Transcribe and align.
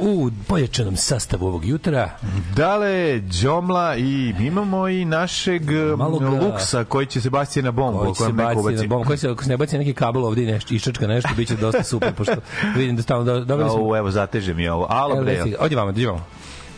U 0.00 0.30
pojačanom 0.48 0.96
sastavu 0.96 1.46
ovog 1.46 1.64
jutra 1.64 2.10
Dale, 2.56 3.20
Đomla 3.42 3.96
i 3.96 4.34
imamo 4.40 4.88
i 4.88 5.04
našeg 5.04 5.70
Malog, 5.70 6.22
Malog, 6.22 6.42
Luksa 6.42 6.84
koji 6.84 7.06
će 7.06 7.20
se 7.20 7.30
baciti 7.30 7.62
na 7.62 7.70
bombu. 7.70 7.98
koji 7.98 8.14
se 8.14 8.22
kojem 8.22 8.36
neko 8.36 8.62
baci 8.62 8.76
na 8.76 8.86
bombu, 8.88 9.06
koji 9.06 9.18
se, 9.18 9.28
ako 9.28 9.42
se 9.42 9.50
ne 9.50 9.56
baci 9.56 9.78
neki 9.78 9.94
kabel 9.94 10.24
ovdje 10.24 10.44
i 10.44 10.52
nešto, 10.52 10.74
iščačka 10.74 11.06
nešto, 11.06 11.28
bit 11.36 11.48
će 11.48 11.56
dosta 11.56 11.82
super, 11.82 12.12
pošto 12.12 12.34
vidim 12.76 12.96
da 12.96 13.02
stalno 13.02 13.24
do, 13.24 13.44
dobili 13.44 13.70
smo... 13.70 13.78
Au, 13.78 13.96
evo, 13.96 14.10
zateže 14.10 14.54
mi 14.54 14.68
ovo. 14.68 14.86
Alo, 14.90 15.22
bre. 15.22 15.42
Ovdje 15.60 15.76
vamo, 15.76 15.88
ovdje 15.88 16.06
vamo. 16.06 16.24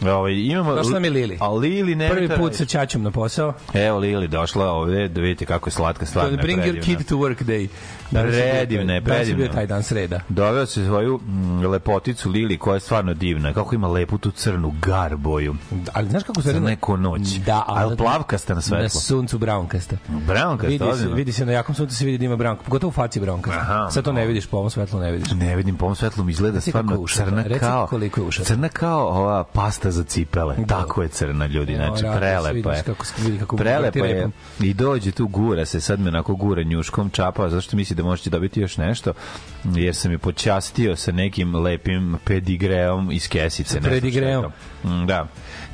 Ovaj, 0.06 0.32
imamo... 0.34 0.74
Došla 0.74 0.92
nam 0.92 1.04
je 1.04 1.10
Lili. 1.10 1.38
A 1.40 1.52
Lili 1.52 1.94
ne 1.94 2.08
Prvi 2.08 2.28
put 2.28 2.54
sa 2.54 2.64
Ćaćom 2.64 3.02
na 3.02 3.10
posao. 3.10 3.52
Evo 3.74 3.98
Lili 3.98 4.28
došla 4.28 4.72
ovde 4.72 5.08
da 5.08 5.20
vidite 5.20 5.46
kako 5.46 5.68
je 5.68 5.72
slatka 5.72 6.06
stvarno. 6.06 6.36
Bring 6.36 6.60
your 6.60 6.84
kid 6.84 7.08
to 7.08 7.16
work 7.16 7.44
day. 7.44 7.68
Danas 8.10 8.34
je 8.34 8.42
bio- 8.42 8.52
Predivna 8.52 8.94
je, 8.94 9.00
Danas 9.00 9.18
je 9.18 9.24
bio 9.24 9.34
predivna. 9.34 9.54
taj 9.54 9.66
dan 9.66 9.82
sreda. 9.82 10.20
Doveo 10.28 10.66
se 10.66 10.84
svoju 10.84 11.18
mm, 11.18 11.60
lepoticu 11.62 12.30
Lili 12.30 12.58
koja 12.58 12.74
je 12.74 12.80
stvarno 12.80 13.14
divna. 13.14 13.52
Kako 13.52 13.74
ima 13.74 13.88
lepu 13.88 14.18
tu 14.18 14.30
crnu 14.30 14.74
garboju. 14.82 15.54
Ali 15.92 16.08
znaš 16.08 16.22
kako 16.22 16.42
se... 16.42 16.52
Za 16.52 16.60
neku 16.60 16.96
noć. 16.96 17.20
Da, 17.36 17.64
A 17.68 17.80
je 17.80 17.86
li 17.86 17.96
plavkasta 17.96 18.54
na 18.54 18.60
svetlo? 18.60 18.82
Na 18.82 18.88
suncu 18.88 19.38
brownkasta. 19.38 19.96
Brownkasta, 20.08 20.66
vidi 20.68 20.84
se, 20.96 21.08
vidi 21.08 21.32
se 21.32 21.46
na 21.46 21.52
jakom 21.52 21.74
suncu 21.74 21.94
se 21.96 22.04
vidi 22.04 22.18
da 22.18 22.24
ima 22.24 22.36
brown, 22.36 22.56
pogotovo 22.56 22.88
u 22.88 22.92
faci 22.92 23.20
brownkasta. 23.20 23.58
Aha, 23.60 23.90
Sad 23.90 24.04
to 24.04 24.12
ne 24.12 24.20
no. 24.20 24.26
vidiš, 24.26 24.46
po 24.46 24.56
ovom 24.56 24.70
svetlu 24.70 25.00
ne 25.00 25.12
vidiš. 25.12 25.30
Ne 25.32 25.56
vidim, 25.56 25.76
po 25.76 25.84
ovom 25.84 25.96
svetlu 25.96 26.24
mi 26.24 26.32
izgleda 26.32 26.54
Reci 26.54 26.70
stvarno 26.70 26.98
ušata, 26.98 27.24
crna 27.24 27.42
reci 27.42 27.60
kao... 27.60 27.86
koliko 27.86 28.20
je 28.20 28.24
ušata. 28.24 28.46
Crna 28.46 28.68
kao 28.68 29.08
ova 29.08 29.44
pasta 29.44 29.90
za 29.90 30.04
cipele. 30.04 30.56
Tako 30.68 31.02
je 31.02 31.08
crna, 31.08 31.46
ljudi. 31.46 31.74
Znači, 31.74 32.04
Mora, 32.04 32.16
prelepa 32.18 32.72
je. 32.72 32.82
kako 32.82 33.04
vidi 33.18 33.38
kako 33.38 33.56
Prelepa 33.56 33.98
je. 33.98 34.28
I 34.60 34.74
dođe 34.74 35.10
tu, 35.10 35.26
gura 35.26 35.64
se, 35.64 35.80
sad 35.80 36.00
me 36.00 36.08
onako 36.08 36.34
gura 36.34 36.62
njuškom 36.62 37.10
čapa, 37.10 37.48
zašto 37.48 37.76
misli 37.76 37.96
da 38.02 38.08
možete 38.08 38.30
dobiti 38.30 38.60
još 38.60 38.76
nešto, 38.76 39.12
jer 39.64 39.94
sam 39.94 40.12
je 40.12 40.18
počastio 40.18 40.96
sa 40.96 41.12
nekim 41.12 41.54
lepim 41.56 42.16
pedigreom 42.24 43.12
iz 43.12 43.28
kesice. 43.28 43.80
znam 43.80 43.90
pedigreom. 43.90 44.52
Mm, 44.84 45.06
Da. 45.06 45.28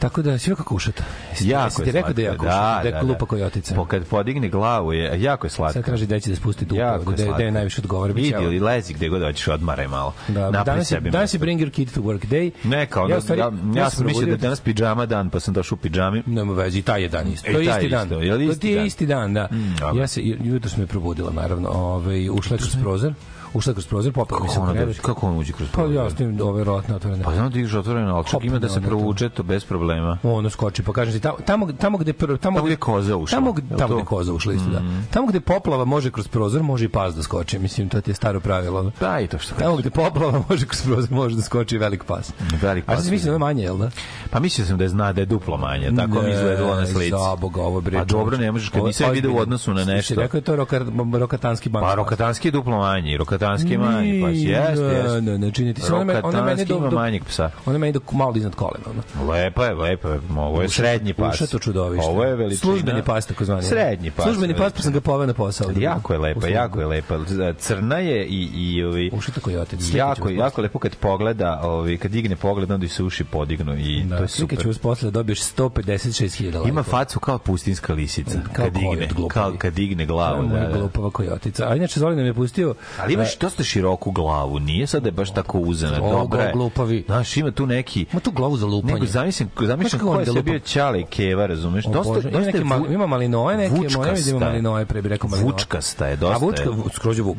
Tako 0.04 0.22
da, 0.22 0.38
sve 0.38 0.54
kako 0.54 0.74
ušata. 0.74 1.04
Jesi, 1.30 1.48
Jako 1.48 1.82
je 1.82 1.86
ti 1.86 1.92
rekao 1.92 2.12
da 2.12 2.22
je 2.22 2.26
jako 2.26 2.46
ušata, 2.46 2.80
da 2.82 2.88
je 2.88 3.00
klupa 3.00 3.26
kojotica. 3.26 3.74
Po, 3.74 3.84
kad 3.84 4.04
podigne 4.04 4.48
glavu 4.48 4.92
je, 4.92 5.22
jako 5.22 5.46
je 5.46 5.50
slatka. 5.50 5.72
Sad 5.72 5.84
traži 5.84 6.06
da 6.06 6.36
spusti 6.36 6.66
Jako 6.72 7.10
da, 7.10 7.16
da, 7.16 7.24
slatka. 7.24 7.42
je 7.42 7.50
najviše 7.50 7.80
odgovara. 7.80 8.12
bit 8.12 8.24
će 8.24 8.36
Vidi 8.36 8.46
ili 8.46 8.60
lezi 8.60 8.94
gde 8.94 9.08
god 9.08 9.22
hoćeš, 9.22 9.48
odmaraj 9.48 9.88
malo. 9.88 10.14
Da, 10.28 10.50
danas 10.50 10.90
je, 10.90 11.00
danas 11.00 11.34
je. 11.34 11.38
Bring 11.38 11.60
Your 11.60 11.70
Kid 11.70 11.92
to 11.94 12.00
Work 12.00 12.26
Day. 12.26 12.50
Ne, 12.64 12.86
kao, 12.86 13.08
ja, 13.08 13.18
u 13.18 13.20
stvari, 13.20 13.40
ja, 13.40 13.52
ja, 13.76 13.90
sam 13.90 14.06
mislio 14.06 14.26
da 14.26 14.32
je 14.32 14.36
danas 14.36 14.60
pidžama 14.60 15.06
dan, 15.06 15.30
pa 15.30 15.40
sam 15.40 15.54
došao 15.54 15.76
u 15.76 15.78
pidžami. 15.78 16.22
Nema 16.26 16.52
veze, 16.52 16.78
i 16.78 16.82
taj 16.82 17.02
je 17.02 17.08
dan 17.08 17.28
isto. 17.32 17.50
E, 17.50 17.52
To 17.52 17.58
je 17.60 17.70
isti 17.70 17.84
je 17.84 17.88
dan. 17.88 18.22
je 18.22 18.48
To 18.48 18.54
ti 18.54 18.68
je 18.68 18.86
isti 18.86 19.06
dan, 19.06 19.34
da. 19.34 19.48
Mm, 19.52 19.98
ja 19.98 20.06
se, 20.06 20.20
jutro 20.24 20.70
sam 20.70 20.80
me 20.80 20.86
probudila, 20.86 21.32
naravno. 21.32 21.68
Ovaj, 21.68 22.28
ušla 22.30 22.54
je 22.54 22.58
kroz 22.58 22.76
prozor. 22.82 23.12
Ušla 23.54 23.72
kroz 23.72 23.86
prozor, 23.86 24.12
popela 24.12 24.40
mi 24.40 24.48
se 24.48 24.60
u 24.60 24.66
krevet. 24.66 25.00
kako 25.00 25.26
on 25.26 25.38
uđe 25.38 25.52
kroz 25.52 25.68
Pa 25.68 25.74
prozor? 25.74 25.94
ja 25.94 26.10
s 26.10 26.14
tim 26.14 26.40
ove 26.42 26.64
rotne 26.64 26.94
otvorene. 26.94 27.24
Pa 27.24 27.32
znam 27.32 27.44
da 27.44 27.50
dižeš 27.50 27.74
otvoreno, 27.74 28.14
ali 28.14 28.24
čak 28.26 28.44
ima 28.44 28.58
da 28.58 28.68
se 28.68 28.80
provuče 28.80 29.28
to 29.28 29.42
bez 29.42 29.64
problema. 29.64 30.18
ono 30.22 30.50
skoči 30.50 30.82
pa 30.82 30.92
kažem 30.92 31.12
ti 31.12 31.20
tamo 31.20 31.36
tamo 31.38 31.72
tamo 31.72 31.98
gde 31.98 32.12
tamo, 32.12 32.36
Tamo 32.38 32.62
gde 32.62 32.76
koza 32.76 33.16
ušla, 33.16 33.36
tamo, 33.36 33.54
tamo 33.78 33.94
gde 33.94 34.04
koza 34.04 34.32
ušla 34.32 34.52
isto 34.52 34.70
da 34.70 34.80
tamo 35.10 35.26
gde 35.26 35.40
poplava 35.40 35.84
može 35.84 36.10
kroz 36.10 36.28
prozor 36.28 36.62
može 36.62 36.84
i 36.84 36.88
pas 36.88 37.14
da 37.14 37.22
skoči 37.22 37.58
mislim 37.58 37.88
to 37.88 38.00
ti 38.00 38.10
je 38.10 38.14
staro 38.14 38.40
pravilo. 38.40 38.90
Da, 39.00 39.20
i 39.20 39.26
to 39.26 39.38
što 39.38 39.54
tamo 39.54 39.76
gde 39.76 39.90
poplava 39.90 40.42
može 40.50 40.66
kroz 40.66 40.82
prozor 40.82 41.10
može 41.12 41.36
da 41.36 41.42
skoči 41.42 41.78
velik 41.78 42.04
pas 42.04 42.32
Velik 42.62 42.84
a 42.84 42.86
pas. 42.86 43.02
sad 43.02 43.12
mislim 43.12 43.26
da 43.26 43.32
je 43.32 43.38
manje 43.38 43.62
jel 43.62 43.76
da 43.78 43.90
Pa 44.30 44.40
mislio 44.40 44.66
sam 44.66 44.78
da 44.78 44.84
je 44.84 44.88
zna 44.88 45.12
da 45.12 45.20
je 45.20 45.26
duplo 45.26 45.56
manje, 45.56 45.92
tako 45.96 46.22
mi 46.22 46.30
izgledalo 46.30 46.74
na 46.74 46.86
slici. 46.86 47.10
za 47.10 47.36
boga 47.36 47.62
ovo 47.62 47.80
bre 47.80 47.98
A 47.98 48.04
dobro, 48.04 48.36
ne 48.36 48.52
možeš, 48.52 48.68
kad 48.68 48.84
nisam 48.84 49.10
vidio 49.10 49.32
u 49.32 49.38
odnosu 49.38 49.74
na 49.74 49.84
nešto. 49.84 50.14
rekao 50.14 50.38
je 50.38 50.42
to 50.42 50.56
roka, 50.56 50.80
rokatanski 51.14 51.68
bank 51.68 51.84
Pa 51.84 51.94
rokatanski 51.94 52.48
je 52.48 52.52
duplo 52.52 52.78
manji, 52.78 53.16
rokatanski 53.16 53.43
je 53.44 53.78
manji, 53.78 54.22
pa 54.22 54.28
jeste, 54.28 54.84
jeste. 54.84 55.20
Ne, 55.20 55.38
ne, 55.38 55.50
čini 55.50 55.74
ti 55.74 55.80
se. 55.80 55.92
Ona 55.92 56.00
ona 56.02 56.20
Rokatanski 56.20 56.64
do- 56.64 56.78
do- 56.80 56.90
manjeg 56.90 57.24
psa. 57.24 57.50
Ona 57.66 57.78
meni 57.78 57.92
do 57.92 58.00
malo 58.12 58.32
iznad 58.36 58.54
kolena. 58.54 58.84
Ono. 58.90 59.30
Lepa 59.32 59.64
je, 59.64 59.74
lepa 59.74 60.08
je. 60.08 60.20
Ovo 60.36 60.62
je 60.62 60.68
srednji 60.68 61.14
pas. 61.14 61.34
Ušato 61.34 61.58
čudovište. 61.58 62.06
Ovo 62.08 62.24
je 62.24 62.36
veličina. 62.36 62.60
Službeni 62.60 63.02
pas, 63.02 63.26
tako 63.26 63.44
zvani. 63.44 63.62
Srednji 63.62 64.10
pas. 64.10 64.24
Službeni 64.24 64.54
pas, 64.54 64.72
pa 64.72 64.82
sam 64.82 64.92
ga 64.92 65.00
poveo 65.00 65.26
na 65.26 65.34
posao. 65.34 65.70
Jako 65.76 66.12
je 66.12 66.18
lepa, 66.18 66.48
jako 66.48 66.80
je 66.80 66.86
lepa. 66.86 67.18
Crna 67.58 67.98
je 67.98 68.26
i 68.26 68.50
i 68.54 68.84
ovi 68.84 69.10
Ušito 69.12 69.40
kojotic. 69.40 69.80
Slike 69.80 69.92
ću 69.92 69.96
jako 69.96 70.28
jako 70.30 70.62
lepo 70.62 70.78
kad 70.78 70.96
pogleda, 70.96 71.60
ovi 71.62 71.98
kad 71.98 72.10
digne 72.10 72.36
pogled 72.36 72.70
onda 72.70 72.86
i 72.86 72.88
se 72.88 73.02
uši 73.02 73.24
podignu 73.24 73.76
i 73.76 74.02
Da, 74.04 74.16
to 74.16 74.22
je 74.22 74.28
slike 74.28 74.54
super. 74.54 74.62
ću 74.62 74.68
vas 74.68 74.78
posle 74.78 75.06
da 75.06 75.10
dobiješ 75.10 75.40
156.000 75.42 76.44
lajkova. 76.44 76.68
Ima 76.68 76.82
facu 76.82 77.20
kao 77.20 77.38
pustinska 77.38 77.92
lisica 77.92 78.38
Kao 78.52 78.64
kad 78.64 78.72
digne, 78.72 79.08
kao 79.28 79.52
kad 79.58 79.74
digne 79.74 79.96
To 79.96 80.02
je 80.02 80.06
glavu, 80.06 80.48
da, 80.48 80.58
da. 80.60 80.78
glupava 80.78 81.10
kojotica. 81.10 81.68
A 81.68 81.76
inače 81.76 82.00
Zoli 82.00 82.16
nam 82.16 82.26
je 82.26 82.34
pustio... 82.34 82.74
Ali 83.00 83.12
imaš 83.14 83.33
dosta 83.38 83.64
široku 83.64 84.10
glavu, 84.10 84.58
nije 84.58 84.86
sad 84.86 85.02
da 85.02 85.08
je 85.08 85.12
baš 85.12 85.34
tako 85.34 85.58
uzena, 85.58 85.98
O, 86.02 86.10
dobra 86.12 86.42
je. 86.42 86.52
glupavi. 86.52 87.04
Znaš, 87.06 87.36
ima 87.36 87.50
tu 87.50 87.66
neki... 87.66 88.06
Ma 88.12 88.20
tu 88.20 88.30
glavu 88.30 88.56
za 88.56 88.66
lupanje. 88.66 88.94
Nego 88.94 89.06
zamislim, 89.06 89.48
zamislim 89.60 90.00
ko 90.00 90.18
je 90.20 90.24
da 90.24 90.30
lupa? 90.32 90.42
bio 90.42 90.58
Ćale 90.58 91.00
i 91.00 91.04
Keva, 91.04 91.46
razumeš? 91.46 91.84
Dosta, 91.84 92.12
Bože, 92.12 92.28
ima, 92.28 92.38
dosta 92.78 92.92
ima 92.92 93.06
malinoje 93.06 93.56
neke, 93.56 93.70
moja 93.74 93.82
vučkasta 93.82 94.10
vidi 94.10 94.30
ima 94.30 94.40
malinoje, 94.40 94.86
pre 94.86 95.02
bi 95.02 95.08
rekao 95.08 95.30
malinoje. 95.30 95.52
Vučkasta 95.52 96.06
je, 96.06 96.16
dosta 96.16 96.34
A 96.36 96.38
vučka, 96.38 96.62
je. 96.62 96.70
Mm. 96.70 96.74
vu- 96.80 96.90
skroz 96.92 97.18
je 97.18 97.22
vuk. 97.22 97.36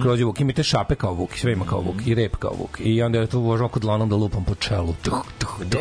Skroz 0.00 0.18
je 0.20 0.24
vuk. 0.24 0.40
Ima 0.40 0.52
šape 0.62 0.94
kao 0.94 1.14
vuk, 1.14 1.30
sve 1.36 1.52
ima 1.52 1.64
kao 1.64 1.80
vuk. 1.80 2.06
I 2.06 2.14
rep 2.14 2.36
kao 2.36 2.52
vuk. 2.58 2.80
I 2.80 3.02
onda 3.02 3.18
je 3.18 3.26
tu 3.26 3.40
vožao 3.40 3.68
kod 3.68 3.82
dlanom 3.82 4.08
da 4.08 4.16
lupam 4.16 4.44
po 4.44 4.54
čelu. 4.54 4.94
Tuh, 5.02 5.24
tuh, 5.38 5.58
tuh. 5.70 5.80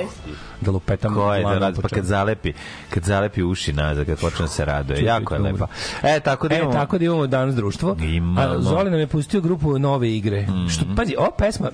Da 0.62 0.72
lupetam 0.72 1.14
Ko 1.16 1.34
je 1.34 1.44
da 1.44 1.58
radi, 1.58 1.82
pa 1.82 1.88
kad 1.88 2.06
zalepi, 2.06 2.54
kad 2.90 3.04
zalepi 3.04 3.44
uši 3.44 3.74
nazad, 3.74 4.06
kad 4.06 4.20
počne 4.20 4.46
da 4.46 4.48
se 4.48 4.66
raduje. 4.66 5.04
Jako 5.04 5.34
je 5.34 5.40
lepa. 5.40 5.68
E, 6.04 6.20
tako 6.20 6.48
da 6.48 6.56
E, 6.56 6.58
imamo... 6.58 6.74
tako 6.74 6.98
da 6.98 7.06
imamo 7.06 7.28
danas 7.28 7.56
društvo. 7.56 7.96
Imamo. 8.00 8.42
A 8.42 8.62
Zoli 8.62 8.92
nam 8.92 9.00
je 9.00 9.08
pustio 9.08 9.42
grupu 9.42 9.57
nove 9.80 10.16
igre. 10.16 10.48
Što, 10.70 10.86
pazi, 10.96 11.16
ova 11.18 11.32
pesma, 11.38 11.70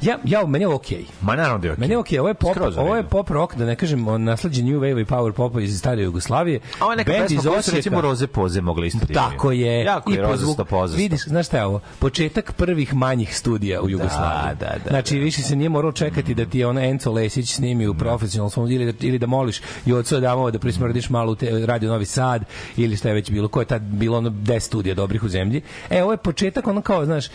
ja, 0.00 0.18
ja, 0.24 0.46
meni 0.46 0.62
je 0.62 0.68
okej. 0.68 1.04
Ma 1.20 1.36
naravno 1.36 1.58
da 1.58 1.66
je 1.66 1.72
okej. 1.72 1.80
Meni 1.80 1.94
je 1.94 1.98
okej, 1.98 2.18
ovo 2.18 2.28
je 2.28 2.34
pop, 2.34 2.50
Skroz 2.50 2.78
ovo 2.78 2.96
je 2.96 3.02
pop 3.02 3.30
rock, 3.30 3.54
da 3.54 3.64
ne 3.64 3.76
kažem, 3.76 4.08
on 4.08 4.24
nasleđen 4.24 4.66
new 4.66 4.80
wave 4.80 5.00
i 5.00 5.04
power 5.04 5.32
popa 5.32 5.60
iz 5.60 5.78
stare 5.78 6.02
Jugoslavije. 6.02 6.60
A 6.80 6.84
ovo 6.84 6.92
je 6.92 6.96
neka 6.96 7.12
pesma 7.12 7.42
koju 7.42 7.62
su 7.62 7.70
recimo 7.74 8.00
Roze 8.00 8.26
Poze 8.26 8.60
mogli 8.60 8.90
da 8.90 9.14
Tako 9.14 9.52
je. 9.52 9.84
Jako 9.84 10.12
je 10.12 10.22
Roze 10.22 10.46
sto 10.52 10.64
poze. 10.64 10.96
Vidiš, 10.96 11.24
znaš 11.24 11.46
šta 11.46 11.56
je 11.56 11.64
ovo? 11.64 11.80
Početak 11.98 12.52
prvih 12.52 12.94
manjih 12.94 13.36
studija 13.36 13.82
u 13.82 13.90
Jugoslaviji. 13.90 14.56
da, 14.60 14.66
da, 14.84 14.90
znači, 14.90 15.14
da. 15.14 15.24
više 15.24 15.42
se 15.42 15.56
nije 15.56 15.68
moralo 15.68 15.92
čekati 15.92 16.34
da 16.34 16.44
ti 16.44 16.58
je 16.58 16.66
ona 16.66 16.84
Enzo 16.84 17.12
Lesić 17.12 17.54
snimi 17.54 17.86
u 17.86 17.94
profesionalnom 17.94 18.50
svom 18.50 18.70
ili 18.70 18.92
da, 18.92 19.06
ili 19.06 19.18
da 19.18 19.26
moliš 19.26 19.60
i 19.86 19.92
od 19.92 20.06
svoje 20.06 20.20
damova 20.20 20.50
da 20.50 20.58
prismrdiš 20.58 21.10
malo 21.10 21.32
u 21.32 21.34
te, 21.34 21.66
radio 21.66 21.90
Novi 21.90 22.04
Sad 22.04 22.44
ili 22.76 22.96
šta 22.96 23.08
je 23.08 23.14
već 23.14 23.30
bilo, 23.30 23.48
ko 23.48 23.60
je 23.60 23.66
tad 23.66 23.82
bilo 23.82 24.18
ono 24.18 24.30
10 24.30 24.60
studija 24.60 24.94
dobrih 24.94 25.22
u 25.22 25.28
zemlji. 25.28 25.62
E, 25.90 26.02
ovo 26.02 26.12
je 26.12 26.16
početak 26.16 26.66
ono 26.66 26.80
kao, 26.82 27.04
znaš, 27.04 27.26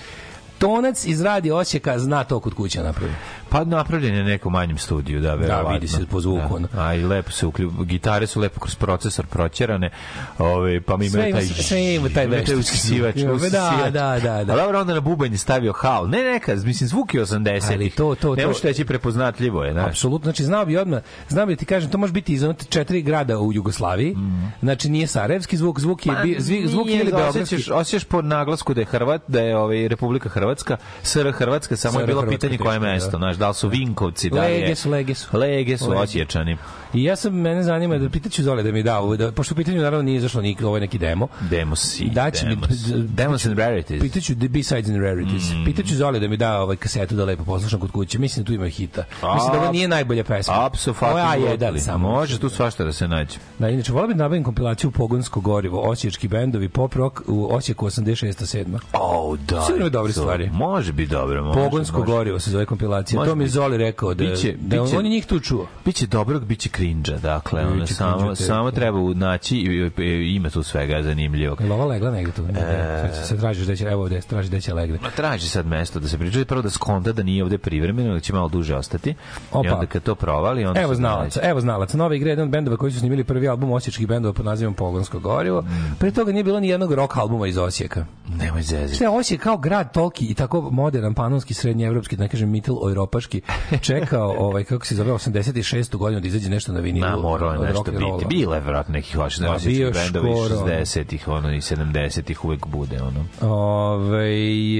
tonac 0.64 1.06
iz 1.06 1.22
radio 1.22 1.56
Osijeka 1.56 2.00
zna 2.00 2.24
to 2.24 2.40
kod 2.40 2.54
kuće 2.54 2.84
napravi. 2.84 3.14
Pa 3.54 3.64
napravljen 3.64 4.16
je 4.16 4.24
nekom 4.24 4.54
manjem 4.54 4.78
studiju, 4.78 5.22
da, 5.22 5.36
verovatno. 5.36 5.70
vidi 5.70 5.88
se 5.88 6.06
po 6.06 6.22
zvuku. 6.22 6.60
Da. 6.60 6.68
A 6.78 6.96
i 6.96 7.04
lepo 7.04 7.32
se 7.32 7.46
uključ, 7.46 7.74
gitare 7.80 8.28
su 8.28 8.40
lepo 8.40 8.60
kroz 8.60 8.76
procesor 8.76 9.26
proćerane, 9.26 9.90
ove, 10.38 10.82
pa 10.82 10.98
mi 10.98 11.06
imaju 11.08 11.28
ima- 11.28 11.38
taj... 11.38 11.46
sve 11.46 11.96
ima 11.96 12.10
taj 12.10 12.28
veštački 12.28 12.56
uskisivač. 12.56 13.16
zvuk. 13.18 13.42
Da, 13.42 13.78
da, 13.84 14.20
da, 14.20 14.44
da. 14.44 14.54
A 14.54 14.56
dobro, 14.56 14.80
onda 14.80 14.94
na 14.94 15.00
bubanj 15.00 15.32
je 15.32 15.38
stavio 15.38 15.74
hal. 15.74 16.10
Ne, 16.10 16.24
neka, 16.24 16.56
mislim, 16.56 16.88
zvuk 16.88 17.14
je 17.14 17.22
80. 17.22 17.74
Ali 17.74 17.90
to- 17.90 18.16
to- 18.16 18.36
Ne 18.36 18.42
to- 18.42 18.48
možeš 18.48 18.62
reći 18.64 18.86
prepoznatljivo 18.86 19.64
je, 19.64 19.74
znaš. 19.74 19.88
Apsolutno, 19.88 20.24
znači 20.24 20.44
znao 20.44 20.66
bi 20.66 20.78
odmah, 20.78 21.00
znao 21.30 21.46
bi 21.46 21.56
da 21.56 21.60
ti 21.60 21.66
kažem, 21.66 21.92
to 21.92 21.98
može 21.98 22.14
biti 22.14 22.34
iz 22.34 22.44
ono 22.44 22.54
četiri 22.70 23.02
grada 23.02 23.40
u 23.40 23.54
Jugoslaviji. 23.54 24.16
Znači 24.62 24.90
nije 24.90 25.08
sarajevski 25.08 25.58
zvuk, 25.58 25.80
zvuk 25.80 26.06
je 26.06 26.14
bi, 26.24 26.36
zvi- 26.40 26.68
zvuk 26.68 26.88
je 26.88 26.96
ili 26.96 27.12
beogradski. 27.12 27.64
Pa 27.70 27.76
Osjećaš, 27.76 28.04
po 28.04 28.22
naglasku 28.22 28.74
da 28.74 28.82
je 28.82 28.86
Hrvat, 28.86 29.22
da 29.28 29.42
je 29.42 29.58
ovaj 29.58 29.88
Republika 29.88 30.30
Hrvatska, 30.30 30.78
SR 31.04 31.32
Hrvatska, 31.32 31.76
samo 31.76 32.00
je 32.00 32.06
bilo 32.06 32.26
pitanje 32.28 32.58
koje 32.58 32.80
mesto, 32.80 33.12
da. 33.12 33.18
znaš, 33.18 33.38
da 33.44 33.54
li 33.54 33.54
su 33.54 33.70
Vinkovci, 33.70 34.30
da 34.30 34.46
li 34.46 34.54
je... 34.54 34.62
Lege 34.62 34.76
su, 34.76 34.90
lege 34.90 35.16
su. 35.16 35.38
Lege 35.38 35.78
su 35.78 35.92
Lege. 35.92 36.58
I 36.94 37.04
ja 37.04 37.16
sam, 37.16 37.34
mene 37.34 37.64
zanima 37.64 37.98
da 37.98 38.10
pitaću 38.10 38.44
Zole 38.44 38.64
da 38.64 38.72
mi 38.72 38.84
da 38.84 39.02
da, 39.18 39.32
pošto 39.32 39.54
u 39.54 39.58
pitanju 39.58 39.78
naravno 39.78 40.02
nije 40.02 40.18
izašlo 40.18 40.42
nik, 40.42 40.62
ovo 40.62 40.76
je 40.78 40.82
neki 40.82 40.98
demo. 40.98 41.28
Demosi, 41.42 42.06
Daće 42.06 42.46
mi- 42.46 42.56
demos. 42.56 42.70
Demos 43.08 43.46
and 43.46 43.58
rarities. 43.58 44.02
Pitaću 44.02 44.36
the 44.36 44.48
B-sides 44.48 44.90
and 44.90 44.98
rarities. 44.98 45.52
Mm. 45.52 45.66
Pitaću 45.66 45.96
Zole 45.96 46.20
da 46.20 46.28
mi 46.28 46.38
da 46.38 46.60
ovaj 46.60 46.76
kasetu 46.76 47.16
da 47.16 47.26
lepo 47.26 47.44
poslušam 47.44 47.80
kod 47.80 47.92
kuće. 47.92 48.20
Mislim 48.20 48.44
da 48.44 48.48
tu 48.48 48.54
ima 48.54 48.68
hita. 48.68 49.04
Mislim 49.34 49.54
da 49.54 49.60
ovo 49.60 49.72
nije 49.72 49.88
najbolja 49.88 50.24
pesma. 50.24 50.66
Apsu, 50.66 50.94
Ovo 51.02 51.18
je 51.18 51.26
A1 51.26 51.80
samo. 51.80 52.10
Može 52.10 52.40
tu 52.40 52.50
svašta 52.50 52.84
da 52.84 52.92
se 52.94 53.08
nađe. 53.08 53.38
Da, 53.60 53.70
inače, 53.70 53.92
volao 53.92 54.08
bih 54.08 54.18
da 54.18 54.24
nabavim 54.24 54.44
kompilaciju 54.44 54.92
Pogonsko 54.92 55.40
gorivo, 55.42 55.82
osječki 55.82 56.28
bendovi, 56.28 56.70
pop 56.70 56.94
rock 56.94 57.22
u 57.28 57.48
Osijeku 57.52 57.86
86-7. 57.86 58.80
Oh, 58.94 59.40
da. 59.40 59.62
Sigurno 59.62 59.82
ima 59.82 59.90
dobre 59.90 60.14
to- 60.14 60.20
stvari. 60.20 60.50
Može 60.50 60.94
biti 60.94 61.12
dobro. 61.12 61.44
Može, 61.44 61.60
Pogonsko 61.60 62.00
može. 62.00 62.12
gorivo 62.12 62.40
se 62.40 62.52
zove 62.52 62.66
kompilacija. 62.66 63.20
Može 63.20 63.32
to 63.32 63.36
mi 63.36 63.44
je. 63.44 63.48
Zoli 63.48 63.78
rekao 63.78 64.14
da, 64.14 64.24
Biće- 64.24 64.56
da 64.58 64.82
biće- 64.82 64.98
on 64.98 65.06
je 65.06 65.12
njih 65.12 65.26
tu 65.26 65.40
čuo. 65.40 65.68
Biće 65.86 66.08
dobrog, 66.08 66.46
biće 66.46 66.70
krinđa, 66.84 67.18
dakle, 67.18 67.66
ono, 67.66 67.88
samo, 67.88 68.36
samo 68.36 68.72
treba 68.72 69.14
naći 69.14 69.58
i, 69.58 69.92
i, 69.98 70.36
ima 70.36 70.50
tu 70.50 70.64
svega 70.64 71.02
zanimljivog. 71.02 71.62
Je 71.62 71.72
ova 71.72 71.86
legla 71.86 72.12
negde 72.12 72.32
tu? 72.32 72.46
E... 72.46 73.10
Sad, 73.24 73.40
tražiš 73.40 73.68
da 73.68 73.76
će, 73.76 73.84
evo 73.84 74.02
ovde, 74.04 74.22
traži 74.22 74.50
da 74.50 74.60
će 74.60 74.74
legne. 74.74 75.00
Ma 75.02 75.10
traži 75.10 75.50
sad 75.50 75.66
mesto 75.66 76.00
da 76.00 76.08
se 76.08 76.18
priča, 76.18 76.46
prvo 76.46 76.62
da 76.62 76.70
skonta 76.70 77.12
da 77.12 77.24
nije 77.24 77.44
ovde 77.44 77.58
privremeno, 77.58 78.14
da 78.14 78.20
će 78.20 78.34
malo 78.34 78.48
duže 78.48 78.76
ostati. 78.76 79.10
I 79.10 79.16
Opa. 79.52 79.74
onda 79.74 79.86
kad 79.86 80.04
to 80.04 80.16
provali, 80.16 80.66
onda 80.66 80.82
Evo 80.82 80.94
se 80.94 80.98
znalaca, 80.98 81.40
evo 81.44 81.62
znalaca. 81.62 81.98
Nova 81.98 82.16
igra 82.16 82.30
je 82.30 82.32
jedan 82.32 82.44
od 82.46 82.52
bendova 82.52 82.78
koji 82.78 82.92
su 82.92 83.00
snimili 83.00 83.24
prvi 83.24 83.48
album 83.48 83.72
osječkih 83.72 84.08
bendova 84.08 84.34
pod 84.34 84.46
nazivom 84.46 84.74
Pogonsko 84.74 85.20
gorivo. 85.20 85.62
Mm. 85.62 85.96
Pre 86.00 86.12
toga 86.12 86.32
nije 86.32 86.44
bilo 86.44 86.60
ni 86.60 86.68
jednog 86.68 86.94
rock 86.94 87.18
albuma 87.18 87.48
iz 87.48 87.58
Osijeka. 87.58 88.06
Nemoj 88.40 88.62
zezati. 88.62 88.96
Sve 88.96 89.10
Osijek 89.10 89.42
kao 89.42 89.58
grad 89.58 89.94
toliki 89.94 90.26
i 90.26 90.34
tako 90.34 90.62
modern, 90.72 91.14
panonski, 91.14 91.54
srednjeevropski, 91.54 92.16
da 92.16 92.24
ne 92.24 92.30
kažem 92.30 92.50
mitel 92.50 92.76
ojropaški, 92.82 93.42
čekao, 93.88 94.36
ovaj, 94.38 94.64
kako 94.64 94.86
se 94.86 94.96
zove, 94.96 95.12
86. 95.12 95.98
godinu 95.98 96.22
da 96.22 96.28
izađe 96.28 96.50
nešto 96.50 96.73
na 96.74 96.80
vinilu. 96.80 97.10
Ma, 97.10 97.18
morao 97.18 97.54
je 97.54 97.60
nešto 97.60 97.92
biti. 97.92 98.26
Bilo 98.30 98.56
je 98.56 98.62
vjerojatno 98.62 98.94
nekih 98.94 99.18
vaših 99.18 99.44
bio 99.66 99.92
bendovi 99.92 100.32
iz 100.32 100.38
škoro, 100.38 100.62
ono. 100.62 100.72
60-ih, 100.72 101.28
ono, 101.28 101.54
i 101.54 101.58
70-ih 101.58 102.46
uvek 102.46 102.68
bude, 102.68 103.02
ono. 103.02 103.26
Ove, 103.54 104.28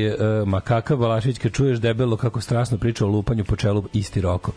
e, 0.08 0.18
ma 0.46 0.62
kakav 0.62 0.98
Balašević 0.98 1.38
kad 1.38 1.52
čuješ 1.52 1.80
debelo 1.80 2.18
kako 2.18 2.42
strasno 2.42 2.78
priča 2.78 3.06
o 3.06 3.10
lupanju 3.10 3.44
po 3.44 3.56
čelu 3.56 3.84
isti 3.94 4.22
roko. 4.22 4.52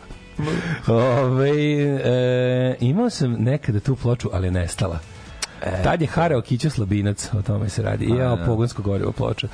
Ove, 0.88 1.50
e, 1.50 2.76
imao 2.80 3.10
sam 3.10 3.32
nekada 3.38 3.80
tu 3.80 3.96
ploču, 3.96 4.28
ali 4.32 4.50
nestala. 4.50 5.15
E, 5.62 5.82
Tad 5.82 6.00
je 6.00 6.06
harao 6.06 6.40
Kićo 6.40 6.70
Slabinac, 6.70 7.28
o 7.34 7.42
tome 7.42 7.68
se 7.68 7.82
radi. 7.82 8.04
I 8.04 8.16
ja, 8.16 8.36
pogonsko 8.46 8.82
gorivo 8.82 9.12
ploča. 9.12 9.48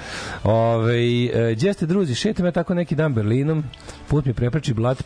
Ove, 0.45 1.25
e, 1.25 1.55
gdje 1.55 1.73
ste 1.73 1.87
druzi? 1.87 2.15
Šetam 2.15 2.47
ja 2.47 2.53
tako 2.53 2.75
neki 2.75 2.95
dan 2.95 3.15
Berlinom. 3.15 3.65
Put 4.09 4.25
mi 4.25 4.35
prepreči 4.35 4.75
brat, 4.75 5.03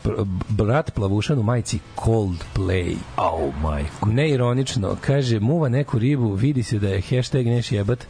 brat 0.49 0.95
plavušan 0.95 1.39
u 1.39 1.43
majici 1.43 1.79
Coldplay. 1.97 2.97
Oh, 3.17 3.55
majko. 3.63 4.09
Neironično, 4.09 4.97
kaže, 5.01 5.41
muva 5.41 5.69
neku 5.69 5.99
ribu, 5.99 6.33
vidi 6.33 6.63
se 6.63 6.79
da 6.79 6.89
je 6.89 7.01
hashtag 7.01 7.47
neš 7.47 7.73
jebat, 7.73 8.07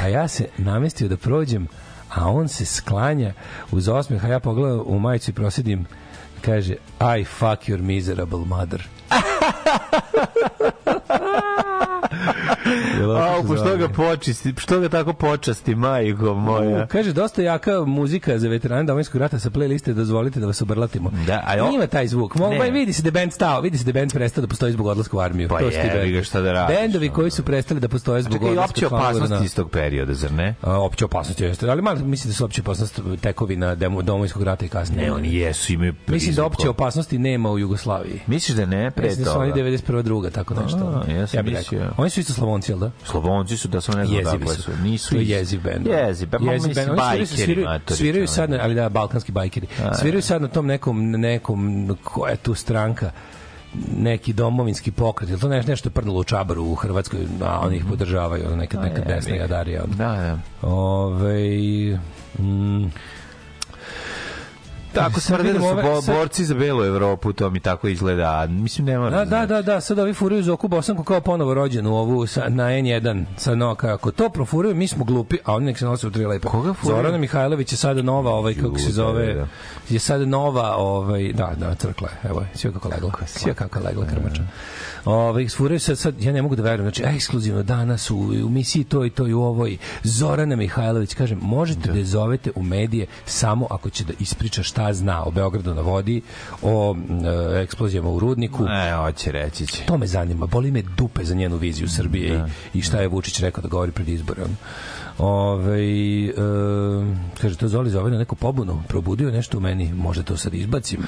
a 0.00 0.08
ja 0.08 0.28
se 0.28 0.48
namestio 0.58 1.08
da 1.08 1.16
prođem, 1.16 1.68
a 2.14 2.30
on 2.30 2.48
se 2.48 2.64
sklanja 2.64 3.32
uz 3.72 3.88
osmeh, 3.88 4.24
a 4.24 4.28
ja 4.28 4.40
pogledam 4.40 4.82
u 4.86 4.98
majicu 4.98 5.30
i 5.30 5.34
prosjedim, 5.34 5.86
kaže, 6.40 6.74
I 7.00 7.24
fuck 7.24 7.68
your 7.68 7.82
miserable 7.82 8.44
mother. 8.46 8.88
A, 13.16 13.42
pošto 13.46 13.76
ga 13.76 13.88
počisti, 13.88 14.54
što 14.58 14.80
ga 14.80 14.88
tako 14.88 15.12
počasti, 15.12 15.74
majko 15.74 16.34
moja. 16.34 16.86
Kaže, 16.86 17.12
dosta 17.12 17.42
jaka 17.42 17.80
muzika 17.80 18.38
za 18.38 18.48
veterane 18.48 18.84
domovinskog 18.84 19.20
rata 19.20 19.38
sa 19.38 19.50
playliste, 19.50 19.92
dozvolite 19.92 20.40
da 20.40 20.46
vas 20.46 20.62
obrlatimo. 20.62 21.10
Da, 21.26 21.42
a 21.46 21.54
jo- 21.54 21.70
Ima 21.74 21.86
taj 21.86 22.06
zvuk. 22.06 22.34
Mogu, 22.34 22.52
Ne. 22.52 22.58
pa 22.58 22.64
vidi 22.64 22.92
se 22.92 23.02
da 23.02 23.08
je 23.08 23.12
band 23.12 23.32
stao, 23.32 23.60
vidi 23.60 23.78
se 23.78 23.84
da 23.84 23.88
je 23.90 23.94
band 23.94 24.12
prestao 24.12 24.42
da 24.42 24.48
postoji 24.48 24.72
zbog 24.72 24.86
odlaska 24.86 25.16
u 25.16 25.20
armiju. 25.20 25.48
Pa 25.48 25.58
to 25.58 25.68
bendovi. 25.68 26.12
ga, 26.12 26.22
šta 26.22 26.40
da 26.40 26.52
radiš, 26.52 26.76
Bendovi 26.76 27.08
koji 27.08 27.30
su 27.30 27.42
prestali 27.42 27.80
da 27.80 27.88
postoje 27.88 28.22
zbog 28.22 28.32
Čekaj, 28.34 28.48
odlaska 28.50 28.70
opće 28.70 28.80
članova 28.80 29.08
opasnosti 29.10 29.44
iz 29.44 29.54
tog 29.54 29.70
perioda, 29.70 30.14
zar 30.14 30.32
ne? 30.32 30.54
A, 30.62 30.80
opće 30.80 31.04
opasnost 31.04 31.40
jeste, 31.40 31.70
ali 31.70 31.82
malo 31.82 31.98
mislim 31.98 32.30
da 32.30 32.34
su 32.34 32.44
opće 32.44 32.60
opasnost 32.60 33.00
tekovina 33.20 33.74
domovinskog 34.02 34.42
rata 34.42 34.64
i 34.64 34.68
kasnije. 34.68 35.02
Ne, 35.02 35.12
oni 35.12 35.34
jesu, 35.34 35.72
imaju 35.72 35.94
Mislim 36.06 36.34
da 36.34 36.44
opće 36.44 36.68
opasnosti 36.68 37.18
nema 37.18 37.50
u 37.50 37.58
Jugoslaviji. 37.58 38.20
Misliš 38.26 38.56
da 38.56 38.66
ne, 38.66 38.90
pre 38.96 39.06
Mislim 39.08 39.24
da 39.24 39.30
su 39.30 39.38
oni 39.38 39.50
toga? 39.50 39.62
91. 39.62 40.02
druga, 40.02 40.30
tako 40.30 40.54
nešto. 40.54 41.02
A, 41.08 41.12
ja 41.12 41.26
sam 41.26 41.44
bih 41.44 41.54
rekao. 41.72 41.88
Oni 41.96 42.10
su 42.10 42.20
isto 42.20 42.32
Slavonci, 42.32 42.72
jel 42.72 42.78
da? 42.78 42.90
Slavonci 43.04 43.56
su 43.56 43.68
da 43.68 43.80
su 43.80 43.92
ne 43.92 44.06
znam 44.06 44.24
dakle 44.24 44.54
su. 44.54 44.62
su. 44.62 44.70
Nisu 44.82 45.10
To 45.10 45.16
je 45.16 45.28
jeziv 45.28 45.60
bend. 45.62 45.86
Jeziv, 45.86 46.28
pa 46.30 46.36
Jeziv 46.36 46.52
mislim 46.52 46.74
bend. 46.74 46.88
Oni 46.88 46.96
bajkeri, 46.96 47.26
sviraju, 47.26 47.66
matori, 47.66 47.96
sviraju 47.96 48.28
sad, 48.28 48.50
na- 48.50 48.58
ali 48.62 48.74
da, 48.74 48.88
balkanski 48.88 49.32
bajkeri. 49.32 49.66
Sviraju 50.00 50.22
sad 50.22 50.42
na 50.42 50.48
tom 50.48 50.66
nekom, 50.66 51.10
nekom, 51.10 51.88
koja 52.02 52.30
je 52.30 52.36
tu 52.36 52.54
stranka, 52.54 53.10
neki 53.96 54.32
domovinski 54.32 54.90
pokret, 54.90 55.30
ili 55.30 55.40
to 55.40 55.48
nešto, 55.48 55.70
nešto 55.70 55.88
je 55.88 55.92
prdnulo 55.92 56.20
u 56.20 56.24
Čabaru 56.24 56.64
u 56.64 56.74
Hrvatskoj, 56.74 57.20
a 57.44 57.60
oni 57.60 57.76
ih 57.76 57.84
podržavaju, 57.88 58.46
ono, 58.46 58.56
neka, 58.56 58.80
neka 58.80 58.98
jebi 58.98 59.12
desna 59.14 59.36
jadarija. 59.36 59.82
Da, 59.86 59.94
da. 59.96 60.38
Ove, 60.68 61.98
mm, 62.38 62.84
Tako 64.96 65.20
Sad 65.20 65.36
tvrde 65.36 65.52
da 65.52 65.60
su 65.60 65.74
bo, 65.82 66.02
sad- 66.02 66.16
borci 66.16 66.44
za 66.44 66.54
belu 66.54 66.84
Evropu, 66.84 67.32
to 67.32 67.50
mi 67.50 67.60
tako 67.60 67.88
izgleda. 67.88 68.46
Mislim, 68.46 68.86
ne 68.86 68.98
mora 68.98 69.10
Da, 69.10 69.24
da, 69.24 69.46
da, 69.46 69.62
da, 69.62 69.80
sad 69.80 69.98
ovi 69.98 70.14
furaju 70.14 70.42
Zoku 70.42 70.68
Bosanku 70.68 71.04
kao 71.04 71.20
ponovo 71.20 71.54
rođen 71.54 71.86
u 71.86 71.96
ovu 71.96 72.26
sa, 72.26 72.44
na 72.48 72.64
N1, 72.64 73.24
sa 73.36 73.54
no, 73.54 73.74
kako 73.74 74.10
to 74.10 74.28
profuraju, 74.28 74.74
mi 74.74 74.88
smo 74.88 75.04
glupi, 75.04 75.36
a 75.44 75.54
oni 75.54 75.66
nek 75.66 75.78
se 75.78 75.84
nose 75.84 76.06
u 76.06 76.10
tri 76.10 76.26
lepe. 76.26 76.48
Koga 76.48 76.74
furaju? 76.74 76.96
Zorana 76.96 77.18
Mihajlović 77.18 77.72
je 77.72 77.76
sada 77.76 78.02
nova, 78.02 78.30
ovaj, 78.30 78.54
kako 78.54 78.78
se 78.78 78.92
zove, 78.92 79.26
da, 79.26 79.34
da. 79.34 79.46
je 79.88 79.98
sada 79.98 80.24
nova, 80.24 80.76
ovaj, 80.76 81.32
da, 81.32 81.52
da, 81.56 81.74
crkla 81.74 82.08
je, 82.08 82.30
evo 82.30 82.44
sve 82.54 82.72
kako 82.72 82.88
legla, 82.88 83.12
sve 83.26 83.54
kako 83.54 83.80
legla 83.80 84.06
krmača. 84.06 84.42
Ovaj, 85.04 85.48
furaju 85.48 85.80
sad, 85.80 85.98
sad, 85.98 86.22
ja 86.22 86.32
ne 86.32 86.42
mogu 86.42 86.56
da 86.56 86.62
verujem, 86.62 86.92
znači, 86.92 87.16
ekskluzivno 87.16 87.62
danas 87.62 88.10
u, 88.10 88.16
u 88.18 88.48
misiji 88.48 88.84
to 88.84 89.04
i 89.04 89.10
to 89.10 89.26
i 89.26 89.34
u 89.34 89.42
ovoj, 89.42 89.76
Zorana 90.04 90.56
Mihajlović, 90.56 91.14
kažem, 91.14 91.38
možete 91.42 91.92
da. 91.92 91.98
je 91.98 92.04
zovete 92.04 92.50
u 92.54 92.62
medije 92.62 93.06
samo 93.24 93.66
ako 93.70 93.90
će 93.90 94.04
da 94.04 94.12
ispriča 94.18 94.62
šta 94.62 94.85
šta 94.86 94.94
zna 94.94 95.24
o 95.24 95.30
Beogradu 95.30 95.74
na 95.74 95.82
vodi, 95.82 96.22
o 96.62 96.96
e, 97.54 97.60
eksplozijama 97.62 98.10
u 98.10 98.18
Rudniku. 98.18 98.64
E, 98.66 98.96
hoće 98.96 99.32
reći 99.32 99.66
će. 99.66 99.84
To 99.86 99.98
me 99.98 100.06
zanima, 100.06 100.46
boli 100.46 100.70
me 100.70 100.82
dupe 100.96 101.24
za 101.24 101.34
njenu 101.34 101.56
viziju 101.56 101.88
Srbije 101.88 102.44
i, 102.74 102.78
i 102.78 102.82
šta 102.82 103.00
je 103.00 103.08
Vučić 103.08 103.40
rekao 103.40 103.62
da 103.62 103.68
govori 103.68 103.92
pred 103.92 104.08
izbore. 104.08 104.42
ono. 104.42 104.54
Ove, 105.18 105.82
e, 106.28 106.32
kaže, 107.40 107.56
to 107.56 107.68
Zoli 107.68 107.90
zove 107.90 108.10
na 108.10 108.18
neku 108.18 108.36
pobunu, 108.36 108.82
probudio 108.88 109.30
nešto 109.30 109.58
u 109.58 109.60
meni, 109.60 109.92
možda 109.94 110.22
to 110.22 110.36
sad 110.36 110.54
izbacim. 110.54 111.00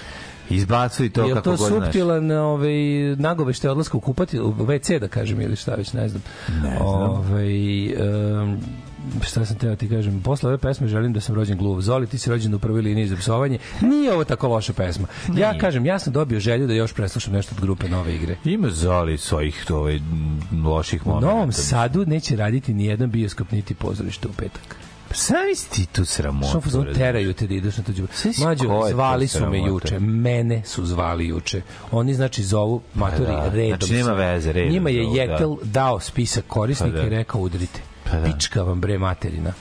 Izbacuj 0.51 1.11
to 1.11 1.23
Je 1.23 1.35
kako 1.35 1.45
to 1.45 1.51
god 1.51 1.69
znaš. 1.69 1.85
suptilan 1.85 2.31
ovaj, 2.31 2.73
nagovešte 3.17 3.71
odlaska 3.71 3.97
u 3.97 4.01
kupati, 4.01 4.41
u 4.41 4.53
WC 4.53 4.99
da 4.99 5.09
kažem 5.09 5.41
ili 5.41 5.57
šta 5.57 5.75
već, 5.75 5.93
ne 5.93 6.09
znam. 6.09 6.23
Ne 6.63 6.77
znam. 6.77 6.81
Ovaj, 6.87 7.87
em, 7.87 8.61
šta 9.23 9.45
sam 9.45 9.57
teo 9.57 9.77
ti 9.77 9.89
kažem, 9.89 10.23
posle 10.23 10.49
ove 10.49 10.59
pesme 10.59 10.89
želim 10.89 11.13
da 11.13 11.21
sam 11.21 11.35
rođen 11.35 11.59
gluv. 11.59 11.81
Zoli, 11.81 12.07
ti 12.07 12.19
si 12.19 12.31
rođen 12.31 12.55
u 12.55 12.59
prvoj 12.59 12.83
liniji 12.83 13.07
za 13.07 13.17
psovanje. 13.17 13.59
Nije 13.81 14.13
ovo 14.13 14.25
tako 14.25 14.49
loša 14.49 14.73
pesma. 14.73 15.07
Ja 15.37 15.59
kažem, 15.59 15.87
ja 15.87 15.99
sam 15.99 16.13
dobio 16.13 16.41
želju 16.41 16.67
da 16.67 16.73
još 16.73 16.93
preslušam 16.93 17.33
nešto 17.33 17.55
od 17.55 17.61
grupe 17.61 17.89
Nove 17.89 18.15
igre. 18.15 18.37
Ima 18.45 18.71
Zoli 18.71 19.19
svojih 19.19 19.67
ovaj, 19.71 20.01
loših 20.65 21.07
U 21.07 21.09
momenta. 21.09 21.27
Novom 21.27 21.53
Sadu 21.53 22.07
neće 22.07 22.37
raditi 22.37 22.75
ni 22.75 22.85
jedan 22.85 23.11
bioskop 23.11 23.53
niti 23.53 23.75
pozorište 23.75 24.29
u 24.29 24.33
petak. 24.33 24.77
Sami 25.11 25.55
si 25.55 25.71
ti 25.71 25.87
tu 25.87 26.05
sramotu. 26.05 26.49
Što 26.49 26.61
fazon 26.61 26.81
razumeš? 26.81 26.99
teraju 26.99 27.33
te 27.33 27.47
da 27.47 27.55
ideš 27.55 27.77
na 27.77 27.85
tuđu. 27.85 28.07
Si 28.13 28.33
to 28.43 28.89
zvali 28.91 29.27
su 29.27 29.51
me 29.51 29.59
juče. 29.59 29.99
Mene 29.99 30.63
su 30.65 30.87
zvali 30.87 31.27
juče. 31.27 31.63
Oni 31.91 32.15
znači 32.15 32.43
zovu 32.43 32.83
matori 32.95 33.33
da. 33.33 33.51
redom. 33.53 33.79
Znači, 33.79 33.93
nema 33.93 34.13
veze, 34.13 34.53
redom 34.53 34.73
Njima 34.73 34.91
je 34.91 35.05
zovu, 35.05 35.15
da. 35.15 35.23
Jetel 35.23 35.57
dao 35.63 36.01
spisak 36.01 36.45
korisnika 36.49 36.97
Pa 36.97 37.01
da. 37.01 37.07
i 37.07 37.11
rekao 37.11 37.41
udrite. 37.41 37.81
Pa 38.11 38.17
da. 38.17 38.25
Pička 38.25 38.63
vam 38.63 38.81
bre 38.81 38.99
materina. 38.99 39.53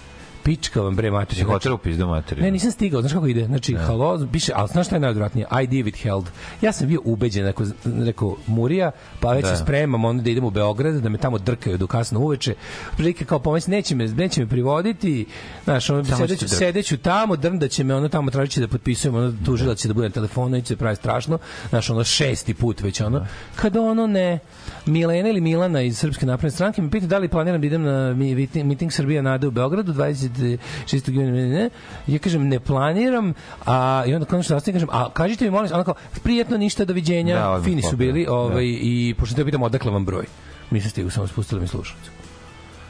Pička 0.48 0.82
vam 0.82 0.96
bre 0.96 1.08
Si 1.08 1.12
materina. 1.12 1.46
hotel 1.48 1.74
u 1.74 1.78
pizdu 1.78 2.08
materiju. 2.08 2.44
Ne, 2.46 2.52
nisam 2.52 2.72
stigao, 2.72 3.02
znaš 3.02 3.14
kako 3.14 3.28
ide? 3.28 3.46
Znači, 3.46 3.76
halo, 3.76 4.28
piše, 4.32 4.52
ali 4.56 4.68
znaš 4.68 4.86
šta 4.88 4.96
je 4.96 5.00
najodvratnije? 5.00 5.48
I 5.64 5.68
David 5.68 5.96
held. 5.96 6.26
Ja 6.62 6.72
sam 6.72 6.88
bio 6.88 7.02
ubeđen, 7.06 7.46
rekao, 7.46 7.66
rekao 7.86 8.36
Murija, 8.48 8.92
pa 9.20 9.34
već 9.34 9.46
Da. 9.46 9.56
se 9.56 9.64
spremam 9.64 10.06
onda 10.06 10.24
da 10.24 10.30
idem 10.30 10.44
u 10.44 10.50
Beograd, 10.50 10.96
da 10.96 11.10
me 11.10 11.18
tamo 11.18 11.38
drkaju 11.38 11.78
do 11.78 11.88
kasno 11.88 12.20
uveče. 12.20 12.56
Prilike 12.96 13.26
kao 13.26 13.40
pomisli, 13.40 13.72
neće 13.72 13.96
me, 13.96 14.08
neće 14.08 14.42
me 14.42 14.48
privoditi, 14.48 15.26
znaš, 15.64 15.90
ono, 15.90 16.04
sedeću, 16.06 16.48
sedeću 16.48 16.98
tamo, 16.98 17.36
drnda 17.36 17.68
će 17.68 17.84
me, 17.84 17.96
ono 17.96 18.10
tamo 18.10 18.32
tražiće 18.32 18.60
da 18.60 18.68
potpisujem, 18.68 19.16
ono, 19.16 19.34
tužilac 19.46 19.78
će 19.80 19.88
da 19.88 19.94
bude 19.94 20.08
na 20.08 20.14
telefonu, 20.14 20.62
će 20.62 20.68
se 20.68 20.76
pravi 20.76 20.96
strašno, 20.96 21.38
znaš, 21.70 21.90
ono, 21.90 22.04
šesti 22.04 22.54
put 22.54 22.82
već, 22.82 23.02
ono, 23.02 23.26
kada 23.56 23.82
ono 23.82 24.08
ne, 24.08 24.40
Milena 24.86 25.30
ili 25.30 25.42
Milana 25.42 25.82
iz 25.82 25.98
Srpske 25.98 26.26
napredne 26.26 26.52
stranke 26.52 26.82
me 26.82 26.92
pita 26.92 27.08
da 27.08 27.18
li 27.18 27.28
planiram 27.28 27.62
da 27.62 27.68
idem 27.68 27.84
na 27.84 28.14
mi- 28.14 28.36
miting, 28.56 28.92
Srbija 28.92 29.22
Nade 29.22 29.48
u 29.48 29.52
Beogradu 29.52 29.94
26. 30.38 31.12
juna, 31.12 31.32
ne, 31.32 31.48
ne. 31.48 31.70
Ja 32.08 32.20
kažem 32.20 32.48
ne 32.48 32.60
planiram, 32.60 33.34
a 33.66 34.04
i 34.08 34.14
onda 34.14 34.26
konačno 34.26 34.54
nastavim 34.56 34.76
kažem, 34.76 34.90
a 34.92 35.10
kažite 35.10 35.46
mi 35.46 35.52
molim, 35.52 35.72
ona 35.74 35.84
kao 35.84 35.94
prijetno 36.24 36.58
ništa 36.58 36.86
doviđenja, 36.86 37.36
Da, 37.36 37.62
fini 37.64 37.82
su 37.82 37.98
bili, 37.98 38.26
ovaj 38.30 38.56
Da. 38.56 38.62
i 38.62 39.16
pošto 39.18 39.36
te 39.36 39.46
pitam 39.46 39.64
odakle 39.64 39.92
vam 39.92 40.06
broj. 40.06 40.26
Mi 40.72 40.82
se 40.82 40.90
stigu 40.90 41.10
samo 41.10 41.28
spustili 41.28 41.62
mi 41.62 41.68
slušalicu. 41.68 42.12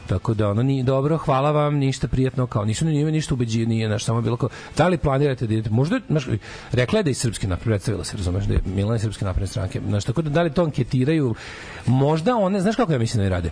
Tako 0.08 0.34
da 0.34 0.48
ono 0.48 0.62
nije 0.62 0.82
dobro, 0.82 1.16
hvala 1.16 1.50
vam, 1.50 1.76
ništa 1.76 2.08
prijatno, 2.08 2.46
kao 2.46 2.64
nisu 2.64 2.84
ni 2.84 2.92
nije 2.92 3.12
ništa 3.12 3.34
ubeđi, 3.34 3.66
nije 3.66 3.88
naš 3.88 4.04
samo 4.04 4.20
bilo 4.20 4.36
kao 4.36 4.48
da 4.76 4.88
li 4.88 4.98
planirate 4.98 5.46
da 5.46 5.54
idete? 5.54 5.70
Možda 5.70 6.00
znaš, 6.08 6.26
rekla 6.72 6.98
je 6.98 7.02
da 7.02 7.10
je 7.10 7.12
iz 7.12 7.18
srpske 7.18 7.46
napred 7.46 7.68
predstavila 7.68 8.04
se, 8.04 8.16
razumeš, 8.16 8.44
da 8.44 8.54
je 8.54 8.60
Milana 8.66 8.96
iz 8.96 9.02
srpske 9.02 9.24
napredne 9.24 9.46
stranke. 9.46 9.80
Znaš, 9.88 10.04
tako 10.04 10.22
da 10.22 10.30
da 10.30 10.42
li 10.42 10.52
to 10.52 10.64
anketiraju? 10.64 11.34
Možda 11.86 12.36
one, 12.36 12.60
znaš 12.60 12.76
kako 12.76 12.92
ja 12.92 12.98
mislim 12.98 13.18
da 13.18 13.24
ne 13.24 13.30
rade? 13.30 13.50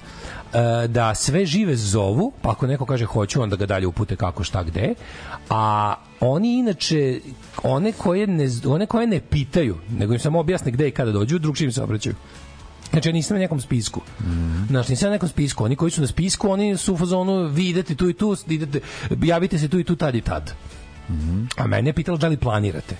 E, 0.55 0.89
da 0.89 1.15
sve 1.15 1.45
žive 1.47 1.77
zovu, 1.77 2.33
pa 2.43 2.51
ako 2.51 2.67
neko 2.67 2.87
kaže 2.87 3.05
hoću, 3.05 3.43
onda 3.43 3.57
ga 3.57 3.67
dalje 3.67 3.87
upute 3.87 4.17
kako 4.17 4.45
šta 4.45 4.63
gde. 4.63 4.95
A 5.51 5.95
oni 6.21 6.59
inače 6.59 7.21
one 7.63 7.93
koje 7.93 8.27
ne 8.27 8.49
one 8.67 8.87
koje 8.87 9.07
ne 9.07 9.21
pitaju, 9.21 9.77
nego 9.99 10.13
im 10.13 10.19
samo 10.19 10.41
objasne 10.41 10.71
gde 10.71 10.89
i 10.89 10.91
kada 10.91 11.13
dođu, 11.13 11.39
drugčije 11.39 11.67
im 11.67 11.73
se 11.73 11.83
obraćaju. 11.83 12.15
Znači, 12.91 13.09
ja 13.09 13.13
nisam 13.13 13.37
na 13.37 13.41
nekom 13.41 13.61
spisku. 13.61 14.01
Mm. 14.21 14.67
Znači, 14.67 14.91
nisam 14.91 15.07
na 15.07 15.13
nekom 15.13 15.29
spisku. 15.29 15.65
Oni 15.65 15.77
koji 15.77 15.91
su 15.91 16.01
na 16.01 16.07
spisku, 16.07 16.51
oni 16.51 16.77
su 16.77 16.95
u 16.95 16.97
fazonu, 16.97 17.49
vi 17.49 17.69
idete 17.69 17.95
tu 17.95 18.09
i 18.09 18.15
tu, 18.15 18.37
idete, 18.49 18.81
javite 19.23 19.59
se 19.59 19.69
tu 19.69 19.79
i 19.79 19.85
tu, 19.85 19.97
tad 19.97 20.15
i 20.15 20.21
tad. 20.21 20.53
A 21.57 21.67
mene 21.67 21.89
je 21.89 21.95
pitalo 21.95 22.19
da 22.19 22.29
li 22.29 22.37
planirate. 22.37 22.97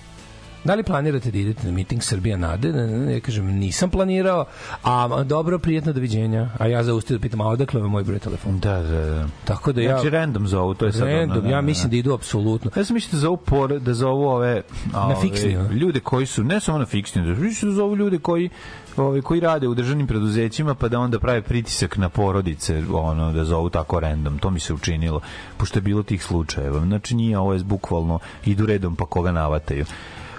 Da 0.63 0.75
li 0.75 0.83
planirate 0.83 1.31
da 1.31 1.37
idete 1.37 1.67
na 1.67 1.71
miting 1.71 2.03
Srbija 2.03 2.37
Nade? 2.37 2.73
Ne, 2.73 2.87
ne, 2.87 2.97
ne, 2.97 3.13
ja 3.13 3.19
kažem, 3.19 3.45
nisam 3.45 3.89
planirao, 3.89 4.45
a 4.83 5.23
dobro, 5.23 5.59
prijetno 5.59 5.93
doviđenja. 5.93 6.49
A 6.57 6.67
ja 6.67 6.83
zaustavio 6.83 7.17
da 7.17 7.21
pitam, 7.21 7.41
a 7.41 7.47
odakle 7.47 7.81
vam 7.81 7.91
moj 7.91 8.03
broj 8.03 8.19
telefona? 8.19 8.57
Da, 8.57 8.81
da, 8.81 9.05
da. 9.05 9.27
Tako 9.45 9.71
da 9.71 9.81
ja... 9.81 9.93
Znači, 9.93 10.09
random 10.09 10.47
zovu, 10.47 10.73
to 10.73 10.85
je 10.85 10.93
sad... 10.93 11.01
ono, 11.01 11.11
Random, 11.11 11.43
da, 11.43 11.49
ja 11.49 11.55
da, 11.55 11.61
mislim 11.61 11.89
da 11.89 11.97
idu 11.97 12.13
apsolutno. 12.13 12.71
Ja 12.75 12.85
sam 12.85 12.93
mislio 12.93 13.11
da 13.11 13.17
zovu 13.17 13.37
por, 13.37 13.79
da 13.79 13.93
zovu 13.93 14.27
ove, 14.27 14.61
ove 14.95 15.15
fiksni, 15.21 15.57
a? 15.57 15.67
ljude 15.71 15.99
koji 15.99 16.25
su 16.25 16.43
ne 16.43 16.59
samo 16.59 16.77
na 16.77 16.85
fiksni, 16.85 17.21
da 17.21 17.41
mislim 17.41 17.71
da 17.71 17.75
zovu 17.75 17.95
ljude 17.95 18.19
koji 18.19 18.49
ovaj 18.97 19.21
koji 19.21 19.39
rade 19.39 19.67
u 19.67 19.75
državnim 19.75 20.07
preduzećima 20.07 20.75
pa 20.75 20.87
da 20.87 20.99
onda 20.99 21.19
prave 21.19 21.41
pritisak 21.41 21.97
na 21.97 22.09
porodice, 22.09 22.83
ono 22.91 23.33
da 23.33 23.43
zovu 23.45 23.69
tako 23.69 23.99
random. 23.99 24.39
To 24.39 24.49
mi 24.49 24.59
se 24.59 24.73
učinilo 24.73 25.21
pošto 25.57 25.77
je 25.77 25.81
bilo 25.81 26.03
tih 26.03 26.23
slučajeva. 26.23 26.79
Znači 26.79 27.15
nije 27.15 27.37
ovo 27.37 27.53
je 27.53 27.63
bukvalno 27.63 28.19
idu 28.45 28.65
redom 28.65 28.95
pa 28.95 29.05
koga 29.05 29.31
navataju. 29.31 29.85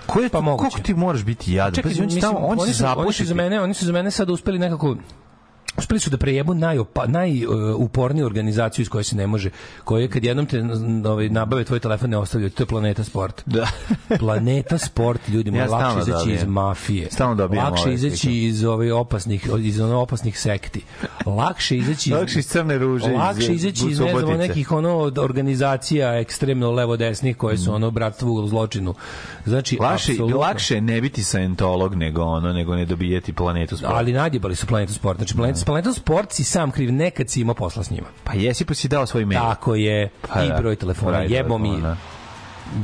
Ko 0.08 0.20
je 0.20 0.28
Pa 0.28 0.40
moguće. 0.40 0.70
Koliko 0.70 0.86
ti 0.86 0.94
moraš 0.94 1.24
biti 1.24 1.52
jadan? 1.52 1.74
Čekaj, 1.74 1.90
Pazi, 1.90 2.00
on 2.00 2.06
mislim, 2.06 2.20
tamo, 2.22 2.38
on 2.38 2.60
oni, 2.60 2.74
su, 2.74 2.84
oni 2.96 3.12
su 3.12 3.24
za 3.24 3.34
mene, 3.34 3.60
oni 3.60 3.74
su 3.74 3.86
za 3.86 3.92
mene 3.92 4.10
sad 4.10 4.30
uspeli 4.30 4.58
nekako 4.58 4.96
uspeli 5.78 6.00
su 6.00 6.10
da 6.10 6.16
prejebu 6.16 6.54
najopa, 6.54 7.06
najuporniju 7.06 8.26
organizaciju 8.26 8.82
iz 8.82 8.88
koje 8.88 9.04
se 9.04 9.16
ne 9.16 9.26
može, 9.26 9.50
koje 9.84 10.08
kad 10.08 10.24
jednom 10.24 10.46
te 10.46 10.62
ovaj, 11.04 11.28
nabave 11.28 11.64
tvoj 11.64 11.78
telefon 11.80 12.10
ne 12.10 12.16
ostavljaju, 12.16 12.50
to 12.50 12.62
je 12.62 12.66
Planeta 12.66 13.04
Sport. 13.04 13.42
Da. 13.46 13.66
Planeta 14.18 14.78
Sport, 14.78 15.28
ljudi 15.28 15.50
Ja 15.50 15.66
lakše 15.66 15.98
izaći 16.00 16.30
iz 16.30 16.38
dobijem. 16.38 16.48
mafije. 16.48 17.08
Stalno 17.10 17.34
dobijam 17.34 17.64
Lakše 17.64 17.92
izaći 17.92 18.32
iz 18.34 18.64
ove 18.64 18.92
opasnih, 18.92 19.48
iz 19.58 19.80
ono 19.80 19.98
opasnih 19.98 20.38
sekti. 20.40 20.82
Lakše 21.26 21.76
izaći 21.76 22.10
Lakše 22.10 22.38
iz 22.38 22.46
Crne 22.46 22.78
ruže, 22.78 23.06
iz, 23.06 23.12
Lakše 23.12 23.52
izaći 23.52 23.84
iz 23.84 24.00
ne 24.00 24.06
znam, 24.06 24.20
Subotice. 24.20 24.38
nekih 24.38 24.72
ono 24.72 24.96
od 24.96 25.18
organizacija 25.18 26.14
ekstremno 26.14 26.70
levo 26.72 26.96
desnih 26.96 27.36
koje 27.36 27.58
su 27.58 27.74
ono 27.74 27.90
bratstvo 27.90 28.32
u 28.32 28.48
zločinu. 28.48 28.94
Znači, 29.46 29.76
Lakše, 29.80 30.12
apsolutno- 30.12 30.38
lakše 30.38 30.74
je 30.74 30.80
ne 30.80 31.00
biti 31.00 31.22
saentolog 31.22 31.94
nego 31.94 32.22
ono 32.22 32.52
nego 32.52 32.76
ne 32.76 32.84
dobijeti 32.84 33.32
planetu 33.32 33.76
sport. 33.76 33.92
Ali 33.94 34.12
nadjebali 34.12 34.56
su 34.56 34.66
Planetu 34.66 34.92
Sport. 34.92 35.18
Znači, 35.18 35.34
Planetu, 35.36 35.58
Planetu 35.68 35.92
Sport 35.92 36.32
si 36.32 36.44
sam 36.44 36.70
kriv, 36.70 36.92
nekad 36.92 37.28
si 37.28 37.40
imao 37.40 37.54
posla 37.54 37.82
s 37.82 37.90
njima. 37.90 38.06
Pa 38.24 38.32
jesi 38.32 38.64
pa 38.64 38.74
si 38.74 38.88
dao 38.88 39.06
svoj 39.06 39.24
mail. 39.24 39.40
Tako 39.40 39.74
je, 39.74 40.08
Pa 40.34 40.44
i 40.44 40.48
da, 40.48 40.56
broj 40.56 40.76
telefona, 40.76 41.18
jebo 41.18 41.58
mi. 41.58 41.82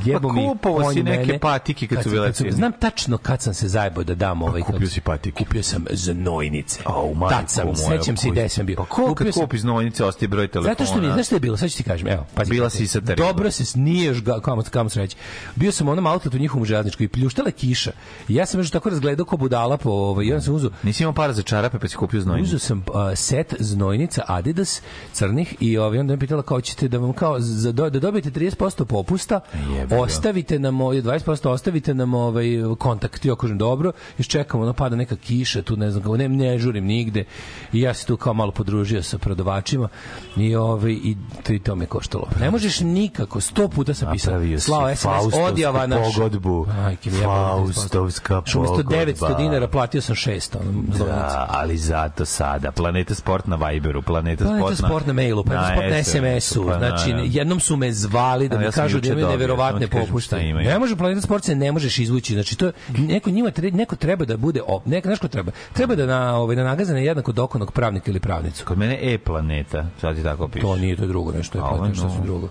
Jebo 0.05 0.29
Pa 0.63 0.69
konj 0.73 0.95
si 0.95 1.03
neke 1.03 1.27
mene. 1.27 1.39
patike 1.39 1.87
kad 1.87 1.99
su 1.99 2.03
sam- 2.03 2.13
bile 2.13 2.33
cene. 2.33 2.53
Znam 2.53 2.73
tačno 2.73 3.19
kad 3.19 3.43
sam 3.43 3.55
se 3.55 3.69
zajebao 3.69 4.05
da 4.05 4.15
dam 4.15 4.43
ovaj. 4.43 4.61
kupio 4.63 4.79
kako- 4.79 4.87
si 4.87 5.01
patike. 5.01 5.45
Kupio 5.45 5.63
sam 5.63 5.85
znojnice. 5.93 6.81
Au, 6.85 7.15
majko 7.15 7.35
Tad 7.35 7.51
sam, 7.51 7.77
sećam 7.77 8.17
se 8.17 8.23
kuj. 8.23 8.33
gde 8.33 8.49
sam 8.49 8.67
bio. 8.67 8.77
Pa 8.77 8.85
ko 8.85 9.15
kad 9.15 9.27
sam- 9.27 9.43
kupi 9.43 9.59
znojnice 9.59 10.05
ostaje 10.05 10.29
broj 10.29 10.49
telefona? 10.49 10.75
Zato 10.75 10.85
što 10.87 11.01
mi, 11.01 11.07
znaš 11.07 11.27
šta 11.27 11.37
je 11.37 11.41
bilo? 11.41 11.57
Sad 11.57 11.71
ću 11.71 11.77
ti 11.77 11.83
kažem, 11.83 12.09
evo, 12.09 12.27
pazi. 12.35 12.51
Bila 12.51 12.71
si 12.71 12.87
sa 12.87 13.01
Taribom. 13.01 13.27
Dobro 13.27 13.51
se 13.51 13.79
nije 13.79 14.05
još 14.05 14.23
ga, 14.23 14.41
kamo, 14.41 14.63
kamo 14.65 14.89
se 14.91 15.01
reći. 15.01 15.17
Bio 15.57 15.73
sam 15.73 15.89
u 15.89 15.93
onom 15.93 16.07
outletu 16.07 16.39
njihovom 16.39 16.65
železničkoj 16.67 17.05
i 17.05 17.09
pljuštala 17.09 17.51
kiša. 17.51 17.93
I 18.29 18.35
ja 18.35 18.47
sam 18.47 18.61
još 18.61 18.71
tako 18.71 18.91
razgledao 18.91 19.27
kao 19.27 19.39
budala 19.39 19.77
po 19.77 19.91
ovaj, 19.91 20.27
i 20.27 20.33
onda 20.33 20.41
sam 20.41 20.55
uzeo 20.55 20.71
Nisi 20.83 21.03
imao 21.03 21.13
para 21.15 21.33
za 21.33 21.43
čarape 21.43 21.79
pa 21.79 21.89
si 21.89 21.97
kupio 21.97 22.21
znojnice. 22.21 22.47
Uzeo 22.47 22.59
sam 22.59 22.79
uh, 22.79 22.85
set 23.17 23.55
znojnica 23.59 24.23
Adidas 24.27 24.83
crnih 25.13 25.55
i 25.61 25.79
ovaj 25.79 25.99
onda 25.99 26.13
me 26.13 26.19
pitala 26.19 26.43
kao 26.43 26.61
ćete 26.61 26.89
da 26.89 26.99
vam 26.99 27.13
kao 27.13 27.37
za 27.41 27.73
da 27.73 27.91
dobijete 27.91 28.31
30% 28.31 28.85
popusta, 28.85 29.41
Jebi 29.77 29.95
ga. 29.95 30.01
ostavite 30.01 30.59
nam 30.59 30.81
ovaj 30.81 31.03
20% 31.03 31.49
ostavite 31.49 31.95
nam 31.95 32.15
ovaj 32.15 32.47
kontakt. 32.79 33.25
Ja 33.25 33.37
kažem 33.37 33.59
dobro, 33.59 33.93
još 34.19 34.29
čekamo, 34.29 34.63
ono 34.63 34.73
pada 34.73 34.97
neka 34.97 35.17
kiša 35.17 35.63
tu, 35.63 35.77
ne 35.77 35.91
znam, 35.91 36.17
ne, 36.17 36.29
ne 36.29 36.59
žurim 36.59 36.85
nigde. 36.85 37.25
I 37.73 37.81
ja 37.81 37.95
se 37.95 38.07
tu 38.07 38.17
kao 38.17 38.35
malo 38.35 38.53
podružio 38.53 39.03
sa 39.03 39.19
prodavačima 39.19 39.89
i 40.37 40.57
ovaj 40.57 40.93
i 40.93 41.17
to, 41.43 41.53
i 41.53 41.59
to 41.59 41.75
me 41.75 41.87
koštalo. 41.87 42.29
Ne 42.41 42.51
možeš 42.51 42.81
nikako, 42.81 43.41
sto 43.41 43.69
puta 43.69 43.95
sam 43.95 44.13
pisao. 44.13 44.41
Slao 44.59 44.97
SMS 44.97 45.35
odjava 45.49 45.87
na 45.87 45.97
pogodbu. 46.03 46.67
Ajke 46.87 47.11
mi 47.11 47.17
jebalo, 47.17 47.67
Faustovska 47.67 48.43
umesto 48.57 48.77
pogodba. 48.77 48.93
900 48.93 49.37
dinara 49.37 49.69
platio 49.69 50.01
sam 50.01 50.15
600 50.15 50.57
ono. 50.61 50.83
Da, 50.99 51.47
ali 51.51 51.77
zato 51.77 52.25
sada. 52.25 52.73
Planeta 52.73 53.15
Sport 53.15 53.47
na 53.47 53.57
Viberu, 53.57 54.03
Planeta, 54.03 54.45
Planeta 54.45 54.65
Sport 54.65 54.81
na... 54.81 54.89
sport 54.89 55.07
na 55.07 55.13
mailu, 55.13 55.45
Planeta 55.45 55.73
sport 55.73 55.91
na 55.91 56.03
SMS-u. 56.03 56.67
pa 56.67 56.79
znači, 56.79 57.15
jednom 57.25 57.61
su 57.61 57.77
me 57.77 57.93
zvali 57.93 58.49
da 58.49 58.59
mi 58.59 58.71
kažu 58.71 59.01
da 59.01 59.09
imaju 59.09 59.27
dobio, 59.27 59.57
neverovatne 59.73 59.87
samo 59.87 59.91
ti 59.91 59.93
kažem 59.93 60.07
popušte. 60.07 60.27
šta 60.27 60.39
imaju. 60.39 60.69
Ne 60.69 60.79
može 60.79 60.97
Planeta 60.97 61.21
sport 61.21 61.45
se 61.45 61.55
ne 61.55 61.73
možeš 61.73 61.99
izvući. 61.99 62.33
Znači, 62.33 62.59
to 62.59 62.73
neko 62.99 63.31
njima 63.31 63.51
treba, 63.51 63.77
neko 63.77 63.97
treba 63.97 64.25
da 64.25 64.37
bude, 64.37 64.61
op, 64.67 64.87
neko, 64.87 65.09
znaš 65.09 65.19
ko 65.19 65.29
treba? 65.29 65.53
Treba 65.73 65.95
da 65.95 66.07
na, 66.07 66.37
ovaj, 66.37 66.57
da 66.57 66.65
na 66.65 66.99
jednako 66.99 67.33
dokonog 67.33 67.73
pravnika 67.73 68.11
ili 68.11 68.21
pravnicu. 68.21 68.65
Kod 68.65 68.79
mene 68.79 68.99
E-planeta, 69.03 69.87
sad 70.01 70.17
ti 70.17 70.23
tako 70.23 70.49
piše. 70.49 70.67
To 70.67 70.77
nije, 70.77 70.97
to 70.97 71.03
je 71.03 71.09
drugo 71.09 71.33
nešto, 71.33 71.59
je 71.59 71.65
planeta, 71.69 71.95
što 71.95 72.11
su 72.11 72.23
drugo. 72.23 72.49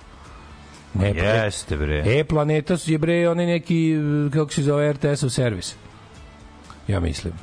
Ne, 0.94 1.14
pa- 1.14 1.20
Jeste, 1.20 1.78
bre. 1.78 2.04
E, 2.06 2.24
planeta 2.24 2.78
je 2.86 2.98
bre, 2.98 3.30
onaj 3.30 3.46
neki, 3.46 3.96
kako 4.34 4.54
se 4.54 4.64
zove, 4.64 4.94
RTS-ov 4.94 5.30
servis. 5.30 5.76
Ja 6.88 7.00
mislim. 7.00 7.34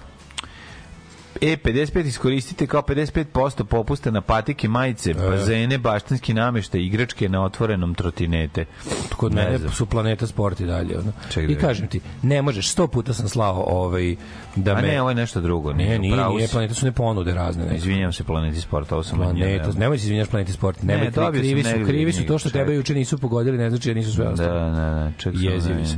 E, 1.37 1.57
55 1.57 2.07
iskoristite 2.07 2.67
kao 2.67 2.83
55% 2.83 3.65
popusta 3.65 4.11
na 4.11 4.21
patike, 4.21 4.69
majice, 4.69 5.11
E. 5.11 5.15
bazene, 5.15 5.79
baštanski 5.79 6.35
nameštaj, 6.35 6.81
igračke 6.81 7.29
na 7.29 7.45
otvorenom 7.45 7.95
trotinete. 7.95 8.65
Kod 9.11 9.35
Ne 9.35 9.45
mene 9.45 9.59
znam. 9.59 9.73
su 9.73 9.87
planeta 9.87 10.27
sport 10.27 10.61
i 10.61 10.67
dalje. 10.67 10.99
Ono. 10.99 11.13
Čekaj 11.29 11.47
da 11.47 11.53
I 11.53 11.57
kažem 11.57 11.89
ti, 11.89 12.01
ne 12.23 12.43
možeš, 12.43 12.69
sto 12.69 12.87
puta 12.87 13.15
sam 13.15 13.29
slao 13.29 13.65
ovaj, 13.69 14.17
da 14.57 14.73
A 14.73 14.75
me... 14.75 14.83
ne, 14.83 15.01
ovo 15.01 15.11
je 15.11 15.15
nešto 15.15 15.41
drugo. 15.41 15.73
Ne, 15.73 15.99
nije, 15.99 16.13
upravo 16.13 16.35
nije, 16.35 16.47
si. 16.47 16.53
planeta 16.53 16.75
su 16.75 16.87
ne 16.87 16.93
ponude 16.93 17.35
razne. 17.35 17.67
Ne. 17.67 17.77
Izvinjam 17.77 18.13
se, 18.13 18.25
Planeti 18.25 18.61
sporta, 18.61 18.95
ovo 18.95 19.05
sam 19.05 19.19
Planeta, 19.19 19.39
odnio. 19.65 19.81
nemoj 19.81 19.99
se 19.99 20.05
izvinjaš 20.05 20.29
Planeti 20.29 20.53
sport. 20.53 20.83
Nemoj, 20.83 21.01
Ne, 21.01 21.11
kri- 21.11 21.15
dobio 21.15 21.33
sam 21.35 21.41
krivi 21.43 21.63
su, 21.65 21.87
krivi 21.87 22.13
su 22.13 22.25
to 22.25 22.39
što 22.39 22.49
čekaj. 22.49 22.63
tebe 22.63 22.75
juče 22.75 22.95
nisu 22.95 23.19
pogodili, 23.19 23.59
ne 23.59 23.71
znači 23.71 23.89
da 23.89 23.95
nisu 23.95 24.13
sve 24.13 24.25
Da, 24.25 24.31
ostalo. 24.31 24.61
da, 24.61 24.71
da, 24.71 25.13
ček 25.19 25.35
sam. 25.35 25.45
Jezivi 25.45 25.87
su. 25.87 25.97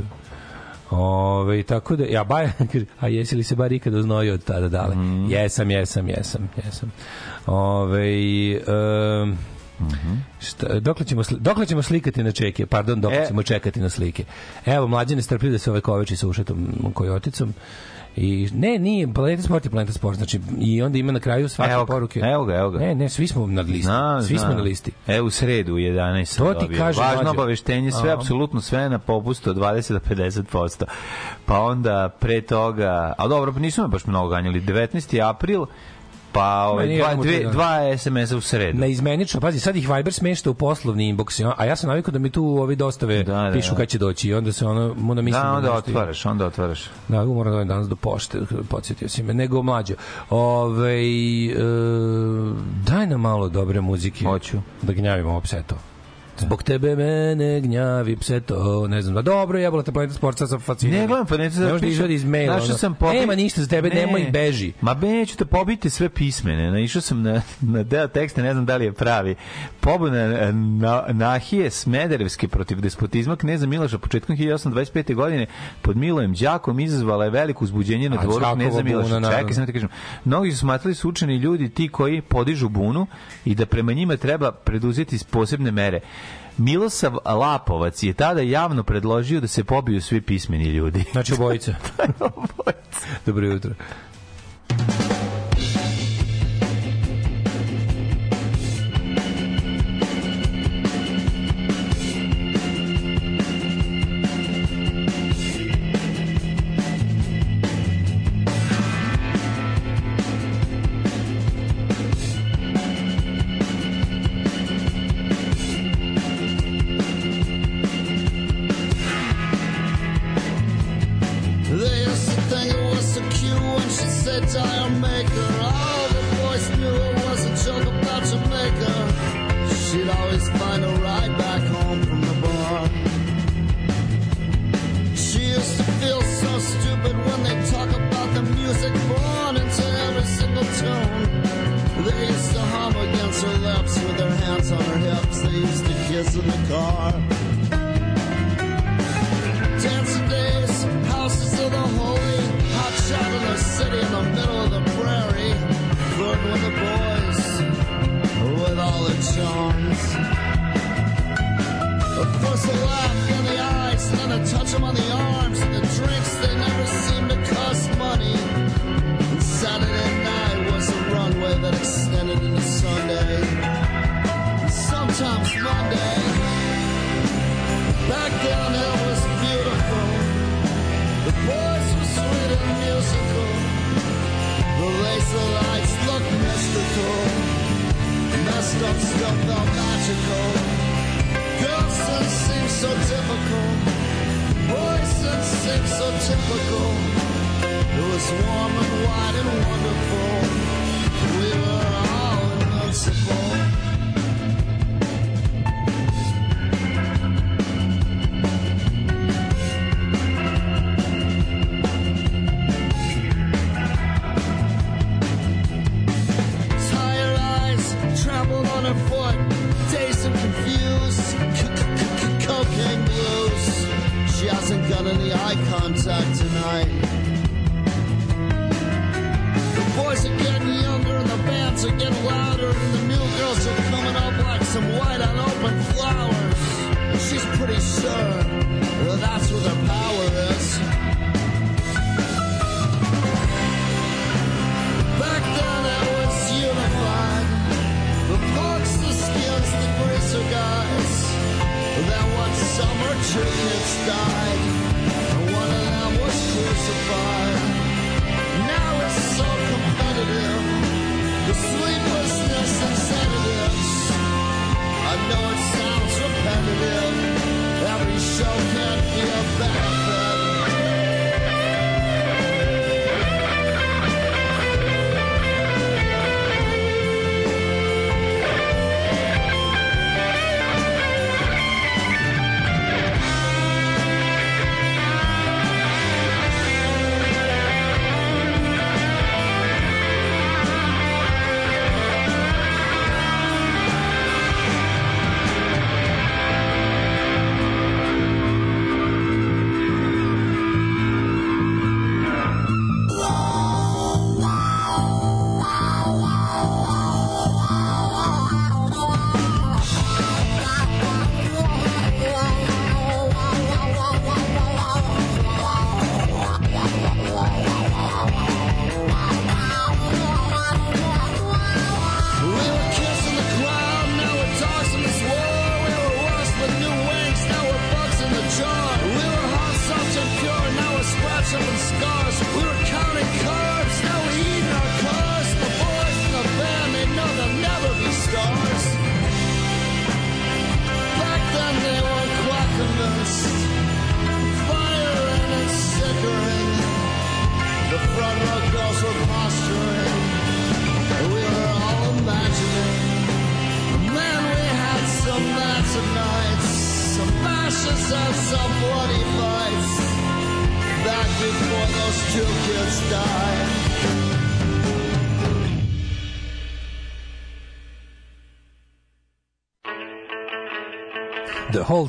Ove, 0.92 1.62
tako 1.62 1.96
da, 1.96 2.04
ja 2.04 2.24
baja, 2.24 2.52
kaže, 2.72 2.84
a 3.00 3.08
jesi 3.08 3.36
li 3.36 3.42
se 3.42 3.56
bar 3.56 3.72
ikada 3.72 3.98
uznojio 3.98 4.34
od 4.34 4.44
tada 4.44 4.68
dale? 4.68 4.94
Mhm. 4.94 5.30
Jesam, 5.30 5.70
jesam, 5.70 6.08
jesam, 6.08 6.50
jesam. 6.64 6.92
Ove, 7.46 8.60
um, 9.22 9.38
Mhm. 9.80 10.14
Šta, 10.40 10.80
dokle, 10.80 11.06
ćemo, 11.06 11.22
dokle 11.30 11.66
ćemo 11.66 11.82
slikati 11.82 12.22
na 12.22 12.32
čeke? 12.32 12.66
Pardon, 12.66 13.00
dokle 13.00 13.18
E. 13.18 13.26
ćemo 13.26 13.42
čekati 13.42 13.80
na 13.80 13.88
slike? 13.90 14.24
Evo, 14.66 14.86
mlađe 14.86 15.16
ne 15.16 15.22
strpljiv 15.22 15.52
da 15.52 15.58
se 15.58 15.70
ovaj 15.70 15.80
koveči 15.80 16.16
sa 16.16 16.28
ušetom 16.28 16.68
kojoticom. 16.94 17.54
I 18.16 18.48
ne, 18.54 18.78
nije, 18.78 19.12
Planeta 19.14 19.42
Sport 19.42 19.64
je 19.64 19.70
Planeta 19.70 19.92
Sport, 19.92 20.16
znači 20.16 20.40
i 20.58 20.82
onda 20.82 20.98
ima 20.98 21.12
na 21.12 21.20
kraju 21.20 21.48
svake 21.48 21.72
Evo 21.72 21.86
poruke. 21.86 22.20
evo 22.20 22.44
ga, 22.44 22.54
evo 22.54 22.70
ga. 22.70 22.78
Ne, 22.78 22.94
ne, 22.94 23.08
svi 23.08 23.26
smo 23.26 23.46
na 23.46 23.62
listi. 23.62 23.82
Znam, 23.82 24.22
svi 24.22 24.36
znam. 24.36 24.48
smo 24.48 24.56
na 24.56 24.62
listi. 24.62 24.92
E, 25.06 25.20
u 25.20 25.30
sredu 25.30 25.74
u 25.74 25.78
11 25.78 26.24
sam 26.24 26.46
To 26.46 26.54
ti 26.54 26.74
kažem, 26.76 27.04
Važno 27.04 27.30
obaveštenje, 27.30 27.90
sve, 27.92 28.10
A. 28.10 28.14
apsolutno 28.14 28.60
sve 28.60 28.88
na 28.88 28.98
popustu 28.98 29.50
od 29.50 29.56
20 29.56 29.92
do 29.92 30.00
50%. 30.14 30.84
Pa 31.46 31.60
onda 31.60 32.08
pre 32.20 32.40
toga, 32.40 33.14
a 33.18 33.28
dobro, 33.28 33.52
pa 33.52 33.58
nisu 33.58 33.82
me 33.82 33.88
baš 33.88 34.06
mnogo 34.06 34.28
ganjali, 34.28 34.60
19. 34.60 35.28
april, 35.28 35.66
pa 36.32 36.66
ove, 36.66 36.86
nije 36.86 36.98
dva, 36.98 37.10
odmah 37.10 37.26
dve, 37.26 37.42
da. 37.42 37.50
dva 37.50 37.98
SMS-a 37.98 38.36
u 38.36 38.40
sredu. 38.40 38.78
na 38.78 38.86
izmenično, 38.86 39.40
pazi, 39.40 39.60
sad 39.60 39.76
ih 39.76 39.88
Viber 39.88 40.12
smešta 40.12 40.50
u 40.50 40.54
poslovni 40.54 41.14
inbox, 41.14 41.52
a 41.56 41.64
ja 41.64 41.76
sam 41.76 41.88
navikao 41.88 42.12
da 42.12 42.18
mi 42.18 42.30
tu 42.30 42.44
ovi 42.44 42.76
dostave 42.76 43.22
Da, 43.22 43.34
da, 43.34 43.50
pišu 43.52 43.70
da. 43.70 43.76
kad 43.76 43.88
će 43.88 43.98
doći 43.98 44.28
i 44.28 44.34
onda 44.34 44.52
se 44.52 44.66
ono, 44.66 44.96
onda 45.08 45.22
mislim 45.22 45.42
Da, 45.42 45.48
onda 45.48 45.60
nešto- 45.60 45.90
otvaraš, 45.90 46.26
onda 46.26 46.46
otvaraš. 46.46 46.90
Da, 47.08 47.24
moram 47.24 47.52
da 47.52 47.64
danas 47.64 47.88
do 47.88 47.96
pošte, 47.96 48.38
podsjetio 48.68 49.08
si 49.08 49.22
me, 49.22 49.34
nego 49.34 49.62
mlađo. 49.62 49.94
Ove, 50.30 51.00
e, 51.00 51.54
daj 52.86 53.06
nam 53.06 53.20
malo 53.20 53.48
dobre 53.48 53.80
muzike. 53.80 54.24
Hoću. 54.24 54.56
Da 54.82 54.92
gnjavimo 54.92 55.30
ovo 55.30 55.40
pseto. 55.40 55.76
Zbog 56.42 56.62
tebe 56.62 56.96
mene 56.96 57.60
gnjavi 57.60 58.16
pseto, 58.16 58.88
ne 58.88 59.02
znam, 59.02 59.14
da 59.14 59.22
dobro, 59.22 59.58
jebola 59.58 59.82
te 59.82 59.92
planeta 59.92 60.14
sport, 60.14 60.38
sad 60.38 60.48
sam 60.48 60.60
fasciniran. 60.60 61.00
Ne 61.00 61.06
gledam, 61.06 61.26
pa 61.26 61.36
neću 61.36 61.60
Ne 61.60 61.72
možeš 61.72 61.96
da 61.96 62.06
iz 62.06 62.24
maila. 62.24 62.56
Našao 62.56 62.76
sam 62.76 62.94
pobi... 62.94 63.16
Nema 63.16 63.34
ništa 63.34 63.60
za 63.60 63.68
tebe, 63.68 63.88
nemoj 63.88 64.30
beži. 64.32 64.72
Ma 64.80 64.94
neću 64.94 65.36
da 65.38 65.44
pobiti 65.44 65.90
sve 65.90 66.08
pismene. 66.08 66.70
Naišao 66.70 67.02
sam 67.02 67.22
na, 67.22 67.42
na 67.60 67.82
deo 67.82 68.08
teksta, 68.08 68.42
ne 68.42 68.52
znam 68.52 68.66
da 68.66 68.76
li 68.76 68.84
je 68.84 68.92
pravi. 68.92 69.34
Pobuna 69.80 70.52
na, 70.52 71.04
Nahije 71.08 71.70
Smederevske 71.70 72.48
protiv 72.48 72.80
despotizma 72.80 73.36
kneza 73.36 73.66
Miloša 73.66 73.98
početkom 73.98 74.36
1825. 74.36 75.14
godine 75.14 75.46
pod 75.82 75.96
Milojem 75.96 76.34
Đakom 76.34 76.80
izazvala 76.80 77.24
je 77.24 77.30
veliko 77.30 77.64
uzbuđenje 77.64 78.10
na 78.10 78.22
dvoru 78.22 78.44
kneza 78.54 78.82
Miloša. 78.82 79.20
Čekaj, 79.38 79.54
samo 79.54 79.66
ti 79.66 79.72
kažem. 79.72 79.88
Mnogi 80.24 80.52
su 80.52 80.58
smatrali 80.58 80.94
su 80.94 81.08
učeni 81.08 81.36
ljudi 81.36 81.68
ti 81.68 81.88
koji 81.88 82.20
podižu 82.20 82.68
bunu 82.68 83.06
i 83.44 83.54
da 83.54 83.66
prema 83.66 83.92
njima 83.92 84.16
treba 84.16 84.52
preduzeti 84.52 85.18
posebne 85.30 85.70
mere. 85.70 86.00
Milosav 86.58 87.16
Lapovac 87.24 88.02
je 88.02 88.12
tada 88.12 88.40
javno 88.40 88.82
predložio 88.82 89.40
da 89.40 89.46
se 89.46 89.64
pobiju 89.64 90.02
svi 90.02 90.20
pismeni 90.20 90.64
ljudi. 90.64 91.04
Znači 91.12 91.34
obojica. 91.34 91.74
Dobro 93.26 93.46
jutro. 93.46 93.74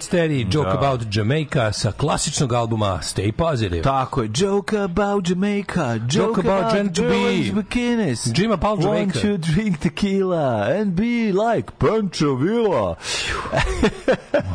Steady, 0.03 0.43
Joke 0.53 0.69
Da. 0.69 0.77
About 0.77 1.15
Jamaica 1.15 1.71
sa 1.71 1.91
klasičnog 1.91 2.53
albuma 2.53 2.99
Stay 3.01 3.31
Positive. 3.31 3.81
Tako 3.81 4.21
je, 4.21 4.29
joke 4.35 4.77
about 4.77 5.29
Jamaica, 5.29 5.93
joke, 5.93 6.13
Joke 6.13 6.41
about 6.41 6.73
Jen 6.75 6.93
to 6.93 7.01
be. 7.01 7.61
bikinis. 7.61 8.31
Jim 8.35 8.59
Paul 8.59 8.77
Jamaica. 8.81 9.19
Want 9.19 9.21
to 9.21 9.37
drink 9.37 9.79
tequila 9.79 10.79
and 10.79 10.95
be 10.95 11.31
like 11.31 11.71
Pancho 11.79 12.35
Villa. 12.35 12.95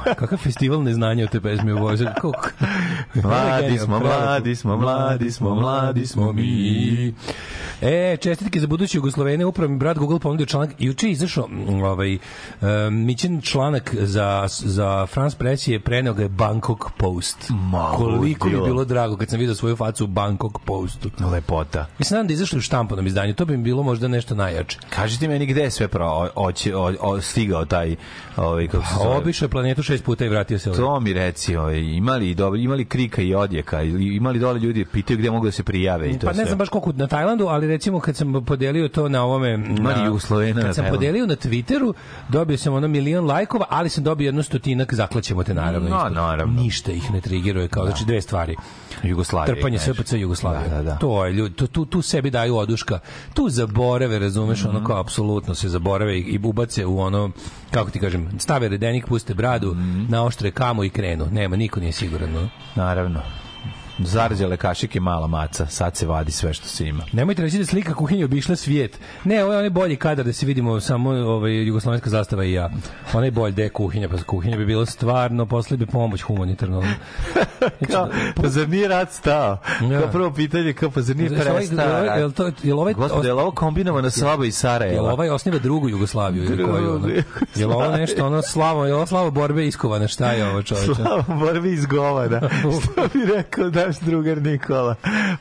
Kakav 0.05 0.39
festival 0.39 0.83
neznanja 0.83 1.25
u 1.25 1.29
te 1.29 1.41
pesme 1.41 1.75
u? 1.75 1.79
Mladi 3.15 3.79
smo, 3.79 3.99
mladi 3.99 4.57
smo, 4.57 4.77
mladi 4.77 5.31
smo, 5.31 5.55
mladi 5.55 6.07
smo 6.07 6.33
mi. 6.33 7.15
E, 7.83 8.17
čestitke 8.17 8.61
za 8.61 8.67
buduće 8.67 8.99
Jugoslovene, 8.99 9.45
upravo 9.45 9.73
mi 9.73 9.79
brat 9.79 9.99
Google 9.99 10.19
ponudio 10.19 10.47
članak, 10.47 10.71
juče 10.79 11.07
je 11.07 11.13
izašao 11.13 11.49
ovaj, 11.85 12.19
um, 12.61 13.05
Mićin 13.07 13.41
članak 13.41 13.95
za, 14.01 14.47
za 14.49 15.07
France 15.07 15.37
Press 15.39 15.69
je 15.69 15.81
preneo 15.81 16.15
ga 16.15 16.23
je 16.23 16.29
Bangkok 16.29 16.91
Post. 16.97 17.37
Ma, 17.51 17.93
Koliko 17.97 18.49
mi 18.49 18.55
bilo 18.55 18.85
drago 18.85 19.17
kad 19.17 19.29
sam 19.29 19.39
vidio 19.39 19.55
svoju 19.55 19.77
facu 19.77 20.05
u 20.05 20.07
Bangkok 20.07 20.59
Postu. 20.65 21.11
Lepota. 21.33 21.87
Mislim 21.99 22.27
da 22.27 22.33
je 22.33 22.35
izašlo 22.35 22.59
u 22.59 22.61
štampanom 22.61 23.07
izdanju, 23.07 23.35
to 23.35 23.45
bi 23.45 23.57
mi 23.57 23.63
bilo 23.63 23.83
možda 23.83 24.09
nešto 24.09 24.35
najjače. 24.35 24.79
Kažite 24.91 25.29
meni 25.29 25.47
gde 25.47 25.61
je 25.63 25.71
sve 25.71 25.89
pro, 25.89 26.07
o, 26.07 26.31
o, 26.75 26.93
o, 27.01 27.21
stigao 27.21 27.65
taj 27.65 27.97
ovaj 28.37 28.67
kako 28.69 28.85
se 28.85 28.95
A 28.95 29.03
zove? 29.03 29.17
obišao 29.17 29.47
je 29.47 29.51
planetu 29.51 29.83
šest 29.83 30.05
puta 30.05 30.25
i 30.25 30.29
vratio 30.29 30.59
se 30.59 30.71
ovdje. 30.71 30.85
To 30.85 31.01
mi 31.01 31.13
reci, 31.13 31.57
ovaj, 31.57 31.79
imali 31.79 32.35
dobro, 32.35 32.59
imali 32.59 32.85
krika 32.85 33.23
i 33.23 33.35
odjeka, 33.35 33.83
imali 33.83 34.39
dole 34.39 34.61
ljudi 34.61 34.85
pitaju 34.85 35.19
gde 35.19 35.31
mogu 35.31 35.47
da 35.47 35.53
se 35.53 35.63
prijave 35.63 36.11
i 36.11 36.19
to 36.19 36.27
Pa 36.27 36.33
ne 36.33 36.35
sve. 36.35 36.45
znam 36.45 36.59
baš 36.59 36.69
koliko 36.69 36.93
na 36.93 37.07
Tajlandu, 37.07 37.47
ali 37.47 37.68
recimo 37.69 38.01
kad 38.01 38.17
sam 38.17 38.45
podelio 38.45 38.89
to 38.89 39.09
na 39.09 39.25
ovome 39.25 39.53
Ima 39.55 39.65
na, 39.83 39.91
li 39.93 40.07
Jugoslovena 40.07 40.55
na 40.55 40.63
kad 40.63 40.75
sam 40.75 40.85
Tajlandu? 40.85 40.99
podelio 40.99 41.27
na 41.27 41.37
Twitteru, 41.37 41.93
dobio 42.29 42.59
sam 42.59 42.75
ono 42.75 42.89
milion 42.89 43.27
lajkova, 43.27 43.67
ali 43.69 43.89
sam 43.89 44.05
dobio 44.05 44.27
jedno 44.27 44.43
stotinak 44.43 44.95
zaklaćemo 44.95 45.43
te 45.43 45.55
naravno. 45.55 45.89
No, 45.89 46.09
naravno. 46.11 46.63
Ništa 46.63 46.93
ih 46.93 47.11
ne 47.11 47.21
trigiruje 47.21 47.69
kao 47.69 47.87
znači 47.87 48.05
dve 48.05 48.21
stvari. 48.21 48.57
Jugoslavije. 49.03 49.55
Trpanje. 49.55 49.79
SPC 49.79 50.13
Jugoslavije. 50.13 50.69
Da, 50.69 50.77
da, 50.77 50.83
da. 50.83 50.97
To 50.97 51.25
je 51.25 51.33
ljudi, 51.33 51.55
to, 51.55 51.67
tu, 51.67 51.85
tu 51.85 52.03
sebi 52.03 52.31
daju 52.31 52.57
oduška. 52.57 52.99
Tu 53.35 53.49
zaborave, 53.49 54.19
razumeš, 54.19 54.61
Mhm. 54.61 54.69
ono 54.69 54.87
kao 54.87 55.01
apsolutno 55.01 55.55
se 55.55 55.69
zaborave 55.69 56.19
i, 56.19 56.21
i 56.21 56.41
ubace 56.45 56.87
u 56.87 57.01
ono, 57.01 57.31
kako 57.71 57.91
ti 57.91 57.99
kažem, 57.99 58.29
stave 58.39 58.69
redenik, 58.69 59.07
puste 59.07 59.35
bradu, 59.35 59.75
Mhm. 59.75 60.05
na 60.09 60.25
oštre 60.25 60.51
kamu 60.51 60.85
i 60.85 60.91
krenu. 60.91 61.27
Nema, 61.27 61.57
niko 61.57 61.81
nije 61.81 61.93
siguran. 61.93 62.33
No? 62.33 62.49
Naravno. 62.77 63.21
Zarđale 63.99 64.57
kašike 64.57 65.01
mala 65.01 65.27
maca, 65.27 65.67
sad 65.67 65.97
se 65.97 66.07
vadi 66.07 66.33
sve 66.33 66.55
što 66.55 66.69
se 66.69 66.87
ima. 66.87 67.05
Nemojte 67.13 67.43
reći 67.43 67.57
da 67.57 67.63
je 67.63 67.67
slika 67.67 67.95
kuhinje 67.95 68.25
obišla 68.25 68.57
svijet. 68.57 68.99
Ne, 69.25 69.45
ovo 69.45 69.53
je 69.53 69.59
onaj 69.59 69.71
bolji 69.71 69.97
kadar 69.97 70.27
da 70.27 70.33
se 70.33 70.47
vidimo 70.47 70.81
samo 70.81 71.11
ovaj, 71.11 71.63
jugoslovenska 71.63 72.11
zastava 72.11 72.45
i 72.45 72.53
ja. 72.53 72.71
Onaj 73.13 73.31
bolj 73.31 73.53
da 73.53 73.63
je 73.63 73.69
kuhinja, 73.69 74.09
pa 74.09 74.23
kuhinja 74.23 74.57
bi 74.57 74.67
bilo 74.67 74.87
stvarno, 74.87 75.47
posle 75.47 75.77
bi 75.77 75.87
pomoć 75.87 76.21
humanitarno. 76.23 76.83
Kao, 77.93 78.09
pa 78.37 78.49
zar 78.49 78.69
nije 78.69 78.89
rat 78.89 79.13
stao? 79.13 79.59
Ja. 79.91 80.01
Kao 80.01 80.11
prvo 80.11 80.33
pitanje, 80.33 80.73
kao, 80.73 80.91
pa 80.91 81.01
zar 81.03 81.17
nije 81.17 81.29
Znaš, 81.29 81.47
ovaj- 81.47 81.57
prestao 81.57 82.05
jel 82.17 82.33
to- 82.33 82.51
jel 82.63 82.81
ovaj- 82.81 82.95
Gospode, 82.95 83.29
je 83.29 83.33
ovo 83.33 83.51
kombinovana 83.51 84.09
iz 84.09 84.19
Jel 84.19 84.51
Sarajeva? 84.51 85.13
ovaj 85.13 85.31
osniva 85.31 85.59
drugu 85.59 85.89
Jugoslaviju 85.89 86.45
ili 86.45 86.57
Drugu 86.57 86.73
koju? 86.73 86.95
Ono? 86.95 87.09
Jel 87.55 87.73
ovo 87.73 87.97
nešto 87.97 88.27
ono 88.27 88.43
slavo, 88.43 88.85
jel 88.85 88.97
ovo 88.97 89.07
slavo 89.07 89.31
borbe 89.31 89.67
iskovane, 89.67 90.09
šta 90.09 90.33
je 90.33 90.49
ovo 90.51 90.63
čoveče? 90.63 90.95
Slava 90.95 91.25
borbi 91.29 91.73
iz 91.73 91.87
govana. 91.87 92.41
Što 92.83 93.19
bi 93.19 93.25
rekao 93.35 93.71
naš 93.89 94.01
drugar 94.01 94.43
Nikola? 94.43 94.95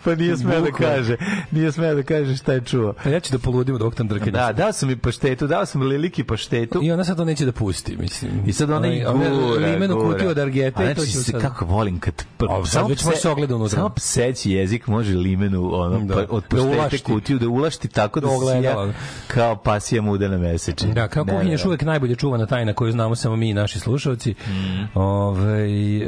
Pa 0.03 0.15
nije 0.15 0.37
smeo 0.37 0.61
da 0.61 0.71
kaže. 0.73 1.15
Nije 1.51 1.71
smeo 1.71 1.95
da 1.95 2.03
kaže 2.03 2.37
šta 2.37 2.53
je 2.53 2.61
čuo. 2.61 2.93
Pa 3.03 3.09
ja 3.09 3.19
ću 3.19 3.31
da 3.31 3.39
poludim 3.39 3.75
od 3.75 3.81
ovog 3.81 3.95
tandrkanja. 3.95 4.31
Da, 4.31 4.53
dao 4.53 4.71
sam 4.71 4.89
mi 4.89 4.95
paštetu, 4.97 5.47
dao 5.47 5.65
sam 5.65 5.81
Liliki 5.81 6.23
paštetu. 6.23 6.79
I 6.83 6.91
ona 6.91 7.03
sad 7.03 7.17
to 7.17 7.25
neće 7.25 7.45
da 7.45 7.51
pusti, 7.51 7.97
mislim. 7.97 8.31
I 8.45 8.53
sad 8.53 8.69
ona 8.69 8.87
i 8.87 9.03
gura, 9.03 9.67
Limenu 9.67 9.95
gura. 9.95 10.09
kutiju 10.09 10.29
od 10.29 10.37
argete 10.39 10.83
A 10.83 10.91
i 10.91 10.93
znači 10.93 11.11
se 11.11 11.31
kako 11.33 11.65
volim 11.65 11.99
kad 11.99 12.13
p- 12.37 12.45
A, 12.49 12.65
sad 12.65 12.89
već 12.89 13.05
može 13.05 13.17
se 13.17 13.29
ogleda 13.29 13.55
unutra. 13.55 13.75
Samo 13.75 13.89
pseći 13.89 14.51
jezik 14.51 14.87
može 14.87 15.13
limenu 15.13 15.69
ono 15.73 15.99
Da. 15.99 16.13
pa, 16.15 16.25
od 16.29 16.43
Da 16.49 16.77
paštete 16.77 17.03
kutiju 17.03 17.39
da 17.39 17.47
ulašti 17.49 17.87
tako 17.87 18.19
da 18.19 18.27
ogledala. 18.27 18.85
sija 18.85 18.93
kao 19.27 19.55
pasija 19.57 20.01
muda 20.01 20.27
na 20.27 20.37
meseči. 20.37 20.87
Da, 20.87 21.07
kao 21.07 21.25
kuhinja 21.25 21.57
uvek 21.65 21.81
najbolje 21.81 22.15
čuvana 22.15 22.45
tajna 22.45 22.73
koju 22.73 22.91
znamo 22.91 23.15
samo 23.15 23.35
mi 23.35 23.49
i 23.49 23.53
naši 23.53 23.79
slušalci. 23.79 24.31
Mm. 24.31 24.99
Ove, 24.99 25.67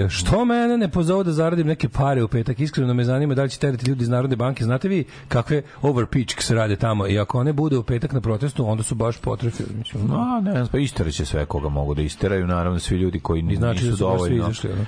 što 0.09 0.45
mene 0.45 0.77
ne 0.77 0.87
pozovu 0.89 1.23
da 1.23 1.31
zaradim 1.31 1.67
neke 1.67 1.89
pare 1.89 2.23
u 2.23 2.27
petak? 2.29 2.59
Iskreno 2.59 2.93
me 2.93 3.03
zanima 3.03 3.35
da 3.35 3.43
li 3.43 3.49
će 3.49 3.59
terati 3.59 3.89
ljudi 3.89 4.03
iz 4.03 4.09
Narodne 4.09 4.35
banke. 4.35 4.63
Znate 4.63 4.87
vi 4.87 5.03
kakve 5.27 5.61
overpitch 5.81 6.41
se 6.41 6.55
rade 6.55 6.75
tamo? 6.75 7.07
I 7.07 7.19
ako 7.19 7.39
one 7.39 7.53
bude 7.53 7.77
u 7.77 7.83
petak 7.83 8.11
na 8.11 8.21
protestu, 8.21 8.69
onda 8.69 8.83
su 8.83 8.95
baš 8.95 9.17
potrefili. 9.17 9.69
Mislim, 9.77 10.07
no. 10.07 10.41
Ne 10.43 10.51
znam, 10.51 10.67
pa 10.71 10.77
isteraće 10.77 11.25
sve 11.25 11.45
koga 11.45 11.69
mogu 11.69 11.93
da 11.93 12.01
isteraju, 12.01 12.47
naravno 12.47 12.79
svi 12.79 12.97
ljudi 12.97 13.19
koji 13.19 13.41
ni, 13.41 13.55
Znači 13.55 13.83
da 13.83 13.89
nisu 13.91 14.03
dovoljno 14.03 14.35
izašli. 14.35 14.71
ono. 14.71 14.85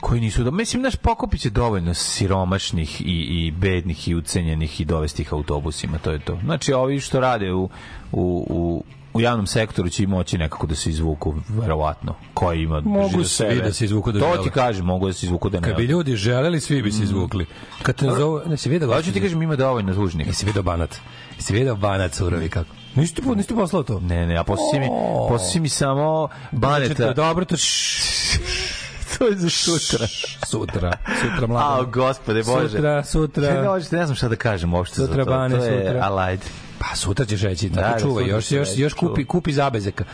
koji 0.00 0.20
nisu 0.20 0.44
do... 0.44 0.50
Mislim, 0.50 0.82
naš 0.82 0.96
pokupit 0.96 1.44
je 1.44 1.50
dovoljno 1.50 1.94
siromašnih 1.94 3.00
i, 3.00 3.04
i 3.04 3.50
bednih 3.50 4.08
i 4.08 4.14
ucenjenih 4.14 4.80
i 4.80 4.84
dovesti 4.84 5.22
ih 5.22 5.32
autobusima, 5.32 5.98
to 5.98 6.10
je 6.12 6.18
to. 6.18 6.38
Znači, 6.44 6.72
ovi 6.72 7.00
što 7.00 7.20
rade 7.20 7.52
u, 7.52 7.68
u, 8.12 8.46
u 8.50 8.84
u 9.14 9.20
javnom 9.20 9.46
sektoru 9.46 9.88
će 9.88 10.06
moći 10.06 10.38
nekako 10.38 10.66
da 10.66 10.74
se 10.74 10.90
izvuku, 10.90 11.34
verovatno. 11.48 12.14
Koji 12.34 12.62
ima 12.62 12.80
Mogu 12.80 13.24
svi 13.24 13.60
da 13.62 13.72
se 13.72 13.84
izvuku 13.84 14.12
da 14.12 14.20
To 14.20 14.36
ti 14.36 14.50
kažem, 14.50 14.84
mogu 14.86 15.06
da 15.06 15.12
se 15.12 15.26
izvuku 15.26 15.48
da 15.48 15.60
ne. 15.60 15.68
Kad 15.68 15.76
bi 15.76 15.84
ljudi 15.84 16.16
želeli, 16.16 16.60
svi 16.60 16.82
bi 16.82 16.92
se 16.92 17.02
izvukli. 17.02 17.46
Kad 17.82 17.94
te 17.96 18.06
zovu, 18.08 18.40
ne 18.46 18.56
si 18.56 18.68
vidio 18.68 18.94
Hoću 18.94 19.12
ti 19.12 19.20
kažem, 19.20 19.42
ima 19.42 19.56
dovoljno 19.56 19.94
tužnih. 19.94 20.26
Jesi 20.26 20.46
vidio 20.46 20.62
banat? 20.62 20.96
Jesi 21.36 21.52
vidio 21.52 21.76
banat 21.76 22.14
surovi 22.14 22.48
kako? 22.48 22.70
Nisi 22.94 23.14
ti, 23.14 23.22
po- 23.22 23.34
nisi 23.34 23.48
ti 23.48 23.54
poslao 23.54 23.82
to? 23.82 24.00
Ne, 24.00 24.26
ne, 24.26 24.36
a 24.36 24.44
posle 24.44 24.80
mi, 24.80 24.88
O. 24.90 25.26
posle 25.28 25.60
mi 25.60 25.68
samo 25.68 26.28
baneta. 26.52 27.12
Dobro, 27.12 27.44
to 27.44 27.56
to 29.18 29.26
je 29.26 29.36
za 29.36 29.50
sutra. 29.50 30.06
sutra. 30.46 30.92
Sutra 31.22 31.44
A, 31.44 31.46
mlado. 31.46 31.86
gospode 31.86 32.42
Bože. 32.42 32.68
Sutra, 32.68 33.04
sutra. 33.04 33.64
Hoćete, 33.66 33.96
ne 33.96 34.04
znam 34.04 34.16
šta 34.16 34.28
da 34.28 34.36
kažem 34.36 34.74
uopšte 34.74 34.96
za 34.96 35.06
Sutra 35.06 35.24
to. 35.24 35.30
bane, 35.30 35.58
to 35.58 35.64
je, 35.64 35.84
sutra. 35.84 36.00
ali 36.02 36.20
ajde. 36.22 36.42
Pa 36.90 36.96
sutra 36.96 37.24
ćeš 37.26 37.42
reći, 37.42 37.68
Da, 37.68 37.80
tako 37.80 37.94
da, 37.94 38.00
čuvaj, 38.00 38.24
sutra 38.24 38.36
još, 38.36 38.52
još, 38.52 38.68
još 38.78 38.94
kupi, 38.94 39.24
kupi 39.24 39.52
zabezeka. 39.52 40.04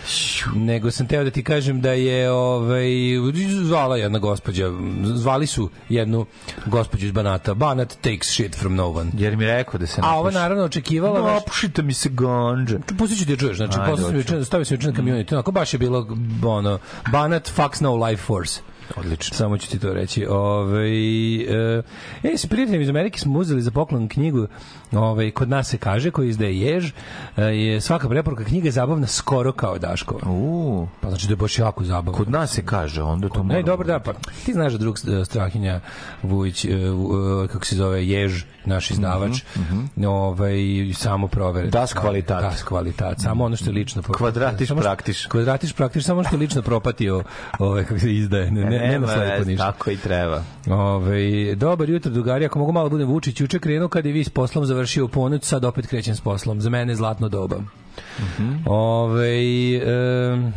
Nego 0.55 0.91
sam 0.91 1.07
teo 1.07 1.25
da 1.25 1.31
ti 1.31 1.45
kažem 1.45 1.81
da 1.81 1.93
je 1.93 2.31
ovaj, 2.31 2.89
zvala 3.63 3.97
jedna 3.97 4.19
gospođa, 4.19 4.71
zvali 5.03 5.47
su 5.47 5.71
jednu 5.89 6.27
gospođu 6.67 7.07
iz 7.07 7.13
Banata, 7.13 7.55
Banat 7.55 7.97
takes 8.01 8.29
shit 8.31 8.57
from 8.57 8.75
no 8.75 8.91
one. 8.91 9.11
Jer 9.15 9.37
mi 9.37 9.47
rekao 9.47 9.79
da 9.79 9.87
se 9.87 10.01
A 10.05 10.11
ova 10.11 10.23
napuši. 10.23 10.35
naravno 10.35 10.65
očekivala... 10.65 11.21
znaš, 11.21 11.35
Napušite 11.35 11.83
mi 11.83 11.95
se 11.95 12.09
ganđe. 12.13 12.79
Pustit 12.99 13.19
ću 13.19 13.25
ti 13.25 13.31
da 13.31 13.37
čuješ, 13.41 13.57
znači, 13.57 13.79
Ajde, 13.81 14.45
stavio 14.45 14.65
sam 14.65 14.75
juče 14.75 14.93
na 14.93 15.25
to 15.25 15.35
onako 15.35 15.53
baš 15.53 15.75
je 15.75 15.79
bilo, 15.79 16.07
ono, 16.45 16.79
Banat 17.13 17.51
fucks 17.51 17.81
no 17.81 17.97
life 17.97 18.23
force. 18.23 18.61
Odlično. 18.97 19.37
Samo 19.37 19.59
ću 19.59 19.71
ti 19.71 19.79
to 19.79 19.93
reći. 19.93 20.27
Ove, 20.27 20.89
e, 20.89 21.83
e, 22.25 22.37
s 22.37 22.47
prijateljima 22.47 22.83
iz 22.83 22.89
Amerike 22.89 23.19
smo 23.19 23.39
uzeli 23.39 23.63
za 23.63 23.71
poklon 23.71 24.09
knjigu 24.09 24.47
Ove, 24.93 25.31
kod 25.31 25.49
nas 25.49 25.69
se 25.69 25.79
kaže, 25.79 26.11
koji 26.11 26.29
izdaje 26.29 26.61
Jež, 26.61 26.93
e, 27.37 27.43
je 27.43 27.81
svaka 27.81 28.09
preporuka 28.09 28.45
knjiga 28.45 28.67
je 28.67 28.73
zabavna 28.73 29.07
skoro 29.07 29.53
kao 29.53 29.79
Daškova. 29.79 30.21
U, 30.27 30.87
Pa 31.01 31.09
znači 31.09 31.27
da 31.27 31.33
je 31.33 31.37
baš 31.37 31.59
jako 31.59 31.85
zabavno. 31.85 32.13
kod 32.13 32.31
nas 32.31 32.51
se 32.51 32.63
kaže, 32.63 33.03
onda 33.03 33.29
to 33.29 33.39
Ne, 33.39 33.45
moramo- 33.45 33.63
dobro, 33.63 33.87
da, 33.87 33.99
pa 33.99 34.13
ti 34.45 34.53
znaš 34.53 34.73
da 34.73 34.79
drug 34.79 34.97
e, 35.13 35.25
Strahinja 35.25 35.81
Vujić, 36.23 36.65
e, 36.65 36.69
e, 36.69 36.79
kako 37.49 37.65
se 37.65 37.77
zove, 37.77 38.07
Jež, 38.07 38.33
naš 38.65 38.91
izdavač, 38.91 39.43
ovaj, 40.09 40.55
samo 40.95 41.29
provere. 41.29 41.67
Mhm, 41.67 41.73
Das 41.73 41.95
Qualitat. 41.95 42.41
Das 42.43 42.63
kvalitat, 42.63 43.21
samo 43.21 43.45
ono 43.45 43.57
što 43.57 43.67
je 43.67 43.73
lično. 43.73 44.03
Kvadratiš 44.03 44.69
što- 44.69 44.77
praktiš. 44.77 45.27
Kvadratiš 45.27 45.73
praktiš, 45.73 46.05
samo 46.05 46.25
što 46.25 46.35
je 46.35 46.41
lično 46.41 46.63
propatio, 46.63 47.23
ovaj, 47.59 47.85
kako 47.85 48.01
se 48.01 48.15
izdaje, 48.15 48.51
ne, 48.51 48.61
ne, 48.61 48.71
ne, 48.71 48.80
Nema 48.89 49.07
slepo 49.07 49.45
ništa. 49.45 49.73
Tako 49.73 49.91
i 49.91 49.97
treba. 49.97 50.43
Ove, 50.71 51.55
dobar 51.55 51.91
jutro, 51.91 52.13
drugari. 52.13 52.45
Ako 52.45 52.59
mogu 52.59 52.73
malo 52.73 52.89
budem 52.89 53.09
Vučić, 53.09 53.41
juče 53.41 53.59
krenuo 53.59 53.89
kad 53.89 54.07
je 54.07 54.13
vi 54.13 54.25
s 54.25 54.29
poslom 54.29 54.67
završio 54.67 55.05
u 55.05 55.09
ponoć, 55.09 55.45
sad 55.45 55.65
opet 55.65 55.87
krećem 55.87 56.15
s 56.15 56.21
poslom. 56.21 56.61
Za 56.61 56.71
mene 56.71 56.93
je 56.93 56.97
zlatno 56.97 57.29
doba. 57.29 57.57
Ove, 58.67 59.37
em, 59.77 60.53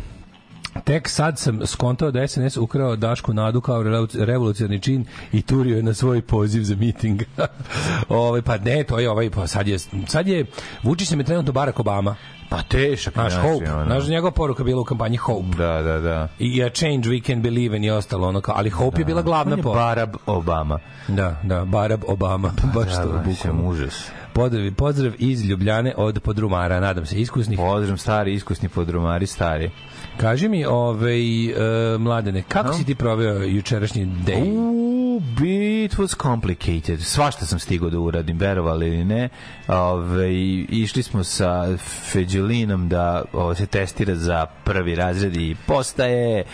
Tek 0.84 1.08
sad 1.08 1.38
sam 1.38 1.66
skontao 1.66 2.10
da 2.10 2.28
SNS 2.28 2.56
ukrao 2.56 2.96
Dašku 2.96 3.32
Nadu 3.34 3.60
kao 3.60 3.82
revolu- 3.82 4.24
revolucionarni 4.24 4.80
čin 4.80 5.04
i 5.32 5.42
turio 5.42 5.76
je 5.76 5.82
na 5.82 5.94
svoj 5.94 6.22
poziv 6.22 6.62
za 6.62 6.76
miting. 6.76 7.22
ovaj 8.08 8.42
pa 8.42 8.58
ne, 8.58 8.84
to 8.84 8.98
je 8.98 9.10
ovaj 9.10 9.30
pa 9.30 9.46
sad 9.46 9.68
je 9.68 9.78
sad 10.06 10.28
je 10.28 10.46
Vučić 10.82 11.10
nam 11.10 11.20
je 11.20 11.26
trenutno 11.26 11.52
Barack 11.52 11.80
Obama. 11.80 12.16
Pa 12.48 12.62
tešak. 12.62 13.16
Naš 13.16 13.34
Hope, 13.34 13.72
ono. 13.72 13.84
naš 13.84 14.06
njegova 14.08 14.30
poruka 14.30 14.64
bila 14.64 14.80
u 14.80 14.84
kampanji 14.84 15.16
Hope. 15.16 15.56
Da, 15.56 15.82
da, 15.82 15.98
da. 15.98 16.28
I 16.38 16.62
a 16.62 16.70
change 16.70 17.08
we 17.08 17.26
can 17.26 17.42
believe 17.42 17.76
in 17.76 17.84
i 17.84 17.90
ostalo 17.90 18.28
ono 18.28 18.40
kao, 18.40 18.54
ali 18.58 18.70
Hope 18.70 19.00
je 19.00 19.04
bila 19.04 19.22
glavna 19.22 19.56
poruka. 19.56 19.78
Barack 19.80 20.16
Obama. 20.26 20.78
Da, 21.08 21.40
da, 21.42 21.64
Barack 21.64 22.04
Obama, 22.08 22.52
baš 22.74 22.90
Da, 22.90 23.02
to 23.02 23.12
da, 23.12 23.18
bukvalno. 23.18 23.68
užas. 23.70 24.10
Pozdrav, 24.32 24.72
pozdrav 24.76 25.12
iz 25.18 25.44
Ljubljane 25.44 25.94
od 25.96 26.20
podrumara, 26.20 26.80
nadam 26.80 27.06
se 27.06 27.20
iskusnih. 27.20 27.58
Pozdrav 27.58 27.96
stari, 27.96 28.34
iskusni 28.34 28.68
podrumari, 28.68 29.26
stari. 29.26 29.70
Kaži 30.16 30.48
mi, 30.48 30.64
ovaj, 30.64 31.46
e, 31.46 31.98
mladene, 31.98 32.42
kako 32.48 32.72
si 32.72 32.84
ti 32.84 32.94
proveo 32.94 33.42
jučerašnji 33.42 34.06
day? 34.06 34.93
U, 35.14 35.22
it 35.44 35.98
was 35.98 36.14
complicated. 36.14 37.00
Svašta 37.00 37.46
sam 37.46 37.58
stigao 37.58 37.90
da 37.90 37.98
uradim, 37.98 38.38
verovali 38.38 38.86
ili 38.86 39.04
ne. 39.04 39.28
Ove, 39.68 40.34
išli 40.68 41.02
smo 41.02 41.24
sa 41.24 41.76
Feđelinom 42.12 42.88
da 42.88 43.24
ovo, 43.32 43.54
se 43.54 43.66
testira 43.66 44.14
za 44.14 44.46
prvi 44.64 44.94
razred 44.94 45.36
i 45.36 45.56
postaje 45.66 46.44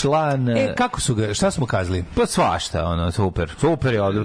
član... 0.00 0.48
E, 0.48 0.74
kako 0.76 1.00
su 1.00 1.14
ga, 1.14 1.34
šta 1.34 1.50
smo 1.50 1.66
kazali? 1.66 2.04
Pa 2.14 2.26
svašta, 2.26 2.84
ono, 2.84 3.12
super. 3.12 3.54
Super 3.60 3.94
je 3.94 4.02
ovdje. 4.02 4.22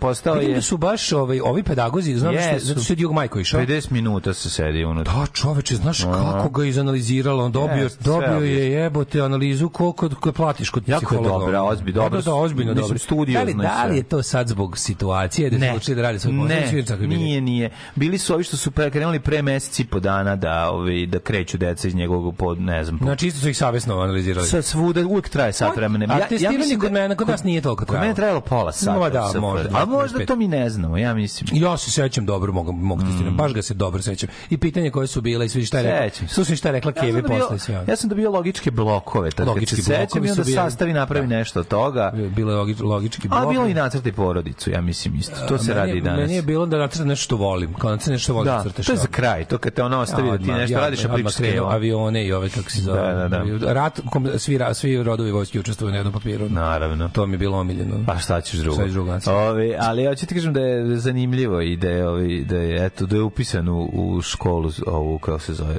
Postao, 0.00 0.34
je... 0.34 0.54
da 0.54 0.60
su 0.62 0.76
baš 0.76 1.12
ovaj, 1.12 1.40
ovi 1.40 1.62
pedagozi, 1.62 2.14
znam 2.14 2.34
yes, 2.34 2.56
što, 2.56 2.58
zato 2.58 2.92
je 2.92 2.96
Diogo 2.96 3.14
Majko 3.14 3.40
išao. 3.40 3.60
50 3.60 3.92
minuta 3.92 4.34
se 4.34 4.50
sedi 4.50 4.84
unutra. 4.84 5.14
Da, 5.14 5.26
čoveče, 5.26 5.76
znaš 5.76 6.02
kako 6.04 6.48
ga 6.48 6.64
izanaliziralo, 6.64 7.44
on 7.44 7.52
dobio, 7.52 7.88
sve 7.88 7.98
dobio 8.04 8.46
je 8.46 8.70
jebote 8.70 9.20
analizu 9.20 9.68
koliko 9.68 10.08
kod 10.08 10.34
platiš 10.34 10.70
kod 10.70 10.88
Jako 10.88 11.14
je 11.14 11.18
psihologa. 11.18 11.44
dobra, 11.44 11.62
ozbiljno, 11.62 12.02
Da, 12.02 12.04
dobro 12.04 12.20
Da, 12.20 12.30
da, 12.30 12.34
ozbiljno 12.34 12.74
dobro. 12.74 12.98
studiozno 12.98 13.62
Da 13.62 13.68
li, 13.68 13.68
da 13.68 13.84
li 13.84 13.96
je 13.96 14.02
to 14.02 14.22
sad 14.22 14.48
zbog 14.48 14.78
situacije 14.78 15.50
da 15.50 15.58
su 15.58 15.64
odlučili 15.68 15.96
da 15.96 16.02
rade 16.02 16.18
svoj 16.18 16.32
posao? 16.32 16.96
ne, 16.98 17.06
bili. 17.06 17.16
nije, 17.16 17.40
nije. 17.40 17.70
Bili 17.94 18.18
su 18.18 18.34
ovi 18.34 18.44
što 18.44 18.56
su 18.56 18.70
pre, 18.70 18.90
krenuli 18.90 19.20
pre 19.20 19.42
mesec 19.42 19.80
i 19.80 19.84
po 19.84 20.00
dana 20.00 20.36
da, 20.36 20.70
ovi, 20.70 21.06
da 21.06 21.18
kreću 21.18 21.58
deca 21.58 21.88
iz 21.88 21.94
njegovog, 21.94 22.36
pod, 22.36 22.60
ne 22.60 22.84
znam, 22.84 22.98
po, 22.98 23.04
Znači, 23.04 23.26
isto 23.26 23.40
su 23.40 23.48
ih 23.48 23.56
savjesno 23.56 24.00
analizirali. 24.00 24.46
sa 24.46 24.62
svuda 24.62 25.00
uvek 25.12 25.28
traje 25.28 25.52
sat 25.52 25.76
vremena. 25.76 26.14
A 26.14 26.28
testiranje 26.28 26.76
kod 26.76 26.92
mene, 26.92 27.16
kod 27.16 27.28
nas 27.28 27.44
nije 27.44 27.60
toliko 27.60 27.84
Kod 27.84 27.94
mene 27.94 28.14
trajalo. 28.14 28.40
trajalo 28.40 28.40
pola 28.42 28.72
sata. 28.72 28.92
Ma 28.92 29.10
da, 29.10 29.30
možda, 29.36 29.68
A 29.72 29.84
možda 29.86 30.18
25. 30.18 30.26
to 30.26 30.36
mi 30.36 30.48
ne 30.48 30.70
znamo, 30.70 30.98
ja 30.98 31.14
mislim. 31.14 31.48
Ja 31.54 31.76
se 31.76 31.90
sećam 31.90 32.26
dobro, 32.26 32.52
mogu, 32.52 32.72
mogu 32.72 33.02
testirati. 33.02 33.34
Baš 33.34 33.52
ga 33.52 33.62
se 33.62 33.74
dobro 33.74 34.02
sećam. 34.02 34.28
I 34.50 34.58
pitanje 34.58 34.90
koje 34.90 35.06
su 35.06 35.20
bile 35.20 35.46
i 35.46 35.48
sve 35.48 35.64
šta 35.64 35.78
je 35.78 36.00
rekla. 36.00 36.28
Slušaj 36.28 36.56
šta 36.56 36.68
je 36.68 36.72
rekla 36.72 36.92
Ja 36.96 37.02
Kevi 37.02 37.22
posle 37.22 37.58
sve. 37.58 37.84
Ja 37.88 37.96
sam 37.96 38.08
dobio 38.08 38.30
logičke 38.30 38.70
blokove, 38.70 39.30
Logički 39.38 39.76
sećam 39.76 39.96
blokovi 39.98 40.28
i 40.28 40.30
onda 40.30 40.44
su 40.44 40.46
bili- 40.46 40.54
sastavi 40.54 40.92
napravi 40.92 41.26
Da. 41.26 41.36
nešto 41.36 41.60
od 41.60 41.68
toga. 41.68 42.12
Bilo 42.28 42.50
je 42.52 42.56
logič, 42.56 42.80
logički 42.80 43.28
A 43.30 43.36
blok. 43.36 43.52
bilo 43.52 43.66
i 43.66 43.74
nacrti 43.74 44.12
porodicu, 44.12 44.70
ja 44.70 44.80
mislim 44.80 45.14
isto. 45.14 45.36
To 45.48 45.58
se 45.58 45.74
radi 45.74 46.00
danas. 46.00 46.20
Meni 46.20 46.34
je 46.34 46.42
bilo 46.42 46.66
da 46.66 46.78
nacrtam 46.78 47.08
nešto 47.08 47.22
što 47.24 47.36
volim. 47.36 47.74
Kao 47.74 47.90
nacrtam 47.90 48.12
nešto 48.12 48.24
što 48.24 48.34
volim 48.34 48.46
Da, 48.46 48.62
crteš. 48.62 48.86
to 48.86 48.92
je 48.92 48.98
za 48.98 49.06
kraj, 49.06 49.44
to 49.44 49.58
kad 49.58 49.72
te 49.72 49.82
ona 49.82 50.00
ostavi 50.00 50.30
da 50.30 50.38
ti 50.38 50.44
nešto 50.44 50.72
ja, 50.72 50.80
radiš, 50.80 51.04
a 51.04 51.08
pričaš 51.08 51.34
avione 51.62 52.26
i 52.26 52.32
ove 52.32 52.48
kako 52.48 52.70
se 52.70 52.80
zove. 52.80 53.00
Da, 53.02 53.28
da, 53.28 53.28
da. 53.28 53.72
Rat, 53.72 54.00
svi, 54.38 54.58
ra- 54.58 54.74
svi 55.02 55.06
rodovi 55.06 55.30
vojske 55.30 55.60
učestvuju 55.60 55.90
na 55.90 55.96
jednom 55.96 56.12
papiru. 56.12 56.48
Naravno. 56.48 57.08
To 57.08 57.26
mi 57.26 57.34
je 57.34 57.38
bilo 57.38 57.58
omiljeno. 57.58 58.04
Pa 58.06 58.18
šta 58.18 58.40
ćeš 58.40 58.58
drugo? 58.58 58.74
Šta 58.74 58.84
ćeš 58.84 58.92
drugo, 58.92 59.10
znači? 59.10 59.30
Ovi, 59.30 59.74
ali 59.78 60.02
ja 60.02 60.14
ću 60.14 60.26
ti 60.26 60.34
kažem 60.34 60.52
da 60.52 60.60
je 60.60 60.96
zanimljivo 60.96 61.60
i 61.60 61.76
da 61.76 61.88
je, 61.88 62.08
ovi, 62.08 62.44
da 62.44 62.56
je, 62.56 62.86
eto, 62.86 63.06
da 63.06 63.16
je 63.16 63.22
upisan 63.22 63.68
u, 63.68 63.90
u 63.92 64.22
školu, 64.22 64.70
ovu, 64.86 65.18
kako 65.18 65.38
se 65.38 65.54
zove, 65.54 65.76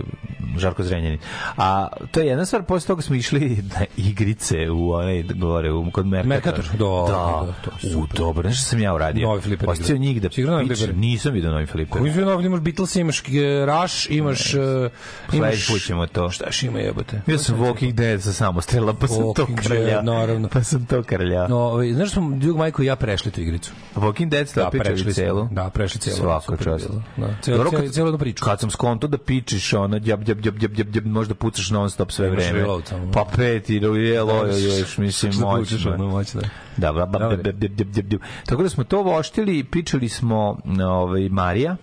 Žarko 0.57 0.83
Zrenjanin. 0.83 1.19
A 1.57 1.87
to 2.11 2.19
je 2.19 2.27
jedna 2.27 2.45
stvar, 2.45 2.63
posle 2.63 2.87
toga 2.87 3.01
smo 3.01 3.15
išli 3.15 3.63
na 3.79 3.85
igrice 3.97 4.69
u 4.71 4.91
onaj, 4.91 5.23
gore, 5.23 5.71
u, 5.71 5.91
kod 5.91 6.05
Merkator. 6.05 6.29
Merkator, 6.29 6.65
da, 6.65 7.13
da, 7.13 7.45
da, 7.45 7.53
to 7.63 7.99
u, 7.99 8.07
dobro, 8.17 8.49
nešto 8.49 8.65
sam 8.65 8.79
ja 8.79 8.93
uradio. 8.93 9.27
Novi 9.27 9.41
fliper 9.41 9.69
Ostio 9.69 9.95
igre. 9.95 9.99
njih 9.99 10.21
da 10.21 10.29
novi 10.45 10.67
fliper? 10.75 10.95
Nisam 10.95 11.33
vidio 11.33 11.51
novi 11.51 11.65
fliper. 11.65 11.99
Koji 11.99 12.11
je 12.11 12.33
ovdje 12.33 12.47
imaš 12.47 12.59
Beatles, 12.59 12.95
imaš 12.95 13.19
e, 13.19 13.65
Rush, 13.65 14.11
imaš... 14.11 14.53
e, 14.53 14.89
Sledeći 15.29 15.71
put 15.71 15.81
ćemo 15.81 16.07
to. 16.07 16.29
Šta 16.29 16.45
još 16.45 16.63
ima 16.63 16.79
jebote? 16.79 17.21
Bio 17.25 17.37
sam 17.37 17.57
Walking 17.57 17.91
Dead 17.91 18.21
sa 18.21 18.33
samostrela, 18.33 18.93
pa 18.93 19.07
sam 19.07 19.12
to 19.12 19.12
Walking 19.12 19.12
Dead, 19.13 19.57
krlja. 19.57 20.01
naravno. 20.01 20.47
Pa 20.47 20.63
sam 20.63 20.85
to 20.85 21.03
krlja. 21.03 21.47
No, 21.47 21.57
ovaj, 21.57 21.93
znaš 21.93 22.09
da 22.09 22.13
smo 22.13 22.35
Djug 22.35 22.57
Majko 22.57 22.81
i 22.83 22.85
ja 22.85 22.95
prešli 22.95 23.31
tu 23.31 23.41
igricu? 23.41 23.71
Walking 23.95 24.29
Dead 24.29 24.49
ste 24.49 24.59
Da, 24.59 24.67
opičali 24.67 24.89
prešli 24.89 25.13
celu? 25.13 25.47
Da, 25.51 25.69
prešli 25.69 25.99
celu. 25.99 26.15
Svaka 26.15 26.57
čast. 26.57 26.89
Da, 27.17 27.27
celu- 27.41 27.71
kad- 27.71 27.91
celu 27.91 28.07
jednu 28.07 28.19
priču. 28.19 28.43
Kad 28.45 28.59
sam 28.59 28.69
skonto 28.69 29.07
da 29.07 29.17
pičiš, 29.17 29.73
ono, 29.73 29.99
djab, 29.99 30.23
djab, 30.23 30.39
djab, 30.39 30.55
djab, 30.57 30.71
djab, 30.71 30.87
djab, 30.87 31.05
možda 31.05 31.35
pucaš 31.35 31.69
non 31.69 31.89
stop 31.89 32.11
sve 32.11 32.29
vreme. 32.29 32.65
Pa 33.13 33.25
pet 33.35 33.69
i 33.69 33.75
je 33.75 34.23
lojo 34.23 34.57
još, 34.57 34.97
mislim, 34.97 35.31
moćno. 35.39 36.41
Da, 36.77 36.91
bla, 36.91 37.05
Dobro. 37.05 37.19
bla, 37.19 37.29
bla, 37.29 37.41
bla, 37.43 37.51
bla, 37.53 38.03
bla. 38.03 38.19
Tako 38.45 38.63
da 38.63 38.69
smo 38.69 38.83
to 38.83 39.01
voštili, 39.01 39.63
pričali 39.63 40.09
smo 40.09 40.57
ovaj, 40.89 41.29
Marija, 41.29 41.75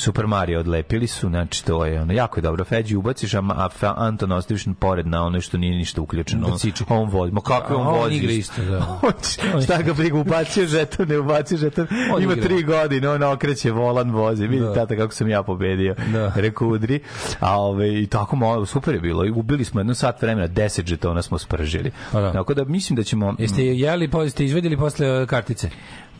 Super 0.00 0.26
Mario 0.26 0.60
odlepili 0.60 1.06
su, 1.06 1.28
znači 1.28 1.64
to 1.64 1.84
je 1.86 2.00
ono, 2.02 2.12
jako 2.12 2.38
je 2.38 2.42
dobro. 2.42 2.64
Feđi 2.64 2.96
ubaciš, 2.96 3.34
a, 3.34 3.42
a 3.82 3.94
Anton 3.96 4.32
ostaviš 4.32 4.64
pored 4.78 5.06
na 5.06 5.24
ono 5.24 5.40
što 5.40 5.58
nije 5.58 5.76
ništa 5.76 6.00
uključeno. 6.00 6.46
Da 6.46 6.52
On, 6.88 6.98
on 7.02 7.08
vozi. 7.10 7.32
Ma 7.32 7.40
kako 7.40 7.74
A, 7.74 7.76
on 7.76 7.86
on 7.86 7.98
vozi? 7.98 8.14
igra 8.14 8.32
isto, 8.32 8.62
da. 8.64 9.00
Šta 9.64 9.82
ga 9.82 9.92
briga, 9.92 10.18
ubacio 10.18 10.66
žeton, 10.66 11.08
ne 11.08 11.18
ubacio 11.18 11.58
žeton. 11.58 11.86
On 12.14 12.22
Ima 12.22 12.32
igra. 12.32 12.44
tri 12.44 12.62
godine, 12.62 13.08
on 13.08 13.22
okreće 13.22 13.70
volan, 13.70 14.10
vozi. 14.10 14.46
Vidi 14.46 14.60
Da. 14.62 14.74
tata 14.74 14.96
kako 14.96 15.14
sam 15.14 15.28
ja 15.28 15.42
pobedio. 15.42 15.94
Da. 16.12 16.32
Rekao 16.36 16.68
udri. 16.68 17.00
A 17.40 17.60
ove, 17.60 18.02
i 18.02 18.06
tako 18.06 18.36
malo, 18.36 18.66
super 18.66 18.94
je 18.94 19.00
bilo. 19.00 19.24
I 19.26 19.30
ubili 19.30 19.64
smo 19.64 19.80
jedno 19.80 19.94
sat 19.94 20.22
vremena, 20.22 20.48
10 20.48 20.86
žetona 20.86 21.22
smo 21.22 21.38
spržili. 21.38 21.90
Da. 22.12 22.32
Tako 22.32 22.54
da 22.54 22.64
mislim 22.64 22.96
da 22.96 23.02
ćemo... 23.02 23.34
Jeste 23.38 23.66
jeli, 23.66 24.10
pa 24.10 24.22
jeste 24.22 24.44
izvedili 24.44 24.76
posle 24.76 25.26
kartice? 25.26 25.70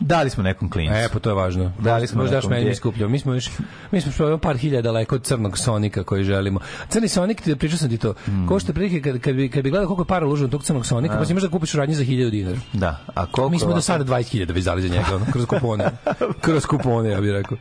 Dali 0.01 0.29
smo 0.29 0.43
nekom 0.43 0.69
klincu. 0.69 0.93
E, 0.95 1.09
pa 1.09 1.19
to 1.19 1.29
je 1.29 1.35
važno. 1.35 1.71
Dali 1.79 2.07
smo 2.07 2.21
Možda 2.21 2.35
daš 2.35 2.43
nekom 2.43 2.51
meni 2.51 2.63
gdje- 2.63 2.75
skupljo. 2.75 3.09
Mi 3.09 3.19
smo 3.19 3.33
još, 3.33 3.49
mi 3.91 4.01
smo 4.01 4.11
što 4.11 4.37
par 4.37 4.57
hiljada 4.57 4.81
daleko 4.83 5.15
od 5.15 5.23
crnog 5.23 5.57
Sonika 5.57 6.03
koji 6.03 6.23
želimo. 6.23 6.59
Crni 6.89 7.07
Sonik, 7.07 7.41
ti- 7.41 7.55
pričao 7.55 7.77
sam 7.77 7.89
ti 7.89 7.97
to, 7.97 8.13
Mm. 8.27 8.47
košta 8.47 8.73
prilike 8.73 9.01
kad, 9.01 9.19
kad, 9.19 9.35
bi, 9.35 9.49
kad 9.49 9.63
bi 9.63 9.69
gledao 9.69 9.87
koliko 9.87 10.05
para 10.05 10.25
uloženo 10.25 10.49
tog 10.49 10.63
crnog 10.63 10.85
Sonika, 10.85 11.17
pa 11.17 11.25
si 11.25 11.33
možda 11.33 11.49
kupiš 11.49 11.73
u 11.73 11.77
radnji 11.77 11.95
za 11.95 12.03
1000 12.03 12.29
dinara. 12.29 12.57
Da. 12.73 12.97
A 13.07 13.25
koliko 13.25 13.49
Mi 13.49 13.59
smo 13.59 13.73
do 13.73 13.81
sada 13.81 14.03
20.000 14.05 14.53
već 14.53 14.65
dali 14.65 14.81
za 14.81 14.87
njega, 14.87 15.15
ono, 15.15 15.25
kroz 15.25 15.45
kupone. 15.45 15.85
kroz 16.41 16.65
kupone, 16.65 17.09
ja 17.09 17.21
bih 17.21 17.31
rekao. 17.31 17.57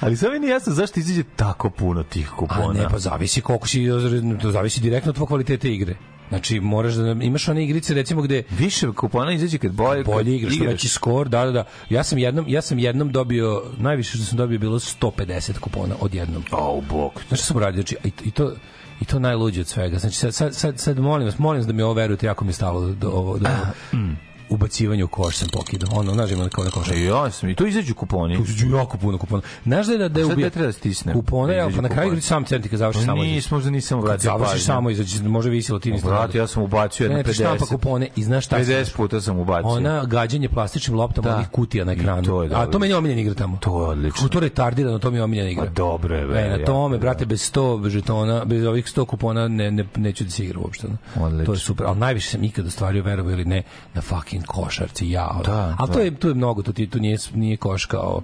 Ali 0.00 0.16
sve 0.16 0.30
mi 0.30 0.38
nije 0.38 0.50
jasno 0.50 0.72
zašto 0.72 1.00
izađe 1.00 1.22
tako 1.36 1.70
puno 1.70 2.02
tih 2.02 2.30
kupona. 2.30 2.70
A 2.70 2.82
ne, 2.82 2.88
pa 2.90 2.98
zavisi 2.98 3.40
koliko 3.40 3.68
si, 3.68 3.86
to 4.42 4.50
zavisi 4.50 4.80
direktno 4.80 5.10
od 5.10 5.16
tvoj 5.16 5.26
kvalitete 5.26 5.72
igre. 5.72 5.94
Znači, 6.32 6.60
moraš 6.60 6.94
da 6.94 7.10
imaš 7.10 7.48
one 7.48 7.64
igrice, 7.64 7.94
recimo, 7.94 8.22
gde 8.22 8.42
Više 8.50 8.92
kupona 8.92 9.32
izađe 9.32 9.58
kad 9.58 9.76
kad 9.76 10.04
bolje 10.06 10.36
igraš, 10.36 10.54
što 10.54 10.64
veći 10.64 10.88
skor, 10.88 11.28
da, 11.28 11.44
da, 11.44 11.50
da. 11.50 11.64
Ja 11.90 12.02
sam 12.02 12.18
jednom, 12.18 12.44
ja 12.48 12.62
sam 12.62 12.78
jednom 12.78 13.12
dobio, 13.12 13.62
najviše 13.78 14.16
što 14.16 14.26
sam 14.26 14.38
dobio 14.38 14.58
bilo 14.58 14.78
150 14.78 15.58
kupona 15.58 15.94
odjednom. 16.00 16.44
Au, 16.50 16.80
bok. 16.90 17.12
Znaš 17.28 17.40
što 17.40 17.46
sam 17.46 17.56
uradio? 17.56 17.82
Znači, 17.82 17.96
i, 18.04 18.28
i 18.28 18.30
to 18.30 18.52
i 19.00 19.04
to 19.04 19.18
najluđe 19.18 19.60
od 19.60 19.66
svega. 19.66 19.98
Znači, 19.98 20.16
sad, 20.16 20.34
sad, 20.34 20.54
sad, 20.54 20.80
sad 20.80 20.98
molim 20.98 21.26
vas, 21.26 21.38
molim 21.38 21.60
vas 21.60 21.66
da 21.66 21.72
mi 21.72 21.82
ovo 21.82 21.94
verujete, 21.94 22.26
jako 22.26 22.44
mi 22.44 22.48
je 22.48 22.54
stalo 22.54 22.86
do, 22.86 23.10
ovo, 23.10 23.38
do 23.38 23.48
ubacivanja 24.52 25.04
u 25.04 25.08
koš 25.08 25.36
sam 25.36 25.48
pokidao. 25.48 25.88
Ono, 25.92 26.12
znaš, 26.14 26.30
ima 26.30 26.48
kao 26.48 26.64
na 26.64 26.70
koša. 26.70 26.94
E, 26.94 27.02
ja 27.02 27.30
sam, 27.30 27.48
i 27.48 27.54
tu 27.54 27.66
izađu 27.66 27.94
kuponi. 27.94 28.36
Tu 28.36 28.44
su 28.46 28.66
jako 28.68 28.98
puno 28.98 29.18
kupona. 29.18 29.42
Znaš 29.64 29.86
da 29.86 29.92
je 29.92 29.98
da, 29.98 30.08
da 30.08 30.20
je 30.20 30.26
ubija? 30.26 30.48
te 30.48 30.54
treba 30.54 30.66
da 30.66 30.72
stisnem? 30.72 31.14
Kupone, 31.14 31.52
Da 31.52 31.58
ja, 31.58 31.62
izađu 31.62 31.76
pa 31.76 31.82
na 31.82 31.88
kraju 31.88 32.08
igri 32.08 32.20
sam 32.20 32.44
centri 32.44 32.70
kad 32.70 32.78
završiš 32.78 33.04
samo 33.04 33.16
izađe. 33.16 33.34
Nis, 33.34 33.50
možda 33.50 33.70
nisam 33.70 34.00
završiš 34.18 34.50
pažnju. 34.50 34.58
samo 34.58 34.90
izađe, 34.90 35.22
može 35.22 35.50
visilo 35.50 35.78
ti 35.78 35.92
nisi. 35.92 36.06
Brate, 36.06 36.38
ja 36.38 36.46
sam 36.46 36.62
ubacio 36.62 37.04
jedno 37.04 37.16
Ne, 37.16 37.22
ti 37.24 37.32
štampa 37.32 37.64
50. 37.64 37.68
kupone 37.68 38.08
i 38.16 38.22
znaš 38.22 38.44
šta 38.44 38.64
sam 38.64 38.74
50 38.74 38.96
puta 38.96 39.20
sam 39.20 39.38
ubacio. 39.38 39.70
ona 39.70 40.04
gađanje 40.04 40.48
plastičnim 40.48 40.96
loptama 40.96 41.28
Da. 41.28 41.36
onih 41.36 41.48
kutija 41.48 41.84
na 41.84 41.92
ekranu. 41.92 42.22
to 42.22 42.42
je 42.42 42.50
A 42.54 42.66
to 42.66 42.78
meni 42.78 42.92
je 42.92 42.96
omiljena 42.96 43.20
igra 43.20 43.34
tamo. 43.34 43.56
To 43.56 43.82
je 43.82 43.88
odlično. 43.88 44.28
To 44.28 44.40
retardirano, 44.40 44.98
to 44.98 45.10
mi 45.10 45.16
je 45.16 45.22
omiljena 45.24 45.50
igra. 45.50 45.64
Pa 45.64 45.70
dobro 45.70 46.16
je, 46.16 46.26
bre, 46.26 46.58
na 46.58 46.64
tome, 46.64 46.96
je, 46.96 47.00
brate, 47.00 47.26
bez 47.26 47.52
100 47.52 47.88
žetona, 47.88 48.44
bez 48.44 48.64
ovih 48.64 48.84
100 48.86 49.06
kupona 49.06 49.48
ne, 49.48 49.70
ne, 49.70 49.84
neću 49.96 50.24
da 50.24 50.30
se 50.30 50.44
igra 50.44 50.58
uopšte. 50.60 50.86
To 51.46 51.52
je 51.52 51.58
super, 51.58 51.86
ali 51.86 51.98
najviše 51.98 52.30
sam 52.30 52.44
ikad 52.44 52.66
ostvario 52.66 53.02
verovo 53.02 53.30
ili 53.30 53.44
ne 53.44 53.62
na 53.94 54.00
fucking 54.02 54.41
košarci, 54.46 55.10
ja. 55.10 55.40
Da, 55.44 55.74
ali 55.78 55.88
da. 55.88 55.94
to 55.94 56.00
je 56.00 56.14
tu 56.14 56.28
je 56.28 56.34
mnogo, 56.34 56.62
to 56.62 56.72
ti 56.72 56.90
tu 56.90 56.98
nije 56.98 57.18
nije 57.34 57.56
koš 57.56 57.84
kao 57.84 58.22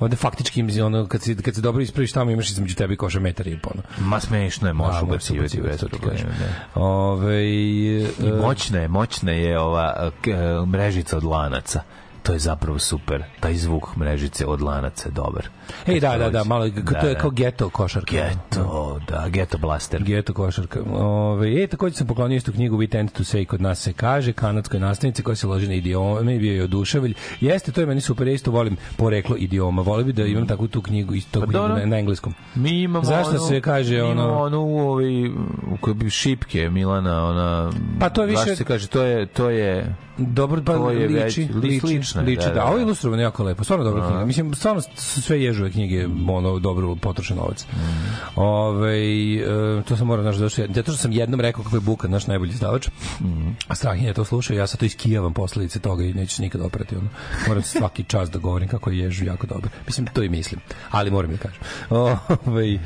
ovde 0.00 0.16
faktički 0.16 0.60
im 0.60 0.68
ono 0.84 1.06
kad 1.06 1.22
se 1.22 1.36
kad 1.36 1.54
se 1.54 1.60
dobro 1.60 1.82
ispraviš 1.82 2.12
tamo 2.12 2.30
imaš 2.30 2.50
između 2.50 2.74
tebe 2.74 2.96
koša 2.96 3.20
metar 3.20 3.46
i 3.46 3.58
po. 3.58 3.70
ono. 3.74 4.08
Ma 4.08 4.20
smešno 4.20 4.68
je, 4.68 4.72
možeš 4.72 5.00
Da, 5.00 5.06
ubacivati 5.06 5.60
bez 5.60 5.84
problema. 5.90 6.34
Ove, 6.74 7.44
I 7.44 8.06
moćna 8.42 8.78
je, 8.78 8.88
moćna 8.88 9.32
je 9.32 9.60
ova 9.60 10.10
e, 10.26 10.32
mrežica 10.66 11.16
od 11.16 11.24
lanaca. 11.24 11.82
To 12.28 12.32
je 12.32 12.38
zapravo 12.40 12.78
super. 12.78 13.22
Taj 13.40 13.54
zvuk 13.56 13.96
mrežice 13.96 14.46
od 14.46 14.60
lanaca 14.60 15.08
je 15.08 15.12
dobar. 15.12 15.48
Ej, 15.86 16.00
da, 16.00 16.16
da, 16.18 16.30
da, 16.30 16.44
malo, 16.44 16.68
Da, 16.68 17.00
to 17.00 17.06
je 17.06 17.14
da. 17.14 17.20
kao 17.20 17.30
geto 17.30 17.70
košarka. 17.70 18.12
Geto, 18.12 19.00
da, 19.08 19.28
Geto 19.28 19.58
Blaster. 19.58 20.02
Geto 20.02 20.34
košarka. 20.34 20.80
Ove, 20.92 21.62
e, 21.62 21.66
takođe 21.66 21.96
sam 21.96 22.06
poklonio 22.06 22.36
istu 22.36 22.52
knjigu 22.52 22.76
We 22.76 22.88
Tend 22.88 23.10
to 23.10 23.22
Say 23.22 23.44
kod 23.46 23.60
nas 23.60 23.80
se 23.80 23.92
kaže, 23.92 24.32
kanadskoj 24.32 24.80
nastavnici 24.80 25.22
koja 25.22 25.36
se 25.36 25.46
loži 25.46 25.68
na 25.68 25.74
idiome 25.74 26.38
bio 26.38 26.52
je 26.52 26.64
oduševalj. 26.64 27.14
Jeste, 27.40 27.72
to 27.72 27.80
je 27.80 27.86
meni 27.86 28.00
super, 28.00 28.26
ja 28.26 28.34
isto 28.34 28.50
volim 28.50 28.76
poreklo 28.96 29.36
idioma. 29.36 29.82
Volio 29.82 30.04
bi 30.04 30.12
da 30.12 30.24
imam 30.24 30.46
takvu 30.46 30.68
tu 30.68 30.82
knjigu, 30.82 31.14
isto 31.14 31.40
Pa 31.40 31.46
knjigu 31.46 31.68
na, 31.68 31.86
na 31.86 31.98
engleskom. 31.98 32.34
Mi 32.54 32.70
imamo 32.72 33.04
Zašto 33.04 33.30
onu, 33.30 33.38
se 33.40 33.60
kaže 33.60 33.94
mi 33.94 34.10
imamo 34.10 34.32
ono- 34.34 34.60
u 34.60 34.78
ovoj 34.78 35.28
u 35.28 35.76
kojoj 35.80 35.94
bi 35.94 36.10
šipke 36.10 36.70
Milana 36.70 37.24
ona 37.24 37.70
Pa 38.00 38.08
to 38.08 38.22
je 38.22 38.26
više- 38.26 38.38
zašto 38.38 38.56
se 38.56 38.64
kaže 38.64 38.86
to 38.88 39.02
je 39.02 39.26
to 39.26 39.50
je 39.50 39.94
Dobro, 40.20 40.62
pa 40.62 40.72
To 40.74 40.90
je 40.90 40.98
liči, 41.00 41.14
već- 41.40 41.54
li- 41.54 41.60
liči, 41.60 42.00
je, 42.20 42.26
liči, 42.26 42.42
da, 42.42 42.48
da, 42.48 42.54
da, 42.54 42.64
Ovo 42.64 42.74
je 42.74 42.78
da. 42.78 42.82
ilustrovano 42.82 43.22
jako 43.22 43.44
lepo, 43.44 43.64
stvarno 43.64 43.84
dobra 43.84 44.06
knjiga. 44.08 44.24
Mislim, 44.24 44.54
stvarno 44.54 44.80
su 44.80 45.22
sve 45.22 45.42
ježove 45.42 45.70
knjige, 45.70 46.06
ono, 46.28 46.58
dobro 46.58 46.96
potrošen 46.96 47.36
novac. 47.36 47.66
Mm. 47.72 48.40
Ove, 48.40 48.98
e, 49.36 49.82
to 49.88 49.96
sam 49.96 50.06
morao, 50.06 50.22
znaš, 50.22 50.36
zašto, 50.36 50.62
zato 50.74 50.92
što 50.92 51.02
sam 51.02 51.12
jednom 51.12 51.40
rekao 51.40 51.64
kako 51.64 51.76
je 51.76 51.80
Buka 51.80 52.08
naš 52.08 52.26
najbolji 52.26 52.50
izdavač, 52.50 52.88
Mm. 53.20 53.48
a 53.68 53.74
Strahinja 53.74 54.08
je 54.08 54.14
to 54.14 54.24
slušao, 54.24 54.56
ja 54.56 54.66
sad 54.66 54.80
to 54.80 54.84
iskijavam 54.86 55.32
posledice 55.32 55.78
toga 55.80 56.04
i 56.04 56.12
neću 56.14 56.34
se 56.36 56.42
nikad 56.42 56.60
oprati. 56.60 56.96
Ono. 56.96 57.08
Moram 57.48 57.62
svaki 57.62 58.04
čas 58.04 58.30
da 58.30 58.38
govorim 58.38 58.68
kako 58.68 58.90
je 58.90 58.98
ježu 58.98 59.24
jako 59.24 59.46
dobro. 59.46 59.70
Mislim, 59.86 60.06
to 60.06 60.22
i 60.22 60.28
mislim, 60.28 60.60
ali 60.90 61.10
moram 61.10 61.30
da 61.30 61.36
kažem. 61.36 61.60
Ove, 62.46 62.78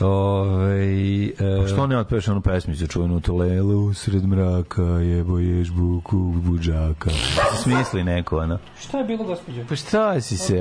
ove, 0.00 0.84
e, 1.24 1.68
Što 1.68 1.86
ne 1.86 1.98
otpeš 1.98 2.28
onu 2.28 2.40
pesmicu 2.40 2.86
čuvenu 2.86 3.20
to 3.20 3.36
lelo 3.36 3.74
usred 3.76 4.24
mraka 4.24 4.82
jebo 4.82 5.38
ješ 5.38 5.70
buku 5.70 6.16
budžaka. 6.16 7.10
Se 7.10 7.62
smisli 7.62 8.04
neko, 8.04 8.36
ono. 8.38 8.58
Šta 8.80 8.98
je 8.98 9.04
bilo, 9.04 9.24
gospođo? 9.24 9.60
Pa 9.68 9.76
šta 9.76 10.20
si 10.20 10.36
se, 10.36 10.58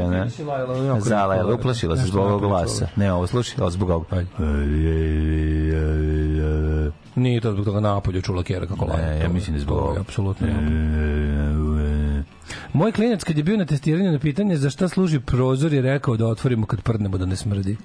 Zalajala, 0.99 1.43
neko- 1.43 1.59
uplašila 1.59 1.97
se 1.97 2.05
zbog 2.05 2.25
ovog 2.25 2.41
glasa. 2.41 2.87
Ne, 2.95 3.13
ovo 3.13 3.27
slušaj, 3.27 3.55
ovo 3.59 3.69
zbog 3.69 3.89
ovog. 3.89 4.05
Nije 7.15 7.41
to 7.41 7.51
zbog 7.51 7.65
toga 7.65 7.79
napolju 7.79 8.21
čula 8.21 8.43
Kjera 8.43 8.65
kako 8.67 8.85
laje. 8.85 9.05
Ne, 9.05 9.17
ja 9.17 9.27
To- 9.27 9.33
mislim 9.33 9.53
da 9.53 9.57
je 9.57 9.61
zbog 9.61 9.75
to 9.75 9.79
je 9.79 9.85
ovoga. 9.85 10.01
Apsolutno. 10.01 10.47
Moj 12.73 12.91
klinac 12.91 13.23
kad 13.23 13.37
je 13.37 13.43
bio 13.43 13.57
na 13.57 13.65
testiranju 13.65 14.11
na 14.11 14.19
pitanje 14.19 14.57
za 14.57 14.69
šta 14.69 14.87
služi 14.87 15.19
prozor 15.19 15.73
je 15.73 15.81
rekao 15.81 16.17
da 16.17 16.27
otvorimo 16.27 16.65
kad 16.65 16.81
prdnemo 16.81 17.17
da 17.17 17.25
ne 17.25 17.35
smrdi. 17.35 17.77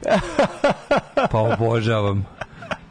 Pa 1.31 1.39
obožavam. 1.41 2.25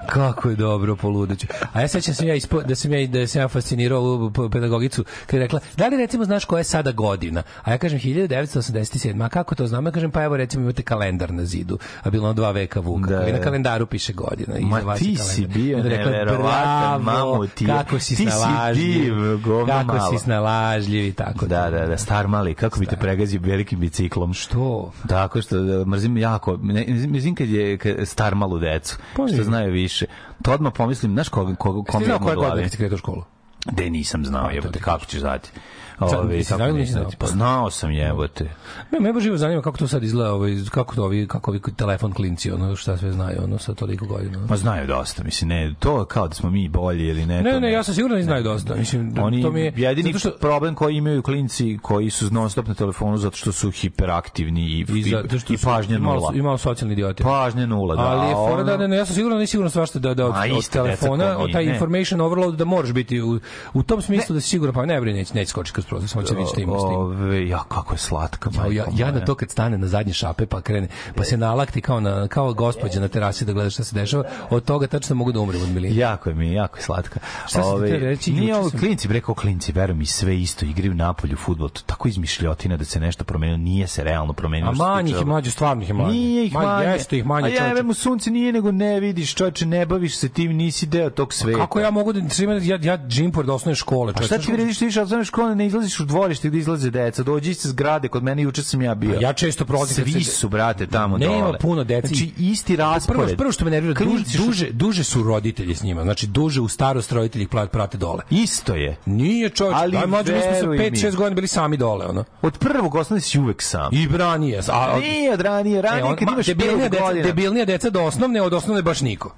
Kako 0.07 0.49
je 0.49 0.55
dobro 0.55 0.95
poludeću. 0.95 1.47
A 1.73 1.81
ja 1.81 1.87
sećam 1.87 2.13
se 2.13 2.27
ja 2.27 2.35
ispo, 2.35 2.61
da 2.61 2.75
sam 2.75 2.93
ja 2.93 3.07
da 3.07 3.27
sam 3.27 3.41
ja 3.41 3.47
fascinirao 3.47 3.99
ovu 3.99 4.31
pedagogicu 4.51 5.03
kad 5.25 5.33
je 5.33 5.39
rekla: 5.39 5.59
"Da 5.77 5.87
li 5.87 5.97
recimo 5.97 6.25
znaš 6.25 6.45
koja 6.45 6.57
je 6.57 6.63
sada 6.63 6.91
godina?" 6.91 7.43
A 7.63 7.71
ja 7.71 7.77
kažem 7.77 7.99
1987. 7.99 9.25
A 9.25 9.29
kako 9.29 9.55
to 9.55 9.67
znam? 9.67 9.85
Ja 9.85 9.91
kažem 9.91 10.11
pa 10.11 10.23
evo 10.23 10.37
recimo 10.37 10.63
imate 10.63 10.81
kalendar 10.83 11.33
na 11.33 11.45
zidu. 11.45 11.77
A 12.03 12.09
bilo 12.09 12.23
ono 12.23 12.33
dva 12.33 12.51
veka 12.51 12.79
Vuka. 12.79 13.09
Da, 13.09 13.19
koji 13.19 13.31
na 13.31 13.37
da. 13.37 13.43
kalendaru 13.43 13.85
piše 13.85 14.13
godina. 14.13 14.53
Ma 14.59 14.77
iza 14.77 14.87
vas 14.87 14.99
ti 14.99 15.09
je 15.09 15.17
si 15.17 15.41
kalendar. 15.41 15.57
bio 15.57 15.77
I 15.77 15.81
je 15.81 15.89
rekla, 15.89 16.11
neverovatan, 16.11 17.03
"Bravo, 17.03 17.33
mamu 17.33 17.47
ti 17.47 17.63
je. 17.63 17.67
Kako 17.67 17.99
si 17.99 18.15
Ti 18.15 18.25
si 18.25 18.31
snalažljiv. 18.31 19.03
div, 19.03 19.37
govno 19.37 19.65
Kako 19.65 19.95
malo." 19.95 20.11
si 20.11 20.23
snalažljiv 20.23 21.05
i 21.05 21.13
tako. 21.13 21.45
Da, 21.45 21.69
da, 21.69 21.85
da, 21.85 21.97
star 21.97 22.27
mali, 22.27 22.53
kako 22.53 22.79
bi 22.79 22.85
te 22.85 22.95
pregazio 22.95 23.39
velikim 23.43 23.79
biciklom. 23.79 24.33
Što? 24.33 24.91
Tako 25.07 25.41
što 25.41 25.57
e, 25.57 25.85
mrzim 25.85 26.17
jako, 26.17 26.57
ne, 26.61 26.85
mrzim 27.09 27.35
kad 27.35 27.49
je 27.49 27.77
kad 27.77 28.07
star 28.07 28.35
malu 28.35 28.59
decu, 28.59 28.97
Pa 29.15 29.27
što 29.27 29.43
znaju 29.43 29.71
više. 29.71 29.96
To 30.41 30.51
odmah 30.51 30.73
pomislim, 30.75 31.13
znaš 31.13 31.29
koga, 31.29 31.55
koga, 31.55 31.85
Ti 31.85 31.91
kome 31.91 32.05
znao 32.05 32.15
ima 32.15 32.25
koja 32.25 32.31
je 32.31 32.37
u 32.37 32.39
godina 32.39 32.49
glavi? 32.53 32.63
kad 32.63 32.71
si 32.71 32.77
kretao 32.77 32.95
u 32.95 32.97
školu? 32.97 33.23
De 33.71 33.89
nisam 33.89 34.25
znao, 34.25 34.49
jebote, 34.49 34.79
kako 34.79 35.05
ćeš 35.05 35.19
znati? 35.19 35.49
Sad, 35.49 35.51
Ove, 35.51 35.55
nisi 35.55 35.55
kako 35.55 35.55
znao 35.55 35.55
ili 35.55 35.86
nisam 36.29 36.75
nisi 36.75 36.91
znati? 36.91 37.15
znao? 37.15 37.19
Pa 37.19 37.27
znao 37.27 37.71
sam 37.71 37.91
jebote. 37.91 38.49
Me 38.91 38.99
me 38.99 39.13
baš 39.13 39.23
zanima 39.35 39.61
kako 39.61 39.77
to 39.77 39.87
sad 39.87 40.03
izgleda, 40.03 40.33
ovaj 40.33 40.55
kako 40.71 40.95
to 40.95 41.03
ovi 41.03 41.27
kako 41.27 41.51
ovi 41.51 41.61
telefon 41.75 42.13
klinci, 42.13 42.51
ono 42.51 42.75
šta 42.75 42.97
sve 42.97 43.11
znaju, 43.11 43.39
ono 43.43 43.57
sa 43.57 43.73
toliko 43.73 44.05
godina. 44.05 44.45
Ma 44.49 44.57
znaju 44.57 44.87
dosta, 44.87 45.23
mislim, 45.23 45.47
ne, 45.47 45.73
to 45.79 46.05
kao 46.05 46.27
da 46.27 46.33
smo 46.33 46.49
mi 46.49 46.69
bolji 46.69 47.07
ili 47.07 47.25
ne. 47.25 47.41
Ne, 47.41 47.59
ne, 47.59 47.71
ja 47.71 47.83
sam 47.83 47.93
siguran 47.93 48.17
da 48.17 48.23
znaju 48.23 48.43
dosta. 48.43 48.75
Mislim, 48.75 49.13
da 49.13 49.23
Oni 49.23 49.41
to 49.41 49.51
mi 49.51 49.61
je 49.61 49.73
jedini 49.75 50.19
što 50.19 50.31
problem 50.31 50.75
koji 50.75 50.95
imaju 50.95 51.21
klinci 51.21 51.79
koji 51.81 52.09
su 52.09 52.33
non 52.33 52.49
stop 52.49 52.67
na 52.67 52.73
telefonu 52.73 53.17
zato 53.17 53.37
što 53.37 53.51
su 53.51 53.71
hiperaktivni 53.71 54.61
i, 54.61 54.85
i 54.89 54.99
i, 54.99 55.03
zato 55.03 55.39
što 55.39 55.53
i 55.53 55.57
pažnja 55.63 55.99
malo, 55.99 56.19
nula. 56.19 56.31
i 56.35 56.41
malo 56.41 56.57
socijalni 56.57 56.93
idioti. 56.93 57.23
Pažnja 57.23 57.65
nula, 57.65 57.95
da. 57.95 58.01
Ali 58.01 58.29
je 58.29 58.33
fora 58.33 58.63
da 58.63 58.77
ne, 58.77 58.87
ne, 58.87 58.97
ja 58.97 59.05
sam 59.05 59.15
siguran 59.15 59.37
da 59.37 59.39
nisi 59.39 59.51
siguran 59.51 59.71
svašta 59.71 59.99
da 59.99 60.13
da 60.13 60.25
od, 60.25 60.33
od 60.57 60.69
telefona, 60.69 61.37
mi, 61.37 61.43
od 61.43 61.51
taj 61.51 61.65
ne. 61.65 61.73
information 61.73 62.21
overload 62.21 62.55
da 62.55 62.65
možeš 62.65 62.93
biti 62.93 63.21
u, 63.21 63.39
u 63.73 63.83
tom 63.83 64.01
smislu 64.01 64.33
da 64.33 64.41
si 64.41 64.49
siguran 64.49 64.75
pa 64.75 64.85
ne 64.85 65.01
brini 65.01 65.19
neće 65.19 65.33
neće 65.33 65.49
skočiti 65.49 65.73
kroz 65.73 65.85
prozor, 65.87 66.09
samo 66.09 66.23
će 66.23 66.33
vidjeti 66.33 66.51
šta 66.51 66.61
ima 66.61 66.73
s 66.73 66.81
tim. 66.81 66.91
Ove, 66.91 67.47
ja, 67.47 67.63
kako 67.65 67.93
je 67.93 67.97
slatka, 67.99 68.49
Ja, 68.49 68.57
majko 68.57 68.73
ja, 68.73 68.85
ja 68.95 69.05
na 69.07 69.11
moja. 69.11 69.25
to 69.25 69.35
kad 69.35 69.49
stane 69.51 69.77
na 69.77 69.87
zadnje 69.87 70.13
šape 70.13 70.45
pa 70.45 70.61
krene, 70.61 70.87
pa 71.15 71.23
se 71.23 71.37
nalakti 71.37 71.81
kao, 71.81 71.99
na, 71.99 72.27
kao 72.27 72.53
gospođa 72.53 72.99
na 72.99 73.07
terasi 73.07 73.45
da 73.45 73.53
gleda 73.53 73.69
šta 73.69 73.83
se 73.83 73.95
dešava, 73.95 74.23
od 74.49 74.63
toga 74.63 74.87
tačno 74.87 75.15
mogu 75.15 75.31
da 75.31 75.39
umrem 75.39 75.61
od 75.63 75.69
milina. 75.69 75.95
Jako 75.97 76.29
je 76.29 76.35
mi, 76.35 76.53
jako 76.53 76.77
je 76.77 76.83
slatka. 76.83 77.19
Šta 77.47 77.61
ti 77.61 77.67
Ove, 77.67 77.87
htio 77.87 77.99
reći? 77.99 78.31
Nije 78.31 78.55
ovo 78.55 78.69
sam- 78.69 78.79
klinci, 78.79 79.07
bre, 79.07 79.21
kao 79.21 79.35
klinci, 79.35 79.71
veruj 79.71 79.95
mi, 79.95 80.05
sve 80.05 80.37
isto, 80.37 80.65
igraju 80.65 80.93
napolju 80.93 81.37
fudbal, 81.37 81.69
to 81.69 81.81
tako 81.85 82.07
izmišljotina 82.07 82.77
da 82.77 82.85
se 82.85 82.99
nešto 82.99 83.23
promenilo, 83.23 83.57
nije 83.57 83.87
se 83.87 84.03
realno 84.03 84.33
promenilo. 84.33 84.71
A 84.71 84.75
manjih 84.75 85.15
ovoga. 85.15 85.31
mlađe, 85.31 85.51
stvarno 85.51 85.83
ih 85.83 85.89
je 85.89 85.93
manje. 85.93 86.11
Nije 86.11 86.45
ih 86.45 86.53
Ma, 86.53 86.61
manje. 86.61 86.89
Jeste 86.89 87.17
ih 87.17 87.25
manje, 87.25 87.47
A 87.47 87.49
ja 87.49 87.59
čoveče. 87.59 87.83
mu 87.83 87.93
sunce 87.93 88.31
nije 88.31 88.53
nego 88.53 88.71
ne 88.71 88.99
vidiš, 88.99 89.35
čoveče, 89.35 89.65
ne 89.65 89.85
baviš 89.85 90.17
se 90.17 90.29
tim, 90.29 90.51
nisi 90.51 90.85
deo 90.85 91.09
tog 91.09 91.33
sveta. 91.33 91.59
Kako 91.59 91.79
ja 91.79 91.91
mogu 91.91 92.13
da 92.13 92.19
ja 92.63 92.79
ja 92.83 92.97
džim 92.97 93.31
pored 93.31 93.49
osnovne 93.49 93.75
škole, 93.75 94.13
A 94.15 94.21
šta 94.21 94.37
ti 94.37 94.51
vrediš 94.51 94.79
ti 94.79 94.85
više 94.85 95.01
od 95.01 95.25
škole, 95.25 95.55
ne 95.55 95.65
izlaziš 95.79 95.99
u 95.99 96.05
dvorište 96.05 96.47
gde 96.47 96.57
izlaze 96.57 96.89
deca, 96.89 97.23
dođi 97.23 97.51
iz 97.51 97.57
zgrade, 97.59 98.07
kod 98.07 98.23
mene 98.23 98.41
juče 98.41 98.63
sam 98.63 98.81
ja 98.81 98.95
bio. 98.95 99.17
Ja 99.21 99.33
često 99.33 99.65
prolazim 99.65 100.05
Svi 100.05 100.23
se- 100.23 100.31
su, 100.31 100.49
brate, 100.49 100.87
tamo 100.87 101.17
Nema 101.17 101.37
dole. 101.37 101.59
puno 101.59 101.83
dece. 101.83 102.07
Znači, 102.07 102.31
isti 102.37 102.75
raspored. 102.75 103.21
Prvo, 103.21 103.37
prvo 103.37 103.51
što 103.51 103.65
me 103.65 103.71
nervira, 103.71 103.93
duže, 103.95 104.23
duže, 104.37 104.67
duže 104.71 105.03
su 105.03 105.23
roditelji 105.23 105.75
s 105.75 105.83
njima. 105.83 106.03
Znači, 106.03 106.27
duže 106.27 106.61
u 106.61 106.67
starost 106.67 107.11
roditelji 107.11 107.43
ih 107.43 107.49
prate 107.67 107.97
dole. 107.97 108.19
Isto 108.31 108.75
je. 108.75 108.97
Nije 109.05 109.49
čovječ, 109.49 109.75
Ali 109.77 109.91
daj 109.91 110.07
mlađe, 110.07 110.33
mi 110.33 110.41
smo 110.41 110.51
sa 110.51 110.59
veruj 110.59 110.77
5-6 110.79 111.05
mi. 111.05 111.11
godina 111.11 111.35
bili 111.35 111.47
sami 111.47 111.77
dole, 111.77 112.05
ono. 112.05 112.23
Od 112.41 112.57
prvog 112.57 112.95
osnovne 112.95 113.21
si 113.21 113.39
uvek 113.39 113.61
sam. 113.61 113.89
I 113.91 114.07
branije. 114.07 114.59
A, 114.59 114.91
a, 114.91 114.99
Nije 114.99 115.33
od 115.33 115.41
ranije, 115.41 115.81
ranije 115.81 116.01
E, 116.01 116.03
on, 116.03 116.15
kad 116.15 116.25
ma, 116.25 116.33
imaš 116.33 116.45
debilnija, 116.45 116.89
deca, 116.89 117.13
debilnija 117.15 117.65
deca 117.65 117.89
do 117.89 118.01
osnovne, 118.01 118.41
od 118.41 118.53
osnovne 118.53 118.81
baš 118.81 119.01
niko. 119.01 119.35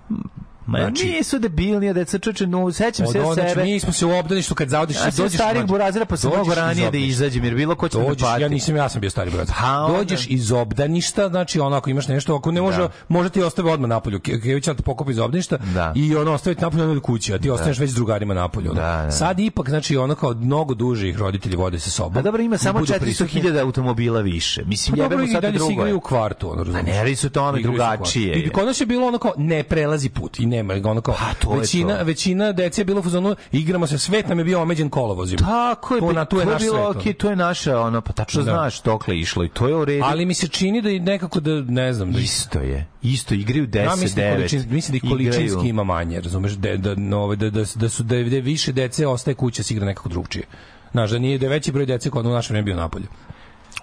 Ma 0.69 0.77
Znači- 0.79 1.05
nisu 1.07 1.39
debilnije 1.39 1.93
deca, 1.93 2.19
čoče, 2.19 2.47
no, 2.47 2.71
sećam 2.71 3.05
Od, 3.05 3.11
se 3.11 3.21
od, 3.21 3.33
znači, 3.33 3.49
sebe. 3.49 3.63
mi 3.63 3.79
smo 3.79 3.93
se 3.93 4.05
u 4.05 4.11
obdaništu 4.11 4.55
kad 4.55 4.69
zaodiš, 4.69 4.97
Ja 4.97 5.03
dođeš 5.17 5.39
mlađe, 5.39 5.63
burazira, 5.63 6.05
pa 6.05 6.17
sam 6.17 6.31
iz 6.41 6.53
ranije 6.53 6.91
da 6.91 6.97
izađem, 6.97 7.43
jer 7.43 7.55
bilo 7.55 7.75
ko 7.75 7.89
će 7.89 7.97
Dođeš, 7.99 8.21
pati. 8.21 8.41
ja 8.41 8.47
nisam, 8.49 8.75
ja 8.75 8.89
sam 8.89 9.01
bio 9.01 9.09
stari 9.09 9.31
onda. 9.31 9.87
Dođeš 9.89 10.27
iz 10.29 10.51
obdaništa, 10.51 11.29
znači 11.29 11.59
ono 11.59 11.75
ako 11.75 11.89
imaš 11.89 12.07
nešto, 12.07 12.35
ako 12.35 12.51
ne 12.51 12.61
može, 12.61 12.77
Da. 12.77 12.89
može 13.07 13.29
ti 13.29 13.41
ostave 13.41 13.71
odmah 13.71 13.89
napolju. 13.89 14.19
Ke- 14.19 14.39
Kević 14.41 14.63
će 14.63 14.73
te 14.73 14.83
pokupi 14.83 15.11
iz 15.11 15.19
obdaništa 15.19 15.57
Da. 15.73 15.93
i 15.95 16.15
ono 16.15 16.33
ostaviti 16.33 16.61
napolju 16.61 16.83
ono 16.83 16.93
do 16.93 17.01
kući, 17.01 17.33
a 17.33 17.39
ti 17.39 17.49
ostaneš 17.49 17.79
već 17.79 17.91
s 17.91 17.95
drugarima 17.95 18.33
napolju. 18.33 18.71
ono. 18.71 18.81
Da, 18.81 19.01
da. 19.05 19.11
Sad 19.11 19.39
ipak, 19.39 19.69
znači 19.69 19.97
ono 19.97 20.15
kao 20.15 20.33
mnogo 20.33 20.73
duže 20.73 21.09
ih 21.09 21.17
roditelji 21.17 21.55
vode 21.55 21.79
sa 21.79 21.89
sobom. 21.89 22.17
A 22.17 22.21
dobro, 22.21 22.41
ima 22.41 22.55
i 22.55 22.57
samo 22.57 22.79
budu 22.79 22.93
400.000 22.93 23.29
automobila 23.59 24.21
više. 24.21 24.63
Mislim, 24.65 24.91
Pa 24.91 24.97
dobro, 24.97 25.15
jebemo 25.15 25.23
i 25.23 25.33
sad 25.33 25.41
dalje 25.41 25.53
se 25.53 25.57
drugo. 25.57 25.71
igraju 25.73 25.97
u 25.97 26.01
kvartu, 26.01 26.51
ono, 26.51 26.63
razumiješ. 26.63 26.85
ne 26.87 26.97
radi 26.97 27.15
se 27.15 27.27
o 27.27 27.29
tome, 27.29 27.61
drugačije 27.61 28.27
je. 28.29 28.39
I 28.39 28.49
kod 28.49 28.65
nas 28.65 28.81
je 28.81 28.85
bilo 28.85 29.07
ono 29.07 29.17
kao, 29.17 29.33
ne 29.37 29.63
prelazi 29.63 30.09
put 30.09 30.39
i 30.39 30.45
nema 30.45 30.58
ga 30.79 30.89
ono 30.89 31.01
kao, 31.01 31.15
Pa, 31.15 31.33
to 31.35 31.53
je 31.53 31.59
većina, 31.59 31.97
to. 31.97 32.03
većina 32.03 32.51
dece 32.51 32.81
je 32.81 32.85
bilo 32.85 32.99
u 32.99 33.03
fazonu, 33.03 33.35
igramo 33.51 33.87
se, 33.87 33.97
svet 33.99 34.27
nam 34.27 34.39
je 34.39 34.45
bio 34.45 34.61
omeđen 34.61 34.89
kolovozima. 34.89 35.39
Tako 35.39 35.95
je, 35.95 35.99
To, 36.01 36.07
pa 36.07 36.13
na, 36.13 36.25
tu 36.25 36.37
je 36.37 36.45
to 36.45 36.51
naš 36.51 36.61
bilo, 36.61 36.89
okej, 36.89 37.13
to 37.13 37.29
je 37.29 37.35
naša, 37.35 37.79
ono, 37.79 38.01
pa 38.01 38.13
tačno 38.13 38.43
Da. 38.43 38.51
znaš 38.51 38.81
dokle 38.81 39.15
je 39.15 39.19
išlo 39.19 39.43
i 39.43 39.49
to 39.49 39.67
je 39.67 39.75
u 39.75 39.85
redu. 39.85 40.03
Ali 40.05 40.25
mi 40.25 40.33
se 40.33 40.47
čini 40.47 40.81
da 40.81 40.89
i 40.89 40.99
nekako 40.99 41.39
da, 41.39 41.51
ne 41.53 41.93
znam, 41.93 42.11
da 42.11 42.19
Isto 42.19 42.59
je. 42.59 42.87
Isto 43.03 43.33
igraju 43.33 43.67
10 43.67 43.77
Ja 43.79 43.91
mislim, 43.91 44.25
9. 44.25 44.35
količin, 44.35 44.65
mislim 44.69 44.91
da 44.91 44.97
ih 44.97 45.11
količinski 45.11 45.67
ima 45.69 45.83
manje, 45.83 46.21
razumeš, 46.21 46.51
da, 46.51 46.77
da, 46.77 46.95
no, 46.95 47.17
ovaj, 47.19 47.35
da, 47.35 47.49
da, 47.49 47.63
da 47.75 47.89
su 47.89 48.03
da, 48.03 48.15
je- 48.15 48.23
da 48.23 48.35
je 48.35 48.41
više 48.41 48.71
dece 48.71 49.07
ostaje 49.07 49.35
kuća 49.35 49.63
se 49.63 49.73
igra 49.73 49.85
nekako 49.85 50.09
drugčije. 50.09 50.45
Znaš, 50.91 51.09
da 51.09 51.19
nije 51.19 51.37
da 51.37 51.45
je 51.45 51.49
veći 51.49 51.71
broj 51.71 51.85
dece 51.85 52.09
kod 52.09 52.25
u 52.25 52.29
našem 52.29 52.53
vreme 52.53 52.65
bio 52.65 52.75
napolju. 52.75 53.05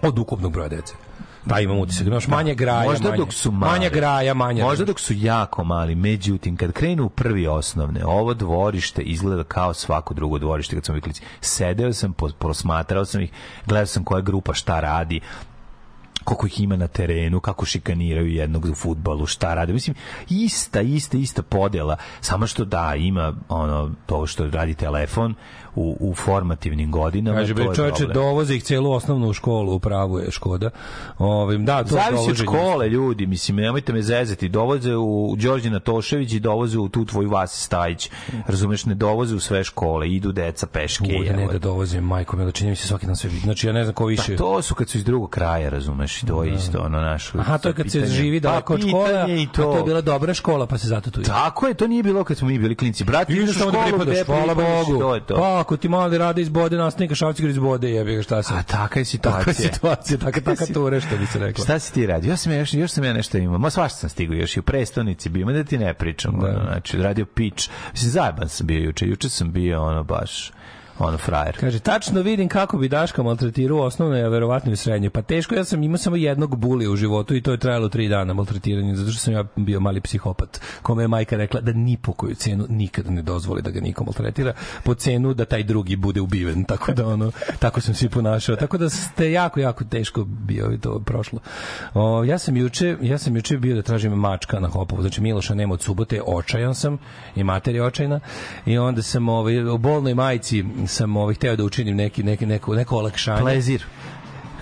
Od 0.02 0.18
ukupnog 0.18 0.52
broja 0.52 0.68
dece. 0.68 0.94
Da, 1.46 1.60
imam 1.60 1.78
utisak. 1.78 2.06
Znaš, 2.06 2.28
manje 2.28 2.54
graja, 2.54 2.84
Možda 2.84 3.08
manje, 3.08 3.18
dok 3.18 3.32
su 3.32 3.52
mali. 3.52 3.72
manje 3.72 3.90
graja, 3.90 4.34
manje. 4.34 4.62
Možda 4.62 4.84
dok 4.84 5.00
su 5.00 5.12
jako 5.16 5.64
mali, 5.64 5.94
međutim, 5.94 6.56
kad 6.56 6.72
krenu 6.72 7.04
u 7.04 7.08
prvi 7.08 7.46
osnovne, 7.46 8.04
ovo 8.04 8.34
dvorište 8.34 9.02
izgleda 9.02 9.44
kao 9.44 9.74
svako 9.74 10.14
drugo 10.14 10.38
dvorište 10.38 10.76
kad 10.76 10.84
smo 10.84 10.94
viklici. 10.94 11.22
Sedeo 11.40 11.92
sam, 11.92 12.14
prosmatrao 12.38 13.04
sam 13.04 13.20
ih, 13.20 13.30
gledao 13.66 13.86
sam 13.86 14.04
koja 14.04 14.20
grupa 14.20 14.54
šta 14.54 14.80
radi, 14.80 15.20
koliko 16.24 16.46
ih 16.46 16.60
ima 16.60 16.76
na 16.76 16.86
terenu, 16.86 17.40
kako 17.40 17.64
šikaniraju 17.64 18.26
jednog 18.26 18.64
u 18.64 18.74
futbalu, 18.74 19.26
šta 19.26 19.54
rade. 19.54 19.72
Mislim, 19.72 19.96
ista, 20.30 20.80
ista, 20.80 21.16
ista 21.18 21.42
podela, 21.42 21.96
samo 22.20 22.46
što 22.46 22.64
da, 22.64 22.94
ima 22.96 23.34
ono, 23.48 23.90
to 24.06 24.26
što 24.26 24.50
radi 24.50 24.74
telefon 24.74 25.34
u, 25.76 25.96
u 26.00 26.14
formativnim 26.14 26.90
godinama. 26.90 27.38
Kaže, 27.38 27.54
to 27.54 27.54
bre, 27.54 27.64
je 27.64 27.74
problem. 27.74 28.12
dovoze 28.12 28.54
ih 28.56 28.64
celu 28.64 28.92
osnovnu 28.92 29.32
školu, 29.32 29.74
u 29.74 29.78
pravu 29.78 30.18
je 30.18 30.30
Škoda. 30.30 30.70
Ovim, 31.18 31.64
da, 31.64 31.84
to 31.84 31.94
Zavisi 31.94 32.30
od 32.30 32.36
škole, 32.36 32.88
ljudi, 32.88 33.26
mislim, 33.26 33.56
nemojte 33.56 33.92
me 33.92 34.02
zezati. 34.02 34.48
Dovoze 34.48 34.96
u 34.96 35.36
Đorđina 35.38 35.80
Tošević 35.80 36.32
i 36.32 36.40
dovoze 36.40 36.78
u 36.78 36.88
tu 36.88 37.04
tvoju 37.04 37.30
Vasi 37.30 37.62
Stajić. 37.62 38.10
Razumeš, 38.46 38.84
ne 38.84 38.94
dovoze 38.94 39.36
u 39.36 39.40
sve 39.40 39.64
škole, 39.64 40.10
idu 40.10 40.32
deca 40.32 40.66
peške. 40.66 41.16
Ovde 41.18 41.32
ne 41.32 41.46
da 41.46 41.58
dovozim, 41.58 42.04
majko, 42.04 42.36
mi 42.36 42.52
čini 42.52 42.70
mi 42.70 42.76
se 42.76 42.86
svaki 42.86 43.06
dan 43.06 43.16
sve 43.16 43.30
vidi. 43.30 43.42
Znači, 43.42 43.66
ja 43.66 43.72
ne 43.72 43.84
znam 43.84 43.94
ko 43.94 44.06
više... 44.06 44.36
Pa 44.36 44.38
to 44.38 44.62
su 44.62 44.74
kad 44.74 44.88
su 44.88 44.98
iz 44.98 45.04
drugog 45.04 45.30
kraja, 45.30 45.68
razumeš, 45.68 46.22
i 46.22 46.26
to 46.26 46.44
je 46.44 46.54
isto 46.54 46.78
ono 46.78 47.00
naš. 47.00 47.34
Aha, 47.34 47.58
to 47.58 47.68
je 47.68 47.74
kad 47.74 47.90
se 47.90 48.06
živi 48.06 48.40
Pa, 48.40 48.48
daleko 48.48 48.74
od 48.74 48.88
škole, 48.88 49.14
a 49.14 49.26
i 49.28 49.48
to 49.52 49.76
je 49.76 49.82
bila 49.82 50.00
dobra 50.00 50.34
škola, 50.34 50.66
pa 50.66 50.78
se 50.78 50.88
zato 50.88 51.10
tu 51.10 51.20
ide. 51.20 51.28
Tako 51.28 51.66
je, 51.66 51.74
to 51.74 51.86
nije 51.86 52.02
bilo 52.02 52.24
kad 52.24 52.36
smo 52.36 52.48
mi 52.48 52.58
bili 52.58 52.74
klinci. 52.74 53.04
Brat, 53.04 53.30
Ideš 53.30 53.42
ideš 53.42 53.56
u 53.56 53.70
da 54.04 54.14
školu 54.14 54.52
i 54.52 54.54
Bogu. 54.54 55.00
To 55.00 55.14
je 55.14 55.20
to. 55.20 55.34
Pa, 55.34 55.64
ako 55.66 55.76
ti 55.76 55.88
mali 55.88 56.18
rade 56.18 56.42
iz 56.42 56.48
bode, 56.48 56.76
nastavnika 56.76 57.14
Šavcigar 57.14 57.50
iz 57.50 57.58
bode, 57.58 57.90
jebi 57.90 58.16
ga, 58.16 58.22
šta 58.22 58.42
sam. 58.42 58.58
A 58.58 58.62
taka 58.62 58.98
je 58.98 59.04
situacija. 59.04 59.38
Takva 59.46 59.50
je 59.50 59.72
situacija, 59.72 60.18
taka, 60.18 60.40
taka 60.40 60.66
ture, 60.66 61.00
što 61.00 61.16
bi 61.16 61.26
se 61.26 61.38
rekla. 61.38 61.64
Šta 61.64 61.78
si 61.78 61.92
ti 61.92 62.06
radio? 62.06 62.30
Ja 62.30 62.36
sam 62.36 62.52
još, 62.52 62.74
još 62.74 62.90
sam 62.90 63.04
ja 63.04 63.12
nešto 63.12 63.38
imao. 63.38 63.58
Ma 63.58 63.70
svašta 63.70 63.98
sam 63.98 64.08
stigao 64.08 64.34
još 64.34 64.56
i 64.56 64.60
u 64.60 64.62
prestonici 64.62 65.28
bio, 65.28 65.46
da 65.46 65.64
ti 65.64 65.78
ne 65.78 65.94
pričam. 65.94 66.40
Da. 66.40 66.46
Ono, 66.46 66.64
znači, 66.64 66.98
radio 66.98 67.26
pič. 67.26 67.68
Mislim, 67.92 68.10
zajeban 68.10 68.48
sam 68.48 68.66
bio 68.66 68.84
juče. 68.84 69.06
Juče 69.06 69.28
sam 69.28 69.52
bio 69.52 69.82
ono 69.82 70.04
baš 70.04 70.52
ono 70.98 71.18
frajer. 71.18 71.56
Kaže, 71.60 71.78
tačno 71.78 72.20
vidim 72.20 72.48
kako 72.48 72.78
bi 72.78 72.88
Daška 72.88 73.22
maltretirao 73.22 73.76
u 73.76 73.80
osnovnoj, 73.80 74.22
a 74.22 74.28
verovatno 74.28 74.70
i 74.70 74.72
u 74.72 74.76
srednjoj. 74.76 75.10
Pa 75.10 75.22
teško, 75.22 75.54
ja 75.54 75.64
sam 75.64 75.82
imao 75.82 75.98
samo 75.98 76.16
jednog 76.16 76.56
bulija 76.56 76.90
u 76.90 76.96
životu 76.96 77.34
i 77.34 77.42
to 77.42 77.50
je 77.52 77.58
trajalo 77.58 77.88
tri 77.88 78.08
dana 78.08 78.34
maltretiranje, 78.34 78.96
zato 78.96 79.10
što 79.10 79.20
sam 79.20 79.34
ja 79.34 79.44
bio 79.56 79.80
mali 79.80 80.00
psihopat, 80.00 80.60
kome 80.82 81.02
je 81.02 81.08
majka 81.08 81.36
rekla 81.36 81.60
da 81.60 81.72
ni 81.72 81.96
po 81.96 82.12
koju 82.12 82.34
cenu 82.34 82.66
nikada 82.68 83.10
ne 83.10 83.22
dozvoli 83.22 83.62
da 83.62 83.70
ga 83.70 83.80
niko 83.80 84.04
maltretira, 84.04 84.52
po 84.84 84.94
cenu 84.94 85.34
da 85.34 85.44
taj 85.44 85.62
drugi 85.62 85.96
bude 85.96 86.20
ubiven, 86.20 86.64
tako 86.64 86.92
da 86.92 87.06
ono, 87.06 87.32
tako 87.58 87.80
sam 87.80 87.94
se 87.94 88.08
ponašao. 88.08 88.56
Tako 88.56 88.78
da 88.78 88.90
ste 88.90 89.32
jako, 89.32 89.60
jako 89.60 89.84
teško 89.84 90.24
bio 90.24 90.72
i 90.72 90.78
to 90.78 91.00
prošlo. 91.00 91.38
O, 91.94 92.24
ja 92.24 92.38
sam 92.38 92.56
juče, 92.56 92.96
ja 93.02 93.18
sam 93.18 93.36
juče 93.36 93.58
bio 93.58 93.76
da 93.76 93.82
tražim 93.82 94.12
mačka 94.12 94.60
na 94.60 94.68
Hopovu, 94.68 95.02
znači 95.02 95.20
Miloša 95.20 95.54
nema 95.54 95.74
od 95.74 95.82
subote, 95.82 96.20
očajan 96.26 96.74
sam 96.74 96.98
i 97.36 97.44
materi 97.44 97.80
očajna 97.80 98.20
i 98.66 98.78
onda 98.78 99.02
sam 99.02 99.28
ovaj, 99.28 99.68
u 99.68 99.78
bolnoj 99.78 100.14
majici 100.14 100.64
sam 100.86 101.16
ovaj, 101.16 101.34
hteo 101.34 101.56
da 101.56 101.64
učinim 101.64 101.96
neki, 101.96 102.22
neki, 102.22 102.46
neko, 102.46 102.74
neko 102.74 102.96
olakšanje. 102.96 103.40
Plezir. 103.40 103.84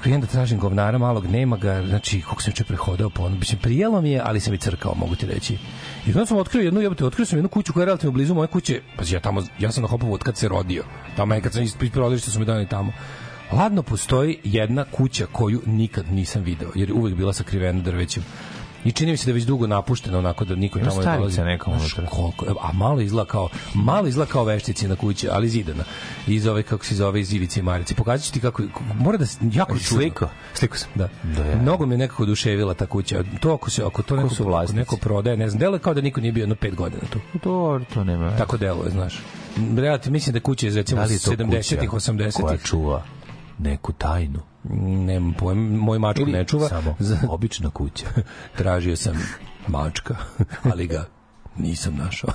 Idem 0.07 0.21
da 0.21 0.27
tražim 0.27 0.59
govnara 0.59 0.99
malog, 0.99 1.27
nema 1.27 1.57
ga, 1.57 1.83
znači, 1.87 2.21
kako 2.21 2.43
sam 2.43 2.51
juče 2.51 2.65
prehodao 2.65 3.11
po 3.11 3.23
ono, 3.23 3.37
mislim, 3.37 3.59
prijelo 3.61 4.01
mi 4.01 4.11
je, 4.11 4.21
ali 4.25 4.41
sam 4.41 4.55
i 4.55 4.59
crkao, 4.59 4.95
mogu 4.95 5.15
ti 5.15 5.27
reći. 5.27 5.59
I 6.07 6.11
onda 6.11 6.27
sam 6.27 6.37
otkrio 6.37 6.63
jednu, 6.63 6.81
jebote, 6.81 7.05
otkrio 7.05 7.27
sam 7.27 7.39
jednu 7.39 7.49
kuću 7.49 7.73
koja 7.73 7.83
je 7.83 7.87
relativno 7.87 8.13
blizu 8.13 8.35
moje 8.35 8.47
kuće, 8.47 8.81
pa 8.97 9.05
ja 9.11 9.21
tamo, 9.21 9.43
ja 9.59 9.73
sam 9.73 9.83
na 9.83 9.89
Hopovu 9.89 10.15
od 10.15 10.23
kad 10.23 10.37
se 10.37 10.49
rodio, 10.49 10.85
tamo 11.17 11.35
je 11.35 11.41
kad 11.41 11.53
sam 11.53 11.63
ispred 11.63 11.93
porodilišta 11.93 12.31
su 12.31 12.41
mi 12.41 12.47
doneli 12.47 12.69
tamo. 12.69 12.93
Ladno 13.53 13.83
postoji 13.83 14.39
jedna 14.45 14.85
kuća 14.85 15.27
koju 15.33 15.63
nikad 15.67 16.13
nisam 16.13 16.43
video, 16.43 16.71
jer 16.75 16.89
je 16.89 16.95
uvek 16.95 17.15
bila 17.15 17.33
sakrivena 17.33 17.83
drvećem. 17.83 18.25
I 18.85 18.93
čini 18.93 19.11
mi 19.11 19.17
se 19.17 19.25
da 19.27 19.31
je 19.31 19.35
već 19.35 19.45
dugo 19.45 19.67
napuštena 19.67 20.19
onako 20.19 20.45
da 20.45 20.55
niko 20.55 20.79
Ima 20.79 20.89
tamo 20.91 21.03
ne 21.03 21.17
dolazi. 21.17 21.41
neka 21.41 21.71
unutra. 21.71 22.07
koliko, 22.07 22.47
a 22.63 22.73
malo 22.73 23.01
izgleda 23.01 23.29
kao 23.29 23.49
malo 23.75 24.07
izgleda 24.09 24.33
kao 24.33 24.45
veštici 24.45 24.89
na 24.89 24.97
kući, 24.97 25.29
ali 25.29 25.49
zidana. 25.49 25.85
Iz 26.27 26.47
ove 26.47 26.63
kako 26.63 26.85
se 26.85 26.95
zove 26.95 27.21
iz 27.21 27.33
Ivice 27.33 27.61
i 27.61 27.63
Marice. 27.63 27.95
Pokazaću 27.95 28.33
ti 28.33 28.41
kako 28.41 28.63
mora 28.95 29.19
da 29.19 29.25
jako 29.53 29.79
čudno. 29.79 29.99
slikao? 29.99 30.29
Slikao 30.55 30.79
sam, 30.79 30.89
da. 30.95 31.09
Da. 31.23 31.57
Mnogo 31.63 31.87
me 31.87 31.97
nekako 31.97 32.23
oduševila 32.23 32.75
ta 32.75 32.87
kuća. 32.87 33.25
To 33.41 33.55
ako 33.55 33.71
se 33.71 33.83
ako 33.85 34.03
to 34.03 34.17
neko, 34.17 34.29
su 34.29 34.45
vlasnici? 34.45 34.79
neko 34.79 34.97
prodaje, 34.97 35.37
ne 35.37 35.49
znam, 35.49 35.59
deluje 35.59 35.79
kao 35.79 35.95
da 35.95 36.01
niko 36.01 36.21
nije 36.21 36.33
bio 36.33 36.43
jedno 36.43 36.55
5 36.55 36.75
godina 36.75 37.03
tu. 37.11 37.19
To, 37.43 37.81
to 37.95 38.05
nema. 38.05 38.37
Tako 38.37 38.57
deluje, 38.57 38.91
znaš. 38.91 39.23
Relativno 39.77 40.13
mislim 40.13 40.35
da 40.35 40.41
kuća 40.41 40.67
iz 40.67 40.77
recimo 40.77 41.01
Da 41.01 41.07
li 41.07 41.13
je 41.15 41.19
to 41.19 41.31
70-ih, 41.31 41.91
kuća 41.91 42.13
80-ih. 42.13 42.35
Koja 42.35 42.57
čuva 42.59 43.03
neku 43.59 43.93
tajnu. 43.93 44.41
Nemam 44.71 45.33
pojma, 45.33 45.79
moj 45.79 45.99
mačko 45.99 46.25
ne 46.27 46.45
čuva. 46.45 46.69
Samo 46.69 46.97
Za- 47.09 47.19
obična 47.29 47.71
kuća. 47.71 48.07
Tražio 48.59 48.97
sam 48.97 49.15
mačka, 49.69 50.17
ali 50.73 50.87
ga 50.87 51.05
nisam 51.57 51.95
našao. 51.97 52.31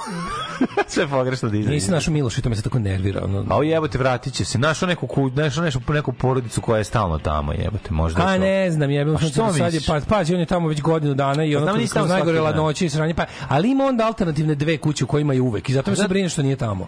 Sve 0.87 1.07
pogrešno 1.07 1.49
dizajn. 1.49 1.73
Nisam 1.73 1.93
našao 1.93 2.13
Miloš 2.13 2.37
i 2.37 2.41
to 2.41 2.49
me 2.49 2.55
se 2.55 2.61
tako 2.61 2.79
nervira. 2.79 3.21
Ono, 3.23 3.45
A 3.49 3.63
jebote, 3.63 3.97
vratit 3.97 4.33
će 4.33 4.45
se. 4.45 4.57
Našao 4.59 4.87
neku, 4.87 5.07
ku, 5.07 5.29
našao 5.29 5.63
neku, 5.63 5.93
neku 5.93 6.13
porodicu 6.13 6.61
koja 6.61 6.77
je 6.77 6.83
stalno 6.83 7.19
tamo, 7.19 7.53
jebote. 7.53 7.91
Možda 7.93 8.23
A 8.23 8.33
to. 8.35 8.39
ne 8.39 8.71
znam, 8.71 8.91
jebem 8.91 9.15
A 9.15 9.17
što 9.17 9.27
što 9.29 9.53
sad 9.53 9.73
je 9.73 9.79
pa 9.87 9.99
pazi 10.09 10.33
on 10.33 10.39
je 10.39 10.45
tamo 10.45 10.67
već 10.67 10.81
godinu 10.81 11.13
dana 11.13 11.45
i 11.45 11.55
Pa 11.55 11.61
ono 11.61 11.73
kroz, 11.73 12.09
najgore 12.09 12.39
ladnoće 12.39 12.85
i 12.85 12.89
sranje 12.89 13.13
pa 13.13 13.25
ali 13.47 13.71
ima 13.71 13.85
onda 13.85 14.05
alternativne 14.05 14.55
dve 14.55 14.77
kuće 14.77 15.03
u 15.03 15.07
kojima 15.07 15.33
je 15.33 15.41
uvek 15.41 15.69
i 15.69 15.73
zato 15.73 15.91
me 15.91 15.97
se 15.97 16.07
brine 16.07 16.29
što 16.29 16.41
nije 16.41 16.55
tamo. 16.55 16.87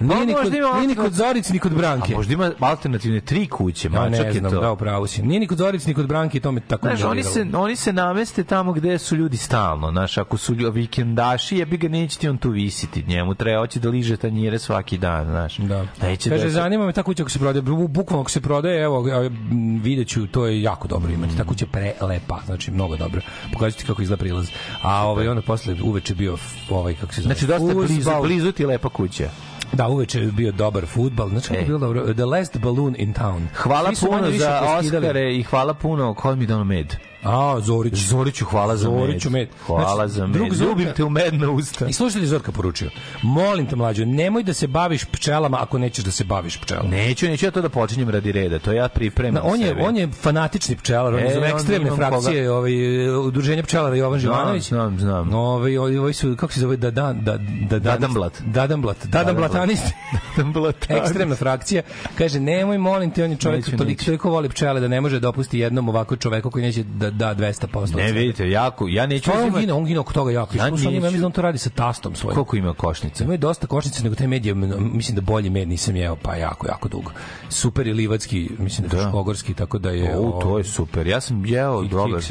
Nije 0.00 0.26
ni 0.26 0.34
kod, 0.34 0.54
ima 0.54 0.72
nije 0.72 0.88
ni 0.88 0.94
kod 0.96 1.12
Zorice, 1.12 1.52
ni 1.52 1.58
kod 1.58 1.72
A 1.72 1.76
Branke. 1.76 2.14
možda 2.14 2.32
ima 2.32 2.52
alternativne 2.60 3.20
tri 3.20 3.46
kuće, 3.48 3.88
Ja 3.88 4.00
mačak 4.00 4.26
ne 4.26 4.32
znam, 4.32 4.52
to. 4.52 4.60
da, 4.60 4.72
upravo 4.72 5.06
si. 5.06 5.22
Nije 5.22 5.40
ni 5.40 5.46
kod 5.46 5.58
Zorice, 5.58 5.88
ni 5.88 5.94
kod 5.94 6.06
Branke 6.06 6.38
i 6.38 6.42
to 6.42 6.52
me 6.52 6.60
tako 6.62 6.86
Znaš, 6.88 7.02
oni 7.02 7.22
se, 7.24 7.46
oni 7.54 7.76
se 7.76 7.92
nameste 7.92 8.44
tamo 8.44 8.72
gde 8.72 8.98
su 8.98 9.16
ljudi 9.16 9.36
stalno. 9.38 9.90
Znaš, 9.90 10.18
ako 10.18 10.36
su 10.36 10.54
lju- 10.54 10.70
vikendaši, 10.70 11.56
jebi 11.56 11.76
ga 11.76 11.88
neće 11.88 12.18
ti 12.18 12.28
on 12.28 12.38
tu 12.38 12.50
visiti. 12.50 13.04
Njemu 13.04 13.34
treba 13.34 13.58
hoće 13.58 13.80
da 13.80 13.88
liže 13.88 14.16
tanjire 14.16 14.58
svaki 14.58 14.98
dan, 14.98 15.24
znaš. 15.26 15.56
Da. 15.58 15.86
Neće 16.02 16.30
Kaže, 16.30 16.42
da 16.42 16.50
se- 16.50 16.52
zanima 16.52 16.86
me 16.86 16.92
ta 16.92 17.02
kuća 17.02 17.22
ako 17.22 17.30
se 17.30 17.38
prodaje, 17.38 17.62
bu- 17.62 17.88
bukvalno 17.88 18.20
ako 18.20 18.30
se 18.30 18.40
prodaje, 18.40 18.82
evo, 18.82 19.08
ja, 19.08 19.24
m, 19.24 19.32
vidjet 19.80 20.08
ću, 20.08 20.26
to 20.26 20.46
je 20.46 20.62
jako 20.62 20.88
dobro 20.88 21.12
imati. 21.12 21.36
Ta 21.36 21.44
kuća 21.44 21.66
prelepa, 21.66 22.40
znači 22.46 22.70
mnogo 22.70 22.96
dobro. 22.96 23.20
Pokazati 23.52 23.84
kako 23.84 24.02
izgleda 24.02 24.20
prilaz. 24.20 24.48
A 24.82 25.06
ovaj, 25.06 25.28
onda 25.28 25.42
posle 25.42 25.76
uveče 25.82 26.14
bio 26.14 26.36
ovaj, 26.70 26.94
kako 26.94 27.14
se 27.14 27.20
zove? 27.22 27.34
Znači, 27.34 27.46
dosta 27.48 27.74
blizu, 27.76 28.10
blizu 28.22 28.52
ti 28.52 28.66
lepa 28.66 28.88
kuća. 28.88 29.28
Da, 29.72 29.88
uveče 29.88 30.20
je 30.20 30.26
bio 30.26 30.52
dobar 30.52 30.86
fudbal. 30.86 31.28
Znači, 31.28 31.48
kako 31.48 31.60
je 31.60 31.66
bilo 31.66 31.78
dobro? 31.78 32.14
The 32.14 32.24
last 32.24 32.58
balloon 32.58 32.94
in 32.98 33.14
town. 33.14 33.40
Hvala 33.54 33.94
Svi 33.94 34.06
puno 34.06 34.30
za. 34.30 34.60
Oscare 34.78 35.36
i 35.36 35.42
hvala 35.42 35.74
puno, 35.74 36.14
mi 36.36 36.42
je 36.42 36.46
dao 36.46 36.64
med? 36.64 36.96
A, 37.26 37.60
Zorić. 37.60 37.94
Zoriću, 37.96 38.44
hvala 38.44 38.76
za 38.76 38.90
med. 38.90 38.98
Zoriću 39.00 39.30
med. 39.30 39.48
Hvala 39.66 39.94
Znači, 39.98 40.10
za 40.10 40.26
drug 40.26 40.42
med. 40.42 40.52
Zorka- 40.52 40.64
Ljubim 40.68 40.88
te 40.92 41.04
u 41.04 41.10
medna 41.10 41.50
usta. 41.50 41.86
I 41.86 41.92
slušaj 41.92 42.20
ti 42.20 42.26
Zorka 42.26 42.52
poručio. 42.52 42.90
Molim 43.22 43.66
te 43.66 43.76
mlađo, 43.76 44.04
nemoj 44.04 44.42
da 44.42 44.52
se 44.52 44.66
baviš 44.68 45.04
pčelama 45.04 45.58
ako 45.60 45.78
nećeš 45.78 46.04
da 46.04 46.10
se 46.10 46.24
baviš 46.24 46.56
pčelama. 46.58 46.88
Neću, 46.88 47.26
neću 47.26 47.46
ja 47.46 47.50
to 47.50 47.62
da 47.62 47.68
počinjem 47.70 48.08
radi 48.10 48.32
reda. 48.32 48.58
To 48.58 48.72
ja 48.72 48.88
pripremam 48.88 49.34
Na, 49.36 49.40
on 49.44 49.60
je 49.60 49.66
sebi. 49.66 49.80
on 49.82 49.96
je 49.96 50.08
fanatični 50.12 50.76
pčelar, 50.76 51.14
on 51.14 51.20
E, 51.20 51.22
je 51.22 51.34
za 51.34 51.46
ekstremne 51.46 51.90
frakcije, 51.92 52.50
ovaj 52.50 52.72
udruženje 53.10 53.62
pčelara 53.62 53.96
Jovan 53.96 54.20
Živanović. 54.20 54.62
znam, 54.64 54.98
znam. 54.98 55.32
Ovaj 55.34 55.78
ovaj 55.78 55.98
ovaj 55.98 56.12
su 56.12 56.36
kako 56.36 56.52
se 56.52 56.60
zove 56.60 56.76
da 56.76 56.90
da 56.90 57.12
da 57.14 57.38
da 57.62 57.78
Dadanblat. 57.78 58.42
Dadanblat. 58.42 59.06
Dadanblatanisti. 59.06 59.92
Ekstremna 60.90 61.36
frakcija. 61.36 61.82
Kaže 62.18 62.40
nemoj 62.40 62.78
molim 62.78 63.10
te 63.10 63.24
on 63.24 63.30
je 63.30 63.36
čovjek 63.36 63.76
toliko 63.76 64.04
toliko 64.04 64.30
voli 64.30 64.48
pčele 64.48 64.80
da 64.80 64.88
ne 64.88 65.00
može 65.00 65.20
dopusti 65.20 65.58
jednom 65.58 65.88
ovako 65.88 66.16
čoveku 66.16 66.50
koji 66.50 66.64
neće 66.64 66.82
da 66.82 67.10
da 67.16 67.34
200%. 67.34 67.96
Ne, 67.96 68.12
vidite, 68.12 68.50
jako, 68.50 68.88
ja 68.88 69.06
neću 69.06 69.30
Pa 69.30 69.36
on 69.36 69.42
uzimati- 69.42 69.60
gine, 69.60 69.72
on 69.72 69.84
gine 69.84 70.00
oko 70.00 70.12
toga 70.12 70.30
jako. 70.30 70.56
Ja 70.56 70.58
Ja, 70.58 70.64
on 70.64 70.72
neću. 70.72 70.90
mislim 70.90 71.20
da 71.20 71.26
on 71.26 71.32
to 71.32 71.42
radi 71.42 71.58
sa 71.58 71.70
tastom 71.70 72.14
svojim. 72.14 72.34
Koliko 72.34 72.56
ima 72.56 72.74
košnica? 72.74 73.24
Ima 73.24 73.36
dosta 73.36 73.66
košnice, 73.66 74.02
nego 74.02 74.14
taj 74.14 74.26
med 74.26 74.46
je, 74.46 74.54
mislim 74.54 75.14
da 75.14 75.20
bolji 75.20 75.50
med 75.50 75.68
nisam 75.68 75.96
jeo, 75.96 76.16
pa 76.16 76.34
jako, 76.36 76.66
jako 76.66 76.88
dugo. 76.88 77.10
Super 77.48 77.86
je 77.86 77.94
livatski, 77.94 78.50
mislim 78.58 78.88
da 78.88 78.96
je 78.96 78.98
Da. 78.98 79.02
fruškogorski, 79.02 79.54
tako 79.54 79.78
da 79.78 79.90
je... 79.90 80.18
O, 80.18 80.38
to 80.42 80.58
je 80.58 80.64
super. 80.64 81.06
Ja 81.06 81.20
sam 81.20 81.46
jeo 81.46 81.82
dobar. 81.82 82.22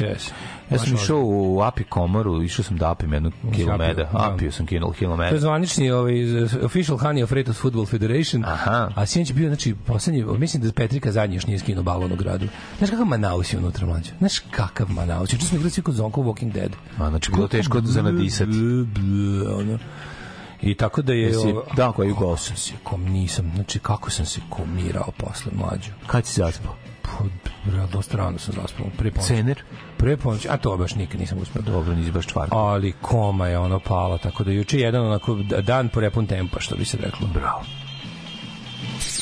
Ja 0.70 0.78
sam 0.78 0.94
išao 0.94 1.20
u 1.22 1.60
Api 1.62 1.84
komoru, 1.84 2.42
išao 2.42 2.64
sam 2.64 2.76
da 2.76 2.90
apim 2.90 3.12
jednu 3.12 3.30
kilo 3.54 3.72
apio, 3.72 3.86
meda. 3.86 4.02
da. 4.04 4.32
Apio 4.32 4.52
sam 4.52 4.66
kilo, 4.66 4.92
kilo 4.92 5.16
To 5.16 5.22
je 5.24 5.40
zvanični 5.40 5.90
ovaj, 5.90 6.14
official 6.64 6.98
Honey 6.98 7.22
of 7.22 7.32
Retos 7.32 7.56
Football 7.56 7.86
Federation. 7.86 8.44
Aha. 8.44 8.90
A 8.94 9.06
sinoć 9.06 9.32
bio, 9.32 9.48
znači, 9.48 9.74
poslednji, 9.76 10.24
mislim 10.24 10.62
da 10.62 10.72
Petrika 10.72 11.12
zadnji 11.12 11.36
još 11.36 11.46
nije 11.46 11.58
skinuo 11.58 11.82
balon 11.82 12.12
u 12.12 12.16
gradu. 12.16 12.46
Znaš 12.78 12.90
kakav 12.90 13.06
Manaus 13.06 13.52
je 13.52 13.58
unutra 13.58 13.86
mlađe? 13.86 14.10
Znaš 14.18 14.38
kakav 14.38 14.65
Manaus? 14.88 15.32
Juče 15.32 15.46
smo 15.46 15.56
igrali 15.56 15.70
svi 15.70 15.82
kod 15.82 15.94
Zonko 15.94 16.20
Walking 16.20 16.52
Dead. 16.52 16.70
A, 16.98 17.08
znači, 17.08 17.30
bilo 17.30 17.48
teško 17.48 17.80
za 17.80 18.02
nadisati. 18.02 18.50
Ono. 19.58 19.78
I 20.62 20.74
tako 20.74 21.02
da 21.02 21.12
je... 21.12 21.22
Jesi 21.22 21.54
koju 21.94 22.14
kako 22.14 22.26
gol? 22.26 22.36
sam 22.36 22.56
se 22.56 22.72
kom 22.82 23.04
nisam, 23.04 23.52
znači 23.54 23.78
kako 23.78 24.10
sam 24.10 24.26
se 24.26 24.40
komirao 24.50 25.10
posle 25.16 25.52
mlađu. 25.54 25.90
Kad 26.06 26.26
si 26.26 26.40
zaspao? 26.40 26.74
Pa, 27.02 27.10
dosta 27.92 28.16
rano 28.16 28.38
sam 28.38 28.54
zaspao. 28.54 28.86
Pre 28.98 29.10
ponoći. 29.10 29.28
Cener? 29.28 29.62
Pre 29.96 30.16
ponoći, 30.16 30.48
a 30.48 30.56
to 30.56 30.76
baš 30.76 30.94
nikad 30.94 31.20
nisam 31.20 31.38
uspeo. 31.38 31.62
Dobro, 31.62 31.94
nisi 31.94 32.10
baš 32.10 32.26
čvar. 32.26 32.48
Ali 32.50 32.92
koma 32.92 33.46
je 33.46 33.58
ono 33.58 33.80
pala, 33.80 34.18
tako 34.18 34.44
da 34.44 34.50
juče 34.50 34.78
je 34.78 34.82
jedan 34.82 35.06
onako 35.06 35.34
dan 35.62 35.88
po 35.88 36.00
repun 36.00 36.26
tempa, 36.26 36.60
što 36.60 36.76
bi 36.76 36.84
se 36.84 36.96
reklo. 36.96 37.28
Bravo. 37.34 37.62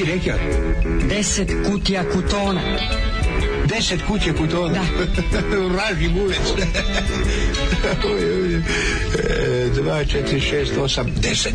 si 0.00 0.06
rekao? 0.06 0.38
Deset 1.08 1.50
kutija 1.66 2.04
kutona. 2.12 2.60
Deset 3.64 4.00
kutija 4.06 4.34
kutona? 4.34 4.74
Da. 4.74 4.80
Raži 5.78 6.08
bulec. 6.08 6.38
Dva, 9.74 10.04
četiri, 10.04 10.40
šest, 10.40 10.72
osam, 10.76 11.14
deset. 11.16 11.54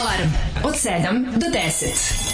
Alarm 0.00 0.30
od 0.64 0.74
sedam 0.76 1.24
do 1.24 1.30
deset. 1.30 1.40
Alarm 1.40 1.40
od 1.40 1.40
sedam 1.40 1.40
do 1.40 1.46
deset. 1.52 2.33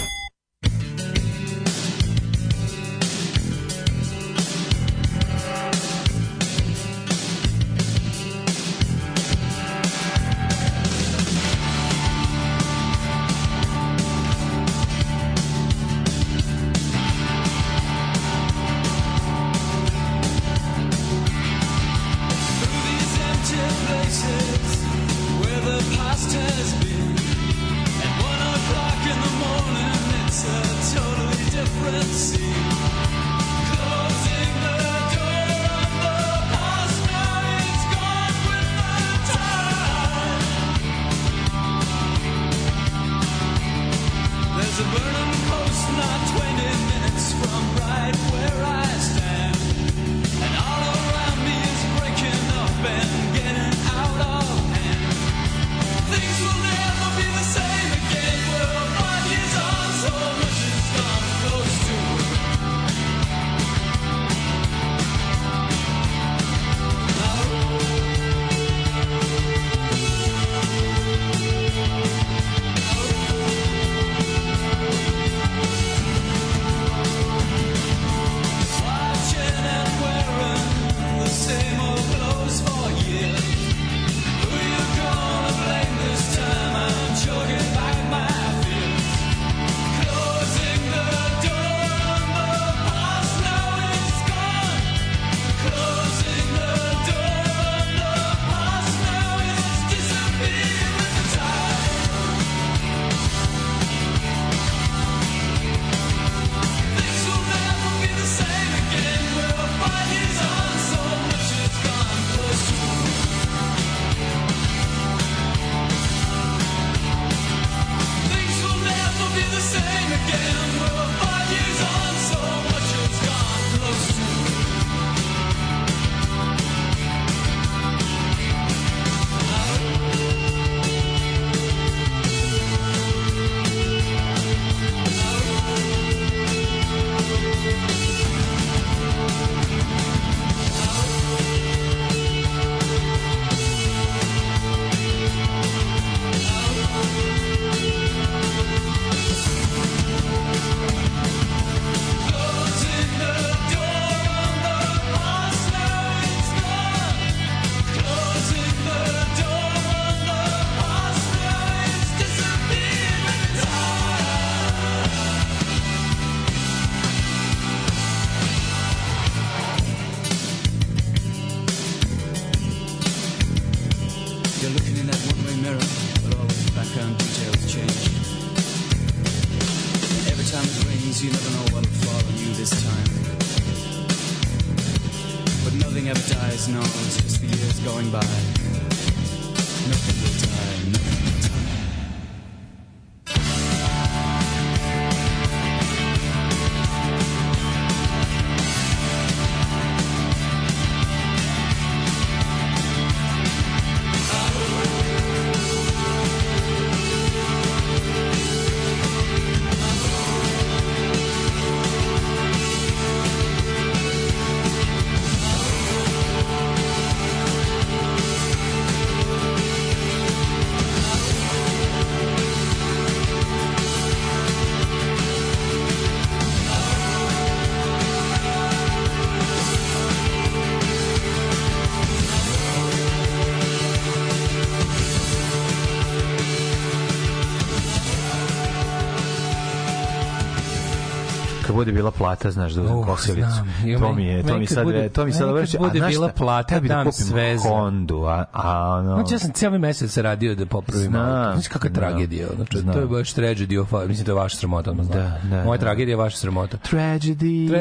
bude 241.81 241.91
bila 241.91 242.11
plata, 242.11 242.51
znaš, 242.51 242.73
da 242.73 242.81
uzem 242.81 242.95
uh, 242.95 243.05
kosilicu. 243.05 243.49
Znam. 243.51 243.99
To 243.99 244.13
mi 244.13 244.25
je, 244.25 244.43
to 244.43 244.57
mi 244.57 244.67
sad, 244.67 244.83
bude, 244.83 245.09
to 245.09 245.25
mi 245.25 245.33
sad 245.33 245.53
vrši. 245.53 245.77
Bude 245.77 246.01
a 246.03 246.07
bila 246.07 246.29
plata, 246.29 246.79
bi 246.79 246.87
da 246.87 247.03
kupim 247.03 247.11
sveza. 247.11 247.69
Hondu, 247.69 248.23
a, 248.23 248.45
a 248.51 248.97
ono... 248.97 249.15
Znači, 249.15 249.33
ja 249.33 249.39
sam 249.39 249.51
cijeli 249.51 249.79
mesec 249.79 250.17
radio 250.17 250.55
da 250.55 250.65
popravim 250.65 251.07
znam, 251.07 251.29
auto. 251.29 251.53
Znači, 251.53 251.69
kakva 251.69 251.89
da. 251.89 251.99
tragedija, 251.99 252.47
znači, 252.55 252.85
to 252.93 252.99
je 252.99 253.05
baš 253.05 253.33
tragedy 253.33 253.81
of, 253.81 254.07
mislim, 254.07 254.25
to 254.25 254.31
je 254.31 254.35
vaša 254.35 254.57
sramota, 254.57 254.91
da, 254.91 255.39
da, 255.43 255.63
Moja 255.63 255.77
da. 255.77 255.81
tragedija 255.83 256.13
je 256.13 256.17
vaša 256.17 256.37
sramota. 256.37 256.77
Tragedy 256.77 257.69
Tra 257.69 257.79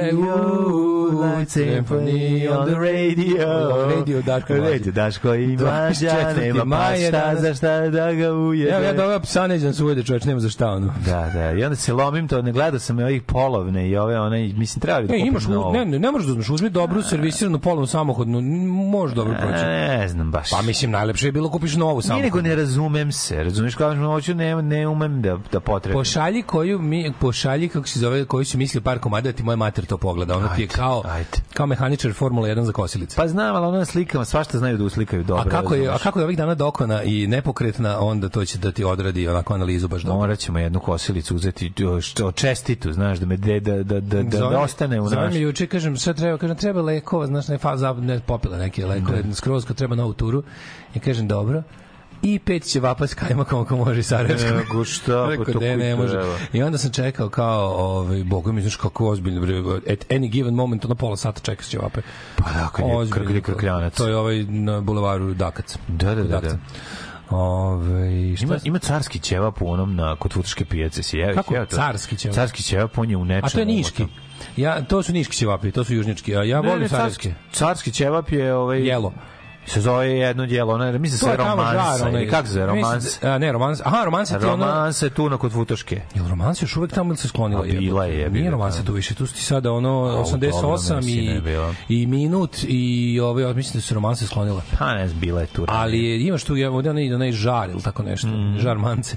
Moonlight 1.13 1.57
Symphony 1.57 2.49
on 2.59 2.67
the 2.67 2.75
radio. 2.75 3.47
Radio 3.97 4.23
Daško 4.23 4.53
Mlađe. 4.53 4.73
Radio 4.73 4.93
Daško 4.93 5.35
i 5.35 5.57
Mlađa, 5.57 6.35
nema 6.41 6.77
pa 6.77 6.95
šta 7.09 7.37
za 7.41 7.55
šta 7.55 7.81
da 7.81 8.13
ga 8.13 8.33
ujede. 8.33 8.71
Ja, 8.71 8.79
ja 8.79 8.93
dobro 8.93 9.21
psa 9.21 9.47
neđem 9.47 9.73
se 9.73 9.85
ujede 9.85 10.03
čoveč, 10.03 10.25
nema 10.25 10.41
za 10.41 10.49
šta 10.49 10.71
ono. 10.71 10.95
Da, 11.07 11.31
da, 11.35 11.53
i 11.53 11.65
onda 11.65 11.77
se 11.77 11.93
lomim 11.93 12.29
to, 12.29 12.43
ne 12.43 12.53
gledao 12.53 12.79
sam 12.79 12.99
ovih 12.99 13.23
polovne 13.23 13.89
i 13.89 13.97
ove, 13.97 14.21
one, 14.21 14.53
mislim, 14.57 14.81
treba 14.81 15.01
bi 15.01 15.07
da 15.07 15.15
kupim 15.15 15.53
novo. 15.53 15.73
Ne, 15.73 15.85
ne, 15.85 15.99
ne 15.99 16.11
možeš 16.11 16.27
da 16.27 16.33
uzmeš, 16.33 16.49
uzmi 16.49 16.71
dobru 16.71 17.03
servisiranu 17.03 17.59
polovnu 17.59 17.87
samohodnu, 17.87 18.41
možeš 18.91 19.17
dobro 19.17 19.35
proći. 19.41 19.65
Ne 19.65 20.09
znam 20.09 20.31
baš. 20.31 20.51
Pa 20.51 20.63
mislim, 20.63 20.91
najlepše 20.91 21.29
je 21.29 21.33
bilo 21.33 21.49
da 21.49 21.53
kupiš 21.53 21.77
novu 21.77 22.03
samohodnu. 22.03 22.23
Nije 22.23 22.25
nego 22.25 22.49
ne 22.49 22.55
razumem 22.57 23.13
se, 23.13 23.45
razumeš 23.45 23.75
kao 23.75 23.95
što 23.95 24.07
hoću, 24.07 24.35
ne, 24.35 24.63
ne 24.63 24.89
umem 24.89 25.23
da, 25.23 25.39
da 25.53 25.61
potrebim. 25.61 25.99
Pošalji 25.99 26.43
koju 26.43 26.79
mi, 26.79 27.13
pošalji 27.21 27.69
kako 27.69 27.89
se 27.89 27.99
zove, 27.99 28.25
koji 28.25 28.45
su 28.45 28.59
mislili 28.59 28.85
par 28.85 28.99
komada, 28.99 29.33
ti 29.33 29.43
moja 29.43 29.57
mater 29.57 29.87
to 29.87 29.97
pogleda, 29.97 30.37
ona 30.37 30.55
ti 30.55 30.63
je 30.63 30.69
kao 30.69 30.99
kao 31.03 31.12
ajde. 31.12 31.28
kao 31.55 31.66
mehaničar 31.66 32.12
Formula 32.12 32.48
1 32.48 32.62
za 32.62 32.72
kosilice. 32.72 33.16
Pa 33.16 33.28
znam, 33.28 33.57
ali 33.57 33.66
ono 33.66 33.78
na 33.78 33.84
slikama 33.84 34.24
svašta 34.24 34.59
znaju 34.59 34.78
da 34.78 34.84
uslikaju 34.84 35.24
dobro. 35.24 35.44
a 35.46 35.51
kako 35.51 35.74
je, 35.74 35.88
a 35.88 35.98
kako 35.98 36.18
je 36.18 36.24
ovih 36.24 36.36
dana 36.36 36.55
dokona 36.55 37.03
i 37.03 37.26
nepokretna, 37.26 38.01
onda 38.01 38.28
to 38.28 38.44
će 38.44 38.59
da 38.59 38.72
ti 38.72 38.84
odradi 38.84 39.28
onako 39.28 39.55
analizu 39.55 39.88
baš 39.88 40.03
dobro. 40.03 40.18
Morat 40.18 40.38
ćemo 40.38 40.59
jednu 40.59 40.80
kosilicu 40.80 41.36
uzeti 41.36 41.72
što, 42.01 42.32
čestitu, 42.32 42.92
znaš, 42.92 43.18
da 43.18 43.26
me 43.26 43.36
de, 43.36 43.61
da, 43.61 43.76
da, 43.76 44.01
da, 44.01 44.22
da, 44.22 44.38
Zove- 44.38 44.51
da 44.51 44.61
ostane 44.61 45.01
u 45.01 45.09
zove 45.09 45.22
naš... 45.22 45.34
me 45.34 45.40
juče, 45.40 45.66
kažem, 45.66 45.96
šta 45.96 46.14
treba, 46.14 46.38
kažem, 46.38 46.57
treba 46.57 46.82
lekova, 46.82 47.26
znaš, 47.26 47.48
ne, 47.48 47.59
fa, 47.59 47.76
za, 47.76 47.92
ne 47.92 48.20
popila 48.20 48.59
neke 48.59 48.86
lekove, 48.86 49.22
skroz 49.34 49.64
kad 49.64 49.76
treba 49.76 49.94
novu 49.94 50.12
turu. 50.12 50.42
I 50.94 51.01
kažem, 51.01 51.28
dobro. 51.28 51.62
I 52.23 52.39
pet 52.39 52.62
će 52.64 52.81
vapa 52.81 53.07
s 53.07 53.14
kajmakom 53.14 53.61
ako 53.61 53.77
može 53.77 54.01
i 54.01 54.03
sarajevskom. 54.03 54.57
Nego 54.57 54.85
šta, 54.85 55.25
pa 55.25 55.31
Rekao, 55.31 55.45
to 55.45 55.53
"De, 55.53 55.59
koji 55.59 55.77
ne 55.77 55.97
može. 55.97 56.12
treba." 56.12 56.35
I 56.53 56.62
onda 56.62 56.79
sam 56.79 56.91
čekao 56.93 57.29
kao, 57.29 57.68
ovaj, 57.68 58.25
boga 58.25 58.53
mi, 58.53 58.61
znaš 58.61 58.77
kako 58.77 59.09
ozbiljno, 59.09 59.41
bre, 59.41 59.59
at 59.93 60.09
any 60.09 60.29
given 60.29 60.55
moment, 60.55 60.85
ono 60.85 60.95
pola 60.95 61.16
sata 61.16 61.41
čekaš 61.41 61.66
će 61.66 61.79
vape. 61.79 62.01
Pa 62.37 62.51
da, 62.51 62.68
kad 63.11 63.31
je 63.31 63.41
krkljanac. 63.41 63.95
To 63.97 64.07
je 64.09 64.16
ovaj 64.16 64.43
na 64.43 64.81
bulevaru 64.81 65.35
Dakac. 65.35 65.77
Da, 65.89 66.14
da, 66.14 66.23
da, 66.25 66.41
da. 66.41 66.59
Ove, 67.31 68.37
šta 68.37 68.45
Ima, 68.45 68.57
ima 68.64 68.79
carski 68.79 69.18
ćevap 69.18 69.62
u 69.62 69.71
onom 69.71 69.97
na, 69.97 70.16
kod 70.16 70.33
futoške 70.33 70.64
pijace. 70.64 71.03
Si 71.03 71.18
jeo, 71.18 71.35
Kako 71.35 71.55
jeo 71.55 71.66
to? 71.66 71.77
carski 71.77 72.16
ćevap? 72.16 72.35
Carski 72.35 72.62
ćevap, 72.62 72.99
on 72.99 73.11
je 73.11 73.16
u 73.16 73.25
nečemu. 73.25 73.47
A 73.47 73.51
to 73.51 73.59
je 73.61 73.66
niški. 73.66 74.07
Ja, 74.57 74.83
to 74.85 75.03
su 75.03 75.12
niški 75.12 75.37
ćevapi, 75.37 75.73
to 75.73 75.85
su 75.85 75.95
južnički, 75.95 76.37
a 76.37 76.43
ja 76.43 76.61
Ne, 76.61 76.68
volim 76.68 76.83
ne, 76.83 76.89
carski, 76.89 77.33
carski 77.53 77.91
ćevap 77.93 78.33
je 78.33 78.55
ovaj... 78.55 78.87
Jelo. 78.89 79.12
Se 79.67 79.81
zove 79.81 80.09
jedno 80.09 80.47
djelo, 80.47 80.75
ono, 80.75 80.93
mislim 80.93 81.19
se 81.19 81.27
je 81.27 81.37
žar, 81.37 81.49
onaj- 82.03 82.31
kako 82.31 82.47
se 82.47 82.53
zove, 82.53 82.67
mislim- 82.67 82.83
romans? 82.83 83.25
A, 83.25 83.39
ne, 83.39 83.53
romans. 83.53 83.81
Aha, 83.81 84.05
romans 84.05 84.31
je 84.31 84.39
ti 84.39 84.45
ono... 84.45 84.67
Romansa 84.67 85.07
je 85.07 85.11
tu 85.11 85.31
na 85.31 85.37
kod 85.37 85.53
futoške. 85.53 86.01
Jel 86.15 86.29
romans 86.29 86.63
još 86.63 86.77
uvek 86.77 86.93
tamo 86.93 87.11
ili 87.11 87.17
se 87.17 87.29
sklonila? 87.29 87.61
A 87.63 87.65
bila 87.65 88.05
je, 88.05 88.31
Nije 88.31 88.45
je, 88.45 88.51
romansa 88.51 88.79
da. 88.79 88.87
tu 88.87 88.93
više, 88.93 89.15
tu 89.15 89.27
su 89.27 89.35
ti 89.35 89.43
sada 89.43 89.73
ono 89.73 89.91
A, 89.91 90.21
u 90.21 90.25
88 90.25 90.51
dobro, 90.63 90.97
mislim, 90.97 91.25
i, 91.25 91.29
ne 91.29 91.41
bila. 91.41 91.75
i 91.89 92.07
minut 92.07 92.57
i 92.63 92.81
ove, 93.21 93.43
ja 93.43 93.53
mislim 93.53 93.75
da 93.75 93.81
su 93.81 93.95
romanse 93.95 94.27
sklonila. 94.27 94.63
Pa 94.79 94.95
ne 94.95 95.09
bila 95.11 95.41
je 95.41 95.47
tu. 95.47 95.65
Ali 95.69 95.99
je, 96.01 96.21
imaš 96.21 96.45
tu 96.45 96.57
je 96.57 96.69
ovde 96.69 96.91
onaj, 96.91 97.15
onaj 97.15 97.33
žar 97.33 97.71
ili 97.71 97.83
tako 97.83 98.03
nešto, 98.03 98.29
Mhm. 98.29 98.59
žar 98.59 98.79
mance. 98.79 99.17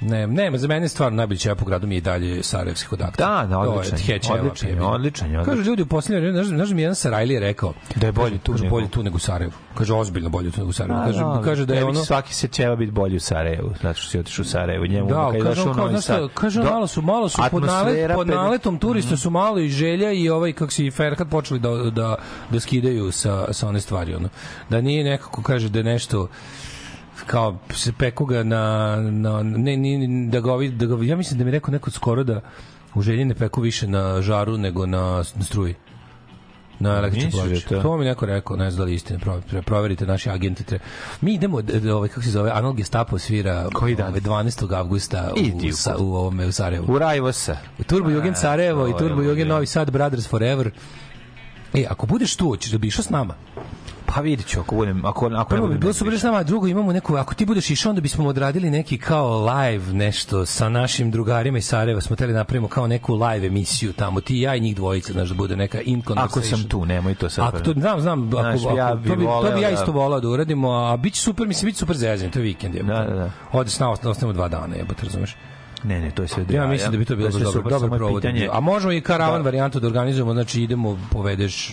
Ne, 0.00 0.26
ne, 0.26 0.50
za 0.54 0.68
mene 0.68 0.88
stvarno 0.88 1.16
najbolji 1.16 1.38
ćevap 1.38 1.62
u 1.62 1.64
gradu 1.64 1.86
mi 1.86 1.94
je 1.94 1.98
i 1.98 2.02
dalje 2.02 2.42
Sarajevski 2.42 2.88
kod 2.88 3.02
akta. 3.02 3.24
Da, 3.40 3.46
da, 3.46 3.54
je 3.54 3.68
odličan 3.68 3.98
je, 4.06 4.40
odličan 4.40 4.68
je, 4.68 4.82
odličan 4.82 5.32
je. 5.32 5.44
Kažu 5.44 5.62
ljudi 5.62 5.82
u 5.82 5.86
posljednje 5.86 6.20
vreme, 6.20 6.34
znaš, 6.34 6.46
znaš 6.48 6.68
da 6.68 6.74
mi 6.74 6.82
jedan 6.82 6.94
Sarajli 6.94 7.34
je 7.34 7.40
rekao 7.40 7.72
Da 7.96 8.06
je 8.06 8.12
bolje 8.12 8.38
tu 8.38 8.54
bolje 8.70 8.88
tu 8.88 9.02
nego 9.02 9.16
u 9.16 9.20
Sarajevu. 9.20 9.52
Kaže 9.74 9.94
ozbiljno 9.94 10.28
bolje 10.28 10.50
u 10.64 10.72
Sarajevu. 10.72 11.04
Kaže, 11.04 11.18
da, 11.18 11.40
kaže 11.44 11.66
da 11.66 11.74
je 11.74 11.84
ono 11.84 12.04
svaki 12.04 12.34
se 12.34 12.48
ćeva 12.48 12.76
biti 12.76 12.92
bolji 12.92 13.16
u 13.16 13.20
Sarajevu, 13.20 13.70
zato 13.82 14.00
što 14.00 14.10
si 14.10 14.18
otišao 14.18 14.42
u 14.42 14.46
Sarajevu. 14.46 14.86
Njemu 14.86 15.08
Da, 15.08 15.30
kaže 15.32 15.44
došao 15.44 15.64
on 15.64 15.70
u 15.70 15.74
kao, 15.74 15.84
Novi 15.84 15.92
znaš 15.92 16.04
šta, 16.04 16.14
Sad. 16.14 16.28
kaže 16.34 16.62
do- 16.62 16.70
malo 16.70 16.86
su, 16.86 17.02
malo 17.02 17.28
su 17.28 17.42
pod, 17.50 17.62
nalet, 17.62 18.14
pod 18.14 18.28
naletom 18.28 18.78
turista 18.78 19.16
su 19.16 19.30
malo 19.30 19.58
i 19.58 19.68
želja 19.68 20.12
i 20.12 20.28
ovaj, 20.28 20.52
kako 20.52 20.72
si 20.72 20.86
i 20.86 20.90
Ferhat 20.90 21.28
počeli 21.30 21.60
da, 21.60 21.70
da, 21.90 22.16
da 22.50 22.60
skidaju 22.60 23.12
sa, 23.12 23.52
sa 23.52 23.68
one 23.68 23.80
stvari, 23.80 24.14
ono. 24.14 24.28
Da 24.70 24.80
nije 24.80 25.04
nekako, 25.04 25.42
kaže, 25.42 25.68
da 25.68 25.78
je 25.78 25.84
nešto 25.84 26.28
kao 27.26 27.58
se 27.74 27.92
peku 27.92 28.24
ga 28.24 28.42
na, 28.42 28.96
na 28.96 29.42
ne, 29.42 29.76
ne, 29.76 30.26
da 30.30 30.40
ga, 30.40 30.52
ovi, 30.52 30.68
da 30.68 30.86
ga, 30.86 31.04
ja 31.04 31.16
mislim 31.16 31.38
da 31.38 31.44
mi 31.44 31.50
rekao 31.50 31.72
neko 31.72 31.90
skoro 31.90 32.24
da 32.24 32.40
u 32.94 33.02
želji 33.02 33.24
ne 33.24 33.34
peku 33.34 33.60
više 33.60 33.88
na 33.88 34.22
žaru 34.22 34.58
nego 34.58 34.86
na, 34.86 35.16
na 35.34 35.44
struji 35.44 35.74
na 36.80 36.96
električnoj 36.96 37.48
Misliš 37.48 37.64
da 37.64 37.82
to? 37.82 37.96
Mi 37.96 38.04
neko 38.04 38.26
rekao, 38.26 38.56
ne 38.56 38.70
znam 38.70 38.78
da 38.78 38.84
li 38.84 38.94
istina, 38.94 39.18
pro- 39.18 39.40
pro- 39.50 39.62
proverite 39.62 40.06
naši 40.06 40.30
agenti. 40.30 40.64
Tre. 40.64 40.78
Mi 41.20 41.34
idemo, 41.34 41.60
ovaj, 41.94 42.08
kako 42.08 42.22
se 42.22 42.30
zove, 42.30 42.50
Anal 42.50 42.72
Gestapo 42.72 43.18
svira 43.18 43.68
Koji 43.74 43.94
dan? 43.94 44.08
Ovaj, 44.08 44.20
12. 44.20 44.74
avgusta 44.74 45.32
u, 45.64 45.72
sa, 45.72 45.96
u, 45.98 46.14
ovome, 46.14 46.46
u 46.46 46.52
Sarajevu. 46.52 46.92
U 46.92 46.98
Rajvosa. 46.98 47.56
U 47.78 47.82
Turbo 47.82 48.10
Jugend 48.10 48.36
Sarajevo 48.36 48.88
i 48.88 48.92
Turbo 48.98 49.22
Jugend. 49.22 49.48
Novi 49.48 49.66
Sad 49.66 49.90
Brothers 49.90 50.28
Forever. 50.28 50.70
E, 51.74 51.84
ako 51.90 52.06
budeš 52.06 52.36
tu, 52.36 52.46
hoćeš 52.48 52.72
da 52.72 52.78
bi 52.78 52.86
išao 52.86 53.04
s 53.04 53.10
nama. 53.10 53.34
Pa 54.14 54.20
vidit 54.20 54.46
ću, 54.46 54.60
ako 54.60 54.76
budem, 54.76 55.04
ako, 55.04 55.26
ako 55.26 55.36
ne 55.38 55.44
Prvo 55.44 55.62
bi 55.62 55.68
budem 55.68 55.80
bilo 55.80 55.92
super 55.92 56.18
s 56.18 56.22
nama, 56.22 56.42
drugo 56.42 56.66
imamo 56.66 56.92
neku, 56.92 57.16
ako 57.16 57.34
ti 57.34 57.46
budeš 57.46 57.70
išao, 57.70 57.90
onda 57.90 58.00
bismo 58.00 58.28
odradili 58.28 58.70
neki 58.70 58.98
kao 58.98 59.46
live 59.46 59.92
nešto 59.92 60.46
sa 60.46 60.68
našim 60.68 61.10
drugarima 61.10 61.58
iz 61.58 61.66
Sarajeva, 61.66 62.00
smo 62.00 62.16
teli 62.16 62.32
napravimo 62.32 62.68
kao 62.68 62.86
neku 62.86 63.14
live 63.14 63.46
emisiju 63.46 63.92
tamo, 63.92 64.20
ti 64.20 64.34
i 64.36 64.40
ja 64.40 64.54
i 64.54 64.60
njih 64.60 64.76
dvojica, 64.76 65.12
znaš, 65.12 65.28
da 65.28 65.34
bude 65.34 65.56
neka 65.56 65.80
in 65.80 66.02
Ako 66.16 66.40
sam 66.40 66.68
tu, 66.68 66.84
nemoj 66.86 67.14
to 67.14 67.30
sad. 67.30 67.48
Ako 67.48 67.58
to 67.58 67.72
znam, 67.72 68.00
znam, 68.00 68.28
ako, 68.28 68.40
Znaš, 68.40 68.60
ako, 68.66 68.76
ja 68.76 68.94
bi 68.94 69.08
to, 69.08 69.16
bi, 69.16 69.24
to 69.24 69.30
voleo 69.30 69.54
bi 69.54 69.62
ja 69.62 69.68
da- 69.68 69.74
isto 69.74 69.92
volao 69.92 70.20
da 70.20 70.28
uradimo, 70.28 70.70
a 70.70 70.96
biće 70.96 71.20
super, 71.20 71.46
mislim, 71.46 71.66
biće 71.66 71.78
super 71.78 71.96
zezanje, 71.96 72.30
to 72.30 72.38
je 72.38 72.42
vikend. 72.42 72.74
Je, 72.74 72.82
Da, 72.82 73.04
da, 73.04 73.14
da. 73.14 73.30
Ode 73.52 73.70
s 73.70 73.78
nama, 73.78 73.92
ostanemo 73.92 74.32
dva 74.32 74.48
dana, 74.48 74.76
jebote, 74.76 75.02
razumeš? 75.04 75.36
Ne, 75.84 76.00
ne, 76.00 76.10
to 76.10 76.22
je 76.22 76.28
sve 76.28 76.44
Ja 76.48 76.66
mislim 76.66 76.92
da 76.92 76.98
bi 76.98 77.04
to 77.04 77.16
bilo 77.16 77.30
sve 77.30 77.40
dobro, 77.40 77.52
super, 77.52 77.70
dobar 77.72 77.86
je 77.86 77.98
provod. 77.98 78.22
pitanje- 78.22 78.48
A 78.52 78.60
možemo 78.60 78.92
i 78.92 79.00
karavan 79.00 79.36
Da. 79.36 79.44
varijantu 79.44 79.80
da 79.80 79.86
organizujemo, 79.86 80.32
znači 80.32 80.62
idemo, 80.62 80.98
povedeš, 81.10 81.72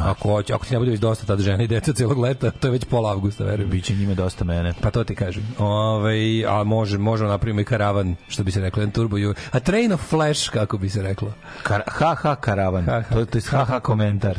ako, 0.00 0.28
hoće, 0.28 0.54
ako 0.54 0.66
ti 0.66 0.72
ne 0.72 0.78
bude 0.78 0.90
već 0.90 1.00
dosta 1.00 1.26
tad 1.26 1.40
žene 1.40 1.64
i 1.64 1.68
deca 1.68 1.92
celog 1.92 2.18
leta, 2.18 2.50
to 2.50 2.66
je 2.66 2.72
već 2.72 2.84
pola 2.84 3.10
avgusta, 3.10 3.44
verujem. 3.44 3.70
Biće 3.70 3.94
njima 3.94 4.14
dosta 4.14 4.44
mene. 4.44 4.72
Pa 4.80 4.90
to 4.90 5.04
ti 5.04 5.14
kažem. 5.14 5.42
Ove, 5.58 6.14
a 6.48 6.64
može, 6.64 6.98
možemo 6.98 7.30
napravimo 7.30 7.60
i 7.60 7.64
karavan, 7.64 8.16
što 8.28 8.42
bi 8.42 8.50
se 8.50 8.60
reklo, 8.60 8.80
jedan 8.80 8.92
turbo, 8.92 9.16
ju- 9.16 9.34
a 9.50 9.60
train 9.60 9.92
of 9.92 10.00
flash, 10.02 10.50
kako 10.50 10.78
bi 10.78 10.88
se 10.88 11.02
reklo. 11.02 11.32
Kar, 11.62 11.82
ha, 11.88 12.14
ha, 12.14 12.34
karavan. 12.36 12.84
Ha, 12.84 12.92
ha. 13.00 13.02
to, 13.10 13.24
to 13.24 13.38
je 13.38 13.42
ha, 13.42 13.64
ha, 13.64 13.80
komentar. 13.80 14.38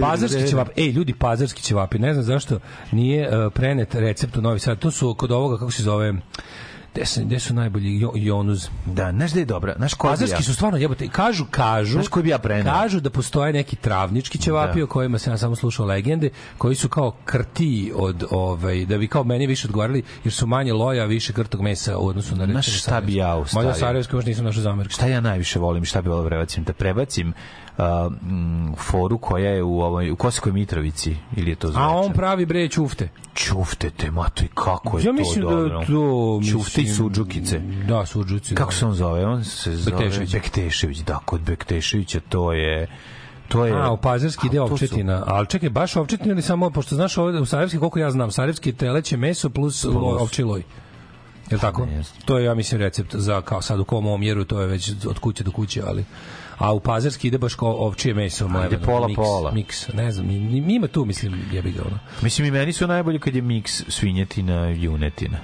Pazarski 0.00 0.48
ćevap, 0.48 0.68
ej, 0.76 0.86
ljudi, 0.86 1.14
pazarski 1.14 1.62
ćevapi, 1.62 1.98
ne 1.98 2.12
znam 2.12 2.24
zašto 2.24 2.58
nije 2.92 3.28
uh, 3.38 3.52
prenet 3.52 3.94
recept 3.94 4.36
u 4.36 4.42
Novi 4.42 4.58
Sad, 4.58 4.78
to 4.78 4.90
su 4.90 5.14
kod 5.14 5.32
ovoga, 5.32 5.58
kako 5.58 5.70
se 5.70 5.82
zove, 5.82 6.14
gde 6.94 7.06
su, 7.06 7.20
gde 7.24 7.40
su 7.40 7.54
najbolji 7.54 8.00
jo, 8.00 8.12
Jonuz? 8.14 8.68
Da, 8.86 9.10
znaš 9.12 9.30
da 9.32 9.38
je 9.40 9.44
dobra. 9.46 9.74
Znaš 9.76 9.94
ko 9.94 10.06
bi 10.06 10.08
ja? 10.08 10.12
Pazarski 10.12 10.42
su 10.42 10.54
stvarno 10.54 10.78
jebote, 10.78 11.08
kažu, 11.08 11.44
kažu, 11.50 11.92
Znaš 11.92 12.08
koji 12.08 12.22
bi 12.22 12.28
ja 12.28 12.38
preneo? 12.38 12.72
kažu 12.74 13.00
da 13.00 13.10
postoje 13.10 13.52
neki 13.52 13.76
travnički 13.76 14.38
ćevapi 14.38 14.78
Da. 14.78 14.84
o 14.84 14.86
kojima 14.86 15.18
sam 15.18 15.32
ja 15.32 15.38
samo 15.38 15.56
slušao 15.56 15.86
legende, 15.86 16.30
koji 16.58 16.74
su 16.74 16.88
kao 16.88 17.10
krti 17.24 17.92
od 17.94 18.24
ovaj 18.30 18.86
da 18.86 18.98
bi 18.98 19.08
kao 19.08 19.24
meni 19.24 19.46
više 19.46 19.66
odgovarali 19.68 20.02
jer 20.24 20.32
su 20.34 20.46
manje 20.46 20.72
loja, 20.72 21.04
više 21.04 21.32
krtog 21.32 21.60
mesa 21.62 21.98
u 21.98 22.06
odnosu 22.08 22.36
na 22.36 22.46
Znaš 22.46 22.66
recimo 22.66 22.80
šta 22.80 23.00
bi 23.00 23.14
ja 23.14 23.36
ustavio? 23.36 23.68
Možda 23.68 23.80
sarajevski 23.80 24.14
možda 24.14 24.28
nisam 24.28 24.44
našao 24.44 24.62
zamerku. 24.62 24.92
Šta 24.92 25.06
ja 25.06 25.20
najviše 25.20 25.58
volim, 25.58 25.84
šta 25.84 26.02
bi 26.02 26.08
volio 26.08 26.22
da 26.22 26.28
prebacim? 26.28 26.64
Da 26.64 26.72
prebacim 26.72 27.32
uh, 27.78 27.84
foru 28.78 29.18
koja 29.18 29.50
je 29.50 29.62
u 29.62 29.80
ovoj 29.80 30.10
u 30.10 30.16
Kosovskoj 30.16 30.52
Mitrovici 30.52 31.16
ili 31.36 31.50
je 31.50 31.54
to 31.56 31.72
A 31.74 31.88
on 31.88 32.12
pravi 32.12 32.46
bre 32.46 32.68
ćufte. 32.68 33.08
Čufte 33.34 33.90
te, 33.90 34.10
mato 34.10 34.44
i 34.44 34.48
kako 34.54 34.98
je 34.98 35.02
Ja 35.04 35.06
to 35.06 35.12
mislim 35.12 35.44
da 35.44 35.50
dobro. 35.50 35.80
je 35.80 35.86
to 35.86 36.40
Čufte 36.50 36.82
i 36.82 36.88
suđukice. 36.88 37.58
Da, 37.88 38.06
suđuci. 38.06 38.54
Kako 38.54 38.70
da. 38.70 38.76
se 38.76 38.86
on 38.86 38.94
zove? 38.94 39.26
On 39.26 39.44
se 39.44 39.76
zove 39.76 39.96
Bektešević. 39.96 40.32
Bektešević. 40.32 40.98
Da, 40.98 41.18
kod 41.24 41.40
Bekteševića 41.40 42.20
to 42.28 42.52
je 42.52 42.86
to 43.48 43.66
je 43.66 43.72
A, 43.72 43.90
u 43.92 43.96
Pazarski 43.96 44.46
ide 44.46 44.58
A, 44.58 44.60
to 44.60 44.68
su- 44.68 44.72
ovčetina. 44.72 45.22
Ali 45.26 45.46
čekaj, 45.46 45.70
baš 45.70 45.96
ovčetina 45.96 46.32
ili 46.32 46.42
samo, 46.42 46.70
pošto 46.70 46.94
znaš 46.94 47.18
ovde 47.18 47.40
u 47.40 47.46
Sarajevski, 47.46 47.78
koliko 47.78 47.98
ja 47.98 48.10
znam, 48.10 48.30
Sarajevski 48.30 48.68
je 48.68 48.76
teleće 48.76 49.16
meso 49.16 49.50
plus, 49.50 49.84
lo, 49.84 50.00
ovči 50.00 50.42
loj. 50.42 50.62
Je 51.50 51.58
tako? 51.58 51.86
Ne. 51.86 52.02
To 52.24 52.38
je, 52.38 52.44
ja 52.44 52.54
mislim, 52.54 52.80
recept 52.80 53.14
za, 53.16 53.40
kao 53.42 53.62
sad 53.62 53.80
u 53.80 53.84
kom 53.84 54.06
omjeru, 54.06 54.44
to 54.44 54.60
je 54.60 54.66
već 54.66 54.92
od 55.06 55.18
kuće 55.18 55.44
do 55.44 55.50
kuće, 55.50 55.82
ali 55.86 56.04
a 56.58 56.72
u 56.72 56.80
Pazarski 56.80 57.28
ide 57.28 57.38
baš 57.38 57.54
kao 57.54 57.72
ovčije 57.72 58.14
meso 58.14 58.48
mleveno, 58.48 58.86
pola, 58.86 59.08
miks, 59.08 59.16
pola. 59.16 59.52
miks, 59.52 59.88
ne 59.88 60.12
znam, 60.12 60.30
ima 60.70 60.86
tu 60.88 61.04
mislim 61.04 61.44
jebi 61.52 61.72
ga 61.72 61.82
ono. 61.82 61.98
Mislim 62.22 62.46
i 62.46 62.50
meni 62.50 62.72
su 62.72 62.86
najbolji 62.86 63.18
kad 63.18 63.34
je 63.34 63.42
miks 63.42 63.84
svinjetina 63.88 64.70
i 64.70 64.82
junetina. 64.82 65.38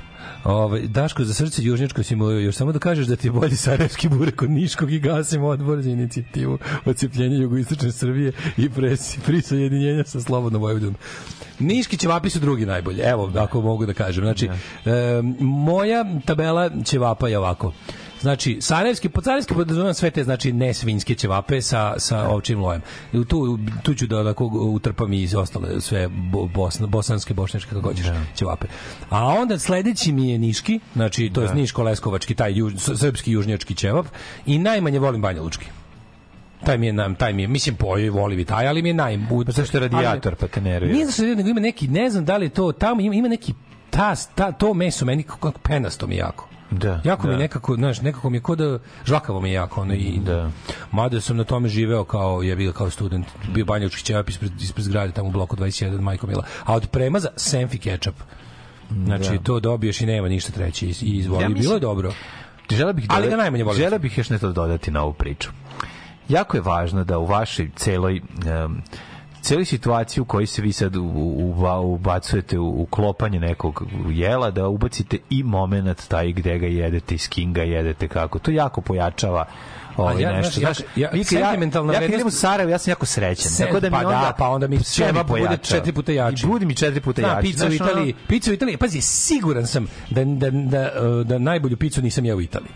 Ovaj 0.45 0.81
Daško 0.81 1.25
za 1.25 1.35
srce 1.35 1.63
južnjačko 1.63 2.03
si 2.03 2.17
mu 2.17 2.31
još 2.31 2.55
samo 2.57 2.73
da 2.73 2.79
kažeš 2.79 3.07
da 3.07 3.17
ti 3.17 3.27
je 3.27 3.33
bolji 3.33 3.57
sarajevski 3.57 4.09
burek 4.09 4.43
od 4.43 4.51
niškog 4.51 4.93
i 4.93 4.99
gasimo 4.99 5.47
odbor 5.47 5.83
za 5.83 5.91
inicijativu 5.91 6.59
odcepljenja 6.85 7.37
jugoistočne 7.37 7.93
Srbije 7.93 8.33
i 8.57 8.71
presi 8.71 9.21
prisajedinjenja 9.27 10.05
sa 10.05 10.21
slobodnom 10.21 10.63
Vojvodinom. 10.63 10.97
Niški 11.59 11.97
ćevapi 11.97 12.31
su 12.31 12.41
drugi 12.41 12.67
najbolji. 12.67 13.01
Evo, 13.01 13.33
ako 13.37 13.61
mogu 13.61 13.87
da 13.87 13.95
kažem. 13.95 14.25
Znači, 14.25 14.47
e, 14.47 14.91
moja 15.41 16.05
tabela 16.25 16.71
ćevapa 16.85 17.29
je 17.29 17.39
ovako. 17.39 17.73
Znači, 18.25 18.59
sarajevski, 18.61 19.09
pod 19.09 19.25
sarajevski 19.25 19.55
podrazumijem 19.55 19.95
sve 19.95 20.11
te, 20.11 20.25
znači, 20.25 20.53
ne 20.53 20.75
svinjske 20.75 21.15
ćevape 21.15 21.61
sa, 21.63 21.95
sa 21.99 22.29
ovčim 22.29 22.61
lojem. 22.61 22.83
I 23.13 23.25
Tu, 23.25 23.59
tu 23.83 23.95
ću 23.95 24.07
da 24.07 24.21
onako 24.21 24.45
utrpam 24.47 25.13
i 25.13 25.29
ostale 25.37 25.81
sve 25.81 26.09
bo, 26.09 26.47
bosna, 26.47 26.87
bosanske, 26.87 27.35
bošnjačke, 27.35 27.71
kako 27.71 27.89
hoćeš, 27.89 28.07
ćevape. 28.37 28.67
A 29.11 29.25
onda 29.25 29.59
sledeći 29.59 30.13
mi 30.13 30.31
je 30.31 30.39
niški, 30.39 30.81
znači, 30.95 31.31
to 31.35 31.43
je 31.43 31.49
niško-leskovački, 31.49 32.35
taj 32.35 32.53
juž, 32.59 32.73
srpski 32.77 33.33
južnjački 33.33 33.75
ćevap 33.75 34.07
i 34.47 34.59
najmanje 34.59 34.99
volim 34.99 35.23
Banja 35.23 35.43
Lučki. 35.43 35.67
Taj 36.65 36.79
mi 36.79 36.87
je, 36.87 36.93
nam, 36.93 37.15
taj 37.15 37.33
mi 37.33 37.43
je, 37.43 37.49
mislim, 37.49 37.77
poj, 37.77 38.11
volim 38.11 38.39
i 38.39 38.45
taj, 38.45 38.69
ali 38.69 38.83
mi 38.83 38.89
je 38.89 38.95
naj... 38.95 39.19
Pa 39.47 39.53
zašto 39.53 39.81
radijator, 39.81 40.35
pa 40.35 40.47
te 40.47 40.61
nervira? 40.61 40.95
Nije 40.95 41.07
zašto 41.07 41.23
nego 41.23 41.49
ima 41.49 41.61
neki, 41.61 41.89
ne 41.89 42.11
znam 42.11 42.25
da 42.25 42.37
li 42.37 42.49
to, 42.49 42.73
tamo 42.73 43.01
ima, 43.01 43.15
ima 43.15 43.29
neki, 43.29 43.55
ta, 43.91 44.17
ta, 44.35 44.53
to 44.53 44.75
meso 44.75 45.05
meni 45.05 45.23
kako 45.23 45.53
penasto 45.63 46.07
mi 46.07 46.17
jako. 46.17 46.54
Da, 46.75 47.01
jako 47.05 47.27
mi 47.27 47.33
da. 47.33 47.39
nekako, 47.39 47.75
znaš, 47.75 48.01
nekako 48.01 48.31
mi 48.31 48.37
je 48.37 48.43
kod 48.43 48.59
da 48.59 48.79
žvakavo 49.05 49.41
mi 49.41 49.49
je 49.49 49.55
jako, 49.55 49.81
ono, 49.81 49.95
i 49.95 50.19
Da. 50.19 50.51
Mada 50.93 51.21
sam 51.21 51.37
na 51.37 51.45
tome 51.45 51.69
živeo 51.69 52.05
kao 52.05 52.43
je 52.43 52.57
bio 52.57 52.73
kao 52.73 52.91
student, 52.91 53.27
bio 53.49 53.65
banjački 53.65 54.03
ćevap 54.03 54.29
ispred 54.29 54.53
ispred 54.61 54.85
zgrade 54.85 55.13
tamo 55.13 55.29
u 55.29 55.33
bloku 55.33 55.57
21 55.57 56.01
Majko 56.01 56.27
Mila. 56.27 56.45
A 56.65 56.75
od 56.75 56.87
premaza 56.87 57.29
senfi 57.37 57.79
kečap. 57.79 58.15
Znači 59.05 59.31
Da. 59.31 59.39
to 59.39 59.61
dobiješ 59.61 60.01
i 60.01 60.07
nema 60.07 60.29
ništa 60.29 60.53
treće 60.53 60.87
i, 60.87 60.91
izvoli. 61.03 61.43
Ja 61.43 61.49
bilo 61.49 61.59
mislim- 61.59 61.75
je 61.75 61.81
dobro. 61.81 62.13
Žele 62.71 62.93
bih 62.93 63.07
Ali 63.09 63.23
doda- 63.23 63.31
ga 63.31 63.43
najmanje 63.43 63.65
volim. 63.65 63.79
Želeo 63.79 63.99
bih 63.99 64.19
još 64.19 64.31
nešto 64.31 64.53
dodati 64.53 64.91
na 64.91 65.03
ovu 65.03 65.13
priču. 65.13 65.51
Jako 66.29 66.57
je 66.57 66.61
važno 66.61 67.05
da 67.05 67.19
u 67.19 67.27
vašoj 67.27 67.71
celoj 67.77 68.21
um, 68.65 68.83
celoj 69.45 69.65
situaciji 69.65 70.23
u 70.23 70.27
kojoj 70.27 70.47
se 70.47 70.63
vi 70.63 70.73
sad 70.73 70.97
u, 70.97 71.03
u, 71.05 71.55
uba- 71.55 71.79
ubacujete 71.79 72.59
u, 72.59 72.83
u 72.83 72.87
klopanje 72.87 73.41
nekog 73.41 73.83
jela, 74.09 74.51
da 74.51 74.69
ubacite 74.69 75.19
i 75.31 75.43
moment 75.43 76.09
taj 76.09 76.33
gde 76.33 76.59
ga 76.59 76.67
jedete 76.67 77.15
i 77.15 77.19
s 77.19 77.29
kim 77.29 77.53
ga 77.53 77.63
jedete, 77.63 78.09
kako. 78.09 78.39
To 78.39 78.51
jako 78.51 78.81
pojačava 78.81 79.45
ovaj 79.97 80.23
ja, 80.23 80.33
nešto. 80.33 80.61
znaš, 80.61 80.79
ja- 80.81 80.85
ja- 80.97 81.11
vi 81.11 81.25
kad 81.25 81.33
ja, 81.33 81.47
sentimentalna 81.47 81.93
ja 81.93 82.01
kad 82.01 82.03
vrednost- 82.03 82.15
idem 82.15 82.27
u 82.27 82.31
Sarajevo, 82.31 82.71
ja 82.71 82.79
sam 82.79 82.91
jako 82.91 83.07
srećan. 83.07 83.51
Se- 83.51 83.65
tako 83.65 83.81
da 83.81 83.87
mi 83.87 83.93
pa 83.93 83.99
onda, 83.99 84.11
da, 84.11 84.35
pa 84.39 84.49
onda 84.49 84.67
mi 84.67 84.79
sve 84.79 85.07
ćevap 85.07 85.27
bude 85.29 85.57
četiri 85.59 85.93
puta 85.93 86.13
jači. 86.13 86.45
I 86.45 86.49
bude 86.49 86.67
mi 86.67 86.75
četiri 86.75 87.01
puta 87.01 87.23
jači. 87.23 87.43
pizza 87.43 87.67
u 87.67 87.73
Italiji, 87.73 88.15
pizza 88.29 88.51
u 88.51 88.55
Italiji, 88.55 88.77
pazi, 88.77 89.01
siguran 89.01 89.67
sam 89.67 89.87
da, 90.11 90.25
da, 90.25 90.51
da, 90.51 90.91
da 91.25 91.39
najbolju 91.39 91.77
picu 91.77 92.03
nisam 92.03 92.25
jeo 92.25 92.37
u 92.37 92.41
Italiji. 92.41 92.71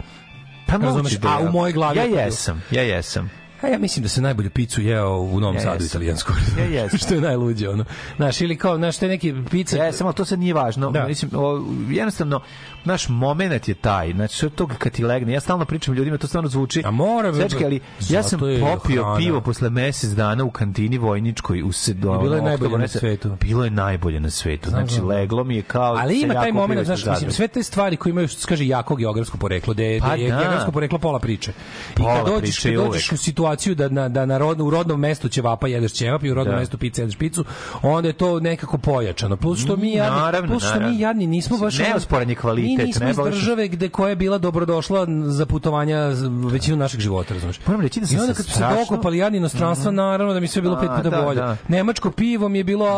Pa 0.67 0.79
moguće 0.79 1.19
da 1.19 1.29
A 1.29 1.41
u 1.41 1.53
mojoj 1.53 1.73
glavi 1.73 1.99
Ja 1.99 2.05
jesam, 2.05 2.63
ja 2.71 2.83
jesam. 2.83 3.31
A 3.63 3.67
ja 3.67 3.79
mislim 3.79 4.03
da 4.03 4.09
se 4.09 4.21
najbolju 4.21 4.51
picu 4.51 4.83
jeo 4.83 5.17
u 5.17 5.41
Novom 5.41 5.57
Ja 5.57 5.61
Sadu 5.61 5.85
italijansku. 5.85 6.33
Ja 6.59 6.65
jesam. 6.83 6.99
što 6.99 7.15
je 7.15 7.21
najluđe, 7.21 7.69
ono. 7.69 7.85
Znaš, 8.17 8.41
ili 8.41 8.57
kao, 8.57 8.77
znaš, 8.77 8.97
te 8.99 9.09
neke 9.09 9.35
pice... 9.51 9.77
Ja, 9.77 9.93
samo 9.93 10.13
to 10.13 10.25
sad 10.25 10.39
nije 10.39 10.55
važno. 10.55 10.91
Da. 10.91 11.07
Mislim, 11.07 11.31
o, 11.35 11.67
jednostavno, 11.91 12.41
naš 12.85 13.09
moment 13.09 13.69
je 13.69 13.75
taj. 13.75 14.13
Znači, 14.13 14.37
sve 14.37 14.51
to 14.51 14.69
kad 14.79 14.93
ti 14.93 15.05
legne. 15.05 15.33
Ja 15.33 15.41
stalno 15.41 15.65
pričam 15.65 15.95
ljudima, 15.95 16.19
to 16.19 16.27
stvarno 16.27 16.49
zvuči. 16.49 16.83
A 16.85 16.91
mora, 16.91 17.35
Svečki, 17.35 17.65
ali 17.65 17.81
ja 18.09 18.23
sam 18.23 18.41
popio 18.41 19.03
hrana. 19.03 19.17
pivo 19.17 19.41
posle 19.41 19.71
mesec 19.71 20.11
dana 20.11 20.45
u 20.45 20.51
kantini 20.51 20.99
Vojničkoj 20.99 21.63
u 21.63 21.73
se, 21.73 21.95
do, 21.95 22.19
bilo 22.19 22.37
je 22.37 22.43
najbolje 22.43 22.79
na 22.79 22.89
svetu. 22.89 23.37
Bilo 23.41 23.65
je 23.65 23.71
najbolje 23.71 24.21
na 24.21 24.31
svetu. 24.31 24.71
Znači, 24.71 25.01
leglo 25.01 25.45
mi 25.45 25.57
je 25.57 25.63
kao... 25.63 25.97
Ali 25.97 26.21
ima 26.21 26.35
taj 26.35 26.53
moment, 26.53 26.85
znaš, 26.85 27.01
iz 27.01 27.07
mislim, 27.09 27.31
sve 27.31 27.49
te 27.49 27.63
stvari 27.63 27.97
koje 27.97 28.11
imaju, 28.11 28.29
što 28.29 28.49
kaže, 28.49 28.67
jako 28.67 28.97
geografsko 28.97 29.39
poreklo, 29.39 29.75
da 29.75 29.83
je, 29.83 30.01
Pa 30.01 30.15
je 30.15 30.31
da. 30.31 30.39
geografsko 30.39 30.73
poreklo 30.73 30.99
pola 30.99 31.19
priče. 31.19 31.51
I 31.91 31.95
Pola 31.95 32.17
kad 32.17 32.27
dođeš, 32.27 32.63
kad 32.63 32.73
dođeš 32.73 33.13
u 33.13 33.17
situaciju 33.17 33.75
da 33.75 33.89
na, 33.89 34.09
da 34.09 34.27
na 34.27 34.39
rodno, 34.39 34.65
u 34.65 34.71
rodnom 34.71 35.01
mestu 35.01 35.29
ćevapa 35.29 35.69
jedeš 35.69 35.93
ćevap 35.93 36.25
i 36.25 36.31
u 36.31 36.35
rodnom 36.35 36.55
Da. 36.55 36.61
mestu 36.61 36.79
pice 36.79 37.03
jedeš 37.03 37.17
picu, 37.17 37.45
onda 37.83 38.09
je 38.09 38.13
to 38.13 38.41
nekako 38.41 38.79
pojačano. 38.79 39.37
Plus 39.37 39.61
što 39.61 39.77
mi 39.77 39.93
jadni, 39.93 40.19
Naravno, 40.19 40.49
plus 40.49 40.65
što 40.65 40.81
mi 40.81 40.99
jadni 40.99 41.27
nismo 41.27 41.59
baš... 41.59 41.79
Neosporan 41.79 42.31
je 42.31 42.35
kvalitet, 42.35 42.68
Mi 42.69 42.77
nismo 42.79 43.09
iz 43.11 43.17
države 43.17 43.69
gde 43.69 43.89
koja 43.89 44.11
je 44.11 44.17
bila 44.17 44.39
dobrodošla 44.39 45.07
za 45.23 45.47
putovanja 45.47 45.99
većinu 46.45 46.77
našeg 46.77 47.01
života, 47.01 47.35
razumiješ? 47.35 47.61
Moram 47.67 47.81
reći 47.81 48.01
da 48.01 48.07
sam 48.07 48.17
I 48.17 48.21
onda 48.21 48.35
se 48.35 48.37
kad 48.37 48.47
se 48.47 48.53
strašno- 48.53 48.77
dokopali 48.81 49.19
jadni 49.19 49.39
inostranstva, 49.39 49.91
naravno 49.93 50.35
da 50.35 50.41
mi 50.41 50.49
sve 50.49 50.63
bilo 50.63 50.77
A, 50.77 50.81
pet 50.81 50.91
puta 50.97 51.11
da, 51.11 51.23
bolje. 51.23 51.37
da. 51.37 51.57
Nemačko 51.69 52.11
pivo 52.11 52.49
mi 52.49 52.59
je 52.59 52.65
bilo... 52.65 52.87
A, 52.87 52.91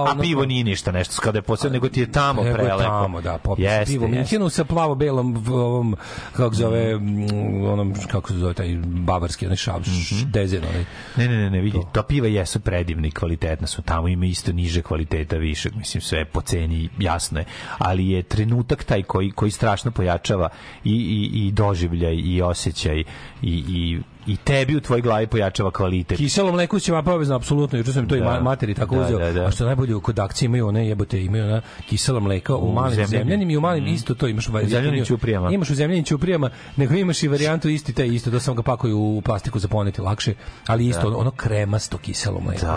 A 0.00 0.10
ono- 0.10 0.22
pivo 0.22 0.44
nije 0.44 0.64
ništa 0.64 0.92
nešto 0.92 1.22
kada 1.22 1.38
je 1.38 1.42
posebno, 1.42 1.72
nego 1.72 1.88
ti 1.88 2.00
je 2.00 2.12
tamo 2.12 2.42
Nego 2.42 2.56
prelepo. 2.56 2.78
tamo, 2.80 3.20
da, 3.20 3.38
popio 3.38 3.68
sam 3.68 3.78
Jeste, 3.78 3.92
pivo. 3.92 4.08
Minhenu 4.08 4.48
sa 4.48 4.64
plavo-belom 4.64 5.44
ovom, 5.48 5.96
kako 6.32 6.54
se 6.54 6.58
zove, 6.58 6.96
mm, 6.96 7.26
onom, 7.64 7.94
kako 8.06 8.28
se 8.28 8.36
zove 8.36 8.54
taj 8.54 8.76
bavarski, 8.84 9.46
onaj 9.46 9.56
šav, 9.56 9.80
Mhm. 9.80 10.30
dezen, 10.30 10.62
onaj. 10.64 10.84
Ne, 11.16 11.28
ne, 11.28 11.36
ne, 11.36 11.50
ne, 11.50 11.60
vidi, 11.60 11.78
to 11.92 12.02
piva 12.02 12.26
jesu 12.28 12.60
predivne 12.60 13.08
i 13.08 13.12
kvalitetna 13.12 13.66
su, 13.66 13.82
tamo 13.82 14.08
ima 14.08 14.26
isto 14.26 14.52
niže 14.52 14.82
kvaliteta, 14.82 15.36
više, 15.36 15.70
mislim, 15.72 16.00
sve 16.00 16.24
po 16.24 16.40
ceni, 16.40 16.88
jasno 16.98 17.38
je, 17.38 17.44
ali 17.78 18.08
je 18.08 18.22
trenutak 18.22 18.84
taj 18.84 18.97
koji, 19.02 19.30
koji 19.30 19.50
strašno 19.50 19.90
pojačava 19.90 20.48
i, 20.84 20.92
i, 20.92 21.46
i 21.46 21.50
doživljaj, 21.52 22.14
i 22.14 22.42
osjećaj, 22.42 22.98
i, 22.98 23.04
i, 23.42 23.98
i 24.28 24.36
tebi 24.38 24.76
u 24.76 24.80
tvojoj 24.80 25.02
glavi 25.02 25.26
pojačava 25.26 25.70
kvalitet. 25.70 26.18
Kiselo 26.18 26.52
mleko 26.52 26.80
će 26.80 26.92
vapa 26.92 27.10
obavezno, 27.10 27.36
apsolutno, 27.36 27.78
juče 27.78 27.92
sam 27.92 28.08
to 28.08 28.16
i 28.16 28.20
Da. 28.20 28.24
ma- 28.26 28.40
materi 28.40 28.74
tako 28.74 28.94
Da, 28.94 29.00
uzeo. 29.02 29.18
da, 29.18 29.32
da. 29.32 29.44
A 29.44 29.50
što 29.50 29.64
je 29.64 29.66
najbolje, 29.66 29.94
kod 29.94 30.18
akcije 30.18 30.46
imaju 30.46 30.66
one 30.68 30.88
jebote, 30.88 31.22
imaju 31.22 31.44
ona 31.44 31.60
kisela 31.82 32.20
mleka 32.20 32.54
u, 32.54 32.68
U 32.68 32.72
malim 32.72 32.90
zemljanim. 32.90 33.18
zemljanim 33.18 33.50
i 33.50 33.56
u 33.56 33.60
malim 33.60 33.86
isto 33.86 34.14
to 34.14 34.28
imaš 34.28 34.48
u 34.48 34.52
zemljanim 34.64 35.04
ćuprijama. 35.04 35.50
Imaš 35.50 35.70
u 35.70 35.74
zemljanim 35.74 36.04
ćuprijama, 36.04 36.50
nego 36.76 36.94
imaš 36.94 37.22
i 37.22 37.28
varijantu 37.28 37.68
isti 37.68 37.92
taj 37.92 38.06
isto, 38.08 38.30
da 38.30 38.40
sam 38.40 38.56
ga 38.56 38.62
pakuju 38.62 38.98
u 38.98 39.22
plastiku 39.22 39.58
za 39.58 39.68
poneti 39.68 40.00
lakše, 40.00 40.34
ali 40.66 40.86
isto 40.86 41.06
ono, 41.06 41.16
ono 41.18 41.30
kremasto 41.30 41.98
kiselo 41.98 42.40
mleko. 42.40 42.60
Da, 42.60 42.72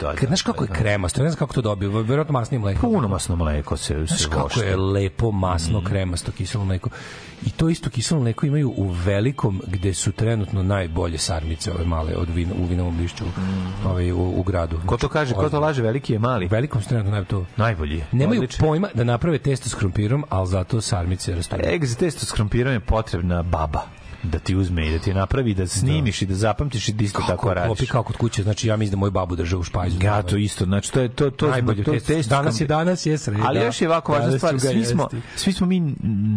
da, 0.00 0.06
da. 0.06 0.14
Kad 0.14 0.26
znaš 0.26 0.42
kako 0.42 0.64
je 0.64 0.70
kremasto, 0.70 1.22
ne 1.22 1.28
znam 1.28 1.38
kako 1.38 1.54
to 1.54 1.62
dobio, 1.62 1.90
verovatno 1.92 2.32
masnim 2.32 2.60
mlekom. 2.60 2.80
Puno 2.82 3.08
masno 3.08 3.36
mleko 3.36 3.76
se, 3.76 3.94
Znaš 3.96 4.20
se 4.20 4.28
kako 4.30 4.60
je 4.60 4.76
lepo, 4.76 5.30
masno, 5.30 5.78
Mhm. 5.78 5.86
kremasto 5.86 6.32
kiselo 6.32 6.64
mleko. 6.64 6.90
I 7.46 7.50
to 7.50 7.68
isto 7.68 7.90
kiselo 7.90 8.20
mleko 8.20 8.46
imaju 8.46 8.70
u 8.70 8.88
velikom, 8.96 9.62
gde 9.66 9.94
su 9.94 10.12
trenutno 10.12 10.62
najbolje 10.86 11.18
sarmice, 11.18 11.72
ove 11.72 11.84
male, 11.84 12.16
od 12.16 12.28
vina, 12.30 12.54
u 12.54 12.64
vinovom 12.66 12.98
lišću, 12.98 13.24
ovaj, 13.86 14.12
u, 14.12 14.32
u 14.36 14.42
gradu. 14.42 14.80
Ko 14.86 14.96
to 14.96 15.08
kaže, 15.08 15.34
ko 15.34 15.50
to 15.50 15.60
laže, 15.60 15.82
veliki 15.82 16.12
je 16.12 16.18
mali. 16.18 16.48
Velikom 16.48 16.82
su 16.82 16.88
trenutno 16.88 17.10
najbolje 17.10 17.28
to. 17.28 17.44
Najbolji. 17.56 18.02
Nemaju 18.12 18.40
Odlično. 18.40 18.66
pojma 18.66 18.88
da 18.94 19.04
naprave 19.04 19.38
testo 19.38 19.68
s 19.68 19.74
krompirom, 19.74 20.24
ali 20.28 20.46
zato 20.46 20.80
sarmice 20.80 21.34
rastu. 21.34 21.56
Eg, 21.58 21.84
za 21.84 21.96
testo 21.96 22.26
s 22.26 22.32
krompirom 22.32 22.72
je 22.72 22.80
potrebna 22.80 23.42
baba 23.42 23.82
da 24.30 24.38
ti 24.38 24.56
uzme 24.56 24.86
i 24.88 24.92
da 24.92 24.98
ti 24.98 25.14
napravi, 25.14 25.54
da 25.54 25.66
snimiš 25.66 26.22
i 26.22 26.26
da 26.26 26.34
zapamtiš 26.34 26.88
i 26.88 26.92
da 26.92 27.04
isto 27.04 27.22
tako 27.26 27.54
radiš. 27.54 27.66
Klopi 27.66 27.86
kao 27.86 28.02
kod 28.02 28.16
kuće, 28.16 28.42
znači 28.42 28.68
ja 28.68 28.76
mislim 28.76 28.90
da 28.90 28.96
moj 28.96 29.10
babu 29.10 29.36
drže 29.36 29.56
u 29.56 29.62
špajzu. 29.62 29.98
Ja 30.02 30.22
to 30.22 30.36
isto, 30.36 30.64
znači 30.64 30.92
to 30.92 31.00
je 31.00 31.08
to 31.08 31.30
to 31.30 31.50
Najbolje 31.50 31.84
to, 31.84 31.92
testo. 31.92 32.12
testo 32.12 32.34
Danas 32.34 32.60
je 32.60 32.66
danas 32.66 33.06
je 33.06 33.18
sreda. 33.18 33.42
Ali 33.46 33.60
još 33.60 33.80
je 33.80 33.88
ovako 33.88 34.12
važna 34.12 34.26
Danas 34.26 34.40
stvar, 34.40 34.60
svi 34.60 34.84
smo, 34.84 35.08
svi 35.36 35.52
smo 35.52 35.66
mi 35.66 35.80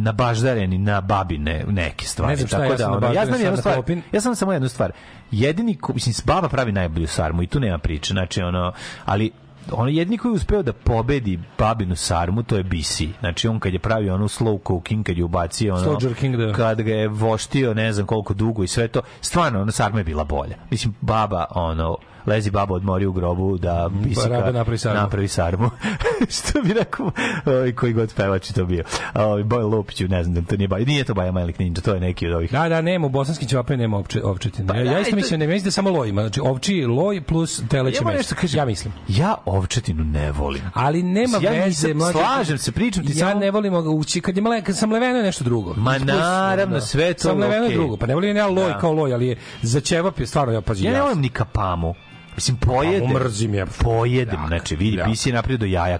nabaždareni 0.03 0.77
na 0.77 1.01
babine 1.01 1.65
neke 1.67 2.05
stvari. 2.05 2.29
Ne 2.29 2.35
znam 2.35 2.47
šta, 2.47 2.57
tako 2.57 2.71
ja 2.71 2.77
da, 2.77 2.91
ono, 2.91 3.13
ja 3.13 3.25
znam 3.25 3.41
jednu 3.41 3.57
stvar, 3.57 3.83
ja 4.11 4.21
sam 4.21 4.35
samo 4.35 4.53
jednu 4.53 4.69
stvar. 4.69 4.91
Jedini, 5.31 5.77
ko, 5.77 5.93
mislim, 5.93 6.15
baba 6.25 6.49
pravi 6.49 6.71
najbolju 6.71 7.07
sarmu 7.07 7.43
i 7.43 7.47
tu 7.47 7.59
nema 7.59 7.77
priče, 7.77 8.13
znači 8.13 8.41
ono, 8.41 8.73
ali 9.05 9.31
ono 9.71 9.89
jedini 9.89 10.17
koji 10.17 10.29
je 10.29 10.35
uspeo 10.35 10.63
da 10.63 10.73
pobedi 10.73 11.39
babinu 11.57 11.95
sarmu 11.95 12.43
to 12.43 12.57
je 12.57 12.63
BC. 12.63 13.01
Znači 13.19 13.47
on 13.47 13.59
kad 13.59 13.73
je 13.73 13.79
pravio 13.79 14.15
onu 14.15 14.27
slow 14.27 14.59
cooking, 14.67 15.05
kad 15.05 15.17
je 15.17 15.23
ubacio 15.23 15.75
ono 15.75 15.85
Slow 15.85 16.03
jerking, 16.03 16.35
da. 16.35 16.53
kad 16.53 16.81
ga 16.81 16.93
je 16.93 17.07
voštio 17.07 17.73
ne 17.73 17.93
znam 17.93 18.07
koliko 18.07 18.33
dugo 18.33 18.63
i 18.63 18.67
sve 18.67 18.87
to, 18.87 19.01
stvarno 19.21 19.61
ona 19.61 19.71
sarma 19.71 19.97
je 19.97 20.03
bila 20.03 20.23
bolja. 20.23 20.55
Mislim 20.71 20.93
baba 21.01 21.45
ono 21.49 21.97
lezi 22.29 22.51
baba 22.51 22.73
odmori 22.73 23.05
u 23.05 23.11
grobu 23.11 23.57
da 23.57 23.89
bisika 23.93 24.29
Baba 24.29 24.51
napravi 24.51 24.77
sarmu. 24.77 25.01
napravi 25.01 25.27
sarmu. 25.29 25.69
Što 26.37 26.61
bi 26.61 26.73
rekao 26.73 27.11
ovaj, 27.45 27.71
koji 27.71 27.93
god 27.93 28.13
pevač 28.13 28.49
je 28.49 28.53
to 28.53 28.65
bio. 28.65 28.83
Ovaj 29.15 29.43
Boj 29.43 29.63
Lupić, 29.63 29.99
ne 29.99 30.23
znam, 30.23 30.35
da 30.35 30.41
to 30.41 30.57
nije 30.57 30.67
Baja, 30.67 30.85
nije 30.85 31.03
to 31.03 31.13
Baja 31.13 31.31
Malik 31.31 31.59
Ninja, 31.59 31.73
to 31.75 31.93
je 31.93 31.99
neki 31.99 32.27
od 32.27 32.33
ovih. 32.33 32.51
Da, 32.51 32.69
da, 32.69 32.81
nema, 32.81 33.05
u 33.05 33.11
bosanskim 33.11 33.47
ćevapima 33.47 33.77
nema 33.77 33.97
ovče, 33.97 34.23
ovčetine. 34.23 34.67
Pa 34.67 34.75
ja, 34.75 34.83
ja 34.83 34.93
da, 34.93 34.99
isto 34.99 35.15
mislim, 35.15 35.39
ne 35.39 35.47
mislim 35.47 35.65
da 35.65 35.71
samo 35.71 35.89
loj 35.89 36.09
ima, 36.09 36.21
znači 36.21 36.39
ovči 36.41 36.85
loj 36.85 37.21
plus 37.21 37.61
teleće 37.69 37.97
Ja 37.99 38.07
meso. 38.07 38.35
kažem. 38.35 38.59
Ja 38.59 38.65
mislim. 38.65 38.93
Ja 39.09 39.35
ovčetinu 39.45 40.03
ne 40.03 40.31
volim. 40.31 40.61
Ali 40.73 41.03
nema 41.03 41.37
Ja 41.41 41.51
veze, 41.51 41.65
nisam- 41.87 41.97
mlađe. 41.97 42.13
slažem 42.13 42.57
se, 42.57 42.71
pričam 42.71 43.05
ti 43.05 43.11
ja 43.11 43.17
samo- 43.19 43.39
ne 43.39 43.51
volim 43.51 43.73
ga 43.73 43.89
ući, 43.89 44.21
kad 44.21 44.35
je 44.35 44.43
mle, 44.43 44.61
kad 44.61 44.77
sam 44.77 44.91
leveno 44.91 45.17
je 45.17 45.23
nešto 45.23 45.43
drugo. 45.43 45.73
Ma 45.75 45.91
Plus, 45.93 46.07
naravno, 46.07 46.75
da. 46.75 46.81
sve 46.81 47.13
to 47.13 47.19
Sam 47.21 47.39
leveno 47.39 47.65
okej. 47.65 47.75
drugo, 47.75 47.97
pa 47.97 48.07
ne 48.07 48.15
volim 48.15 48.37
ja 48.37 48.47
loj 48.47 48.67
Da. 48.67 48.77
kao 48.77 48.93
loj, 48.93 49.13
ali 49.13 49.27
je 49.27 49.37
za 49.61 49.79
ćevap 49.81 50.19
je 50.19 50.27
stvarno, 50.27 50.53
ja 50.53 50.61
pazi, 50.61 50.85
Ja 50.85 50.91
ne 50.91 50.97
ja 50.97 51.03
volim 51.03 51.19
ni 51.19 51.29
kapamu. 51.29 51.93
Mislim, 52.39 52.57
pojedem. 52.57 52.99
Kapamu 52.99 53.19
mrzim 53.19 53.53
je. 53.53 53.65
Pojedem, 53.65 54.35
Bljak, 54.37 54.47
znači, 54.47 54.75
vidi, 54.75 54.95
bljak. 54.95 55.07
pisi 55.07 55.29
je 55.29 55.33
napravio 55.33 55.57
do 55.57 55.65
jaja 55.65 55.97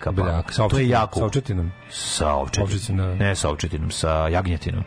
sa 0.49 0.67
to 0.67 0.77
je 0.77 0.89
jako. 0.89 1.19
sa 1.19 1.25
ovčetinom. 1.25 1.71
Sa 1.89 2.33
ovčetinom. 2.33 3.17
Ne 3.17 3.35
sa 3.35 3.49
ovčetinom, 3.49 3.91
sa 3.91 4.27
jagnjetinom. 4.27 4.83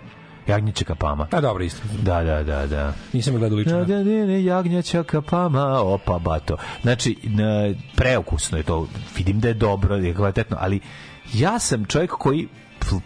Jagnjeća 0.46 0.84
kapama. 0.84 1.26
A 1.30 1.40
dobro, 1.40 1.64
isto. 1.64 1.80
Da, 2.03 2.22
da, 2.22 2.42
da, 2.42 2.66
da. 2.66 2.92
Nisam 3.12 3.36
gledao 3.36 3.59
lično. 3.59 3.78
Da, 3.78 3.84
da, 3.84 4.05
da, 4.05 4.26
da, 4.26 4.32
jagnjeća 4.32 5.03
kapama, 5.03 5.80
opa, 5.80 6.18
bato. 6.18 6.57
Znači, 6.82 7.16
n- 7.24 7.76
preukusno 7.96 8.59
je 8.59 8.64
to. 8.64 8.88
Vidim 9.16 9.40
da 9.40 9.48
je 9.48 9.55
dobro, 9.55 9.98
da 9.98 10.07
je 10.07 10.14
kvalitetno, 10.14 10.57
ali 10.61 10.80
ja 11.32 11.59
sam 11.59 11.84
čovjek 11.84 12.11
koji 12.11 12.48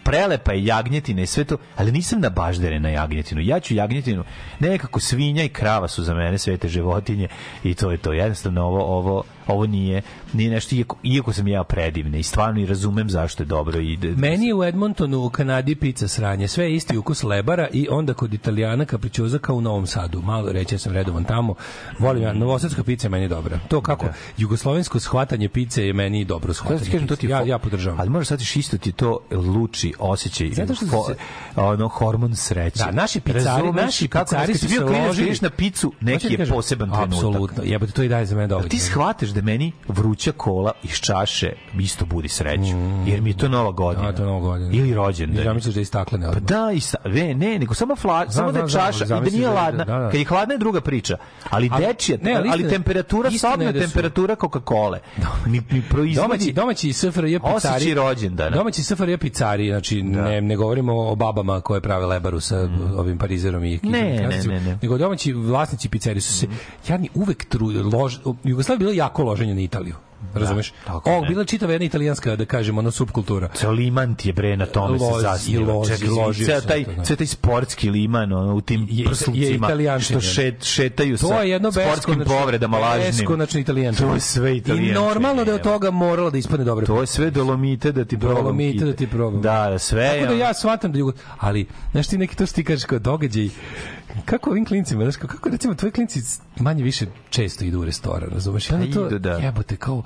prelepa 0.03 0.53
je 0.53 0.65
jagnjetina 0.65 1.21
i 1.21 1.25
sve 1.25 1.43
to, 1.43 1.57
ali 1.75 1.91
nisam 1.91 2.19
na 2.19 2.29
baždere 2.29 2.79
na 2.79 2.89
jagnjetinu. 2.89 3.41
Ja 3.41 3.59
ću 3.59 3.73
jagnjetinu, 3.73 4.23
nekako 4.59 4.99
svinja 4.99 5.43
i 5.43 5.49
krava 5.49 5.87
su 5.87 6.03
za 6.03 6.13
mene 6.13 6.37
svete 6.37 6.67
životinje 6.67 7.27
i 7.63 7.73
to 7.73 7.91
je 7.91 7.97
to. 7.97 8.13
Jednostavno 8.13 8.63
ovo, 8.63 8.97
ovo, 8.97 9.23
ovo 9.47 9.65
nije, 9.65 10.01
nije 10.33 10.49
nešto, 10.51 10.75
iako, 10.75 10.97
iako 11.03 11.33
sam 11.33 11.47
ja 11.47 11.63
predivne 11.63 12.19
i 12.19 12.23
stvarno 12.23 12.61
i 12.61 12.65
razumem 12.65 13.09
zašto 13.09 13.43
je 13.43 13.47
dobro. 13.47 13.79
I, 13.79 13.97
da- 13.97 14.07
Meni 14.17 14.45
je 14.45 14.55
u 14.55 14.63
Edmontonu 14.63 15.19
u 15.19 15.29
Kanadi 15.29 15.75
pizza 15.75 16.07
sranje. 16.07 16.47
Sve 16.47 16.73
isti 16.73 16.97
ukus 16.97 17.23
lebara 17.23 17.67
i 17.69 17.87
onda 17.91 18.13
kod 18.13 18.33
italijana 18.33 18.85
kapričoza 18.85 19.39
kao 19.39 19.55
u 19.55 19.61
Novom 19.61 19.87
Sadu. 19.87 20.21
Malo 20.21 20.51
reći 20.51 20.75
ja 20.75 20.79
sam 20.79 20.93
redovan 20.93 21.23
tamo. 21.23 21.55
Volim 21.99 22.23
ja, 22.23 22.33
novosadska 22.33 22.83
pizza 22.83 23.05
je 23.05 23.09
meni 23.09 23.27
dobra. 23.27 23.59
To 23.67 23.81
kako 23.81 24.05
jugoslovensko 24.37 24.99
shvatanje 24.99 25.49
pice 25.49 25.85
je 25.85 25.93
meni 25.93 26.25
dobro 26.25 26.49
Ja 26.49 26.53
shvatanje. 26.53 26.79
ti 26.79 26.91
kažem, 26.91 27.07
to 27.07 27.15
ti 27.15 27.27
ja, 27.27 27.41
ja 27.41 27.57
podržavam. 27.57 27.99
Ali 27.99 28.09
možeš 28.09 28.27
shvatiš 28.27 28.55
isto 28.55 28.77
ti 28.77 28.91
to 28.91 29.19
luči 29.31 29.93
osjećaj. 29.99 30.49
Zato 30.49 30.75
što 30.75 30.85
se- 30.85 31.15
ono 31.55 31.87
hormon 31.87 32.35
sreće. 32.35 32.79
Da, 32.79 32.91
naši 32.91 33.19
pizzari, 33.19 33.45
Razumeš 33.45 33.83
naši 33.83 34.07
kako 34.07 34.25
pizzari 34.25 34.47
kad 34.47 34.59
su 34.59 34.67
si 34.67 34.67
bio 34.69 34.79
se 34.79 34.87
klinac, 34.87 35.07
ložili- 35.07 35.27
ideš 35.27 35.41
na 35.41 35.49
picu, 35.49 35.93
neki 36.01 36.27
ti 36.27 36.33
je 36.33 36.45
poseban 36.47 36.89
trenutak. 36.89 37.13
Apsolutno. 37.13 37.63
Jebote, 37.63 37.91
to 37.91 38.03
i 38.03 38.09
daje 38.09 38.25
za 38.25 38.35
mene 38.35 38.47
dovoljno. 38.47 38.69
Ti 38.69 38.79
shvataš 38.79 39.29
da 39.37 39.43
meni 39.43 39.71
vruća 39.87 40.31
kola 40.31 40.71
iz 40.83 40.91
čaše 40.91 41.51
isto 41.79 42.05
budi 42.05 42.27
sreću. 42.29 42.77
Jer 43.05 43.21
mi 43.21 43.29
je 43.29 43.37
to 43.37 43.47
nova 43.49 43.71
godina. 43.71 44.03
Mm. 44.03 44.11
Da, 44.11 44.15
to 44.15 44.23
je 44.23 44.27
Nova 44.27 44.39
godina. 44.41 44.71
Ili 44.73 44.93
rođendan. 44.93 45.45
Ja 45.45 45.53
misliš 45.53 45.73
da 45.73 45.79
je 45.79 45.83
istaklene 45.83 46.25
Pa 46.25 46.29
odmah. 46.29 46.43
da, 46.43 46.71
i 46.71 46.79
sa, 46.79 46.97
ne, 47.05 47.33
ne, 47.33 47.59
nego 47.59 47.73
samo 47.73 47.95
fla, 47.95 48.31
samo 48.31 48.51
da 48.51 48.59
je 48.59 48.67
znam, 48.67 48.83
čaša 48.83 49.05
i 49.05 49.07
da 49.07 49.19
nije 49.19 49.31
da 49.31 49.37
je- 49.39 49.49
ladna. 49.49 49.83
da, 49.85 49.97
da. 49.97 50.09
Kad 50.09 50.19
je 50.19 50.25
hladna 50.25 50.53
je 50.53 50.57
druga 50.57 50.81
priča. 50.81 51.17
Ali, 51.49 51.69
Ali- 51.73 51.85
dečija, 51.85 52.17
ne, 52.21 52.33
ali 52.33 52.49
ali, 52.51 52.69
temperatura, 52.69 53.31
sobna 53.31 53.71
da 53.71 53.79
temperatura 53.79 54.35
Coca-Cola. 54.35 54.97
Mi, 55.45 55.61
mi 55.71 55.81
proizvodi 55.81 56.15
Domaći, 56.27 56.53
domaći 56.53 56.93
SFRJ 56.93 57.37
osjećaj 57.37 57.73
pizzari. 57.73 57.93
rođendana. 57.93 58.49
Domaći 58.49 58.83
SFRJ 58.83 59.17
pizzari, 59.17 59.69
znači 59.69 60.01
ne, 60.03 60.41
ne 60.41 60.55
govorimo 60.55 60.93
o 61.01 61.15
babama 61.15 61.61
koje 61.61 61.81
prave 61.81 62.05
lebaru 62.05 62.39
sa 62.39 62.57
ovim 62.97 63.17
parizerom 63.17 63.63
i 63.63 63.75
Mm. 63.77 63.89
Ne, 63.89 64.01
ne, 64.01 64.29
kifom, 64.31 64.53
ne, 64.53 64.59
ne. 64.61 64.77
Nego 64.81 64.97
domaći 64.97 65.33
vlasnici 65.33 65.89
pizzerije 65.89 66.21
su 66.21 66.33
se, 66.33 66.47
jadni 66.87 67.09
uvek 67.13 67.45
tru, 67.45 67.67
lož, 67.93 68.15
je 68.69 68.77
bilo 68.77 68.91
jako 68.91 69.23
loženje 69.27 69.55
na 69.55 69.61
Italiju. 69.61 70.06
Razumeš? 70.33 70.73
tako 70.85 71.09
Ovo, 71.09 71.21
ne. 71.21 71.27
bila 71.27 71.41
je 71.41 71.47
čitava 71.47 71.71
jedna 71.71 71.85
italijanska, 71.85 72.35
da 72.35 72.45
kažemo, 72.45 72.79
ono, 72.79 72.91
subkultura. 72.91 73.49
Ceo 73.49 73.71
liman 73.71 74.15
ti 74.15 74.29
je 74.29 74.33
bre 74.33 74.57
na 74.57 74.65
tome 74.65 74.91
Lozi, 74.91 75.05
se 75.15 75.21
zasniva. 75.21 75.73
lozi, 75.73 75.91
Čekaj, 75.91 76.09
ložio 76.09 76.45
ceo 76.45 76.61
taj, 76.61 76.83
to, 76.83 76.91
da. 76.93 77.03
ceo 77.03 77.15
taj 77.15 77.27
sportski 77.27 77.89
liman 77.89 78.33
ono, 78.33 78.55
u 78.55 78.61
tim 78.61 78.81
Je- 78.81 78.97
je 78.97 79.05
prslucima 79.05 79.67
italijančina. 79.67 80.19
što 80.19 80.29
šet, 80.29 80.63
šetaju 80.63 81.17
To 81.17 81.27
sa 81.27 81.35
je 81.35 81.49
jedno 81.49 81.71
sportskim 81.71 82.23
povredama 82.27 82.77
lažnim. 82.79 83.11
Beskonačno 83.11 83.59
italijančina. 83.59 84.07
To 84.07 84.13
je 84.13 84.19
sve 84.21 84.53
I 84.53 84.57
italijančina. 84.57 84.99
normalno 85.01 85.43
da 85.43 85.51
je 85.51 85.55
od 85.55 85.61
toga 85.63 85.91
moralo 85.91 86.29
da 86.31 86.37
ispadne 86.37 86.65
dobro. 86.65 86.85
To 86.85 87.01
je 87.01 87.07
sve 87.07 87.31
dolomite 87.31 87.91
da 87.91 88.05
ti 88.05 88.19
probam. 88.19 88.37
Dolomite 88.37 88.85
da 88.85 88.93
ti 88.93 89.07
probam. 89.07 89.41
Da, 89.41 89.69
da, 89.69 89.79
sve. 89.79 90.11
Tako 90.13 90.25
da 90.27 90.33
ja 90.35 90.53
shvatam 90.53 90.91
da 90.91 90.99
jugo... 90.99 91.11
Ali, 91.37 91.65
znaš 91.91 92.07
ti 92.07 92.17
neki 92.17 92.35
to 92.35 92.45
što 92.45 92.55
ti 92.55 92.63
kažeš 92.63 92.85
kao 92.85 92.99
događaj, 92.99 93.49
kako 94.25 94.49
ovim 94.49 94.65
klincima, 94.65 95.03
znaš, 95.03 95.15
kako, 95.17 95.49
recimo 95.49 95.75
tvoji 95.75 95.91
klinci 95.91 96.19
manje 96.57 96.83
više 96.83 97.05
često 97.29 97.65
idu 97.65 97.79
u 97.79 97.85
restoran, 97.85 98.29
razumeš? 98.29 98.69
I 98.69 98.73
onda 98.73 98.87
Pa 98.87 98.93
to, 99.09 99.19
da. 99.19 99.31
jebote, 99.33 99.75
kao, 99.75 100.03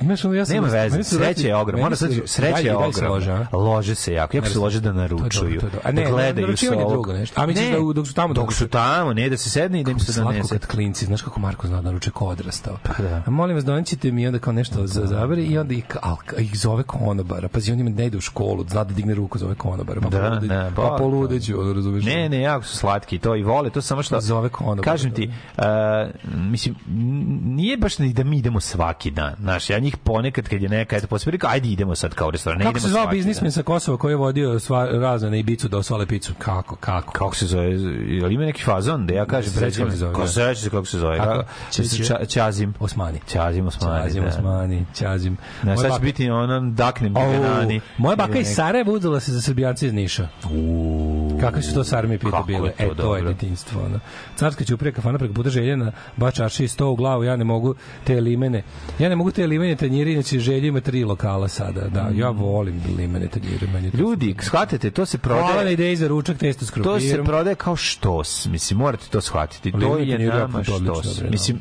znaš, 0.00 0.24
ono, 0.24 0.34
ja 0.34 0.44
sam... 0.44 0.54
Nema 0.54 0.66
veze, 0.68 1.18
rekli- 1.18 1.44
je 1.44 1.54
Mora 1.82 1.96
su- 1.96 2.06
sad 2.06 2.16
sreća 2.26 2.52
Dalje- 2.52 2.86
je 2.86 2.92
se 2.92 3.08
lože? 3.08 3.46
Lože 3.52 3.94
se 3.94 4.12
jako. 4.12 4.36
Jako 4.36 4.48
se 4.48 4.58
lože 4.58 4.80
da 4.80 4.92
naručuju. 4.92 5.28
To 5.30 5.60
to 5.60 5.66
je 5.66 5.70
dobro. 5.70 5.80
A 5.84 5.92
ne, 5.92 6.04
da 6.04 6.10
gledaju 6.10 6.48
je 6.48 6.56
sok. 6.56 6.90
drugo 6.90 7.12
nešto. 7.12 7.40
A 7.40 7.46
misliš 7.46 7.68
da 7.70 7.92
dok 7.94 8.06
su 8.06 8.14
tamo 8.14 8.34
da 8.34 8.40
Dok 8.40 8.52
su 8.52 8.68
tamo, 8.68 9.12
ne 9.12 9.28
da 9.28 9.36
se 9.36 9.50
sedne 9.50 9.80
i 9.80 9.84
da 9.84 9.90
im 9.90 9.98
se 10.00 10.12
Slatko 10.12 10.32
donese. 10.32 10.58
kad 10.58 10.66
klinci, 10.66 11.06
znaš 11.06 11.22
kako 11.22 11.40
Marko 11.40 11.66
zna 11.66 11.76
da 11.76 11.82
naruče 11.82 12.10
ko 12.10 12.26
odrastao. 12.26 12.76
Pa 12.82 13.02
da. 13.02 13.22
A 13.26 13.30
molim 13.30 13.56
vas, 13.56 13.64
donećete 13.64 14.12
mi 14.12 14.26
onda 14.26 14.38
kao 14.38 14.52
nešto 14.52 14.86
za 14.86 15.06
zabere 15.06 15.42
i 15.42 15.58
onda 15.58 15.74
ih, 15.74 15.84
al, 16.02 16.16
ih 16.38 16.58
zove 16.58 16.82
konobara. 16.82 17.48
Pazi, 17.48 17.72
on 17.72 17.80
ima 17.80 17.90
ne 17.90 18.06
ide 18.06 18.18
u 18.18 18.20
školu, 18.20 18.64
zna 18.68 18.84
da 18.84 18.94
digne 18.94 19.14
ruku, 19.14 19.38
zove 19.38 19.54
konobara. 19.54 20.00
Pa 20.00 20.08
Da, 20.08 20.40
ne, 20.40 20.70
pa 20.76 20.82
ba- 20.82 20.96
poludeću, 20.98 21.72
razumeš? 21.72 22.04
Ne, 22.04 22.28
ne, 22.28 22.40
jako 22.40 22.64
su 22.64 22.76
slatki 22.76 23.18
to 23.18 23.36
i 23.36 23.42
vole, 23.42 23.70
to 23.70 23.82
samo 23.82 24.02
što 24.02 24.20
Zove 24.20 24.48
konobar, 24.48 24.84
Kažem 24.84 25.10
ti, 25.14 25.30
uh, 25.58 25.64
mislim 26.34 26.74
nije 27.44 27.76
baš 27.76 27.96
da 27.96 28.24
mi 28.24 28.38
idemo 28.38 28.60
svaki 28.60 29.10
dan. 29.10 29.34
Znaš, 29.50 29.70
ja 29.70 29.78
njih 29.78 29.96
ponekad 29.96 30.48
kad 30.48 30.62
je 30.62 30.68
neka 30.68 30.96
eto 30.96 31.06
posle 31.06 31.32
rekao 31.32 31.50
ajde 31.50 31.68
idemo 31.68 31.94
sad 31.94 32.14
kao 32.14 32.30
restoran. 32.30 32.58
Ne 32.58 32.64
Kako 32.64 32.70
idemo 32.70 32.82
se 32.82 32.88
zvao 32.88 33.02
svaki 33.02 33.16
biznismen 33.16 33.52
sa 33.52 33.62
Kosova 33.62 33.98
koji 33.98 34.12
je 34.12 34.16
vodio 34.16 34.58
sva, 34.58 34.84
razne 34.84 35.30
na 35.30 35.36
Ibicu 35.36 35.68
da 35.68 35.78
osvale 35.78 36.06
picu? 36.06 36.32
Kako, 36.38 36.76
kako? 36.76 37.12
Kako 37.12 37.36
se 37.36 37.46
zove? 37.46 37.64
Je 37.64 38.26
li 38.26 38.34
ima 38.34 38.44
neki 38.44 38.62
fazon 38.62 39.06
da 39.06 39.14
ja 39.14 39.26
kažem 39.26 39.52
Sreći 39.52 39.78
kako 39.78 39.90
se 39.90 39.96
zove, 39.96 40.12
da. 40.18 40.26
se 40.26 40.44
reći 40.44 40.70
kako 40.70 40.86
se 40.86 40.98
zove? 40.98 41.18
Kako? 41.18 41.30
Kako? 41.30 41.48
Će- 41.70 41.84
će- 41.84 42.02
Ča- 42.04 42.28
Ćazim. 42.28 42.74
Osmani. 42.80 43.20
Ćazim 43.28 43.66
Osmani. 43.66 44.04
Ćazim 44.04 44.22
da. 44.22 44.28
Osmani, 44.28 44.86
Ćazim. 44.94 45.36
Ne, 45.62 45.74
Moja 45.74 45.88
sad 45.88 45.98
će 45.98 46.04
biti 46.04 46.30
ono 46.30 46.60
daknem 46.60 47.16
Au, 47.16 47.32
banani. 47.32 47.80
Moja 47.98 48.16
baka 48.16 48.38
iz 48.38 48.46
Sarajeva 48.54 48.92
udala 48.92 49.20
se 49.20 49.32
za 49.32 49.40
Srbijance 49.40 49.86
iz 49.86 49.92
Niša. 49.92 50.28
Kakve 51.40 51.62
su 51.62 51.74
to 51.74 51.84
sarme 51.84 52.18
pita 52.18 52.30
Kako 52.30 52.46
bile? 52.46 52.70
to 52.70 52.84
e, 52.84 52.86
to 52.86 52.90
je 52.90 52.94
dobro. 52.94 53.22
detinjstvo. 53.32 53.82
Ono. 53.84 54.00
Carska 54.36 54.64
ćuprija 54.64 54.92
kafana 54.92 55.18
preko 55.18 55.34
puta 55.34 55.50
željena, 55.50 55.92
bača 56.16 56.44
aši 56.44 56.68
sto 56.68 56.88
u 56.90 56.96
glavu, 56.96 57.24
ja 57.24 57.36
ne 57.36 57.44
mogu 57.44 57.74
te 58.04 58.20
limene. 58.20 58.62
Ja 58.98 59.08
ne 59.08 59.16
mogu 59.16 59.30
te 59.30 59.39
limene 59.42 59.76
tanjiri, 59.76 60.12
inače 60.12 60.38
želje 60.38 60.68
ima 60.68 60.80
tri 60.80 61.04
lokala 61.04 61.48
sada. 61.48 61.80
Da, 61.82 62.10
ja 62.14 62.30
volim 62.30 62.80
limene 62.98 63.28
tanjire. 63.28 63.66
Meni 63.66 63.90
to 63.90 63.96
Ljudi, 63.98 64.34
shvatite, 64.40 64.90
to 64.90 65.06
se 65.06 65.18
Hvala 65.18 65.40
na 65.40 65.46
prodaje 65.46 65.72
ideji 65.72 65.96
za 65.96 66.08
ručak, 66.08 66.38
testo 66.38 66.64
s 66.66 66.70
to 66.72 67.00
se 67.00 67.22
prodaje 67.24 67.54
kao 67.54 67.76
štos. 67.76 68.46
Mislim, 68.46 68.78
morate 68.78 69.04
to 69.06 69.20
shvatiti. 69.20 69.72
To 69.72 69.76
Limene 69.94 70.24
je 70.24 70.28
nama 70.30 70.64
štos. 70.64 71.18
bre, 71.20 71.30
Mislim, 71.30 71.60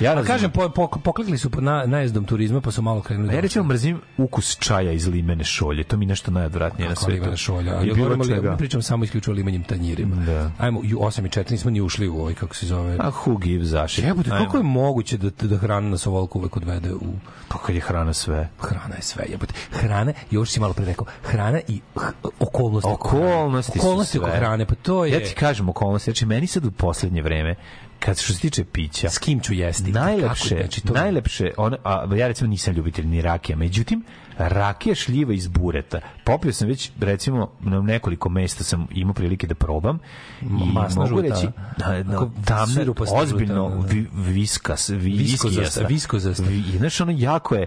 ja 0.00 0.10
A 0.10 0.14
razumem. 0.14 0.26
kažem, 0.26 0.50
po, 0.50 0.68
po, 0.68 0.88
poklekli 0.98 1.38
su 1.38 1.50
na, 1.52 1.84
najezdom 1.86 2.24
turizma, 2.24 2.60
pa 2.60 2.70
su 2.70 2.82
malo 2.82 3.00
krenuli. 3.02 3.28
A 3.28 3.32
ja 3.32 3.36
da- 3.36 3.40
recimo 3.40 3.64
mrzim 3.64 4.00
ukus 4.18 4.58
čaja 4.58 4.92
iz 4.92 5.06
limene 5.06 5.44
šolje. 5.44 5.84
To 5.84 5.96
mi 5.96 6.06
nešto 6.06 6.30
najodvratnije 6.30 6.88
na 6.88 6.94
Kako 6.94 7.04
svetu. 7.04 7.14
limena 7.14 7.36
šolja. 7.36 7.82
I 7.82 7.88
Ja 7.88 7.94
govorim, 7.94 8.20
ali 8.20 8.56
pričam 8.56 8.82
samo 8.82 9.04
isključivo 9.04 9.34
limenjim 9.34 9.62
tanjirima. 9.62 10.16
Da. 10.16 10.50
Ajmo, 10.58 10.80
u 10.80 10.82
8 10.82 11.26
i 11.26 11.30
4 11.30 11.50
nismo 11.50 11.70
ni 11.70 11.80
ušli 11.80 12.08
u 12.08 12.20
ovaj, 12.20 12.34
kako 12.34 12.54
se 12.56 12.66
zove. 12.66 12.96
A 13.00 13.10
who 13.10 13.38
gives 13.40 13.68
zašit? 13.68 14.04
Jebote, 14.04 14.30
kako 14.30 14.56
je 14.56 14.62
moguće 14.62 15.16
da, 15.18 15.30
da 15.40 15.56
hrana 15.56 15.88
nas 15.88 16.06
ovoliko 16.06 16.38
uvek 16.38 16.56
odvede 16.56 16.92
u... 16.92 17.09
Pa 17.48 17.58
kad 17.58 17.74
je 17.74 17.80
hrana 17.80 18.12
sve. 18.14 18.48
Hrana 18.60 18.94
je 18.96 19.02
sve, 19.02 19.24
jebote. 19.28 19.54
Hrana, 19.72 20.12
još 20.30 20.50
si 20.50 20.60
malo 20.60 20.72
pre 20.72 20.84
rekao, 20.84 21.06
hrana 21.22 21.60
i 21.68 21.80
okolnosti. 22.40 22.90
Okolnosti 22.90 23.78
su 23.78 23.86
Okolnosti 23.86 24.18
oko 24.18 24.28
sve. 24.28 24.36
hrane, 24.38 24.66
pa 24.66 24.74
to 24.74 25.04
je... 25.04 25.12
Ja 25.12 25.18
ti 25.20 25.34
kažem 25.34 25.68
okolnosti. 25.68 26.10
Znači, 26.10 26.26
meni 26.26 26.46
sad 26.46 26.64
u 26.64 26.70
poslednje 26.70 27.22
vreme, 27.22 27.54
kad 28.00 28.18
što 28.18 28.32
se 28.32 28.40
tiče 28.40 28.64
pića, 28.64 29.10
S 29.10 29.18
kim 29.18 29.40
ću 29.40 29.54
jesti? 29.54 29.92
najlepše, 29.92 30.48
Kako, 30.48 30.60
znači, 30.60 30.80
to... 30.80 30.92
najlepše, 30.94 31.50
on, 31.56 31.74
a, 31.84 32.06
ja 32.10 32.28
recimo 32.28 32.50
nisam 32.50 32.74
ljubitelj 32.74 33.06
ni 33.06 33.22
rakija, 33.22 33.56
međutim, 33.56 34.04
rakija 34.38 34.94
šljiva 34.94 35.32
iz 35.32 35.48
bureta. 35.48 36.00
Popio 36.24 36.52
sam 36.52 36.68
već, 36.68 36.90
recimo, 37.00 37.50
na 37.60 37.80
nekoliko 37.80 38.28
mesta 38.28 38.64
sam 38.64 38.86
imao 38.90 39.14
prilike 39.14 39.46
da 39.46 39.54
probam 39.54 39.98
i 40.42 40.44
masna 40.72 41.02
mogu 41.02 41.20
reći, 41.22 41.46
a? 41.46 41.50
da, 41.78 42.02
da, 42.02 42.16
Ako 42.16 42.30
tamna, 42.44 42.66
sirupasta 42.66 43.16
ozbiljno 43.16 43.68
da, 43.70 43.76
da. 43.76 43.86
vi, 43.88 44.06
viskas, 44.14 44.88
vi, 44.88 44.96
Viskozasta, 45.10 45.82
viskozasta. 45.82 46.42
Vi- 46.42 46.64
I 46.74 46.78
znaš, 46.78 47.00
ono 47.00 47.12
jako 47.12 47.54
je, 47.54 47.66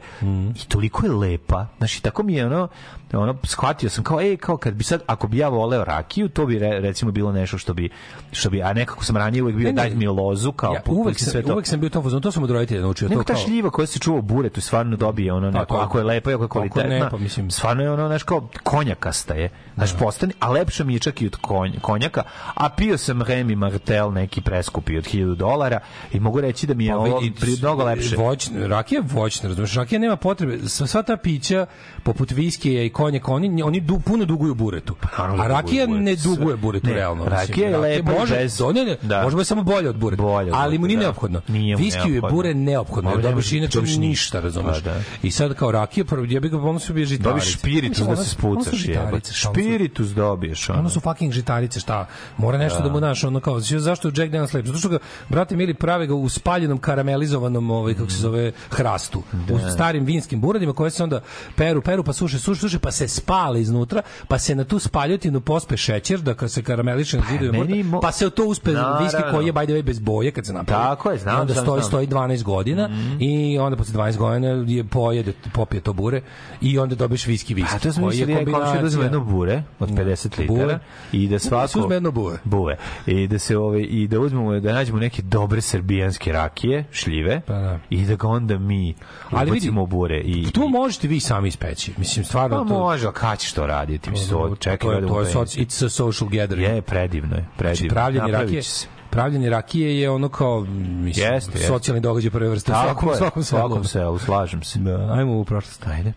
i 0.55 0.67
toliko 0.67 1.05
je 1.05 1.11
lepa, 1.11 1.67
znaš, 1.77 1.97
i 1.97 2.01
tako 2.01 2.23
mi 2.23 2.34
je 2.34 2.45
ono, 2.45 2.67
ono, 3.14 3.36
shvatio 3.43 3.89
sam 3.89 4.03
kao, 4.03 4.22
ej, 4.22 4.38
kao 4.38 4.57
kad 4.57 4.74
bi 4.74 4.84
sad, 4.84 5.01
ako 5.07 5.28
bi 5.28 5.38
ja 5.38 5.49
voleo 5.49 5.84
rakiju, 5.84 6.30
to 6.30 6.45
bi 6.45 6.59
re, 6.59 6.80
recimo 6.80 7.11
bilo 7.11 7.32
nešto 7.32 7.57
što 7.57 7.74
bi, 7.74 7.89
što 8.32 8.49
bi, 8.49 8.64
a 8.64 8.74
nekako 8.74 9.03
sam 9.03 9.18
ranije 9.18 9.43
uvek 9.43 9.55
bio, 9.55 9.64
Ne, 9.64 9.72
ne. 9.74 9.82
daj 9.82 9.89
mi 9.91 10.07
lozu, 10.07 10.51
kao, 10.51 10.74
ja, 10.74 10.82
uvek, 10.88 11.20
sam, 11.20 11.28
sve 11.28 11.41
to. 11.43 11.53
uvek 11.53 11.68
sam 11.68 11.80
bio 11.80 11.88
u 11.88 11.91
tom 11.91 12.03
fazonu, 12.03 12.22
to 12.22 12.32
sam 12.32 12.43
od 12.43 12.51
roditelja 12.51 12.82
naučio. 12.82 13.09
To 13.09 13.16
ta 13.18 13.24
kao, 13.26 13.36
šljiva 13.38 13.70
koja 13.70 13.86
se 13.86 13.99
čuva 13.99 14.18
u 14.18 14.24
buretu 14.24 14.61
stvarno 14.61 14.97
dobije 14.97 15.34
ono 15.34 15.51
neko, 15.51 15.66
to 15.66 15.76
je- 15.76 15.82
ako 15.82 15.97
je 15.97 16.03
lepa 16.03 16.32
i 16.32 16.34
ako 16.34 16.43
je 16.43 16.47
kako 16.47 16.59
ne, 16.59 16.70
kvalitetna. 16.72 17.09
pa 17.09 17.18
mislim- 17.18 17.51
Stvarno 17.51 17.84
je 17.84 17.91
ono 17.91 18.07
znaš 18.07 18.24
kao 18.24 18.47
konjakasta 18.64 19.34
je. 19.34 19.49
Znaš, 19.76 19.97
postane, 19.97 20.34
a 20.39 20.49
lepša 20.49 20.84
mi 20.84 20.93
je 20.93 20.99
čak 20.99 21.22
i 21.22 21.28
od 21.28 21.36
konj, 21.36 21.72
konjaka. 21.82 22.24
A 22.53 22.70
pio 22.70 22.97
sam 22.97 23.22
Remy 23.22 23.55
Martel 23.55 24.11
neki 24.11 24.41
preskupi 24.41 24.97
od 24.97 25.03
1000 25.05 25.36
dolara 25.36 25.80
i 26.11 26.20
mogu 26.20 26.41
reći 26.41 26.68
da 26.68 26.74
mi 26.74 26.86
je 26.86 26.91
Pa 26.91 26.97
ovo 26.97 27.22
pri, 27.39 27.55
mnogo 27.59 27.84
lepše. 27.84 28.16
Voćna, 28.18 28.68
rakija 28.68 29.01
voćna, 29.03 29.49
razumiješ? 29.49 29.74
Rakija 29.74 29.99
nema 29.99 30.16
potrebe. 30.16 30.57
Sva, 30.59 30.88
sva 30.88 31.03
ta 31.03 31.18
pića, 31.18 31.66
poput 32.03 32.32
viskija 32.32 32.84
i 32.84 32.89
konjaka, 33.03 33.31
oni, 33.31 33.63
oni 33.63 33.79
du, 33.79 33.99
puno 33.99 34.25
duguju 34.25 34.55
buretu. 34.55 34.95
naravno 35.17 35.43
A 35.43 35.47
da 35.47 35.53
rakija 35.53 35.85
duguju 35.85 36.01
ne 36.01 36.15
duguje 36.15 36.57
buretu, 36.57 36.87
Ne, 36.87 36.93
realno. 36.93 37.25
rakija 37.25 37.69
je 37.69 37.77
lepa 37.77 38.11
može, 38.11 38.35
bez- 38.35 38.57
to 38.57 38.73
ne, 38.73 38.85
ne, 38.85 38.97
da. 39.01 39.23
može 39.23 39.35
biti 39.35 39.47
samo 39.47 39.63
bolje 39.63 39.89
od 39.89 39.95
bureta. 39.97 40.23
Bolje 40.23 40.51
ali 40.53 40.77
mu 40.77 40.87
nije 40.87 40.97
da. 40.97 41.03
neophodno. 41.03 41.41
Nije 41.47 41.75
Viskiju 41.75 42.15
je 42.15 42.21
bure 42.21 42.53
neophodno. 42.53 43.15
Ne 43.15 43.21
dobiš 43.21 43.51
inače 43.51 43.77
dobiš 43.77 43.97
ništa, 43.97 44.39
razumeš? 44.39 44.83
Pa, 44.83 44.89
da. 44.89 45.01
I 45.23 45.31
sad 45.31 45.53
kao 45.53 45.71
rakija, 45.71 46.05
prvo 46.05 46.25
ja 46.29 46.39
bih 46.39 46.51
ga 46.51 46.57
pomoći 46.59 46.93
bio 46.93 47.05
žitarice. 47.05 47.29
Dobiš 47.29 47.53
špiritus 47.53 48.07
da 48.07 48.15
se 48.15 48.29
spucaš 48.29 48.85
jebote. 48.85 49.31
Špiritus 49.33 50.07
dobiješ. 50.07 50.69
Ono. 50.69 50.89
Su 50.89 50.99
fucking 50.99 51.31
žitarice, 51.33 51.79
šta? 51.79 52.07
Mora 52.37 52.57
nešto 52.57 52.81
da, 52.83 52.89
mu 52.89 52.99
daš, 52.99 53.23
ono 53.23 53.39
kao, 53.39 53.59
zašto 53.59 54.07
Jack 54.07 54.31
Daniels 54.31 54.53
lep? 54.53 54.65
Zato 54.65 54.79
što 54.79 54.89
ga, 54.89 54.97
brate 55.29 55.55
mili, 55.55 55.73
prave 55.73 56.07
ga 56.07 56.13
u 56.15 56.29
spaljenom 56.29 56.77
karamelizovanom, 56.77 57.71
ovaj, 57.71 57.93
kako 57.93 58.09
se 58.09 58.17
zove, 58.17 58.51
hrastu. 58.69 59.23
U 59.51 59.71
starim 59.73 60.05
vinskim 60.05 60.41
buradima 60.41 60.73
koje 60.73 60.91
se 60.91 61.03
onda 61.03 61.21
peru, 61.55 61.81
peru, 61.81 62.03
pa 62.03 62.13
suše, 62.13 62.39
suše, 62.39 62.61
suše, 62.61 62.79
pa 62.79 62.91
se 62.93 63.07
spale 63.07 63.61
iznutra, 63.61 64.01
pa 64.27 64.39
se 64.39 64.55
na 64.55 64.63
tu 64.63 64.79
spaljotinu 64.79 65.41
pospe 65.41 65.77
šećer, 65.77 66.19
da 66.19 66.33
kad 66.33 66.51
se 66.51 66.63
karameliše 66.63 67.17
na 67.17 67.23
zidovima, 67.31 67.57
meni 67.59 67.83
burta, 67.83 67.97
mo- 67.97 68.01
pa 68.01 68.11
se 68.11 68.29
to 68.29 68.45
uspe 68.45 68.71
Naravno. 68.71 68.99
viski 68.99 69.21
koji 69.31 69.45
je, 69.45 69.53
by 69.53 69.63
the 69.63 69.73
way, 69.73 69.83
bez 69.83 69.99
boje, 69.99 70.31
kad 70.31 70.45
se 70.45 70.53
napravi. 70.53 70.83
Tako 70.83 71.11
je, 71.11 71.17
znam, 71.17 71.37
I 71.37 71.41
onda 71.41 71.53
znam, 71.53 71.65
stoji, 71.65 71.81
znam. 71.81 71.87
stoji 71.87 72.07
12 72.07 72.43
godina 72.43 72.89
i 73.19 73.57
onda 73.59 73.77
posle 73.77 73.93
12 73.95 74.17
godina 74.17 74.47
je 74.67 74.83
pojede, 74.83 75.33
popije 75.53 75.81
to 75.81 75.93
bure 75.93 76.21
i 76.61 76.79
onda 76.79 76.95
dobiješ 76.95 77.27
viski 77.27 77.53
viski. 77.53 77.75
A 77.75 77.79
to 77.79 77.93
smo 77.93 78.07
koji 78.07 78.17
je 78.17 78.25
mislili 78.25 78.51
ja 78.51 78.57
komšija 78.57 78.81
da 78.81 78.87
uzme 78.87 79.03
jedno 79.03 79.19
bure 79.21 79.63
od 79.79 79.89
50 79.89 80.39
litara 80.39 80.47
Bure. 80.63 80.79
i 81.11 81.27
da 81.27 81.39
svako 81.39 81.79
uzme 81.79 81.95
jedno 81.95 82.11
bure. 82.11 82.37
Bure. 82.43 82.77
I 83.07 83.27
da 83.27 83.39
se 83.39 83.57
ove 83.57 83.81
i 83.83 84.07
da 84.07 84.19
uzmemo 84.19 84.59
da 84.59 84.73
nađemo 84.73 84.99
neke 84.99 85.21
dobre 85.21 85.61
srbijanske 85.61 86.31
rakije, 86.31 86.85
šljive. 86.91 87.41
Pa 87.41 87.53
da. 87.53 87.79
I 87.89 88.05
da 88.05 88.15
ga 88.15 88.27
onda 88.27 88.57
mi 88.57 88.95
Ali 89.31 89.39
vidi, 89.43 89.51
ubacimo 89.51 89.85
bure 89.85 90.19
i 90.19 90.51
To 90.51 90.67
možete 90.69 91.07
vi 91.07 91.19
sami 91.19 91.47
ispeći. 91.47 91.93
Mislim, 91.97 92.25
stvarno 92.25 92.57
Pa. 92.59 92.72
Može, 92.74 93.11
kad 93.13 93.39
ćeš 93.39 93.53
to 93.53 93.67
raditi? 93.67 94.11
Mislim, 94.11 94.30
to, 94.30 94.55
čekaj, 94.55 94.78
to 94.80 94.91
je, 94.91 95.01
da 95.01 95.07
to 95.07 95.13
je 95.13 95.19
budem- 95.19 95.34
soci, 95.34 95.59
it's 95.59 95.86
a 95.86 95.89
social 95.89 96.30
gathering. 96.30 96.67
Je, 96.67 96.82
predivno 96.82 97.36
je, 97.36 97.45
predivno. 97.57 97.76
Znači, 97.76 97.88
pravljenje 97.89 98.32
rakije, 98.32 98.63
se. 98.63 98.88
pravljenje 99.09 99.49
rakije 99.49 99.99
je 99.99 100.09
ono 100.09 100.30
kao, 100.30 100.59
mislim, 100.61 101.05
Jeste, 101.26 101.51
jeste. 101.51 101.67
socijalni 101.67 102.01
događaj 102.01 102.32
prve 102.32 102.49
vrste. 102.49 102.71
u 102.71 102.76
svakom, 102.76 103.09
je, 103.09 103.15
svakom 103.15 103.43
selu. 103.43 103.59
svakom 103.59 103.84
selu, 103.84 104.17
slažem 104.19 104.63
se. 104.63 104.80
Da, 104.80 105.13
ajmo 105.13 105.34
u 105.34 105.45
prošlost. 105.45 105.88
Ajde. 105.88 106.13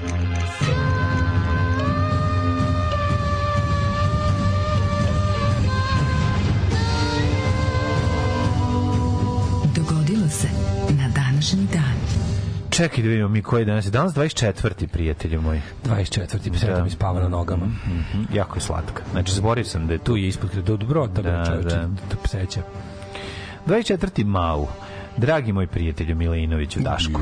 Dogodilo 0.00 0.97
Čekaj 12.78 13.02
da 13.02 13.08
vidimo 13.08 13.28
mi 13.28 13.42
koji 13.42 13.60
je 13.60 13.64
danas. 13.64 13.86
je 13.86 13.90
Danas 13.90 14.14
24. 14.14 14.86
prijatelju 14.86 15.42
moji. 15.42 15.60
24. 15.84 16.50
bi 16.50 16.58
sredo 16.58 16.84
mi 16.84 16.90
spava 16.90 17.20
na 17.20 17.28
nogama. 17.28 17.66
Mhm, 17.66 18.22
jako 18.34 18.56
je 18.56 18.60
slatka. 18.60 19.02
Znači, 19.12 19.34
zaboravio 19.34 19.64
sam 19.64 19.86
da 19.86 19.92
je 19.92 19.98
tu. 19.98 20.16
Je 20.16 20.28
ispod 20.28 20.50
do 20.50 20.76
dobrota, 20.76 21.22
Da, 21.22 21.30
da, 21.30 21.44
čoveče, 21.44 21.76
da. 21.76 21.86
da. 21.86 22.16
pseća. 22.24 22.62
24. 23.66 24.24
mau. 24.24 24.68
Dragi 25.16 25.52
moj 25.52 25.66
prijatelju 25.66 26.16
Milinoviću 26.16 26.80
Dašku. 26.80 27.20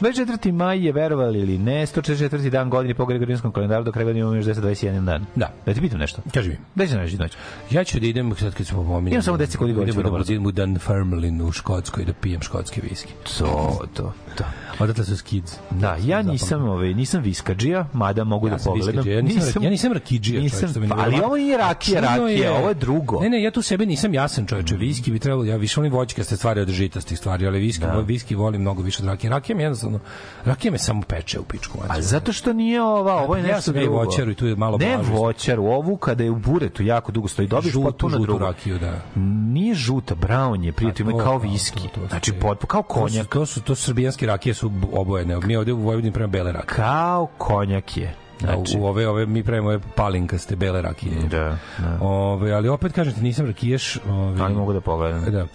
24. 0.00 0.52
maj 0.52 0.86
je, 0.86 0.92
verovali 0.92 1.38
ili 1.38 1.58
ne, 1.58 1.86
144. 1.86 2.50
dan 2.50 2.70
godine 2.70 2.94
po 2.94 3.06
Gregorijanskom 3.06 3.52
kalendaru, 3.52 3.84
do 3.84 3.92
kraja 3.92 4.04
godine 4.04 4.20
imamo 4.20 4.36
još 4.36 4.44
221 4.44 5.04
dan. 5.04 5.26
Da. 5.34 5.52
Da 5.66 5.74
ti 5.74 5.80
pitam 5.80 5.98
nešto? 5.98 6.22
Kaži 6.34 6.50
mi. 6.50 6.56
Gde 6.74 6.86
će 6.86 6.96
naći 6.96 7.16
noć? 7.16 7.32
Ja 7.70 7.84
ću 7.84 8.00
da 8.00 8.06
idem, 8.06 8.34
sad 8.36 8.54
kad 8.54 8.66
smo 8.66 8.84
pominjali... 8.84 9.10
Imam 9.10 9.22
samo 9.22 9.38
10 9.38 9.46
sekundi 9.46 9.72
Idemo 9.82 10.02
da 10.02 10.10
budem 10.10 10.46
u 10.46 10.52
Dunfermline 10.52 11.44
u 11.44 11.52
Škotskoj 11.52 12.04
da 12.04 12.12
pijem 12.12 12.42
škotski 12.42 12.80
viski. 12.90 13.12
To, 13.38 13.80
to, 13.94 14.12
to. 14.32 14.44
Odatle 14.78 15.04
su 15.04 15.16
skids. 15.16 15.56
Da, 15.70 15.96
ja 15.96 16.22
nisam, 16.22 16.64
ovaj, 16.64 16.94
nisam 16.94 17.22
viskadžija, 17.22 17.86
mada 17.92 18.24
mogu 18.24 18.48
da 18.48 18.58
sam 18.58 18.64
pogledam. 18.64 18.94
viskadžija, 18.94 19.16
Ja 19.16 19.22
nisam, 19.22 19.62
ja 19.62 19.70
nisam 19.70 19.92
rakidžija, 19.92 20.40
nisam, 20.40 20.68
što 20.68 20.80
je 20.80 20.88
ali 20.92 21.20
ovo 21.20 21.36
nije 21.36 21.56
rakija, 21.58 22.00
rakija, 22.00 22.52
ovo 22.52 22.68
je 22.68 22.74
drugo. 22.74 23.20
Ne, 23.20 23.28
ne, 23.30 23.42
ja 23.42 23.50
tu 23.50 23.62
sebe 23.62 23.86
nisam 23.86 24.14
jasan 24.14 24.46
čovječe. 24.46 24.76
Viski 24.76 25.10
bi 25.10 25.18
trebalo, 25.18 25.44
ja 25.44 25.56
više 25.56 25.80
volim 25.80 25.92
voćkaste 25.92 26.36
stvari 26.36 26.60
od 26.60 26.68
žitastih 26.68 27.18
stvari, 27.18 27.46
ali 27.46 27.58
viski, 27.60 27.84
da. 27.84 27.92
viski 27.98 28.34
volim 28.34 28.60
mnogo 28.60 28.82
više 28.82 29.02
od 29.02 29.08
rakije. 29.08 29.30
Rakija 29.30 29.56
mi 29.56 29.62
jednostavno, 29.62 29.98
rakija 30.44 30.72
me 30.72 30.78
samo 30.78 31.02
peče 31.02 31.40
u 31.40 31.44
pičku. 31.44 31.78
A 31.88 32.00
zato 32.00 32.32
što 32.32 32.52
nije 32.52 32.82
ova, 32.82 33.14
ovo 33.14 33.36
je 33.36 33.40
Ja 33.40 33.46
nešto 33.46 33.62
sam 33.62 33.76
ja 33.76 33.82
drugo. 33.82 33.96
voćaru 33.96 34.30
i 34.30 34.34
tu 34.34 34.46
je 34.46 34.56
malo 34.56 34.78
Ne 34.78 34.94
blažost. 34.96 35.12
voćaru, 35.12 35.64
ovu 35.64 35.96
kada 35.96 36.24
je 36.24 36.30
u 36.30 36.36
buretu 36.36 36.82
jako 36.82 37.12
dugo 37.12 37.28
stoji, 37.28 37.48
dobiješ 37.48 37.72
Žutu, 37.72 37.84
potpuno 37.84 38.12
žutu 38.12 38.22
drugo. 38.22 38.44
rakiju, 38.44 38.78
da. 38.78 39.00
Nije 39.46 39.74
žuta, 39.74 40.14
brown 40.16 40.64
je, 40.64 40.72
prijatelj, 40.72 41.06
kao 41.08 41.18
to, 41.32 41.38
viski. 41.38 41.80
znači, 42.08 42.32
kao 42.66 42.82
konjak. 42.82 43.26
to 43.28 43.46
su, 43.46 43.60
to 43.60 43.74
su 43.74 43.82
srbijanske 43.82 44.21
rakije 44.26 44.54
su 44.54 44.70
obojene. 44.92 45.36
Mi 45.44 45.56
ovde 45.56 45.72
u 45.72 45.76
Vojvodini 45.76 46.12
pravimo 46.12 46.32
bele 46.32 46.52
rakije. 46.52 46.76
Kao 46.76 47.26
konjak 47.38 47.96
je. 47.96 48.14
Znači, 48.40 48.78
u 48.78 48.84
ove, 48.84 49.08
ove, 49.08 49.26
mi 49.26 49.42
pravimo 49.42 49.68
ove 49.68 49.80
palinkaste 49.94 50.56
bele 50.56 50.82
rakije. 50.82 51.14
da, 51.30 51.58
da. 51.78 51.98
Ove, 52.00 52.52
ali 52.52 52.68
opet 52.68 52.92
kažem 52.92 53.12
ti, 53.14 53.20
nisam 53.20 53.46
rakiješ. 53.46 53.96
Ove, 54.08 54.42
Ali 54.42 54.54
mogu 54.54 54.72
da 54.72 54.80
pogledam. 54.80 55.24
Da. 55.24 55.46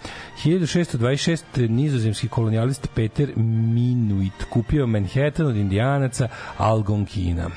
1626. 0.44 1.68
nizozemski 1.68 2.28
kolonijalist 2.28 2.88
Peter 2.94 3.32
Minuit 3.36 4.44
kupio 4.50 4.86
Manhattan 4.86 5.46
od 5.46 5.56
indijanaca 5.56 6.28
Algonkina. 6.58 7.50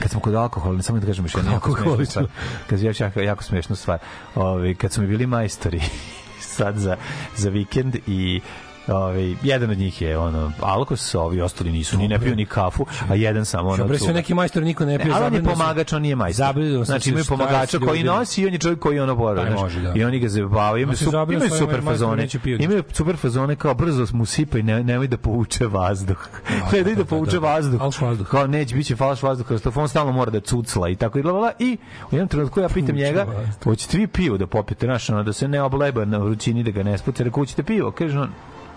Kad 0.00 0.10
smo 0.10 0.20
kod 0.20 0.34
alkohola, 0.34 0.82
samo 0.82 1.00
da 1.00 1.06
kažem 1.06 1.24
još 1.24 1.34
jednu 1.34 1.52
jako 1.52 1.76
smešnu 1.76 2.04
stvar. 2.06 2.26
Kad 2.66 2.80
još 2.80 3.00
jako, 3.00 3.20
jako 3.20 3.44
smešnu 3.44 3.76
stvar. 3.76 3.98
Ove, 4.34 4.74
kad 4.74 4.92
su 4.92 5.02
mi 5.02 5.06
bili 5.06 5.26
majstori 5.26 5.80
sad 6.56 6.76
za, 6.76 6.96
za 7.36 7.50
vikend 7.50 7.96
i 8.06 8.40
Ove, 8.88 9.34
jedan 9.42 9.70
od 9.70 9.78
njih 9.78 10.02
je 10.02 10.18
ono 10.18 10.52
alkos, 10.60 11.14
ovi 11.14 11.40
ostali 11.40 11.72
nisu 11.72 11.98
ni 11.98 12.08
ne 12.08 12.18
piju 12.18 12.36
ni 12.36 12.46
kafu, 12.46 12.86
a 13.08 13.14
jedan 13.14 13.44
samo 13.44 13.68
ono 13.68 13.76
Dobre, 13.76 13.98
sve 13.98 14.14
neki 14.14 14.34
majstor 14.34 14.62
niko 14.62 14.84
ne 14.84 14.98
pije. 14.98 15.10
E, 15.10 15.14
ali 15.14 15.24
on 15.24 15.34
je 15.34 15.42
pomagač, 15.42 15.92
on 15.92 16.02
nije 16.02 16.16
majstor. 16.16 16.46
Zabrinuo 16.46 16.84
sam 16.84 16.92
Znači 16.92 17.10
imaju 17.10 17.24
pomagača 17.28 17.78
koji 17.78 18.02
nosi 18.02 18.42
i 18.42 18.46
on 18.46 18.52
je 18.52 18.58
čovjek 18.58 18.78
koji 18.78 19.00
ono 19.00 19.16
bora. 19.16 19.50
Može, 19.50 19.80
da. 19.80 19.92
I 19.96 20.04
oni 20.04 20.18
ga 20.18 20.28
zabavaju. 20.28 20.82
Imaju, 20.82 20.96
su, 20.96 21.10
imaju 21.30 21.50
super 21.50 21.80
fazone. 21.84 22.28
Imaju 22.58 22.82
super 22.92 23.16
fazone 23.16 23.56
kao 23.56 23.74
brzo 23.74 24.06
mu 24.12 24.26
sipa 24.26 24.58
i 24.58 24.62
ne, 24.62 24.84
nemoj 24.84 25.08
da 25.08 25.16
povuče 25.16 25.66
vazduh. 25.66 26.28
Ne 26.72 26.82
da, 26.82 26.94
da 26.94 27.04
povuče 27.04 27.38
vazduh. 27.38 27.78
Falš 27.78 28.00
vazduh. 28.00 28.28
Kao 28.28 28.46
neće 28.46 28.74
biće 28.74 28.96
falš 28.96 29.22
vazduh, 29.22 29.46
kao 29.46 29.72
on 29.76 29.88
stalno 29.88 30.12
mora 30.12 30.30
da 30.30 30.40
cucla 30.40 30.88
i 30.88 30.96
tako 30.96 31.18
i 31.18 31.22
bla. 31.22 31.52
I 31.58 31.78
u 32.12 32.14
jednom 32.14 32.28
trenutku 32.28 32.60
ja 32.60 32.68
pitam 32.68 32.96
njega, 32.96 33.26
hoćete 33.64 33.98
vi 33.98 34.06
pivo 34.06 34.38
da 34.38 34.46
popijete, 34.46 34.86
znaš, 34.86 35.10
ono, 35.10 35.22
da 35.22 35.32
se 35.32 35.48
ne 35.48 35.62
obleba 35.62 36.04
na 36.04 36.18
vrućini, 36.18 36.62
da 36.62 36.70
ga 36.70 36.82
ne 36.82 36.98
spuce. 36.98 37.24
Rekao, 37.24 37.40
hoćete 37.40 37.62
pivo? 37.62 37.90
Kaže 37.90 38.18
on, 38.18 38.30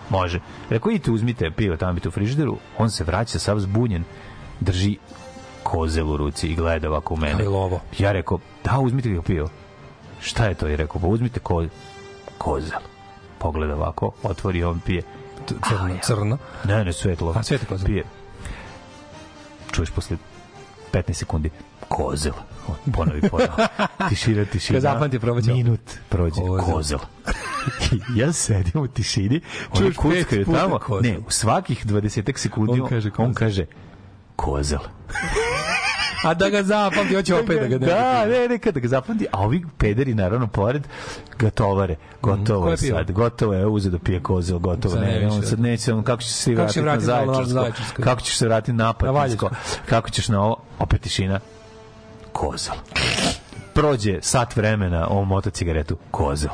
može. 0.10 0.40
Rekao, 0.70 0.92
idite 0.92 1.12
uzmite 1.12 1.52
pivo, 1.52 1.78
tamo 1.78 1.94
biti 1.94 2.08
u 2.08 2.12
frižideru. 2.12 2.58
On 2.78 2.90
se 2.90 3.04
vraća, 3.04 3.40
sav 3.40 3.60
zbunjen, 3.60 4.04
drži 4.60 4.98
kozel 5.64 6.10
u 6.12 6.18
ruci 6.18 6.48
i 6.48 6.56
gleda 6.56 6.90
ovako 6.90 7.14
u 7.14 7.18
mene. 7.18 7.34
Ali 7.34 7.48
lovo. 7.48 7.82
Ja 8.00 8.12
rekao, 8.12 8.40
da, 8.64 8.80
uzmite 8.80 9.10
ga 9.10 9.22
pivo. 9.22 9.50
Šta 10.22 10.46
je 10.46 10.56
to? 10.56 10.68
I 10.68 10.76
rekao, 10.76 11.02
pa 11.02 11.08
uzmite 11.08 11.40
ko, 11.40 11.66
kozel. 12.38 12.80
Pogleda 13.40 13.76
ovako, 13.76 14.12
otvori, 14.24 14.64
on 14.64 14.80
pije. 14.80 15.02
Crno, 15.68 15.98
crno. 16.04 16.38
Ne, 16.64 16.86
ne, 16.86 16.94
svetlo. 16.94 17.34
A, 17.38 17.44
svetlo 17.44 17.68
kozel. 17.68 17.86
Pije. 17.86 18.04
Čuješ 19.72 19.90
posle 19.90 20.18
15 20.94 21.14
sekundi, 21.14 21.50
kozel. 21.90 22.34
On 22.68 22.92
Ponovi 22.94 23.22
ponovi. 23.22 23.50
Tišina, 24.10 24.46
tišina. 24.46 24.76
Kad 24.76 24.82
zapamti, 24.84 25.20
probat 25.20 25.44
ćemo. 25.44 25.56
Minut 25.56 25.80
prođe, 26.10 26.42
Kozel. 26.42 26.66
kozel. 26.66 27.00
Ja 28.16 28.34
sedim 28.34 28.82
u 28.82 28.88
tišini, 28.88 29.42
oni 29.72 29.94
kuckaju 29.94 30.46
tamo. 30.46 30.80
kozel. 30.80 31.12
Ne, 31.12 31.18
u 31.18 31.32
svakih 31.32 31.86
20 31.86 32.38
sekundi 32.38 32.82
On 32.82 32.90
kaže 32.90 33.10
on 33.10 33.14
kozel. 33.14 33.34
kaže 33.36 33.66
kozel. 34.36 34.80
A 36.24 36.34
da 36.34 36.50
ga 36.50 36.64
zapamti, 36.64 37.16
hoće 37.16 37.36
opet 37.36 37.60
da 37.60 37.68
ga 37.68 37.78
ne. 37.78 37.88
Da, 37.88 38.26
ne, 38.26 38.48
ne, 38.48 38.60
kada 38.60 38.80
ga 38.80 38.88
zapamti, 38.88 39.26
a 39.32 39.40
ovi 39.40 39.66
pederi, 39.78 40.14
naravno, 40.14 40.48
pored, 40.48 40.88
ga 41.40 41.50
tovare. 41.50 41.96
Gotovo 42.22 42.62
Ko 42.62 42.70
je 42.70 42.78
sad, 42.78 43.12
gotovo 43.12 43.54
je, 43.54 43.68
uze 43.68 43.90
da 43.90 44.00
pije 44.00 44.20
kozel, 44.20 44.60
gotovo, 44.60 44.96
ne 44.96 45.20
ne, 45.20 45.28
on 45.28 45.44
sad 45.44 45.60
neće, 45.60 45.94
on, 45.94 46.04
kako 46.04 46.22
će 46.22 46.34
se 46.34 46.54
vratiti 46.54 46.80
na 46.80 46.86
vratiti 46.86 47.08
na 47.08 47.16
Zaječarsko, 47.16 47.44
Zaječarsko? 47.46 48.02
kako 48.02 48.22
ćeš 48.22 48.38
se 48.38 48.46
vratiti 48.46 48.74
na 48.74 48.90
Apatinsko, 48.90 49.50
kako 49.86 50.10
ćeš 50.10 50.28
na 50.28 50.42
ovo, 50.44 50.58
opet 50.80 51.02
tišina, 51.02 51.40
kozel. 52.34 52.76
Prođe 53.74 54.20
sat 54.22 54.56
vremena, 54.56 55.08
on 55.10 55.28
mota 55.28 55.50
cigaretu, 55.50 55.98
kozel. 56.12 56.52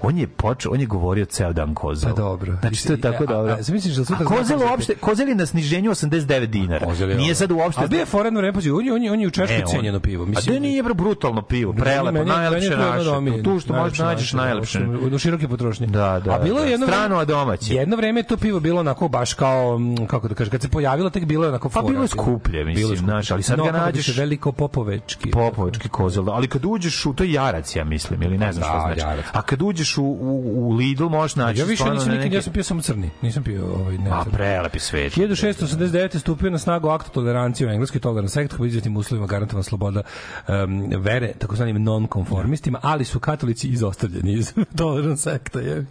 On 0.00 0.18
je 0.18 0.26
počeo, 0.28 0.72
on 0.72 0.80
je 0.80 0.86
govorio 0.86 1.24
ceo 1.26 1.52
dan 1.52 1.74
kozel. 1.74 2.10
Pa 2.10 2.16
dobro. 2.16 2.56
Znači, 2.60 2.86
to 2.86 2.92
je 2.92 3.00
tako 3.00 3.26
dobro. 3.26 3.52
a 3.52 3.62
zamisliš 3.62 3.94
da 3.94 4.04
sutra 4.04 4.24
A 4.24 4.28
kozel 4.28 4.58
da- 4.58 4.64
uopšte, 4.64 4.94
kozel 4.94 5.28
je 5.28 5.34
na 5.34 5.46
sniženju 5.46 5.90
89 5.90 6.46
dinara. 6.46 6.86
Kozel 6.86 7.10
je 7.10 7.16
Nije 7.16 7.34
sad 7.34 7.50
uopšte... 7.52 7.84
A 7.84 7.86
bio 7.86 7.98
je 7.98 8.06
foredno 8.06 8.40
vreme, 8.40 8.52
pazi, 8.52 8.70
on 8.70 8.86
je, 8.86 8.92
on 8.92 9.02
je, 9.02 9.12
on 9.12 9.20
je 9.20 9.26
u 9.26 9.30
Češkoj 9.30 9.62
cenjeno 9.66 10.00
pivo. 10.00 10.26
A 10.26 10.40
da 10.42 10.58
nije 10.58 10.82
bre 10.82 10.94
brutalno 10.94 11.42
pivo, 11.42 11.72
prelepo, 11.74 12.24
najlepše 12.24 12.70
naše. 12.70 13.42
Tu 13.44 13.60
što 13.60 13.72
možeš 13.74 13.98
nađeš 13.98 14.32
najlepše. 14.32 14.78
U, 15.06 15.18
široke 15.18 15.48
potrošnje. 15.48 15.86
Da, 15.86 16.20
da, 16.20 16.32
A 16.32 16.38
bilo 16.38 16.58
je 16.58 16.64
da. 16.64 16.70
jedno 16.70 16.86
Strano, 16.86 17.16
a 17.16 17.24
domaće. 17.24 17.74
Jedno 17.74 17.96
vreme 17.96 18.22
to 18.22 18.36
pivo 18.36 18.60
bilo 18.60 18.80
onako 18.80 19.08
baš 19.08 19.34
kao 19.34 19.80
kako 20.06 20.28
da 20.28 20.34
kažem, 20.34 20.50
kad 20.50 20.62
se 20.62 20.68
pojavilo 20.68 21.10
tek 21.10 21.24
bilo 21.24 21.44
je 21.44 21.48
onako 21.48 21.68
Pa 21.68 21.82
bilo 21.82 22.02
je 22.02 22.08
skuplje, 22.08 22.64
mislim, 22.64 22.96
znaš, 22.96 23.30
ali 23.30 23.42
sad 23.42 23.58
No, 23.58 23.64
ga 23.64 23.72
bi 23.72 23.78
nađeš- 23.78 24.18
veliko 24.18 24.52
popovečki. 24.52 25.30
Popovački 25.30 25.88
kozel, 25.88 26.24
da. 26.24 26.32
ali 26.32 26.48
kad 26.48 26.64
uđeš 26.64 27.06
u 27.06 27.12
to 27.12 27.24
jarac, 27.24 27.76
ja 27.76 27.84
mislim, 27.84 28.22
ili 28.22 28.38
ne 28.38 28.52
znam 28.52 28.62
Da, 28.62 28.68
šta 28.68 28.80
znači. 28.80 29.00
jarac. 29.00 29.24
A 29.32 29.42
kad 29.42 29.62
uđeš 29.62 29.87
u, 29.94 30.04
u, 30.04 30.38
u 30.60 30.72
Lidl 30.72 31.04
možeš 31.04 31.36
naći 31.36 31.60
Ja 31.60 31.64
više 31.66 31.84
nisam 31.84 32.08
nikad, 32.08 32.24
neke- 32.24 32.34
ja 32.34 32.42
sam 32.42 32.52
pio 32.52 32.64
samo 32.64 32.82
crni. 32.82 33.10
Nisam 33.22 33.42
pio 33.42 33.66
ovaj 33.66 33.98
ne. 33.98 34.10
A 34.10 34.22
crni. 34.22 34.32
prelepi 34.34 34.78
svet. 34.80 35.12
1689. 35.12 36.18
stupio 36.18 36.50
na 36.50 36.58
snagu 36.58 36.88
akt 36.88 37.10
tolerancije 37.10 37.66
u 37.66 37.70
engleskoj 37.70 38.00
toleran 38.00 38.28
sekt 38.28 38.52
koji 38.52 38.68
izvetim 38.68 38.96
uslovima 38.96 39.26
garantovan 39.26 39.62
sloboda 39.62 40.02
um, 40.48 40.90
vere, 40.98 41.32
takozvanim 41.34 41.76
non-konformistima, 41.78 42.78
ali 42.82 43.04
su 43.04 43.20
katolici 43.20 43.68
izostavljeni 43.68 44.32
iz 44.32 44.52
toleran 44.76 45.16
sekta. 45.16 45.60
Je. 45.60 45.86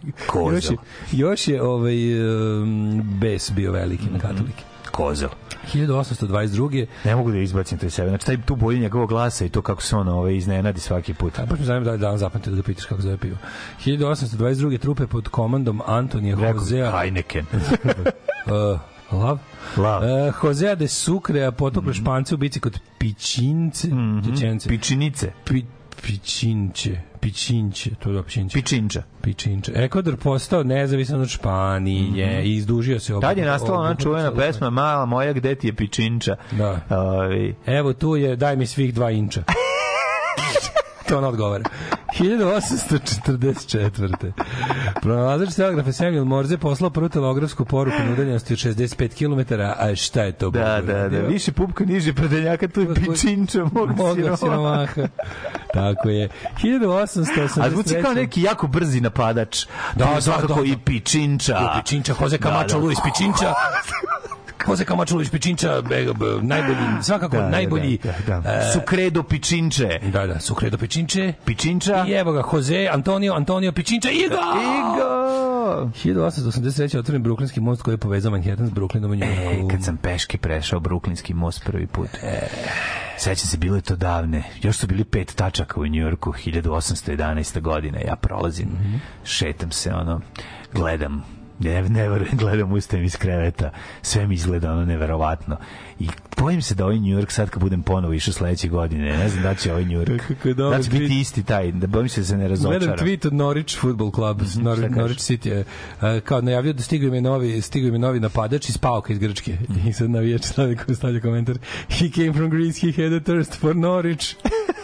Još 0.52 0.64
je, 0.64 0.76
još 1.12 1.48
je 1.48 1.62
ovaj, 1.62 1.96
um, 2.62 3.02
bes 3.20 3.50
bio 3.50 3.72
veliki 3.72 4.04
Mhm. 4.04 4.12
na 4.12 4.20
katolike. 4.20 4.62
Kozel. 4.98 5.28
1822. 5.74 6.86
Ne 7.04 7.16
mogu 7.16 7.30
da 7.30 7.38
izbacim 7.38 7.78
to 7.78 7.86
iz 7.86 7.94
sebe. 7.94 8.08
Znači, 8.08 8.26
taj 8.26 8.36
tu 8.42 8.56
boju 8.56 8.78
njegovog 8.78 9.08
glasa 9.08 9.44
i 9.44 9.48
to 9.48 9.62
kako 9.62 9.82
se 9.82 9.96
on 9.96 10.08
ovaj, 10.08 10.36
iznenadi 10.36 10.80
svaki 10.80 11.14
put. 11.14 11.38
A 11.38 11.46
baš 11.46 11.58
me 11.58 11.64
zanima 11.64 11.84
da 11.84 11.92
li 11.92 11.98
dan 11.98 12.18
zapamtite 12.18 12.50
da 12.50 12.56
ga 12.56 12.62
pitaš 12.62 12.84
kako 12.84 13.02
zove 13.02 13.16
pivo. 13.16 13.36
1822. 13.84 14.78
trupe 14.78 15.06
pod 15.06 15.28
komandom 15.28 15.80
Antonija 15.86 16.36
Hosea 16.52 16.90
Heineken. 16.92 17.46
uh, 18.46 18.80
Lav? 19.20 19.38
Lav. 19.76 20.02
Uh, 20.02 20.34
Hosea 20.34 20.74
de 20.74 20.88
Sucre 20.88 21.52
potople 21.52 21.90
Mhm. 21.90 22.00
špance 22.00 22.34
u 22.34 22.38
bici 22.38 22.60
kod 22.60 22.80
Pičince. 22.98 23.88
Čečence. 24.26 24.68
Pičinice. 24.68 25.32
Pi, 25.44 25.64
pičinče, 26.02 27.00
pičinče, 27.20 27.90
to 27.94 28.10
je 28.10 28.14
da 28.14 28.22
pičinče. 28.22 28.54
Pičinča. 28.54 29.02
pičinče. 29.22 29.72
Ekvador 29.74 30.16
postao 30.16 30.62
nezavisan 30.62 31.20
od 31.20 31.28
Španije 31.28 32.42
i 32.44 32.56
izdužio 32.56 33.00
se. 33.00 33.12
Mhm. 33.12 33.20
Tad 33.20 33.38
je 33.38 33.44
nastala 33.44 33.78
ona 33.78 33.94
čuvena 33.94 34.34
pesma 34.34 34.70
Mala 34.70 35.06
moja, 35.06 35.32
gde 35.32 35.54
ti 35.54 35.66
je 35.66 35.74
pičinča? 35.74 36.36
Da. 36.50 36.80
Ovaj, 36.90 37.54
Evo 37.66 37.92
tu 37.92 38.16
je, 38.16 38.36
daj 38.36 38.56
mi 38.56 38.66
svih 38.66 38.94
dva 38.94 39.10
inča. 39.10 39.42
to 41.08 41.18
ona 41.18 41.28
odgovara. 41.28 41.64
1844. 42.18 44.32
Pronalazač 45.02 45.54
telegrafe 45.54 45.92
Samuel 45.92 46.24
Morze 46.24 46.58
poslao 46.58 46.90
prvu 46.90 47.08
telegrafsku 47.08 47.64
poruku 47.64 47.96
na 48.06 48.12
udaljenosti 48.12 48.52
od 48.52 48.58
65 48.58 49.08
km, 49.18 49.40
a 49.78 49.94
šta 49.96 50.22
je 50.22 50.32
to? 50.32 50.50
Da, 50.50 50.80
da, 50.80 51.08
da. 51.08 51.18
Više 51.18 51.52
pupka, 51.52 51.84
niže 51.84 52.14
predenjaka, 52.14 52.68
tu 52.68 52.80
je 52.80 52.94
pičinča 52.94 53.64
mog 53.72 53.90
siroma. 54.14 54.36
siromaha. 54.36 54.86
Tako 55.74 56.08
je. 56.08 56.28
1883. 56.62 57.60
A 57.62 57.70
zvuči 57.70 57.94
kao 58.02 58.14
neki 58.14 58.42
jako 58.42 58.66
brzi 58.66 59.00
napadač. 59.00 59.66
Da, 59.96 60.04
da, 60.04 60.20
da, 60.48 60.54
da. 60.54 60.60
i 60.64 60.76
pičinča. 60.84 61.70
Pičinča, 61.76 62.14
Jose 62.20 62.38
Camacho, 62.38 62.66
Da, 62.68 62.74
da. 62.74 62.78
Luis 62.84 62.98
Pičinča. 63.04 63.54
Jose 64.66 64.84
Luis 65.14 65.30
Pičinča, 65.30 65.82
be- 65.82 66.12
be- 66.14 66.42
najbolji, 66.42 67.02
svakako 67.02 67.36
Da, 67.36 67.42
da, 67.42 67.48
najbolji. 67.48 67.98
da, 68.26 68.40
da. 68.40 68.50
e, 68.50 68.72
Sukredo 68.72 69.22
pičinče. 69.22 70.00
Da, 70.12 70.26
da, 70.26 70.40
Sukredo 70.40 70.78
Pičinče. 70.78 71.32
Pičinča. 71.44 72.04
I 72.08 72.12
evo 72.12 72.32
ga, 72.32 72.42
Jose, 72.52 72.88
Antonio, 72.92 73.34
Antonio 73.34 73.72
Pičinča, 73.72 74.10
Igo! 74.10 74.34
Igo! 74.34 75.48
to? 75.68 75.90
1883. 75.94 76.98
otvoren 76.98 77.22
Brooklynski 77.22 77.60
most 77.60 77.82
koji 77.82 77.92
je 77.94 77.98
povezao 77.98 78.30
Manhattan 78.30 78.66
s 78.66 78.70
Brooklynom 78.70 79.10
u 79.10 79.14
Njujorku. 79.14 79.66
E, 79.66 79.70
kad 79.70 79.84
sam 79.84 79.96
peške 79.96 80.38
prešao 80.38 80.80
Brooklynski 80.80 81.34
most 81.34 81.64
prvi 81.64 81.86
put. 81.86 82.08
E. 82.22 82.48
Sećam 83.18 83.46
se, 83.48 83.56
bilo 83.56 83.76
je 83.76 83.82
to 83.82 83.96
davne. 83.96 84.42
Još 84.62 84.76
su 84.76 84.86
bili 84.86 85.04
pet 85.04 85.34
tačaka 85.34 85.80
u 85.80 85.86
Njujorku, 85.86 86.32
1811. 86.32 87.60
godine. 87.60 88.02
Ja 88.06 88.16
prolazim, 88.16 88.68
mm 88.68 88.78
-hmm. 88.84 88.98
šetam 89.24 89.70
se, 89.70 89.92
ono, 89.94 90.20
gledam 90.72 91.37
ne, 91.58 91.82
ne 91.82 92.08
verujem, 92.08 92.36
gledam 92.42 92.72
ustajem 92.72 93.04
iz 93.04 93.16
kreveta, 93.16 93.70
sve 94.02 94.26
mi 94.26 94.34
izgleda 94.34 94.72
ono 94.72 94.84
neverovatno. 94.84 95.56
I 96.00 96.08
bojim 96.36 96.62
se 96.62 96.74
da 96.74 96.84
ovaj 96.84 96.96
New 96.96 97.18
York 97.18 97.30
sad 97.30 97.50
kad 97.50 97.62
budem 97.62 97.82
ponovo 97.82 98.14
išao 98.14 98.32
sledeće 98.34 98.68
godine, 98.68 99.18
ne 99.18 99.28
znam 99.28 99.42
da 99.42 99.54
će 99.54 99.72
ovaj 99.72 99.84
New 99.84 100.00
York, 100.00 100.18
Kako 100.28 100.52
dobar 100.54 100.78
da 100.78 100.82
će 100.84 100.90
biti 100.90 101.20
isti 101.20 101.42
taj, 101.42 101.72
da 101.72 101.86
bojim 101.86 102.08
se 102.08 102.20
da 102.20 102.26
se 102.26 102.36
ne 102.36 102.48
razočaram. 102.48 102.78
Gledam 102.78 102.96
tweet 103.06 103.26
od 103.26 103.32
Norwich 103.32 103.78
Football 103.80 104.10
Club, 104.10 104.42
Mhm, 104.42 104.68
Norwich, 104.68 104.90
Norwich 104.96 105.20
City, 105.20 105.60
uh, 105.60 106.20
kao 106.24 106.40
najavio 106.40 106.72
da 106.72 106.82
stigao 106.82 107.08
im 107.08 107.14
je 107.14 107.20
novi, 107.20 107.60
stigao 107.60 107.88
im 107.88 107.94
je 107.94 107.98
novi 107.98 108.20
napadač 108.20 108.68
iz 108.68 108.78
Pauka 108.78 109.12
iz 109.12 109.18
Grčke. 109.18 109.56
Mhm. 109.68 109.88
I 109.88 109.92
sad 109.92 110.10
navijač 110.10 110.44
stavlja, 110.44 110.76
stavlja 110.94 111.20
komentar 111.20 111.56
He 111.88 112.10
came 112.10 112.32
from 112.32 112.50
Greece, 112.50 112.90
he 112.92 113.02
had 113.04 113.12
a 113.12 113.20
thirst 113.20 113.54
for 113.60 113.74
Norwich. 113.76 114.34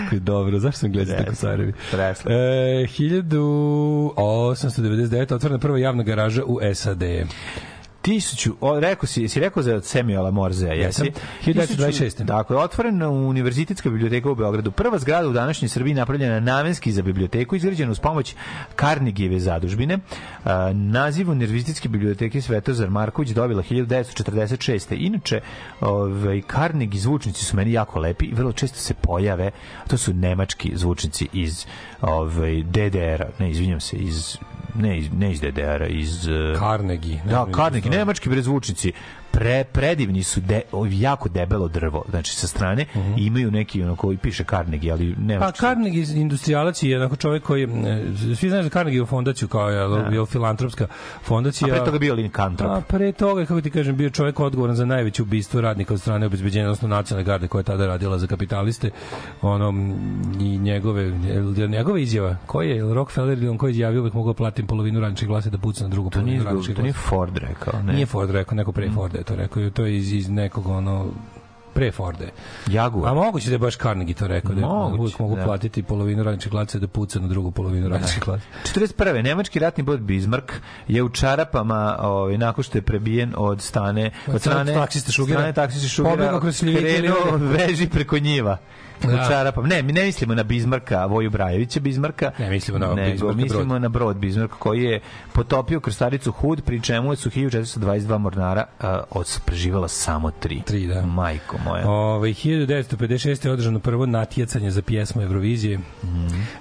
Kako 0.00 0.14
je 0.14 0.20
dobro, 0.20 0.58
zašto 0.58 0.78
sam 0.78 0.92
gledao 0.92 1.16
tako 1.16 1.34
Sarevi? 1.34 1.72
Presno. 1.90 2.30
E, 2.30 2.34
1899. 2.34 5.34
otvorena 5.34 5.58
prva 5.58 5.78
javna 5.78 6.02
garaža 6.02 6.44
u 6.44 6.60
SAD. 6.74 7.02
Tisuću, 8.02 8.54
o, 8.60 8.80
rekao 8.80 9.06
si, 9.06 9.28
si 9.28 9.40
rekao 9.40 9.62
za 9.62 9.80
Samuela 9.80 10.30
Morzea, 10.30 10.72
jesi? 10.72 11.04
Jesam. 11.04 11.22
1926. 11.46 12.24
Dakle, 12.24 12.56
otvorena 12.56 13.08
Univerzitetska 13.08 13.90
biblioteka 13.90 14.30
u 14.30 14.34
Beogradu. 14.34 14.70
Prva 14.70 14.98
zgrada 14.98 15.28
u 15.28 15.32
današnjoj 15.32 15.68
Srbiji 15.68 15.94
napravljena 15.94 16.40
namenski 16.40 16.92
za 16.92 17.02
biblioteku, 17.02 17.56
izgrađena 17.56 17.90
uz 17.90 18.00
pomoć 18.00 18.34
Karnegijeve 18.76 19.40
zadužbine. 19.40 19.98
A, 20.44 20.72
naziv 20.74 21.30
Univerzitetske 21.30 21.88
biblioteke 21.88 22.40
Svetozar 22.40 22.90
Marković 22.90 23.30
dobila 23.30 23.62
1946. 23.62 24.96
Inače, 24.98 25.40
ovaj, 25.80 26.42
Carnegie 26.52 27.00
zvučnici 27.00 27.44
su 27.44 27.56
meni 27.56 27.72
jako 27.72 28.00
lepi 28.00 28.24
i 28.24 28.34
vrlo 28.34 28.52
često 28.52 28.78
se 28.78 28.94
pojave, 28.94 29.50
to 29.88 29.98
su 29.98 30.14
nemački 30.14 30.72
zvučnici 30.74 31.28
iz 31.32 31.66
ovaj, 32.00 32.62
DDR-a, 32.62 33.28
ne, 33.38 33.50
izvinjam 33.50 33.80
se, 33.80 33.96
iz 33.96 34.38
ne 34.74 34.98
iz, 34.98 35.08
ne 35.18 35.32
iz 35.32 35.40
DDR-a, 35.40 35.86
iz... 35.86 36.28
eh, 36.28 36.58
Carnegie. 36.58 37.20
Ne 37.24 37.30
Da, 37.32 37.46
Carnegie, 37.54 37.90
nemački 37.90 38.28
brezvučnici 38.28 38.92
pre, 39.32 39.64
predivni 39.64 40.22
su 40.22 40.40
de, 40.40 40.60
jako 40.90 41.28
debelo 41.28 41.68
drvo 41.68 42.04
znači 42.10 42.36
sa 42.36 42.46
strane 42.46 42.86
i 43.16 43.26
imaju 43.26 43.50
neki 43.50 43.82
ono 43.82 43.96
koji 43.96 44.16
piše 44.16 44.44
Carnegie 44.44 44.92
ali 44.92 45.14
Pa 45.14 45.20
nemački 45.20 45.60
Carnegie 45.60 46.06
industrijalac 46.14 46.82
je 46.82 46.90
jednako 46.90 47.16
čovjek 47.16 47.42
koji, 47.42 47.62
e, 47.64 47.66
svi 48.36 48.48
znaju 48.48 48.62
za 48.62 48.70
Carnegie 48.70 49.06
fondaciju 49.06 49.48
kao 49.48 49.70
je, 49.70 50.14
je 50.16 50.26
filantropska 50.26 50.86
fondacija. 51.22 51.74
a 51.74 51.76
pre 51.76 51.84
toga 51.84 51.98
bio 51.98 52.14
Linkantrop 52.14 52.70
A 52.70 52.80
pre 52.80 53.12
toga, 53.12 53.44
kako 53.44 53.60
ti 53.60 53.70
kažem, 53.70 53.96
bio 53.96 54.10
čovjek 54.10 54.40
odgovoran 54.40 54.76
za 54.76 54.84
najveće 54.84 55.22
ubistvo 55.22 55.60
radnika 55.60 55.94
od 55.94 56.00
strane 56.00 56.26
obezbeđenja, 56.26 56.64
odnosno 56.64 56.88
nacionalne 56.88 57.24
garde 57.24 57.48
koja 57.48 57.60
je 57.60 57.64
tada 57.64 57.86
radila 57.86 58.18
za 58.18 58.26
kapitaliste. 58.26 58.90
Ono, 59.42 59.94
i 60.40 60.58
njegove, 60.58 61.10
njegove 61.68 62.02
izjava, 62.02 62.36
koji 62.46 62.70
je, 62.70 62.94
Rockefeller 62.94 63.38
ili 63.38 63.48
on 63.48 63.58
koji 63.58 63.70
je 63.70 63.72
izjavio 63.72 64.00
uvek 64.00 64.14
mogu 64.14 64.34
platim 64.34 64.66
polovinu 64.66 65.00
radničkih 65.00 65.28
glasa 65.28 65.50
da 65.50 65.58
puca 65.58 65.84
na 65.84 65.88
drugu 65.88 66.10
to 66.10 66.18
polovinu 66.18 66.44
radničkih 66.44 66.76
to 66.76 66.82
nije 66.82 66.92
glasa. 66.92 67.08
Ford 67.08 67.36
rekao 67.36 67.82
ne. 67.82 67.92
Nije 67.92 68.06
Ford 68.06 68.30
rekao, 68.30 68.56
neko 68.56 68.72
pre 68.72 68.90
Forda 68.94 69.21
je 69.22 69.26
to 69.26 69.36
rekao, 69.36 69.70
to 69.70 69.84
je 69.84 69.96
iz, 69.96 70.12
iz 70.12 70.28
nekog 70.28 70.66
ono 70.66 71.06
pre 71.74 71.92
Forde. 71.92 72.30
Jaguar 72.66 73.10
A 73.10 73.14
moguće 73.14 73.48
da 73.48 73.54
je 73.54 73.58
baš 73.58 73.76
Carnegie 73.76 74.14
to 74.14 74.26
rekao, 74.26 74.54
da 74.54 74.60
Moguće, 74.60 75.00
uvijek 75.00 75.18
mogu 75.18 75.36
da. 75.36 75.44
platiti 75.44 75.82
polovinu 75.82 76.22
radničkih 76.22 76.52
glasa 76.52 76.78
da 76.78 76.88
puca 76.88 77.20
na 77.20 77.28
drugu 77.28 77.50
polovinu 77.50 77.88
radničkih 77.88 78.22
glasa. 78.24 78.44
41. 78.74 79.22
Nemački 79.22 79.58
ratni 79.58 79.84
brod 79.84 80.00
Bismarck 80.00 80.52
je 80.88 81.02
u 81.02 81.08
čarapama 81.08 81.98
ovaj 82.00 82.38
nakon 82.38 82.64
što 82.64 82.78
je 82.78 82.82
prebijen 82.82 83.34
od 83.36 83.60
stane 83.60 84.10
od 84.26 84.40
strane 84.40 84.74
taksiste 84.74 85.12
Šugera. 85.12 85.38
strane 85.38 85.52
taksiste 85.52 85.88
Šugera 85.88 86.16
Pobegao 86.16 86.40
kroz 86.40 86.62
veži 87.58 87.88
preko 87.88 88.18
njiva 88.18 88.58
Da. 89.02 89.14
u 89.14 89.28
čarapama. 89.28 89.68
Ne, 89.68 89.82
mi 89.82 89.92
ne 89.92 90.04
mislimo 90.04 90.34
na 90.34 90.42
Bizmarka, 90.42 91.06
Voju 91.06 91.30
Brajevića 91.30 91.80
Bizmarka. 91.80 92.30
Ne, 92.38 92.50
mislimo 92.50 92.78
na 92.78 92.94
nego 92.94 93.10
Bismarcka 93.12 93.42
mislimo 93.42 93.64
brod. 93.64 93.82
na 93.82 93.88
brod 93.88 94.16
Bizmark 94.16 94.52
koji 94.58 94.82
je 94.82 95.00
potopio 95.32 95.80
krstaricu 95.80 96.32
Hud, 96.32 96.62
pri 96.64 96.80
čemu 96.82 97.16
su 97.16 97.30
1422 97.30 98.18
mornara 98.18 98.64
uh, 99.14 99.22
preživala 99.44 99.88
samo 99.88 100.30
tri. 100.30 100.62
Tri, 100.66 100.86
da. 100.86 101.06
Majko 101.06 101.56
moja. 101.64 101.88
Ove, 101.90 102.28
1956. 102.28 103.46
je 103.46 103.52
održano 103.52 103.78
prvo 103.78 104.06
natjecanje 104.06 104.70
za 104.70 104.82
pjesmu 104.82 105.22
Eurovizije. 105.22 105.78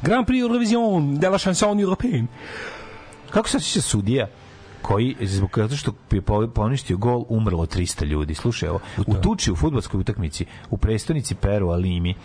Grand 0.01 0.27
Prix 0.27 0.41
Eurovision 0.41 1.19
de 1.19 1.30
la 1.30 1.38
chanson 1.38 1.80
européenne. 1.80 2.27
Kako 3.30 3.49
se 3.49 3.57
osjeća 3.57 3.81
sudija 3.81 4.27
koji 4.82 5.16
zbog 5.22 5.52
zato 5.56 5.76
što 5.76 5.91
je 6.12 6.22
po- 6.22 6.48
poništio 6.48 6.98
gol 6.98 7.26
umrlo 7.30 7.66
300 7.66 8.06
ljudi. 8.06 8.36
Slušaj 8.36 8.70
ovo, 8.70 8.80
u 9.08 9.14
tuči 9.14 9.52
u 9.52 9.56
fudbalskoj 9.56 9.99
utakmici 9.99 10.45
u 10.70 10.78
prestonici 10.78 11.36
Peru 11.36 11.70
Alimi 11.70 12.16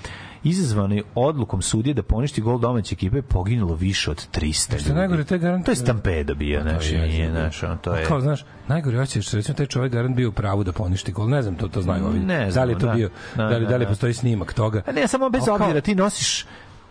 izazvano 0.44 0.94
je 0.94 1.02
odlukom 1.14 1.62
sudije 1.62 1.94
da 1.94 2.02
poništi 2.02 2.40
gol 2.40 2.58
domaće 2.58 2.92
ekipe 2.94 3.22
poginulo 3.22 3.74
više 3.74 4.10
od 4.10 4.28
300 4.32 4.72
ljudi. 4.72 4.84
Što 4.84 4.94
najgore, 4.94 5.24
to 5.24 5.34
je 5.34 5.38
garant... 5.38 5.64
To 5.64 5.72
je 5.72 5.76
stampedo 5.76 6.34
bio, 6.34 6.62
znaš, 6.62 6.90
je, 6.90 6.98
nije, 7.00 7.18
je. 7.18 7.30
znaš, 7.30 7.62
ono, 7.62 7.76
to 7.76 7.94
je... 7.94 8.04
Kao, 8.04 8.20
znaš, 8.20 8.44
najgore 8.68 8.98
hoće 8.98 9.22
što 9.22 9.36
recimo 9.36 9.56
taj 9.56 9.66
čovjek 9.66 9.92
garant 9.92 10.16
bio 10.16 10.28
u 10.28 10.32
pravu 10.32 10.64
da 10.64 10.72
poništi 10.72 11.12
gol. 11.12 11.28
Ne 11.28 11.42
znam, 11.42 11.54
to 11.54 11.68
to 11.68 11.82
znaju 11.82 12.06
ovi. 12.06 12.18
Ne 12.18 12.44
da 12.44 12.50
znam, 12.50 12.66
li 12.68 12.72
je 12.74 12.78
to 12.78 12.86
da. 12.86 12.92
bio, 12.92 13.10
Da, 13.36 13.44
da, 13.44 13.56
li, 13.56 13.64
da, 13.64 13.70
da 13.70 13.76
li 13.76 13.84
da. 13.84 13.88
postoji 13.88 14.14
snimak 14.14 14.52
toga. 14.52 14.82
A 14.86 14.92
ne, 14.92 15.08
samo 15.08 15.30
bez 15.30 15.42
obzira, 15.48 15.80
ti 15.80 15.94
nosiš 15.94 16.46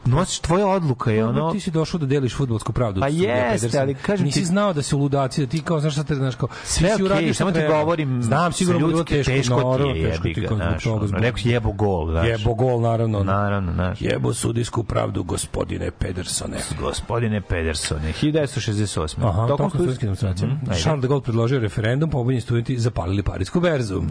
nosiš 0.06 0.40
tvoja 0.40 0.68
odluka 0.68 1.12
je 1.12 1.26
ono 1.26 1.52
ti 1.52 1.60
si 1.60 1.72
došao 1.72 2.00
da 2.00 2.06
deliš 2.06 2.36
fudbalsku 2.36 2.74
pravdu. 2.74 3.02
Pa 3.02 3.08
jeste, 3.08 3.80
ali 3.80 3.94
kažem 3.96 4.26
Nisi 4.26 4.40
ti- 4.40 4.46
znao 4.46 4.74
da 4.74 4.82
su 4.82 4.98
ludaci, 4.98 5.42
da 5.42 5.48
ti 5.48 5.62
kao 5.62 5.80
znaš 5.80 5.94
šta 5.94 6.04
te 6.04 6.16
znaš 6.16 6.36
kao. 6.36 6.50
Sve 6.64 6.80
ti 6.82 6.96
si 6.96 6.96
okej, 6.96 7.06
uradio 7.06 7.34
samo 7.34 7.52
ti 7.52 7.60
govorim 7.70 8.24
Znam 8.24 8.52
sigurno 8.54 8.80
da 8.80 8.86
je 8.86 8.90
bilo 8.90 9.04
teško, 9.04 9.32
teško 9.32 9.56
ti 9.56 9.62
naravno, 9.62 9.88
je, 9.88 10.10
teško 10.10 10.24
ti 10.26 10.46
kao 10.48 10.58
zbog 10.58 10.82
toga, 10.84 11.08
zbog- 11.08 11.22
rekao 11.22 11.38
si 11.38 11.50
jebo 11.50 11.72
gol, 11.72 12.12
znaš. 12.12 12.28
Jebo 12.30 12.54
gol, 12.56 12.82
naravno. 12.82 13.24
Naravno, 13.24 13.74
znaš. 13.74 14.02
Jebo 14.02 14.34
sudijsku 14.34 14.84
pravdu, 14.84 15.24
gospodine 15.24 15.92
Pedersone. 15.92 16.58
Gospodine 16.80 17.42
Pedersone, 17.42 18.14
1968. 18.14 19.16
Aha, 19.22 19.48
Tokom 19.48 19.70
studentskim 19.70 20.06
demonstracijama. 20.06 20.54
Mhm. 20.56 20.72
Charles 20.74 21.02
de 21.02 21.08
Gaulle 21.08 21.24
predložio 21.24 21.60
referendum, 21.60 22.10
pobunjeni 22.10 22.42
studenti 22.42 22.80
zapalili 22.80 23.24
parijsku 23.24 23.60
berzu. 23.60 24.02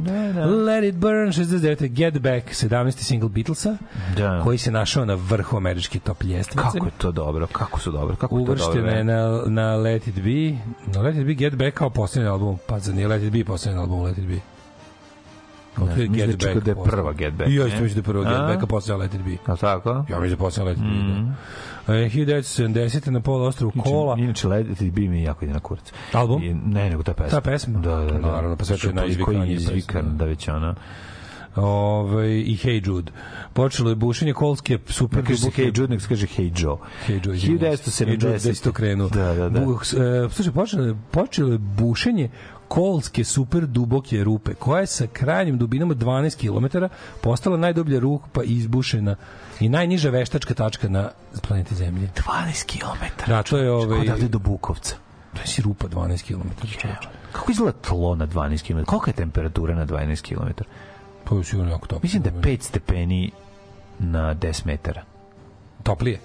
Let 0.66 0.84
it 0.84 0.94
burn, 0.94 1.32
69. 1.32 1.88
Get 1.88 2.14
Back, 2.14 2.48
17. 2.50 2.98
single 2.98 3.28
Beatlesa, 3.28 3.76
Da. 4.16 4.40
koji 4.40 4.58
se 4.58 4.70
našao 4.70 5.04
na 5.04 5.14
vrhu 5.16 5.56
američke 5.56 5.83
top 6.00 6.22
ljestvice. 6.22 6.62
Kako 6.62 6.86
je 6.86 6.92
to 6.98 7.12
dobro, 7.12 7.46
kako 7.46 7.80
su 7.80 7.92
dobro, 7.92 8.16
kako 8.16 8.38
je 8.38 8.44
to 8.44 8.54
dobro. 8.54 8.64
Uvršten 8.64 8.96
je 8.96 9.04
na, 9.04 9.42
na 9.46 9.76
Let 9.76 10.06
It 10.06 10.14
Be. 10.14 10.58
Na 10.94 11.00
Let 11.00 11.16
It 11.16 11.26
Be 11.26 11.34
Get 11.34 11.54
Back 11.54 11.76
kao 11.76 11.90
posljednji 11.90 12.28
album. 12.28 12.58
Pa 12.66 12.78
za 12.78 12.92
nije 12.92 13.08
Let 13.08 13.22
It 13.22 13.32
Be 13.32 13.44
posljednji 13.44 13.78
album 13.80 14.00
Let 14.02 14.18
It 14.18 14.26
Be. 14.26 14.38
Kao 15.74 15.86
Ne, 15.86 15.94
mislim 15.96 16.38
da 16.38 16.48
je 16.48 16.54
Back 16.54 16.64
da 16.64 16.70
je 16.70 16.76
prva 16.84 17.12
Get 17.12 17.34
Back, 17.34 17.50
ja 17.50 17.64
mislim 17.64 17.88
da 17.88 17.98
je 17.98 18.02
prva 18.02 18.24
Get 18.24 18.32
A? 18.40 18.46
Back, 18.46 18.62
a 18.62 18.66
posljednja 18.66 18.96
Let 18.96 19.14
It 19.14 19.22
Be. 19.22 19.30
Li 19.30 19.58
tako? 19.60 19.90
Ja 19.90 20.20
mislim 20.20 20.20
da 20.20 20.26
je 20.26 20.36
posljednja 20.36 20.68
Let 20.70 20.78
It 20.78 20.84
Be. 20.84 20.90
Mhm. 20.90 21.26
Da. 21.86 21.94
E, 21.94 22.08
1970. 22.08 23.10
na 23.10 23.20
pola 23.20 23.46
ostrovu 23.48 23.72
Kola. 23.82 24.16
Inače, 24.18 24.48
Let 24.48 24.80
It 24.80 24.94
Be 24.94 25.00
mi 25.00 25.22
jako 25.22 25.44
ide 25.44 25.54
na 25.54 25.60
kurac. 25.60 25.92
Album? 26.12 26.42
I, 26.42 26.54
ne, 26.54 26.90
nego 26.90 27.02
ta 27.02 27.14
pesma. 27.14 27.40
Ta 27.40 27.50
pesma? 27.50 27.78
Da, 27.78 27.96
da, 27.96 28.04
da. 28.04 28.18
Naravno, 28.18 28.56
pa 28.56 28.64
sve 28.64 28.76
to 28.76 28.86
je 28.86 28.90
Što 28.92 29.00
najizvikanija 29.00 29.40
Koji 29.40 29.50
je 29.50 29.54
izvikan, 29.54 30.04
da. 30.04 30.12
da 30.12 30.24
već 30.24 30.48
ona... 30.48 30.74
Ove, 31.56 32.40
i 32.40 32.58
Hey 32.62 32.88
Jude. 32.88 33.12
Počelo 33.52 33.90
je 33.90 33.94
bušenje 33.94 34.32
kolske 34.32 34.78
super 34.88 35.18
Ne 35.18 35.24
kaže 35.24 35.46
Hey 35.46 35.80
Jude, 35.80 36.00
se 36.00 36.08
kaže 36.08 36.26
Hey 36.26 36.62
Joe. 36.62 36.76
Hey 37.06 37.26
Joe, 37.26 37.36
izvinjavam 37.36 37.76
se. 37.76 38.04
Hey 38.04 38.10
Jude, 38.10 38.26
1970. 38.26 38.48
da 38.48 38.54
si 38.54 38.62
to 38.62 38.72
krenuo. 38.72 39.08
Da, 39.08 39.34
da, 39.34 39.48
da. 39.48 39.60
Bu, 39.60 39.72
e, 39.74 40.28
slušaj, 40.30 40.52
počelo, 40.52 40.96
počelo 41.10 41.52
je 41.52 41.58
bušenje 41.58 42.28
kolske 42.68 43.24
super 43.24 43.66
duboke 43.66 44.24
rupe, 44.24 44.54
koja 44.54 44.80
je 44.80 44.86
sa 44.86 45.06
krajnjim 45.06 45.58
dubinom 45.58 45.90
od 45.90 45.96
12 45.96 46.36
km 46.36 46.78
postala 47.20 47.56
najdublja 47.56 48.00
rupa 48.00 48.42
izbušena 48.42 49.16
i 49.60 49.68
najniža 49.68 50.10
veštačka 50.10 50.54
tačka 50.54 50.88
na 50.88 51.10
planeti 51.42 51.74
Zemlje. 51.74 52.08
12 52.28 52.66
km. 52.66 53.30
Da, 53.30 53.42
to 53.42 53.58
je 53.58 53.72
ovaj... 53.72 54.00
Odavde 54.00 54.28
do 54.28 54.38
Bukovca. 54.38 54.96
To 55.34 55.40
je 55.40 55.46
si 55.46 55.62
rupa 55.62 55.88
12 55.88 56.26
km. 56.26 56.48
Kako 57.32 57.52
izgleda 57.52 57.78
tlo 57.78 58.14
na 58.14 58.26
12 58.26 58.66
km? 58.66 58.84
Kolika 58.84 59.10
je 59.10 59.14
temperatura 59.14 59.74
na 59.74 59.86
12 59.86 60.22
km? 60.22 60.62
To 61.28 61.38
je 61.38 61.44
sigurno 61.44 61.70
jako 61.72 61.86
toplo. 61.86 62.00
Mislim 62.02 62.22
da 62.22 62.28
je 62.28 62.34
5 62.34 62.62
stepeni 62.62 63.30
na 63.98 64.34
10 64.34 64.66
metara. 64.66 65.02
Toplije. 65.82 66.20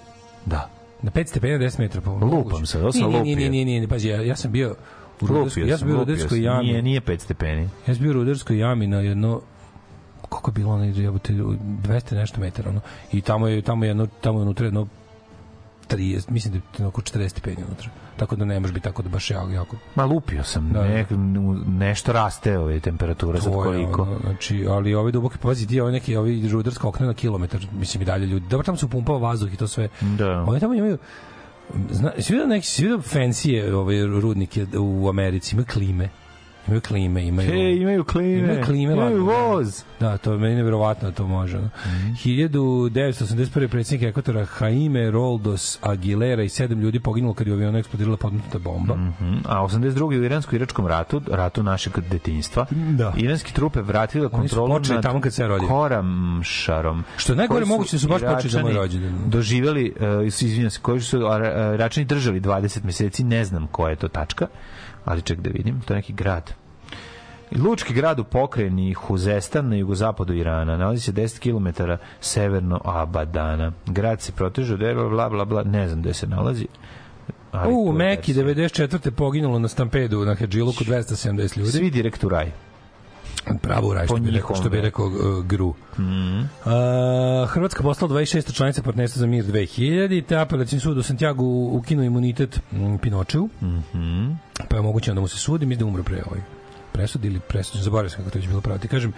Da. 0.46 0.70
Na 1.02 1.10
5 1.10 1.26
stepena 1.26 1.58
10 1.58 1.78
metara. 1.78 2.00
Pa, 2.04 2.10
Lupam 2.10 2.66
se, 2.66 2.78
ovo 2.78 2.92
sam 2.92 3.00
Nije, 3.00 3.10
nije, 3.10 3.18
lupio. 3.20 3.50
nije, 3.50 3.50
nije, 3.50 3.64
nije, 3.64 3.88
pazi, 3.88 4.08
ja, 4.08 4.22
ja 4.22 4.36
sam 4.36 4.52
bio 4.52 4.76
u 5.20 5.26
Rudarskoj, 5.26 5.62
Lupio 5.62 5.72
ja 5.72 5.78
sam 5.78 5.88
bio 5.88 5.96
u 5.96 6.00
lupio 6.00 6.14
Rudarskoj 6.14 6.42
jami. 6.42 6.66
Nije, 6.66 6.82
nije 6.82 7.00
5 7.00 7.18
stepeni. 7.18 7.68
Ja 7.86 7.94
sam 7.94 8.02
bio 8.02 8.10
u 8.10 8.14
Rudarskoj 8.14 8.58
jami 8.58 8.86
na 8.86 9.00
jedno 9.00 9.40
koliko 10.28 10.50
je 10.50 10.52
bilo 10.52 10.72
ono 10.72 10.84
jebote 10.84 11.32
200 11.32 12.14
nešto 12.14 12.40
metara 12.40 12.70
ono 12.70 12.80
i 13.12 13.20
tamo 13.20 13.48
je 13.48 13.62
tamo 13.62 13.84
je 13.84 13.88
jedno 13.88 14.06
tamo 14.20 14.38
je 14.38 14.42
unutra 14.42 14.66
jedno 14.66 14.86
30 15.88 16.30
mislim 16.30 16.54
da 16.54 16.82
je 16.84 16.86
oko 16.86 17.00
40 17.00 17.28
stepeni 17.28 17.64
unutra 17.66 17.90
tako 18.20 18.36
da 18.36 18.44
ne 18.44 18.60
može 18.60 18.72
biti 18.72 18.84
tako 18.84 19.02
da 19.02 19.08
baš 19.08 19.30
jako 19.30 19.50
jako 19.50 19.76
Ma 19.94 20.04
lupio 20.04 20.44
sam. 20.44 20.68
Da, 20.72 20.78
da. 20.80 20.88
Ne, 20.88 21.06
nešto 21.66 22.12
raste 22.12 22.58
ove 22.58 22.80
To 23.50 23.64
je, 23.72 23.84
koliko. 23.84 24.02
ono, 24.02 24.18
znači 24.18 24.66
ali 24.70 24.94
ovi 24.94 25.12
duboki 25.12 25.38
pazi 25.38 25.66
ti 25.66 25.80
ovi 25.80 25.92
neki 25.92 26.16
ovi 26.16 26.48
rudarska 26.48 26.88
okna 26.88 27.06
na 27.06 27.14
kilometar 27.14 27.66
mislim 27.72 28.02
i 28.02 28.04
dalje 28.04 28.26
ljudi 28.26 28.46
dobro 28.48 28.64
tamo 28.64 28.78
se 28.78 28.86
upumpava 28.86 29.18
vazduh 29.18 29.52
i 29.52 29.56
to 29.56 29.68
sve 29.68 29.88
Da. 30.00 30.44
oni 30.48 30.60
tamo 30.60 30.74
imaju 30.74 30.98
Zna, 31.90 32.12
si 32.18 32.32
vidio 32.32 32.46
neki, 32.46 32.66
si 32.66 32.82
vidio 32.82 32.98
fancy 32.98 33.72
ovaj, 33.72 34.02
rudnike 34.20 34.66
u 34.78 35.08
Americi, 35.08 35.54
imaju 35.54 35.66
klime. 35.72 36.08
Imaju 36.70 36.80
klime, 36.82 37.24
imaju... 37.24 37.52
Ej, 37.52 37.76
imaju 37.76 38.04
klime. 38.04 38.38
Imaju 38.38 38.64
klime, 38.64 38.92
Imaju 38.92 39.16
da. 39.16 39.22
voz. 39.24 39.84
Da, 40.00 40.16
to 40.16 40.32
je 40.32 40.38
meni 40.38 40.54
nevjerovatno 40.54 41.08
da 41.08 41.14
to 41.14 41.26
može. 41.26 41.58
Mm 41.58 41.60
Mhm. 41.60 42.12
1981. 42.14 43.68
predsjednik 43.68 44.08
Ekvatora 44.08 44.46
Jaime 44.60 45.10
Roldos 45.10 45.78
Aguilera 45.82 46.42
i 46.42 46.48
sedam 46.48 46.80
ljudi 46.80 47.00
poginulo 47.00 47.34
kad 47.34 47.46
je 47.46 47.52
u 47.52 47.56
avionu 47.56 47.78
eksplodirala 47.78 48.16
podmetnuta 48.16 48.58
bomba. 48.58 48.94
Mhm. 48.96 49.34
A 49.44 49.62
82. 49.62 50.18
u 50.20 50.24
iransko-iračkom 50.24 50.86
ratu, 50.86 51.22
ratu 51.28 51.62
našeg 51.62 51.92
detinjstva, 52.00 52.66
Da. 52.70 53.12
iranski 53.16 53.54
trupe 53.54 53.80
vratile 53.80 54.28
kontrolu 54.28 54.68
nad 54.80 55.02
tamo 55.02 55.20
kad 55.20 55.34
se 55.34 55.46
rodio. 55.46 55.68
Koramšarom. 55.68 57.04
Što 57.16 57.32
je 57.32 57.36
najgore 57.36 57.64
moguće 57.64 57.96
da 57.96 58.00
su 58.00 58.08
baš 58.08 58.20
počeli 58.22 58.50
za 58.50 58.62
moj 58.62 58.72
rođendan. 58.72 59.14
Doživeli, 59.26 59.92
uh, 60.20 60.26
izvinjam 60.26 60.70
se, 60.70 60.80
koji 60.80 61.00
su 61.00 61.18
Iračani 61.74 62.04
držali 62.06 62.40
20 62.40 62.84
meseci, 62.84 63.24
ne 63.24 63.44
znam 63.44 63.66
koja 63.66 63.90
je 63.90 63.96
to 63.96 64.08
tačka, 64.08 64.46
ali 65.04 65.22
ček 65.22 65.40
da 65.40 65.50
vidim, 65.50 65.80
to 65.80 65.94
je 65.94 65.96
neki 65.96 66.12
grad. 66.12 66.54
Lučki 67.56 67.94
grad 67.94 68.20
u 68.20 68.24
pokrajini 68.24 68.92
Huzestan 68.94 69.68
na 69.68 69.76
jugozapadu 69.76 70.34
Irana 70.34 70.76
nalazi 70.76 71.02
se 71.02 71.12
10 71.12 71.38
km 71.38 71.82
severno 72.20 72.80
Abadana. 72.84 73.72
Grad 73.86 74.20
se 74.20 74.32
proteže 74.32 74.74
od 74.74 74.80
bla 74.80 75.10
bla 75.10 75.28
bla, 75.28 75.44
bla 75.44 75.62
ne 75.62 75.88
znam 75.88 76.02
gde 76.02 76.14
se 76.14 76.26
nalazi. 76.26 76.66
ali 77.52 77.72
U 77.72 77.92
Meki 77.92 78.34
desilo. 78.34 78.54
94. 78.54 79.10
poginulo 79.10 79.58
na 79.58 79.68
stampedu 79.68 80.24
na 80.24 80.34
Hedžiluku 80.34 80.84
270 80.84 81.58
ljudi. 81.58 81.70
Svi 81.70 81.90
direkt 81.90 82.24
u 82.24 82.28
raj. 82.28 82.52
Pravo 83.62 83.88
u 83.88 83.94
raj, 83.94 84.06
što 84.06 84.16
bi 84.16 84.30
rekao, 84.30 84.56
što 84.56 84.68
bi 84.70 84.76
da. 84.76 84.82
rekao 84.82 85.06
uh, 85.06 85.44
Gru. 85.44 85.74
Mhm. 85.98 86.38
Uh, 86.38 86.46
Hrvatska 87.48 87.82
postala 87.82 88.12
26. 88.12 88.52
članica 88.54 88.82
partnerstva 88.82 89.20
za 89.20 89.26
mir 89.26 89.44
2000, 89.44 90.24
te 90.24 90.36
apelacijni 90.36 90.80
sud 90.80 90.98
u 90.98 91.02
Santiago 91.02 91.44
ukinuo 91.44 92.04
imunitet 92.04 92.60
mm, 92.72 92.96
Pinočeu, 92.96 93.48
Mhm. 93.62 94.30
pa 94.68 94.76
je 94.76 94.82
moguće 94.82 95.14
da 95.14 95.20
mu 95.20 95.28
se 95.28 95.36
sudi, 95.38 95.66
mislim 95.66 95.78
da 95.80 95.90
umro 95.90 96.02
pre 96.02 96.22
ovaj 96.26 96.40
presud 96.92 97.24
ili 97.24 97.40
presud, 97.40 97.80
zaboravio 97.80 98.10
sam 98.10 98.18
kako 98.18 98.30
to 98.30 98.38
već 98.38 98.48
bilo 98.48 98.60
pravo. 98.60 98.78
Ti 98.78 98.88
kažem, 98.88 99.12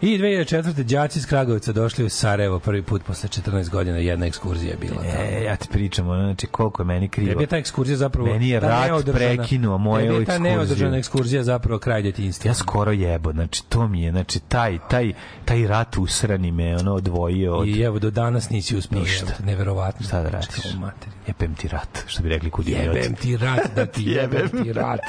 I 0.00 0.18
2004. 0.18 0.82
đaci 0.82 1.18
iz 1.18 1.26
Kragovica 1.26 1.72
došli 1.72 2.04
u 2.04 2.08
Sarajevo 2.08 2.58
prvi 2.58 2.82
put 2.82 3.02
posle 3.04 3.28
14 3.28 3.70
godina, 3.70 3.98
jedna 3.98 4.26
ekskurzija 4.26 4.70
je 4.70 4.76
bila 4.76 5.02
tamo. 5.02 5.14
E, 5.14 5.44
ja 5.44 5.56
ti 5.56 5.68
pričam, 5.72 6.06
znači 6.06 6.46
koliko 6.46 6.82
je 6.82 6.86
meni 6.86 7.08
krivo. 7.08 7.28
Tebi 7.28 7.42
je 7.42 7.46
ta 7.46 7.56
ekskurzija 7.56 7.96
zapravo... 7.96 8.28
Meni 8.28 8.48
je 8.48 8.60
rat 8.60 9.04
prekinuo 9.12 9.78
moju 9.78 10.06
tebi 10.06 10.14
je 10.14 10.24
ta 10.24 10.32
ekskurziju. 10.32 10.56
neodržana 10.56 10.96
ekskurzija 10.96 11.42
zapravo 11.42 11.78
kraj 11.78 12.02
djetinjstva. 12.02 12.48
Ja 12.48 12.54
skoro 12.54 12.92
jebo, 12.92 13.32
znači 13.32 13.64
to 13.68 13.88
mi 13.88 14.02
je, 14.02 14.10
znači 14.10 14.40
taj, 14.40 14.78
taj, 14.90 15.12
taj 15.44 15.66
rat 15.66 15.96
usrani 15.96 16.52
me 16.52 16.76
ono 16.76 16.94
odvojio 16.94 17.54
od... 17.56 17.68
I 17.68 17.80
evo, 17.80 17.98
do 17.98 18.10
danas 18.10 18.50
nisi 18.50 18.76
uspio. 18.76 19.00
Ništa. 19.00 19.32
Neverovatno. 19.44 20.06
Šta 20.06 20.22
da 20.22 20.28
radiš? 20.28 20.74
Materi. 20.80 21.12
Jebem 21.26 21.54
ti 21.54 21.68
rat, 21.68 22.04
što 22.06 22.22
bi 22.22 22.28
rekli 22.28 22.50
kod 22.50 22.68
Jebem 22.68 23.14
ti 23.14 23.36
rat, 23.36 23.74
da 23.76 23.86
ti 23.86 24.02
jebem 24.16 24.48
ti 24.48 24.72
rat. 24.72 25.00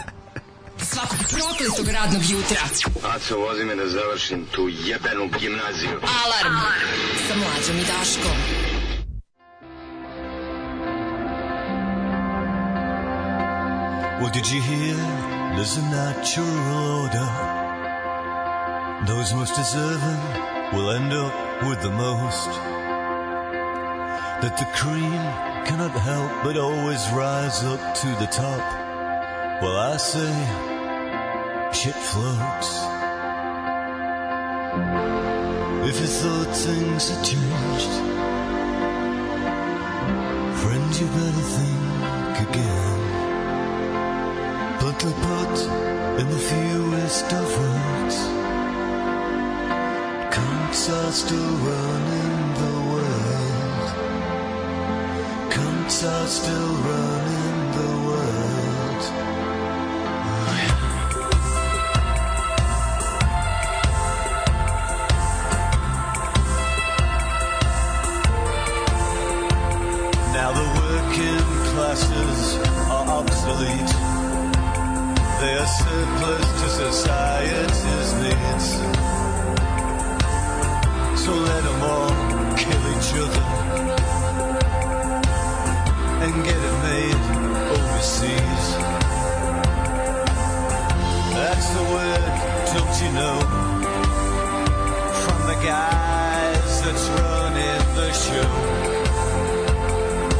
Svakog 0.82 1.20
prokletog 1.30 1.88
radnog 1.88 2.22
jutra. 2.30 2.62
Aco, 3.16 3.38
vozi 3.38 3.64
me 3.66 3.76
da 3.76 3.88
završim 3.88 4.46
tu 4.52 4.70
jebenu 4.70 5.30
gimnaziju. 5.40 6.00
Alarm. 6.24 6.58
Sa 7.28 7.36
mlađom 7.36 7.78
i 7.78 7.84
Daškom. 7.84 8.38
Well, 14.20 14.32
did 14.34 14.48
you 14.52 14.62
hear? 14.62 14.96
There's 15.56 15.78
a 15.78 15.82
natural 15.82 16.56
order. 17.02 17.28
Those 19.08 19.34
most 19.34 19.56
deserving 19.56 20.22
will 20.74 20.92
end 20.92 21.14
up 21.14 21.34
with 21.68 21.82
the 21.82 21.90
most. 21.90 22.50
That 24.42 24.58
the 24.58 24.66
cream 24.80 25.22
cannot 25.68 25.92
help 25.92 26.32
but 26.44 26.58
always 26.58 27.02
rise 27.12 27.64
up 27.64 27.96
to 28.02 28.08
the 28.20 28.28
top. 28.28 28.89
Well, 29.62 29.76
I 29.76 29.98
say, 29.98 30.34
shit 31.74 31.94
floats. 31.94 32.72
If 35.90 36.00
you 36.00 36.08
thought 36.08 36.56
things 36.56 37.10
had 37.10 37.26
changed, 37.26 37.94
friend, 40.62 40.90
you 41.00 41.08
better 41.08 41.46
think 41.58 42.36
again. 42.48 43.00
Put 44.80 45.04
in 46.22 46.28
the 46.30 46.42
fewest 46.50 47.34
of 47.34 47.48
words, 47.60 48.18
Counts 50.36 50.90
are 50.90 51.12
still 51.12 51.54
running 51.68 52.54
the 52.64 52.76
world. 52.92 53.88
Cunts 55.52 56.00
are 56.06 56.28
still 56.28 56.74
running 56.90 57.49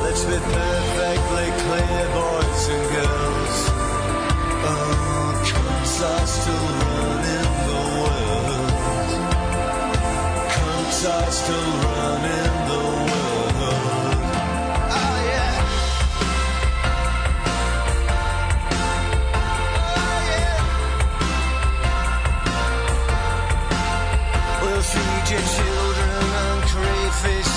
Let's 0.02 0.24
be 0.26 0.38
perfectly 0.38 1.48
clear, 1.64 2.04
boys 2.18 2.64
and 2.76 2.86
girls. 2.96 3.58
Oh, 4.68 5.42
cunts 5.50 5.96
are 6.12 6.28
still 6.28 6.68
running 6.84 7.52
the 7.70 7.82
world. 8.00 9.12
Cunts 10.54 11.02
are 11.10 11.32
still 11.32 11.72
running 11.86 12.59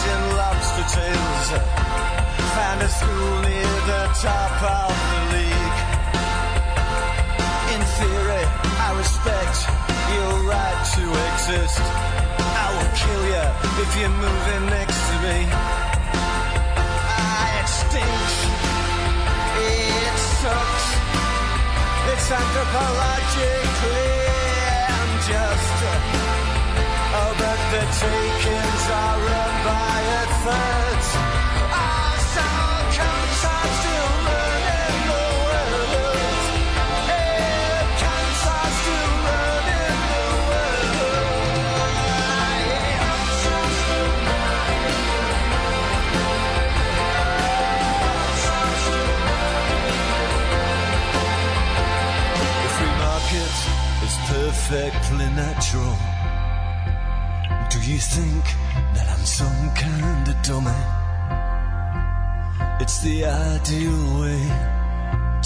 crayfish 0.02 0.24
lobster 0.36 0.86
tails. 0.96 1.48
Find 2.56 2.80
a 2.82 2.88
school 2.88 3.34
near 3.46 3.74
the 3.90 4.02
top 4.20 4.62
of 4.62 4.92
the 5.10 5.20
league. 5.34 5.78
In 7.74 7.82
theory, 7.98 8.44
I 8.86 8.88
respect 8.98 9.56
your 10.14 10.34
right 10.52 10.80
to 10.96 11.04
exist. 11.28 11.80
I 12.62 12.66
will 12.74 12.92
kill 13.02 13.22
you 13.34 13.46
if 13.82 13.90
you're 13.98 14.16
moving 14.26 14.64
next 14.76 15.00
to 15.08 15.14
me. 15.24 15.38
Ah, 17.24 17.60
it. 17.60 17.68
It 19.62 20.18
sucks. 20.40 20.86
It's 22.12 22.28
anthropologically 22.40 24.10
unjust. 25.00 25.78
Oh, 27.14 27.32
but 27.38 27.60
the 27.72 27.82
takings 28.00 28.84
are 28.90 29.18
run 29.28 29.71
by 30.44 31.31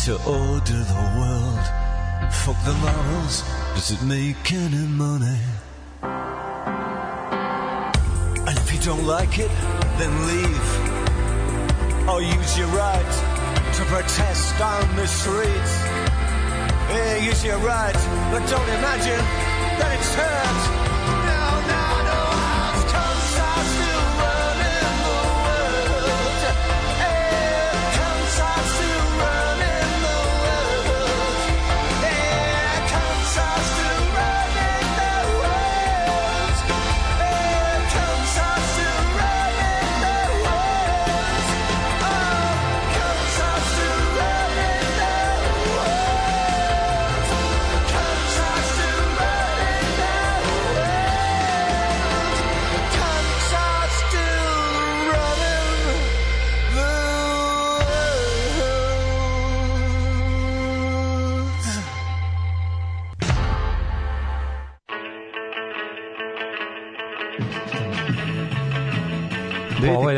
to 0.06 0.14
order 0.18 0.84
the 0.94 1.04
world. 1.18 1.66
Fuck 2.32 2.56
the 2.64 2.72
morals, 2.74 3.42
does 3.74 3.90
it 3.90 4.00
make 4.04 4.52
any 4.52 4.86
money? 4.86 5.40
And 8.46 8.56
if 8.56 8.72
you 8.72 8.78
don't 8.82 9.04
like 9.04 9.40
it, 9.40 9.50
then 9.98 10.12
leave. 10.28 10.68
Or 12.08 12.22
use 12.22 12.56
your 12.56 12.68
right 12.68 13.14
to 13.74 13.82
protest 13.86 14.60
on 14.60 14.94
the 14.94 15.08
streets. 15.08 15.74
Yeah, 16.88 17.16
use 17.16 17.44
you're 17.44 17.58
right, 17.58 17.98
but 18.30 18.48
don't 18.48 18.68
imagine 18.78 19.24
that 19.80 19.90
it's 19.98 20.14
hurt. 20.14 20.85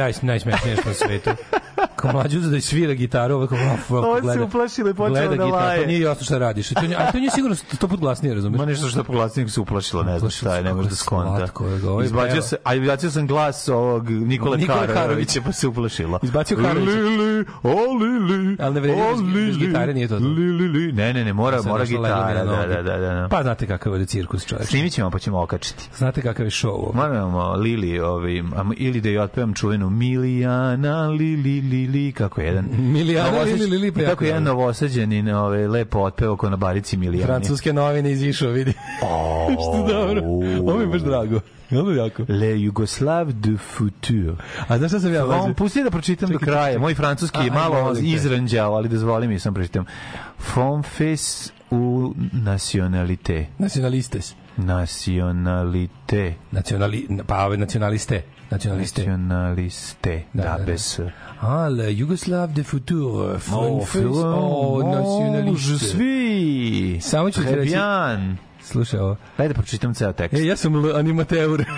Naj, 0.09 0.15
najsmešnije 0.23 0.77
što 0.77 0.89
na 0.89 0.95
svetu. 0.95 1.31
Kao 2.11 2.21
mlađu 2.21 2.41
da 2.41 2.61
svira 2.61 2.95
gitaru, 2.95 3.47
kao 3.47 3.59
of, 3.75 3.91
Ovo 3.91 4.17
se 4.17 4.23
gleda. 4.23 4.45
uplašila 4.45 4.91
i 4.91 4.95
počela 4.95 5.09
gleda 5.21 5.29
da 5.29 5.45
gitaru, 5.45 5.53
laje. 5.53 5.83
Pa 5.83 5.87
nije 5.87 6.01
jasno 6.01 6.25
šta 6.25 6.39
radiš. 6.39 6.69
To, 6.69 6.81
a 6.99 7.13
to 7.13 7.19
nije 7.19 7.31
sigurno 7.31 7.57
sto 7.57 7.89
put 7.89 8.01
glasnije, 8.01 8.35
razumeš? 8.35 8.59
Ma 8.59 8.67
nešto 8.67 8.89
što 8.89 9.05
poglasnik 9.05 9.51
se 9.51 9.61
uplašila, 9.61 10.03
ne 10.03 10.19
znam 10.19 10.31
šta 10.31 10.57
je, 10.57 10.63
ne 10.63 10.75
može 10.75 10.89
da 10.89 10.95
skonta. 10.95 11.47
Ovaj 11.89 12.07
Izbacio 12.07 12.43
se, 12.43 12.57
a 12.65 12.75
izbacio 12.75 13.11
sam 13.11 13.27
glas 13.27 13.69
ovog 13.69 14.11
Nikola 14.11 14.57
Nikola 14.57 14.87
Karovića, 14.87 15.41
pa 15.45 15.53
se 15.53 15.69
uplašila. 15.69 16.19
Izbacio 16.23 16.57
Karovića. 16.57 16.91
Lili, 16.91 17.45
o 17.63 17.93
lili, 17.93 18.57
Ali 18.61 18.75
ne 18.75 18.81
vredi, 18.81 19.01
o 19.01 19.13
lili, 19.35 19.67
gitare 19.67 19.95
nije 19.95 20.09
to. 20.09 20.17
Lili, 20.17 20.69
li. 20.69 20.93
Ne, 20.93 21.13
ne, 21.13 21.25
ne, 21.25 21.33
mora, 21.33 21.63
mora 21.63 21.85
gitara, 21.85 22.45
da, 22.45 22.67
da, 22.67 22.83
da, 22.83 22.99
da. 22.99 23.29
Pa 23.31 23.43
znate 23.43 23.67
kakav 23.67 24.01
je 24.01 24.07
cirkus, 24.07 24.47
čovječ. 24.47 24.69
Snimit 24.69 24.93
ćemo 24.93 25.11
pa 25.11 25.19
ćemo 25.19 25.43
okačiti. 25.43 25.89
Znate 25.97 26.23
kakav 26.23 26.47
je 26.47 26.51
show. 26.51 26.95
Moramo 26.95 27.53
Lili, 27.53 28.01
ovim, 28.01 28.53
a, 28.57 28.65
ili 28.77 29.01
da 29.01 29.09
joj 29.09 29.25
otpevam 29.25 29.55
čuvenu 29.55 29.91
Milijana, 29.91 31.09
Lili, 31.09 31.61
Lili, 31.61 31.87
kako 32.13 32.41
je 32.41 32.47
jedan... 32.47 32.65
Milijana, 32.73 33.31
novosađ- 33.31 33.61
Lili, 33.61 33.79
Lili, 33.79 33.93
Kako 33.97 34.25
jedan 34.25 34.45
dobro. 34.45 34.55
novosađenin 34.55 35.29
ove, 35.31 35.69
lepo 35.69 35.99
otpeo 36.01 36.37
ko 36.37 36.51
na 36.51 36.57
barici 36.57 36.97
Milijani. 36.97 37.25
Francuske 37.25 37.73
novine 37.73 38.11
izišao, 38.13 38.51
vidi. 38.51 38.73
Što 39.63 39.87
dobro. 39.89 40.23
Ovo 40.63 40.79
mi 40.79 40.87
baš 40.87 41.01
drago. 41.03 41.41
Ovo 41.73 41.91
je 41.91 41.97
jako. 41.97 42.23
Le 42.29 42.61
Jugoslav 42.61 43.33
de 43.33 43.57
futur. 43.59 44.35
A 44.69 44.79
znaš 44.79 44.91
šta 44.91 45.01
sam 45.01 45.15
ja 45.15 45.25
On 45.25 45.29
mlađe? 45.31 45.55
pusti 45.55 45.83
da 45.83 45.91
pročitam 45.91 46.29
do 46.29 46.35
Čekaj, 46.35 46.47
kraja. 46.47 46.67
čekaj. 46.67 46.79
Moj 46.79 46.95
francuski 46.95 47.39
je 47.39 47.51
malo 47.51 47.95
izranđao, 47.95 48.73
ali 48.73 48.89
dozvoli 48.89 49.29
mi 49.29 49.39
sam 49.39 49.55
pročitam. 49.55 49.85
Fonfes 50.39 51.25
u 51.71 52.15
nacionalite. 52.35 53.47
Nacionalistes. 53.59 54.35
Nacionalite. 54.57 56.35
Nacionali, 56.51 57.09
pa 57.27 57.57
nacionaliste. 57.57 58.23
Nacionaliste. 58.51 59.01
Nacionaliste. 59.01 60.25
Da, 60.33 60.43
Da, 60.43 60.49
da, 60.49 60.59
da. 60.59 60.65
bez... 60.65 61.01
Ah, 61.41 61.69
le 61.69 61.97
Jugoslav 61.97 62.49
de 62.49 62.63
futur. 62.63 63.31
Oh, 63.31 63.39
Franfes, 63.39 64.05
oh, 64.17 64.85
nacionaliste. 64.87 65.87
svi. 65.87 66.99
Samo 67.03 67.31
ću 67.31 67.41
ti 67.43 67.55
reći-. 67.55 67.77
Slušaj 68.63 69.01
ovo. 69.01 69.17
Daj 69.39 69.49
da 69.49 69.55
pročitam 69.55 69.95
ceo 69.95 70.13
tekst. 70.13 70.35
E, 70.35 70.47
ja 70.47 70.57
sam 70.57 70.75
animateur. 70.87 71.65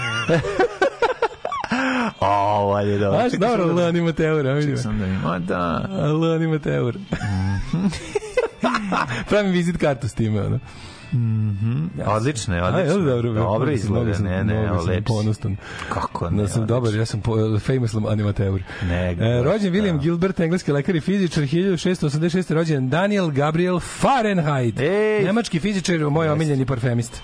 O, 2.20 2.26
valje 2.66 2.98
dobro. 2.98 3.18
Znaš, 3.20 3.32
dobro, 3.32 3.64
L 3.64 3.74
da- 3.74 3.86
animateur, 3.86 4.46
a 4.46 4.52
vidim. 4.52 4.76
Sam 4.76 4.98
da 4.98 5.06
mi... 5.06 5.18
Ma 5.18 5.38
da. 5.38 5.88
L 5.90 6.24
animateur. 6.26 6.96
Pravim 9.28 9.52
vizit 9.52 9.76
kartu 9.76 10.08
s 10.08 10.14
time, 10.14 10.40
ono. 10.40 10.58
Odlično 12.06 12.56
je, 12.56 12.62
odlično. 12.62 12.98
dobro, 12.98 13.32
Dobro 13.32 13.70
izgleda, 13.70 14.18
ne, 14.18 14.44
ne, 14.44 14.62
mnogo 14.62 14.82
sam 14.82 14.94
ponosan. 15.06 15.56
Kako 15.88 16.30
ne, 16.30 16.42
Da 16.42 16.48
sam 16.48 16.66
dobar, 16.66 16.94
ja 16.94 17.06
sam 17.06 17.20
po, 17.20 17.58
famous 17.58 17.94
animateur. 18.08 18.62
Ne, 18.82 19.10
E, 19.10 19.42
rođen 19.42 19.72
da. 19.72 19.78
William 19.78 20.00
Gilbert, 20.00 20.40
engleski 20.40 20.72
lekar 20.72 20.96
i 20.96 21.00
fizičar, 21.00 21.42
1686. 21.44 22.54
rođen 22.54 22.88
Daniel 22.88 23.30
Gabriel 23.30 23.80
Fahrenheit, 23.80 24.80
Ej! 24.80 25.24
nemački 25.24 25.60
fizičar, 25.60 25.98
moj 26.00 26.28
omiljeni 26.28 26.66
parfemist. 26.66 27.22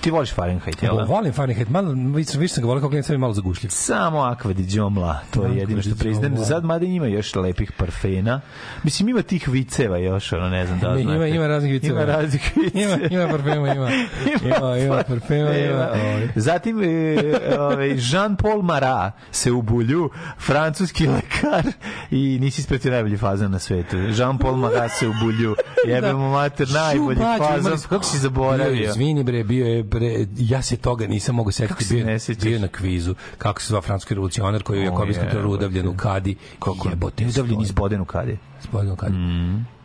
Ti 0.00 0.10
voliš 0.10 0.34
Fahrenheit, 0.34 0.82
jel? 0.82 0.96
da? 0.96 1.04
Volim 1.04 1.32
Fahrenheit, 1.32 1.68
malo, 1.68 1.94
više, 2.38 2.54
sam 2.54 2.62
ga 2.62 2.66
volio 2.66 2.80
kao 2.80 2.90
klinac, 2.90 3.08
malo 3.08 3.32
zagušljiv. 3.32 3.70
Samo 3.70 4.18
Aqua 4.18 4.52
di 4.52 4.76
Đomla, 4.76 5.20
to 5.30 5.46
je 5.46 5.56
jedino 5.56 5.82
što 5.82 5.94
priznajem. 5.94 6.36
Sad, 6.44 6.64
mada 6.64 6.86
ima 6.86 7.06
još 7.06 7.34
lepih 7.34 7.72
parfena. 7.72 8.40
Mislim, 8.82 9.08
ima 9.08 9.22
tih 9.22 9.48
viceva 9.48 9.98
još, 9.98 10.32
ono, 10.32 10.48
ne 10.48 10.66
znam 10.66 10.78
da 10.78 10.88
li 10.88 11.02
Ima, 11.02 11.12
znate. 11.12 11.30
ima 11.30 11.46
raznih 11.46 11.72
viceva. 11.72 12.02
Ima 12.02 12.12
raznih 12.12 12.52
viceva. 12.64 12.94
Ima, 12.94 13.22
ima 13.22 13.28
parfema, 13.28 13.72
ima. 13.74 13.90
Ima, 14.44 14.78
ima 14.78 15.02
parfema, 15.08 15.50
ima. 15.58 15.88
ovaj. 15.92 16.28
Zatim, 16.36 16.82
e, 16.82 16.86
ovaj, 17.58 17.88
Jean-Paul 17.88 18.62
Marat 18.62 19.14
se 19.30 19.52
u 19.52 19.62
bulju, 19.62 20.10
francuski 20.38 21.06
lekar 21.06 21.66
i 22.10 22.38
nisi 22.40 22.60
ispratio 22.60 22.90
najbolji 22.90 23.16
fazan 23.16 23.50
na 23.50 23.58
svetu. 23.58 23.96
Jean-Paul 23.96 24.56
Marat 24.56 24.90
se 24.98 25.08
u 25.12 25.12
bulju, 25.22 25.56
jebemo 25.86 26.30
mater, 26.30 26.68
najbolji 26.70 27.20
fazan. 27.38 27.78
Kako 27.88 28.04
si 28.04 28.18
zaboravio? 28.18 28.90
Izvini 28.90 29.24
bre, 29.24 29.44
bio 29.44 29.66
je 29.66 29.87
bre, 29.88 30.26
ja 30.36 30.62
se 30.62 30.76
toga 30.76 31.06
nisam 31.06 31.34
mogao 31.34 31.52
setiti. 31.52 31.94
Bio, 31.94 32.06
ne 32.06 32.18
bio 32.42 32.52
je 32.52 32.58
na 32.58 32.68
kvizu, 32.68 33.14
kako 33.38 33.60
se 33.60 33.66
zva 33.68 33.80
francuski 33.80 34.14
revolucionar 34.14 34.62
koji 34.62 34.78
je 34.78 34.82
O, 34.82 34.92
Jakobinsko 34.92 35.22
jebote. 35.24 35.36
kralj 35.40 35.46
udavljen 35.52 35.88
u 35.88 35.96
Kadi. 35.96 36.36
Kako 36.58 36.88
jebote, 36.88 37.26
udavljen 37.26 37.60
iz 37.60 37.72
Bodenu 37.72 38.04
kade? 38.58 38.68
Spodinu 38.68 38.96
Kadi. 38.96 39.14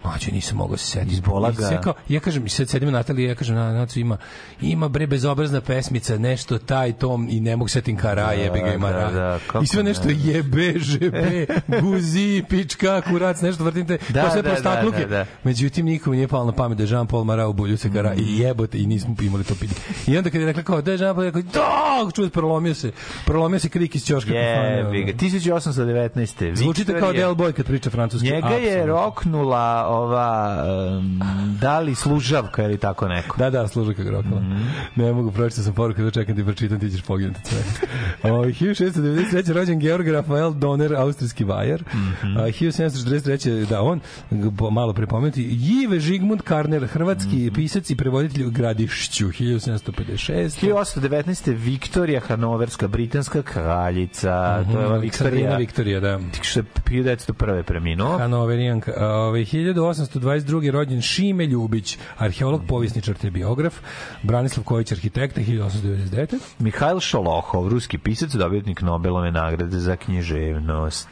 Mlađe, 0.04 0.32
nisam 0.32 0.58
mogao 0.58 0.78
se 0.78 0.86
setiti. 0.86 1.14
Izbola 1.14 1.52
ga. 1.52 1.68
sve 1.68 1.82
kao, 1.82 1.94
ja 2.10 2.20
kažem, 2.20 2.50
sad 2.50 2.70
sedim 2.70 2.91
na 2.91 2.98
Nataliji, 2.98 3.26
ja 3.26 3.36
kažem, 3.36 3.56
na 3.56 3.74
Nacu 3.74 4.00
ima, 4.00 4.18
ima 4.62 4.88
bre 4.88 5.08
bezobrazna 5.08 5.62
pesmica, 5.62 6.18
nešto 6.18 6.58
taj 6.58 6.94
tom 6.94 7.28
i 7.30 7.40
ne 7.40 7.56
mogu 7.56 7.68
setim 7.68 7.98
kara, 7.98 8.32
jebe 8.32 8.60
ga 8.60 8.74
ima 8.74 8.91
da, 8.91 9.40
da, 9.54 9.60
I 9.62 9.68
sve 9.68 9.84
nešto 9.84 10.08
ne. 10.08 10.16
jebe, 10.24 10.80
žebe, 10.80 11.45
guzi, 11.82 12.44
pička, 12.50 13.02
kurac, 13.02 13.41
nešto 13.41 13.64
vrtite, 13.64 13.98
Da, 14.10 14.24
to 14.24 14.32
sve 14.32 14.41
da, 14.41 14.50
po 14.56 14.62
da, 14.62 14.98
da, 15.00 15.06
da. 15.06 15.26
Međutim, 15.44 15.86
nikom 15.86 16.14
nije 16.14 16.28
palo 16.28 16.45
na 16.45 16.52
pamet 16.52 16.78
da 16.78 16.84
Jean-Paul 16.84 17.24
Marat 17.24 17.48
u 17.48 17.54
bulju 17.54 17.78
se 17.78 17.94
kara 17.94 18.14
i 18.14 18.40
jebote 18.40 18.80
i 18.80 18.86
nismo 18.86 19.16
imali 19.22 19.44
to 19.44 19.56
pitanje. 19.56 19.82
I 20.08 20.18
onda 20.18 20.30
kad 20.30 20.41
je 20.41 20.48
rekla 20.48 20.64
kao 20.64 20.82
da 20.82 20.91
je 20.91 20.98
Jean-Paul 20.98 21.24
rekao, 21.24 21.41
da, 21.41 22.12
čuj, 22.16 22.30
prolomio 22.30 22.74
se, 22.74 22.91
prolomio 23.26 23.60
se 23.60 23.70
krik 23.70 23.95
iz 23.95 24.06
ćoška. 24.06 24.34
Jebi 24.34 25.04
ga. 25.04 25.14
1819. 25.14 26.56
Zvučite 26.56 27.00
kao 27.00 27.14
Del 27.14 27.36
Boy 27.36 27.52
kad 27.52 27.66
priča 27.66 27.90
francuski. 27.90 28.32
Njega 28.32 28.48
je 28.64 28.85
roknula 28.85 29.85
ova 29.88 30.64
um, 30.90 31.22
da 31.61 31.80
li 31.80 31.95
služavka 31.95 32.64
ili 32.64 32.77
tako 32.77 33.07
neko. 33.07 33.38
Da, 33.38 33.49
da, 33.49 33.68
služa 33.68 33.94
kako 33.94 34.10
rokala. 34.11 34.41
Mhm. 34.41 34.56
Ne 34.95 35.14
mogu 35.14 35.31
pročitati 35.31 35.64
sam 35.64 35.73
poruku 35.73 36.02
da 36.02 36.11
čekam 36.11 36.35
ti 36.35 36.44
pročitam, 36.44 36.80
ti 36.80 36.90
ćeš 36.90 37.02
poginuti 37.02 37.40
sve. 37.44 37.57
O, 38.23 38.27
1693. 38.27 39.14
rođen 39.49 39.80
Georg 39.80 40.07
Rafael 40.07 40.52
Donner, 40.52 40.95
austrijski 40.95 41.44
vajar. 41.44 41.84
Mhm. 41.94 42.38
A, 42.38 42.41
1743. 42.41 43.65
da 43.65 43.81
on, 43.81 43.99
malo 44.72 44.94
prepomenuti, 44.94 45.48
Jive 45.52 45.99
Žigmund 45.99 46.41
Karner, 46.41 46.88
hrvatski 46.88 47.35
Mhm. 47.38 47.53
pisac 47.56 47.90
i 47.90 47.95
prevoditelj 47.95 48.45
u 48.45 48.52
Gradišću, 48.52 49.27
1756. 49.30 50.60
1819. 50.60 51.53
Viktorija 51.56 52.22
Hanoverska, 52.22 52.88
britanska 52.88 53.41
kraljica. 53.41 54.64
To 54.64 54.80
je 54.80 54.85
ova 54.85 54.95
Mhm, 54.95 55.02
Viktorija. 55.02 55.57
Viktorija, 55.57 55.99
da. 55.99 56.19
Što 56.41 56.60
je 56.60 56.64
1901. 56.84 57.34
preminuo. 57.64 58.18
Hanoverijanka. 58.18 58.53
A, 58.98 59.08
Ove, 59.08 59.40
1822. 59.40 60.72
rođen 60.72 61.02
Šime 61.02 61.46
Ljubić, 61.46 61.98
arheolog, 62.18 62.62
povjesničar 62.68 63.16
te 63.16 63.30
biograf, 63.32 63.74
Branislav 64.24 64.64
Ković, 64.64 64.92
arhitekta, 64.92 65.42
1899. 65.42 66.38
Mihajl 66.60 67.00
Šolohov, 67.00 67.68
ruski 67.68 67.98
pisac, 67.98 68.32
dobitnik 68.32 68.82
Nobelove 68.82 69.32
nagrade 69.32 69.80
za 69.80 69.96
književnost. 69.96 71.08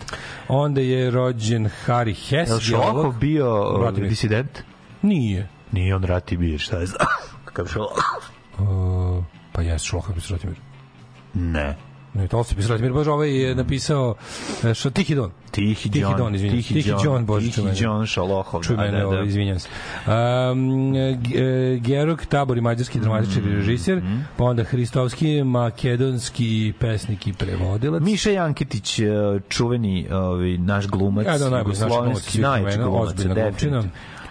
Onda 0.48 0.82
je 0.82 1.12
rođen 1.12 1.70
Harry 1.86 2.16
Hess, 2.30 2.52
Je 2.52 2.56
li 2.56 2.62
Šolohov 2.62 3.14
bio 3.20 3.78
Bratimir. 3.80 4.10
disident? 4.10 4.60
Nije. 5.02 5.48
Nije 5.72 5.96
on 5.96 6.04
rati 6.04 6.38
bir, 6.38 6.60
šta 6.60 6.78
je 6.78 6.86
znam. 6.86 7.08
Kakav 7.46 7.68
Šolohov? 7.68 8.22
O, 8.60 9.24
pa 9.52 9.62
jes, 9.62 9.84
Šolohov 9.84 10.16
bi 10.16 10.22
Rotimir. 10.30 10.56
Ne. 11.34 11.78
Ne, 12.14 12.28
to 12.28 12.44
se 12.44 12.56
pisao 12.56 12.70
Ratimir 12.70 12.94
Bož, 12.94 13.08
ovaj 13.08 13.42
je 13.42 13.56
napisao 13.56 14.16
e, 14.64 14.74
što 14.74 14.90
Tihi 14.90 15.16
Don. 15.16 15.32
Tihi 15.52 15.90
Tihi 15.92 16.06
Don, 16.18 16.38
se. 16.38 16.50
Tihi 16.50 16.74
Tihi 16.74 16.90
John, 16.90 17.00
John, 17.04 17.26
Bože, 17.26 17.52
Tihi. 17.52 17.84
John 17.84 18.06
Šalohov, 18.06 18.64
Čuj 18.64 18.78
mene, 18.78 19.00
da, 19.00 19.06
da. 19.06 19.22
izvinjam 19.22 19.60
se. 19.60 19.68
Um, 20.52 20.94
G- 20.94 21.78
Gerok 21.80 22.26
Tabor 22.26 22.58
i 22.58 22.62
mađarski 22.62 23.00
dramatičar 23.00 23.44
i 23.44 23.56
režiser, 23.56 24.02
pa 24.38 24.44
onda 24.44 24.64
Hristovski, 24.64 25.44
makedonski 25.44 26.74
pesnik 26.80 27.28
i 27.28 27.34
prevodilac. 27.34 28.02
Miša 28.04 28.32
Janketić, 28.32 29.00
e, 29.00 29.06
čuveni 29.50 30.08
ovaj, 30.12 30.58
naš 30.58 30.88
glumac, 30.88 31.26
Ja, 31.26 31.38
da, 31.38 31.50
najbolji 31.50 31.74
naš 31.74 31.82
jugoslovenski, 31.82 32.38
glumac 32.38 32.54
najveći 32.54 32.78
definitivno. 33.28 33.84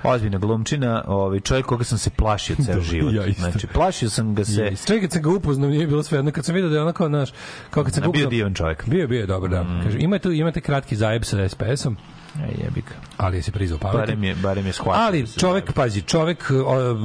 Ozbiljna 0.03 0.39
glumčina, 0.39 1.05
ovaj, 1.07 1.41
čovjek 1.41 1.67
koga 1.67 1.85
sam 1.85 1.99
se 1.99 2.11
plašio 2.11 2.57
ceo 2.65 2.81
život. 2.81 3.15
ja 3.15 3.27
isto. 3.27 3.43
Znači, 3.43 3.67
plašio 3.67 4.11
sam 4.11 4.35
ga 4.35 4.45
se... 4.45 4.61
Je, 4.63 4.77
Čekaj, 4.77 5.01
kad 5.01 5.13
sam 5.13 5.23
ga 5.23 5.31
upoznao, 5.31 5.71
nije 5.71 5.87
bilo 5.87 6.03
sve 6.03 6.19
jedno. 6.19 6.33
Kad 6.33 6.45
sam 6.45 6.55
vidio 6.55 6.71
da 6.71 6.77
je 6.77 6.83
onako, 6.83 7.09
naš, 7.09 7.31
kao 7.71 7.85
kad 7.85 7.95
sam 7.95 8.13
bio 8.13 8.27
divan 8.27 8.55
čovjek. 8.55 8.89
Bio, 8.89 9.09
bio 9.09 9.27
dobar, 9.27 9.51
da. 9.51 9.67
Kaže, 9.85 9.99
ima 10.01 10.19
tu, 10.19 10.33
imate 10.33 10.61
kratki 10.61 10.97
zajeb 10.97 11.25
sa 11.25 11.49
SPS-om, 11.49 11.97
Ej, 12.39 12.65
jebi 12.65 12.81
ga. 12.81 12.95
ali 13.17 13.37
je 13.37 13.43
se 13.43 13.53
prizao 13.53 13.79
pametan. 13.79 14.01
Barem 14.01 14.25
je, 14.25 14.35
barem 14.35 14.67
je 14.67 14.73
shvatio. 14.73 15.03
Ali 15.03 15.23
da 15.23 15.41
čovek, 15.41 15.73
pazi, 15.73 16.03
čovek 16.03 16.51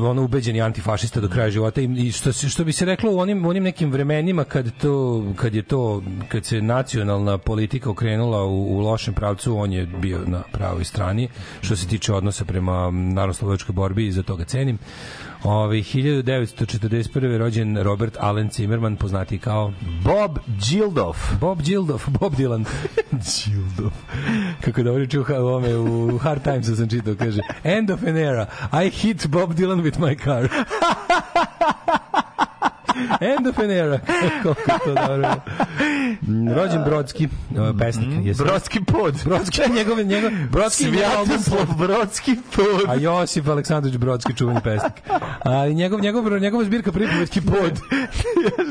ono 0.09 0.23
ubeđeni 0.23 0.61
antifašista 0.61 1.19
do 1.19 1.29
kraja 1.29 1.49
života 1.49 1.81
i 1.81 1.85
i 1.85 2.11
što 2.11 2.31
što 2.31 2.63
bi 2.63 2.73
se 2.73 2.85
reklo 2.85 3.11
u 3.11 3.19
onim 3.19 3.45
onim 3.45 3.63
nekim 3.63 3.91
vremenima 3.91 4.43
kad 4.43 4.77
to 4.77 5.23
kad 5.35 5.55
je 5.55 5.61
to 5.61 6.03
kad 6.27 6.45
se 6.45 6.61
nacionalna 6.61 7.37
politika 7.37 7.89
okrenula 7.89 8.43
u, 8.43 8.77
u 8.77 8.79
lošem 8.79 9.13
pravcu, 9.13 9.57
on 9.57 9.73
je 9.73 9.85
bio 9.85 10.19
na 10.25 10.43
pravoj 10.51 10.83
strani 10.83 11.29
što 11.61 11.75
se 11.75 11.87
tiče 11.87 12.13
odnosa 12.13 12.45
prema 12.45 12.91
narodnooslobodilačkoj 12.91 13.73
borbi 13.73 14.07
i 14.07 14.11
za 14.11 14.23
to 14.23 14.35
ga 14.35 14.43
cenim. 14.45 14.77
Ove 15.47 15.77
1941. 15.77 17.37
rođen 17.37 17.83
Robert 17.83 18.17
Allen 18.19 18.49
Zimmerman, 18.51 18.95
poznati 18.95 19.37
kao 19.39 19.73
Bob 20.03 20.37
Gildoff. 20.69 21.19
Bob 21.39 21.61
Gildoff, 21.61 22.09
Bob 22.19 22.33
Dylan. 22.33 22.65
Gildoff. 23.11 23.95
Kako 24.61 24.83
da 24.83 24.91
uriče 24.91 25.19
u, 25.19 25.23
ha- 25.23 25.41
u, 25.41 25.47
ome, 25.47 25.75
u 25.77 26.17
Hard 26.17 26.43
Timesu 26.43 26.75
sam 26.75 26.89
čitao, 26.89 27.15
kaže 27.15 27.41
End 27.63 27.89
of 27.91 28.03
an 28.03 28.17
era. 28.17 28.45
I 28.85 28.89
hit 28.89 29.27
Bob 29.27 29.53
Dylan 29.53 29.81
with 29.81 29.99
my 29.99 30.23
car. 30.23 30.49
End 33.35 33.47
of 33.47 33.59
an 33.59 33.71
era. 33.71 33.99
Koliko 34.43 34.61
je 34.61 34.77
to 34.85 35.07
dobro. 35.07 35.33
Mm, 36.21 36.47
Rođen 36.49 36.83
Brodski, 36.83 37.25
uh, 37.25 37.31
pesnik. 37.79 38.07
sve- 38.27 38.45
Brodski 38.45 38.79
pod. 38.83 39.15
Brodski, 39.25 39.61
njegov, 39.77 39.97
njegov, 39.99 40.31
Brodski 40.51 40.83
je 40.83 40.91
njegov 40.91 41.09
album 41.09 41.37
Svjatoslav 41.37 41.77
Brodski 41.77 42.35
pod. 42.55 42.89
a 42.89 42.95
Josip 42.95 43.47
Aleksandrović 43.47 43.97
Brodski 43.97 44.35
čuveni 44.35 44.59
pesnik. 44.63 44.93
A 45.41 45.67
njegov 45.67 45.99
njegov 46.01 46.39
njegova 46.39 46.63
zbirka 46.63 46.91
pripovetki 46.91 47.41
pod. 47.41 47.79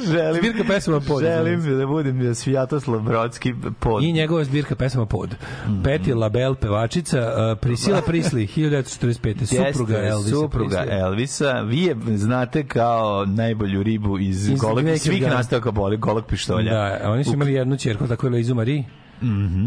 želim, 0.06 0.34
Zbirka 0.36 0.64
pesama 0.64 1.00
pod. 1.00 1.22
želim 1.22 1.78
da 1.78 1.86
budem 1.86 2.34
Svjatoslav 2.34 3.00
Brodski 3.00 3.54
pod. 3.80 4.02
I 4.02 4.12
njegova 4.12 4.44
zbirka 4.44 4.74
pesama 4.76 5.06
pod. 5.06 5.34
Peti 5.84 6.14
Label 6.14 6.54
pevačica, 6.54 7.20
uh, 7.52 7.58
Prisila 7.58 8.00
Prisli 8.02 8.46
1945. 8.46 9.46
supruga 9.72 9.98
Elvisa. 10.00 10.30
supruga. 10.30 10.84
Elvisa. 10.90 11.52
Vi 11.52 11.82
je 11.82 11.96
znate 12.08 12.66
kao 12.66 13.24
najbolju 13.26 13.82
ribu 13.82 14.13
iz, 14.18 14.48
Iz 14.48 14.60
golog, 14.60 14.84
svih 14.98 15.22
dana. 15.22 15.34
nastavka 15.34 15.70
boli, 15.70 15.96
golog 15.96 16.26
pištolja. 16.26 16.72
Da, 16.72 17.10
oni 17.10 17.24
su 17.24 17.32
imali 17.32 17.52
jednu 17.52 17.76
ćerku, 17.76 18.06
tako 18.08 18.26
je 18.26 18.30
Lizu 18.30 18.54
Marie, 18.54 18.84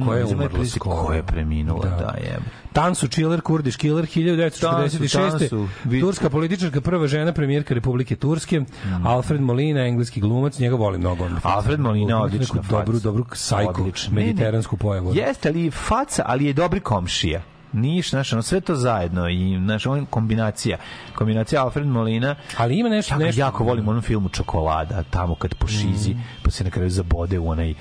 koja 0.05 0.17
je 0.17 0.23
Liza 0.23 0.35
Marie 0.35 0.49
umrla 0.49 0.65
skoro. 0.65 0.95
Koja 0.95 1.15
je 1.17 1.23
preminula, 1.23 1.83
da, 1.83 1.89
Da. 1.89 2.13
je. 2.17 2.39
Tansu 2.73 3.07
Chiller, 3.07 3.41
Kurdiš 3.41 3.75
Killer, 3.75 4.05
1946. 4.05 4.59
Tansu, 4.59 5.07
Tansu, 5.09 5.67
Turska 6.01 6.29
političarka, 6.29 6.81
prva 6.81 7.07
žena 7.07 7.31
premijerka 7.33 7.73
Republike 7.73 8.15
Turske, 8.15 8.61
Alfred 9.03 9.41
Molina, 9.41 9.81
engleski 9.81 10.21
glumac, 10.21 10.59
njega 10.59 10.75
volim 10.75 11.01
mnogo. 11.01 11.23
on. 11.25 11.31
Mm. 11.31 11.37
Alfred 11.43 11.79
Molina, 11.79 12.21
odlična 12.21 12.61
Dobru, 12.61 12.93
faca. 12.93 13.03
dobru 13.03 13.25
sajku. 13.33 13.83
Ne, 13.83 13.91
ne. 14.09 14.15
mediteransku 14.15 14.77
pojavu. 14.77 15.15
Jeste, 15.15 15.49
je 15.51 15.71
faca, 15.71 16.23
ali 16.25 16.45
je 16.45 16.53
dobri 16.53 16.79
komšija. 16.79 17.41
Niš, 17.77 18.09
znaš, 18.09 18.33
ono, 18.33 18.41
sve 18.41 18.61
to 18.61 18.75
zajedno 18.75 19.29
i, 19.29 19.57
znaš, 19.63 19.85
on 19.85 20.05
kombinacija. 20.05 20.77
Kombinacija 21.15 21.63
Alfred 21.63 21.87
Molina. 21.87 22.35
Ali 22.57 22.79
ima 22.79 22.89
nešto, 22.89 23.13
Ja 23.13 23.17
ga 23.17 23.25
nešto 23.25 23.41
jako 23.41 23.63
volim 23.63 23.87
onom 23.87 24.01
filmu 24.01 24.29
Čokolada, 24.29 25.03
tamo 25.03 25.35
kad 25.35 25.53
pošizi, 25.55 26.13
Mm. 26.13 26.23
pa 26.43 26.51
se 26.51 26.63
na 26.63 26.69
kraju 26.69 26.89
zabode 26.89 27.39
u 27.39 27.49
onaj 27.49 27.71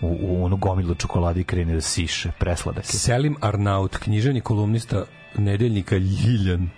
u, 0.00 0.18
u 0.22 0.44
onu 0.44 0.56
gomilu 0.56 0.94
čokolade 0.94 1.40
i 1.40 1.44
krene 1.44 1.74
da 1.74 1.80
siše. 1.80 2.30
Presladak 2.38 2.84
je. 2.84 2.98
Selim 2.98 3.36
Arnaut, 3.40 3.96
književni 3.96 4.40
kolumnista 4.40 5.04
nedeljnika 5.38 5.96
Ljiljan. 5.96 6.68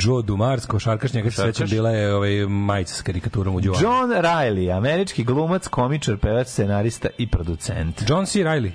Joe 0.00 0.22
Dumars, 0.22 0.66
košarkaš, 0.66 1.12
njega 1.12 1.30
se 1.30 1.42
sećam, 1.42 1.68
bila 1.70 1.90
je 1.90 2.14
ovaj, 2.14 2.46
majica 2.46 2.94
s 2.94 3.02
karikaturom 3.02 3.54
u 3.54 3.60
Joe. 3.60 3.74
John 3.82 4.10
Riley, 4.10 4.76
američki 4.76 5.24
glumac, 5.24 5.68
komičar, 5.68 6.16
pevač, 6.16 6.46
scenarista 6.46 7.08
i 7.18 7.26
producent. 7.30 8.02
John 8.08 8.26
C. 8.26 8.38
Riley. 8.38 8.70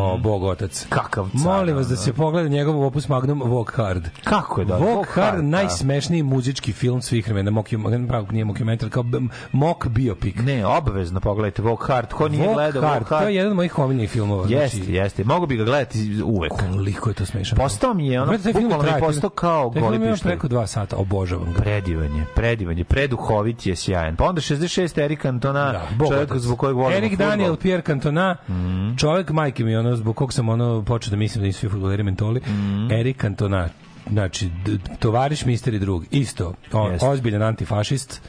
O, 0.00 0.18
bog 0.18 0.42
otac. 0.42 0.84
Mm. 0.84 0.88
Kakav 0.88 1.28
car, 1.30 1.40
Molim 1.44 1.76
vas 1.76 1.86
da 1.86 1.94
ono. 1.94 2.02
se 2.02 2.12
pogleda 2.12 2.48
njegov 2.48 2.84
opus 2.86 3.08
Magnum 3.08 3.42
Walk 3.42 3.72
Hard. 3.74 4.08
Kako 4.24 4.60
je 4.60 4.64
da? 4.64 4.78
Walk 4.78 5.06
Hard, 5.14 5.36
da. 5.36 5.42
najsmešniji 5.42 6.22
muzički 6.22 6.72
film 6.72 7.02
svih 7.02 7.24
vremena. 7.26 7.50
Mokum, 7.50 8.06
pravo, 8.08 8.26
nije 8.30 8.44
mokumentar, 8.44 8.90
kao 8.90 9.04
mock 9.52 9.86
biopic. 9.86 10.36
Ne, 10.36 10.66
obavezno 10.66 11.20
pogledajte 11.20 11.62
Walk 11.62 11.86
Hard. 11.86 12.12
Ko 12.12 12.28
nije 12.28 12.48
Walk 12.48 12.54
gledao 12.54 12.82
Hard, 12.82 13.02
Walk 13.04 13.08
to 13.08 13.14
je 13.14 13.20
Hard? 13.20 13.34
jedan 13.34 13.50
od 13.50 13.56
mojih 13.56 13.78
omiljenih 13.78 14.10
filmova. 14.10 14.46
Jeste, 14.48 14.76
znači, 14.76 14.92
jeste. 14.92 15.24
Mogu 15.24 15.46
bi 15.46 15.56
ga 15.56 15.64
gledati 15.64 16.22
uvek. 16.24 16.52
Koliko 16.52 17.10
je 17.10 17.14
to 17.14 17.26
smešno. 17.26 17.56
Postao 17.56 17.94
mi 17.94 18.08
je 18.08 18.20
ono, 18.22 18.31
Taj 18.38 18.52
film 18.52 18.70
je 18.70 19.00
postao 19.00 19.30
kao 19.30 19.70
taj 19.70 19.82
goli 19.82 19.98
pištolj. 20.00 20.30
preko 20.30 20.48
dva 20.48 20.66
sata, 20.66 20.96
obožavam 20.96 21.46
ga. 21.46 21.60
Predivan 21.60 22.16
je, 22.16 22.24
predivan 22.34 22.78
je, 22.78 22.84
preduhovit 22.84 23.66
je, 23.66 23.76
sjajan. 23.76 24.16
Pa 24.16 24.24
onda 24.24 24.40
66. 24.40 24.98
Erik 24.98 25.24
Antona, 25.24 25.72
Da, 25.72 26.06
čovjek 26.08 26.32
zbog 26.34 26.58
kojeg 26.58 26.76
volimo 26.76 26.96
Erik. 26.96 27.18
Daniel, 27.18 27.56
Pierre 27.56 27.82
Cantona, 27.82 28.36
Mhm. 28.48 28.96
čovjek 28.96 29.30
majke 29.30 29.64
mi, 29.64 29.76
ono, 29.76 29.96
zbog 29.96 30.16
kog 30.16 30.32
sam 30.32 30.48
ono 30.48 30.82
počeo 30.82 31.10
da 31.10 31.16
mislim 31.16 31.42
da 31.42 31.46
nisu 31.46 31.58
svi 31.58 31.68
fudbaleri 31.68 32.02
mentoli, 32.02 32.40
Mhm. 32.40 32.92
Erik 32.92 33.20
Cantona, 33.20 33.68
znači, 34.10 34.50
tovariš 34.98 35.44
mister 35.44 35.74
i 35.74 35.78
drug, 35.78 36.04
isto, 36.10 36.54
o, 36.72 36.88
Jeste. 36.88 37.06
ozbiljan 37.06 37.42
antifašist 37.42 38.22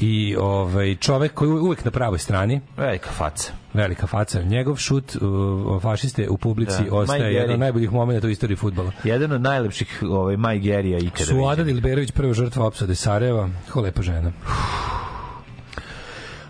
i 0.00 0.36
ovaj, 0.38 0.96
čovek 0.96 1.34
koji 1.34 1.48
je 1.48 1.52
uvek 1.54 1.84
na 1.84 1.90
pravoj 1.90 2.18
strani, 2.18 2.60
Velika 2.76 3.10
faca. 3.10 3.52
velika 3.74 4.06
faca. 4.06 4.42
Njegov 4.42 4.76
šut 4.76 5.16
uh, 5.16 5.82
fašiste 5.82 6.28
u 6.28 6.36
publici 6.36 6.82
Da. 6.90 6.94
ostaje 6.96 7.22
Mike 7.22 7.34
jedan 7.34 7.52
od 7.54 7.60
najboljih 7.60 7.92
momenta 7.92 8.26
u 8.26 8.30
istoriji 8.30 8.56
fudbala. 8.56 8.92
Jedan 9.04 9.32
od 9.32 9.40
najlepših 9.40 10.02
ovaj, 10.02 10.36
Maj 10.36 10.58
Gerija 10.58 10.98
ikada 10.98 11.24
Suada 11.24 11.62
viđenih. 11.62 11.82
Dilberović, 11.82 12.10
prva 12.12 12.32
žrtva 12.32 12.66
opsade 12.66 12.94
Sarajeva, 12.94 13.48
ko 13.72 13.80
lepa 13.80 14.02
žena. 14.02 14.32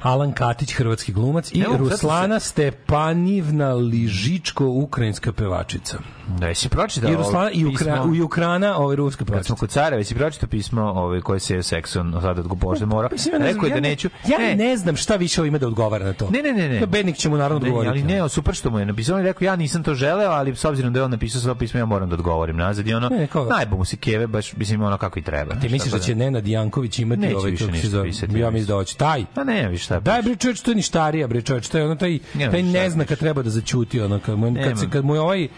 Alan 0.02 0.32
Katić, 0.32 0.72
hrvatski 0.72 1.12
glumac 1.12 1.52
i 1.52 1.60
Evo, 1.60 1.76
Ruslana 1.76 2.40
Stepanivna 2.40 3.72
Ližičko, 3.74 4.66
ukrajinska 4.66 5.32
pevačica. 5.32 5.98
Da, 6.38 6.46
jesi 6.46 6.68
pročitao 6.68 7.10
I 7.12 7.16
Ruslana 7.16 7.50
i 7.50 7.66
Ukra, 7.66 8.04
i 8.16 8.20
Ukrana, 8.20 8.76
ovaj 8.76 8.96
ruska 8.96 9.24
Kad 9.24 9.46
smo 9.46 9.56
kod 9.56 9.70
Careva, 9.70 10.00
jesi 10.00 10.14
pročitao 10.14 10.48
pismo 10.48 10.82
ovaj, 10.82 11.20
koje 11.20 11.40
se 11.40 11.62
sekson 11.62 12.18
sad 12.22 12.38
od 12.38 12.46
Bože 12.56 12.86
mora? 12.86 13.08
Mislim, 13.12 13.34
ja 13.34 13.38
ne 13.38 13.46
Rekao 13.46 13.66
je 13.66 13.74
da 13.74 13.80
neću. 13.80 14.08
Ja 14.28 14.38
Ne, 14.38 14.56
ne 14.56 14.76
znam 14.76 14.96
šta 14.96 15.16
više 15.16 15.46
ima 15.46 15.58
da 15.58 15.66
odgovara 15.66 16.04
na 16.04 16.12
to. 16.12 16.30
Ne, 16.30 16.42
ne, 16.42 16.52
ne, 16.52 16.68
ne. 16.68 16.86
Bednik 16.86 17.16
će 17.16 17.28
mu 17.28 17.36
naravno 17.36 17.56
odgovoriti. 17.56 17.90
ali 17.90 18.02
ne, 18.02 18.28
super 18.28 18.54
što 18.54 18.70
mu 18.70 18.78
je 18.78 18.86
napisao, 18.86 19.14
on 19.14 19.20
je 19.20 19.26
rekao 19.26 19.46
ja 19.46 19.56
nisam 19.56 19.82
to 19.82 19.94
želeo, 19.94 20.30
ali 20.30 20.56
s 20.56 20.64
obzirom 20.64 20.92
da 20.92 20.98
je 20.98 21.04
on 21.04 21.10
napisao 21.10 21.40
svoje 21.40 21.54
pismo, 21.58 21.80
ja 21.80 21.84
moram 21.86 22.08
da 22.08 22.14
odgovorim 22.14 22.56
nazad 22.56 22.86
i 22.86 22.94
ono, 22.94 23.08
Ne, 23.08 23.26
kao- 23.26 23.44
najbo 23.44 23.76
mu 23.76 23.84
se 23.84 23.96
keve, 23.96 24.26
baš 24.26 24.56
mislim 24.56 24.82
ono 24.82 24.98
kako 24.98 25.18
i 25.18 25.22
treba. 25.22 25.54
Ti 25.54 25.68
misliš 25.68 25.92
da 25.92 25.98
će 25.98 26.14
Nenad 26.14 26.46
Janković 26.46 26.98
imati 26.98 27.34
ovaj 27.34 27.56
kako 27.56 27.76
se 27.76 27.88
zove? 27.88 28.08
Ja 28.34 28.50
mislim 28.50 28.66
da 28.66 28.74
hoće. 28.74 28.96
Taj. 28.96 29.24
Pa 29.34 29.44
ne, 29.44 29.68
vi 29.68 29.78
šta. 29.78 30.00
Daj 30.00 30.22
bre 30.22 30.36
čovječ, 30.36 30.60
to 30.60 30.70
je 30.70 30.74
ništarija 30.74 31.26
bre 31.26 31.42
čovječ, 31.42 31.68
to 31.68 31.78
je 31.78 31.84
ono 31.84 31.94
taj, 31.94 32.18
taj 32.50 32.62
ne 32.62 32.90
zna 32.90 33.04
kad 33.04 33.18
treba 33.18 33.42
da 33.42 33.50
zaćuti, 33.50 34.00
ono, 34.00 34.18
kad 34.18 34.38
mu, 34.38 34.54
kad, 34.64 34.78
se, 34.78 34.90
kad 34.90 35.04
mu 35.04 35.12
ovaj, 35.14 35.48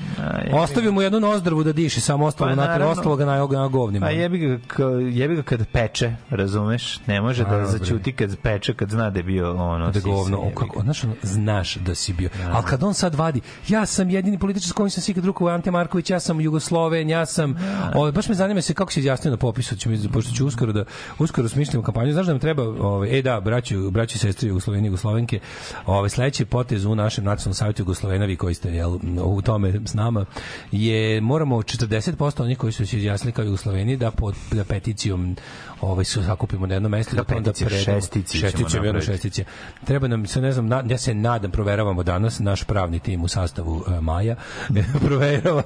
ostavio 0.62 0.92
mu 0.92 1.02
jednu 1.02 1.20
nozdrvu 1.20 1.64
da 1.64 1.72
diše, 1.72 2.00
samo 2.00 2.26
ostalo 2.26 2.50
Pa, 2.50 2.56
na 2.56 2.62
naravno. 2.62 2.92
ostalo 2.92 3.16
ga 3.16 3.24
na, 3.24 3.46
na 3.46 3.68
govnima. 3.68 4.06
Pa 4.06 4.10
jebi 4.10 4.38
ga, 4.38 4.58
jebi 5.12 5.34
ga 5.36 5.42
kad 5.42 5.66
peče, 5.72 6.14
razumeš? 6.30 7.00
Ne 7.06 7.20
može 7.20 7.44
da 7.44 7.66
zaćuti 7.66 8.12
kad 8.12 8.36
peče, 8.36 8.74
kad 8.74 8.90
zna 8.90 9.10
da 9.10 9.18
je 9.18 9.22
bio 9.22 9.50
ono... 9.50 9.90
da 9.90 10.00
govno, 10.00 10.38
o, 10.38 10.50
kako, 10.54 10.80
znaš, 10.82 11.04
ono, 11.04 11.14
znaš 11.22 11.76
da 11.76 11.94
si 11.94 12.12
bio. 12.12 12.28
Ali 12.52 12.64
kad 12.64 12.82
on 12.82 12.94
sad 12.94 13.14
vadi, 13.14 13.40
ja 13.68 13.86
sam 13.86 14.10
jedini 14.10 14.38
političar 14.38 14.68
s 14.68 14.72
kojim 14.72 14.90
sam 14.90 15.02
sikad 15.02 15.24
rukovao 15.24 15.54
Ante 15.54 15.70
Marković, 15.70 16.10
ja 16.10 16.20
sam 16.20 16.40
Jugosloven, 16.40 17.08
ja 17.08 17.26
sam... 17.26 17.54
O, 17.94 18.12
baš 18.12 18.28
me 18.28 18.34
zanima 18.34 18.60
se 18.60 18.74
kako 18.74 18.92
se 18.92 19.00
izjasnio 19.00 19.30
na 19.30 19.36
popisu, 19.36 19.76
će 19.76 19.88
mi, 19.88 20.08
pošto 20.12 20.32
ću 20.32 20.46
uskoro 20.46 20.72
da 20.72 20.84
uskoro 21.18 21.48
smišljam 21.48 21.82
kampanju. 21.82 22.12
Znaš 22.12 22.26
da 22.26 22.32
nam 22.32 22.40
treba, 22.40 22.62
ovaj, 22.62 23.18
e 23.18 23.22
da, 23.22 23.40
braću, 23.40 23.90
braću 23.90 24.16
i 24.16 24.18
sestre 24.18 24.48
Jugosloveni 24.48 24.86
i 24.86 24.88
Jugoslovenke, 24.88 25.40
ovaj, 25.86 26.10
sledeći 26.10 26.44
potez 26.44 26.84
u 26.84 26.94
našem 26.94 27.24
nacionalnom 27.24 27.54
savjetu 27.54 27.82
Jugoslovena, 27.82 28.24
vi 28.24 28.36
koji 28.36 28.54
ste 28.54 28.68
jel, 28.68 28.98
u 29.22 29.42
tome 29.42 29.80
s 29.84 29.94
nama, 29.94 30.24
je 30.72 31.20
moramo 31.20 31.56
40% 31.56 32.42
onih 32.42 32.58
koji 32.58 32.72
su 32.72 32.86
se 32.86 32.96
izjasnili 32.96 33.32
kao 33.32 33.44
Jugosloveni 33.44 33.96
da 33.96 34.10
pod 34.10 34.34
da 34.50 34.64
peticijom 34.64 35.36
ovaj 35.82 36.04
se 36.04 36.22
sakupimo 36.22 36.66
na 36.66 36.74
jedno 36.74 36.88
mesto 36.88 37.16
da 37.16 37.36
onda 37.36 37.52
predamo. 37.52 37.78
šestici 37.84 38.38
šestici, 38.38 38.76
napraviti. 38.76 39.06
šestice. 39.06 39.44
Treba 39.84 40.08
nam, 40.08 40.26
se 40.26 40.40
ne 40.40 40.52
znam, 40.52 40.66
na, 40.66 40.82
ja 40.88 40.98
se 40.98 41.14
nadam, 41.14 41.50
proveravamo 41.50 42.02
danas, 42.02 42.38
naš 42.38 42.64
pravni 42.64 42.98
tim 42.98 43.24
u 43.24 43.28
sastavu 43.28 43.84
e, 43.88 44.00
Maja, 44.00 44.36
proverava, 45.06 45.62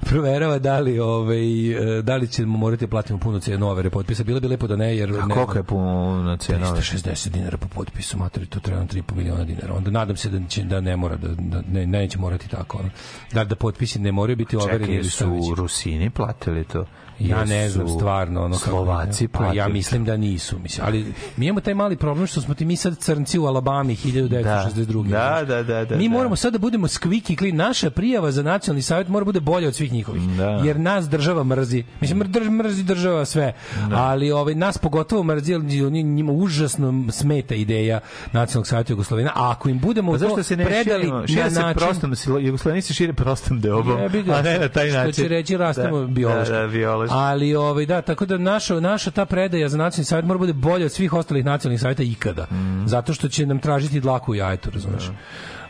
proverava 0.00 0.58
da 0.58 0.78
li, 0.78 0.98
ovaj, 0.98 1.98
e, 1.98 2.02
da 2.02 2.16
li 2.16 2.28
ćemo 2.28 2.58
morati 2.58 2.86
da 2.86 2.90
platimo 2.90 3.18
puno 3.18 3.40
cenu 3.40 3.68
overe 3.68 3.90
potpisa. 3.90 4.24
Bilo 4.24 4.40
bi 4.40 4.48
lepo 4.48 4.66
da 4.66 4.76
ne, 4.76 4.96
jer... 4.96 5.10
A 5.22 5.26
ne 5.26 5.34
koliko 5.34 5.58
je 5.58 5.62
puno 5.62 6.36
cena? 6.36 6.66
360 6.66 7.28
dinara 7.28 7.56
po 7.56 7.68
potpisu. 7.68 8.18
materi, 8.18 8.46
to 8.46 8.60
treba 8.60 8.78
nam 8.78 8.88
3,5 8.88 9.14
miliona 9.16 9.44
dinara. 9.44 9.74
Onda 9.74 9.90
nadam 9.90 10.16
se 10.16 10.28
da 10.28 10.48
će 10.48 10.62
da 10.62 10.80
ne 10.80 10.96
mora 10.96 11.16
da, 11.16 11.28
da 11.28 11.62
ne, 11.72 11.86
neće 11.86 12.18
morati 12.18 12.48
tako. 12.48 12.78
Ono. 12.78 12.90
Da 13.32 13.44
da 13.44 13.56
potpisi 13.56 13.98
ne 13.98 14.12
moraju 14.12 14.36
biti 14.36 14.56
overeni 14.56 14.94
ili 14.94 15.10
su 15.10 15.54
Rusini 15.56 16.10
platili 16.10 16.64
to? 16.64 16.84
Ja 17.20 17.44
ne 17.44 17.68
znam 17.68 17.88
stvarno 17.88 18.44
ono 18.44 18.56
kako 18.56 18.70
Slovaci 18.70 19.28
pa 19.28 19.52
ja 19.54 19.68
mislim 19.68 20.04
da 20.04 20.16
nisu 20.16 20.58
mislim 20.58 20.86
ali 20.86 21.12
mi 21.36 21.46
imamo 21.46 21.60
taj 21.60 21.74
mali 21.74 21.96
problem 21.96 22.26
što 22.26 22.40
smo 22.40 22.54
ti 22.54 22.64
mi 22.64 22.76
sad 22.76 22.98
crnci 22.98 23.38
u 23.38 23.46
Alabami 23.46 23.96
1962. 23.96 25.08
Da, 25.08 25.44
da, 25.48 25.62
da, 25.62 25.84
da, 25.84 25.96
mi 25.96 26.08
da. 26.08 26.14
moramo 26.14 26.36
sad 26.36 26.52
da 26.52 26.58
budemo 26.58 26.86
squeaky 26.88 27.38
clean 27.38 27.56
naša 27.56 27.90
prijava 27.90 28.30
za 28.30 28.42
nacionalni 28.42 28.82
savjet 28.82 29.08
mora 29.08 29.24
bude 29.24 29.40
bolja 29.40 29.68
od 29.68 29.74
svih 29.74 29.92
njihovih 29.92 30.22
Da. 30.22 30.44
jer 30.64 30.80
nas 30.80 31.08
država 31.08 31.44
mrzi 31.44 31.84
mislim 32.00 32.20
mr- 32.20 32.50
mrzi 32.50 32.82
država 32.82 33.24
sve 33.24 33.52
ali 33.92 34.30
ovaj 34.32 34.54
nas 34.54 34.78
pogotovo 34.78 35.22
mrzi 35.22 35.54
oni 35.86 36.02
njima 36.02 36.32
užasno 36.32 37.04
smeta 37.12 37.54
ideja 37.54 38.00
nacionalnog 38.32 38.66
savjeta 38.66 38.92
Jugoslovena 38.92 39.30
a 39.34 39.50
ako 39.50 39.68
im 39.68 39.78
budemo 39.78 40.12
Pa 40.12 40.18
to 40.18 40.24
zašto 40.24 40.42
se 40.42 40.56
ne 40.56 40.64
predali 40.64 41.02
širimo? 41.02 41.26
Šire 41.26 41.42
na 41.44 41.50
se 41.50 41.60
način 41.60 41.78
prostom, 41.78 42.14
Jugoslaveni 42.40 42.82
se 42.82 42.94
šire 42.94 43.12
prostom 43.12 43.60
deobom, 43.60 43.96
ga, 44.26 44.34
a 44.34 44.42
ne 44.42 44.58
na 44.58 44.68
taj 44.68 44.90
način. 44.90 45.12
Što 45.12 45.22
će 45.22 45.28
reći 45.28 45.56
rastemo 45.56 46.00
da, 46.00 46.06
biološki. 46.06 46.52
Da, 46.52 46.60
da, 46.60 46.66
biološki. 46.66 47.09
Ali 47.10 47.54
ovaj 47.54 47.86
da, 47.86 48.02
tako 48.02 48.26
da 48.26 48.38
naša 48.38 48.80
naša 48.80 49.10
ta 49.10 49.24
predaja 49.24 49.68
za 49.68 49.78
nacionalni 49.78 50.04
savjet 50.04 50.26
mora 50.26 50.38
bude 50.38 50.52
bolja 50.52 50.84
od 50.84 50.92
svih 50.92 51.12
ostalih 51.12 51.44
nacionalnih 51.44 51.80
savjeta 51.80 52.02
ikada. 52.02 52.46
Mm. 52.50 52.86
Zato 52.86 53.14
što 53.14 53.28
će 53.28 53.46
nam 53.46 53.58
tražiti 53.58 54.00
dlaku 54.00 54.32
u 54.32 54.34
jajetu, 54.34 54.70
razumeš? 54.70 55.10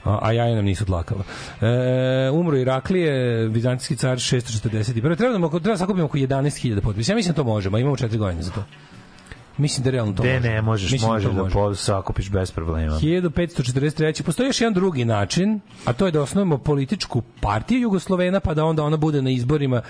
A, 0.05 0.19
a 0.23 0.33
jaja 0.33 0.55
nam 0.55 0.65
nisu 0.65 0.85
dlakava. 0.85 1.23
E, 1.61 2.31
umro 2.31 2.57
Iraklije, 2.57 3.47
vizantijski 3.49 3.97
car 3.97 4.17
641. 4.17 5.17
Treba 5.17 5.33
nam 5.33 5.45
oko 5.45 5.61
treba 5.61 5.77
sakupimo 5.77 6.05
oko 6.05 6.19
11.000 6.19 6.81
potpisa. 6.81 7.13
Ja 7.13 7.17
mislim 7.17 7.33
da 7.33 7.37
to 7.37 7.45
možemo, 7.45 7.79
imamo 7.79 7.97
4 7.97 8.17
godine 8.17 8.43
za 8.43 8.51
to. 8.51 8.65
Mislim 9.61 9.85
da 9.85 9.91
realno 9.91 10.13
to 10.13 10.23
Gde 10.23 10.35
može. 10.35 10.49
ne 10.49 10.63
možeš, 10.63 10.93
Mislim 10.93 11.11
možeš 11.11 11.27
da 11.27 11.43
može. 11.43 11.53
po- 11.53 11.75
sakupiš 11.75 12.31
bez 12.31 12.51
problema. 12.51 12.97
1543. 12.97 14.23
Postoji 14.23 14.47
još 14.47 14.61
jedan 14.61 14.75
drugi 14.75 15.05
način, 15.05 15.61
a 15.85 15.93
to 15.93 16.07
je 16.07 16.13
da 16.13 16.23
osnovimo 16.23 16.59
političku 16.59 17.23
partiju 17.41 17.81
Jugoslovena, 17.81 18.41
pa 18.41 18.55
da 18.55 18.65
onda 18.65 18.83
ona 18.83 18.97
bude 18.97 19.23
na 19.23 19.31
izborima. 19.31 19.83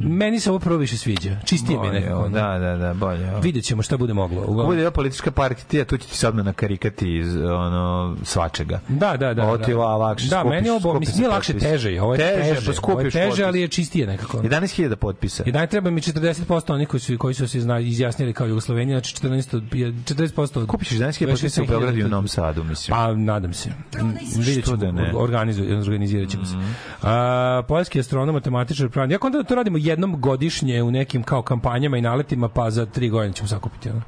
Meni 0.00 0.40
se 0.40 0.50
ovo 0.50 0.58
prvo 0.58 0.76
više 0.76 0.96
sviđa. 0.96 1.36
Čistije 1.44 1.78
mi 1.78 1.86
je 1.86 1.90
Bolje, 1.90 2.00
nekako. 2.00 2.18
ovo, 2.18 2.28
ne? 2.28 2.34
Da, 2.34 2.58
da, 2.58 2.76
da, 2.76 2.94
bolje. 2.94 3.30
ovo. 3.30 3.40
Vidjet 3.40 3.64
ćemo 3.64 3.82
šta 3.82 3.96
bude 3.96 4.12
moglo. 4.14 4.40
Uglavnom- 4.40 4.66
bude 4.66 4.78
jedna 4.78 4.90
politička 4.90 5.30
partija, 5.30 5.84
tu 5.84 5.96
će 5.96 6.06
ti 6.08 6.16
se 6.16 6.28
odmah 6.28 6.44
nakarikati 6.44 7.16
iz 7.16 7.36
ono, 7.36 8.16
svačega. 8.22 8.80
Da, 8.88 9.16
da, 9.16 9.34
da. 9.34 9.42
Ovo 9.44 9.58
ti 9.58 9.72
da. 9.72 9.78
la- 9.78 9.96
lakše 9.96 10.28
Da, 10.28 10.36
skupiš- 10.36 10.50
meni 10.50 10.66
je 10.68 10.72
ovo, 10.74 10.98
mislim, 11.00 11.18
nije 11.18 11.28
lakše, 11.28 11.52
teže 11.54 11.92
je. 11.92 12.02
Ovo 12.02 12.14
je 12.14 12.18
Teže, 12.18 12.34
teže, 12.54 12.72
pa 12.72 12.92
ovo 12.92 13.00
je 13.00 13.04
teže, 13.04 13.20
potpis. 13.20 13.40
ali 13.40 13.60
je 13.60 13.68
čistije 13.68 14.06
nekako. 14.06 14.38
11.000 14.38 14.96
potpisa. 14.96 15.42
I 15.46 15.52
daj 15.52 15.66
treba 15.66 15.90
mi 15.90 16.00
40% 16.00 16.72
onih 16.72 16.88
koji 16.88 17.00
su, 17.00 17.18
koji 17.18 17.34
su 17.34 17.48
se 17.48 17.58
izjasnili 17.80 18.32
kao 18.32 18.46
Jugoslovenija, 18.46 18.98
znači 18.98 19.14
14, 19.22 19.56
od- 19.56 19.62
40% 19.62 20.58
od... 20.58 20.66
Kupiš 20.66 20.90
11.000 20.90 21.26
potpisa 21.30 21.62
u 21.62 21.64
26.000 21.64 21.68
Beogradu 21.68 21.98
i 21.98 22.04
u 22.04 22.08
Novom 22.08 22.28
Sadu, 22.28 22.64
mislim. 22.64 22.96
Pa, 22.96 23.14
nadam 23.14 23.52
se. 23.52 23.70
Vidjet 24.36 24.64
Što 24.64 24.76
ćemo, 24.76 24.76
da 24.76 24.92
ne? 24.92 25.08
Mhm. 25.08 25.16
organizirat 25.16 26.30
ćemo 26.30 26.44
se. 26.44 26.54
A, 27.02 27.62
poljski 27.68 28.00
astronom, 28.00 28.34
matematičar, 28.34 28.88
pravnik. 28.88 29.14
Ja 29.14 29.26
onda 29.26 29.42
to 29.42 29.54
radimo 29.54 29.78
jednom 29.78 30.20
godišnje 30.20 30.82
u 30.82 30.90
nekim 30.90 31.22
kao 31.22 31.42
kampanjama 31.42 31.96
i 31.98 32.02
naletima, 32.02 32.48
pa 32.48 32.70
za 32.70 32.86
tri 32.86 33.08
godine 33.08 33.32
ćemo 33.34 33.48
sakupiti. 33.48 33.90
Ono. 33.90 34.02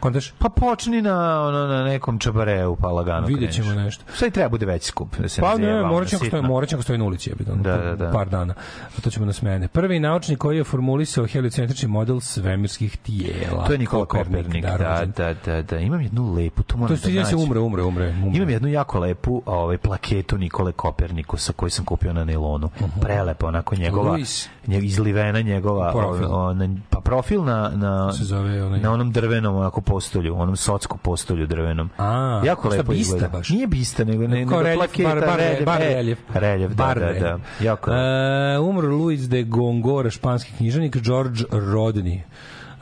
Kontaš? 0.00 0.32
Pa 0.32 0.48
počni 0.50 1.02
na, 1.02 1.14
ono, 1.42 1.66
na 1.66 1.84
nekom 1.84 2.18
čabareu, 2.18 2.76
pa 2.76 2.88
lagano 2.88 3.26
Vidjet 3.26 3.52
ćemo 3.52 3.66
kreneš. 3.66 3.84
nešto. 3.84 4.04
Sve 4.14 4.28
i 4.28 4.30
treba 4.30 4.48
bude 4.48 4.66
veći 4.66 4.86
skup. 4.86 5.16
Da 5.16 5.28
se 5.28 5.40
Pa 5.40 5.54
ne 5.56 5.82
morat 5.82 6.08
će 6.08 6.16
ako 6.16 6.24
stoji, 6.24 6.30
sitno. 6.32 6.42
morat 6.44 6.68
će 6.68 6.76
ako 6.76 6.82
stoji 6.82 6.98
na 6.98 7.04
ulici, 7.04 7.30
jebi 7.30 7.44
ga, 7.44 7.52
ono, 7.52 7.62
Da, 7.62 7.76
da, 7.76 7.96
da. 7.96 8.10
par 8.10 8.28
dana. 8.28 8.54
A 8.88 9.00
to 9.00 9.10
ćemo 9.10 9.26
na 9.26 9.32
smene. 9.32 9.68
Prvi 9.68 10.00
naučnik 10.00 10.38
koji 10.38 10.56
je 10.56 10.64
formulisao 10.64 11.26
heliocentrični 11.26 11.88
model 11.88 12.20
svemirskih 12.20 12.96
tijela. 12.96 13.66
To 13.66 13.72
je 13.72 13.78
Nikola 13.78 14.06
Kopernik, 14.06 14.64
da, 14.64 15.04
da, 15.08 15.34
da, 15.46 15.62
da. 15.62 15.78
Imam 15.78 16.00
jednu 16.00 16.34
lepu, 16.34 16.62
to 16.62 16.68
To 16.68 16.78
moram 16.78 16.96
je 16.96 17.00
da 17.04 17.10
ja 17.10 17.24
se 17.24 17.32
nađem. 17.32 17.40
umre, 17.40 17.60
umre, 17.60 17.82
umre. 17.82 18.08
umre. 18.08 18.36
Imam 18.36 18.50
jednu 18.50 18.68
jako 18.68 18.98
lepu 18.98 19.42
ovaj, 19.46 19.78
plaketu 19.78 20.38
Nikole 20.38 20.72
Kopernikusa 20.72 21.52
koju 21.52 21.70
sam 21.70 21.84
kupio 21.84 22.12
na 22.12 22.24
nailonu. 22.24 22.70
Prelepa, 23.00 23.46
onako 23.46 23.76
njegova, 23.76 24.10
Luis. 24.10 24.48
izlivena 24.66 25.40
njegova, 25.40 25.92
Profil. 25.92 26.34
ona- 26.34 26.68
pa 26.90 27.00
profil 27.00 27.44
na, 27.44 27.70
na, 27.70 28.12
se 28.12 28.24
zove 28.24 28.50
onaj- 28.62 28.82
na 28.82 28.92
onom 28.92 29.12
drvenom 29.12 29.56
onako 29.68 29.80
postolju, 29.82 30.34
onom 30.36 30.56
socku 30.56 30.98
postolju 30.98 31.46
drvenom. 31.46 31.90
A, 31.98 32.42
jako 32.44 32.68
lepo 32.68 32.82
bista 32.84 33.00
izgleda. 33.02 33.28
baš? 33.28 33.48
Nije 33.48 33.66
bista, 33.66 34.04
nego, 34.04 34.22
ne, 34.22 34.28
nego 34.28 34.62
reljef, 34.62 34.76
plaketa, 34.76 35.08
bar- 35.10 35.20
bar- 35.20 35.36
reljef, 35.38 35.64
bar 35.64 35.82
e, 35.82 35.84
reljef. 35.86 36.18
reljef, 36.30 36.70
da, 36.70 36.74
Bar 36.76 36.98
da, 36.98 37.06
reljef. 37.06 37.22
da. 37.22 37.38
Jako 37.60 37.90
E, 37.92 38.58
umro 38.60 38.88
Luis 38.88 39.20
de 39.22 39.42
Gongora, 39.44 40.10
španski 40.10 40.52
književnik, 40.52 40.96
George 40.98 41.44
Rodney. 41.44 42.20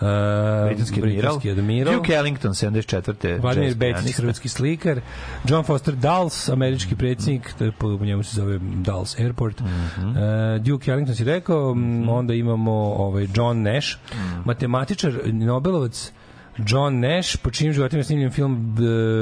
E, 0.01 0.67
britanski 0.67 1.01
britanski 1.01 1.51
admiral. 1.51 1.95
Duke 1.95 2.13
Ellington, 2.13 2.51
74. 2.51 3.41
Vladimir 3.41 3.75
Bečić, 3.75 4.13
hrvatski 4.13 4.49
slikar, 4.49 5.01
John 5.45 5.65
Foster 5.65 5.95
Dulles, 5.95 6.49
američki 6.49 6.97
predsjednik, 6.97 7.55
je 7.61 7.73
po 7.73 7.89
njemu 7.91 8.23
se 8.23 8.37
zove 8.37 8.59
Dulles 8.61 9.19
Airport. 9.19 9.61
Mhm. 9.61 10.17
E, 10.17 10.59
Duke 10.59 10.91
Ellington 10.91 11.15
si 11.15 11.25
rekao, 11.25 11.71
m, 11.73 12.09
onda 12.09 12.35
imamo 12.35 12.73
ovaj 12.95 13.27
John 13.35 13.63
Nash, 13.63 13.89
Mhm. 14.15 14.41
matematičar, 14.45 15.13
Nobelovac 15.27 16.13
John 16.59 17.01
Nash, 17.01 17.37
po 17.37 17.51
čijim 17.51 17.73
životima 17.73 18.01
je 18.01 18.05
snimljen 18.05 18.31
film 18.33 18.77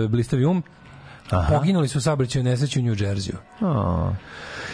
e, 0.05 0.09
Blistavi 0.09 0.45
um, 0.45 0.63
Aha. 1.31 1.55
poginuli 1.59 1.89
su 1.89 1.99
u 1.99 2.01
saobraćaju 2.01 2.45
nesreći 2.45 2.81
u 2.81 2.83
New 2.83 2.95
Jerseyu. 2.95 3.37
O, 3.61 4.13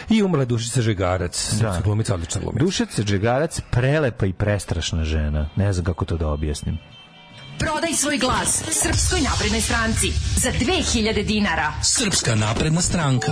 I 0.09 0.23
umrla 0.23 0.41
je 0.41 0.45
Dušica 0.45 0.81
Žegarac, 0.81 1.53
Da. 1.61 1.81
glumica, 1.83 2.13
odlična 2.13 2.41
glumica. 2.41 2.65
Dušica 2.65 3.03
Džegarac, 3.03 3.61
prelepa 3.71 4.25
i 4.25 4.33
prestrašna 4.33 5.03
žena. 5.03 5.49
Ne 5.55 5.73
znam 5.73 5.85
kako 5.85 6.05
to 6.05 6.17
da 6.17 6.27
objasnim. 6.27 6.77
Prodaj 7.59 7.93
svoj 7.93 8.17
glas 8.17 8.63
Srpskoj 8.71 9.21
naprednoj 9.21 9.61
stranci 9.61 10.07
za 10.35 10.51
2000 10.51 11.25
dinara. 11.25 11.71
Srpska 11.83 12.35
napredna 12.35 12.81
stranka. 12.81 13.31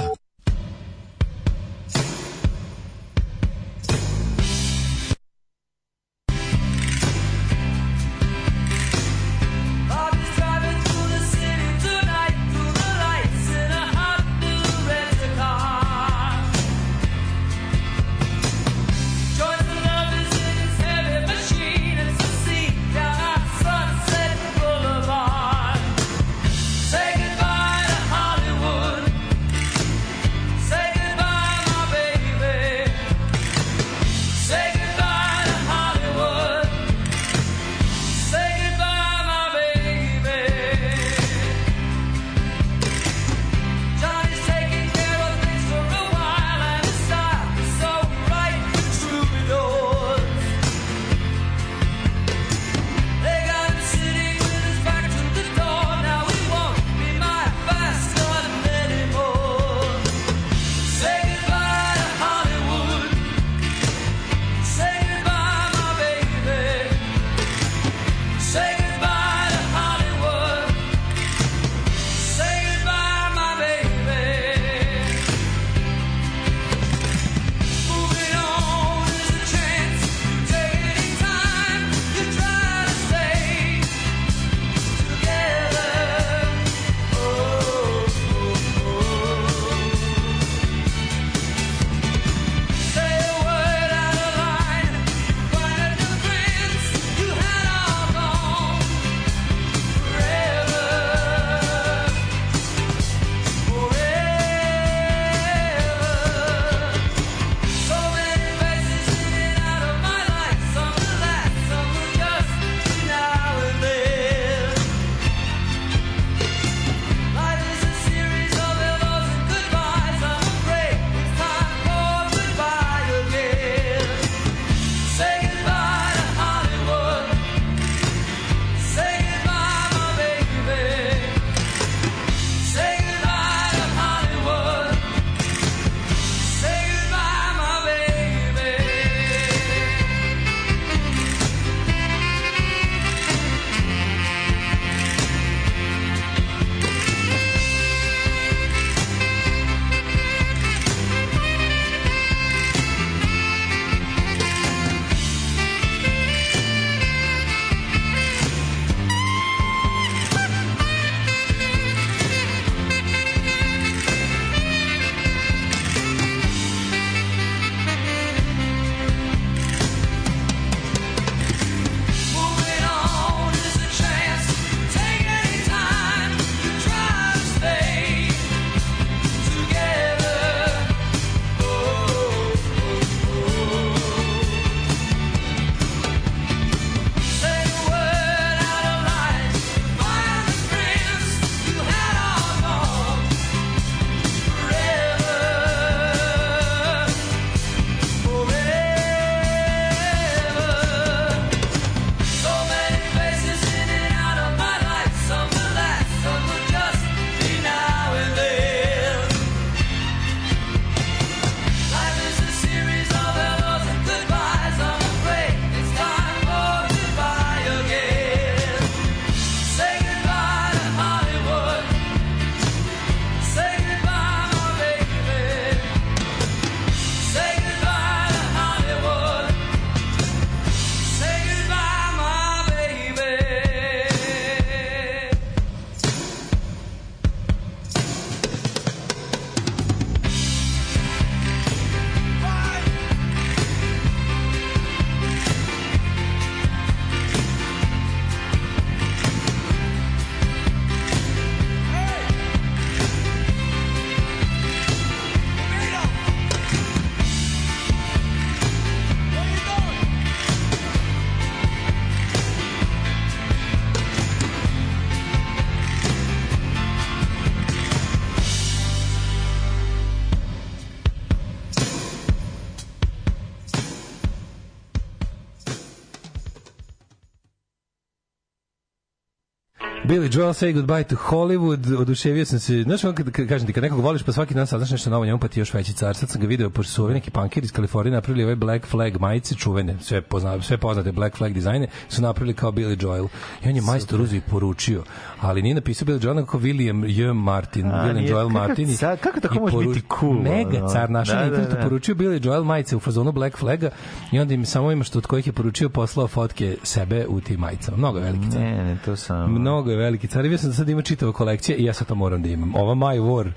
Billy 280.09 280.29
Joel 280.29 280.53
Say 280.53 280.73
Goodbye 280.73 281.03
to 281.03 281.15
Hollywood, 281.15 282.01
oduševio 282.01 282.45
sam 282.45 282.59
se, 282.59 282.83
znaš, 282.83 283.03
on 283.03 283.15
kad, 283.15 283.31
kažem 283.31 283.67
ti, 283.67 283.73
kad 283.73 283.83
nekog 283.83 283.99
voliš, 283.99 284.23
pa 284.23 284.31
svaki 284.31 284.53
dan 284.53 284.67
saznaš 284.67 284.91
nešto 284.91 285.09
novo, 285.09 285.25
njemu 285.25 285.39
pa 285.39 285.47
ti 285.47 285.59
još 285.59 285.73
veći 285.73 285.93
car. 285.93 286.15
Sad 286.15 286.29
sam 286.29 286.41
ga 286.41 286.47
video, 286.47 286.69
pošto 286.69 286.91
su 286.93 287.03
ovi 287.03 287.13
neki 287.13 287.31
punkiri 287.31 287.65
iz 287.65 287.71
Kalifornije 287.71 288.13
napravili 288.15 288.43
ove 288.43 288.55
Black 288.55 288.85
Flag 288.85 289.17
majice, 289.19 289.55
čuvene, 289.55 289.95
sve, 290.01 290.21
pozna, 290.21 290.61
sve 290.61 290.77
poznate 290.77 291.11
Black 291.11 291.37
Flag 291.37 291.53
dizajne, 291.53 291.87
su 292.07 292.21
napravili 292.21 292.53
kao 292.53 292.71
Billy 292.71 293.03
Joel. 293.03 293.27
I 293.65 293.69
on 293.69 293.75
je 293.75 293.81
majstor 293.81 294.21
uzeo 294.21 294.37
i 294.37 294.41
poručio, 294.41 295.03
ali 295.41 295.61
nije 295.61 295.75
napisao 295.75 296.05
Billy 296.05 296.23
Joel, 296.25 296.35
nego 296.35 296.57
William 296.59 297.05
J. 297.21 297.33
Martin, 297.33 297.85
A, 297.85 297.89
William 297.89 298.13
nije, 298.13 298.29
Joel 298.29 298.49
Martin. 298.49 298.97
sad- 298.97 299.19
kako 299.19 299.39
tako 299.39 299.59
može 299.59 299.77
biti 299.77 300.01
cool, 300.19 300.33
Mega 300.33 300.87
car 300.87 301.09
našao 301.09 301.35
Da, 301.35 301.41
na 301.41 301.49
da, 301.49 301.55
internetu, 301.55 301.75
da. 301.75 301.81
poručio 301.83 302.15
Billy 302.15 302.45
Joel 302.45 302.63
majice 302.63 302.95
u 302.95 302.99
fazonu 302.99 303.31
Black 303.31 303.57
Flaga 303.57 303.89
i 304.31 304.39
onda 304.39 304.53
im 304.53 304.65
samo 304.65 304.91
ima 304.91 305.03
što 305.03 305.17
od 305.19 305.25
kojih 305.27 305.47
je 305.47 305.53
poručio 305.53 305.89
poslao 305.89 306.27
fotke 306.27 306.77
sebe 306.83 307.25
u 307.27 307.41
tim 307.41 307.59
majicama. 307.59 307.97
Mnogo 307.97 308.19
veliki 308.19 308.51
car. 308.51 308.61
Ne, 308.61 308.83
ne, 308.83 308.97
to 309.05 309.15
sam... 309.15 309.51
Mnogo 309.53 309.91
je 309.91 309.98
veliki 309.99 310.27
car. 310.27 310.45
I 310.45 310.49
Ja 310.49 310.57
sam 310.57 310.73
sad 310.73 310.89
imao 310.89 311.01
čitava 311.01 311.31
kolekcija 311.31 311.77
i 311.77 311.83
ja 311.83 311.93
sad 311.93 312.07
to 312.07 312.15
moram 312.15 312.43
da 312.43 312.49
imam. 312.49 312.75
Ova 312.75 312.95
My 312.95 313.19
War 313.19 313.51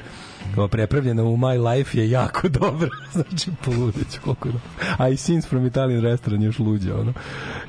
kao 0.55 0.69
prepravljena 0.69 1.23
u 1.23 1.37
My 1.37 1.73
Life 1.73 1.99
je 1.99 2.11
jako 2.11 2.49
dobra. 2.61 2.91
znači, 3.13 3.51
poludeću 3.65 4.21
koliko 4.25 4.49
je 4.49 4.53
dobro. 4.53 4.69
A 4.99 5.09
i 5.09 5.17
Scenes 5.17 5.47
from 5.49 5.67
Italian 5.67 6.03
Restaurant 6.03 6.43
je 6.43 6.47
još 6.47 6.59
luđe, 6.59 6.95
ono. 6.95 7.13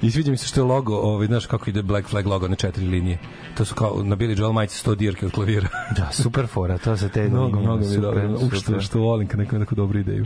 I 0.02 0.12
sviđa 0.12 0.32
mi 0.32 0.38
se 0.38 0.48
što 0.48 0.60
je 0.60 0.64
logo, 0.64 0.96
ovaj, 0.96 1.28
znaš 1.28 1.46
kako 1.46 1.70
ide 1.70 1.82
Black 1.82 2.08
Flag 2.08 2.28
logo 2.28 2.48
na 2.48 2.56
četiri 2.56 2.86
linije. 2.86 3.18
To 3.58 3.66
su 3.66 3.76
kao 3.76 4.04
na 4.04 4.16
Billy 4.16 4.40
Joel 4.40 4.52
majici 4.52 4.90
100 4.90 4.96
dirke 4.96 5.26
od 5.26 5.32
klavira. 5.32 5.68
Da, 5.98 6.10
super 6.12 6.48
fora, 6.48 6.78
to 6.78 6.98
sa 6.98 7.10
te 7.10 7.30
mnogo, 7.30 7.60
mnogo 7.60 7.86
mi 7.86 7.98
dobro. 7.98 8.38
U, 8.42 8.56
što, 8.56 8.82
što 8.82 9.00
volim 9.00 9.28
kad 9.28 9.40
neko 9.40 9.58
neku 9.58 9.76
dobru 9.76 10.00
ideju. 10.00 10.26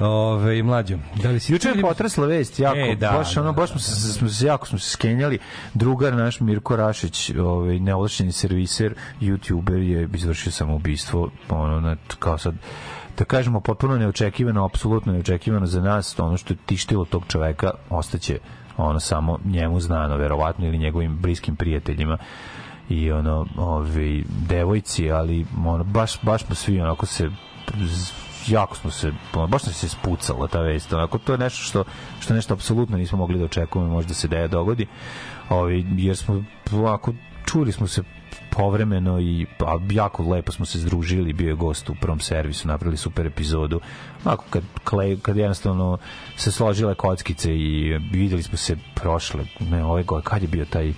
Ove, 0.00 0.62
mlađo, 0.62 0.98
da 1.22 1.30
li 1.30 1.40
si... 1.40 1.52
Juče 1.52 1.68
je 1.68 1.80
potresla 1.80 2.26
vest, 2.26 2.58
jako, 2.58 2.78
E, 2.78 2.96
da, 2.96 3.10
baš, 3.10 3.36
ono, 3.36 3.46
da, 3.46 3.52
baš 3.52 3.70
smo 3.70 3.80
se, 3.80 4.12
smo 4.12 4.28
se, 4.28 4.46
jako 4.46 4.66
smo 4.66 4.78
se 4.78 4.90
skenjali. 4.90 5.38
Drugar 5.74 6.14
naš 6.14 6.40
Mirko 6.40 6.76
Rašić, 6.76 7.30
ovaj, 7.30 7.78
neovlašćeni 7.78 8.32
serviser, 8.32 8.94
youtuber, 9.20 9.78
je 9.78 10.08
izvršio 10.14 10.52
samoubistvo, 10.52 11.30
ono, 11.48 11.80
na, 11.84 11.96
kao 12.18 12.38
sad, 12.38 12.54
da 13.18 13.24
kažemo, 13.24 13.60
potpuno 13.60 13.96
neočekivano, 13.96 14.64
apsolutno 14.64 15.12
neočekivano 15.12 15.66
za 15.66 15.80
nas, 15.80 16.18
ono 16.18 16.36
što 16.36 16.54
je 16.54 16.58
tištilo 16.66 17.04
tog 17.04 17.22
čoveka, 17.28 17.70
ostaće 17.90 18.38
ono 18.76 19.00
samo 19.00 19.38
njemu 19.44 19.80
znano, 19.80 20.16
verovatno, 20.16 20.66
ili 20.66 20.78
njegovim 20.78 21.18
bliskim 21.18 21.56
prijateljima 21.56 22.18
i 22.88 23.12
ono, 23.12 23.46
ovi, 23.56 24.24
devojci, 24.48 25.10
ali 25.10 25.46
ono, 25.66 25.84
baš, 25.84 26.22
baš 26.22 26.44
smo 26.44 26.54
svi 26.54 26.80
onako 26.80 27.06
se 27.06 27.30
jako 28.46 28.76
smo 28.76 28.90
se 28.90 29.12
ono, 29.34 29.46
baš 29.46 29.62
se 29.62 29.88
spucala 29.88 30.48
ta 30.48 30.60
vest 30.60 30.92
onako 30.92 31.18
to 31.18 31.32
je 31.32 31.38
nešto 31.38 31.62
što 31.62 31.84
što 32.20 32.34
nešto 32.34 32.54
apsolutno 32.54 32.96
nismo 32.96 33.18
mogli 33.18 33.38
da 33.38 33.44
očekujemo 33.44 33.90
možda 33.90 34.14
se 34.14 34.28
da 34.28 34.36
je 34.36 34.48
dogodi 34.48 34.86
ovi 35.48 35.86
jer 35.96 36.16
smo 36.16 36.44
ovako 36.72 37.14
čuli 37.44 37.72
smo 37.72 37.86
se 37.86 38.02
povremeno 38.56 39.20
i 39.20 39.46
a, 39.60 39.78
jako 39.90 40.22
lepo 40.22 40.52
smo 40.52 40.66
se 40.66 40.78
združili 40.78 41.32
bio 41.32 41.48
je 41.48 41.54
gost 41.54 41.90
u 41.90 41.94
prvom 41.94 42.20
servisu 42.20 42.68
napravili 42.68 42.96
super 42.96 43.26
epizodu 43.26 43.80
onako 44.24 44.44
kad, 44.50 44.62
kad 45.22 45.36
jednostavno 45.36 45.98
se 46.36 46.52
složile 46.52 46.94
kockice 46.94 47.54
i 47.54 47.98
videli 48.12 48.42
smo 48.42 48.56
se 48.56 48.76
prošle 48.94 49.44
ne 49.60 49.84
ove 49.84 50.02
godine 50.02 50.24
kad 50.24 50.42
je 50.42 50.48
bio 50.48 50.64
taj 50.64 50.88
e, 50.88 50.94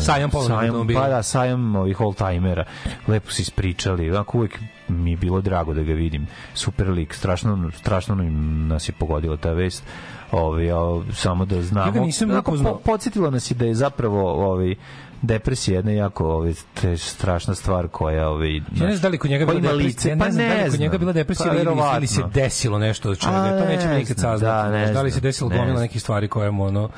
Sajam 0.00 0.30
sajam, 0.30 0.64
automobila. 0.64 1.02
pa 1.02 1.08
da, 1.08 1.22
sajam 1.22 1.76
ovih 1.76 2.00
oldtimera. 2.00 2.64
Lepo 3.08 3.30
se 3.30 3.42
ispričali. 3.42 4.10
Onako 4.10 4.38
uvijek 4.38 4.58
mi 4.88 5.10
je 5.10 5.16
bilo 5.16 5.40
drago 5.40 5.74
da 5.74 5.82
ga 5.82 5.92
vidim. 5.92 6.26
Super 6.54 6.88
lik. 6.88 7.14
Strašno, 7.14 7.70
strašno 7.72 8.14
nam- 8.14 8.68
nas 8.68 8.88
je 8.88 8.92
pogodila 8.92 9.36
ta 9.36 9.52
vest. 9.52 9.84
Ove, 10.32 10.70
a, 10.70 10.76
samo 11.12 11.44
da 11.44 11.62
znamo. 11.62 11.86
Ja 11.86 11.92
ga 11.92 12.00
nisam 12.00 12.30
upoznao. 12.30 12.72
po, 12.72 12.80
podsjetilo 12.80 13.30
nas 13.30 13.50
je 13.50 13.54
da 13.54 13.64
je 13.64 13.74
zapravo 13.74 14.32
ovaj, 14.44 14.74
depresija 15.22 15.76
jedna 15.76 15.92
jako 15.92 16.26
ovaj, 16.26 16.52
te 16.74 16.96
strašna 16.96 17.54
stvar 17.54 17.88
koja 17.88 18.28
ovaj, 18.28 18.54
Ja 18.56 18.62
ne 18.78 18.86
znam 18.88 19.00
da 19.00 19.08
li 19.08 19.18
kod 19.18 19.30
njega 19.30 19.46
bila 19.46 19.60
depresija, 19.76 20.10
ja 20.10 20.16
ne 20.16 20.30
znam 20.30 20.48
da 20.48 20.54
li 20.54 20.70
kod 20.70 20.80
njega 20.80 20.98
bila 20.98 21.12
depresija 21.12 21.46
Pa, 21.46 21.54
ili, 21.54 21.66
ili 21.96 22.06
se 22.06 22.22
desilo 22.34 22.78
nešto 22.78 23.10
od 23.10 23.18
čega. 23.18 23.32
A, 23.34 23.58
To 23.58 23.64
nećemo 23.66 23.92
ne 23.92 23.98
nikad 23.98 24.16
saznati. 24.18 24.44
da, 24.70 24.70
ne 24.70 24.92
da 24.92 25.02
li 25.02 25.10
se 25.10 25.20
desilo 25.20 25.50
ne 25.50 25.56
gomila 25.56 25.80
nekih 25.80 26.02
stvari 26.02 26.28
koje 26.28 26.50
mu 26.50 26.64
ono 26.64 26.88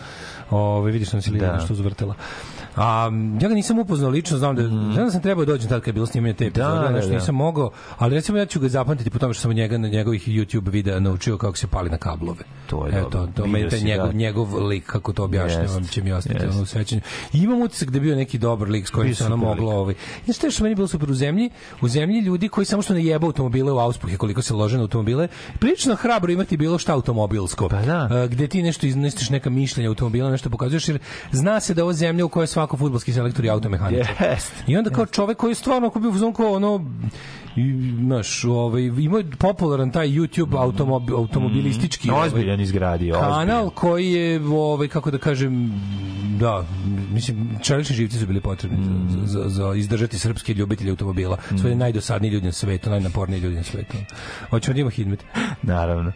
Ove, 0.50 0.92
vidiš 0.92 1.12
nam 1.12 1.22
se 1.22 1.30
Liliana 1.30 1.58
Da. 1.58 1.64
što 1.64 1.72
uzvrtela. 1.72 2.14
A, 2.76 3.10
ja 3.40 3.48
ga 3.48 3.54
nisam 3.54 3.78
upoznao 3.78 4.10
lično, 4.10 4.38
znam 4.38 4.56
da, 4.56 4.68
znam 4.68 5.04
da 5.04 5.10
sam 5.10 5.22
trebao 5.22 5.44
da 5.44 5.52
dođem 5.52 5.68
tad 5.68 5.80
kad 5.80 5.86
je 5.86 5.92
bilo 5.92 6.06
snimanje 6.06 6.34
te 6.34 6.46
epizode. 6.46 6.72
Da, 6.74 6.78
ali 6.78 6.88
da, 6.88 6.94
nešto 6.94 7.10
da. 7.10 7.14
nisam 7.18 7.34
mogao, 7.34 7.70
ali 7.98 8.14
recimo 8.14 8.38
ja 8.38 8.46
ću 8.46 8.60
ga 8.60 8.68
zapamtiti 8.68 9.10
po 9.10 9.18
tome 9.18 9.34
što 9.34 9.40
sam 9.40 9.50
od 9.50 9.56
njega 9.56 9.78
na 9.78 9.88
njegovih 9.88 10.28
YouTube 10.28 10.70
videa 10.70 11.00
naučio 11.00 11.38
kako 11.38 11.56
se 11.56 11.66
pali 11.66 11.90
na 11.90 11.96
kablove. 11.96 12.44
To 12.66 12.86
je 12.86 12.98
Eto, 12.98 13.08
dobro. 13.10 13.32
to 13.36 13.46
meni 13.46 13.70
taj 13.70 13.80
njegov, 13.80 14.06
da. 14.06 14.12
njegov 14.12 14.66
lik, 14.66 14.86
kako 14.86 15.12
to 15.12 15.24
objašnjavam, 15.24 15.82
Jest, 15.82 15.92
će 15.92 16.02
mi 16.02 16.12
ostati 16.12 16.44
jest. 16.44 16.54
ono 16.54 16.62
u 16.62 16.66
sećanju. 16.66 17.00
I 17.32 17.38
imam 17.38 17.60
utisak 17.62 17.90
da 17.90 17.96
je 17.96 18.00
bio 18.00 18.16
neki 18.16 18.38
dobar 18.38 18.68
lik 18.68 18.86
s 18.86 18.90
kojim 18.90 19.14
se 19.14 19.24
ono 19.24 19.36
moglo 19.36 19.72
ovaj. 19.72 19.94
Znaš 20.24 20.36
što 20.36 20.46
je 20.46 20.50
što 20.50 20.62
meni 20.62 20.74
bilo 20.74 20.88
super 20.88 21.10
u 21.10 21.14
zemlji? 21.14 21.50
U 21.80 21.88
zemlji 21.88 22.20
ljudi 22.20 22.48
koji 22.48 22.64
samo 22.64 22.82
što 22.82 22.94
ne 22.94 23.04
jebe 23.04 23.26
automobile 23.26 23.72
u 23.72 23.78
auspuhe 23.78 24.16
koliko 24.16 24.42
se 24.42 24.54
lože 24.54 24.76
na 24.76 24.82
automobile, 24.82 25.28
prilično 25.58 25.94
hrabro 25.94 26.32
imati 26.32 26.56
bilo 26.56 26.78
šta 26.78 26.92
automobilsko. 26.92 27.68
Pa 27.68 27.82
da. 27.82 28.08
A, 28.10 28.26
gde 28.26 28.48
ti 28.48 28.62
nešto 28.62 28.86
iznestiš 28.86 29.30
neka 29.30 29.50
mišljenja 29.50 29.88
automobila, 29.88 30.30
nešto 30.30 30.50
pokazuješ 30.50 30.88
jer 30.88 30.98
zna 31.32 31.60
se 31.60 31.74
da 31.74 31.82
ovo 31.82 31.92
zemlja 31.92 32.24
u 32.24 32.28
kojoj 32.28 32.46
svako 32.62 32.76
fudbalski 32.76 33.12
selektor 33.12 33.44
i 33.44 33.50
automehaničar. 33.50 34.14
Jest. 34.30 34.52
I 34.66 34.76
onda 34.76 34.90
kao 34.90 35.06
čovek 35.06 35.38
koji 35.38 35.50
je 35.50 35.54
stvarno 35.54 35.88
ako 35.88 36.00
bi 36.00 36.08
u 36.08 36.12
fazonu 36.12 36.32
kao 36.32 36.52
ono 36.52 36.84
i, 37.56 37.92
znaš, 38.04 38.44
ovaj, 38.44 38.82
ima 38.82 39.18
je 39.18 39.24
popularan 39.38 39.90
taj 39.90 40.08
YouTube 40.08 40.58
automobil, 40.58 41.16
automobilistički 41.16 42.10
ovaj, 42.10 42.26
ozbiljan 42.26 42.60
izgradio. 42.60 43.14
kanal 43.14 43.70
koji 43.70 44.12
je 44.12 44.40
ovaj 44.46 44.88
kako 44.88 45.10
da 45.10 45.18
kažem 45.18 45.72
da 46.40 46.64
mislim 47.12 47.58
čelični 47.62 47.96
živci 47.96 48.18
su 48.18 48.26
bili 48.26 48.40
potrebni 48.40 48.78
Mm. 48.78 49.08
za, 49.08 49.18
za, 49.26 49.48
za 49.48 49.74
izdržati 49.74 50.18
srpske 50.18 50.54
ljubitelje 50.54 50.90
automobila 50.90 51.36
sve 51.60 51.70
je 51.70 51.76
najdosadniji 51.76 52.30
ljudi 52.30 52.46
na 52.46 52.52
svetu 52.52 52.90
najnaporniji 52.90 53.40
ljudi 53.40 53.56
na 53.56 53.62
svetu 53.62 53.96
hoćemo 54.50 54.74
da 54.74 54.80
ima 54.80 54.90
hidmet 54.90 55.24
Naravno. 55.62 56.12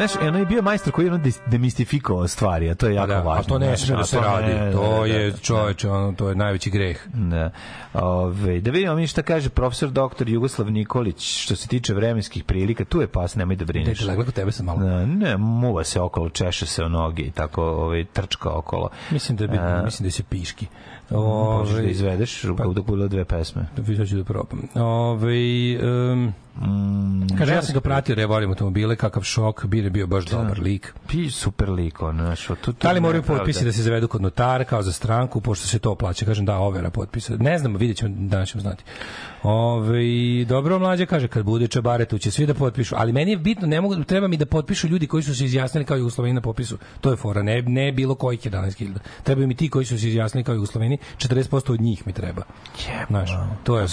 Znaš, 0.00 0.28
ono 0.28 0.38
je 0.38 0.46
bio 0.46 0.62
majstor 0.62 0.92
koji 0.92 1.06
je 1.06 1.12
ono 1.12 1.24
demistifikovao 1.46 2.28
stvari, 2.28 2.70
a 2.70 2.74
to 2.74 2.86
je 2.86 2.94
jako 2.94 3.06
da, 3.06 3.20
važno. 3.20 3.40
a 3.40 3.42
to 3.42 3.58
ne 3.58 3.76
sme 3.76 3.96
da 3.96 4.04
se 4.04 4.16
to 4.16 4.22
radi 4.22 4.54
ne, 4.54 4.72
to 4.72 4.90
da, 4.90 4.98
da, 4.98 5.06
je 5.06 5.30
da. 5.30 5.36
čoveče 5.36 5.90
ono 5.90 6.12
to 6.12 6.28
je 6.28 6.34
najveći 6.34 6.70
greh 6.70 7.00
Da. 7.14 7.50
Ove, 7.94 8.60
da 8.60 8.70
vidimo 8.70 8.94
mi 8.94 9.06
šta 9.06 9.22
kaže 9.22 9.48
profesor 9.48 9.90
doktor 9.90 10.28
Jugoslav 10.28 10.70
Nikolić 10.70 11.42
što 11.42 11.56
se 11.56 11.68
tiče 11.68 11.94
vremenskih 11.94 12.44
prilika. 12.44 12.84
Tu 12.84 13.00
je 13.00 13.06
pas, 13.06 13.34
nemoj 13.34 13.56
da 13.56 13.64
brineš. 13.64 13.98
Dete, 13.98 14.10
legla 14.10 14.24
kod 14.24 14.34
tebe 14.34 14.52
sam 14.52 14.66
malo. 14.66 14.78
Da, 14.78 15.06
ne, 15.06 15.36
muva 15.36 15.84
se 15.84 16.00
okolo, 16.00 16.28
češe 16.28 16.66
se 16.66 16.84
o 16.84 16.88
noge 16.88 17.22
i 17.22 17.30
tako 17.30 17.62
ovaj, 17.62 18.04
trčka 18.04 18.50
okolo. 18.50 18.88
mislim 19.10 19.38
da 19.38 19.46
bi 19.46 19.58
A, 19.58 19.82
mislim 19.84 20.06
da 20.06 20.10
se 20.10 20.22
piški 20.22 20.66
Možeš 21.10 21.74
da 21.74 21.82
izvedeš 21.82 22.42
pa, 22.56 22.64
dok 22.64 22.86
bude 22.86 23.08
dve 23.08 23.24
pesme. 23.24 23.66
Da 23.76 24.06
ću 24.06 24.16
da 24.16 24.24
probam. 24.24 24.62
Ovaj 24.74 25.76
um, 25.76 26.32
Mm, 26.56 27.36
kaže, 27.38 27.52
ja 27.52 27.62
sam 27.62 27.74
ga 27.74 27.80
pratio, 27.80 28.12
jer 28.12 28.18
ja 28.18 28.26
volim 28.26 28.50
automobile, 28.50 28.96
kakav 28.96 29.22
šok, 29.22 29.64
bir 29.66 29.84
je 29.84 29.90
bio 29.90 30.06
baš 30.06 30.24
dobar 30.24 30.58
lik. 30.58 30.94
Pi 31.08 31.30
super 31.30 31.70
lik, 31.70 32.02
on, 32.02 32.16
znaš, 32.16 32.46
to, 32.46 32.54
to 32.54 32.72
Da 32.72 32.92
li 32.92 33.00
moraju 33.00 33.22
potpisi 33.22 33.64
da 33.64 33.72
se 33.72 33.82
zavedu 33.82 34.08
kod 34.08 34.22
notara 34.22 34.64
kao 34.64 34.82
za 34.82 34.92
stranku, 34.92 35.40
pošto 35.40 35.66
se 35.66 35.78
to 35.78 35.94
plaća? 35.94 36.26
Kažem 36.26 36.44
da, 36.44 36.56
overa 36.56 36.90
potpisa. 36.90 37.36
Ne 37.36 37.58
znam, 37.58 37.76
vidjet 37.76 37.96
ćemo, 37.96 38.14
danas 38.18 38.48
ćemo 38.48 38.62
znati. 38.62 38.84
Ove, 39.42 40.44
dobro, 40.44 40.78
mlađe 40.78 41.06
kaže, 41.06 41.28
kad 41.28 41.44
bude 41.44 41.68
čabare, 41.68 42.04
tu 42.04 42.18
će 42.18 42.30
svi 42.30 42.46
da 42.46 42.54
potpišu. 42.54 42.94
Ali 42.98 43.12
meni 43.12 43.30
je 43.30 43.36
bitno, 43.36 43.66
ne 43.66 43.80
mogu, 43.80 44.04
treba 44.04 44.28
mi 44.28 44.36
da 44.36 44.46
potpišu 44.46 44.88
ljudi 44.88 45.06
koji 45.06 45.22
su 45.22 45.36
se 45.36 45.44
izjasnili 45.44 45.84
kao 45.84 45.96
Jugosloveni 45.96 46.34
na 46.34 46.40
popisu. 46.40 46.78
To 47.00 47.10
je 47.10 47.16
fora, 47.16 47.42
ne, 47.42 47.62
ne 47.62 47.92
bilo 47.92 48.14
kojih 48.14 48.40
11.000. 48.40 48.98
Trebaju 49.22 49.48
mi 49.48 49.54
ti 49.54 49.68
koji 49.68 49.84
su 49.84 49.98
se 49.98 50.08
izjasnili 50.08 50.44
kao 50.44 50.54
Jugosloveni, 50.54 50.98
40% 51.16 51.72
od 51.72 51.80
njih 51.80 52.06
mi 52.06 52.12
treba. 52.12 52.42
Znaš, 53.08 53.30
to 53.64 53.78
je, 53.78 53.86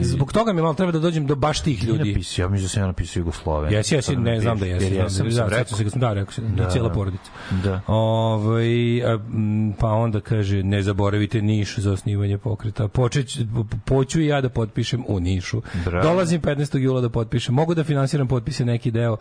zbog 0.00 0.32
toga 0.32 0.52
mi 0.52 0.62
malo 0.62 0.74
treba 0.74 0.92
da 0.92 0.98
dođem 0.98 1.26
do 1.26 1.34
baš 1.34 1.60
tih 1.60 1.84
Nije 1.84 1.97
ljudi. 1.98 2.10
napisao, 2.12 2.42
ja 2.42 2.48
mislim 2.48 2.64
da 2.64 2.68
sam 2.68 2.82
ja 2.82 2.86
napisao 2.86 3.20
Jugosloven. 3.20 3.72
Jesi, 3.72 3.94
jesi, 3.94 4.16
ne 4.16 4.40
znam 4.40 4.58
da 4.58 4.66
jesi. 4.66 4.86
jer 4.86 5.02
da, 5.02 5.10
sam 5.10 5.28
da, 5.30 5.46
rekao. 5.48 5.78
se 5.78 5.84
da, 5.98 6.12
rekao 6.12 6.32
si, 6.32 6.40
da, 6.42 6.48
Da, 6.64 6.70
cijela 6.70 6.88
da. 6.88 6.94
porodica. 6.94 7.30
Da. 7.64 7.80
Ovaj, 7.86 9.02
a, 9.14 9.18
pa 9.78 9.88
onda 9.88 10.20
kaže, 10.20 10.62
ne 10.62 10.82
zaboravite 10.82 11.42
Niš 11.42 11.78
za 11.78 11.92
osnivanje 11.92 12.38
pokreta. 12.38 12.88
Počeć, 12.88 13.40
poću 13.84 14.20
i 14.20 14.26
ja 14.26 14.40
da 14.40 14.48
potpišem 14.48 15.04
u 15.08 15.20
Nišu. 15.20 15.62
Bravo. 15.84 16.02
Dolazim 16.02 16.40
15. 16.42 16.78
jula 16.78 17.00
da 17.00 17.08
potpišem. 17.08 17.54
Mogu 17.54 17.74
da 17.74 17.84
finansiram 17.84 18.28
potpise 18.28 18.64
neki 18.64 18.90
deo. 18.90 19.16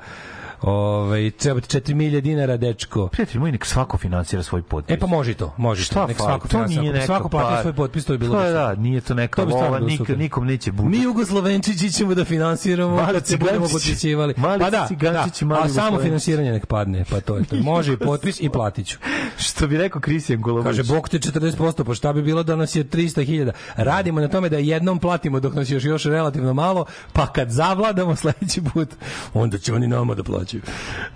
Ovaj, 0.62 1.32
treba 1.32 1.60
ti 1.60 1.78
4000 1.78 2.22
dinara, 2.22 2.58
dečko. 2.58 3.08
Prijatelj 3.08 3.40
moj, 3.40 3.52
nek 3.52 3.66
svako 3.66 3.98
finansira 3.98 4.44
svoj 4.44 4.62
potpis. 4.62 4.96
E 4.96 5.00
pa 5.00 5.08
može 5.08 5.34
to, 5.34 5.54
može 5.58 5.82
i 5.82 5.86
to. 5.86 5.92
Šta 5.92 6.06
Nek 6.08 6.18
svako 6.18 6.48
to 6.48 6.66
nije 6.66 6.94
neka 6.94 7.06
svako 7.06 7.30
platio 7.30 7.50
par. 7.50 7.62
svoj 7.62 7.74
potpis, 7.74 8.06
to 8.06 8.14
je 8.14 8.18
bilo 8.20 8.40
je, 8.42 8.48
super. 8.50 8.54
da, 8.54 8.76
nije 8.76 9.02
to 9.02 9.14
neka 9.14 9.42
To 9.42 9.50
lova, 9.50 9.80
bilo 9.80 9.90
nik, 9.90 10.10
nikom 10.10 10.46
neće 10.48 10.72
budu. 10.72 10.90
Mi 10.90 11.02
Jugoslovenčići 11.04 11.92
ćemo 11.92 12.16
da 12.16 12.26
finansiramo 12.26 12.67
finansiramo 12.68 13.14
kad 13.14 13.28
se 13.28 13.38
budemo 13.38 13.68
potpisivali. 13.68 14.34
Pa 14.34 14.58
da, 14.58 14.86
cigančići, 14.88 15.46
da. 15.46 15.62
a 15.64 15.70
samo 15.70 16.00
finansiranje 16.00 16.52
nek 16.52 16.66
padne, 16.66 17.06
pa 17.10 17.20
to 17.20 17.38
je 17.38 17.44
to. 17.44 17.56
Može 17.56 17.94
i 17.94 17.98
potpis 17.98 18.42
i 18.42 18.50
platit 18.50 18.88
ću. 18.88 18.98
Što 19.48 19.68
bi 19.68 19.78
rekao 19.78 20.02
Kristijan 20.02 20.42
Golubović. 20.42 20.78
Kaže, 20.78 20.94
bok 20.94 21.10
te 21.10 21.20
40%, 21.20 21.84
pa 21.84 21.94
šta 21.94 22.14
bi 22.14 22.22
bilo 22.22 22.44
da 22.44 22.56
nas 22.56 22.76
je 22.76 22.84
300.000? 22.84 23.52
Radimo 23.76 24.22
na 24.22 24.28
tome 24.28 24.50
da 24.50 24.58
jednom 24.58 25.00
platimo 25.00 25.40
dok 25.40 25.54
nas 25.54 25.70
još, 25.70 25.84
još 25.84 26.06
relativno 26.06 26.54
malo, 26.54 26.86
pa 27.14 27.28
kad 27.28 27.50
zavladamo 27.50 28.16
sledeći 28.22 28.62
put, 28.74 28.90
onda 29.34 29.58
će 29.58 29.74
oni 29.74 29.88
nama 29.88 30.16
da 30.16 30.24
plaćaju. 30.24 30.64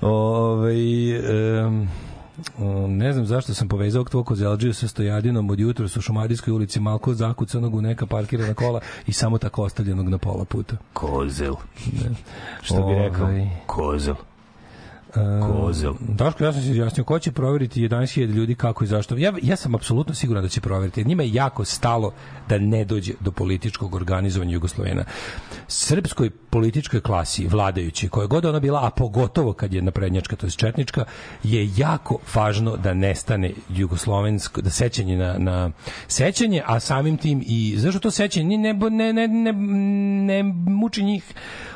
Ove, 0.02 0.74
um, 1.66 1.88
ne 2.88 3.14
znam 3.14 3.26
zašto 3.26 3.54
sam 3.54 3.68
povezao 3.68 4.04
tvoj 4.04 4.24
kozelđiju 4.24 4.74
sa 4.74 4.88
stojadinom 4.88 5.50
od 5.50 5.60
jutra 5.60 5.86
u 5.86 5.88
Šumadijskoj 5.88 6.52
ulici 6.54 6.80
malko 6.80 7.14
zakucanog 7.14 7.76
u 7.76 7.82
neka 7.82 8.06
parkirana 8.06 8.54
kola 8.54 8.80
i 9.08 9.14
samo 9.14 9.38
tako 9.38 9.64
ostavljenog 9.64 10.10
na 10.10 10.18
pola 10.18 10.46
puta. 10.46 10.76
Kozel. 10.94 11.56
Što 12.62 12.84
bi 12.88 12.94
rekao? 12.94 13.26
Ovaj, 13.26 13.50
Kozel. 13.66 14.16
Um, 15.16 15.52
Kozel. 15.52 15.94
Daško, 16.00 16.44
ja 16.44 16.54
sam 16.54 16.62
se 16.62 16.70
izjasnio, 16.70 17.04
ko 17.04 17.20
će 17.20 17.32
proveriti 17.32 17.82
11.000 17.82 18.26
ljudi 18.26 18.56
kako 18.56 18.84
i 18.84 18.88
zašto? 18.88 19.18
Ja, 19.18 19.34
ja 19.42 19.56
sam 19.56 19.76
apsolutno 19.76 20.14
siguran 20.14 20.44
da 20.44 20.50
će 20.50 20.62
proveriti. 20.62 21.04
Njima 21.04 21.24
je 21.24 21.34
jako 21.34 21.66
stalo 21.66 22.14
da 22.50 22.58
ne 22.58 22.86
dođe 22.86 23.14
do 23.20 23.32
političkog 23.32 23.96
organizovanja 23.96 24.54
Jugoslovena. 24.54 25.04
Srpskoj 25.68 26.30
političkoj 26.30 27.02
klasi, 27.02 27.48
vladajući, 27.48 28.10
koja 28.10 28.28
god 28.28 28.46
ona 28.46 28.60
bila, 28.60 28.86
a 28.86 28.90
pogotovo 28.90 29.54
kad 29.54 29.74
je 29.74 29.82
naprednjačka, 29.82 30.36
to 30.36 30.46
je 30.46 30.52
četnička, 30.52 31.06
je 31.44 31.70
jako 31.78 32.18
važno 32.36 32.78
da 32.78 32.94
nestane 32.94 33.52
jugoslovensko, 33.70 34.62
da 34.62 34.70
sećanje 34.70 35.18
na, 35.18 35.38
na 35.38 35.72
sećanje, 36.08 36.64
a 36.66 36.80
samim 36.80 37.18
tim 37.18 37.44
i, 37.46 37.76
zašto 37.78 38.00
to 38.00 38.12
sećanje 38.12 38.58
ne, 38.58 38.74
ne, 38.74 39.14
ne, 39.14 39.28
ne, 39.28 39.54
ne 40.24 40.44
muči 40.68 41.04
njih 41.04 41.34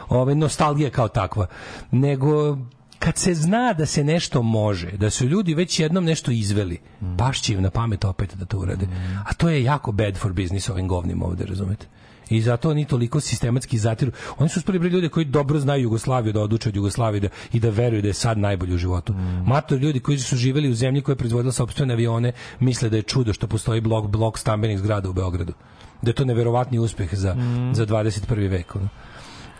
ove, 0.10 0.36
nostalgija 0.36 0.90
kao 0.90 1.08
takva, 1.08 1.48
nego 1.92 2.58
kad 3.00 3.18
se 3.18 3.34
zna 3.34 3.74
da 3.74 3.86
se 3.86 4.04
nešto 4.04 4.42
može, 4.42 4.92
da 4.92 5.10
su 5.10 5.26
ljudi 5.26 5.54
već 5.54 5.80
jednom 5.80 6.06
nešto 6.06 6.32
izveli, 6.32 6.80
baš 7.00 7.42
će 7.42 7.54
im 7.54 7.62
na 7.62 7.70
pamet 7.70 8.06
opet 8.06 8.36
da 8.36 8.46
to 8.46 8.58
urade. 8.58 8.88
A 9.26 9.34
to 9.34 9.50
je 9.50 9.64
jako 9.64 9.92
bad 9.92 10.18
for 10.18 10.34
business 10.34 10.70
ovim 10.70 10.88
govnima 10.88 11.26
ovde, 11.26 11.46
razumete? 11.46 11.86
I 12.30 12.42
zato 12.42 12.70
oni 12.70 12.86
toliko 12.86 13.20
sistematski 13.20 13.78
zatiru. 13.78 14.12
Oni 14.38 14.50
su 14.50 14.60
uspeli 14.60 14.90
ljudi 14.90 15.10
koji 15.10 15.26
dobro 15.26 15.60
znaju 15.60 15.84
Jugoslaviju, 15.84 16.34
da 16.34 16.42
oduče 16.42 16.70
od 16.70 16.76
Jugoslavije 16.76 17.20
da, 17.20 17.28
i 17.54 17.60
da 17.60 17.70
veruju 17.70 18.02
da 18.02 18.08
je 18.08 18.14
sad 18.14 18.38
najbolji 18.38 18.76
u 18.76 18.78
životu. 18.78 19.14
Mator 19.46 19.80
ljudi 19.80 20.00
koji 20.00 20.20
su 20.20 20.36
živeli 20.36 20.70
u 20.70 20.76
zemlji 20.76 21.02
koja 21.02 21.14
je 21.14 21.18
proizvodila 21.18 21.52
sopstvene 21.52 21.94
avione, 21.94 22.32
misle 22.60 22.90
da 22.90 22.98
je 22.98 23.04
čudo 23.04 23.34
što 23.34 23.48
postoji 23.48 23.82
blok, 23.82 24.08
blok 24.08 24.40
stambenih 24.40 24.80
zgrada 24.80 25.10
u 25.10 25.14
Beogradu. 25.14 25.54
Da 26.02 26.10
je 26.10 26.14
to 26.16 26.26
neverovatni 26.26 26.80
uspeh 26.80 27.16
za, 27.16 27.36
za 27.74 27.86
21. 27.86 28.50
vek. 28.50 28.76
Ono. 28.76 28.90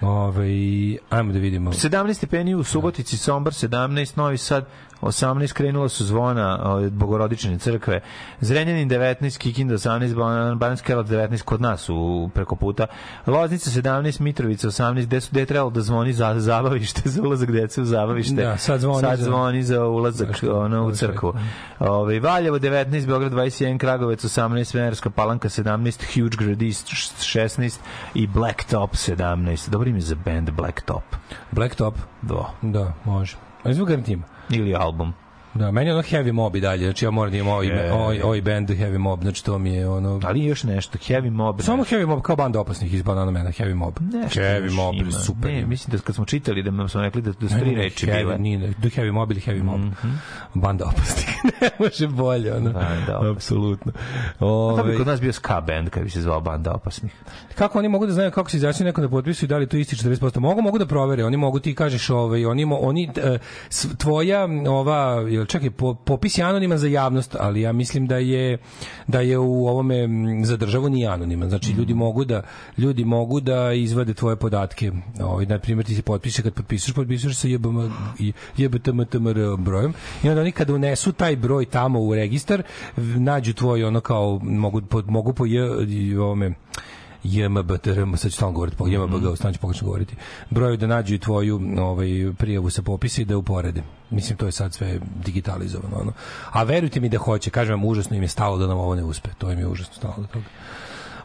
Ove, 0.02 0.98
ajmo 1.10 1.34
da 1.34 1.40
vidimo. 1.40 1.72
17 1.72 2.14
stepeni 2.14 2.56
u 2.56 2.64
Subotici, 2.64 3.18
Sombor 3.18 3.54
17, 3.54 4.18
Novi 4.18 4.38
Sad 4.38 4.66
18, 5.06 5.54
krenula 5.54 5.90
su 5.90 6.06
zvona 6.06 6.60
od 6.66 6.94
Bogorodične 6.94 7.58
crkve, 7.60 8.00
Zrenjanin 8.42 8.90
19, 8.90 9.38
Kikinda 9.38 9.74
18, 9.74 10.16
Ban- 10.16 10.58
Bananski 10.58 10.88
Karlovac 10.88 11.10
19, 11.10 11.42
kod 11.42 11.62
nas 11.62 11.90
u 11.90 12.30
preko 12.34 12.56
puta, 12.56 12.88
Loznica 13.28 13.70
17, 13.72 14.20
Mitrovica 14.20 14.68
18, 14.68 15.06
gde 15.06 15.22
su 15.22 15.30
gde 15.32 15.40
je 15.40 15.46
trebalo 15.46 15.70
da 15.70 15.82
zvoni 15.82 16.14
za 16.14 16.36
zabavište, 16.38 17.02
za 17.10 17.22
ulazak 17.22 17.52
dece 17.52 17.82
u 17.82 17.86
zabavište. 17.86 18.36
Da, 18.36 18.58
sad 18.58 18.80
zvoni 18.80 19.02
sad 19.02 19.20
za- 19.20 19.26
zvoni 19.26 19.64
za 19.64 19.86
ulazak 19.86 20.30
ono, 20.46 20.86
u 20.86 20.92
crkvu. 20.92 21.34
Ove, 21.80 22.20
Valjevo 22.20 22.60
19, 22.60 23.08
Beograd 23.08 23.32
21, 23.32 23.78
Kragovec 23.78 24.24
18, 24.24 24.64
Svenerska 24.66 25.10
palanka 25.10 25.50
17, 25.50 25.76
Huge 26.14 26.38
Gradist 26.38 26.88
16 26.88 27.80
i 28.14 28.28
Blacktop 28.28 28.92
17. 28.92 29.70
Dobro 29.70 29.90
ime 29.90 30.02
za 30.02 30.16
band 30.16 30.52
Blacktop. 30.52 31.04
Blacktop? 31.52 31.96
Da. 32.22 32.52
Da, 32.62 32.94
može. 33.06 33.36
A 33.64 33.70
izvuk 33.70 33.88
garantima. 33.90 34.24
Ili 34.50 34.76
album. 34.76 35.14
Da, 35.56 35.72
meni 35.72 35.90
je 35.90 35.94
ono 35.94 36.04
Heavy 36.04 36.32
Mob 36.32 36.56
i 36.56 36.60
dalje, 36.60 36.86
znači 36.86 37.06
ja 37.06 37.12
moram 37.12 37.32
da 37.32 37.38
imam 37.38 37.54
ovaj, 37.54 37.68
E. 37.68 37.92
ovaj, 37.92 38.22
ovaj 38.22 38.42
band 38.42 38.70
Heavy 38.70 38.98
Mob, 38.98 39.22
znači 39.22 39.46
to 39.46 39.58
mi 39.58 39.74
je 39.74 39.90
ono... 39.90 40.20
Ali 40.24 40.46
još 40.46 40.64
nešto, 40.64 40.98
Heavy 40.98 41.30
Mob. 41.30 41.62
Samo 41.62 41.84
Heavy 41.84 42.06
Mob 42.08 42.22
kao 42.22 42.36
banda 42.36 42.60
opasnih 42.60 42.94
iz 42.94 43.02
Banana 43.02 43.32
Mena, 43.32 43.50
Heavy 43.50 43.76
Mob. 43.76 43.94
Nešto 44.14 44.40
heavy 44.42 44.72
Mob, 44.72 44.96
ima. 44.96 45.12
super. 45.12 45.52
Ne, 45.52 45.66
mislim 45.66 45.98
da 45.98 46.04
kad 46.04 46.16
smo 46.16 46.26
čitali 46.26 46.64
da 46.64 46.88
smo 46.88 47.02
rekli 47.02 47.22
da, 47.22 47.32
da 47.32 47.50
su 47.50 47.56
tri 47.60 47.76
reči 47.76 48.06
heavy, 48.08 48.18
bile. 48.24 48.38
Nije, 48.38 48.74
do 48.78 48.90
Heavy 48.90 49.12
Mob 49.12 49.32
ili 49.32 49.42
Heavy 49.42 49.64
Mob. 49.64 49.82
Banda 50.54 50.86
opasnih. 50.86 51.28
ne 51.62 51.70
može 51.80 52.08
bolje, 52.08 52.54
ono. 52.54 52.74
Banda 52.74 53.32
Apsolutno. 53.32 53.92
A 54.36 54.40
to 54.40 54.84
bi 54.84 54.90
Ove, 54.90 54.98
kod 54.98 55.08
nas 55.08 55.22
bio 55.22 55.34
ska 55.34 55.62
band 55.62 55.90
kad 55.90 56.04
bi 56.04 56.10
se 56.10 56.22
zvao 56.22 56.42
Banda 56.42 56.72
opasnih. 56.74 57.14
kako 57.56 57.80
oni 57.80 57.88
mogu 57.90 58.06
da 58.06 58.14
znaju 58.14 58.32
kako 58.32 58.50
se 58.50 58.58
izjasnio 58.58 58.86
neko 58.86 59.02
da 59.02 59.10
potpisuju 59.10 59.48
da 59.48 59.58
li 59.58 59.68
to 59.68 59.78
isti 59.78 59.96
40%? 59.96 60.40
Mogu, 60.40 60.62
mogu 60.62 60.78
da 60.78 60.86
provere. 60.86 61.26
Oni 61.26 61.38
mogu 61.38 61.60
ti 61.60 61.76
kažeš 61.76 62.10
ovaj 62.10 62.46
oni 62.46 62.66
mo- 62.66 62.80
oni 62.82 63.10
e, 63.16 63.38
tvoja 63.98 64.48
ova 64.70 65.18
čekaj 65.48 65.70
po, 65.72 65.94
popis 65.94 66.38
je 66.38 66.44
anoniman 66.44 66.78
za 66.78 66.88
javnost, 66.88 67.36
ali 67.40 67.62
ja 67.62 67.72
mislim 67.72 68.08
da 68.08 68.18
je 68.18 68.58
da 69.08 69.20
je 69.22 69.38
u 69.38 69.68
ovome 69.68 69.96
za 70.44 70.58
državu 70.58 70.90
nije 70.90 71.08
anoniman. 71.08 71.50
Znači 71.50 71.72
ljudi 71.72 71.94
mogu 71.94 72.26
da 72.26 72.42
ljudi 72.78 73.06
mogu 73.06 73.40
da 73.40 73.74
izvade 73.74 74.14
tvoje 74.14 74.36
podatke. 74.36 74.92
Ovaj 75.22 75.46
na 75.46 75.60
primjer 75.60 75.86
ti 75.86 75.96
se 75.96 76.02
potpiše 76.02 76.42
kad 76.42 76.54
potpisuješ, 76.54 76.96
potpisuješ 76.96 77.36
sa 77.38 77.48
JBM 77.48 77.80
i 78.20 78.34
JBTMTMR 78.58 79.38
brojem 79.58 79.94
i 80.24 80.30
onda 80.30 80.42
oni 80.42 80.52
kada 80.52 80.74
unesu 80.74 81.12
taj 81.12 81.36
broj 81.36 81.55
tamo 81.66 82.00
u 82.00 82.16
registar 82.16 82.64
nađu 82.98 83.54
tvoj 83.54 83.84
ono 83.84 84.02
kao 84.02 84.40
mogu 84.44 84.82
po, 84.82 85.02
mogu 85.08 85.34
po 85.34 85.46
J 85.46 85.60
i 85.88 86.18
ovome 86.18 86.54
JMBTRM, 87.24 88.16
sad 88.16 88.32
ću 88.32 88.38
stalno 88.38 88.54
govoriti 88.54 88.78
po 88.78 88.88
JMBG, 88.88 89.36
stalno 89.36 89.54
ću 89.54 89.60
pogrešno 89.60 89.86
govoriti, 89.86 90.16
broju 90.50 90.78
da 90.78 90.88
nađu 90.88 91.16
i 91.16 91.20
tvoju 91.20 91.62
ovaj, 91.78 92.08
prijavu 92.38 92.70
sa 92.70 92.82
popisa 92.82 93.22
i 93.22 93.26
da 93.26 93.38
uporede. 93.38 93.84
Mislim, 94.10 94.38
to 94.38 94.46
je 94.46 94.52
sad 94.52 94.74
sve 94.74 95.00
digitalizovano. 95.26 95.98
Ono. 96.02 96.14
A 96.52 96.64
verujte 96.64 97.00
mi 97.00 97.10
da 97.10 97.18
hoće, 97.18 97.50
kažem 97.50 97.74
vam, 97.74 97.86
užasno 97.86 98.16
im 98.16 98.22
je 98.22 98.28
stalo 98.28 98.58
da 98.58 98.68
nam 98.68 98.78
ovo 98.78 98.96
ne 98.96 99.04
uspe. 99.04 99.30
To 99.38 99.52
im 99.52 99.60
je 99.60 99.68
užasno 99.68 99.94
stalo 99.94 100.14
do 100.18 100.28
toga. 100.28 100.46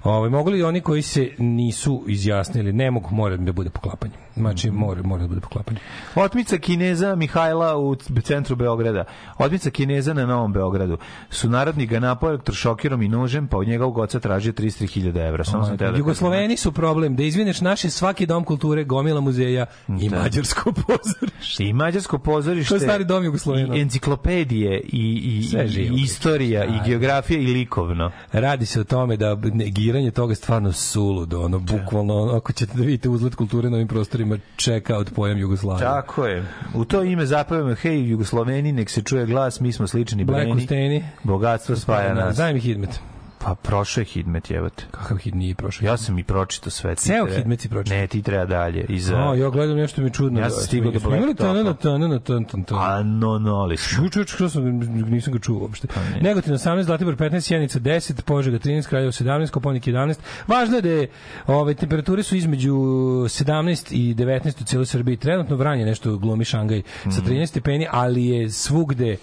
Ovaj 0.04 0.30
mogu 0.30 0.50
li 0.50 0.62
oni 0.62 0.80
koji 0.80 1.02
se 1.02 1.30
nisu 1.38 2.04
izjasnili, 2.06 2.72
ne 2.72 2.90
mogu, 2.90 3.08
mora 3.12 3.36
da 3.36 3.52
bude 3.52 3.70
poklapanje. 3.70 4.12
Znači, 4.36 4.70
mora, 4.70 5.02
mora 5.02 5.22
da 5.22 5.28
bude 5.28 5.40
poklapanje. 5.40 5.80
Otmica 6.14 6.58
Kineza 6.58 7.14
Mihajla 7.14 7.76
u 7.76 7.94
centru 8.22 8.56
Beograda. 8.56 9.04
Otmica 9.38 9.70
Kineza 9.70 10.14
na 10.14 10.26
Novom 10.26 10.52
Beogradu. 10.52 10.98
Su 11.30 11.48
narodni 11.48 11.86
ga 11.86 12.00
napao 12.00 12.28
elektrošokirom 12.30 13.02
i 13.02 13.08
nožem, 13.08 13.46
pa 13.48 13.56
od 13.56 13.68
njega 13.68 13.86
u 13.86 13.92
goca 13.92 14.20
tražio 14.20 14.52
33.000 14.52 15.28
evra. 15.28 15.44
Samo 15.44 15.64
sam 15.64 15.78
teo 15.78 15.90
da 15.92 15.98
Jugosloveni 15.98 16.56
su 16.56 16.72
problem, 16.72 17.16
da 17.16 17.22
izvineš 17.22 17.60
naše 17.60 17.90
svaki 17.90 18.26
dom 18.26 18.44
kulture, 18.44 18.84
gomila 18.84 19.20
muzeja 19.20 19.66
i 20.00 20.08
Da. 20.08 20.16
mađarsko 20.22 20.72
pozorište. 20.86 21.64
I 21.64 21.72
mađarsko 21.72 22.18
pozorište. 22.18 22.68
To 22.68 22.74
je 22.74 22.80
stari 22.80 23.04
dom 23.04 23.24
Jugoslovena. 23.24 23.76
I 23.76 23.80
enciklopedije, 23.80 24.80
i, 24.80 24.86
i, 24.92 25.56
i, 25.76 25.80
i 25.80 26.02
istorija, 26.02 26.64
i 26.64 26.78
Da. 26.78 26.84
geografija, 26.86 27.40
i 27.40 27.46
likovno. 27.46 28.10
Radi 28.32 28.66
se 28.66 28.80
o 28.80 28.84
tome 28.84 29.16
da 29.16 29.36
negiranje 29.92 30.10
toga 30.10 30.32
je 30.32 30.36
stvarno 30.36 30.72
suludo, 30.72 31.40
ono, 31.42 31.58
bukvalno, 31.58 32.14
ono, 32.14 32.32
ako 32.32 32.52
ćete 32.52 32.72
da 32.74 32.82
vidite 32.82 33.08
uzlet 33.08 33.34
kulture 33.34 33.70
na 33.70 33.76
ovim 33.76 33.88
prostorima, 33.88 34.38
čeka 34.56 34.96
od 34.96 35.10
pojam 35.14 35.38
Jugoslavije. 35.38 35.84
Tako 35.84 36.26
je. 36.26 36.44
U 36.74 36.84
to 36.84 37.02
ime 37.02 37.26
zapevamo, 37.26 37.74
hej, 37.74 38.10
Jugosloveni, 38.10 38.72
nek 38.72 38.90
se 38.90 39.02
čuje 39.02 39.26
glas, 39.26 39.60
mi 39.60 39.72
smo 39.72 39.86
slični 39.86 40.24
Black 40.24 40.44
breni. 40.44 40.62
Usteni. 40.62 41.04
Bogatstvo 41.22 41.76
spaja 41.76 42.14
nas. 42.14 42.36
Daj 42.36 42.52
mi 42.52 42.60
hidmet. 42.60 43.00
Pa 43.44 43.54
prošao 43.54 44.00
je 44.00 44.04
Hidmet, 44.04 44.50
jebote. 44.50 44.84
Kakav 44.90 45.16
hid 45.16 45.34
nije 45.34 45.54
prošao? 45.54 45.86
Ja 45.86 45.96
sam 45.96 46.18
i 46.18 46.24
pročitao 46.24 46.70
sve. 46.70 46.94
Ceo 46.94 47.24
treba- 47.24 47.36
Hidmet 47.36 47.60
si 47.60 47.68
pročitao? 47.68 47.98
Ne, 47.98 48.06
ti 48.06 48.22
treba 48.22 48.44
dalje. 48.44 48.86
I 48.88 49.00
za... 49.00 49.16
A, 49.16 49.34
ja 49.34 49.50
gledam 49.50 49.76
nešto 49.76 50.02
mi 50.02 50.12
čudno. 50.12 50.40
Ja 50.40 50.50
sam 50.50 50.62
stigao 50.62 50.92
do 50.92 51.16
imali 51.16 51.34
tan 51.34 51.56
tan. 52.64 52.78
A 52.78 53.02
no, 53.02 53.38
no. 53.38 53.76
Ču, 53.76 54.08
ču, 54.10 54.24
ču, 54.24 54.34
što 54.34 54.48
sam, 54.48 54.64
nisam 55.10 55.32
ga 55.32 55.38
čuo 55.38 55.58
uopšte. 55.58 55.88
Pa 55.88 56.00
Negotin 56.20 56.54
18, 56.54 56.82
Zlatibor 56.82 57.16
15, 57.16 57.40
Sjenica 57.40 57.78
10, 57.78 58.22
Požega 58.22 58.58
13, 58.58 58.88
Kraljevo 58.88 59.12
17, 59.12 59.50
Koponik 59.50 59.84
11. 59.84 60.18
Važno 60.46 60.76
je 60.76 60.82
da 60.82 60.88
je, 60.88 61.08
ove, 61.46 61.74
temperature 61.74 62.22
su 62.22 62.36
između 62.36 62.74
17 62.74 63.94
i 63.94 64.14
19 64.14 64.62
u 64.62 64.64
cijeloj 64.64 64.86
Srbiji. 64.86 65.16
Trenutno 65.16 65.56
vranje 65.56 65.84
nešto 65.84 66.16
glumi 66.16 66.44
Šangaj 66.44 66.82
sa 67.02 67.20
13 67.22 67.46
stepeni, 67.46 67.86
ali 67.90 68.26
je 68.26 68.50
svugde 68.50 69.16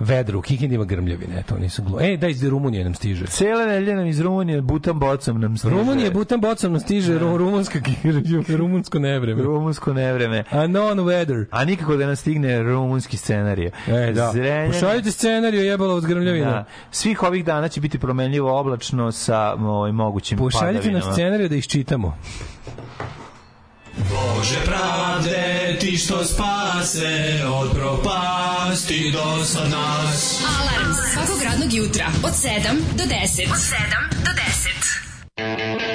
vedro. 0.00 0.38
U 0.38 0.42
Kikindi 0.42 0.74
ima 0.74 0.84
grmljavine, 0.84 1.42
to 1.42 1.58
nisu 1.58 1.82
glu. 1.82 2.00
E, 2.00 2.16
da 2.16 2.28
iz 2.28 2.44
Rumunije 2.44 2.84
nam 2.84 2.94
stiže. 2.94 3.26
Cijela 3.26 3.66
nedelja 3.66 3.96
nam 3.96 4.06
iz 4.06 4.20
Rumunije 4.20 4.60
butam 4.62 4.98
bocom 5.00 5.40
nam 5.40 5.56
stiže. 5.56 5.74
Rumunije 5.74 6.10
butan 6.10 6.40
bocom 6.40 6.72
nam 6.72 6.80
stiže 6.80 7.12
ru- 7.14 7.36
rumunska 7.36 7.78
rumunsko 8.58 8.98
nevreme. 8.98 9.42
Rumunsko 9.42 9.92
nevreme. 9.92 10.44
A 10.50 10.66
non 10.66 10.98
weather. 10.98 11.44
A 11.50 11.64
nikako 11.64 11.96
da 11.96 12.06
nam 12.06 12.16
stigne 12.16 12.62
rumunski 12.62 13.16
scenarij. 13.16 13.66
E, 13.66 14.12
da. 14.12 14.32
Zrenjanin- 14.34 14.72
Pošaljite 14.72 15.10
scenariju 15.10 15.64
jebalo 15.64 15.94
od 15.94 16.06
grmljavina. 16.06 16.50
Da. 16.50 16.64
Svih 16.90 17.22
ovih 17.22 17.44
dana 17.44 17.68
će 17.68 17.80
biti 17.80 17.98
promenljivo 17.98 18.60
oblačno 18.60 19.12
sa 19.12 19.54
ovaj, 19.54 19.92
mogućim 19.92 20.38
Pošaljite 20.38 20.78
padavinama. 20.78 21.06
na 21.06 21.12
scenariju 21.12 21.48
da 21.48 21.54
iščitamo. 21.56 22.16
Bože 24.10 24.64
pravde, 24.64 25.76
ti 25.80 25.98
što 25.98 26.24
spase 26.24 27.42
od 27.52 27.70
propasti 27.72 29.12
do 29.12 29.44
sad 29.44 29.70
nas. 29.70 30.40
Alarm 30.60 30.94
svakog 31.12 31.42
radnog 31.42 31.72
jutra 31.72 32.06
od 32.24 32.32
7 32.32 32.48
do 32.96 33.04
10. 33.04 33.50
Od 33.50 33.58
7 33.58 34.24
do 34.24 34.30
10. 35.36 35.87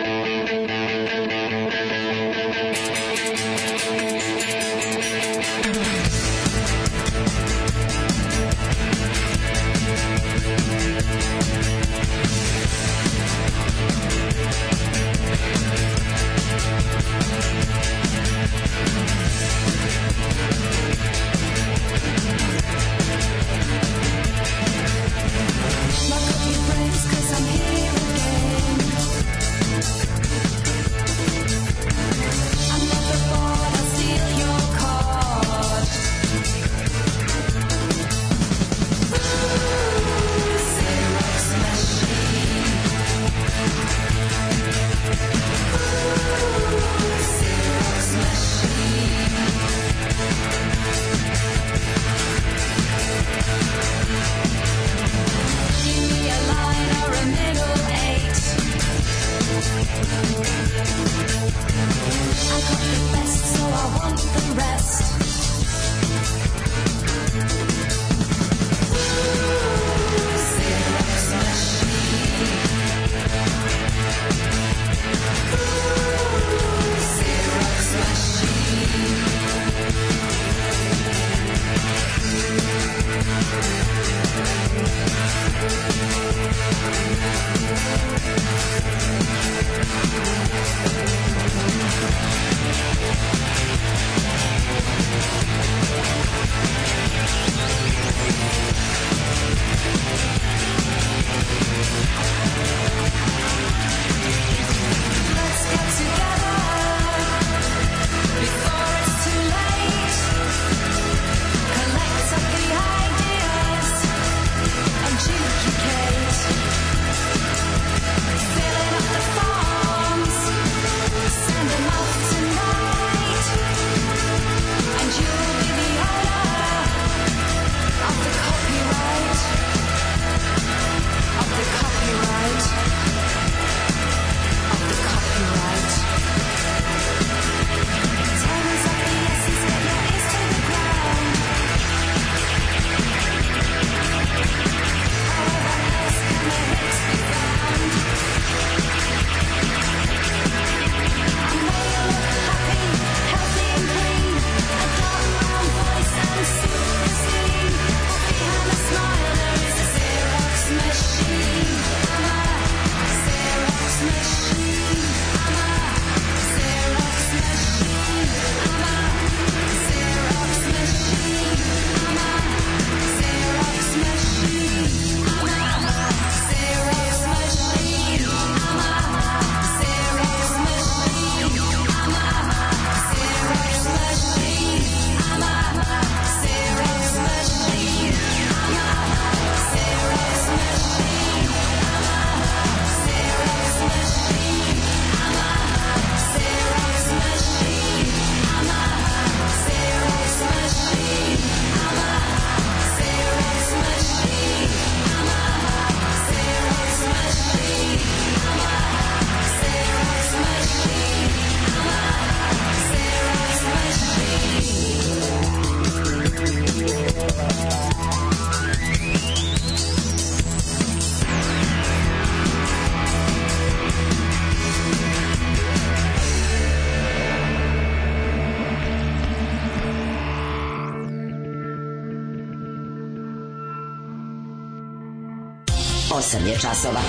8 236.33 236.47
je 236.47 236.57
časova. 236.57 236.99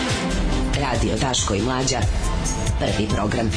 Radio 0.81 1.17
Daško 1.21 1.55
i 1.55 1.63
Mlađa. 1.63 1.99
Prvi 2.79 3.09
program. 3.09 3.51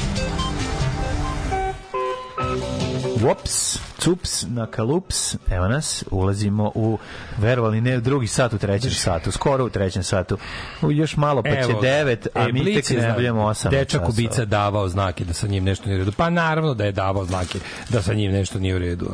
Wops, 3.15 3.79
cups, 3.99 4.45
na 4.47 4.67
kalups, 4.67 5.35
evo 5.51 5.67
nas, 5.67 6.03
ulazimo 6.11 6.71
u, 6.75 6.97
verovali 7.37 7.81
ne, 7.81 7.97
u 7.97 8.01
drugi 8.01 8.27
sat, 8.27 8.53
u 8.53 8.57
trećem 8.57 8.91
satu, 8.91 9.31
skoro 9.31 9.65
u 9.65 9.69
trećem 9.69 10.03
satu. 10.03 10.37
U 10.81 10.91
još 10.91 11.17
malo 11.17 11.43
pa 11.43 11.49
će 11.49 11.55
Evo 11.59 11.73
ga. 11.73 11.87
devet, 11.87 12.27
a 12.33 12.47
E, 12.49 12.51
mi 12.51 12.73
tek 12.73 12.91
je, 12.91 12.97
najavljamo 12.97 13.45
osam. 13.45 13.71
Dečak 13.71 13.91
časova. 13.91 14.09
ubica 14.09 14.45
davao 14.45 14.89
znake 14.89 15.25
da 15.25 15.33
sa 15.33 15.47
njim 15.47 15.63
nešto 15.63 15.85
nije 15.85 15.95
u 15.95 15.99
redu. 15.99 16.11
Pa 16.17 16.29
naravno 16.29 16.73
da 16.73 16.85
je 16.85 16.91
davao 16.91 17.25
znake 17.25 17.59
da 17.89 18.01
sa 18.01 18.13
njim 18.13 18.31
nešto 18.31 18.59
nije 18.59 18.75
u 18.75 18.79
redu. 18.79 19.11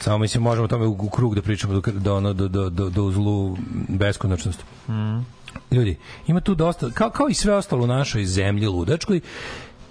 Samo 0.00 0.18
mislim 0.18 0.42
možemo 0.42 0.64
o 0.64 0.68
tome 0.68 0.86
u, 0.86 0.96
u 1.00 1.10
krug 1.10 1.34
da 1.34 1.42
pričamo 1.42 1.80
do, 1.80 1.92
do, 1.92 2.16
ono, 2.16 2.32
do, 2.32 2.48
do, 2.48 2.70
do, 2.70 2.90
do 2.90 3.10
zlu 3.10 3.56
beskonačnosti. 3.88 4.64
Mm. 4.88 5.41
Ljudi, 5.72 5.96
ima 6.26 6.40
tu 6.40 6.54
dosta, 6.54 6.90
kao, 6.90 7.10
kao 7.10 7.28
i 7.28 7.34
sve 7.34 7.54
ostalo 7.54 7.84
u 7.84 7.86
našoj 7.86 8.24
zemlji 8.24 8.66
ludačkoj, 8.66 9.20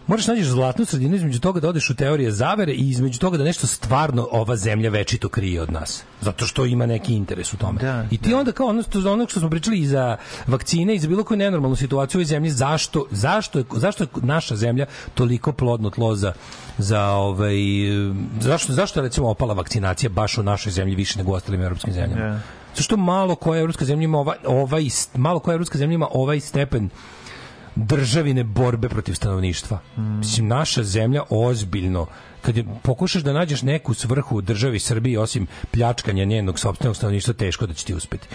moraš 0.07 0.27
nađeš 0.27 0.47
zlatnu 0.47 0.85
sredinu 0.85 1.15
između 1.15 1.39
toga 1.39 1.59
da 1.59 1.69
odeš 1.69 1.89
u 1.89 1.95
teorije 1.95 2.31
zavere 2.31 2.73
i 2.73 2.89
između 2.89 3.19
toga 3.19 3.37
da 3.37 3.43
nešto 3.43 3.67
stvarno 3.67 4.27
ova 4.31 4.55
zemlja 4.55 4.89
večito 4.89 5.29
krije 5.29 5.61
od 5.61 5.71
nas. 5.71 6.03
Zato 6.21 6.45
što 6.45 6.65
ima 6.65 6.85
neki 6.85 7.13
interes 7.13 7.53
u 7.53 7.57
tome. 7.57 7.79
Da, 7.79 8.05
I 8.11 8.17
ti 8.17 8.33
onda 8.33 8.51
kao 8.51 8.67
ono 8.67 8.83
što, 8.83 9.11
ono 9.11 9.27
što 9.29 9.39
smo 9.39 9.49
pričali 9.49 9.79
i 9.79 9.87
za 9.87 10.17
vakcine 10.47 10.95
i 10.95 10.99
za 10.99 11.07
bilo 11.07 11.23
koju 11.23 11.37
nenormalnu 11.37 11.75
situaciju 11.75 12.19
u 12.19 12.19
ovoj 12.19 12.25
zemlji, 12.25 12.49
zašto, 12.49 13.05
zašto, 13.11 13.59
je, 13.59 13.65
zašto 13.75 14.03
je 14.03 14.07
naša 14.21 14.55
zemlja 14.55 14.85
toliko 15.13 15.51
plodno 15.51 15.89
tlo 15.89 16.15
za 16.15 16.33
za 16.77 17.05
ovaj 17.09 17.55
zašto 18.39 18.73
zašto 18.73 18.99
je 18.99 19.03
recimo 19.03 19.29
opala 19.29 19.53
vakcinacija 19.53 20.09
baš 20.09 20.37
u 20.37 20.43
našoj 20.43 20.71
zemlji 20.71 20.95
više 20.95 21.17
nego 21.17 21.31
u 21.31 21.35
ostalim 21.35 21.61
evropskim 21.61 21.93
zemljama. 21.93 22.21
Da. 22.21 22.60
Što 22.79 22.97
malo 22.97 23.35
koja 23.35 23.59
evropska 23.59 23.85
zemlja 23.85 24.03
ima 24.03 24.17
ovaj, 24.19 24.37
ovaj 24.45 24.83
malo 25.15 25.39
koja 25.39 25.53
evropska 25.53 25.77
zemlja 25.77 25.93
ima 25.93 26.07
ovaj 26.11 26.39
stepen 26.39 26.89
državine 27.75 28.43
borbe 28.43 28.89
protiv 28.89 29.13
stanovništva. 29.13 29.79
Mislim, 29.97 30.47
naša 30.47 30.83
zemlja 30.83 31.23
ozbiljno 31.29 32.05
kad 32.41 32.57
je, 32.57 32.65
pokušaš 32.83 33.23
da 33.23 33.33
nađeš 33.33 33.61
neku 33.61 33.93
svrhu 33.93 34.37
u 34.37 34.41
državi 34.41 34.79
Srbiji 34.79 35.17
osim 35.17 35.47
pljačkanja 35.71 36.25
njenog 36.25 36.59
sopstvenog 36.59 36.95
stanovništva 36.95 37.33
teško 37.33 37.67
da 37.67 37.73
će 37.73 37.85
ti 37.85 37.93
uspeti. 37.93 38.27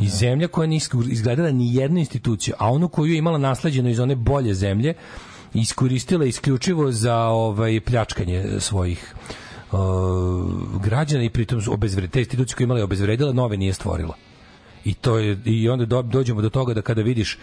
I 0.00 0.08
zemlja 0.08 0.48
koja 0.48 0.66
nije 0.66 0.80
izgledala 1.10 1.50
ni 1.50 1.74
jednu 1.74 1.98
instituciju, 1.98 2.54
a 2.58 2.72
onu 2.72 2.88
koju 2.88 3.12
je 3.12 3.18
imala 3.18 3.38
nasleđeno 3.38 3.88
iz 3.90 4.00
one 4.00 4.14
bolje 4.16 4.54
zemlje, 4.54 4.94
iskoristila 5.54 6.24
isključivo 6.24 6.92
za 6.92 7.16
ovaj 7.16 7.80
pljačkanje 7.80 8.44
svojih 8.60 9.14
uh, 9.74 10.82
građana 10.82 11.24
i 11.24 11.30
pritom 11.30 11.60
su 11.60 11.72
obezvre, 11.72 12.08
te 12.08 12.18
institucije 12.18 12.56
koje 12.56 12.64
imala 12.64 12.80
je 12.80 12.84
obezvredila, 12.84 13.32
nove 13.32 13.56
nije 13.56 13.72
stvorila. 13.72 14.14
I 14.84 14.94
to 14.94 15.18
je 15.18 15.38
i 15.44 15.68
onda 15.68 15.84
do, 15.84 16.02
dođemo 16.02 16.42
do 16.42 16.50
toga 16.50 16.74
da 16.74 16.82
kada 16.82 17.02
vidiš 17.02 17.38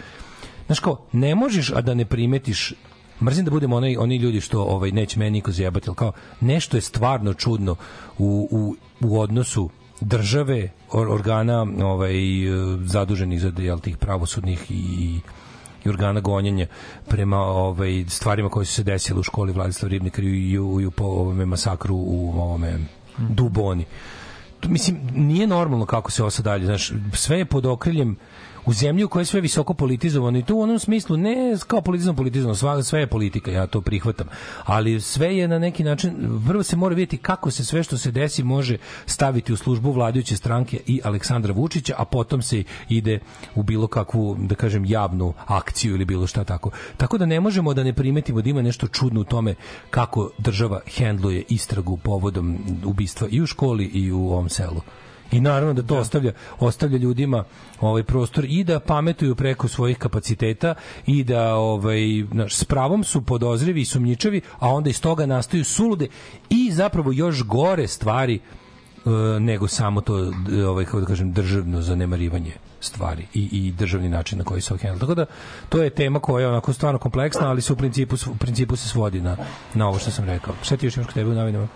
znaš 0.65 0.79
kao, 0.79 1.05
ne 1.11 1.35
možeš 1.35 1.71
a 1.75 1.81
da 1.81 1.93
ne 1.93 2.05
primetiš 2.05 2.73
mrzim 3.21 3.45
da 3.45 3.51
budemo 3.51 3.75
onaj, 3.75 3.97
oni 3.97 4.15
ljudi 4.15 4.41
što 4.41 4.63
ovaj 4.63 4.91
neće 4.91 5.19
meni 5.19 5.31
niko 5.31 5.51
zajebati, 5.51 5.89
ali 5.89 5.95
kao 5.95 6.11
nešto 6.41 6.77
je 6.77 6.81
stvarno 6.81 7.33
čudno 7.33 7.75
u, 8.17 8.47
u, 8.51 8.75
u 9.01 9.19
odnosu 9.19 9.69
države, 10.01 10.69
or, 10.91 11.07
organa 11.07 11.65
ovaj, 11.83 12.13
zaduženih 12.85 13.41
za 13.41 13.51
jel, 13.57 13.79
tih 13.79 13.97
pravosudnih 13.97 14.71
i, 14.71 14.83
i 14.99 15.19
organa 15.89 16.19
gonjenja 16.19 16.67
prema 17.07 17.37
ovaj 17.37 18.05
stvarima 18.07 18.49
koje 18.49 18.65
su 18.65 18.73
se 18.73 18.83
desile 18.83 19.19
u 19.19 19.23
školi 19.23 19.53
Vladislav 19.53 19.89
Ribnikar 19.89 20.23
i 20.23 20.51
i 20.51 20.57
u 20.59 20.91
po 20.91 21.03
ovome 21.03 21.45
masakru 21.45 21.95
u 21.95 22.33
ovome 22.41 22.79
Duboni. 23.17 23.85
To, 24.59 24.69
mislim, 24.69 24.99
nije 25.15 25.47
normalno 25.47 25.85
kako 25.85 26.11
se 26.11 26.23
ovo 26.23 26.29
sad 26.29 26.45
dalje. 26.45 26.65
Znaš, 26.65 26.91
sve 27.13 27.37
je 27.37 27.45
pod 27.45 27.65
okriljem 27.65 28.17
u 28.65 28.73
zemlji 28.73 29.03
u 29.03 29.09
kojoj 29.09 29.21
je 29.21 29.25
sve 29.25 29.41
visoko 29.41 29.73
politizovano 29.73 30.39
i 30.39 30.43
to 30.43 30.55
u 30.55 30.61
onom 30.61 30.79
smislu 30.79 31.17
ne 31.17 31.57
kao 31.67 31.81
politizam 31.81 32.15
politizam, 32.15 32.55
sve, 32.55 32.83
sve 32.83 32.99
je 32.99 33.07
politika, 33.07 33.51
ja 33.51 33.67
to 33.67 33.81
prihvatam, 33.81 34.27
ali 34.65 35.01
sve 35.01 35.37
je 35.37 35.47
na 35.47 35.59
neki 35.59 35.83
način, 35.83 36.41
prvo 36.47 36.63
se 36.63 36.75
mora 36.75 36.95
vidjeti 36.95 37.17
kako 37.17 37.51
se 37.51 37.65
sve 37.65 37.83
što 37.83 37.97
se 37.97 38.11
desi 38.11 38.43
može 38.43 38.77
staviti 39.05 39.53
u 39.53 39.57
službu 39.57 39.91
vladajuće 39.91 40.37
stranke 40.37 40.79
i 40.87 41.01
Aleksandra 41.03 41.53
Vučića, 41.53 41.95
a 41.97 42.05
potom 42.05 42.41
se 42.41 42.63
ide 42.89 43.19
u 43.55 43.63
bilo 43.63 43.87
kakvu, 43.87 44.37
da 44.39 44.55
kažem, 44.55 44.85
javnu 44.85 45.33
akciju 45.45 45.95
ili 45.95 46.05
bilo 46.05 46.27
šta 46.27 46.43
tako. 46.43 46.71
Tako 46.97 47.17
da 47.17 47.25
ne 47.25 47.39
možemo 47.39 47.73
da 47.73 47.83
ne 47.83 47.93
primetimo 47.93 48.41
da 48.41 48.49
ima 48.49 48.61
nešto 48.61 48.87
čudno 48.87 49.21
u 49.21 49.23
tome 49.23 49.55
kako 49.89 50.29
država 50.37 50.81
hendluje 50.95 51.43
istragu 51.49 51.97
povodom 51.97 52.57
ubistva 52.85 53.27
i 53.31 53.41
u 53.41 53.45
školi 53.45 53.85
i 53.85 54.11
u 54.11 54.29
ovom 54.29 54.49
selu. 54.49 54.81
I 55.31 55.39
naravno 55.39 55.73
da 55.73 55.83
to 55.83 55.97
ostavlja 55.97 56.31
ostavlja 56.59 56.97
ljudima 56.97 57.43
ovaj 57.81 58.03
prostor 58.03 58.45
i 58.49 58.63
da 58.63 58.79
pametuju 58.79 59.35
preko 59.35 59.67
svojih 59.67 59.97
kapaciteta 59.97 60.75
i 61.05 61.23
da 61.23 61.55
ovaj 61.55 62.01
znaš, 62.31 62.55
s 62.55 62.63
pravom 62.63 63.03
su 63.03 63.21
podozrivi 63.21 63.81
i 63.81 63.85
sumnjičavi, 63.85 64.41
a 64.59 64.69
onda 64.69 64.89
iz 64.89 65.01
toga 65.01 65.25
nastaju 65.25 65.63
sulude 65.63 66.07
i 66.49 66.71
zapravo 66.71 67.11
još 67.11 67.43
gore 67.43 67.87
stvari 67.87 68.35
e, 68.35 69.09
nego 69.39 69.67
samo 69.67 70.01
to 70.01 70.31
ovaj 70.67 70.85
kako 70.85 70.99
da 70.99 71.05
kažem 71.05 71.31
državno 71.31 71.81
zanemarivanje 71.81 72.53
stvari 72.79 73.27
i, 73.33 73.49
i 73.51 73.71
državni 73.71 74.09
način 74.09 74.37
na 74.37 74.43
koji 74.43 74.61
se 74.61 74.73
okrenula. 74.73 74.99
Tako 74.99 75.15
da 75.15 75.25
to 75.69 75.83
je 75.83 75.89
tema 75.89 76.19
koja 76.19 76.41
je 76.41 76.47
onako 76.47 76.73
stvarno 76.73 76.99
kompleksna, 76.99 77.49
ali 77.49 77.61
se 77.61 77.73
u 77.73 77.75
principu 77.75 78.15
u 78.31 78.35
principu 78.35 78.75
se 78.75 78.89
svodi 78.89 79.21
na 79.21 79.37
na 79.73 79.87
ovo 79.87 79.99
što 79.99 80.11
sam 80.11 80.25
rekao. 80.25 80.53
Šta 80.61 80.77
ti 80.77 80.85
još 80.85 80.97
imaš 80.97 81.07
kod 81.07 81.13
tebe 81.13 81.29
u 81.29 81.33
novinama? 81.33 81.67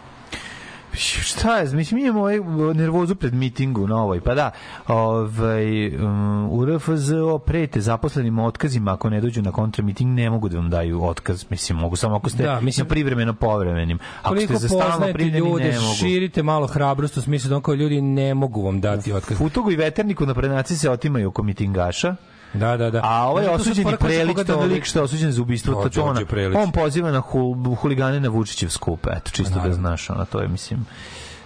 Šta 0.95 1.57
je, 1.57 1.75
mislim, 1.75 2.01
mi 2.01 2.07
imamo 2.07 2.19
ovaj 2.19 2.39
nervozu 2.73 3.15
pred 3.15 3.33
mitingu 3.33 3.87
na 3.87 4.03
ovoj, 4.03 4.21
pa 4.21 4.35
da, 4.35 4.51
ovaj, 4.87 5.95
um, 5.95 6.47
u 6.51 6.65
RFZO 6.65 7.37
prete 7.37 7.81
zaposlenim 7.81 8.39
otkazima 8.39 8.93
ako 8.93 9.09
ne 9.09 9.21
dođu 9.21 9.41
na 9.41 9.51
kontramiting, 9.51 10.11
ne 10.15 10.29
mogu 10.29 10.49
da 10.49 10.57
vam 10.57 10.69
daju 10.69 11.03
otkaz, 11.03 11.45
mislim, 11.49 11.77
mogu 11.77 11.95
samo 11.95 12.15
ako 12.15 12.29
ste 12.29 12.43
Da, 12.43 12.59
mislim- 12.61 12.85
na 12.85 12.89
privremeno 12.89 13.33
povremenim. 13.33 13.99
Ako 14.21 14.37
ste 14.37 14.55
za 14.55 14.67
stalno 14.67 15.07
primljeni, 15.13 15.37
ljude, 15.39 15.63
ne 15.63 15.79
mogu. 15.79 15.93
širite 15.95 16.43
malo 16.43 16.67
hrabrost 16.67 17.17
u 17.17 17.21
smislu 17.21 17.49
da 17.49 17.55
on 17.55 17.61
kao 17.61 17.73
ljudi 17.73 18.01
ne 18.01 18.33
mogu 18.33 18.61
vam 18.61 18.81
dati 18.81 19.13
otkaz. 19.13 19.37
Futogu 19.37 19.71
i 19.71 19.75
veterniku 19.75 20.25
na 20.25 20.33
prednaci 20.33 20.77
se 20.77 20.89
otimaju 20.89 21.27
oko 21.27 21.43
mitingaša, 21.43 22.15
Da, 22.55 22.77
da, 22.77 22.89
da. 22.91 23.01
A 23.03 23.27
ovaj 23.27 23.43
Znaš, 23.43 23.55
su 23.55 23.61
osuđeni 23.61 23.97
prelić, 23.97 24.37
to 24.47 24.59
lik 24.61 24.85
što 24.85 24.99
je 24.99 25.03
osuđen 25.03 25.31
za 25.31 25.41
ubistvo 25.41 25.83
Tatona, 25.83 26.21
on 26.55 26.71
poziva 26.71 27.11
na 27.11 27.19
hul, 27.19 27.75
huligane 27.75 28.19
na 28.19 28.29
Vučićev 28.29 28.69
skup, 28.69 29.07
eto, 29.07 29.31
čisto 29.31 29.59
da 29.59 29.73
znaš, 29.73 30.09
ono, 30.09 30.25
to 30.25 30.41
je, 30.41 30.47
mislim, 30.47 30.85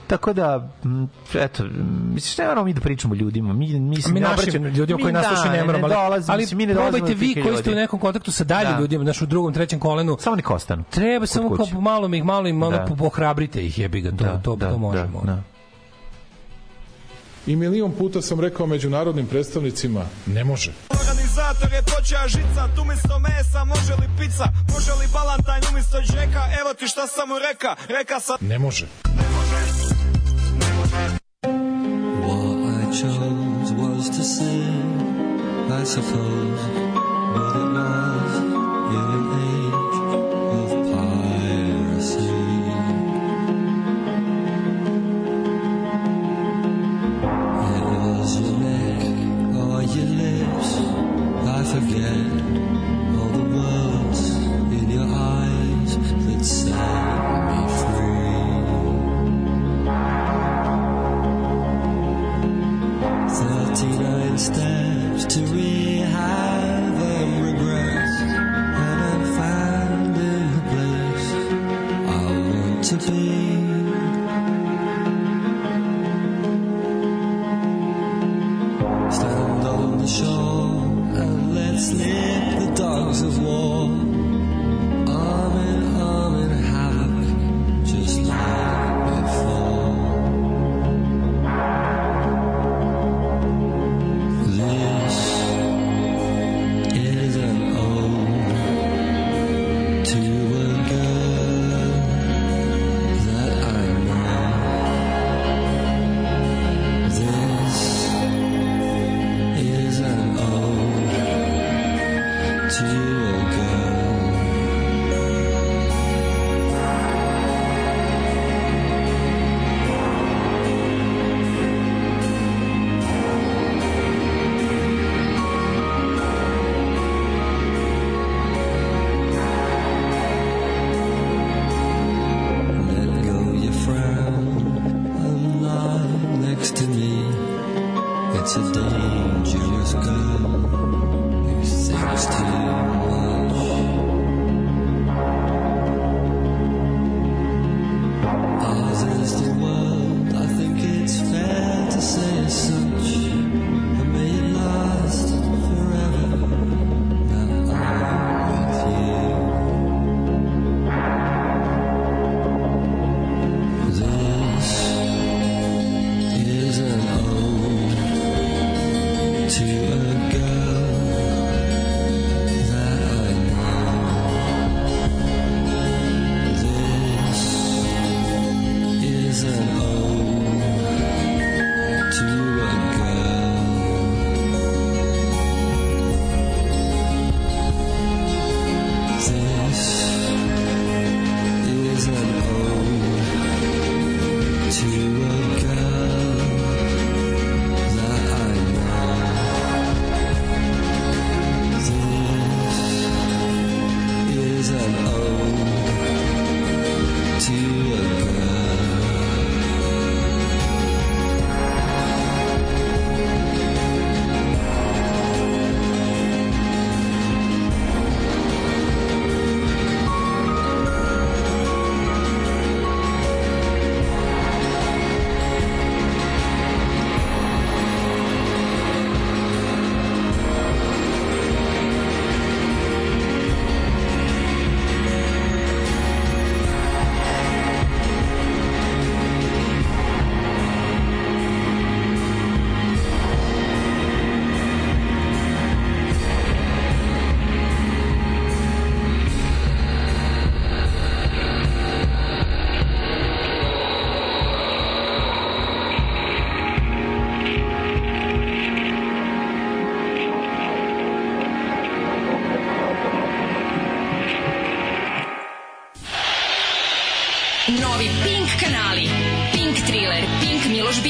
Tako 0.07 0.33
da, 0.33 0.69
eto, 1.35 1.63
m, 1.63 1.69
misliš, 2.13 2.37
ne 2.37 2.45
moramo 2.45 2.65
mi 2.65 2.73
da 2.73 2.81
pričamo 2.81 3.15
ljudima. 3.15 3.53
Mi, 3.53 3.79
mi, 3.79 4.01
se 4.01 4.11
mi 4.11 4.19
našim 4.19 4.37
obraćamo- 4.37 4.67
ljudima 4.69 4.99
koji 4.99 5.13
nas 5.13 5.25
slušaju 5.27 5.51
ne 5.51 5.63
moramo, 5.63 5.85
ali, 5.85 5.93
dolazimo, 5.95 6.33
ali 6.33 6.41
mislim, 6.41 6.57
mi 6.57 6.65
ne 6.65 6.73
probajte 6.75 7.13
vi 7.13 7.41
koji 7.43 7.57
ste 7.57 7.71
u 7.71 7.75
nekom 7.75 7.99
kontaktu 7.99 8.31
sa 8.31 8.43
dalje 8.43 8.69
Da. 8.69 8.79
ljudima, 8.79 9.03
naš 9.03 9.21
u 9.21 9.25
drugom, 9.25 9.53
trećem 9.53 9.79
kolenu. 9.79 10.17
Samo 10.19 10.35
nek 10.35 10.51
ostanu. 10.51 10.83
Treba 10.89 11.25
samo 11.25 11.49
kao 11.49 11.81
malo 11.81 12.15
ih 12.15 12.23
malo 12.23 12.47
im 12.47 12.57
malo 12.57 12.71
Da. 12.71 12.85
pohrabrite 12.97 13.65
ih 13.65 13.79
jebi 13.79 14.01
ga, 14.01 14.09
to 14.09 14.15
Da, 14.15 14.37
to 14.37 14.55
da, 14.55 14.69
to 14.69 14.77
možemo. 14.77 15.21
da, 15.21 15.25
da. 15.25 15.41
I 17.49 17.55
milion 17.55 17.91
puta 17.91 18.21
sam 18.21 18.39
rekao 18.39 18.67
međunarodnim 18.67 19.27
predstavnicima, 19.27 20.05
ne 20.25 20.43
može. 20.43 20.73
Organizator 20.89 21.73
je 21.73 21.81
počeo 21.81 22.27
žica, 22.27 22.69
tu 22.75 22.81
umjesto 22.81 23.19
mesa 23.19 23.63
može 23.63 23.93
li 23.93 24.09
pizza, 24.19 24.45
može 24.73 24.91
li 24.91 25.07
balantajn 25.13 25.63
umjesto 25.71 25.97
džeka, 26.01 26.43
evo 26.59 26.73
ti 26.73 26.87
šta 26.87 27.07
sam 27.07 27.29
mu 27.29 27.39
reka, 27.39 27.75
reka 27.87 28.19
sam... 28.19 28.37
Ne 28.41 28.59
može. 28.59 28.85
What 32.23 32.57
I 32.83 33.01
chose 33.01 33.73
was 33.79 34.09
to 34.17 34.23
sin, 34.23 34.99
I 35.81 35.85
suppose, 35.85 36.61
but 37.33 37.55
it 37.61 37.69
was 37.73 38.08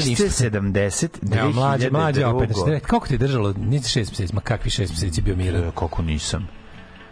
70 0.00 1.08
2000 1.22 1.36
ja, 1.36 1.48
mlađe 1.48 1.90
mlađe 1.90 2.26
opet 2.26 2.50
znači 2.52 2.84
kako 2.84 3.06
ti 3.08 3.18
držalo? 3.18 3.52
Niti 3.52 3.88
6 3.88 3.98
meseci 3.98 4.34
ma 4.34 4.40
kakvi 4.40 4.70
6 4.70 4.80
meseci 4.80 5.22
bio 5.22 5.36
miran? 5.36 5.70
Kako 5.70 6.02
nisam. 6.02 6.48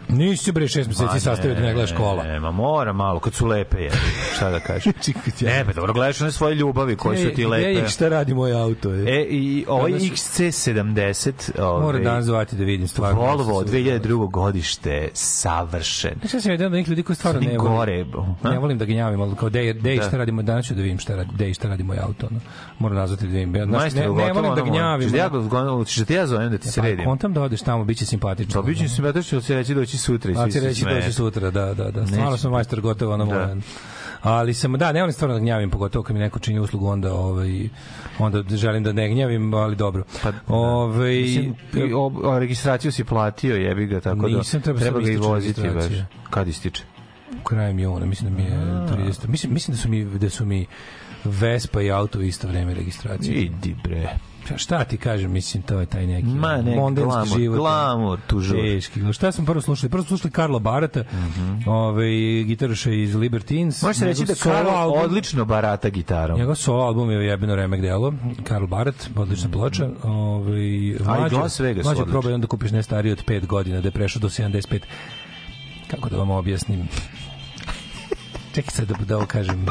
Nisi 0.09 0.51
bre 0.51 0.67
šest 0.67 0.89
Ma 0.99 1.05
meseci 1.05 1.23
sastavio 1.23 1.55
da 1.55 1.61
ne 1.61 1.73
gledaš 1.73 1.91
kola. 1.97 2.23
Ne, 2.23 2.39
ma 2.39 2.51
mora 2.51 2.93
malo, 2.93 3.19
kad 3.19 3.33
su 3.33 3.45
lepe 3.47 3.77
je. 3.81 3.91
Šta 4.35 4.49
da 4.49 4.59
kažem? 4.59 4.93
ne, 5.41 5.65
pa 5.65 5.73
dobro, 5.73 5.93
gledaš 5.93 6.21
one 6.21 6.31
svoje 6.31 6.55
ljubavi 6.55 6.95
koje 6.95 7.17
su 7.17 7.35
ti 7.35 7.45
lepe. 7.45 7.69
Ej, 7.69 7.87
šta 7.87 8.09
radi 8.09 8.33
moj 8.33 8.53
auto? 8.53 8.89
Je? 8.93 9.19
E, 9.19 9.23
i 9.23 9.65
ovaj 9.67 9.91
Danas- 9.91 10.03
XC70, 10.03 11.31
Mora 11.57 11.67
ovaj, 11.67 12.01
dan 12.01 12.21
zvati 12.23 12.55
da 12.55 12.63
vidim 12.63 12.87
stvarno. 12.87 13.21
Volvo 13.21 13.63
2002. 13.63 14.31
godište, 14.31 15.09
savršen. 15.13 16.13
Šta 16.27 16.39
sam 16.41 16.51
jedan 16.51 16.67
od 16.67 16.73
onih 16.73 16.89
ljudi 16.89 17.03
koji 17.03 17.15
stvarno 17.15 17.41
ne 17.41 17.57
volim. 17.57 17.73
gore? 17.75 18.05
Ne 18.43 18.59
volim 18.59 18.77
da 18.77 18.85
ga 18.85 18.93
njavim, 18.93 19.21
ali 19.21 19.35
kao 19.35 19.49
dej, 19.49 19.73
dej 19.73 19.97
Da. 19.97 20.03
šta 20.03 20.17
radimo, 20.17 20.41
danas 20.41 20.65
ću 20.65 20.73
da 20.73 20.81
vidim 20.81 20.99
šta 20.99 21.15
radi, 21.15 21.29
dej 21.35 21.53
šta 21.53 21.67
radi 21.67 21.83
moj 21.83 21.97
auto. 21.99 22.27
No. 22.31 22.39
Moram 22.79 22.97
nazvati 22.97 23.23
da 23.27 23.33
vidim. 23.33 23.55
Ja, 23.55 23.65
Majstor, 23.65 24.01
ne, 24.01 24.25
ne 24.25 24.33
volim 24.33 24.55
da 24.55 24.61
ga 24.61 24.61
ono, 24.61 24.73
njavim. 24.73 25.07
Ćeš 25.07 25.11
da 25.11 25.17
ja, 25.17 25.29
da 25.29 26.05
ti 26.05 26.13
ja 26.13 26.27
zovem 26.27 26.51
da 26.51 26.57
ti 26.57 26.63
Pa, 26.65 26.71
sredim? 26.71 27.05
kontam 27.05 27.33
da 27.33 27.41
odeš 27.41 27.61
tamo, 27.61 27.83
bit 27.85 27.97
će 27.97 28.05
simpatično. 28.05 28.61
Pa 28.61 28.67
biće 28.67 28.87
se 28.87 29.01
metaš, 29.01 29.27
će 29.27 29.55
reći 29.55 29.73
doći 29.75 29.92
sutra 29.97 30.31
i 30.31 30.35
A 30.37 30.43
svi 30.43 30.51
se 30.51 30.59
reći 30.59 30.85
doći 30.85 31.13
sutra, 31.13 31.51
da, 31.51 31.73
da, 31.73 31.91
da. 31.91 32.07
Stvarno 32.07 32.37
sam 32.37 32.51
majstor 32.51 32.81
gotovo 32.81 33.17
na 33.17 33.25
moje. 33.25 33.57
Ali 34.21 34.53
sam, 34.53 34.73
da, 34.73 34.91
ne 34.91 35.01
volim 35.01 35.13
stvarno 35.13 35.33
da 35.33 35.39
gnjavim, 35.39 35.69
pogotovo 35.69 36.03
kad 36.03 36.13
mi 36.15 36.19
neko 36.19 36.39
čini 36.39 36.59
uslugu, 36.59 36.87
onda, 36.87 37.13
ovaj, 37.13 37.69
onda 38.19 38.43
želim 38.55 38.83
da 38.83 38.91
ne 38.91 39.09
gnjavim, 39.09 39.53
ali 39.53 39.75
dobro. 39.75 40.03
Pa, 40.23 40.31
ovaj, 40.47 41.15
Mislim, 41.15 41.55
i 41.73 41.93
o, 41.93 42.11
o, 42.23 42.39
registraciju 42.39 42.91
si 42.91 43.03
platio, 43.03 43.55
jebi 43.55 43.85
ga, 43.85 43.99
tako 43.99 44.27
Nisam, 44.27 44.59
da 44.59 44.63
treba 44.63 44.79
treba 44.79 44.99
ga 44.99 45.11
i 45.11 45.17
voziti 45.17 45.61
baš. 45.61 45.85
Kad 46.29 46.47
ističe? 46.47 46.83
krajem 47.43 47.79
juna, 47.79 48.05
mislim 48.05 48.31
da 48.31 48.37
mi 48.37 48.43
je 48.43 48.51
30. 48.51 49.27
Mislim, 49.27 49.53
mislim 49.53 49.75
da 49.75 49.81
su 49.81 49.89
mi, 49.89 50.05
da 50.05 50.29
su 50.29 50.45
mi 50.45 50.65
Vespa 51.23 51.81
i 51.81 51.91
auto 51.91 52.21
isto 52.21 52.47
vreme 52.47 52.73
registracije. 52.73 53.41
Idi 53.41 53.75
bre. 53.83 54.09
Pa 54.43 54.57
šta 54.57 54.83
ti 54.83 54.97
kažem, 54.97 55.31
mislim, 55.31 55.63
to 55.63 55.79
je 55.79 55.85
taj 55.85 56.07
neki 56.07 56.27
Ma, 56.27 56.57
mondenski 56.67 57.03
glamur, 57.05 57.37
život. 57.37 57.57
glamur, 57.57 58.19
tužur. 58.27 58.57
Teški. 58.57 59.13
Šta 59.13 59.31
smo 59.31 59.45
prvo 59.45 59.61
slušali? 59.61 59.89
Prvo 59.89 60.03
slušali 60.03 60.31
Karla 60.31 60.59
Barata, 60.59 61.03
ovaj, 61.67 62.09
gitaruša 62.43 62.91
iz 62.91 63.15
Libertines. 63.15 63.81
Može 63.81 63.99
se 63.99 64.05
reći 64.05 64.25
da 64.25 64.33
Karlo 64.35 64.71
album- 64.71 65.01
odlično 65.01 65.45
barata 65.45 65.89
gitarom. 65.89 66.39
Njegov 66.39 66.55
solo 66.55 66.83
album 66.83 67.11
je 67.11 67.17
jebeno 67.17 67.55
remek 67.55 67.81
delo. 67.81 68.13
Karl 68.43 68.65
Barat, 68.65 69.09
odlična 69.15 69.49
ploča. 69.49 69.89
Ovaj, 70.03 70.55
A 71.07 71.27
i 71.27 71.33
Las 71.33 71.59
Vegas 71.59 71.85
odličan. 71.85 72.09
probaj 72.09 72.33
onda 72.33 72.47
kupiš 72.47 72.71
ne 72.71 72.83
stariji 72.83 73.11
od 73.11 73.25
5 73.25 73.45
godina, 73.45 73.81
da 73.81 73.87
je 73.87 73.91
prešao 73.91 74.19
do 74.19 74.29
75. 74.29 74.79
Kako 75.87 76.09
da 76.09 76.17
vam 76.17 76.29
objasnim? 76.31 76.87
Čekaj 78.53 78.71
sad 78.71 78.87
da, 78.87 78.95
da 78.97 79.17
ovo 79.17 79.25
kažem. 79.25 79.65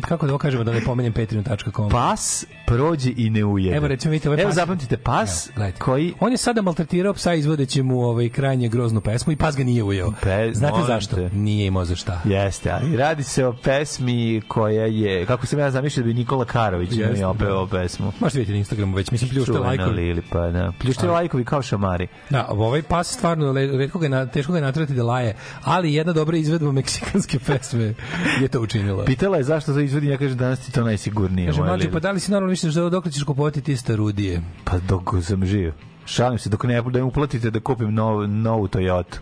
Kako 0.00 0.26
da 0.26 0.32
ovo 0.32 0.38
kažemo 0.38 0.64
da 0.64 0.72
ne 0.72 0.80
pomenem 0.80 1.12
patreon.com? 1.12 1.90
Pas 1.90 2.46
prođe 2.66 3.12
i 3.16 3.30
ne 3.30 3.44
ujede. 3.44 3.76
Evo 3.76 3.88
recimo 3.88 4.12
vidite 4.12 4.28
ovaj 4.28 4.42
Evo 4.42 4.50
pas- 4.50 4.54
zapamtite 4.54 4.96
pas 4.96 5.50
Evo, 5.56 5.66
koji 5.78 6.14
On 6.20 6.32
je 6.32 6.38
sada 6.38 6.62
maltretirao 6.62 7.14
psa 7.14 7.34
izvodeći 7.34 7.82
mu 7.82 8.00
ovaj 8.00 8.28
krajnje 8.28 8.68
groznu 8.68 9.00
pesmu 9.00 9.32
i 9.32 9.36
pas 9.36 9.56
ga 9.56 9.64
nije 9.64 9.82
ujeo. 9.82 10.12
Pe- 10.22 10.50
Znate 10.54 10.82
zašto? 10.86 11.16
te. 11.16 11.30
Nije 11.32 11.66
imao 11.66 11.84
za 11.84 11.96
šta. 11.96 12.20
Jeste, 12.24 12.70
ali 12.70 12.96
radi 12.96 13.22
se 13.22 13.46
o 13.46 13.52
pesmi 13.54 14.42
koja 14.48 14.86
je, 14.86 15.26
kako 15.26 15.46
sam 15.46 15.58
ja 15.58 15.70
zamišljao 15.70 16.02
da 16.02 16.06
bi 16.06 16.14
Nikola 16.14 16.44
Karović 16.44 16.90
Jeste, 16.92 17.26
opeo 17.26 17.48
da. 17.48 17.54
ovu 17.56 17.68
pesmu. 17.68 18.12
Možete 18.20 18.38
vidjeti 18.38 18.52
na 18.52 18.58
Instagramu 18.58 18.96
već, 18.96 19.10
mislim 19.10 19.30
pljušte 19.30 19.52
lajkovi. 19.52 19.90
Lili, 19.90 20.22
pa 20.30 20.50
da. 20.50 20.72
Pljušte 20.80 21.06
lajkovi 21.08 21.44
kao 21.44 21.62
šamari. 21.62 22.06
Da, 22.30 22.46
ovaj 22.50 22.82
pas 22.82 23.08
stvarno 23.08 23.52
retko 23.52 23.98
ga 23.98 24.06
je 24.06 24.10
na, 24.10 24.26
teško 24.26 24.52
ga 24.52 24.58
je 24.58 24.62
natrati 24.62 24.94
da 24.94 25.04
laje, 25.04 25.34
ali 25.62 25.94
jedna 25.94 26.12
dobra 26.12 26.36
izvedba 26.36 26.72
meksikanske 26.72 27.38
pesme 27.46 27.94
je 28.40 28.48
to 28.48 28.60
učinila. 28.60 29.04
Pitala 29.04 29.36
je 29.36 29.42
zašto 29.42 29.72
to 29.84 29.86
izvodi, 29.86 30.08
ja 30.08 30.18
kažem 30.18 30.38
danas 30.38 30.60
ti 30.60 30.72
to 30.72 30.84
najsigurnije. 30.84 31.46
Kaže, 31.46 31.62
mlađe, 31.62 31.90
pa 31.90 32.00
da 32.00 32.10
li 32.10 32.20
si 32.20 32.30
normalno 32.30 32.50
misliš 32.50 32.74
da 32.74 32.90
dok 32.90 33.10
ćeš 33.10 33.22
kupovati 33.22 33.60
ti 33.60 33.76
starudije? 33.76 34.42
Pa 34.64 34.78
dok 34.78 35.14
sam 35.22 35.46
živ. 35.46 35.72
Šalim 36.06 36.38
se, 36.38 36.48
dok 36.48 36.64
ne, 36.64 36.82
da 36.82 36.98
mi 36.98 37.02
uplatite 37.02 37.50
da 37.50 37.60
kupim 37.60 37.94
nov, 37.94 38.28
novu 38.28 38.68
Toyota. 38.68 39.18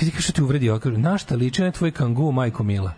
Vidi 0.00 0.10
kako 0.10 0.22
što 0.22 0.32
ti 0.32 0.42
uvredi, 0.42 0.70
ovo 0.70 0.78
kaže, 0.78 0.98
na 0.98 1.18
šta 1.18 1.36
liči 1.36 1.62
na 1.62 1.70
tvoj 1.70 1.90
kangu, 1.90 2.32
majko 2.32 2.62
Mila? 2.62 2.92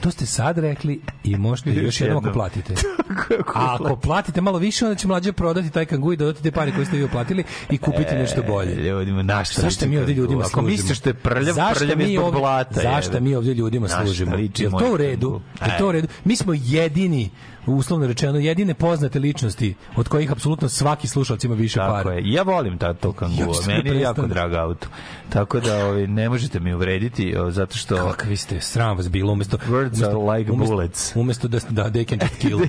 To 0.00 0.10
ste 0.10 0.26
sad 0.26 0.58
rekli 0.58 1.00
i 1.24 1.36
možete 1.36 1.70
još, 1.70 1.84
Još 1.84 2.00
jednom 2.00 2.16
ako 2.18 2.32
platite. 2.32 2.74
A 3.54 3.74
ako 3.74 3.96
platite 3.96 4.40
malo 4.40 4.58
više, 4.58 4.84
onda 4.84 4.94
će 4.94 5.06
mlađe 5.06 5.32
prodati 5.32 5.70
taj 5.70 5.84
kangu 5.84 6.12
i 6.12 6.16
dodati 6.16 6.42
te 6.42 6.50
pare 6.50 6.72
koje 6.72 6.86
ste 6.86 6.96
vi 6.96 7.04
uplatili 7.04 7.44
i 7.70 7.78
kupiti 7.78 8.14
nešto 8.14 8.42
bolje. 8.42 8.72
E, 8.72 8.76
Ljudima, 8.80 9.22
na 9.22 9.44
šta 9.44 9.62
Zašto 9.62 9.86
mi 9.86 9.98
ovdje 9.98 10.14
ljudima 10.14 10.40
Ako 10.40 10.50
služimo? 10.50 10.68
misliš 10.68 11.00
da 11.00 11.10
je 11.10 11.14
prljav, 11.14 11.56
prljav 11.74 12.00
je 12.00 12.20
ovdje- 12.20 12.40
blata. 12.40 12.80
Zašto 12.80 13.20
mi 13.20 13.34
ovdje 13.34 13.54
ljudima 13.54 13.88
služimo? 13.88 14.30
moj 14.30 14.48
to 14.78 14.92
u 14.92 14.96
redu? 14.96 15.40
Jel 15.60 15.70
E. 15.70 15.78
to 15.78 15.88
u 15.88 15.92
redu? 15.92 16.08
Mi 16.24 16.36
smo 16.36 16.52
jedini, 16.54 17.30
uslovno 17.66 18.06
rečeno, 18.06 18.38
jedine 18.38 18.74
poznate 18.74 19.18
ličnosti 19.18 19.74
od 19.96 20.08
kojih 20.08 20.32
apsolutno 20.32 20.68
svaki 20.68 21.08
slušalac 21.08 21.44
ima 21.44 21.54
više 21.54 21.78
Tako 21.78 21.92
para. 21.92 22.12
je. 22.12 22.32
Ja 22.32 22.42
volim 22.42 22.78
ta 22.78 22.94
to 22.94 23.14
Ja 23.20 23.46
Meni 23.66 23.90
je 23.90 24.00
jako 24.00 24.26
drag 24.26 24.52
auto. 24.52 24.86
Tako 25.28 25.60
da 25.60 25.86
ovaj, 25.86 26.06
ne 26.06 26.28
možete 26.28 26.60
mi 26.60 26.74
uvrediti 26.74 27.34
zato 27.50 27.76
što... 27.76 27.96
Kakvi 27.96 28.36
ste, 28.36 28.60
sram 28.60 28.96
vas 28.96 29.10
bilo, 29.10 29.32
umesto... 29.32 29.56
Words 29.56 30.04
are 30.04 30.38
like 30.38 30.52
umesto, 30.52 30.74
bullets. 30.74 31.16
Umesto 31.16 31.48
da, 31.48 31.58
da 31.70 31.90
they 31.90 32.08
can 32.08 32.18
just 32.22 32.40
kill 32.40 32.58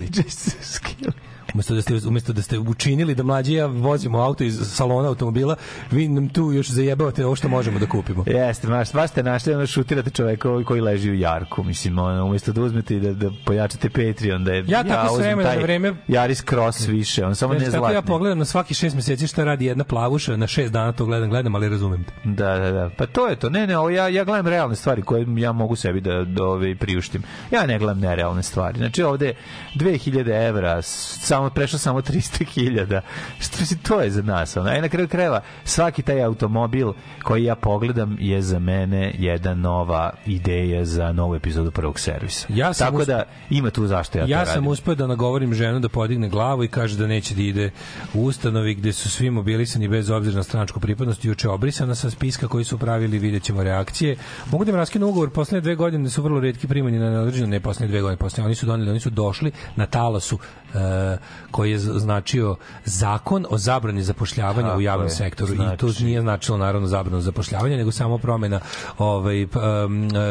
me. 1.09 1.31
Umesto 1.53 1.76
da 1.76 1.82
ste 1.82 2.07
umesto 2.07 2.34
da 2.34 2.41
ste 2.41 2.60
učinili 2.60 3.15
da 3.15 3.23
mlađi 3.23 3.53
ja 3.53 3.65
vozimo 3.65 4.19
auto 4.19 4.44
iz 4.44 4.60
salona 4.65 5.07
automobila, 5.07 5.56
vi 5.91 6.07
nam 6.07 6.30
tu 6.30 6.52
još 6.52 6.68
zajebavate 6.68 7.26
ovo 7.26 7.36
što 7.36 7.48
možemo 7.49 7.80
da 7.80 7.86
kupimo. 7.86 8.23
Jeste, 8.28 8.68
baš, 8.68 8.94
baš 8.94 9.10
ste 9.10 9.23
našli, 9.23 9.53
ono 9.53 9.68
šutirate 9.68 10.10
čoveka 10.10 10.49
ovaj 10.49 10.64
koji 10.64 10.82
leži 10.82 11.11
u 11.11 11.15
jarku. 11.15 11.64
Mislim, 11.64 11.99
ono, 11.99 12.26
umjesto 12.26 12.52
da 12.52 12.61
uzmete 12.61 12.95
i 12.95 12.99
da, 12.99 13.14
da 13.14 13.32
pojačate 13.45 13.90
Patreon, 13.90 14.44
da 14.44 14.53
je, 14.53 14.64
Ja 14.68 14.84
tako 14.86 15.07
s 15.07 15.11
uzmem 15.11 15.26
vremena 15.28 15.49
taj 15.49 15.57
vreme- 15.60 15.94
Yaris 16.07 16.49
Cross 16.49 16.88
više, 16.88 17.26
on 17.26 17.36
samo 17.36 17.53
ne 17.53 17.60
tako 17.61 17.72
zlatni. 17.72 17.95
ja 17.95 18.02
pogledam 18.02 18.40
na 18.40 18.45
svaki 18.45 18.73
šest 18.73 18.95
meseci 18.95 19.28
šta 19.28 19.44
radi 19.44 19.65
jedna 19.65 19.84
plavuša, 19.84 20.38
na 20.38 20.48
šest 20.48 20.73
dana 20.73 20.91
to 20.91 21.06
gledam, 21.06 21.30
gledam, 21.30 21.56
ali 21.56 21.69
razumem 21.69 22.03
te. 22.03 22.14
Da, 22.26 22.57
da, 22.57 22.72
da. 22.72 22.90
Pa 22.91 23.06
to 23.06 23.28
je 23.28 23.36
to. 23.36 23.49
Ne, 23.49 23.68
ne, 23.68 23.78
ovo 23.78 23.90
ja, 23.90 24.07
ja 24.07 24.23
gledam 24.23 24.48
realne 24.48 24.76
stvari 24.76 25.02
koje 25.02 25.26
ja 25.32 25.52
mogu 25.52 25.76
sebi 25.76 26.02
da, 26.02 26.23
da 26.26 26.44
ove, 26.45 26.76
priuštim. 26.76 27.23
Ja 27.52 27.65
ne 27.65 27.80
gledam 27.80 27.99
nerealne 27.99 28.44
stvari. 28.44 28.78
Znači 28.78 29.03
ovde 29.03 29.34
2000 29.76 30.10
evra, 30.40 30.82
s- 30.82 31.18
samo, 31.41 31.49
prešlo 31.51 31.80
samo 31.80 32.01
300.000. 32.01 33.01
Što 33.39 33.57
mislim, 33.59 33.80
to 33.80 34.01
je 34.01 34.11
za 34.11 34.22
nas. 34.22 34.57
Ono. 34.57 34.69
A 34.69 34.77
i 34.77 34.81
na 34.81 34.89
kraju 34.89 35.07
krajeva, 35.07 35.41
svaki 35.63 36.01
taj 36.01 36.23
automobil 36.23 36.91
koji 37.23 37.43
ja 37.43 37.55
pogledam 37.55 38.18
je 38.19 38.41
za 38.41 38.59
mene 38.59 39.13
jedna 39.18 39.53
nova 39.53 40.11
ideja 40.26 40.85
za 40.85 41.11
novu 41.11 41.35
epizodu 41.35 41.72
prvog 41.72 41.99
servisa. 41.99 42.47
Ja 42.49 42.73
sam 42.73 42.88
Tako 42.88 42.97
us- 42.97 43.07
da 43.07 43.23
ima 43.49 43.69
tu 43.69 43.88
zašto 43.88 44.18
ja, 44.18 44.26
Ja, 44.27 44.39
to 44.39 44.45
sam 44.45 44.55
radim. 44.55 44.68
uspeo 44.68 44.95
da 44.95 45.07
nagovorim 45.07 45.53
ženu 45.53 45.80
da 45.80 45.89
podigne 45.89 46.30
glavu 46.30 46.63
i 46.63 46.68
kaže 46.68 46.97
da 46.97 47.07
neće 47.07 47.35
da 47.35 47.41
ide 47.41 47.72
u 48.13 48.23
ustanovi 48.23 48.76
gde 48.76 48.93
su 48.93 49.09
svi 49.09 49.30
mobilisani 49.30 49.88
bez 49.88 50.09
obzira 50.09 50.35
na 50.35 50.43
stranačku 50.43 50.80
pripadnost 50.80 51.26
juče 51.26 51.49
obrisana 51.49 51.95
sa 51.95 52.09
spiska 52.09 52.47
koji 52.47 52.63
su 52.63 52.77
pravili, 52.77 53.19
vidjet 53.19 53.43
ćemo 53.43 53.63
reakcije. 53.63 54.15
Mogu 54.51 54.65
da 54.65 54.72
im 54.72 54.77
raskinu 54.77 55.07
ugovor 55.07 55.30
poslednje 55.30 55.61
dve 55.61 55.76
godine 55.76 56.09
su 56.09 56.23
vrlo 56.23 56.39
redki 56.39 56.68
primani 56.68 56.99
na 56.99 57.09
neodređeno, 57.09 57.47
ne 57.47 57.59
poslednje 57.59 57.91
dve 57.91 58.01
godine, 58.01 58.18
poslednje, 58.18 58.45
oni 58.45 58.55
su 58.55 58.65
doneli, 58.65 58.89
oni 58.89 58.99
su 58.99 59.09
došli 59.09 59.51
na 59.76 59.85
talasu 59.85 60.39
e, 60.73 61.18
koji 61.52 61.72
je 61.72 61.80
značio 61.80 62.56
zakon 62.86 63.45
o 63.49 63.58
zabrani 63.58 64.03
zapošljavanja 64.03 64.62
Tako 64.62 64.78
u 64.78 64.82
javnom 64.82 65.08
je, 65.08 65.12
sektoru 65.12 65.53
i 65.53 65.56
znači. 65.56 65.78
to 65.78 65.94
nije 65.99 66.22
značilo 66.22 66.58
naravno 66.58 66.88
zabranu 66.88 67.22
zapošljavanja, 67.22 67.78
nego 67.78 67.91
samo 67.91 68.18
promena 68.18 68.60
ovaj, 68.98 69.41
e, 69.41 69.48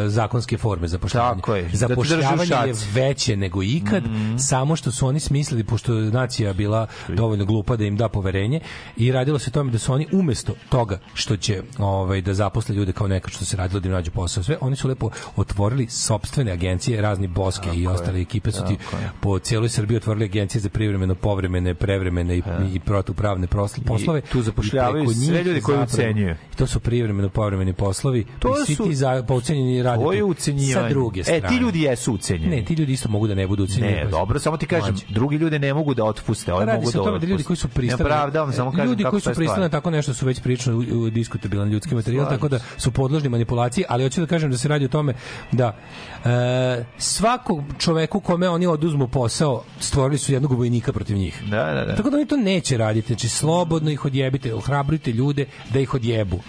zakonske 0.06 0.58
forme 0.58 0.88
zapošljavanja. 0.88 1.34
Tako 1.34 1.54
je, 1.54 1.62
da 1.62 1.76
Zapošljavanje 1.76 2.42
je 2.42 2.74
šaci. 2.74 2.86
veće 2.92 3.36
nego 3.36 3.62
ikad, 3.62 4.04
Mhm. 4.04 4.36
samo 4.38 4.76
što 4.76 4.90
su 4.90 5.06
oni 5.06 5.20
smislili, 5.20 5.64
pošto 5.64 5.94
je 5.94 6.10
nacija 6.10 6.52
bila 6.52 6.86
dovoljno 7.08 7.44
glupa 7.44 7.76
da 7.76 7.84
im 7.84 7.96
da 7.96 8.08
poverenje 8.08 8.60
i 8.96 9.12
radilo 9.12 9.38
se 9.38 9.50
o 9.50 9.52
tome 9.52 9.72
da 9.72 9.78
su 9.78 9.92
oni 9.92 10.06
umesto 10.12 10.52
toga 10.68 10.98
što 11.14 11.36
će 11.36 11.62
ovaj, 11.78 12.20
da 12.20 12.34
zaposle 12.34 12.74
ljude 12.74 12.92
kao 12.92 13.08
nekad 13.08 13.30
što 13.30 13.44
se 13.44 13.56
radilo 13.56 13.80
da 13.80 13.88
im 13.88 13.94
nađu 13.94 14.10
posao 14.10 14.42
sve, 14.42 14.56
oni 14.60 14.76
su 14.76 14.88
lepo 14.88 15.10
otvorili 15.36 15.86
sopstvene 15.88 16.52
agencije, 16.52 17.00
razni 17.02 17.26
boske 17.28 17.70
i 17.70 17.86
ostale 17.86 18.20
ekipe 18.20 18.52
su 18.52 18.64
ti 18.64 18.76
tako 18.80 18.96
je. 18.96 19.10
po 19.20 19.38
cijeloj 19.38 19.68
Srbiji 19.68 19.96
otvorili 19.96 20.24
agencije 20.24 20.60
za 20.60 20.68
privremeno, 20.90 21.14
povremene, 21.14 21.74
prevremene 21.74 22.36
i, 22.36 22.42
i 22.74 22.80
protupravne 22.80 23.46
poslove. 23.86 24.20
tu 24.20 24.42
zapošljavaju 24.42 25.04
I 25.04 25.14
sve 25.14 25.44
ljudi 25.44 25.60
koji 25.60 25.78
ucenjuju. 25.78 26.34
I 26.52 26.56
to 26.56 26.66
su 26.66 26.80
privremeno 26.80 27.28
povremeni 27.28 27.72
poslovi. 27.72 28.26
To 28.38 28.62
i 28.62 28.66
svi 28.66 28.74
su- 28.74 28.84
ti 28.84 28.94
za, 28.94 29.24
pa 29.28 29.34
ucenjeni 29.34 29.82
rade 29.82 30.04
To 30.04 30.12
je 30.12 30.24
ucenjivanje. 30.24 30.88
Sa 30.88 30.88
druge 30.88 31.24
strane. 31.24 31.38
E, 31.38 31.48
ti 31.48 31.56
ljudi 31.56 31.82
jesu 31.82 32.12
ucenjeni. 32.12 32.56
Ne, 32.56 32.64
ti 32.64 32.74
ljudi 32.74 32.92
isto 32.92 33.08
mogu 33.08 33.26
da 33.26 33.34
ne 33.34 33.46
budu 33.46 33.64
ucenjeni. 33.64 33.94
Ne, 33.94 34.06
dobro, 34.10 34.38
samo 34.38 34.56
ti 34.56 34.66
kažem, 34.66 34.94
Mlađe. 34.94 35.06
drugi 35.08 35.36
ljudi 35.36 35.58
ne 35.58 35.74
mogu 35.74 35.94
da 35.94 36.04
otpuste, 36.04 36.52
ovi 36.52 36.60
Pa 36.60 36.72
radi 36.72 36.78
mogu 36.78 36.90
se 36.90 36.98
da 36.98 37.02
o 37.02 37.04
tome 37.04 37.18
da 37.18 37.26
ljudi 37.26 37.42
koji 37.44 37.56
su 37.56 37.68
pristali 37.68 38.08
pravdam, 38.08 38.52
samo 38.52 38.70
kažem 38.70 38.86
ljudi 38.86 39.04
koji 39.04 39.20
su 39.20 39.30
pristali 39.34 39.70
tako 39.70 39.90
nešto 39.90 40.14
su 40.14 40.26
već 40.26 40.40
prilično 40.40 40.82
diskutabilan 41.10 41.68
ljudski 41.70 41.94
materijal 41.94 42.28
tako 42.28 42.48
da 42.48 42.58
su 42.76 42.90
podložni 42.90 43.28
manipulaciji 43.28 43.84
ali 43.88 44.02
hoću 44.02 44.20
da 44.20 44.26
kažem 44.26 44.50
da 44.50 44.58
se 44.58 44.68
radi 44.68 44.84
o 44.84 44.88
tome 44.88 45.14
da 45.52 45.76
e, 46.24 46.84
svakog 46.98 47.64
čoveku 47.78 48.20
kome 48.20 48.48
oni 48.48 48.66
oduzmu 48.66 49.08
posao 49.08 49.64
stvorili 49.80 50.18
su 50.18 50.32
jednog 50.32 50.52
vojnika 50.52 50.92
protiv 50.92 51.16
njih 51.16 51.42
Da, 51.50 51.64
da, 51.64 51.84
da. 51.84 51.96
tako 51.96 52.10
da 52.10 52.16
oni 52.16 52.26
to 52.26 52.36
neće 52.36 52.76
raditi 52.76 53.06
znači 53.06 53.28
slobodno 53.28 53.90
ih 53.90 54.04
odjebite 54.04 54.54
ohrabrujte 54.54 55.12
ljude 55.12 55.46
da 55.72 55.80
ih 55.80 55.94
odjebu 55.94 56.40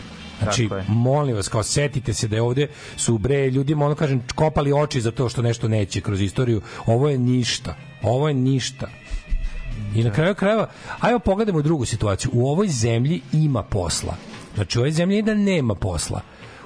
Znači, 0.44 0.70
molim 0.88 1.36
vas, 1.36 1.48
kao 1.48 1.64
setite 1.64 2.14
se 2.14 2.28
da 2.28 2.36
je 2.36 2.42
ovde 2.42 2.68
su 2.98 3.18
bre 3.18 3.50
ljudima, 3.50 3.86
ono 3.86 3.96
kažem, 3.96 4.24
kopali 4.36 4.74
oči 4.74 5.02
za 5.02 5.12
to 5.12 5.30
što 5.30 5.42
nešto 5.42 5.68
neće 5.68 6.02
kroz 6.02 6.22
istoriju. 6.22 6.62
Ovo 6.86 7.10
je 7.10 7.18
ništa. 7.18 7.76
Ovo 8.02 8.28
je 8.28 8.34
ništa. 8.34 8.88
I 9.96 10.04
na 10.04 10.12
kraju 10.12 10.36
krajeva, 10.36 10.68
ajmo 11.00 11.20
pogledamo 11.20 11.62
drugu 11.62 11.86
situaciju. 11.86 12.32
U 12.34 12.48
ovoj 12.48 12.68
zemlji 12.68 13.22
ima 13.34 13.64
posla. 13.64 14.16
Znači, 14.56 14.80
u 14.80 14.82
ovoj 14.82 14.92
zemlji 14.92 15.22
da 15.22 15.34
nema 15.34 15.76
posla. 15.76 16.22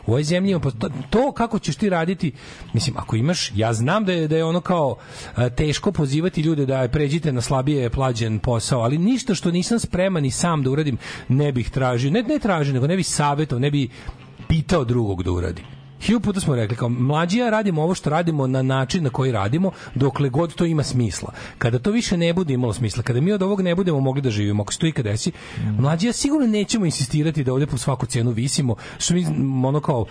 U 0.08 0.12
ovoj 0.12 0.24
zemlji 0.24 0.60
posla. 0.60 0.90
To, 1.10 1.32
kako 1.32 1.60
ćeš 1.60 1.76
ti 1.76 1.90
raditi, 1.90 2.32
mislim, 2.74 2.98
ako 2.98 3.16
imaš, 3.16 3.52
ja 3.56 3.74
znam 3.74 4.06
da 4.06 4.14
je, 4.14 4.28
da 4.28 4.38
je 4.38 4.46
ono 4.46 4.62
kao 4.62 4.96
a, 5.36 5.50
teško 5.50 5.92
pozivati 5.92 6.42
ljude 6.42 6.66
da 6.66 6.88
pređite 6.88 7.32
na 7.32 7.42
slabije 7.42 7.90
plaćen 7.90 8.40
posao, 8.40 8.82
ali 8.82 8.98
ništa 8.98 9.36
što 9.36 9.52
nisam 9.52 9.80
spreman 9.80 10.26
i 10.26 10.32
sam 10.32 10.64
da 10.64 10.70
uradim 10.70 10.98
ne 11.28 11.52
bih 11.52 11.70
tražio, 11.70 12.12
ne, 12.12 12.24
ne 12.24 12.40
tražio, 12.40 12.74
nego 12.74 12.88
ne 12.88 12.96
bih 12.96 13.08
savjetao, 13.08 13.60
ne 13.60 13.72
bih 13.72 13.90
pitao 14.48 14.84
drugog 14.84 15.24
da 15.24 15.32
uradi. 15.32 15.75
Hiljopu 16.02 16.24
puta 16.24 16.40
smo 16.40 16.56
rekli, 16.56 16.78
kao 16.78 16.90
mlađi 16.90 17.38
ja 17.38 17.50
radimo 17.50 17.84
ovo 17.84 17.96
što 17.96 18.10
radimo 18.10 18.48
na 18.48 18.62
način 18.62 19.04
na 19.04 19.10
koji 19.10 19.32
radimo, 19.32 19.72
dokle 19.96 20.30
god 20.30 20.56
to 20.56 20.66
ima 20.66 20.84
smisla. 20.84 21.34
Kada 21.58 21.80
to 21.80 21.92
više 21.92 22.18
ne 22.18 22.34
bude 22.34 22.54
imalo 22.54 22.74
smisla, 22.74 23.04
kada 23.04 23.22
mi 23.22 23.32
od 23.32 23.44
ovog 23.44 23.62
ne 23.62 23.76
budemo 23.76 24.00
mogli 24.00 24.22
da 24.22 24.30
živimo, 24.30 24.64
ako 24.64 24.74
se 24.74 24.80
to 24.80 24.88
ikad 24.88 25.06
desi, 25.06 25.32
mlađi 25.80 26.08
ja 26.08 26.14
sigurno 26.14 26.48
nećemo 26.48 26.86
insistirati 26.86 27.44
da 27.44 27.54
ovde 27.54 27.68
po 27.68 27.78
svaku 27.78 28.06
cenu 28.06 28.32
visimo, 28.32 28.76
što 28.98 29.14
mi 29.14 29.26
ono 29.68 29.80
kao 29.80 30.06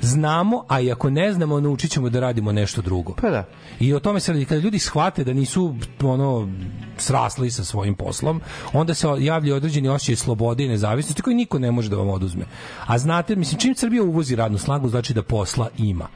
znamo, 0.00 0.64
a 0.68 0.80
i 0.80 0.92
ako 0.92 1.10
ne 1.10 1.32
znamo, 1.32 1.60
naučit 1.60 1.90
ćemo 1.90 2.08
da 2.08 2.20
radimo 2.20 2.52
nešto 2.52 2.82
drugo. 2.82 3.14
Pa 3.20 3.30
da. 3.30 3.44
I 3.80 3.94
o 3.94 4.00
tome 4.00 4.20
se 4.20 4.32
radi. 4.32 4.44
Kada 4.44 4.60
ljudi 4.60 4.78
shvate 4.78 5.24
da 5.24 5.32
nisu 5.32 5.74
ono 6.02 6.48
srasli 6.96 7.50
sa 7.50 7.64
svojim 7.64 7.94
poslom, 7.94 8.40
onda 8.72 8.94
se 8.94 9.06
javlja 9.18 9.56
određeni 9.56 9.88
osjećaj 9.88 10.16
slobode 10.16 10.64
i 10.64 10.68
nezavisnosti 10.68 11.22
koji 11.22 11.36
niko 11.36 11.58
ne 11.58 11.70
može 11.70 11.88
da 11.88 11.96
vam 11.96 12.08
oduzme. 12.08 12.44
A 12.86 12.98
znate, 12.98 13.36
mislim, 13.36 13.60
čim 13.60 13.74
Srbija 13.74 14.02
uvozi 14.02 14.36
radnu 14.36 14.58
snagu, 14.58 14.88
znači 14.88 15.14
da 15.14 15.22
posla 15.22 15.68
ima 15.78 16.08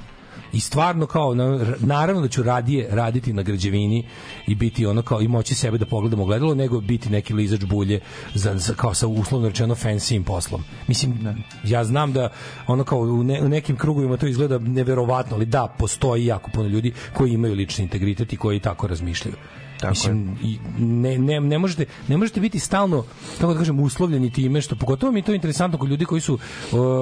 i 0.55 0.61
stvarno 0.61 1.07
kao 1.07 1.35
na- 1.35 1.75
naravno 1.81 2.23
da 2.23 2.29
ću 2.29 2.43
radije 2.43 2.89
raditi 2.91 3.33
na 3.33 3.43
građevini 3.43 4.05
i 4.47 4.55
biti 4.55 4.87
ono 4.87 5.03
kao 5.03 5.21
i 5.21 5.29
moći 5.29 5.55
sebe 5.55 5.79
da 5.79 5.87
pogledam 5.87 6.21
u 6.21 6.25
gledalo 6.25 6.55
nego 6.55 6.81
biti 6.81 7.11
neki 7.11 7.35
lizač 7.35 7.65
bulje 7.65 8.01
za, 8.35 8.59
za 8.59 8.75
kao 8.75 8.95
sa 8.95 9.07
uslovno 9.07 9.49
rečeno 9.49 9.75
fancyim 9.75 10.25
poslom. 10.25 10.65
Mislim 10.89 11.37
ja 11.65 11.85
znam 11.85 12.13
da 12.13 12.29
ono 12.67 12.85
kao 12.85 12.99
u, 12.99 13.23
ne, 13.23 13.43
u 13.43 13.49
nekim 13.49 13.77
krugovima 13.77 14.17
to 14.17 14.27
izgleda 14.27 14.59
neverovatno, 14.59 15.37
ali 15.37 15.47
da 15.47 15.75
postoji 15.79 16.27
jako 16.27 16.51
puno 16.51 16.69
ljudi 16.69 16.93
koji 17.13 17.33
imaju 17.33 17.55
lični 17.55 17.85
integritet 17.85 18.33
i 18.33 18.37
koji 18.37 18.61
tako 18.61 18.87
razmišljaju. 18.87 19.37
Tako 19.85 19.93
Mislim, 19.93 20.37
i 20.43 20.59
ne, 20.79 21.19
ne, 21.19 21.41
ne, 21.41 21.59
možete, 21.59 21.85
ne 22.09 22.17
možete 22.17 22.41
biti 22.41 22.59
stalno, 22.59 23.05
kako 23.41 23.53
da 23.53 23.59
kažem, 23.59 23.81
uslovljeni 23.81 24.33
time, 24.33 24.61
što 24.61 24.77
pogotovo 24.77 25.13
mi 25.13 25.19
je 25.19 25.23
to 25.23 25.35
interesantno 25.35 25.79
kod 25.79 25.89
ljudi 25.89 26.05
koji 26.05 26.21
su 26.21 26.35
uh, 26.35 26.39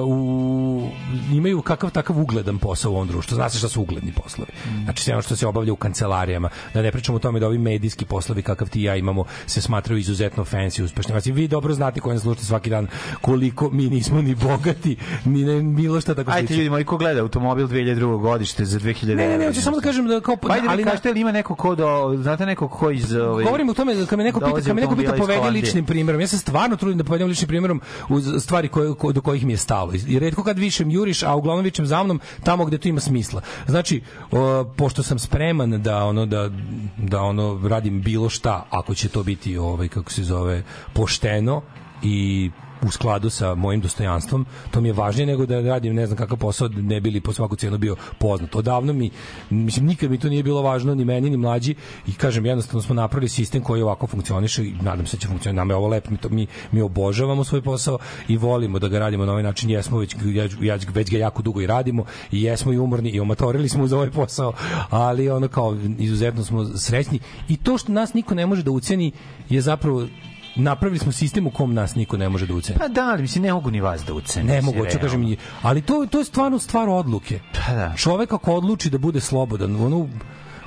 u, 0.07 0.89
imaju 1.31 1.61
kakav 1.61 1.89
takav 1.89 2.19
ugledan 2.19 2.57
posao 2.59 2.91
u 2.91 2.95
ovom 2.95 3.07
društvu. 3.07 3.35
Zna 3.35 3.49
se 3.49 3.57
šta 3.57 3.69
su 3.69 3.81
ugledni 3.81 4.11
poslovi. 4.11 4.51
Znači, 4.83 5.03
sve 5.03 5.13
ono 5.13 5.21
što 5.21 5.35
se 5.35 5.47
obavlja 5.47 5.73
u 5.73 5.75
kancelarijama. 5.75 6.49
Da 6.73 6.81
ne 6.81 6.91
pričamo 6.91 7.15
o 7.15 7.19
tome 7.19 7.39
da 7.39 7.47
ovi 7.47 7.57
medijski 7.57 8.05
poslovi 8.05 8.41
kakav 8.41 8.69
ti 8.69 8.79
i 8.79 8.83
ja 8.83 8.95
imamo 8.95 9.23
se 9.45 9.61
smatraju 9.61 9.99
izuzetno 9.99 10.45
fancy, 10.45 10.83
uspešni. 10.83 11.11
Znači, 11.11 11.31
vi 11.31 11.47
dobro 11.47 11.73
znate 11.73 11.99
koji 11.99 12.13
nas 12.13 12.21
slušate 12.21 12.45
svaki 12.45 12.69
dan 12.69 12.87
koliko 13.21 13.69
mi 13.69 13.89
nismo 13.89 14.21
ni 14.21 14.35
bogati, 14.35 14.95
ni 15.25 15.43
ne, 15.43 15.61
bilo 15.75 16.01
šta 16.01 16.15
tako 16.15 16.31
slično. 16.31 16.55
ljudi 16.55 16.69
moji, 16.69 16.85
ko 16.85 16.97
gleda 16.97 17.21
automobil 17.21 17.67
2002. 17.67 18.19
godište 18.21 18.65
za 18.65 18.79
2000. 18.79 19.15
Ne, 19.15 19.27
ne, 19.27 19.37
ne, 19.37 19.47
hoću 19.47 19.61
samo 19.61 19.75
da 19.75 19.81
kažem 19.81 20.07
da 20.07 20.21
kao... 20.21 20.35
Pa 20.35 20.47
ali 20.49 20.61
ali 20.69 20.83
na- 20.83 20.91
kažete 20.91 21.11
li 21.11 21.19
ima 21.21 21.31
neko 21.31 21.55
ko 21.55 21.75
do, 21.75 22.15
znate 22.21 22.45
neko 22.45 22.67
ko 22.73 22.91
iz... 22.91 23.13
Ovaj, 23.15 23.43
Govorim 23.43 23.69
o 23.69 23.73
tome 23.73 23.95
da 23.95 24.05
kad 24.05 24.17
me 24.17 24.23
neko 24.23 24.39
pita, 24.39 24.61
kad 24.61 24.75
me 24.75 24.81
neko 24.81 24.95
pita 24.95 25.13
povedi 25.13 25.49
ličnim 25.49 25.85
primjerom. 25.85 26.21
Ja 26.21 26.27
se 26.27 26.37
stvarno 26.37 26.75
trudim 26.75 26.97
da 26.97 27.03
povedem 27.03 27.27
ličnim 27.27 27.47
primjerom 27.47 27.81
uz 28.09 28.25
stvari 28.39 28.67
koje 28.67 28.93
ko, 28.93 29.11
do 29.11 29.21
kojih 29.21 29.45
mi 29.45 29.53
je 29.53 29.57
stalo. 29.57 29.93
I 30.07 30.19
retko 30.19 30.43
kad 30.43 30.59
višem 30.59 30.91
juriš, 30.91 31.23
a 31.23 31.35
uglavnom 31.35 31.63
vičem 31.63 31.85
za 31.85 32.03
mnom 32.03 32.19
tamo 32.43 32.65
gde 32.65 32.77
to 32.77 32.87
ima 32.87 32.99
smisla. 32.99 33.41
Znači, 33.67 34.01
o, 34.31 34.63
pošto 34.77 35.03
sam 35.03 35.19
spreman 35.19 35.81
da 35.81 36.05
ono 36.05 36.25
da 36.25 36.49
da 36.97 37.21
ono 37.21 37.67
radim 37.67 38.01
bilo 38.01 38.29
šta, 38.29 38.65
ako 38.69 38.95
će 38.95 39.09
to 39.09 39.23
biti 39.23 39.57
ovaj 39.57 39.87
kako 39.87 40.11
se 40.11 40.23
zove 40.23 40.63
pošteno 40.93 41.61
i 42.03 42.51
u 42.85 42.91
skladu 42.91 43.29
sa 43.29 43.55
mojim 43.55 43.81
dostojanstvom, 43.81 44.45
to 44.71 44.81
mi 44.81 44.89
je 44.89 44.93
važnije 44.93 45.25
nego 45.25 45.45
da 45.45 45.61
radim 45.61 45.95
ne 45.95 46.05
znam 46.05 46.17
kakav 46.17 46.37
posao, 46.37 46.67
ne 46.67 47.01
bili 47.01 47.21
po 47.21 47.33
svaku 47.33 47.55
cenu 47.55 47.77
bio 47.77 47.95
poznat. 48.19 48.55
Odavno 48.55 48.93
mi, 48.93 49.09
mislim, 49.49 49.85
nikad 49.85 50.11
mi 50.11 50.17
to 50.17 50.29
nije 50.29 50.43
bilo 50.43 50.61
važno, 50.61 50.95
ni 50.95 51.05
meni, 51.05 51.29
ni 51.29 51.37
mlađi, 51.37 51.75
i 52.07 52.13
kažem, 52.13 52.45
jednostavno 52.45 52.81
smo 52.81 52.95
napravili 52.95 53.29
sistem 53.29 53.61
koji 53.61 53.81
ovako 53.81 54.07
funkcioniše 54.07 54.63
i 54.63 54.73
nadam 54.81 55.05
se 55.05 55.17
da 55.17 55.21
će 55.21 55.27
funkcionirati. 55.27 55.55
Nama 55.55 55.73
je 55.73 55.77
ovo 55.77 55.87
lepo, 55.87 56.11
mi, 56.11 56.17
to, 56.17 56.29
mi, 56.29 56.47
mi 56.71 56.81
obožavamo 56.81 57.43
svoj 57.43 57.61
posao 57.61 57.97
i 58.27 58.37
volimo 58.37 58.79
da 58.79 58.87
ga 58.87 58.99
radimo 58.99 59.25
na 59.25 59.31
ovaj 59.31 59.43
način, 59.43 59.69
jesmo 59.69 59.97
već, 59.97 60.15
ja, 60.61 60.77
već 60.93 61.11
ga 61.11 61.17
jako 61.17 61.41
dugo 61.41 61.61
i 61.61 61.67
radimo 61.67 62.05
i 62.31 62.41
jesmo 62.41 62.73
i 62.73 62.77
umorni 62.77 63.09
i 63.09 63.19
omatorili 63.19 63.69
smo 63.69 63.83
uz 63.83 63.93
ovaj 63.93 64.11
posao, 64.11 64.53
ali 64.89 65.29
ono 65.29 65.47
kao 65.47 65.77
izuzetno 65.97 66.43
smo 66.43 66.65
srećni. 66.77 67.19
I 67.49 67.57
to 67.57 67.77
što 67.77 67.91
nas 67.91 68.13
niko 68.13 68.35
ne 68.35 68.45
može 68.45 68.63
da 68.63 68.71
uceni 68.71 69.11
je 69.49 69.61
zapravo 69.61 70.07
napravili 70.55 70.99
smo 70.99 71.11
sistem 71.11 71.47
u 71.47 71.51
kom 71.51 71.73
nas 71.73 71.95
niko 71.95 72.17
ne 72.17 72.29
može 72.29 72.47
da 72.47 72.53
uceni. 72.53 72.79
Pa 72.79 72.87
da, 72.87 73.09
ali 73.09 73.21
mislim, 73.21 73.43
ne 73.43 73.53
mogu 73.53 73.71
ni 73.71 73.81
vas 73.81 74.05
da 74.05 74.13
ucene. 74.13 74.53
Ne 74.53 74.61
mogu, 74.61 74.77
hoću 74.77 74.97
realno. 74.97 75.27
kažem, 75.27 75.35
ali 75.61 75.81
to, 75.81 76.05
to 76.05 76.19
je 76.19 76.25
stvarno 76.25 76.59
stvar 76.59 76.89
odluke. 76.89 77.39
Pa 77.65 77.73
da. 77.73 77.93
Čovek 77.97 78.33
ako 78.33 78.53
odluči 78.53 78.89
da 78.89 78.97
bude 78.97 79.21
slobodan, 79.21 79.75
ono, 79.75 80.07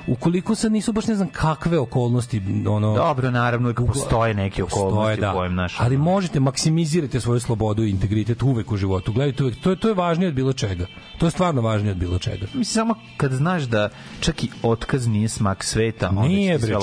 ukoliko 0.07 0.55
sad 0.55 0.71
nisu 0.71 0.93
baš 0.93 1.07
ne 1.07 1.15
znam 1.15 1.27
kakve 1.27 1.79
okolnosti, 1.79 2.41
ono... 2.67 2.95
Dobro, 2.95 3.31
naravno, 3.31 3.67
uvijek 3.67 3.93
postoje 3.93 4.33
neke 4.33 4.63
okolnosti 4.63 5.21
Postoje, 5.21 5.31
u 5.31 5.33
kojem 5.33 5.55
naš... 5.55 5.75
Ali 5.79 5.97
možete 5.97 6.39
maksimizirati 6.39 7.19
svoju 7.19 7.39
slobodu 7.39 7.83
i 7.83 7.89
integritet 7.89 8.43
uvek 8.43 8.71
u 8.71 8.77
životu. 8.77 9.13
Gledajte 9.13 9.43
uvek, 9.43 9.61
to 9.61 9.69
je, 9.69 9.75
to 9.75 9.87
je 9.87 9.93
važnije 9.93 10.27
od 10.27 10.33
bilo 10.33 10.53
čega. 10.53 10.85
To 11.17 11.25
je 11.27 11.31
stvarno 11.31 11.61
važnije 11.61 11.91
od 11.91 11.97
bilo 11.97 12.19
čega. 12.19 12.45
Mislim, 12.45 12.65
samo 12.65 12.95
kad 13.17 13.31
znaš 13.31 13.63
da 13.63 13.89
čak 14.19 14.43
i 14.43 14.49
otkaz 14.63 15.07
nije 15.07 15.29
smak 15.29 15.63
sveta, 15.63 16.09
onda 16.09 16.21
Nije 16.21 16.57
bre, 16.57 16.75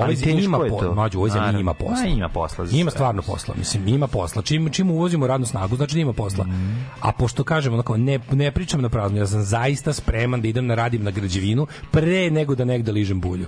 Ali 0.00 0.16
zemlji 0.16 0.44
ima 0.44 0.58
teško 0.58 0.64
je 0.64 0.70
posla, 0.70 0.88
to. 0.88 0.94
mađu, 0.94 1.18
u 1.18 1.20
ovoj 1.20 1.30
zemlji 1.30 1.60
ima 1.60 1.74
posla. 1.74 2.02
Ma, 2.02 2.06
ima 2.06 2.28
posla 2.28 2.66
Ima 2.72 2.90
stvarno 2.90 3.22
posla, 3.22 3.54
mislim, 3.58 3.88
ima 3.88 4.06
posla. 4.06 4.42
Čim 4.42 4.70
čim 4.70 4.90
uvozimo 4.90 5.26
radnu 5.26 5.46
snagu, 5.46 5.76
znači 5.76 5.94
da 5.94 6.00
ima 6.00 6.12
posla. 6.12 6.44
Mhm. 6.44 6.74
A 7.00 7.12
pošto 7.12 7.44
kažem, 7.44 7.74
onako 7.74 7.96
ne 7.96 8.18
ne 8.32 8.50
pričam 8.50 8.80
na 8.80 8.88
prazno, 8.88 9.18
ja 9.18 9.26
sam 9.26 9.42
zaista 9.42 9.92
spreman 9.92 10.40
da 10.40 10.48
idem 10.48 10.66
na 10.66 10.74
radim 10.74 11.02
na 11.02 11.10
građevinu 11.10 11.66
pre 11.90 12.30
nego 12.30 12.54
da 12.54 12.65
negde 12.66 12.92
ližem 12.92 13.20
bulju. 13.20 13.46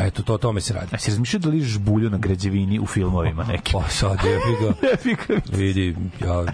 Eto, 0.00 0.22
to 0.22 0.34
o 0.34 0.38
tome 0.38 0.60
se 0.60 0.74
radi. 0.74 0.88
A 0.92 0.98
si 0.98 1.10
razmišljao 1.10 1.40
da 1.40 1.48
ližeš 1.48 1.78
bulju 1.78 2.10
na 2.10 2.18
građevini 2.18 2.78
u 2.80 2.86
filmovima 2.86 3.44
nekim? 3.44 3.80
Pa 3.80 3.88
sad 3.88 4.18
je 4.24 4.38
ga. 4.60 5.40
Vidi, 5.56 5.96
ja 6.20 6.44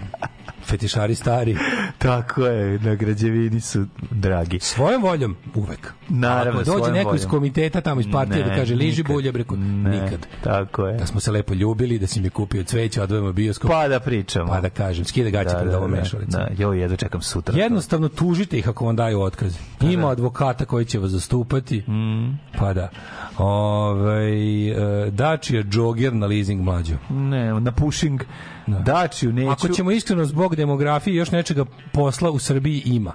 fetišari 0.65 1.15
stari. 1.15 1.57
Tako 1.99 2.47
je, 2.47 2.79
na 2.79 2.95
građevini 2.95 3.61
su 3.61 3.87
dragi. 4.11 4.59
Svojom 4.61 5.03
voljom 5.03 5.37
uvek. 5.55 5.93
Naravno, 6.09 6.61
Ako 6.61 6.71
dođe 6.73 6.93
neko 6.93 7.15
iz 7.15 7.23
voljom. 7.23 7.31
komiteta 7.31 7.81
tamo 7.81 8.01
iz 8.01 8.07
partije 8.13 8.43
da 8.45 8.51
Ne, 8.51 8.57
kaže 8.57 8.75
liži 8.75 8.99
nikad. 8.99 9.15
bulje, 9.15 9.33
breko, 9.33 9.57
Ne, 9.57 9.91
nikad. 9.91 10.27
Tako 10.43 10.87
je. 10.87 10.97
Da 10.97 11.07
smo 11.07 11.21
se 11.21 11.31
lepo 11.31 11.55
ljubili, 11.55 11.99
da 11.99 12.07
si 12.07 12.21
mi 12.21 12.31
kupio 12.31 12.65
cveće, 12.65 13.03
odvojimo 13.03 13.33
bioskop. 13.33 13.71
Pa 13.71 13.89
da 13.89 14.01
pričamo. 14.01 14.47
Pa 14.47 14.61
da 14.61 14.71
kažem, 14.71 15.05
skida 15.05 15.31
gaće 15.31 15.57
pred 15.61 15.75
ovom 15.75 15.91
mešalicom. 15.91 16.31
Da, 16.33 16.49
joj, 16.59 16.81
jedno 16.81 16.97
čekam 16.97 17.23
sutra. 17.23 17.59
Jednostavno 17.59 18.09
tužite 18.09 18.59
ih 18.59 18.69
ako 18.69 18.87
vam 18.87 18.97
daju 18.97 19.21
otkaz. 19.21 19.57
Ima 19.83 20.11
advokata 20.11 20.65
koji 20.65 20.85
će 20.85 20.99
vas 20.99 21.11
zastupati. 21.11 21.79
Mm. 21.81 22.39
Pa 22.59 22.73
da. 22.75 22.89
Ove, 23.39 24.31
e, 25.07 25.11
Dačija 25.11 25.63
džoger 25.63 26.13
na 26.13 26.27
leasing 26.27 26.63
mlađu. 26.63 26.95
Ne, 27.11 27.61
na 27.61 27.73
pushing. 27.73 28.21
Dačiju 28.67 29.33
neću. 29.33 29.51
Ako 29.51 29.69
ćemo 29.69 29.91
iskreno 29.91 30.25
zbog 30.25 30.57
demografije 30.57 31.17
još 31.17 31.31
nečega 31.31 31.65
posla 31.93 32.31
u 32.31 32.39
Srbiji 32.39 32.83
ima. 32.85 33.13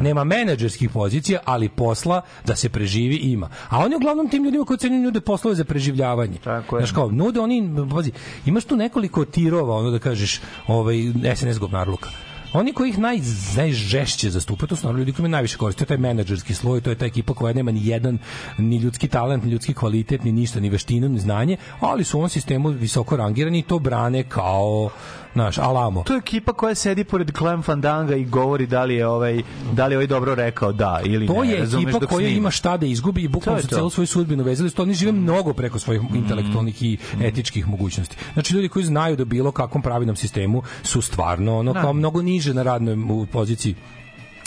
Nema 0.00 0.24
menadžerskih 0.24 0.90
pozicija, 0.90 1.40
ali 1.44 1.68
posla 1.68 2.22
da 2.46 2.56
se 2.56 2.68
preživi 2.68 3.16
ima. 3.16 3.48
A 3.68 3.78
oni 3.78 3.96
uglavnom 3.96 4.28
tim 4.28 4.44
ljudima 4.44 4.64
koji 4.64 4.78
cenju 4.78 4.98
nude 4.98 5.20
poslove 5.20 5.54
za 5.54 5.64
preživljavanje. 5.64 6.38
Tako 6.44 6.76
je. 6.76 6.80
Znaš 6.80 6.92
kao, 6.92 7.10
nude 7.10 7.40
oni, 7.40 7.70
pazi, 7.94 8.12
imaš 8.46 8.64
tu 8.64 8.76
nekoliko 8.76 9.24
tirova, 9.24 9.76
ono 9.76 9.90
da 9.90 9.98
kažeš, 9.98 10.40
ovaj, 10.66 10.96
SNS 11.36 11.58
govnarluka. 11.58 12.10
Oni 12.52 12.72
koji 12.72 12.90
ih 12.90 12.98
naj, 12.98 13.20
najžešće 13.56 14.30
zastupaju, 14.30 14.68
to 14.68 14.76
su 14.76 14.86
naravno 14.86 14.98
ljudi 14.98 15.12
koji 15.12 15.20
imaju 15.20 15.30
najviše 15.30 15.56
koristi. 15.56 15.78
To 15.78 15.82
je 15.82 15.88
taj 15.88 15.96
menadžerski 15.96 16.54
sloj, 16.54 16.80
to 16.80 16.90
je 16.90 16.96
ta 16.96 17.06
ekipa 17.06 17.34
koja 17.34 17.54
nema 17.54 17.70
ni 17.70 17.86
jedan, 17.86 18.18
ni 18.58 18.76
ljudski 18.76 19.08
talent, 19.08 19.44
ni 19.44 19.50
ljudski 19.50 19.74
kvalitet, 19.74 20.24
ni 20.24 20.32
ništa, 20.32 20.60
ni 20.60 20.68
veštinu, 20.70 21.08
ni 21.08 21.18
znanje, 21.18 21.56
ali 21.80 22.04
su 22.04 22.16
u 22.16 22.20
ovom 22.20 22.28
sistemu 22.28 22.68
visoko 22.68 23.16
rangirani 23.16 23.58
i 23.58 23.62
to 23.62 23.78
brane 23.78 24.22
kao, 24.22 24.90
znaš, 25.32 25.58
alamo. 25.58 26.02
To 26.02 26.12
je 26.12 26.18
ekipa 26.18 26.52
koja 26.52 26.74
sedi 26.74 27.04
pored 27.04 27.30
Clem 27.32 27.62
Fandanga 27.62 28.16
i 28.16 28.24
govori 28.24 28.66
da 28.66 28.84
li 28.84 28.94
je 28.94 29.06
ovaj 29.06 29.42
da 29.72 29.86
li 29.86 29.92
je 29.92 29.98
ovaj 29.98 30.06
dobro 30.06 30.34
rekao 30.34 30.72
da 30.72 31.00
ili 31.04 31.26
To 31.26 31.44
ne. 31.44 31.50
je 31.50 31.58
razumeš, 31.58 31.82
ekipa 31.86 32.06
koja 32.06 32.18
snima. 32.18 32.38
ima 32.38 32.50
šta 32.50 32.76
da 32.76 32.86
izgubi 32.86 33.22
i 33.22 33.26
To 33.26 33.30
bukvalno 33.30 33.58
je 33.58 33.62
su 33.62 33.68
to. 33.68 33.76
celu 33.76 33.90
svoju 33.90 34.06
sudbinu 34.06 34.44
vezali, 34.44 34.70
to 34.70 34.82
oni 34.82 34.94
žive 34.94 35.12
mnogo 35.12 35.52
preko 35.52 35.78
svojih 35.78 36.02
intelektualnih 36.14 36.82
i 36.82 36.98
etičkih 37.20 37.68
mogućnosti. 37.68 38.16
Znači 38.32 38.54
ljudi 38.54 38.68
koji 38.68 38.84
znaju 38.84 39.16
da 39.16 39.24
bilo 39.24 39.52
kakvom 39.52 39.82
pravilnom 39.82 40.16
sistemu 40.16 40.62
su 40.82 41.02
stvarno 41.02 41.58
ono 41.58 41.72
kao 41.74 41.92
mnogo 41.92 42.22
niže 42.22 42.54
na 42.54 42.62
radnoj 42.62 42.96
poziciji 43.26 43.74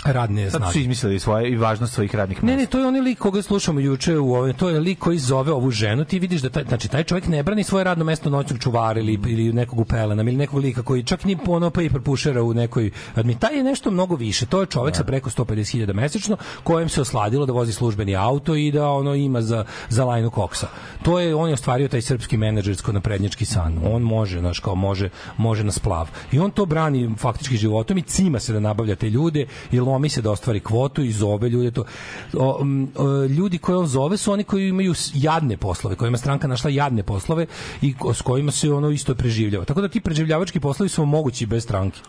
radne 0.06 0.52
Sad 0.52 0.62
su 0.62 0.72
snage. 0.72 0.80
izmislili 0.80 1.20
svoje 1.20 1.50
i 1.50 1.56
važnost 1.56 1.94
svojih 1.94 2.16
radnih 2.16 2.44
Ne, 2.44 2.58
ne, 2.58 2.66
to 2.66 2.80
je 2.80 2.88
onaj 2.88 3.02
lik 3.02 3.20
koga 3.20 3.42
slušamo 3.42 3.80
juče 3.80 4.18
u 4.18 4.36
ovoj, 4.36 4.54
to 4.54 4.70
je 4.70 4.80
lik 4.80 5.00
koji 5.00 5.18
zove 5.18 5.52
ovu 5.52 5.72
ženu, 5.72 6.06
ti 6.06 6.20
vidiš 6.20 6.42
da 6.42 6.50
taj, 6.50 6.64
znači 6.68 6.88
taj 6.88 7.04
čovjek 7.04 7.28
ne 7.28 7.44
brani 7.44 7.64
svoje 7.64 7.84
radno 7.84 8.06
mesto 8.06 8.30
noćnog 8.30 8.60
čuvara 8.60 9.00
ili, 9.00 9.20
ili 9.28 9.54
nekog 9.54 9.80
u 9.80 9.86
pelenama 9.86 10.30
ili 10.30 10.38
nekog 10.38 10.60
lika 10.60 10.84
koji 10.84 11.04
čak 11.04 11.26
ni 11.26 11.38
ono 11.48 11.70
paper 11.70 12.02
pushera 12.02 12.44
u 12.44 12.54
nekoj 12.54 12.92
admi. 13.16 13.40
Taj 13.40 13.58
je 13.58 13.64
nešto 13.64 13.92
mnogo 13.92 14.16
više. 14.16 14.46
To 14.46 14.62
je 14.62 14.68
čovjek 14.68 14.96
sa 14.96 15.04
preko 15.04 15.30
150.000 15.30 15.94
mesečno 15.94 16.38
kojem 16.64 16.90
se 16.90 17.02
osladilo 17.02 17.46
da 17.46 17.54
vozi 17.54 17.74
službeni 17.74 18.16
auto 18.16 18.56
i 18.56 18.72
da 18.72 18.90
ono 18.90 19.16
ima 19.16 19.42
za, 19.42 19.66
za 19.90 20.06
lajnu 20.06 20.30
koksa. 20.32 20.68
To 21.04 21.20
je, 21.20 21.36
on 21.36 21.48
je 21.50 21.54
ostvario 21.54 21.88
taj 21.88 22.02
srpski 22.02 22.38
menadžersko 22.38 22.92
naprednjački 22.92 23.46
san. 23.46 23.80
On 23.92 24.02
može, 24.02 24.40
znaš, 24.40 24.60
kao 24.60 24.76
može, 24.76 25.10
može 25.38 25.64
na 25.64 25.72
splav. 25.72 26.10
I 26.32 26.40
on 26.40 26.52
to 26.52 26.66
brani 26.66 27.16
faktički 27.18 27.58
životom 27.58 27.98
i 27.98 28.02
cima 28.02 28.40
se 28.40 28.54
da 28.54 28.60
nabavlja 28.60 28.96
te 28.96 29.10
ljude 29.10 29.46
i 29.72 29.80
lomi 29.94 30.10
se 30.10 30.22
da 30.22 30.32
ostvari 30.32 30.60
kvotu 30.60 31.04
i 31.04 31.12
zove 31.12 31.50
ljude 31.50 31.72
to. 31.72 31.86
O, 32.34 32.58
m, 32.62 32.88
o, 32.96 33.26
ljudi 33.26 33.58
koje 33.58 33.78
on 33.78 33.88
zove 33.88 34.18
su 34.18 34.32
oni 34.32 34.44
koji 34.44 34.70
imaju 34.70 34.94
jadne 35.14 35.58
poslove, 35.58 35.96
kojima 35.96 36.18
stranka 36.18 36.48
našla 36.48 36.70
jadne 36.70 37.04
poslove 37.04 37.46
i 37.82 37.94
ko- 37.94 38.14
s 38.14 38.22
kojima 38.22 38.52
se 38.52 38.72
ono 38.72 38.90
isto 38.90 39.16
preživljava. 39.16 39.66
Tako 39.66 39.82
da 39.82 39.88
ti 39.88 40.02
preživljavački 40.02 40.60
poslovi 40.60 40.90
su 40.90 41.06
mogući 41.06 41.46
bez 41.46 41.64
stranke. 41.64 42.00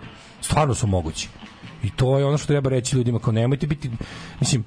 Stvarno 0.41 0.75
su 0.75 0.87
mogući. 0.87 1.29
I 1.83 1.91
to 1.91 2.19
je 2.19 2.25
ono 2.25 2.39
što 2.39 2.47
treba 2.47 2.71
reći 2.71 2.97
ljudima, 2.97 3.19
kao 3.19 3.33
nemojte 3.33 3.67
biti, 3.67 3.91
mislim, 4.41 4.65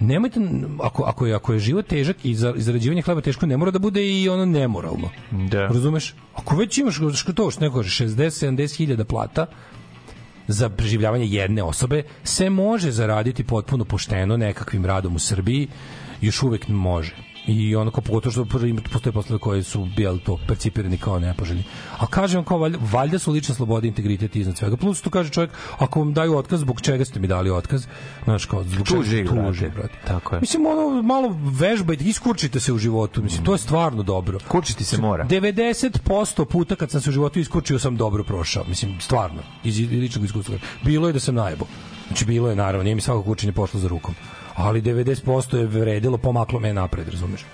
nemojte, 0.00 0.40
ako, 0.80 1.02
ako, 1.02 1.26
je, 1.26 1.34
ako 1.34 1.52
je 1.52 1.58
život 1.58 1.86
težak 1.86 2.16
i 2.24 2.34
za, 2.34 2.54
i 2.56 2.62
zarađivanje 2.62 3.02
hleba 3.02 3.20
teško, 3.20 3.46
ne 3.46 3.56
mora 3.56 3.70
da 3.70 3.78
bude 3.78 4.06
i 4.06 4.28
ono 4.28 4.44
nemoralno. 4.44 5.10
Da. 5.30 5.66
Razumeš? 5.66 6.14
Ako 6.34 6.56
već 6.56 6.78
imaš 6.78 6.94
što 7.14 7.32
to 7.32 7.50
što 7.50 7.60
neko 7.60 7.76
kaže 7.76 8.04
60 8.04 8.46
70 8.46 8.76
hiljada 8.76 9.04
plata 9.04 9.46
za 10.52 10.68
preživljavanje 10.68 11.26
jedne 11.26 11.62
osobe 11.62 12.02
se 12.24 12.50
može 12.50 12.90
zaraditi 12.90 13.44
potpuno 13.44 13.84
pošteno 13.84 14.36
nekakvim 14.36 14.86
radom 14.86 15.16
u 15.16 15.18
Srbiji. 15.18 15.68
Još 16.20 16.42
uvek 16.42 16.68
može 16.68 17.29
i 17.46 17.76
ono 17.76 17.90
kao 17.90 18.00
pogotovo 18.02 18.32
što 18.32 18.44
postoje 18.92 19.12
poslove 19.12 19.38
koje 19.38 19.62
su 19.62 19.88
bili 19.96 20.20
to 20.20 20.38
percipirani 20.48 20.98
kao 20.98 21.18
nepoželjni. 21.18 21.64
A 21.98 22.06
kažem 22.06 22.44
kao 22.44 22.58
valjda, 22.58 22.78
valjda 22.82 23.18
su 23.18 23.32
lična 23.32 23.54
sloboda 23.54 23.86
i 23.86 23.88
integritet 23.88 24.36
iznad 24.36 24.56
svega. 24.58 24.76
Plus 24.76 25.02
to 25.02 25.10
kaže 25.10 25.30
čovjek, 25.30 25.50
ako 25.78 25.98
vam 25.98 26.12
daju 26.12 26.36
otkaz, 26.36 26.60
zbog 26.60 26.80
čega 26.80 27.04
ste 27.04 27.20
mi 27.20 27.26
dali 27.26 27.50
otkaz? 27.50 27.86
Znaš 28.24 28.44
kao, 28.44 28.64
zbog 28.64 28.86
čega- 28.86 29.00
Tuži 29.00 29.20
ih, 29.20 29.28
tuži, 29.28 29.60
brate. 29.60 29.78
brate. 29.78 29.98
Tako 30.06 30.34
je. 30.34 30.40
Mislim, 30.40 30.66
ono, 30.66 31.02
malo 31.02 31.36
vežbajte, 31.52 32.04
iskurčite 32.04 32.60
se 32.60 32.72
u 32.72 32.78
životu. 32.78 33.22
Mislim, 33.22 33.44
to 33.44 33.52
je 33.52 33.58
stvarno 33.58 34.02
dobro. 34.02 34.38
Kurčiti 34.48 34.84
se 34.84 34.98
mora. 34.98 35.24
90% 35.24 36.44
puta 36.44 36.76
kad 36.76 36.90
sam 36.90 37.00
se 37.00 37.10
u 37.10 37.12
životu 37.12 37.38
iskurčio 37.40 37.78
sam 37.78 37.96
dobro 37.96 38.24
prošao. 38.24 38.64
Mislim, 38.68 39.00
stvarno, 39.00 39.42
iz 39.64 39.78
ličnog 39.78 40.24
iskustva. 40.24 40.54
Bilo 40.82 41.06
je 41.06 41.12
da 41.12 41.20
sam 41.20 41.34
najebo. 41.34 41.66
Znači, 42.06 42.24
bilo 42.24 42.48
je, 42.50 42.56
naravno, 42.56 42.82
nije 42.82 42.94
mi 42.94 43.00
svako 43.00 43.22
kurčenje 43.22 43.52
pošlo 43.52 43.80
za 43.80 43.88
rukom. 43.88 44.14
Ali 44.60 44.82
90% 44.82 45.56
je 45.56 45.66
vredilo, 45.66 46.18
pomaklo 46.18 46.60
me 46.60 46.74
napred, 46.74 47.08
razumeš? 47.08 47.44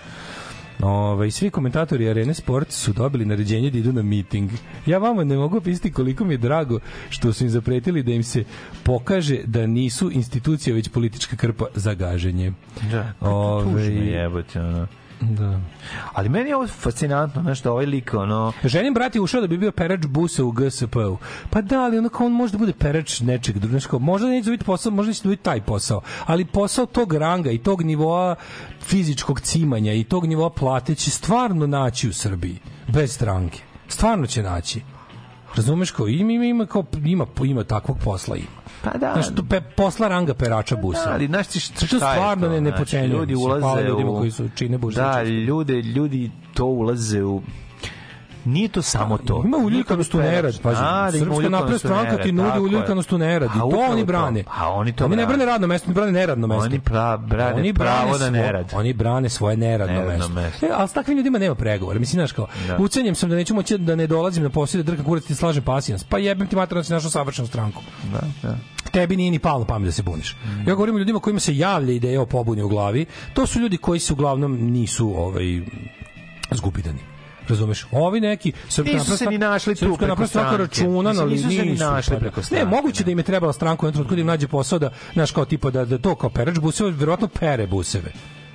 Ove, 0.83 1.31
svi 1.31 1.51
komentatori 1.51 2.09
Arene 2.09 2.35
Sport 2.35 2.73
su 2.73 2.93
dobili 2.93 3.24
naređenje 3.24 3.70
da 3.70 3.78
idu 3.78 3.93
na 3.93 4.03
miting. 4.03 4.51
Ja 4.87 4.99
vama 4.99 5.24
ne 5.24 5.37
mogu 5.37 5.57
opisati 5.57 5.93
koliko 5.93 6.24
mi 6.24 6.35
je 6.35 6.39
drago 6.39 6.78
što 7.11 7.33
su 7.33 7.45
im 7.45 7.51
zapretili 7.51 8.03
da 8.03 8.12
im 8.12 8.23
se 8.23 8.45
pokaže 8.83 9.39
da 9.45 9.66
nisu 9.66 10.11
institucija 10.12 10.74
već 10.74 10.89
politička 10.89 11.37
krpa 11.37 11.66
za 11.74 11.95
gaženje. 11.95 12.53
Da, 12.91 13.12
Ove, 13.20 13.65
tužno 13.65 14.03
jebote, 14.03 14.61
ono. 14.61 14.87
Da. 15.20 15.60
Ali 16.12 16.28
meni 16.28 16.51
je 16.51 16.56
ovo 16.56 16.66
fascinantno, 16.66 17.43
znaš, 17.43 17.62
da 17.62 17.72
ovaj 17.72 17.86
lik, 17.86 18.14
ono... 18.14 18.52
Ženin 18.64 18.94
brat 18.94 19.14
je 19.14 19.20
ušao 19.20 19.40
da 19.40 19.47
bi 19.47 19.59
bio 19.59 19.72
perač 19.72 20.06
busa 20.06 20.44
u 20.44 20.51
GSP-u. 20.51 21.18
Pa 21.51 21.62
da, 21.62 21.80
ali 21.80 21.98
ono 21.98 22.09
kao 22.09 22.26
on 22.26 22.32
može 22.32 22.52
da 22.52 22.59
bude 22.59 22.72
perač 22.72 23.20
nečeg 23.20 23.59
drugog. 23.59 23.80
Znaš, 23.80 24.01
možda 24.01 24.28
neće 24.28 24.44
dobiti 24.44 24.64
posao, 24.64 24.93
možda 24.93 25.09
neće 25.09 25.22
dobiti 25.22 25.43
taj 25.43 25.60
posao. 25.60 26.01
Ali 26.26 26.44
posao 26.44 26.86
tog 26.86 27.14
ranga 27.14 27.51
i 27.51 27.59
tog 27.59 27.82
nivoa 27.82 28.34
fizičkog 28.80 29.40
cimanja 29.40 29.93
i 29.93 30.05
tog 30.05 30.26
nivoa 30.26 30.51
plate 30.51 30.94
će 30.94 31.10
stvarno 31.10 31.66
naći 31.66 32.09
u 32.09 32.12
Srbiji. 32.12 32.59
Bez 32.88 33.14
stranke. 33.14 33.59
Stvarno 33.88 34.26
će 34.26 34.43
naći. 34.43 34.80
Razumeš 35.56 35.90
kao 35.90 36.09
ima 36.09 36.32
ima 36.32 36.44
ima 36.44 36.66
ima 37.05 37.26
ima 37.44 37.64
takvog 37.64 37.98
posla 38.05 38.36
ima. 38.36 38.65
Pa 38.93 38.99
da. 38.99 39.13
Znaš, 39.13 39.35
to 39.35 39.43
pe, 39.51 39.61
posla 39.61 40.09
ranga 40.09 40.35
perača 40.35 40.77
busa. 40.77 41.05
Da, 41.05 41.13
ali 41.13 41.27
znaš 41.27 41.47
ti 41.47 41.61
šta, 41.61 41.87
šta 41.87 41.97
je 41.97 42.01
stvarno 42.01 42.47
to? 42.47 42.53
ne 42.53 42.61
ne 42.61 42.73
Znači. 42.77 43.07
Ljudi 43.07 43.35
ulaze 43.35 43.61
hvala 43.61 43.81
ljudima 43.81 44.11
u... 44.11 44.19
koji 44.19 44.31
su 44.31 44.49
čine 44.55 44.79
busa. 44.79 45.01
Da, 45.01 45.23
ljude, 45.23 45.75
ljudi 45.83 46.31
to 46.55 46.65
ulaze 46.65 47.25
u 47.25 47.43
nije 48.47 48.68
to 48.68 48.82
samo 48.82 49.18
to. 49.18 49.43
Ima 49.44 49.56
uljulkanost 49.56 50.14
u 50.14 50.18
nerad, 50.18 50.60
pazi. 50.62 50.81
A, 50.82 51.10
Srpska 51.12 51.48
napredna 51.48 51.78
stranka 51.78 52.16
ti 52.16 52.32
nudi 52.32 52.59
uljulkanost 52.59 53.12
u 53.12 53.18
nerad. 53.18 53.51
I 53.56 53.59
to 53.59 53.66
oni 53.90 54.05
brane. 54.05 54.44
A 54.56 54.70
oni 54.70 54.93
to 54.93 55.05
Oni 55.05 55.16
ne 55.16 55.27
brane. 55.27 55.44
radno 55.44 55.66
mesto, 55.66 55.86
oni 55.86 55.94
brane 55.94 56.12
neradno 56.12 56.47
mesto. 56.47 56.64
Oni 56.64 56.81
pra, 56.81 57.16
brane 57.16 57.55
Oni 57.55 57.74
pravo 57.74 58.18
na 58.18 58.31
nerad. 58.31 58.70
Oni 58.74 58.93
brane 58.93 59.28
svoje 59.28 59.56
neradno, 59.56 60.05
mesto. 60.06 60.28
mesto. 60.28 60.66
E, 60.66 60.70
ali 60.73 60.89
s 60.89 60.93
takvim 60.93 61.16
ljudima 61.16 61.39
nema 61.39 61.55
pregovora. 61.55 61.98
Mislim, 61.98 62.18
znaš 62.20 62.32
kao, 62.32 62.47
Da. 62.68 62.77
ucenjem 62.77 63.14
sam 63.14 63.31
da 63.31 63.36
neću 63.36 63.55
moći 63.55 63.78
da 63.78 63.94
ne 63.97 64.06
dolazim 64.06 64.43
na 64.43 64.51
i 64.74 64.77
da 64.77 64.82
drkam 64.82 65.05
kurac 65.05 65.24
ti 65.24 65.35
slažem 65.35 65.62
pasijans. 65.62 66.05
Pa 66.05 66.18
jebem 66.18 66.47
ti 66.47 66.56
materijalno 66.56 66.85
si 66.85 66.93
našao 66.93 67.10
savršenu 67.10 67.48
stranku. 67.48 67.82
Da, 68.12 68.20
da. 68.43 68.56
Tebi 68.90 69.16
nije 69.16 69.31
ni 69.31 69.39
palo 69.39 69.64
pamet 69.64 69.86
da 69.86 69.93
se 69.93 70.02
buniš. 70.02 70.36
Ja 70.66 70.74
govorim 70.74 70.94
o 70.94 70.98
ljudima 70.98 71.20
kojima 71.20 71.40
se 71.40 71.56
javlja 71.56 71.93
ideja 71.93 72.23
o 72.23 72.27
pobuni 72.27 72.62
u 72.62 72.68
glavi. 72.68 73.06
To 73.35 73.47
su 73.47 73.60
ljudi 73.60 73.77
koji 73.77 74.01
se 74.01 74.12
uglavnom 74.12 74.52
nisu 74.52 75.14
ovaj, 75.16 75.60
zgubidani. 76.51 76.98
Razumeš? 77.48 77.86
Ovi 77.93 78.20
neki 78.20 78.52
Srpska 78.68 78.94
Nisu 78.94 79.16
se 79.16 79.27
ni 79.27 79.39
našli 79.39 79.74
tu 79.74 79.97
Srpska 79.98 80.27
stranke. 80.27 80.56
računa 80.56 81.12
na 81.12 81.24
Mislim, 81.24 81.48
nisu 81.48 81.60
se 81.60 81.64
ni 81.64 81.77
našli 81.77 82.14
da. 82.14 82.20
preko 82.20 82.40
Ne, 82.40 82.44
stranke, 82.44 82.66
moguće 82.66 83.05
da 83.05 83.10
im 83.10 83.18
je 83.18 83.24
trebala 83.24 83.52
stranka 83.52 83.86
u 83.86 83.93
trenutku 83.93 84.14
da 84.14 84.20
im 84.20 84.27
nađe 84.27 84.48
posao 84.48 84.79
da, 84.79 84.90
znaš, 85.12 85.30
kao 85.30 85.45
tipa 85.45 85.71
da, 85.71 85.85
da 85.85 85.98
to 85.98 86.14
kao 86.14 86.30
perač 86.30 86.59
buseve, 86.59 86.90
verovatno 86.90 87.29
pere 87.30 87.66
buseve. 87.66 88.12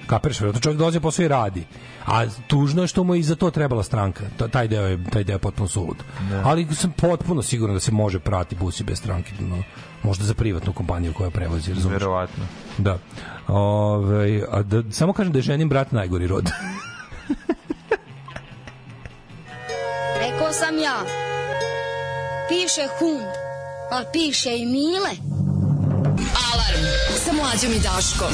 Kapiraš, 0.08 0.40
verovatno 0.40 0.62
čovjek 0.62 0.80
dolazi 0.80 1.00
posao 1.00 1.24
i 1.24 1.28
radi. 1.28 1.64
A 2.06 2.26
tužno 2.48 2.82
je 2.82 2.88
što 2.88 3.04
mu 3.04 3.16
je 3.16 3.20
i 3.20 3.24
za 3.24 3.36
to 3.36 3.52
trebala 3.52 3.84
stranka. 3.84 4.24
Ta- 4.38 4.48
Taj 4.48 4.68
deo 4.68 4.84
je, 4.84 5.04
taj 5.06 5.24
deo 5.24 5.36
je 5.36 5.40
potpuno 5.40 5.68
sulud. 5.68 5.96
Ali 6.44 6.68
sam 6.68 6.92
potpuno 6.92 7.42
siguran 7.42 7.76
da 7.76 7.80
se 7.80 7.92
može 7.92 8.20
prati 8.20 8.56
busi 8.56 8.84
bez 8.84 8.98
stranke. 8.98 9.32
No, 9.40 9.64
možda 10.04 10.26
za 10.26 10.34
privatnu 10.34 10.74
kompaniju 10.74 11.14
koja 11.14 11.30
prevozi, 11.30 11.74
razumeš? 11.74 11.94
Verovatno. 11.94 12.44
Da. 12.78 12.98
Ove, 13.48 14.42
a 14.52 14.64
da, 14.64 14.84
samo 14.92 15.14
kažem 15.14 15.34
da 15.34 15.40
je 15.40 15.44
ženin 15.44 15.70
brat 15.70 15.92
najgori 15.92 16.28
rod. 16.28 16.50
Rekao 20.22 20.54
sam 20.54 20.78
ja. 20.80 21.06
Piše 22.50 22.88
hund, 23.00 23.32
ali 23.92 24.06
piše 24.14 24.58
i 24.58 24.66
mile. 24.66 25.12
Alarm 26.52 26.86
sa 27.26 27.34
mlađom 27.34 27.72
i 27.72 27.80
Daškom. 27.80 28.34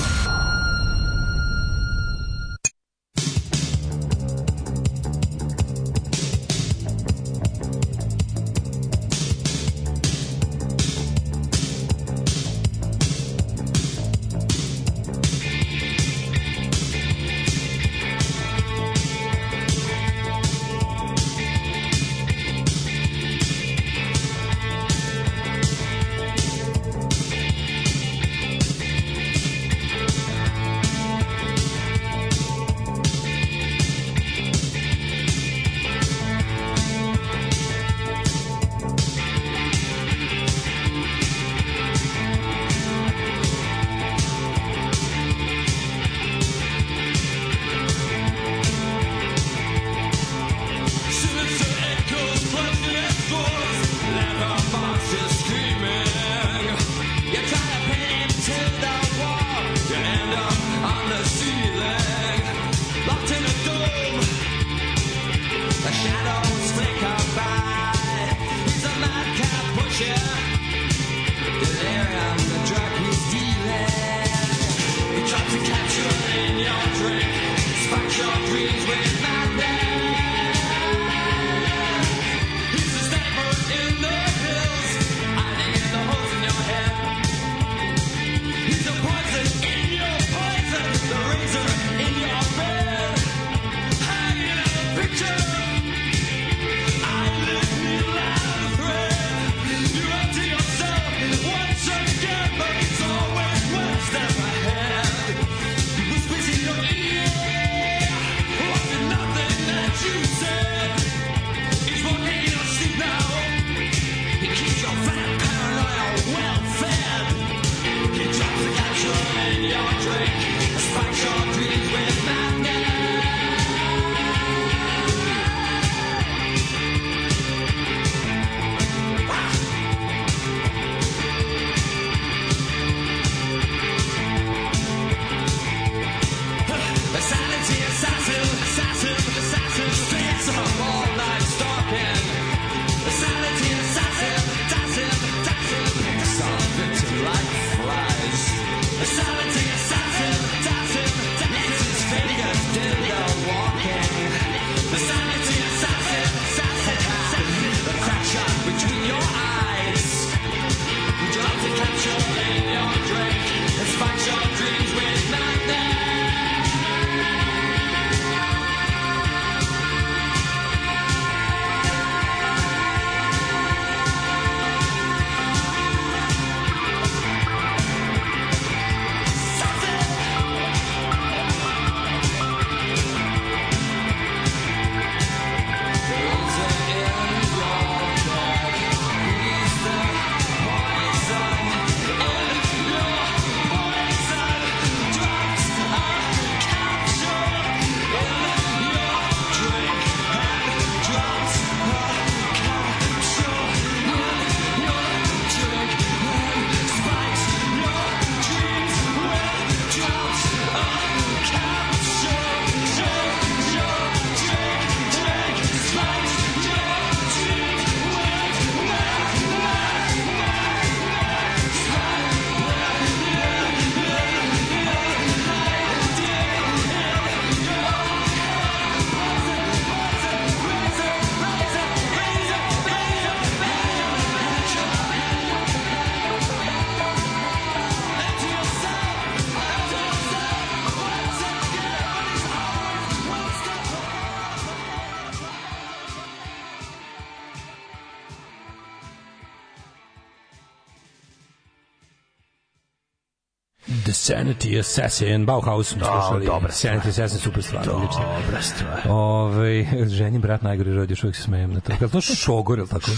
Assassin, 254.79 255.45
Bauhaus 255.45 255.87
smo 255.87 255.99
Da, 255.99 256.05
slušali. 256.05 256.45
dobra 256.45 256.69
Sanity 256.69 257.09
Assassin, 257.09 257.39
super 257.39 257.63
stvar. 257.63 257.85
Dobra 257.85 258.61
stvar. 258.61 259.01
Ove, 259.09 259.85
ženin 260.07 260.41
brat 260.41 260.61
najgori 260.61 260.93
rodi, 260.93 261.11
još 261.11 261.23
uvijek 261.23 261.35
se 261.35 261.41
smejem 261.41 261.73
na 261.73 261.79
to. 261.79 261.91
Je 261.93 262.09
to 262.09 262.21
šogor, 262.21 262.79
ili 262.79 262.87
tako? 262.87 263.11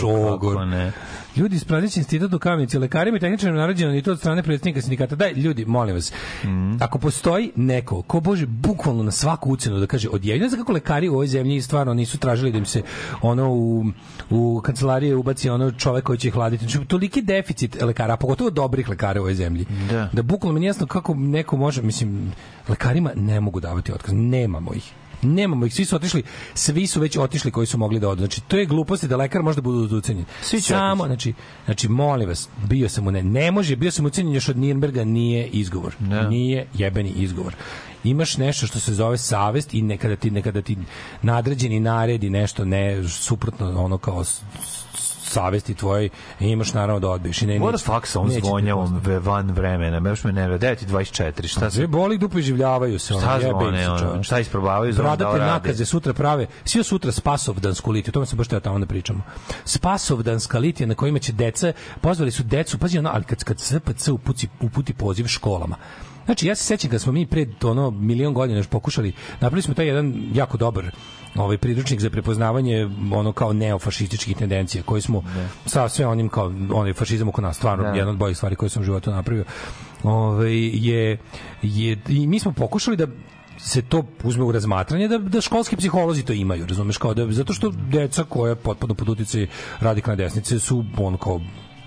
Šogor, 0.00 0.36
kako 0.52 0.64
ne. 0.64 0.92
Ljudi 1.36 1.56
iz 1.56 1.64
Pradeći 1.64 2.00
institut 2.00 2.32
u 2.32 2.38
Kamenici, 2.38 2.78
lekarima 2.78 3.16
i 3.16 3.20
tehničarima 3.20 3.58
naređeno 3.58 3.92
ni 3.92 4.02
to 4.02 4.12
od 4.12 4.18
strane 4.18 4.42
predsjednika 4.42 4.80
sindikata. 4.80 5.14
Daj, 5.16 5.32
ljudi, 5.32 5.64
molim 5.64 5.94
vas, 5.94 6.12
Mhm. 6.44 6.76
ako 6.80 6.98
postoji 6.98 7.52
neko 7.56 8.02
ko 8.02 8.20
bože 8.20 8.46
bukvalno 8.46 9.02
na 9.02 9.10
svaku 9.10 9.50
ucenu 9.50 9.78
da 9.78 9.86
kaže 9.86 10.08
odjedno 10.08 10.48
za 10.48 10.56
kako 10.56 10.72
lekari 10.72 11.08
u 11.08 11.12
ovoj 11.12 11.26
zemlji 11.26 11.62
stvarno 11.62 11.94
nisu 11.94 12.18
tražili 12.18 12.52
da 12.52 12.58
im 12.58 12.66
se 12.66 12.82
ono 13.22 13.50
u, 13.50 13.84
u 14.30 14.60
kancelarije 14.64 15.16
ubaci 15.16 15.50
ono 15.50 15.70
čovek 15.70 16.04
koji 16.04 16.18
će 16.18 16.28
ih 16.28 16.34
hladiti. 16.34 16.68
Znači, 16.68 16.88
toliki 16.88 17.22
deficit 17.22 17.82
lekara, 17.82 18.14
a 18.14 18.16
pogotovo 18.16 18.50
dobrih 18.50 18.88
lekara 18.88 19.20
u 19.20 19.22
ovoj 19.22 19.34
zemlji. 19.34 19.66
Da. 19.90 20.08
da 20.12 20.22
bukvalno 20.22 20.60
mi 20.60 20.66
jasno 20.66 20.86
kako 20.86 21.14
neko 21.14 21.56
može, 21.56 21.82
mislim, 21.82 22.32
lekarima 22.68 23.10
ne 23.14 23.40
mogu 23.40 23.60
davati 23.60 23.92
otkaz. 23.92 24.14
Nemamo 24.14 24.74
ih. 24.74 24.92
Nemamo 25.22 25.66
ih, 25.66 25.74
svi 25.74 25.84
su 25.84 25.96
otišli, 25.96 26.22
svi 26.54 26.86
su 26.86 27.00
već 27.00 27.16
otišli 27.16 27.50
koji 27.50 27.66
su 27.66 27.78
mogli 27.78 28.00
da 28.00 28.08
odu. 28.08 28.18
Znači, 28.18 28.40
to 28.40 28.56
je 28.56 28.66
gluposti 28.66 29.08
da 29.08 29.16
lekar 29.16 29.42
može 29.42 29.56
da 29.56 29.62
bude 29.62 29.94
ucenjen. 29.94 30.24
Svi 30.42 30.60
će 30.60 30.68
Samo, 30.68 31.04
otići. 31.04 31.08
znači, 31.08 31.34
znači, 31.64 31.88
molim 31.88 32.28
vas, 32.28 32.48
bio 32.68 32.88
sam 32.88 33.06
u 33.06 33.10
ne, 33.10 33.22
ne 33.22 33.50
može, 33.50 33.76
bio 33.76 33.90
sam 33.90 34.04
ucenjen 34.04 34.34
još 34.34 34.48
od 34.48 34.58
Nirnberga, 34.58 35.04
nije 35.04 35.46
izgovor. 35.46 35.94
Da. 35.98 36.28
Nije 36.28 36.66
jebeni 36.74 37.10
izgovor. 37.10 37.54
Imaš 38.04 38.36
nešto 38.36 38.66
što 38.66 38.80
se 38.80 38.94
zove 38.94 39.18
savest 39.18 39.74
i 39.74 39.82
nekada 39.82 40.16
ti, 40.16 40.30
nekada 40.30 40.62
ti 40.62 40.76
nadređeni 41.22 41.80
naredi 41.80 42.30
nešto 42.30 42.64
ne 42.64 43.08
suprotno 43.08 43.84
ono 43.84 43.98
kao 43.98 44.24
savesti 45.26 45.74
tvojoj 45.74 46.08
imaš 46.40 46.72
naravno 46.72 47.00
da 47.00 47.08
odbiješ 47.08 47.42
i 47.42 47.46
ne 47.46 47.54
What 47.54 47.72
neće- 47.72 47.78
the 47.78 47.92
fuck 47.92 48.06
sa 48.06 48.18
ovom 48.18 48.28
neće 48.28 48.40
ti 48.40 48.46
zvonjavom 48.46 48.84
postati. 48.84 49.08
ve- 49.08 49.18
van 49.18 49.50
vremena? 49.50 50.00
Baš 50.00 50.24
me 50.24 50.32
nervira. 50.32 50.58
9.24, 50.58 51.46
šta 51.46 51.70
se... 51.70 51.86
Boli 51.86 52.18
dupe 52.18 52.40
življavaju 52.40 52.98
se. 52.98 53.14
Šta 53.14 53.40
zvone, 53.40 53.78
se, 53.78 54.04
čoveče. 54.04 54.22
Šta 54.22 54.38
isprobavaju, 54.38 54.92
zvone 54.92 55.16
da 55.16 55.24
rade? 55.24 55.38
nakaze 55.40 55.84
sutra 55.84 56.12
prave, 56.12 56.46
svi 56.64 56.84
sutra 56.84 57.12
Spasovdansku 57.12 57.90
litiju, 57.90 58.10
o 58.10 58.14
tome 58.14 58.26
sam 58.26 58.36
baš 58.38 58.48
teo 58.48 58.60
tamo 58.60 58.78
da 58.78 58.86
pričamo. 58.86 59.22
Spasovdanska 59.64 60.58
litija 60.58 60.86
na 60.86 60.94
kojima 60.94 61.18
će 61.18 61.32
deca, 61.32 61.72
pozvali 62.00 62.30
su 62.30 62.42
decu, 62.42 62.78
pazi 62.78 62.98
ono, 62.98 63.10
ali 63.12 63.24
kad, 63.24 63.44
kad 63.44 63.60
SPC 63.60 64.08
uputi, 64.08 64.48
uputi 64.60 64.92
poziv 64.92 65.26
školama, 65.26 65.76
Znači, 66.26 66.46
ja 66.46 66.54
se 66.54 66.64
sećam 66.64 66.90
kad 66.90 67.00
smo 67.00 67.12
mi 67.12 67.26
pred 67.26 67.64
ono 67.64 67.90
milion 67.90 68.34
godina 68.34 68.58
još 68.58 68.66
pokušali, 68.66 69.12
napravili 69.32 69.62
smo 69.62 69.74
taj 69.74 69.86
jedan 69.86 70.14
jako 70.34 70.56
dobar 70.56 70.90
ovaj 71.34 71.58
priručnik 71.58 72.00
za 72.00 72.10
prepoznavanje 72.10 72.88
ono 73.12 73.32
kao 73.32 73.52
neofašističkih 73.52 74.36
tendencija 74.36 74.82
koji 74.82 75.02
smo 75.02 75.22
sa 75.66 75.88
sve 75.88 76.06
onim 76.06 76.28
kao 76.28 76.52
onaj 76.72 76.92
fašizam 76.92 77.28
oko 77.28 77.40
nas 77.40 77.56
stvarno 77.56 77.84
Da. 77.84 77.90
jedna 77.90 78.10
od 78.10 78.16
boljih 78.16 78.36
stvari 78.36 78.56
koje 78.56 78.68
sam 78.68 78.82
u 78.82 78.84
životu 78.84 79.10
napravio 79.10 79.44
ovaj 80.02 80.54
je 80.72 81.18
je 81.62 81.98
i 82.08 82.26
mi 82.26 82.38
smo 82.38 82.52
pokušali 82.52 82.96
da 82.96 83.06
se 83.58 83.82
to 83.82 84.04
uzme 84.24 84.44
u 84.44 84.52
razmatranje 84.52 85.08
da, 85.08 85.18
da 85.18 85.40
školski 85.40 85.76
psiholozi 85.76 86.22
to 86.24 86.32
imaju, 86.32 86.66
razumeš, 86.66 86.98
kao 86.98 87.14
da, 87.14 87.32
zato 87.32 87.52
što 87.52 87.70
deca 87.70 88.24
koja 88.24 88.54
potpadnu 88.54 88.94
pod 88.94 89.08
uticaj 89.08 89.46
radikalne 89.80 90.24
desnice 90.24 90.58
su 90.60 90.84
on 90.98 91.16
kao 91.16 91.40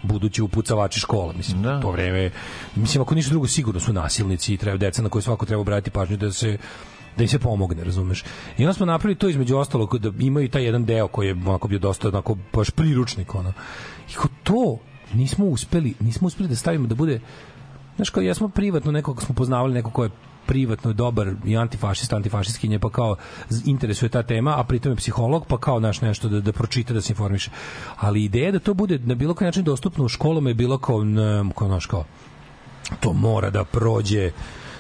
budući 0.04 0.42
upucavači 0.42 1.00
škola, 1.00 1.34
mislim, 1.34 1.62
Da. 1.62 1.82
to 1.82 1.92
vreme, 1.92 2.32
mislim, 2.76 3.02
ako 3.02 3.16
ništa 3.16 3.30
drugo, 3.30 3.48
sigurno 3.48 3.80
su 3.80 3.94
nasilnici 3.94 4.54
i 4.54 4.58
treba 4.58 4.78
deca 4.78 5.02
na 5.02 5.10
koje 5.10 5.22
svako 5.22 5.46
treba 5.46 5.62
obratiti 5.62 5.92
pažnju 5.92 6.18
da 6.18 6.32
se 6.32 6.58
da 7.18 7.24
im 7.24 7.28
se 7.28 7.40
pomogne, 7.40 7.84
razumeš. 7.84 8.24
I 8.58 8.64
onda 8.64 8.74
smo 8.74 8.86
napravili 8.86 9.20
to 9.20 9.30
između 9.30 9.58
ostalog 9.58 9.98
da 9.98 10.12
imaju 10.20 10.50
taj 10.50 10.64
jedan 10.64 10.86
deo 10.86 11.08
koji 11.08 11.28
je 11.28 11.34
onako 11.34 11.68
bio 11.68 11.80
dosta 11.80 12.08
onako 12.08 12.38
baš 12.54 12.70
priručnik 12.70 13.36
ono. 13.36 13.54
I 14.12 14.14
kao 14.14 14.28
to 14.44 14.78
nismo 15.14 15.46
uspeli, 15.46 15.94
nismo 16.00 16.28
uspeli 16.28 16.50
da 16.50 16.56
stavimo 16.56 16.88
da 16.88 16.96
bude 16.96 17.20
Znaš, 18.00 18.10
kao 18.10 18.24
ja 18.24 18.34
smo 18.34 18.50
privatno 18.50 18.92
nekog 18.92 19.22
smo 19.24 19.36
poznavali 19.36 19.74
neko 19.74 19.92
ko 19.92 20.04
je 20.04 20.10
privatno 20.50 20.94
dobar 20.94 21.34
i 21.46 21.58
antifašista, 21.58 22.16
antifašistkinje, 22.16 22.80
pa 22.80 22.90
kao 22.90 23.16
interesuje 23.66 24.10
ta 24.10 24.24
tema, 24.24 24.60
a 24.60 24.64
pritom 24.64 24.92
je 24.92 24.96
psiholog, 24.96 25.46
pa 25.48 25.58
kao 25.58 25.80
naš 25.80 26.02
nešto 26.02 26.30
da, 26.30 26.42
da 26.42 26.52
pročita, 26.52 26.94
da 26.94 27.02
se 27.02 27.14
informiše. 27.14 27.52
Ali 27.96 28.24
ideja 28.24 28.52
da 28.52 28.60
to 28.60 28.74
bude 28.74 28.98
na 29.00 29.16
bilo 29.16 29.34
koji 29.34 29.46
način 29.46 29.64
dostupno 29.64 30.06
u 30.06 30.10
školama 30.10 30.50
je 30.50 30.54
bilo 30.54 30.78
kao, 30.78 31.06
kao, 31.56 31.68
naš, 31.68 31.86
kao, 31.86 32.06
to 33.00 33.14
mora 33.14 33.50
da 33.50 33.64
prođe 33.64 34.32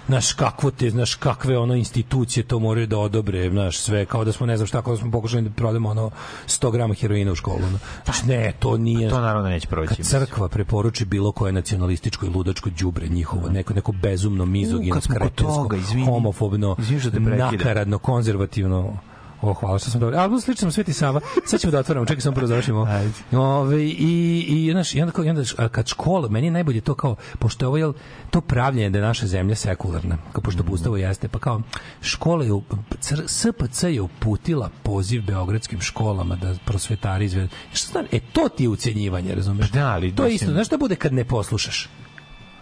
znaš 0.09 0.33
kakvo 0.33 0.71
te, 0.71 0.89
znaš 0.89 1.15
kakve 1.15 1.57
ono 1.57 1.75
institucije 1.75 2.43
to 2.43 2.59
moraju 2.59 2.87
da 2.87 2.97
odobre, 2.97 3.49
znaš 3.49 3.77
sve, 3.79 4.05
kao 4.05 4.25
da 4.25 4.31
smo 4.31 4.45
ne 4.45 4.57
znam 4.57 4.67
šta, 4.67 4.81
kao 4.81 4.93
da 4.93 4.99
smo 4.99 5.11
pokušali 5.11 5.41
da 5.41 5.49
prodamo 5.49 5.89
ono 5.89 6.11
100 6.47 6.71
grama 6.71 6.93
heroina 6.93 7.31
u 7.31 7.35
školu. 7.35 7.57
Ono. 7.67 7.79
Znaš, 8.05 8.23
ne, 8.23 8.53
to 8.59 8.77
nije... 8.77 9.09
To 9.09 9.21
naravno 9.21 9.49
neće 9.49 9.67
proći. 9.67 9.95
Kad 9.95 10.05
crkva 10.05 10.49
preporuči 10.49 11.05
bilo 11.05 11.31
koje 11.31 11.51
nacionalističko 11.51 12.25
i 12.25 12.29
ludačko 12.29 12.69
đubre 12.69 13.07
njihovo, 13.07 13.49
neko 13.49 13.73
neko 13.73 13.91
bezumno 13.91 14.45
mizogino, 14.45 15.01
kretensko, 15.13 15.69
homofobno, 16.05 16.75
Izvini 16.79 17.01
što 17.01 17.11
te 17.11 17.17
prekidam. 17.17 17.51
nakaradno, 17.51 17.97
konzervativno, 17.97 18.97
O, 19.41 19.53
hvala 19.53 19.79
što 19.79 19.89
sam 19.89 20.01
dobro. 20.01 20.17
Album 20.17 20.41
slično 20.41 20.71
Sveti 20.71 20.93
Sava. 20.93 21.21
Sad 21.45 21.59
ćemo 21.59 21.71
da 21.71 21.79
otvorimo, 21.79 22.05
čekaj 22.05 22.21
samo 22.21 22.35
prvo 22.35 22.47
završimo. 22.47 22.87
Ove, 23.31 23.83
i, 23.83 24.45
i, 24.47 24.71
znaš, 24.71 24.95
i 24.95 25.01
onda, 25.01 25.11
kao, 25.11 25.25
i 25.25 25.29
onda 25.29 25.43
a 25.57 25.69
kad 25.69 25.87
škola, 25.87 26.29
meni 26.29 26.47
je 26.47 26.51
najbolje 26.51 26.81
to 26.81 26.93
kao, 26.93 27.15
pošto 27.39 27.65
je 27.65 27.67
ovo, 27.67 27.77
jel, 27.77 27.93
to 28.29 28.41
pravljenje 28.41 28.89
da 28.89 28.97
je 28.97 29.03
naša 29.03 29.27
zemlja 29.27 29.55
sekularna, 29.55 30.17
kao 30.31 30.41
pošto 30.41 30.63
po 30.63 30.73
ustavu 30.73 30.97
jeste, 30.97 31.27
pa 31.27 31.39
kao, 31.39 31.61
škola 32.01 32.45
je, 32.45 32.51
CR 32.99 33.21
SPC 33.27 33.83
je 33.83 34.01
uputila 34.01 34.69
poziv 34.83 35.25
beogradskim 35.25 35.81
školama 35.81 36.35
da 36.35 36.55
prosvetari 36.65 37.25
izvedu. 37.25 37.49
Šta 37.73 37.91
znam, 37.91 38.05
e, 38.11 38.19
to 38.19 38.49
ti 38.49 38.63
je 38.63 38.69
ucenjivanje, 38.69 39.35
razumeš? 39.35 39.71
Da, 39.71 39.87
ali, 39.87 40.15
to 40.15 40.25
je 40.25 40.33
isto, 40.33 40.51
znaš 40.51 40.67
šta 40.67 40.77
bude 40.77 40.95
kad 40.95 41.13
ne 41.13 41.25
poslušaš? 41.25 41.89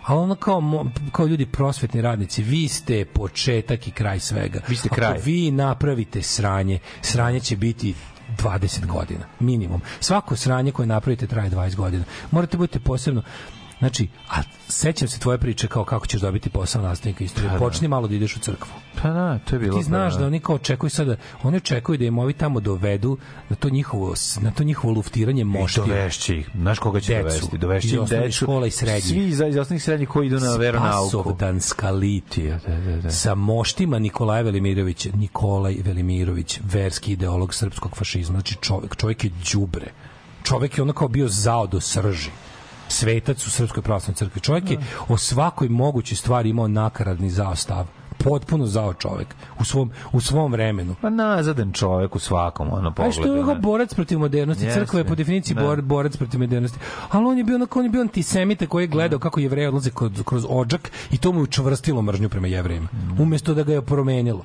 A 0.07 0.15
ono 0.15 0.35
kao, 0.35 0.85
kao 1.11 1.25
ljudi 1.25 1.45
prosvetni 1.45 2.01
radnici, 2.01 2.43
vi 2.43 2.67
ste 2.67 3.05
početak 3.05 3.87
i 3.87 3.91
kraj 3.91 4.19
svega. 4.19 4.59
Vi 4.67 4.75
ste 4.75 4.87
Ako 4.91 4.95
kraj. 4.95 5.19
vi 5.23 5.51
napravite 5.51 6.21
sranje, 6.21 6.79
sranje 7.01 7.39
će 7.39 7.55
biti 7.55 7.93
20 8.37 8.85
godina, 8.85 9.25
minimum. 9.39 9.81
Svako 9.99 10.35
sranje 10.35 10.71
koje 10.71 10.85
napravite 10.85 11.27
traje 11.27 11.49
20 11.49 11.75
godina. 11.75 12.03
Morate 12.31 12.57
budete 12.57 12.79
posebno 12.79 13.21
Znači, 13.79 14.07
a 14.29 14.41
sećam 14.67 15.07
se 15.07 15.19
tvoje 15.19 15.37
priče 15.37 15.67
kao 15.67 15.83
kako 15.85 16.07
ćeš 16.07 16.21
dobiti 16.21 16.49
posao 16.49 16.81
nastavnika 16.81 17.23
istorije. 17.23 17.49
Pa 17.49 17.53
da. 17.53 17.59
Počni 17.59 17.87
malo 17.87 18.07
da 18.07 18.15
ideš 18.15 18.35
u 18.35 18.39
crkvu. 18.39 18.69
Pa 19.01 19.09
da, 19.09 19.39
to 19.39 19.55
je 19.55 19.59
bilo... 19.59 19.77
Ti 19.77 19.83
znaš 19.83 20.13
pa 20.13 20.19
da 20.19 20.25
oni 20.25 20.39
kao 20.39 20.55
očekuju 20.55 20.89
sada, 20.89 21.15
oni 21.43 21.57
očekuju 21.57 21.97
da 21.97 22.05
im 22.05 22.17
ovi 22.19 22.33
tamo 22.33 22.59
dovedu 22.59 23.17
na 23.49 23.55
to 23.55 23.69
njihovo, 23.69 24.13
na 24.41 24.51
to 24.51 24.63
njihovo 24.63 24.93
luftiranje 24.93 25.43
mošti. 25.43 25.79
Dovešće 25.79 26.37
ih. 26.37 26.49
Znaš 26.55 26.79
koga 26.79 26.99
će 26.99 27.23
Decu. 27.23 27.57
dovesti? 27.57 27.95
Im 27.95 28.01
osnovnih 28.01 28.27
decu. 28.27 28.45
škola 28.45 28.67
i 28.67 28.71
srednjih. 28.71 29.03
Svi 29.03 29.27
iz, 29.27 29.41
iz 29.49 29.57
osnovnih 29.57 29.83
srednjih 29.83 30.09
koji 30.09 30.27
idu 30.27 30.39
na 30.39 30.55
veronauku. 30.55 31.09
Spasovdanska 31.09 31.91
litija 31.91 32.59
Da, 32.67 32.75
da, 32.75 33.01
da. 33.01 33.11
sa 33.11 33.35
moštima 33.35 33.99
Nikolaja 33.99 34.41
Velimirovića. 34.41 35.09
Nikolaj 35.15 35.75
Velimirović, 35.83 36.59
verski 36.63 37.11
ideolog 37.11 37.53
srpskog 37.53 37.97
fašizma. 37.97 38.33
Znači 38.33 38.55
čovjek, 38.61 38.95
čovjek 38.95 39.23
je 39.23 39.31
đubre. 39.53 39.91
Čovjek 40.43 40.77
je 40.77 40.81
ono 40.81 40.93
kao 40.93 41.07
bio 41.07 41.27
zao 41.27 41.67
do 41.67 41.81
srži 41.81 42.29
svetac 42.87 43.47
u 43.47 43.51
Srpskoj 43.51 43.83
pravoslavnoj 43.83 44.15
crkvi. 44.15 44.41
Čovjek 44.41 44.71
je 44.71 44.77
o 45.07 45.17
svakoj 45.17 45.69
mogućoj 45.69 46.15
stvari 46.15 46.49
imao 46.49 46.67
nakaradni 46.67 47.29
zao 47.29 47.55
stav. 47.55 47.85
Potpuno 48.23 48.65
zao 48.65 48.93
čovjek 48.93 49.27
u 49.59 49.63
svom, 49.65 49.91
u 50.11 50.21
svom 50.21 50.51
vremenu. 50.51 50.95
Pa 51.01 51.09
nazadan 51.09 51.71
čovjek 51.71 52.15
u 52.15 52.19
svakom 52.19 52.67
ono 52.73 52.89
A 52.89 52.91
pogledu. 52.91 53.11
što 53.11 53.35
je 53.35 53.43
kao 53.45 53.55
borac 53.55 53.93
protiv 53.93 54.19
modernosti, 54.19 54.65
Jeste. 54.65 54.79
crkva 54.79 54.99
je 54.99 55.05
po 55.05 55.15
definiciji 55.15 55.55
Da. 55.55 55.61
bor, 55.61 55.81
borac 55.81 56.17
protiv 56.17 56.39
modernosti. 56.39 56.79
Ali 57.09 57.25
on 57.25 57.37
je 57.37 57.43
bio 57.43 57.55
onako, 57.55 57.79
on 57.79 57.85
je 57.85 57.91
bio 57.91 58.01
antisemita 58.01 58.67
koji 58.67 58.83
je 58.83 58.87
gledao 58.87 59.19
kako 59.19 59.39
jevreji 59.39 59.67
odlaze 59.67 59.89
kroz, 59.89 60.11
kroz 60.25 60.45
odžak 60.49 60.91
i 61.11 61.17
to 61.17 61.31
mu 61.31 61.39
je 61.39 61.43
učvrstilo 61.43 62.01
mržnju 62.01 62.29
prema 62.29 62.47
jevrejima. 62.47 62.87
Umesto 63.19 63.53
da 63.53 63.63
ga 63.63 63.73
je 63.73 63.81
promenilo. 63.81 64.43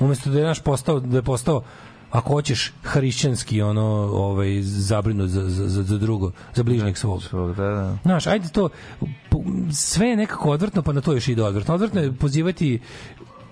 Umesto 0.00 0.30
da 0.30 0.38
je 0.38 0.44
naš 0.44 0.60
postao, 0.60 1.00
da 1.00 1.16
je 1.16 1.22
postao 1.22 1.62
ako 2.10 2.32
hoćeš 2.32 2.72
hrišćanski 2.82 3.62
ono 3.62 3.82
ovaj 4.12 4.62
zabrinut 4.62 5.30
za, 5.30 5.48
za, 5.48 5.68
za, 5.68 5.82
za 5.82 5.98
drugo 5.98 6.32
za 6.54 6.62
bližnjeg 6.62 6.98
svog 6.98 7.22
Svog, 7.22 7.56
da, 7.56 7.62
da. 7.64 7.96
Znaš, 8.02 8.26
ajde 8.26 8.48
to, 8.48 8.68
sve 9.72 10.08
je 10.08 10.16
nekako 10.16 10.50
odvrtno, 10.50 10.82
pa 10.82 10.92
na 10.92 11.00
to 11.00 11.12
još 11.12 11.28
ide 11.28 11.42
odvrtno. 11.42 11.74
Odvrtno 11.74 12.00
je 12.00 12.12
pozivati 12.12 12.80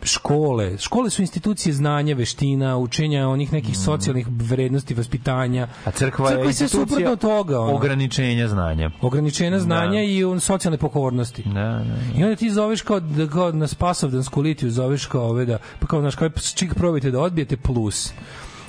škole. 0.03 0.79
Škole 0.79 1.11
su 1.11 1.23
institucije 1.23 1.73
znanja, 1.73 2.15
veština, 2.15 2.77
učenja 2.77 3.29
onih 3.29 3.53
nekih 3.53 3.79
socijalnih 3.79 4.27
vrednosti, 4.31 4.95
vaspitanja. 4.95 5.67
Mm. 5.67 5.89
A 5.89 5.91
crkva, 5.91 6.31
je 6.31 6.37
sve 6.37 6.47
institucija 6.47 6.87
suprotno 6.87 7.17
toga. 7.17 7.61
Ono. 7.61 7.75
ograničenja 7.75 8.49
znanja. 8.49 8.91
Ograničenja 9.01 9.59
znanja 9.59 9.91
Da. 9.91 10.03
i 10.03 10.25
on, 10.25 10.41
socijalne 10.41 10.79
pokornosti. 10.79 11.43
Da, 11.43 11.53
da. 11.53 12.19
I 12.19 12.25
onda 12.25 12.37
ti 12.37 12.51
zoveš 12.51 12.83
kao, 12.83 13.01
da, 13.01 13.29
kao 13.29 13.53
na 13.53 13.67
Spasovdansku 13.67 14.41
litiju, 14.41 14.71
zoveš 14.71 15.07
kao 15.07 15.29
ove 15.29 15.45
da, 15.45 15.59
pa 15.81 15.87
kao, 15.87 16.01
znaš, 16.01 16.15
kao, 16.15 16.29
čik 16.55 16.75
probajte 16.75 17.11
da 17.11 17.21
odbijete 17.21 17.57
plus 17.57 18.13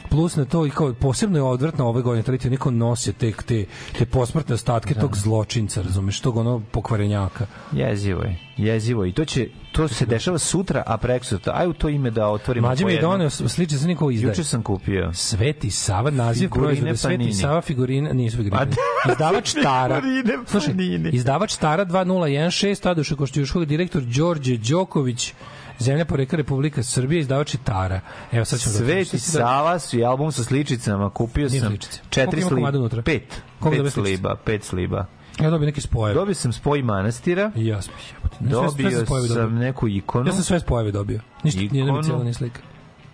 plus 0.10 0.36
na 0.36 0.46
to 0.46 0.66
i 0.66 0.70
kao 0.70 0.94
posebno 0.94 1.38
je 1.38 1.44
odvratno 1.44 1.88
ove 1.88 2.02
godine 2.02 2.24
tradicija 2.24 2.52
niko 2.52 2.72
nosi 2.72 3.14
te 3.14 3.32
te 3.46 3.66
te 3.98 4.06
posmrtne 4.06 4.56
ostatke 4.56 4.94
tog 4.94 5.18
zločinca 5.18 5.82
razumeš 5.82 6.22
tog 6.22 6.38
ono 6.38 6.62
pokvarenjaka 6.72 7.46
Jezivo 7.72 8.22
je. 8.22 8.38
Jezivo 8.58 9.04
je. 9.04 9.10
i 9.10 9.14
to 9.14 9.26
će 9.26 9.48
to 9.72 9.88
se 9.88 10.06
dešava 10.06 10.38
sutra, 10.38 10.84
a 10.86 10.98
prekosutra. 10.98 11.54
Aj 11.56 11.68
u 11.68 11.74
to 11.74 11.90
ime 11.90 12.12
da 12.12 12.28
otvorimo. 12.28 12.68
Mlađe 12.68 12.84
po 12.84 12.88
mi 12.88 12.94
je 12.94 13.02
doneo 13.02 13.30
sliče 13.30 13.78
za 13.78 13.88
niko 13.88 14.12
izdaje. 14.12 14.32
Juče 14.32 14.44
sam 14.44 14.64
kupio. 14.64 15.14
Sveti 15.14 15.72
Sava, 15.72 16.12
naziv 16.12 16.50
proizvoda 16.50 16.96
Sveti. 16.96 17.34
Sava 17.34 17.62
figurina, 17.62 18.14
nisu 18.14 18.38
figurine. 18.38 18.66
Pa 19.04 19.12
Izdavač 19.12 19.54
Tara. 19.64 20.02
Slušaj, 20.46 20.74
izdavač 21.12 21.56
Tara 21.56 21.86
2016, 21.86 22.82
Tadoša 22.82 23.16
Košćuškog, 23.16 23.66
direktor 23.66 24.02
Đorđe 24.02 24.58
Đoković, 24.58 25.34
Zemlja 25.80 26.06
poreka 26.06 26.38
Republika 26.38 26.84
Srbije, 26.84 27.20
izdavač 27.20 27.54
je 27.54 27.60
Tara. 27.64 28.02
Evo 28.32 28.46
sad 28.46 28.60
ćemo 28.60 28.76
Sveti 28.76 29.12
da... 29.12 29.20
Sava 29.20 29.80
su 29.80 30.00
i 30.00 30.04
album 30.04 30.32
sa 30.32 30.44
sličicama. 30.44 31.10
Kupio 31.10 31.50
sam 31.50 31.60
sličice. 31.60 32.02
četiri 32.10 32.26
Koliko 32.26 32.40
ima 32.40 32.48
sliba. 32.50 32.56
komada 32.56 32.80
unutra? 32.80 33.02
Pet. 33.02 33.42
Koliko 33.60 33.70
Pet 33.70 33.78
dobiš 33.78 33.94
sličice? 33.94 34.18
sliba. 34.18 34.36
Pet 34.46 34.64
sliba. 34.64 35.06
Ja 35.42 35.50
dobio 35.50 35.66
neke 35.66 35.82
spojeve. 35.82 36.14
Dobio 36.14 36.36
sam 36.36 36.54
spoj 36.54 36.82
manastira. 36.82 37.52
I 37.56 37.66
ja 37.66 37.82
sam 37.82 37.94
jebote. 38.16 38.36
Dobio 38.40 38.92
sam 38.92 39.06
spojeve 39.06 39.28
sam 39.28 39.38
dobio. 39.38 39.60
neku 39.60 39.88
ikonu. 39.88 40.28
Ja 40.30 40.34
sam 40.34 40.44
sve 40.44 40.60
spojeve 40.60 40.92
dobio. 40.92 41.20
Ništa, 41.44 41.62
nije 41.72 41.92
mi 41.92 42.04
cijela 42.04 42.24
ni 42.24 42.34
slika. 42.34 42.62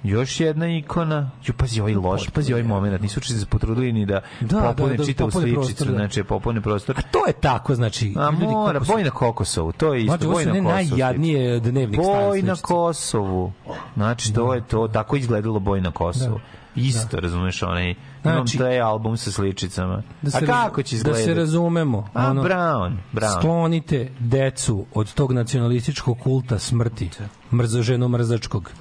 Još 0.06 0.40
jedna 0.40 0.68
ikona. 0.70 1.32
Ju, 1.46 1.54
pazi 1.54 1.82
ovaj 1.82 1.94
loš, 1.96 2.30
pazi 2.30 2.54
ovaj 2.54 2.64
moment. 2.64 3.02
Nisu 3.02 3.18
uopšte 3.18 3.34
se 3.34 3.46
potrudili 3.46 3.94
ni 3.94 4.06
da, 4.06 4.22
Da, 4.42 4.62
popune 4.62 4.90
da, 4.90 4.98
da, 4.98 5.06
čitavu 5.06 5.32
sličicu. 5.32 5.86
da. 5.86 5.92
Znači, 5.92 6.24
popune 6.24 6.62
prostor. 6.62 6.96
To 7.12 7.28
je 7.28 7.34
tako, 7.34 7.76
znači... 7.76 8.14
A 8.18 8.30
ljudi, 8.32 8.46
mora, 8.46 8.80
su- 8.80 8.92
boj 8.94 9.04
na 9.04 9.10
Kokosovu, 9.10 9.72
to 9.72 9.94
je 9.94 10.02
isto, 10.02 10.14
ovo 10.16 10.34
boj 10.34 10.46
na 10.46 10.52
Kosovu. 10.52 10.64
najjadnije 10.66 11.60
dnevnik 11.60 12.00
style 12.00 12.28
Boj 12.28 12.42
na. 12.42 12.56
Kosovu. 12.56 13.52
Znači, 13.96 14.34
to 14.34 14.54
je 14.54 14.62
to, 14.64 14.88
tako 14.88 15.16
izgledalo 15.16 15.60
boj 15.60 15.82
na 15.82 15.92
Kosovu. 15.92 16.40
Isto, 16.76 17.20
razumeš, 17.20 17.64
onaj, 17.64 17.90
imam 17.90 17.98
Znači- 18.38 18.58
taj 18.58 18.80
album 18.82 19.18
sa 19.18 19.32
sličicama. 19.32 20.02
Da 20.22 20.32
se 20.32 20.38
A 20.38 20.46
kako 20.46 20.84
će 20.84 20.94
Da 20.94 20.98
izgledati? 20.98 21.24
se 21.24 21.34
razumemo. 21.34 22.08
A, 22.14 22.34
Brown, 22.34 22.92
Brown. 23.14 23.38
Sklonite 23.38 24.10
decu 24.20 24.86
od 24.94 25.14
tog 25.14 25.32
nacionalističkog 25.32 26.18
kulta 26.20 26.60
smrti, 26.60 27.10
mrzoženo 27.54 28.08
mrzačkog. 28.08 28.72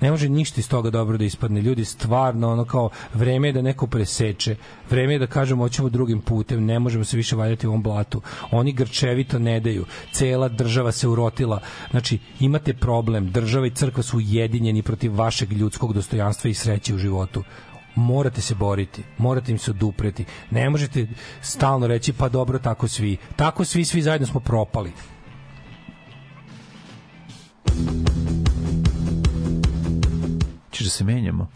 Ne 0.00 0.10
može 0.10 0.28
ništa 0.28 0.60
iz 0.60 0.68
toga 0.68 0.90
dobro 0.90 1.18
da 1.18 1.24
ispadne. 1.24 1.60
Ljudi 1.60 1.84
stvarno 1.84 2.52
ono 2.52 2.64
kao 2.64 2.90
vreme 3.14 3.48
je 3.48 3.52
da 3.52 3.62
neko 3.62 3.86
preseče. 3.86 4.56
Vreme 4.90 5.12
je 5.12 5.18
da 5.18 5.26
kažemo 5.26 5.64
hoćemo 5.64 5.88
drugim 5.88 6.20
putem. 6.20 6.64
Ne 6.64 6.78
možemo 6.78 7.04
se 7.04 7.16
više 7.16 7.36
valjati 7.36 7.66
u 7.66 7.70
ovom 7.70 7.82
blatu. 7.82 8.22
Oni 8.50 8.72
grčevito 8.72 9.38
ne 9.38 9.60
daju. 9.60 9.84
Cela 10.12 10.48
država 10.48 10.92
se 10.92 11.08
urotila. 11.08 11.60
Znači, 11.90 12.18
imate 12.40 12.74
problem. 12.74 13.30
Država 13.30 13.66
i 13.66 13.70
crkva 13.70 14.02
su 14.02 14.16
ujedinjeni 14.16 14.82
protiv 14.82 15.16
vašeg 15.16 15.52
ljudskog 15.52 15.92
dostojanstva 15.92 16.50
i 16.50 16.54
sreće 16.54 16.94
u 16.94 16.98
životu 16.98 17.42
morate 17.94 18.40
se 18.40 18.54
boriti, 18.54 19.02
morate 19.18 19.52
im 19.52 19.58
se 19.58 19.70
odupreti. 19.70 20.24
Ne 20.50 20.70
možete 20.70 21.06
stalno 21.40 21.86
reći 21.86 22.12
pa 22.12 22.28
dobro 22.28 22.58
tako 22.58 22.88
svi. 22.88 23.16
Tako 23.36 23.64
svi, 23.64 23.84
svi 23.84 24.02
zajedno 24.02 24.26
smo 24.26 24.40
propali. 24.40 24.92
Češ 30.84 30.90
da 30.92 30.96
se 30.96 31.04
menjamo? 31.04 31.48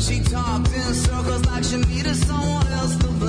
She 0.00 0.18
talked 0.24 0.74
in 0.74 0.94
circles 0.94 1.46
like 1.46 1.64
she 1.64 1.76
needed 1.76 2.16
someone 2.16 2.66
else 2.72 2.96
to 2.96 3.19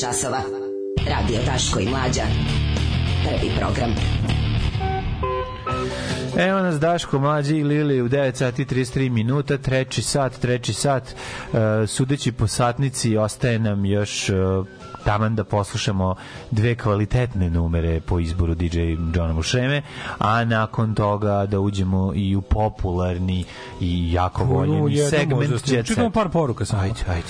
časova. 0.00 0.40
Radio 1.08 1.38
Daško 1.46 1.80
i 1.80 1.88
Mlađa. 1.88 2.22
Prvi 3.24 3.52
program. 3.58 3.94
Evo 6.38 6.60
nas 6.60 6.80
Daško, 6.80 7.18
mlađi 7.18 7.56
i 7.56 7.64
Lili 7.64 8.02
u 8.02 8.08
9 8.08 8.34
sati 8.34 8.64
33 8.64 9.10
minuta, 9.10 9.58
treći 9.58 10.02
sat, 10.02 10.38
treći 10.38 10.72
sat, 10.72 11.02
uh, 11.52 11.58
sudeći 11.86 12.32
po 12.32 12.46
satnici, 12.46 13.16
ostaje 13.16 13.58
nam 13.58 13.84
još 13.84 14.28
uh, 14.28 14.66
taman 15.04 15.34
da 15.34 15.44
poslušamo 15.44 16.14
dve 16.50 16.74
kvalitetne 16.74 17.50
numere 17.50 18.00
po 18.00 18.18
izboru 18.18 18.54
DJ 18.54 18.80
Johna 19.14 19.32
Mušeme, 19.32 19.82
a 20.18 20.44
nakon 20.44 20.94
toga 20.94 21.46
da 21.46 21.60
uđemo 21.60 22.12
i 22.14 22.36
u 22.36 22.42
popularni 22.42 23.44
i 23.80 24.12
jako 24.12 24.44
voljeni 24.44 24.96
segment 24.96 25.50
Jet 25.50 25.66
Set. 25.66 25.86
Čekamo 25.86 26.10
par 26.10 26.28
poruka 26.28 26.64
samo. 26.64 26.82
Ajde, 26.82 27.00
ajde. 27.08 27.28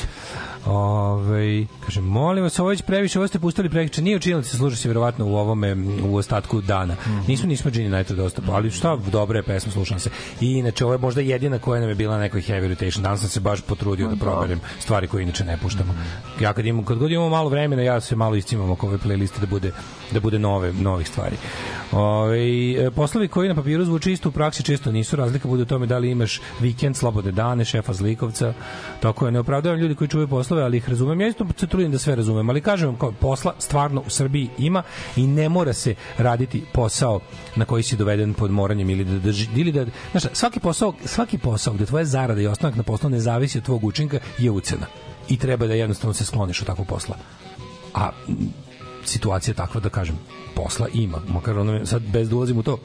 Ove, 1.21 1.67
kaže, 1.85 2.01
molim 2.01 2.45
vas, 2.45 2.59
ovo 2.59 2.69
već 2.69 2.83
previše, 2.83 3.19
ovo 3.19 3.29
ste 3.29 3.39
pustili 3.39 3.71
prekiče, 3.71 4.03
nije 4.03 4.17
učinilo 4.17 4.43
se 4.43 4.57
sluša 4.57 4.77
se 4.77 4.89
verovatno 4.89 5.27
u 5.27 5.37
ovome, 5.37 5.77
u 6.05 6.17
ostatku 6.17 6.61
dana. 6.61 6.95
Mm 6.95 7.11
-hmm. 7.11 7.29
Nismo, 7.29 7.49
nismo 7.49 7.71
Gini 7.71 7.89
Night 7.89 8.13
dosta, 8.13 8.43
ali 8.51 8.71
šta, 8.71 8.97
dobra 9.13 9.39
je 9.39 9.43
pesma, 9.43 9.73
slušam 9.73 10.01
se. 10.01 10.11
I 10.41 10.47
inače, 10.47 10.85
ovo 10.85 10.95
je 10.95 10.99
možda 10.99 11.21
jedina 11.21 11.59
koja 11.59 11.81
nam 11.81 11.89
je 11.89 11.95
bila 11.95 12.15
na 12.15 12.21
nekoj 12.21 12.41
heavy 12.41 12.69
rotation. 12.69 13.03
Danas 13.03 13.21
sam 13.21 13.29
se 13.29 13.41
baš 13.41 13.61
potrudio 13.61 14.09
da 14.09 14.17
proberem 14.17 14.61
stvari 14.79 15.09
koje 15.09 15.23
inače 15.23 15.45
ne 15.45 15.57
puštamo. 15.57 15.95
Ja 16.41 16.53
kad, 16.53 16.67
imam, 16.67 16.85
kad 16.85 16.99
god 16.99 17.11
imamo 17.11 17.29
malo 17.29 17.49
vremena, 17.49 17.83
ja 17.83 18.01
se 18.01 18.17
malo 18.17 18.37
iscimam 18.37 18.71
oko 18.71 18.87
ove 18.87 18.99
playliste 18.99 19.41
da 19.41 19.47
bude, 19.47 19.73
da 20.11 20.21
bude 20.21 20.39
nove, 20.39 20.73
novih 20.73 21.09
stvari. 21.09 21.37
Ove, 22.01 22.91
poslovi 22.91 23.29
koji 23.29 23.49
na 23.49 23.55
papiru 23.55 23.85
zvuče 23.85 24.12
isto 24.12 24.29
u 24.29 24.33
praksi 24.33 24.62
često 24.62 24.93
nisu. 24.93 25.17
Razlika 25.17 25.49
bude 25.49 25.62
u 25.62 25.67
tome 25.67 25.87
da 25.87 25.99
li 25.99 26.11
imaš 26.11 26.41
vikend, 26.61 26.97
slobode 26.97 27.33
dane, 27.33 27.65
šefa 27.65 27.93
zlikovca. 27.93 28.55
Tako 29.01 29.27
je, 29.27 29.33
ne 29.33 29.41
opravdavam 29.41 29.79
ljudi 29.79 29.95
koji 29.95 30.09
čuvaju 30.09 30.29
poslove, 30.29 30.62
ali 30.62 30.77
ih 30.77 30.89
razumem. 30.89 31.20
Ja 31.20 31.29
isto 31.29 31.47
se 31.57 31.67
trudim 31.67 31.93
da 31.93 31.99
sve 31.99 32.17
razumem, 32.17 32.51
ali 32.51 32.61
kažem 32.61 32.89
vam 32.89 32.97
kao 32.97 33.12
posla 33.12 33.55
stvarno 33.59 34.03
u 34.07 34.11
Srbiji 34.11 34.49
ima 34.59 34.83
i 35.17 35.27
ne 35.27 35.49
mora 35.49 35.73
se 35.73 35.95
raditi 36.19 36.62
posao 36.73 37.20
na 37.57 37.65
koji 37.65 37.83
si 37.83 37.97
doveden 37.97 38.35
pod 38.35 38.51
moranjem 38.51 38.91
ili 38.91 39.05
da, 39.05 39.19
da, 39.19 39.31
ili 39.57 39.73
da 39.73 39.87
znaš, 40.11 40.33
svaki 40.33 40.61
posao, 40.61 40.95
svaki 41.05 41.39
posao 41.39 41.75
gde 41.75 41.87
tvoja 41.87 42.05
zarada 42.05 42.41
i 42.41 42.47
ostanak 42.47 42.77
na 42.77 42.83
poslu 42.83 43.11
ne 43.11 43.20
zavisi 43.20 43.59
od 43.59 43.65
tvog 43.65 43.85
učinka 43.85 44.19
je 44.39 44.51
ucena 44.51 44.87
i 45.29 45.37
treba 45.37 45.67
da 45.67 45.75
jednostavno 45.75 46.15
se 46.15 46.25
skloniš 46.25 46.61
od 46.61 46.67
takvog 46.67 46.87
posla. 46.87 47.17
A 47.95 48.11
situacija 49.05 49.55
takva 49.55 49.81
da 49.81 49.89
kažem 49.89 50.19
posla 50.55 50.89
ima, 50.95 51.19
makar 51.29 51.59
ono, 51.59 51.87
sad 51.87 52.03
bez 52.03 52.29
da 52.29 52.37
ulazim 52.37 52.59
u 52.59 52.62
to 52.62 52.79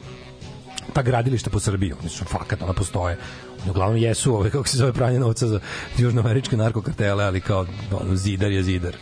ta 0.92 1.02
gradilišta 1.02 1.50
po 1.50 1.60
Srbiji, 1.60 1.92
oni 2.00 2.08
su 2.08 2.24
fakat, 2.24 2.62
ona 2.62 2.72
postoje. 2.72 3.18
Oni 3.62 3.70
uglavnom 3.70 3.96
jesu 3.96 4.34
ove, 4.34 4.50
kako 4.50 4.68
se 4.68 4.78
zove, 4.78 4.92
pranje 4.92 5.20
novca 5.20 5.46
za 5.46 5.60
južnoameričke 5.98 6.56
narkokartele, 6.56 7.24
ali 7.24 7.40
kao 7.40 7.66
ono, 7.92 8.16
zidar 8.16 8.52
je 8.52 8.62
zidar. 8.62 8.96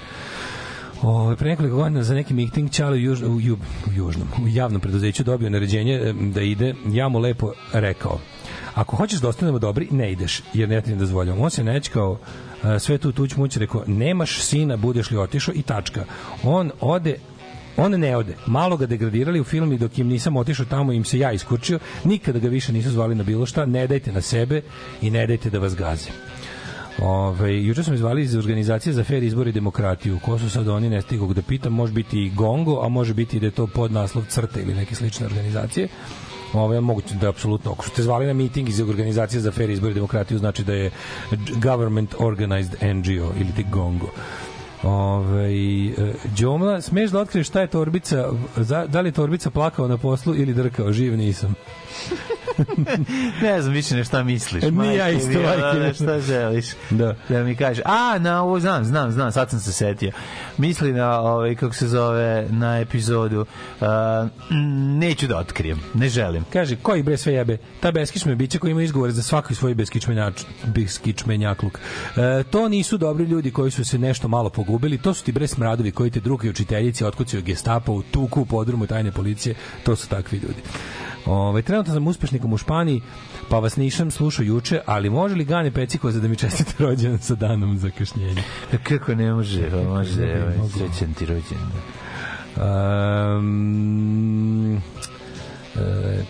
O, 1.02 1.34
pre 1.38 1.50
nekoliko 1.50 1.76
godina 1.76 2.02
za 2.02 2.14
neki 2.14 2.34
miting 2.34 2.70
Čale 2.70 2.96
u, 2.96 3.00
juž, 3.00 3.22
u, 3.22 3.40
ju, 3.40 3.58
u 3.86 3.92
južnom, 3.92 4.28
u 4.44 4.48
javnom 4.48 4.80
preduzeću 4.80 5.24
dobio 5.24 5.50
naređenje 5.50 6.12
da 6.12 6.42
ide, 6.42 6.74
ja 6.86 7.08
mu 7.08 7.18
lepo 7.18 7.52
rekao, 7.72 8.18
ako 8.74 8.96
hoćeš 8.96 9.20
da 9.20 9.28
ostanemo 9.28 9.58
dobri, 9.58 9.88
ne 9.90 10.12
ideš, 10.12 10.42
jer 10.54 10.68
ne 10.68 10.80
ti 10.80 10.90
ne 10.90 10.96
dozvoljam. 10.96 11.40
On 11.40 11.50
se 11.50 11.64
nečkao 11.64 12.18
sve 12.78 12.98
tu 12.98 13.12
tuć 13.12 13.36
muć 13.36 13.56
rekao, 13.56 13.84
nemaš 13.86 14.40
sina, 14.40 14.76
budeš 14.76 15.10
li 15.10 15.18
otišao 15.18 15.54
i 15.54 15.62
tačka. 15.62 16.04
On 16.42 16.70
ode 16.80 17.16
on 17.76 17.92
ne 17.92 18.16
ode. 18.16 18.36
Malo 18.46 18.76
ga 18.76 18.86
degradirali 18.86 19.40
u 19.40 19.44
filmu 19.44 19.72
i 19.72 19.78
dok 19.78 19.98
im 19.98 20.08
nisam 20.08 20.36
otišao 20.36 20.66
tamo 20.66 20.92
im 20.92 21.04
se 21.04 21.18
ja 21.18 21.32
iskurčio. 21.32 21.78
Nikada 22.04 22.38
ga 22.38 22.48
više 22.48 22.72
nisu 22.72 22.90
zvali 22.90 23.14
na 23.14 23.22
bilo 23.22 23.46
šta. 23.46 23.66
Ne 23.66 23.86
dajte 23.86 24.12
na 24.12 24.20
sebe 24.20 24.62
i 25.02 25.10
ne 25.10 25.26
dajte 25.26 25.50
da 25.50 25.58
vas 25.58 25.76
gaze. 25.76 26.10
Ove, 27.02 27.64
juče 27.64 27.82
smo 27.82 27.94
izvali 27.94 28.22
iz 28.22 28.36
organizacije 28.36 28.92
za 28.92 29.04
fair 29.04 29.22
izbor 29.22 29.48
i 29.48 29.52
demokratiju. 29.52 30.18
Ko 30.22 30.38
su 30.38 30.50
sad 30.50 30.68
oni, 30.68 30.90
ne 30.90 31.02
stigog 31.02 31.34
da 31.34 31.42
pitam, 31.42 31.72
može 31.72 31.92
biti 31.92 32.24
i 32.24 32.30
Gongo, 32.30 32.80
a 32.84 32.88
može 32.88 33.14
biti 33.14 33.40
da 33.40 33.46
je 33.46 33.50
to 33.50 33.66
podnaslov 33.66 34.24
crte 34.28 34.62
ili 34.62 34.74
neke 34.74 34.94
slične 34.94 35.26
organizacije. 35.26 35.88
Ove, 36.54 36.80
moguće 36.80 37.14
da 37.14 37.26
je 37.26 37.30
apsolutno, 37.30 37.72
ako 37.72 37.86
ste 37.86 38.02
zvali 38.02 38.26
na 38.26 38.32
miting 38.32 38.68
iz 38.68 38.80
organizacije 38.80 39.40
za 39.40 39.52
fair 39.52 39.70
izbor 39.70 39.90
i 39.90 39.94
demokratiju, 39.94 40.38
znači 40.38 40.64
da 40.64 40.72
je 40.72 40.90
government 41.62 42.14
organized 42.18 42.74
NGO 42.82 43.32
ili 43.40 43.52
ti 43.56 43.64
Gongo. 43.72 44.10
Ove, 44.82 45.48
Đomla, 46.38 46.80
smeš 46.80 47.10
da 47.10 47.20
otkriješ 47.20 47.48
šta 47.48 47.60
je 47.60 47.66
torbica, 47.66 48.28
da 48.88 49.00
li 49.00 49.08
je 49.08 49.12
torbica 49.12 49.50
plakao 49.50 49.88
na 49.88 49.98
poslu 49.98 50.34
ili 50.34 50.54
drkao, 50.54 50.92
živ 50.92 51.16
nisam. 51.16 51.54
ne 53.42 53.62
znam 53.62 53.74
više 53.74 53.94
ne 53.94 54.04
šta 54.04 54.22
misliš. 54.22 54.64
Nije 54.64 54.96
ja 54.96 55.10
isto, 55.10 55.40
majke. 55.42 55.78
Da, 55.78 55.94
šta 55.94 56.20
želiš? 56.20 56.66
Da. 56.90 57.14
Da 57.28 57.42
mi 57.42 57.56
kaže. 57.56 57.82
A, 57.84 58.18
na 58.18 58.42
ovo 58.42 58.60
znam, 58.60 58.84
znam, 58.84 59.12
znam, 59.12 59.32
sad 59.32 59.50
sam 59.50 59.60
se 59.60 59.72
setio. 59.72 60.12
Misli 60.58 60.92
na 60.92 61.20
ovaj 61.20 61.54
kako 61.54 61.74
se 61.74 61.88
zove 61.88 62.46
na 62.50 62.80
epizodu. 62.80 63.40
Uh, 63.80 63.86
neću 64.98 65.26
da 65.26 65.38
otkrijem, 65.38 65.80
ne 65.94 66.08
želim. 66.08 66.44
Kaže, 66.52 66.76
koji 66.76 67.02
bre 67.02 67.16
sve 67.16 67.32
jebe? 67.32 67.56
Ta 67.80 67.90
beskičme 67.90 68.34
biće 68.34 68.58
koji 68.58 68.70
ima 68.70 68.82
izgovore 68.82 69.12
za 69.12 69.22
svaki 69.22 69.54
svoj 69.54 69.74
beskičmenjač, 69.74 70.42
beskičmenjakluk. 70.64 71.78
Uh, 72.08 72.22
to 72.50 72.68
nisu 72.68 72.98
dobri 72.98 73.24
ljudi 73.24 73.50
koji 73.50 73.70
su 73.70 73.84
se 73.84 73.98
nešto 73.98 74.28
malo 74.28 74.50
pogubili, 74.50 74.98
to 74.98 75.14
su 75.14 75.24
ti 75.24 75.32
bre 75.32 75.46
smradovi 75.46 75.90
koji 75.90 76.10
te 76.10 76.20
drugi 76.20 76.50
učiteljici 76.50 77.04
otkucaju 77.04 77.42
gestapo 77.42 77.92
u 77.92 78.02
tuku 78.02 78.40
u 78.40 78.46
podrumu 78.46 78.86
tajne 78.86 79.12
policije, 79.12 79.54
to 79.84 79.96
su 79.96 80.08
takvi 80.08 80.38
ljudi. 80.38 80.62
Ove, 81.26 81.62
trenutno 81.62 81.94
sam 81.94 82.06
uspešnikom 82.06 82.52
u 82.52 82.56
Španiji, 82.56 83.02
pa 83.48 83.58
vas 83.58 83.76
nisam 83.76 84.10
slušao 84.10 84.42
juče, 84.42 84.80
ali 84.86 85.10
može 85.10 85.34
li 85.34 85.44
Gane 85.44 85.70
Pecikoza 85.70 86.20
da 86.20 86.28
mi 86.28 86.36
čestite 86.36 86.72
rođendan 86.78 87.18
sa 87.18 87.34
danom 87.34 87.78
zakašnjenja? 87.78 88.42
Kako 88.82 89.14
ne 89.14 89.32
može, 89.32 89.70
pa 89.70 89.76
može, 89.76 90.42
ovaj, 90.42 90.68
srećan 90.68 91.14
ti 91.14 91.26
rođendan. 91.26 91.72
Um, 93.36 94.82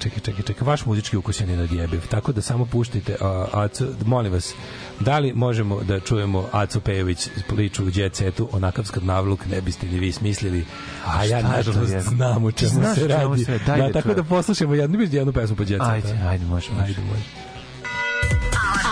čekaj, 0.00 0.20
čekaj, 0.20 0.42
čekaj, 0.44 0.66
vaš 0.66 0.86
muzički 0.86 1.16
ukus 1.16 1.40
je 1.40 1.46
nenadjebiv, 1.46 2.00
tako 2.10 2.32
da 2.32 2.42
samo 2.42 2.64
puštite, 2.66 3.16
a, 3.20 3.46
Aco, 3.52 3.84
molim 4.06 4.32
vas, 4.32 4.54
da 5.00 5.18
li 5.18 5.32
možemo 5.32 5.80
da 5.82 6.00
čujemo 6.00 6.48
Aco 6.52 6.80
Pejović 6.80 7.28
priču 7.48 7.84
u 7.84 7.90
Jet 7.94 8.16
Setu, 8.16 8.48
onakav 8.52 8.84
skadnavluk 8.84 9.46
ne 9.46 9.60
biste 9.60 9.86
ni 9.86 9.98
vi 9.98 10.12
smislili, 10.12 10.64
a, 11.06 11.18
a 11.18 11.24
ja 11.24 11.42
nažalost 11.42 11.92
znam 12.08 12.44
o 12.44 12.52
čemu 12.52 12.70
Znaš 12.70 12.98
se 12.98 13.08
radi. 13.08 13.44
Se, 13.44 13.58
da, 13.66 13.76
da 13.76 13.92
tako 13.92 14.02
čujem. 14.02 14.16
da 14.16 14.24
poslušamo 14.24 14.74
jednu, 14.74 14.98
jednu 15.10 15.32
pesmu 15.32 15.56
po 15.56 15.62
Jet 15.62 15.70
Setu. 15.70 15.84
Ajde, 15.84 16.28
ajde, 16.28 16.44
može, 16.44 16.70
može. 16.72 16.84
Ajde, 16.84 17.00
može. 17.00 17.24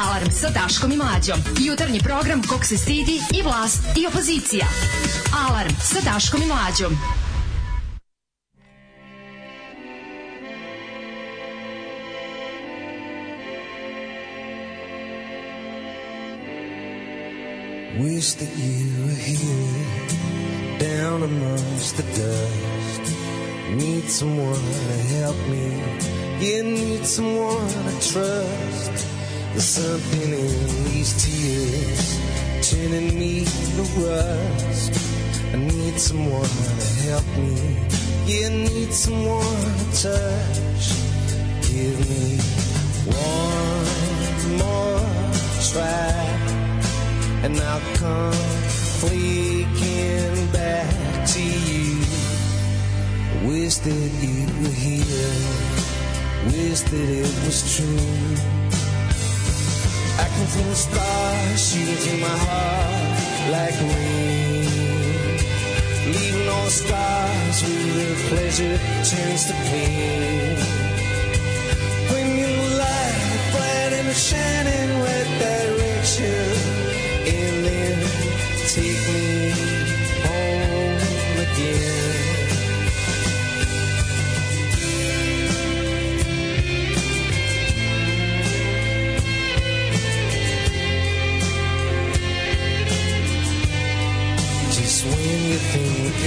Alarm 0.04 0.30
sa 0.30 0.48
Daškom 0.50 0.92
i 0.92 0.96
Mlađom. 0.96 1.38
Jutarnji 1.60 2.00
program 2.00 2.42
kog 2.42 2.64
se 2.64 2.76
stidi 2.76 3.20
i 3.38 3.42
vlast 3.42 3.84
i 3.96 4.06
opozicija. 4.06 4.66
Alarm 5.48 5.74
sa 5.80 6.12
Daškom 6.12 6.42
i 6.42 6.46
Mlađom. 6.46 6.98
Wish 18.02 18.32
that 18.32 18.50
you 18.56 19.04
were 19.04 19.14
here, 19.14 20.78
down 20.80 21.22
amongst 21.22 21.96
the 21.96 22.02
dust. 22.02 23.14
Need 23.76 24.10
someone 24.10 24.56
to 24.56 24.96
help 25.14 25.36
me. 25.46 25.68
You 26.40 26.64
need 26.64 27.06
someone 27.06 27.68
to 27.68 28.12
trust. 28.12 29.06
There's 29.52 29.64
something 29.64 30.32
in 30.32 30.84
these 30.86 31.12
tears, 31.22 32.18
turning 32.70 33.16
me 33.16 33.44
to 33.44 33.82
rust. 34.02 34.92
I 35.52 35.58
need 35.58 36.00
someone 36.00 36.42
to 36.42 36.86
help 37.06 37.28
me. 37.38 37.86
You 38.26 38.50
need 38.50 38.92
someone 38.92 39.62
to 39.78 39.86
touch. 40.02 40.84
Give 41.70 41.98
me 42.10 42.38
one 43.06 44.58
more 44.58 45.32
try 45.70 46.51
and 47.44 47.58
I'll 47.58 47.96
come 47.96 48.32
fleeking 49.00 50.46
back 50.52 51.26
to 51.26 51.42
you. 51.42 51.98
Wish 53.48 53.76
that 53.78 54.10
you 54.22 54.46
were 54.62 54.76
here, 54.86 55.38
wish 56.46 56.80
that 56.80 57.08
it 57.22 57.34
was 57.44 57.76
true. 57.76 58.06
I 60.22 60.26
can 60.34 60.46
feel 60.54 60.68
the 60.68 60.76
stars 60.76 61.60
shooting 61.68 61.96
through 61.96 62.20
my 62.20 62.36
heart 62.46 63.18
like 63.50 63.76
rain, 63.90 64.64
leaving 66.14 66.48
all 66.48 66.64
the 66.64 66.70
scars 66.70 67.62
where 67.62 68.06
the 68.06 68.18
pleasure 68.30 68.78
turns 69.10 69.46
to 69.46 69.54
pain. 69.66 70.56
Bring 72.08 72.36
me 72.36 72.46
light, 72.78 73.50
bright 73.50 73.92
and 73.98 74.14
shining 74.14 75.00
with 75.00 75.28
direction 75.40 76.81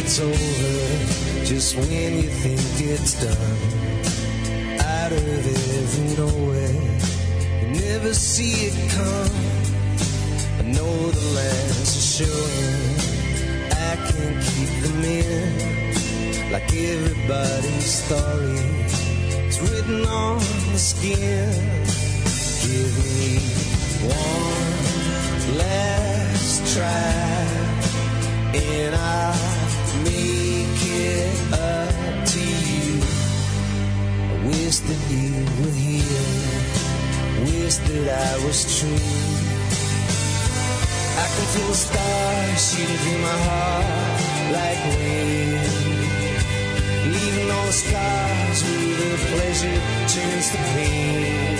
just 0.06 1.76
when 1.78 2.14
you 2.22 2.30
think 2.30 2.62
it's 2.78 3.14
done. 3.20 3.62
Out 4.80 5.12
of 5.12 5.48
every 5.48 6.16
nowhere, 6.16 6.82
you 7.62 7.68
never 7.82 8.14
see 8.14 8.68
it 8.68 8.92
come. 8.92 9.36
I 10.60 10.64
know 10.78 11.10
the 11.10 11.26
lands 11.34 11.92
are 11.98 12.08
showing, 12.22 13.00
I 13.72 13.96
can't 14.10 14.40
keep 14.46 14.72
them 14.84 15.04
in. 15.04 16.52
Like 16.52 16.72
everybody's 16.72 17.86
story, 17.86 18.62
it's 19.48 19.60
written 19.60 20.06
on 20.06 20.38
the 20.72 20.78
skin. 20.78 21.50
Give 22.62 22.94
me 23.18 23.40
one 24.06 25.58
last 25.58 26.76
try, 26.76 27.16
and 28.54 28.94
make 28.94 29.65
up 31.54 32.26
to 32.34 32.40
you. 32.40 33.02
I 34.32 34.36
wish 34.48 34.78
that 34.88 35.02
you 35.12 35.32
were 35.58 35.76
here. 35.86 36.32
Wish 37.46 37.78
that 37.88 38.08
I 38.10 38.46
was 38.46 38.60
true. 38.80 39.04
I 41.24 41.26
can 41.34 41.46
feel 41.54 41.68
the 41.68 41.80
stars 41.86 42.60
shooting 42.70 43.00
through 43.04 43.22
my 43.30 43.38
heart 43.48 43.86
like. 44.56 44.82
Leaving 47.06 47.50
all 47.52 47.66
the 47.66 47.72
scars 47.72 48.60
the 48.64 49.18
pleasure 49.32 49.80
turns 50.08 50.52
to 50.52 50.58
pain. 50.74 51.55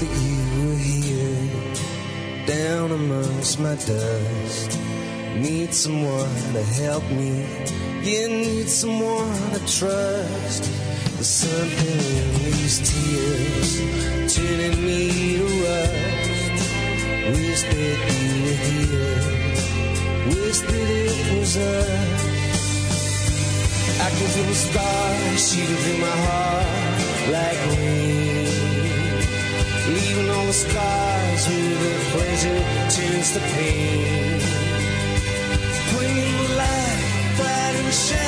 That 0.00 0.12
you 0.26 0.68
were 0.68 0.76
here, 0.76 2.46
down 2.46 2.90
amongst 2.92 3.58
my 3.58 3.74
dust. 3.76 4.78
Need 5.36 5.72
someone 5.72 6.34
to 6.52 6.62
help 6.62 7.04
me. 7.10 7.46
You 8.02 8.28
need 8.28 8.68
someone 8.68 9.50
to 9.52 9.60
trust. 9.60 10.62
There's 11.14 11.26
something 11.26 12.00
in 12.18 12.26
these 12.44 12.76
tears, 12.88 13.70
turning 14.36 14.84
me 14.84 15.38
to 15.38 15.46
rust. 15.64 16.56
Wish 17.32 17.62
that 17.62 17.98
you 18.12 18.30
were 18.44 18.60
here. 18.68 19.20
Wish 20.28 20.58
that 20.58 20.90
it 21.06 21.38
was 21.38 21.56
us. 21.56 22.22
I 24.04 24.08
can 24.10 24.28
feel 24.34 24.44
the 24.44 24.54
stars 24.54 25.40
shooting 25.52 25.76
through 25.76 26.00
my 26.00 26.16
heart 26.26 26.66
like 27.32 27.60
rain. 27.78 28.25
Leaving 29.94 30.30
all 30.30 30.46
the 30.46 30.52
scars 30.52 31.48
where 31.48 31.98
the 31.98 32.04
pleasure 32.12 32.60
turns 32.90 33.32
to 33.34 33.40
pain. 33.54 34.40
The 35.92 36.54
light 36.56 37.32
bright 37.36 37.76
and 37.84 37.94
shining 37.94 38.25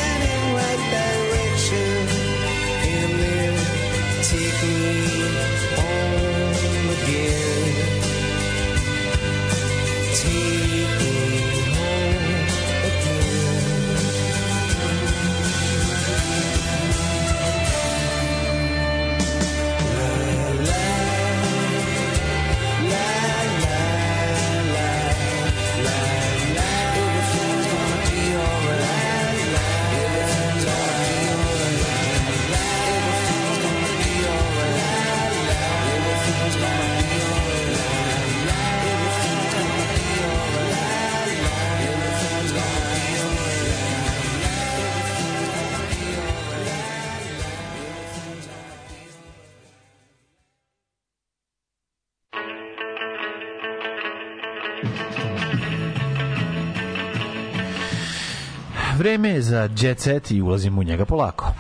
za 59.49 59.69
jet 59.81 60.01
set 60.01 60.31
i 60.31 60.43
ulazimo 60.43 60.81
u 60.81 60.85
njega 60.85 61.05
polako. 61.05 61.53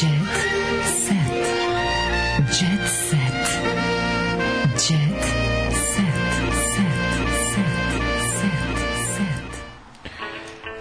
Jet 0.00 0.34
set. 0.84 1.48
Jet 2.38 2.88
set. 2.88 3.48
Jet 4.62 5.24
set. 5.94 6.18
Set. 6.74 6.88
Set. 8.34 8.58
Set. 9.16 9.60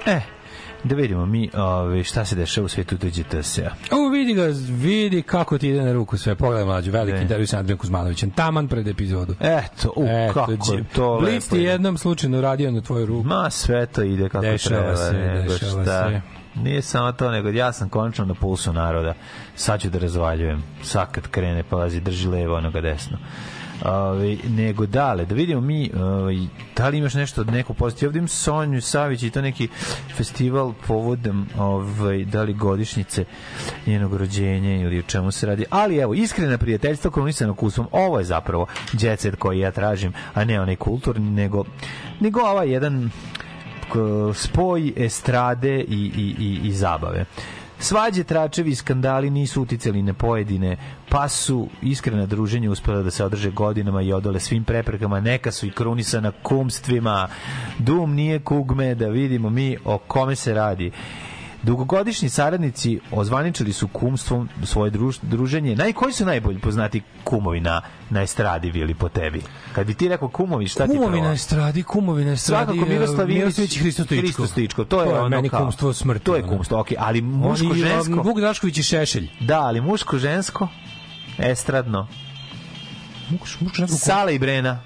E, 0.06 0.22
da 0.84 0.96
vidimo 0.96 1.26
mi 1.26 1.50
ove, 1.54 2.04
šta 2.04 2.26
se 2.26 2.36
dešava 2.36 2.66
u 2.66 2.70
svetu 2.70 2.98
TGTS-a. 2.98 3.96
U, 3.96 4.07
vidi 4.28 4.40
ga, 4.40 4.46
vidi 4.70 5.22
kako 5.22 5.58
ti 5.58 5.70
ide 5.70 5.82
na 5.82 5.94
ruku 5.94 6.18
sve. 6.18 6.36
Pogledaj 6.36 6.66
mlađu, 6.66 6.92
veliki 6.92 7.22
intervju 7.22 7.48
sa 7.48 7.60
Andrijom 7.60 7.80
Kuzmanovićem. 7.80 8.32
Taman 8.32 8.68
pred 8.68 8.88
epizodu. 8.88 9.36
Eto, 9.40 9.94
u, 9.96 10.08
kako 10.34 10.52
je 10.52 10.84
to 10.96 11.18
Blic 11.22 11.48
ti 11.48 11.58
jednom 11.58 11.98
slučajno 11.98 12.42
radio 12.42 12.72
na 12.72 12.82
tvoju 12.82 13.06
ruku. 13.06 13.28
Ma, 13.28 13.50
sve 13.50 13.86
to 13.86 14.04
ide 14.04 14.30
kako 14.30 14.46
Dešava 14.46 14.82
treba. 14.82 14.96
se, 14.96 15.14
nego 15.14 15.54
dešava 15.54 15.84
šta. 15.84 16.10
se. 16.10 16.22
Nije 16.56 16.82
samo 16.82 17.12
to, 17.12 17.32
nego 17.32 17.50
ja 17.50 17.74
sam 17.74 17.90
konačno 17.90 18.26
na 18.26 18.34
pulsu 18.34 18.74
naroda. 18.74 19.14
Sad 19.56 19.82
ću 19.82 19.90
da 19.90 20.00
razvaljujem. 20.00 20.64
Sad 20.84 21.12
kad 21.12 21.28
krene, 21.28 21.64
pazi, 21.64 22.00
drži 22.00 22.28
levo, 22.28 22.56
onoga 22.56 22.82
desno. 22.82 23.18
Ove, 23.86 24.38
nego 24.50 24.86
dale, 24.86 25.26
da 25.26 25.36
vidimo 25.36 25.62
mi 25.62 25.92
ove, 25.96 26.36
da 26.76 26.88
li 26.88 26.98
imaš 26.98 27.14
nešto 27.14 27.42
od 27.42 27.52
neko 27.52 27.74
pozitivno. 27.74 28.10
Ovdje 28.10 28.20
imam 28.20 28.28
Sonju 28.28 28.82
Savić 28.82 29.24
i 29.24 29.30
to 29.30 29.42
neki 29.42 29.68
festival 30.16 30.74
povodom 30.88 31.48
ovaj, 31.58 32.26
da 32.26 32.44
li 32.44 32.54
godišnjice 32.54 33.26
njenog 33.86 34.16
rođenja 34.16 34.76
ili 34.76 35.00
o 35.00 35.02
čemu 35.02 35.32
se 35.32 35.46
radi. 35.46 35.66
Ali 35.70 35.98
evo, 35.98 36.14
iskrena 36.14 36.58
prijateljstva 36.58 37.12
krunisano 37.12 37.56
kusom. 37.56 37.88
Ovo 37.92 38.20
je 38.20 38.26
zapravo 38.26 38.68
set 39.18 39.36
koji 39.36 39.60
ja 39.60 39.72
tražim, 39.72 40.14
a 40.34 40.44
ne 40.44 40.62
onaj 40.62 40.76
kulturni, 40.76 41.30
nego, 41.30 41.64
nego 42.20 42.42
ovaj 42.42 42.72
jedan 42.72 43.10
spoj 44.34 44.94
estrade 44.96 45.80
i, 45.80 46.12
i, 46.18 46.36
i, 46.40 46.60
i 46.68 46.72
zabave. 46.72 47.26
Svađe, 47.80 48.24
tračevi 48.24 48.72
i 48.72 48.76
skandali 48.76 49.30
nisu 49.30 49.62
uticali 49.62 50.02
na 50.02 50.14
pojedine, 50.14 50.78
pa 51.10 51.28
su 51.28 51.68
iskrena 51.82 52.26
druženja 52.26 52.72
uspela 52.72 53.02
da 53.02 53.12
se 53.12 53.26
održe 53.26 53.52
godinama 53.52 54.02
i 54.02 54.14
odole 54.14 54.40
svim 54.40 54.64
preprekama, 54.64 55.20
neka 55.20 55.52
su 55.52 55.68
i 55.68 55.72
krunisana 55.72 56.32
kumstvima. 56.44 57.28
Dum 57.80 58.14
nije 58.14 58.40
kugme, 58.40 58.96
da 58.96 59.08
vidimo 59.08 59.50
mi 59.50 59.78
o 59.86 59.98
kome 59.98 60.36
se 60.36 60.54
radi. 60.54 60.92
Dugogodišnji 61.68 62.30
saradnici 62.30 63.00
ozvaničili 63.12 63.74
su 63.74 63.88
kumstvom 63.88 64.50
svoje 64.64 64.92
druž, 64.92 65.18
druženje. 65.22 65.76
Naj, 65.76 65.94
koji 65.94 66.14
su 66.14 66.26
najbolji 66.26 66.60
poznati 66.60 67.02
kumovi 67.24 67.60
na, 67.60 67.82
na 68.10 68.22
estradi 68.22 68.72
bili 68.72 68.94
po 68.94 69.10
tebi? 69.10 69.42
Kad 69.74 69.88
bi 69.88 69.94
ti 69.94 70.08
rekao 70.08 70.30
kumovi, 70.30 70.68
šta 70.68 70.84
ti 70.84 70.92
prvo? 70.92 71.04
Kumovi 71.04 71.22
na 71.22 71.34
estradi, 71.34 71.84
kumovi 71.84 72.26
na 72.26 72.32
estradi. 72.32 72.66
Svakako 72.66 72.90
Miroslav 72.90 73.30
Ilić, 73.30 73.38
Miroslav 73.38 73.64
Ilić 73.64 73.76
i 73.76 73.80
Hristo 73.80 74.04
Stoičkov. 74.04 74.24
Hristo 74.24 74.48
Stoičkov, 74.48 74.86
to 74.86 75.02
je 75.02 75.08
ono 75.10 75.30
meni 75.30 75.50
kao- 75.50 75.60
kumstvo 75.60 75.94
smrti. 75.94 76.26
To 76.26 76.36
je 76.36 76.44
kumstvo, 76.44 76.80
okej, 76.80 76.98
ali 77.00 77.22
muško, 77.22 77.66
Oni, 77.66 77.80
žensko. 77.80 78.22
Vuk 78.22 78.40
Drašković 78.40 78.78
i 78.78 78.84
Šešelj. 78.84 79.30
Da, 79.40 79.60
ali 79.60 79.82
muško, 79.82 80.18
žensko, 80.18 80.68
estradno. 81.38 82.08
Muš, 83.30 83.58
muško, 83.60 83.76
žensko, 83.76 83.98
Sala 83.98 84.32
i 84.32 84.40
Brena. 84.40 84.80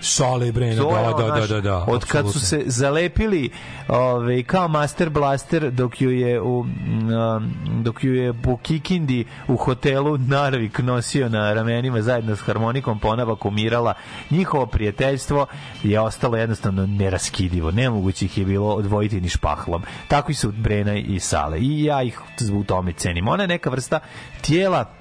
Sale 0.00 0.48
i 0.48 0.52
Brena, 0.52 0.82
da, 0.82 1.12
da, 1.12 1.40
da, 1.40 1.46
da, 1.46 1.60
da. 1.60 1.84
Od 1.88 2.04
kad 2.04 2.32
su 2.32 2.40
se 2.40 2.62
zalepili 2.66 3.50
ovaj, 3.88 4.42
kao 4.42 4.68
Master 4.68 5.10
Blaster 5.10 5.70
dok 5.70 6.00
ju 6.00 6.10
je 6.10 6.40
u, 6.40 6.60
um, 6.60 7.54
dok 7.82 8.04
ju 8.04 8.14
je 8.14 8.32
po 8.32 8.56
Kikindi 8.56 9.24
u 9.48 9.56
hotelu 9.56 10.18
Narvik 10.18 10.78
nosio 10.78 11.28
na 11.28 11.52
ramenima 11.52 12.02
zajedno 12.02 12.36
s 12.36 12.40
harmonikom 12.40 12.98
ponava 12.98 13.36
kumirala. 13.36 13.94
Njihovo 14.30 14.66
prijateljstvo 14.66 15.46
je 15.82 16.00
ostalo 16.00 16.36
jednostavno 16.36 16.86
neraskidivo. 16.86 17.70
Nemoguće 17.70 18.24
ih 18.24 18.38
je 18.38 18.44
bilo 18.44 18.74
odvojiti 18.74 19.20
ni 19.20 19.28
špahlom. 19.28 19.82
Takvi 20.08 20.34
su 20.34 20.52
Brena 20.52 20.94
i 20.96 21.20
Sale. 21.20 21.58
I 21.58 21.84
ja 21.84 22.02
ih 22.02 22.20
u 22.52 22.64
tome 22.64 22.92
cenim. 22.92 23.28
Ona 23.28 23.42
je 23.42 23.48
neka 23.48 23.70
vrsta 23.70 24.00
tijela 24.40 24.97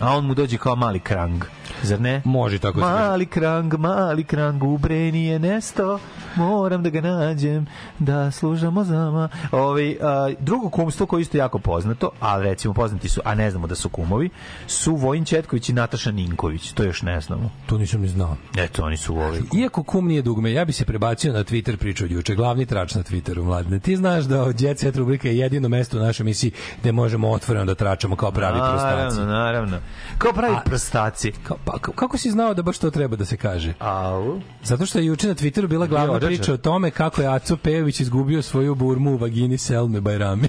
a 0.00 0.16
on 0.16 0.26
mu 0.26 0.34
dođe 0.34 0.58
kao 0.58 0.76
mali 0.76 1.00
krang 1.00 1.44
zar 1.82 2.00
ne? 2.00 2.22
Može 2.24 2.58
tako 2.58 2.78
se. 2.78 2.84
Mali 2.84 3.26
krang, 3.26 3.74
mali 3.74 4.24
krang, 4.24 4.64
u 4.64 4.78
Breni 4.78 5.26
je 5.26 5.38
nesto, 5.38 5.98
moram 6.36 6.82
da 6.82 6.90
ga 6.90 7.00
nađem, 7.00 7.66
da 7.98 8.30
služamo 8.30 8.84
zama. 8.84 9.28
Ovi, 9.52 9.98
a, 10.02 10.30
drugo 10.38 10.70
kumstvo 10.70 11.06
koje 11.06 11.20
je 11.20 11.22
isto 11.22 11.38
jako 11.38 11.58
poznato, 11.58 12.10
ali 12.20 12.44
recimo 12.44 12.74
poznati 12.74 13.08
su, 13.08 13.20
a 13.24 13.34
ne 13.34 13.50
znamo 13.50 13.66
da 13.66 13.74
su 13.74 13.88
kumovi, 13.88 14.30
su 14.66 14.94
Vojin 14.94 15.24
Četković 15.24 15.68
i 15.68 15.72
Nataša 15.72 16.10
Ninković, 16.10 16.72
to 16.72 16.82
još 16.82 17.02
ne 17.02 17.20
znamo. 17.20 17.50
To 17.66 17.78
nisam 17.78 18.00
ni 18.00 18.08
znao. 18.08 18.36
Eto, 18.58 18.84
oni 18.84 18.96
su 18.96 19.16
ovi. 19.16 19.42
Iako 19.60 19.82
kum 19.82 20.06
nije 20.06 20.22
dugme, 20.22 20.52
ja 20.52 20.64
bi 20.64 20.72
se 20.72 20.84
prebacio 20.84 21.32
na 21.32 21.44
Twitter 21.44 21.76
priču 21.76 22.04
od 22.04 22.10
juče, 22.10 22.34
glavni 22.34 22.66
trač 22.66 22.94
na 22.94 23.02
Twitteru, 23.02 23.44
mladine. 23.44 23.78
Ti 23.78 23.96
znaš 23.96 24.24
da 24.24 24.52
Jet 24.58 24.78
Set 24.78 24.96
rubrika 24.96 25.28
je 25.28 25.38
jedino 25.38 25.68
mesto 25.68 25.96
u 25.98 26.00
našoj 26.00 26.24
emisiji 26.24 26.52
gde 26.80 26.92
možemo 26.92 27.30
otvoreno 27.30 27.64
da 27.64 27.74
tračamo 27.74 28.16
kao 28.16 28.30
pravi 28.30 28.58
prostaci. 28.58 29.16
Naravno, 29.16 29.26
naravno. 29.26 29.76
Kao 30.18 30.32
pravi 30.32 30.54
A- 30.54 30.60
prstaci. 30.60 31.32
Kao, 31.42 31.56
pa, 31.64 31.78
kako 31.78 32.18
si 32.18 32.30
znao 32.30 32.54
da 32.54 32.62
baš 32.62 32.78
to 32.78 32.90
treba 32.90 33.16
da 33.16 33.24
se 33.24 33.36
kaže? 33.36 33.74
Au. 33.78 34.40
Zato 34.62 34.86
što 34.86 34.98
je 34.98 35.06
juče 35.06 35.28
na 35.28 35.34
Twitteru 35.34 35.66
bila 35.66 35.86
glavna 35.86 36.18
Bio 36.18 36.28
priča 36.28 36.52
o 36.52 36.56
tome 36.56 36.90
kako 36.90 37.22
je 37.22 37.28
Aco 37.28 37.56
Pejović 37.56 38.00
izgubio 38.00 38.42
svoju 38.42 38.74
burmu 38.74 39.10
u 39.10 39.16
vagini 39.16 39.58
Selme 39.58 40.00
Bajrami. 40.00 40.48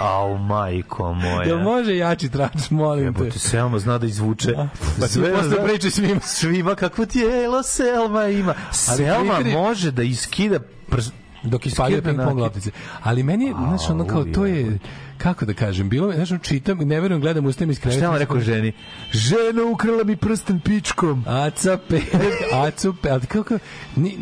Au, 0.00 0.38
majko 0.38 1.14
moja. 1.14 1.42
Jel 1.42 1.58
može 1.58 1.96
jači 1.96 2.28
trač, 2.28 2.70
molim 2.70 3.14
te? 3.14 3.20
Jebote, 3.20 3.38
Selma 3.38 3.78
zna 3.78 3.98
da 3.98 4.06
izvuče. 4.06 4.54
Pa 5.00 5.06
ti 5.06 5.20
posle 5.20 5.48
zna- 5.48 5.64
priče 5.64 5.90
svima. 5.90 6.20
Svima 6.20 6.74
kakvo 6.74 7.06
tijelo 7.06 7.62
Selma 7.62 8.26
ima. 8.26 8.54
Selma 8.72 9.04
Twitter 9.34 9.46
je- 9.46 9.52
može 9.54 9.90
da 9.90 10.02
iskida 10.02 10.58
prs... 10.90 11.06
dok 11.42 11.66
ispaljuje 11.66 12.02
ping 12.02 12.18
pong 12.18 12.38
loptice. 12.38 12.70
Ali 13.02 13.22
meni 13.22 13.54
znaš, 13.58 13.90
ono 13.90 14.06
kao, 14.06 14.24
to 14.24 14.46
je, 14.46 14.78
kako 15.22 15.44
da 15.44 15.54
kažem, 15.54 15.88
bilo, 15.88 16.12
znaš, 16.12 16.30
ono, 16.30 16.40
čitam, 16.40 16.78
ne 16.78 17.00
verujem, 17.00 17.20
gledam, 17.20 17.46
ustajem 17.46 17.70
iz 17.70 17.80
kreveta. 17.80 18.00
Šta 18.00 18.08
vam 18.08 18.18
rekao 18.18 18.40
ženi? 18.40 18.72
Žena 19.12 19.64
ukrala 19.72 20.04
mi 20.04 20.16
prsten 20.16 20.60
pičkom. 20.60 21.24
Aca 21.28 21.78
pe, 21.88 22.00
acu 22.66 22.94
pe, 23.02 23.10
ali 23.10 23.26
kako, 23.26 23.58
ni, 23.96 24.18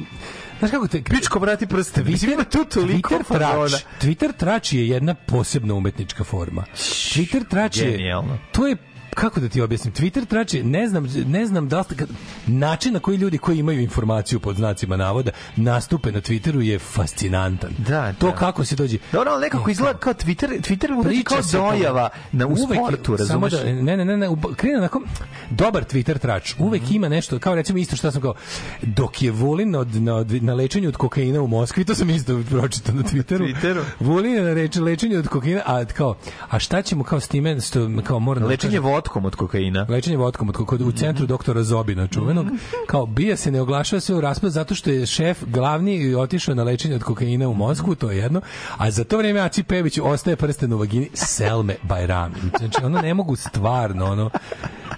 Znaš 0.59 0.71
kako 0.71 0.89
te... 0.89 1.03
Pičko 1.03 1.39
vrati. 1.39 1.67
Mislim, 2.05 2.33
ima 2.33 2.45
tu 2.45 2.65
toliko 2.65 3.15
Twitter 3.15 3.25
fazona. 3.27 3.69
trač, 3.69 3.85
Twitter 4.03 4.33
trač 4.37 4.73
je 4.73 4.89
jedna 4.89 5.15
posebna 5.15 5.75
umetnička 5.75 6.25
forma. 6.25 6.65
Twitter 6.75 7.49
trač 7.49 7.77
je... 7.77 7.91
Genijalno. 7.91 8.39
To 8.53 8.67
je 8.67 8.77
kako 9.21 9.41
da 9.41 9.49
ti 9.49 9.61
objasnim, 9.61 9.93
Twitter 9.95 10.27
trač 10.27 10.55
je, 10.55 10.65
ne 10.65 10.89
znam, 10.89 11.07
ne 11.27 11.47
znam 11.47 11.69
da 11.69 11.79
li, 11.81 11.97
kad- 11.97 12.09
način 12.47 12.93
na 12.93 13.01
koji 13.01 13.17
ljudi 13.17 13.39
koji 13.39 13.59
imaju 13.59 13.81
informaciju 13.81 14.41
pod 14.41 14.57
znacima 14.57 14.97
navoda 14.97 15.31
nastupe 15.57 16.13
na 16.13 16.21
Twitteru 16.21 16.61
je 16.61 16.79
fascinantan. 16.79 17.71
Da, 17.79 18.13
To 18.13 18.27
da. 18.27 18.33
kako 18.35 18.65
se 18.65 18.77
dođe. 18.77 18.99
Dobro, 19.13 19.31
ali 19.31 19.41
nekako 19.41 19.71
E, 19.71 19.73
izgleda 19.73 19.99
kao 19.99 20.15
Twitter, 20.15 20.49
Twitter 20.61 21.03
Priča 21.05 21.29
kao 21.29 21.41
dojava 21.71 22.09
na, 22.33 22.47
u 22.47 22.51
Uvek- 22.51 22.77
sportu, 22.77 23.17
razumeš? 23.17 23.53
Da, 23.53 23.65
ne, 23.65 23.97
ne, 23.97 24.05
ne, 24.05 24.17
ne, 24.17 24.27
krene 24.57 24.79
onako, 24.79 25.03
dobar 25.51 25.85
Twitter 25.85 26.19
trač, 26.19 26.55
uvek 26.59 26.83
Mhm. 26.83 26.95
ima 26.95 27.09
nešto, 27.09 27.39
kao 27.39 27.55
recimo 27.55 27.79
isto 27.79 27.97
što 27.97 28.11
sam 28.11 28.23
kao, 28.23 28.35
dok 28.83 29.23
je 29.23 29.31
Vulin 29.31 29.75
od, 29.75 29.95
na, 29.95 30.13
na 30.33 30.55
lečenju 30.55 30.89
od 30.89 30.97
kokaina 30.97 31.41
u 31.41 31.47
Moskvi, 31.49 31.85
to 31.85 31.95
sam 31.95 32.11
isto 32.11 32.43
pročitao 32.51 32.95
na 32.95 33.03
Twitteru. 33.03 33.39
Twitteru. 33.47 33.83
Vulin 34.01 34.35
je 34.35 34.43
na 34.43 34.55
reč, 34.55 34.77
lečenju 34.77 35.19
od 35.19 35.29
kokaina, 35.29 35.63
a 35.67 35.85
kao, 35.87 36.17
a 36.49 36.59
šta 36.59 36.83
ćemo 36.83 37.05
kao 37.05 37.21
s 37.21 37.29
time, 37.29 37.61
što, 37.61 37.91
kao 38.05 38.19
moram 38.21 38.43
da 38.43 38.49
Lečenje 38.49 38.71
kažem- 38.71 38.83
vodkom 39.09 39.25
od 39.25 39.37
kokaina. 39.37 39.87
lečenje 39.89 40.17
vodkom 40.17 40.49
od 40.49 40.57
kod 40.67 40.81
u 40.81 40.93
centru 40.93 41.27
doktora 41.27 41.63
Zobina 41.63 42.07
čuvenog. 42.07 42.47
Kao 42.87 43.07
bija 43.07 43.37
se 43.37 43.51
ne 43.51 43.61
oglašava 43.61 44.01
sve 44.01 44.15
u 44.15 44.21
raspad 44.21 44.51
zato 44.51 44.75
što 44.75 44.91
je 44.91 45.07
šef 45.07 45.45
glavni 45.47 46.15
otišao 46.15 46.55
na 46.55 46.63
lečenje 46.63 46.95
od 46.95 47.03
kokaina 47.03 47.49
u 47.49 47.55
Moskvu 47.55 47.95
to 47.95 48.11
je 48.11 48.19
jedno. 48.19 48.41
A 48.77 48.91
za 48.91 49.05
to 49.05 49.19
vreme 49.19 49.41
Aci 49.41 49.63
Pević 49.63 49.99
ostaje 49.99 50.37
prsten 50.37 50.73
u 50.73 50.79
vagini 50.79 51.11
Selme 51.15 51.77
Bajrami 51.83 52.35
znači 52.59 52.85
ono 52.85 53.01
ne 53.03 53.15
mogu 53.15 53.37
stvarno 53.37 54.07
ono 54.07 54.31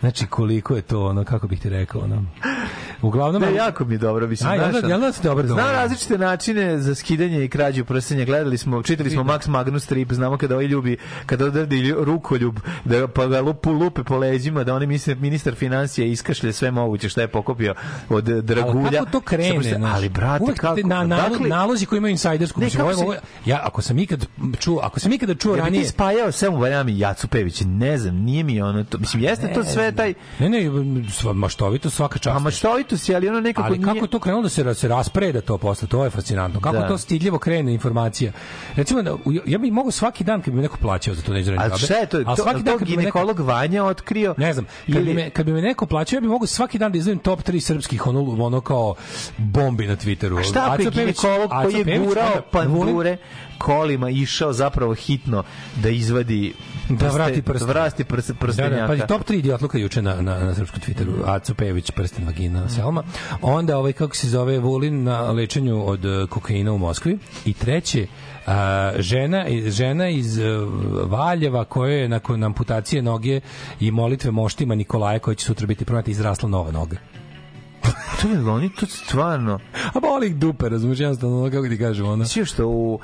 znači 0.00 0.26
koliko 0.26 0.76
je 0.76 0.82
to 0.82 1.06
ono 1.06 1.24
kako 1.24 1.48
bih 1.48 1.60
ti 1.60 1.68
rekao 1.68 2.00
ono 2.00 2.24
uglavnom 3.03 3.43
Ne, 3.43 3.55
jako 3.55 3.85
mi 3.85 3.95
je 3.95 3.99
dobro, 3.99 4.27
mislim. 4.27 4.51
A, 4.51 4.55
jel 4.55 4.65
da- 4.65 4.70
znaš, 4.73 4.91
jel 4.91 5.01
da 5.01 5.12
ti 5.12 5.19
dobro, 5.23 5.47
Znam 5.47 5.57
dobro? 5.57 5.73
različite 5.73 6.19
načine 6.19 6.79
za 6.79 6.95
skidanje 6.95 7.45
i 7.45 7.49
krađu 7.49 7.85
prstenja. 7.85 8.25
Gledali 8.25 8.59
smo, 8.59 8.83
čitali 8.83 9.11
smo 9.11 9.23
Max 9.25 9.49
Magnus 9.49 9.85
strip, 9.85 10.12
znamo 10.12 10.39
kada 10.39 10.55
ovaj 10.55 10.67
ljubi, 10.67 10.97
kada 11.27 11.47
odrdi 11.47 11.77
lju- 11.77 12.05
rukoljub, 12.05 12.55
da 12.85 13.09
pa 13.09 13.27
ga 13.27 13.41
lupu, 13.41 13.70
lupe 13.73 14.03
po 14.05 14.17
leđima, 14.17 14.65
da 14.65 14.75
oni 14.75 14.87
misle 14.87 15.15
ministar 15.15 15.55
financija 15.55 16.07
iskašlje 16.07 16.53
sve 16.53 16.70
moguće 16.70 17.09
što 17.09 17.20
je 17.20 17.29
pokupio 17.29 17.75
od 18.09 18.25
dragulja. 18.25 18.87
Ali 18.87 18.97
kako 18.97 19.11
to 19.11 19.20
krene? 19.20 19.62
Znaš? 19.70 19.93
Ali, 19.95 20.09
brate, 20.09 20.55
kako? 20.55 20.81
Na, 20.81 20.97
nalo- 20.97 21.29
Dakle, 21.31 21.49
nalozi 21.49 21.87
koji 21.87 21.99
imaju 21.99 22.11
insajdersku. 22.11 22.61
Ne, 22.61 22.69
ovo 22.81 22.95
se- 22.95 23.01
ovo 23.01 23.15
ja, 23.45 23.61
ako 23.65 23.83
sam 23.83 23.99
ikad 23.99 24.27
čuo, 24.59 24.81
ako 24.81 25.01
sam 25.01 25.12
ikada 25.12 25.35
čuo 25.35 25.51
Ja 25.51 25.57
bi 25.57 25.61
ranije... 25.61 25.83
ti 25.83 25.89
spajao 25.89 26.33
sve 26.33 26.49
u 26.49 26.57
Vajami 26.57 26.99
Jacu 26.99 27.29
Pević, 27.29 27.62
ne 27.62 27.99
znam, 27.99 28.15
nije 28.17 28.45
mi 28.45 28.62
ono, 28.62 28.85
to, 28.85 28.99
mislim, 28.99 29.23
jeste 29.23 29.53
to 29.55 29.65
sve 29.65 29.93
taj, 29.93 30.15
Ne, 30.39 30.49
ne, 30.49 30.70
maštovito 31.35 31.91
svaka 31.91 32.19
čast. 32.19 32.37
a 32.37 32.41
maštovito 32.41 32.90
si, 32.99 33.15
ali 33.15 33.28
ono 33.28 33.41
nekako 33.41 33.67
ali 33.67 33.81
kako 33.81 33.93
nije... 33.93 34.07
to 34.07 34.19
krenulo 34.19 34.43
da 34.43 34.49
se, 34.49 34.75
se 34.75 34.89
raspreda 34.89 35.41
to 35.41 35.59
posle, 35.59 35.89
to 35.89 36.05
je 36.05 36.10
fascinantno. 36.10 36.60
Kako 36.60 36.77
Da. 36.77 36.89
to 36.89 36.99
stidljivo 36.99 37.39
krene 37.39 37.75
informacija. 37.75 38.33
Recimo, 38.77 39.02
da, 39.02 39.17
ja 39.47 39.59
bih 39.59 39.73
mogao 39.73 39.91
svaki 39.91 40.25
dan 40.25 40.43
kad 40.43 40.52
bi 40.55 40.57
me 40.57 40.62
neko 40.62 40.77
plaćao 40.77 41.15
za 41.15 41.23
to 41.23 41.33
ne 41.33 41.41
A 41.59 41.78
šta 41.78 41.94
je 41.94 42.07
to? 42.07 42.25
To, 42.25 42.36
svaki 42.36 42.59
to 42.59 42.65
dan 42.65 42.78
bi 42.78 42.85
me 42.85 42.91
neko, 42.91 43.01
ginekolog 43.01 43.41
Vanja 43.41 43.85
otkrio? 43.85 44.35
ne 44.39 44.52
znam, 44.52 44.67
kad 44.86 44.94
bi, 44.94 45.10
Ili- 45.10 45.15
me, 45.15 45.31
kad 45.31 45.47
bi 45.47 45.52
me 45.52 45.62
neko 45.62 45.86
plaćao, 45.86 46.17
ja 46.17 46.20
bih 46.20 46.31
mogao 46.31 46.47
svaki 46.47 46.78
dan 46.78 46.93
da 46.93 46.99
izdvojim 46.99 47.19
top 47.19 47.43
3 47.43 47.60
srpskih 47.60 48.07
ono, 48.07 48.20
ono 48.44 48.60
kao 48.60 48.94
bombi 49.39 49.86
na 49.86 49.97
Twitteru. 49.97 50.41
A 50.41 50.43
šta 50.43 50.67
ako 50.70 50.83
je 50.83 50.91
ginekolog 50.91 51.51
koji 51.62 51.75
je 51.75 51.99
gurao 51.99 52.43
pandure 52.51 53.17
kolima 53.59 54.10
išao 54.10 54.52
zapravo 54.52 54.94
hitno 54.94 55.44
da 55.83 55.89
izvadi 55.89 56.55
Da 56.91 56.97
prste- 56.99 57.15
vrati 57.15 57.43
prsten. 57.43 57.67
da 57.67 57.73
vrati 57.73 58.05
prst, 58.05 58.28
Da, 58.28 58.35
prstenjaka. 58.35 58.77
da, 58.77 58.86
pazi, 58.86 59.02
top 59.09 59.23
3 59.23 59.35
idiotluka 59.35 59.78
juče 59.78 60.02
na, 60.02 60.15
na, 60.15 60.39
na 60.39 60.55
srpskom 60.55 60.81
Twitteru. 60.81 61.12
Aco 61.27 61.55
Pejević, 61.55 61.91
prsten 61.91 62.27
vagina, 62.27 62.69
Selma. 62.69 63.02
Onda, 63.43 63.78
ovaj, 63.78 63.93
kako 63.93 64.17
se 64.17 64.28
zove, 64.28 64.59
Vulin 64.59 65.02
na 65.02 65.20
lečenju 65.23 65.86
od 65.86 66.05
eh, 66.05 66.27
kokaina 66.27 66.73
u 66.73 66.78
Moskvi. 66.78 67.19
I 67.44 67.52
treće, 67.52 68.07
a, 68.47 68.57
žena, 68.99 69.44
žena 69.67 70.09
iz 70.09 70.39
eh, 70.39 70.44
Valjeva 71.05 71.65
koja 71.65 71.93
je 71.93 72.09
nakon 72.09 72.44
amputacije 72.44 73.02
noge 73.02 73.41
i 73.81 73.91
molitve 73.91 74.31
moštima 74.31 74.75
Nikolaja 74.75 75.19
koja 75.19 75.35
će 75.35 75.44
sutra 75.44 75.67
biti 75.67 75.85
pronata 75.85 76.10
izrasla 76.10 76.49
nova 76.49 76.70
noga. 76.70 76.97
To 78.23 78.28
je 78.28 78.50
oni 78.50 78.70
to 78.70 78.86
stvarno. 78.86 79.59
A 79.94 80.00
boli 80.00 80.26
ih 80.26 80.36
dupe, 80.36 80.68
razumiješ, 80.68 81.00
jednostavno, 81.00 81.39
ono, 81.39 81.50
kako 81.50 81.68
ti 81.68 81.78
kažem, 81.78 82.07
ono. 82.07 82.25
Sve 82.25 82.44
što 82.44 82.67
u 82.67 82.94
uh, 82.94 83.00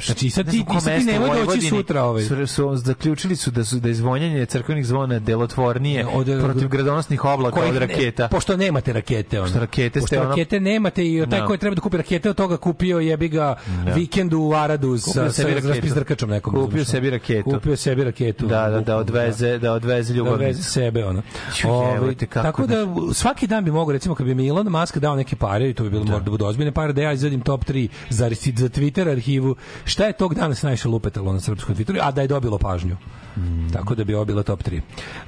Znači, 0.00 0.30
sad 0.30 0.44
ti- 0.46 0.64
ti- 0.64 0.80
sad 0.80 0.98
ti 0.98 1.04
nemoj 1.04 1.28
doći 1.46 1.60
sutra, 1.60 2.02
ovaj. 2.04 2.22
Su, 2.22 2.46
su, 2.46 2.76
zaključili 2.76 3.36
su 3.36 3.50
da 3.50 3.64
su 3.64 3.76
da 3.76 3.88
je 3.88 3.94
zvonjanje 3.94 4.46
crkvenih 4.46 4.86
zvona 4.86 5.18
delotvornije 5.18 6.06
Od- 6.06 6.40
protiv 6.44 6.68
gradonosnih 6.68 7.24
oblaka 7.24 7.60
od 7.60 7.72
ne- 7.72 7.78
raketa. 7.80 8.28
pošto 8.28 8.56
nemate 8.56 8.92
rakete, 8.92 9.40
ono. 9.40 9.46
Pošto 9.46 9.60
rakete 9.60 10.00
pošto 10.00 10.06
ste 10.06 10.20
ono- 10.20 10.28
rakete 10.28 10.60
nemate 10.60 11.04
i 11.04 11.18
taj 11.20 11.40
Da. 11.40 11.46
koji 11.46 11.58
treba 11.58 11.74
da 11.74 11.80
kupi 11.80 11.96
rakete, 11.96 12.30
od 12.30 12.36
toga 12.36 12.56
kupio 12.56 12.98
jebi 12.98 13.28
ga 13.28 13.56
vikendu 13.86 14.38
u 14.40 14.54
Aradu 14.54 14.98
sa, 14.98 15.32
sa, 15.32 15.42
raspizdrkačom 15.64 16.30
nekom. 16.30 16.54
Kupio 16.54 16.84
sebi 16.84 17.10
raketu. 17.10 17.50
Kupio 17.50 17.76
sebi 17.76 18.04
raketu. 18.04 18.46
Da, 18.46 18.56
da, 18.56 18.70
da 18.70 18.78
bukvalno, 18.78 19.00
odveze, 19.00 19.58
da 19.58 19.72
odveze 19.72 20.12
da 20.12 20.16
ljubavnicu. 20.16 20.42
odveze 20.42 20.62
sebe 20.62 21.04
ono. 21.04 21.22
Ovaj, 21.64 22.14
tako 22.32 22.66
da 22.66 22.76
svaki 23.14 23.46
dan 23.46 23.64
bi 23.64 23.70
mogao 23.70 23.93
recimo 23.94 24.14
kad 24.14 24.26
bi 24.26 24.34
mi 24.34 24.48
Elon 24.48 24.68
Musk 24.68 24.98
dao 24.98 25.16
neke 25.16 25.36
pare 25.36 25.70
i 25.70 25.74
to 25.74 25.84
bi 25.84 25.90
bilo 25.90 26.04
možda 26.04 26.20
da 26.20 26.30
budu 26.30 26.46
ozbiljne 26.46 26.72
pare 26.72 26.92
da 26.92 27.02
ja 27.02 27.12
izvadim 27.12 27.40
top 27.40 27.64
3 27.64 27.88
za 28.10 28.30
za 28.56 28.68
Twitter 28.68 29.10
arhivu 29.10 29.56
šta 29.84 30.06
je 30.06 30.12
tog 30.12 30.34
dana 30.34 30.54
se 30.54 30.66
najviše 30.66 30.88
lupetalo 30.88 31.32
na 31.32 31.40
srpskom 31.40 31.74
Twitteru 31.74 31.98
a 32.02 32.10
da 32.10 32.22
je 32.22 32.28
dobilo 32.28 32.58
pažnju. 32.58 32.96
Mm. 33.36 33.72
Tako 33.72 33.94
da 33.94 34.04
bi 34.04 34.14
ovo 34.14 34.24
bila 34.24 34.42
top 34.42 34.62
3. 34.62 34.80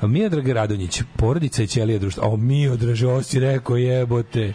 Miodrag 0.02 0.48
Radonjić, 0.48 1.02
porodica 1.16 1.62
i 1.62 1.66
ćelija 1.66 1.98
društva. 1.98 2.28
O, 2.28 2.36
Miodraže, 2.36 3.08
ovo 3.08 3.22
si 3.22 3.40
rekao, 3.40 3.76
jebote. 3.76 4.52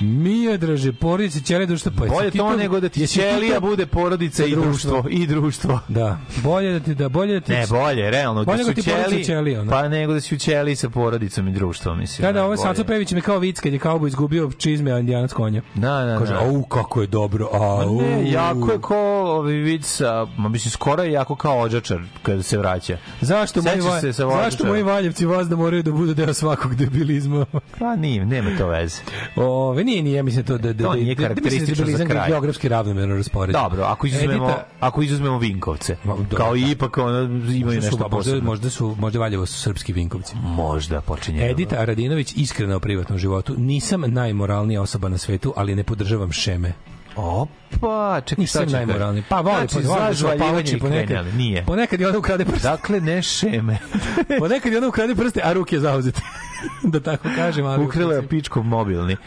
Miodraže, 0.00 0.92
porodica 0.92 1.38
i 1.38 1.42
ćelija 1.42 1.66
društva. 1.66 1.92
Pa, 1.98 2.06
Bolje 2.06 2.30
to 2.30 2.56
nego 2.56 2.80
da 2.80 2.88
ti 2.88 3.06
ćelija 3.06 3.60
bude 3.60 3.86
porodica 3.86 4.44
i 4.44 4.50
društvo. 4.50 5.04
I 5.10 5.26
društvo. 5.26 5.80
Da, 5.88 6.18
bolje 6.42 6.72
da 6.72 6.80
ti 6.80 6.94
da 6.94 7.08
bolje 7.08 7.34
da 7.34 7.40
ti 7.40 7.52
Ne, 7.52 7.66
bolje, 7.66 8.10
realno. 8.10 8.44
Bolje 8.44 8.64
da 8.64 8.74
su 8.74 8.82
ćeli, 8.82 9.20
i 9.20 9.24
ćelija, 9.24 9.60
ono. 9.60 9.70
pa 9.70 9.88
nego 9.88 10.12
da 10.12 10.20
si 10.20 10.34
u 10.34 10.38
ćeli 10.38 10.76
sa 10.76 10.90
porodicom 10.90 11.48
i 11.48 11.52
društvom, 11.52 11.98
mislim. 11.98 12.26
Da, 12.26 12.32
da, 12.32 12.44
ovo. 12.44 12.56
Saco 12.56 12.84
Pević 12.84 13.12
mi 13.12 13.20
kao 13.20 13.38
vic 13.38 13.60
kad 13.60 13.72
je 13.72 13.78
kao 13.78 14.06
izgubio 14.06 14.50
čizme, 14.58 14.92
a 14.92 14.98
indijanac 14.98 15.32
konja. 15.32 15.62
Da, 15.74 16.04
da, 16.04 16.18
Kaže, 16.18 16.32
da. 16.32 16.40
au, 16.40 16.62
kako 16.62 17.00
je 17.00 17.06
dobro, 17.06 17.48
au. 17.52 18.00
Ne, 18.00 18.30
jako 18.30 18.72
je 18.72 18.78
ko 18.78 18.96
ovaj 19.24 19.52
vid 19.52 19.84
sa, 19.84 20.26
ma 20.36 20.48
mislim, 20.48 20.70
skoro 20.70 21.02
je 21.02 21.12
jako 21.12 21.36
kao 21.36 21.60
ođačar 21.60 22.00
kada 22.22 22.42
se 22.42 22.58
vraća. 22.58 22.98
Zašto 23.20 23.62
moji, 23.62 24.00
se 24.00 24.12
sa 24.12 24.28
zašto 24.28 24.66
moji 24.66 24.82
valjevci 24.82 25.26
vas 25.26 25.48
da 25.48 25.56
moraju 25.56 25.82
da 25.82 25.90
budu 25.90 26.14
deo 26.14 26.34
svakog 26.34 26.74
debilizma? 26.74 27.46
Pa 27.78 27.96
nije, 27.96 28.24
nema 28.24 28.50
to 28.58 28.66
veze. 28.66 29.00
Ove, 29.36 29.84
nije, 29.88 30.02
nije, 30.02 30.16
ja 30.16 30.22
mislim 30.22 30.44
to 30.44 30.58
da, 30.58 30.72
da, 30.72 30.84
To 30.84 30.90
da, 30.90 30.96
nije 30.96 31.14
da- 31.14 31.22
da, 31.22 31.28
da 31.28 31.34
karakteristično 31.34 31.86
za 31.88 32.06
kraj. 32.06 32.28
geografski 32.28 32.68
ravnomerno 32.68 33.16
raspoređen. 33.16 33.62
Dobro, 33.62 33.82
ako 33.84 34.06
izuzmemo, 34.06 34.46
Edita- 34.46 34.62
ako 34.80 35.02
izuzmemo 35.02 35.38
Vinkovce, 35.38 35.96
dobro. 36.04 36.36
kao 36.36 36.56
i 36.56 36.70
ipak 36.70 36.98
ono, 36.98 37.20
imaju 37.52 37.60
su, 37.72 37.84
nešto 37.84 37.90
možda, 37.92 38.08
posebno. 38.08 38.40
možda 38.42 38.70
su, 38.70 38.96
možda 38.98 39.18
Valjevo 39.18 39.46
su 39.46 39.60
srpski 39.60 39.92
vinkovci. 39.92 40.34
Možda 40.36 41.00
počinje. 41.00 41.50
Edita 41.50 41.76
Aradinović 41.76 42.32
iskrena 42.36 42.76
o 42.76 42.80
privatnom 42.80 43.18
životu. 43.18 43.54
Nisam 43.58 44.02
najmoralnija 44.06 44.82
osoba 44.82 45.08
na 45.08 45.18
svetu, 45.18 45.52
ali 45.56 45.74
ne 45.74 45.84
podržavam 45.84 46.32
šeme. 46.32 46.72
Opa, 47.18 48.20
čekaj, 48.20 48.46
šta 48.46 48.60
Nisam 48.60 48.66
će 48.66 48.76
najmoralniji. 48.76 49.22
Pa 49.28 49.40
voli, 49.40 49.56
znači, 49.56 49.74
pa 49.74 49.80
voli 49.80 50.00
da 50.00 50.06
se 50.06 50.12
zažvaljivanje 50.12 50.50
opauči 50.52 50.76
i 50.76 50.78
ponekad. 50.80 51.06
krenjali. 51.06 51.32
Nije. 51.32 51.64
Ponekad 51.64 52.00
i 52.00 52.04
ona 52.04 52.18
ukrade 52.18 52.44
prste. 52.44 52.68
Dakle, 52.68 53.00
ne 53.00 53.22
šeme. 53.22 53.78
Ponekad 54.40 54.72
i 54.72 54.76
ona 54.76 54.88
ukrade 54.88 55.14
prste, 55.14 55.40
a 55.44 55.52
ruke 55.52 55.80
zauzete. 55.80 56.20
da 56.92 57.00
tako 57.00 57.28
kažem. 57.36 57.66
Ali 57.66 57.84
Ukrala 57.84 58.14
je 58.14 58.28
pičkov 58.28 58.62
mobilni. 58.62 59.16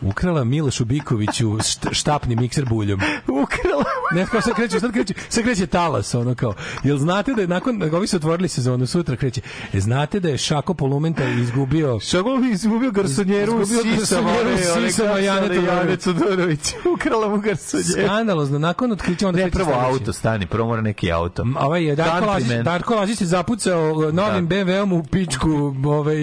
Ukrala 0.00 0.44
Milošu 0.44 0.84
Bikoviću 0.84 1.48
št- 1.48 1.92
štapni 1.92 2.36
mikser 2.36 2.64
buljom. 2.64 3.00
Ukrala. 3.26 3.91
Ne, 4.14 4.26
kao 4.26 4.40
sad 4.40 4.54
kreće, 4.54 4.80
sad 4.80 4.92
kreće, 4.92 5.14
sad 5.28 5.44
kreće 5.44 5.66
talas, 5.66 6.14
ono 6.14 6.34
kao. 6.34 6.54
Jel 6.84 6.98
znate 6.98 7.34
da 7.34 7.42
je 7.42 7.48
nakon, 7.48 7.82
ovi 7.94 8.06
su 8.06 8.16
otvorili 8.16 8.48
sezonu, 8.48 8.86
sutra 8.86 9.16
kreće. 9.16 9.40
E, 9.72 9.80
znate 9.80 10.20
da 10.20 10.28
je 10.28 10.38
Šako 10.38 10.74
Polumenta 10.74 11.24
izgubio 11.24 12.00
Šako 12.00 12.36
bi 12.36 12.50
izgubio 12.50 12.90
garsonjeru 12.90 13.60
u 13.60 13.66
sisama, 13.66 14.30
garsonjeru 14.30 14.86
u 14.86 14.90
sisama 14.90 15.14
kako 15.14 15.18
se 15.18 15.24
Jane 15.24 15.46
zove, 15.46 15.64
Jane 15.66 15.96
Todorović. 15.96 16.02
Todorović. 16.04 16.74
Ukrala 16.94 17.28
mu 17.28 17.40
garsonjeru. 17.40 18.06
skandalozno, 18.06 18.58
nakon 18.58 18.92
otkrića 18.92 19.28
onda 19.28 19.36
Ne, 19.36 19.50
kreće 19.50 19.64
prvo 19.64 19.72
auto, 19.80 20.12
stani, 20.12 20.46
prvo 20.46 20.66
mora 20.66 20.82
neki 20.82 21.12
auto. 21.12 21.46
Ovaj 21.60 21.84
je 21.84 21.96
Darko 21.96 22.26
Lazić. 22.26 22.48
Darko 22.64 22.94
Lazić 22.94 23.18
se 23.18 23.26
zapucao 23.26 24.12
novim 24.12 24.48
Da. 24.48 24.56
BMW-om 24.56 24.92
u 24.92 25.02
pičku 25.02 25.74
ovaj 25.84 26.16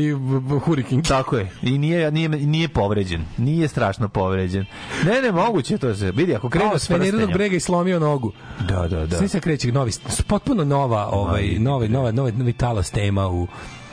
Hurricane. 0.66 1.04
Tako 1.04 1.38
je. 1.38 1.52
I 1.62 1.78
nije, 1.78 2.12
nije, 2.12 2.30
nije 2.30 2.68
povređen. 2.68 3.26
Nije 3.38 3.68
strašno 3.68 4.10
povređen. 4.10 4.66
Ne, 5.06 5.22
ne, 5.22 5.32
moguće 5.32 5.78
to 5.78 5.96
se. 5.96 6.12
Vidi, 6.12 6.36
ako 6.36 6.50
krenu 6.50 6.72
s 6.78 6.88
prstenjem. 6.88 7.30
brega 7.34 7.56
i 7.56 7.60
slomio 7.80 8.00
nogu. 8.02 8.32
Da, 8.62 8.88
da, 8.88 9.06
da. 9.06 9.18
Sve 9.18 9.28
se 9.28 9.40
kreće 9.40 9.72
novi, 9.72 9.92
potpuno 10.28 10.64
nova, 10.66 11.08
ovaj, 11.08 11.48
novi, 11.50 11.90
nova, 11.90 12.12
novi, 12.12 12.32
novi 12.32 12.54
talas 12.54 12.92
tema 12.92 13.28
u 13.28 13.48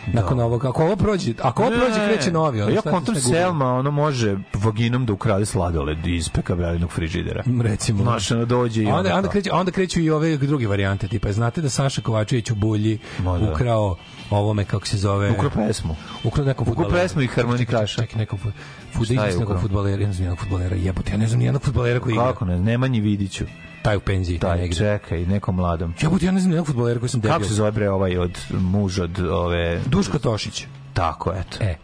nakon 0.07 0.41
ovog, 0.41 0.65
ako 0.65 0.85
ovo 0.85 0.97
prođe, 0.97 1.35
ako 1.43 1.63
ovo 1.63 1.71
prođe, 1.73 2.07
kreće 2.07 2.33
novi. 2.33 2.63
ono, 2.63 2.73
Ja 2.73 2.81
kontam? 2.83 3.15
Selma, 3.15 3.75
ono 3.75 3.91
može 3.91 4.37
vaginom 4.55 5.07
da 5.07 5.13
ukrade 5.13 5.47
sladoled 5.47 6.07
iz 6.07 6.29
pekabelinog 6.29 6.91
frižidera. 6.91 7.43
recimo. 7.63 8.03
Znaš, 8.03 8.31
ono 8.31 8.45
dođe 8.45 8.83
i 8.83 8.87
onda, 8.87 8.97
onda, 8.97 9.23
kao- 9.23 9.31
kreću, 9.31 9.51
a 9.53 9.59
onda 9.59 9.73
kreću 9.73 10.01
i 10.01 10.11
ove 10.11 10.37
druge 10.37 10.67
varijante, 10.67 11.09
tipa, 11.09 11.33
znate 11.33 11.61
da 11.61 11.69
Saša 11.69 12.03
Kovačević 12.03 12.51
u 12.51 12.55
Bulji 12.55 12.99
Ma 13.19 13.39
da. 13.39 13.53
ukrao 13.53 13.97
ovome, 14.31 14.65
kako 14.65 14.87
se 14.87 14.97
zove... 14.97 15.31
Ukrao 15.31 15.51
pesmu. 15.51 15.97
Ukrao 16.25 16.47
nekom 16.47 16.67
fudbaleru. 16.67 16.95
pesmu 16.95 17.23
i 17.23 17.27
harmonikaša. 17.27 18.03
Čekaj, 18.03 18.19
nekom 18.19 18.39
futbolera, 18.39 19.27
nekog 19.27 19.57
ja 20.01 20.07
ne 20.07 20.13
znam 20.13 20.21
nijednog 20.21 20.39
fudbalera, 20.39 20.77
jebote, 20.77 21.13
ja 21.13 21.17
ne 21.17 21.27
znam 21.27 21.39
nijednog 21.39 21.63
fudbalera 21.63 22.01
koji 22.01 22.13
igra. 22.13 22.27
Kako 22.27 22.45
ne, 22.45 22.59
Nemanji 22.59 23.01
Vidiću. 23.01 23.45
Taj 23.83 23.97
u 23.97 24.01
penziji, 24.01 24.39
taj 24.39 24.59
negde. 24.59 24.77
čekaj, 24.77 25.27
nekom 25.27 25.55
mladom. 25.55 25.95
Jebote, 26.01 26.27
ja 26.27 26.33
ne 26.33 26.41
znam 26.41 26.51
nijednog 26.51 26.67
fudbalera 26.67 27.01
koji 27.01 27.09
sam 27.09 27.21
debil. 27.21 27.35
Kako 27.35 27.45
se 27.45 27.55
zove 27.55 27.71
bre 27.71 27.91
ovaj 27.91 28.19
od 28.19 28.39
muž 28.51 28.99
od 28.99 29.19
ove... 29.19 29.81
Duško 29.87 30.19
Tošić. 30.19 30.67
Tako, 30.93 31.33
eto. 31.37 31.65
E, 31.65 31.77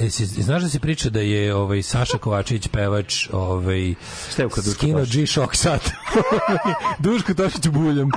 e, 0.00 0.10
si, 0.10 0.26
znaš 0.26 0.62
da 0.62 0.68
se 0.68 0.80
priča 0.80 1.10
da 1.10 1.20
je 1.20 1.54
ovaj 1.54 1.82
Saša 1.82 2.18
Kovačević 2.18 2.68
pevač 2.68 3.28
ovaj 3.32 3.94
Šta 4.30 4.42
je? 4.42 4.48
G-Shock 5.12 5.54
sat. 5.54 5.90
Duško 7.04 7.34
Tošić 7.34 7.68
buljom. 7.68 8.10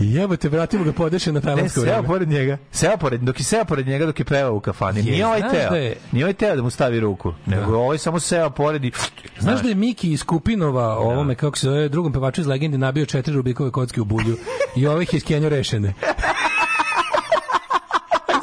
I 0.00 0.14
Jebote, 0.14 0.48
vratimo 0.48 0.84
ga 0.84 0.92
podeše 0.92 1.32
na 1.32 1.40
Ne, 1.40 1.44
tajlandsko 1.44 1.80
seo 1.80 1.84
vreme. 1.84 2.06
pored 2.06 2.28
njega. 2.28 2.58
Seo 2.72 2.96
pored, 2.96 3.20
dok 3.20 3.38
je 3.38 3.44
seo 3.44 3.64
pored 3.64 3.86
njega 3.86 4.06
dok 4.06 4.18
je 4.18 4.24
pevao 4.24 4.54
u 4.54 4.60
kafani. 4.60 5.00
Je, 5.00 5.04
Nije 5.04 5.26
ovaj 5.26 5.40
znaš 5.40 5.52
teo. 5.52 5.70
da 5.70 5.76
je- 5.76 5.96
Nije 6.12 6.24
ovaj 6.24 6.34
teo 6.34 6.56
da 6.56 6.62
mu 6.62 6.70
stavi 6.70 7.00
ruku. 7.00 7.32
Nego 7.46 7.76
ovaj 7.76 7.98
samo 7.98 8.20
seo 8.20 8.50
pored 8.50 8.84
i... 8.84 8.92
Znaš 9.38 9.60
da 9.60 9.68
je 9.68 9.74
Miki 9.74 10.12
iz 10.12 10.24
Kupinova 10.24 10.88
ovome, 10.88 11.34
kako 11.34 11.58
se 11.58 11.66
zove, 11.66 11.88
drugom 11.88 12.12
pevaču 12.12 12.40
iz 12.40 12.46
legende 12.46 12.78
nabio 12.78 13.06
četiri 13.06 13.34
Rubikove 13.34 13.70
kocke 13.70 14.00
u 14.00 14.04
bulju 14.04 14.36
i 14.76 14.86
ovih 14.86 15.14
je 15.14 15.20
skenio 15.20 15.48
rešene. 15.48 15.94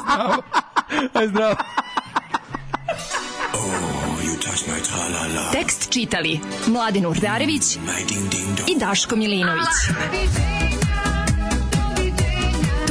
Zdravo. 0.02 0.42
Aj, 1.14 1.28
zdravo. 1.28 1.56
Tekst 5.52 5.90
čitali 5.90 6.40
Mladin 6.66 7.06
Urdarević 7.06 7.76
i 8.66 8.78
Daško 8.78 9.16
Milinović. 9.16 9.66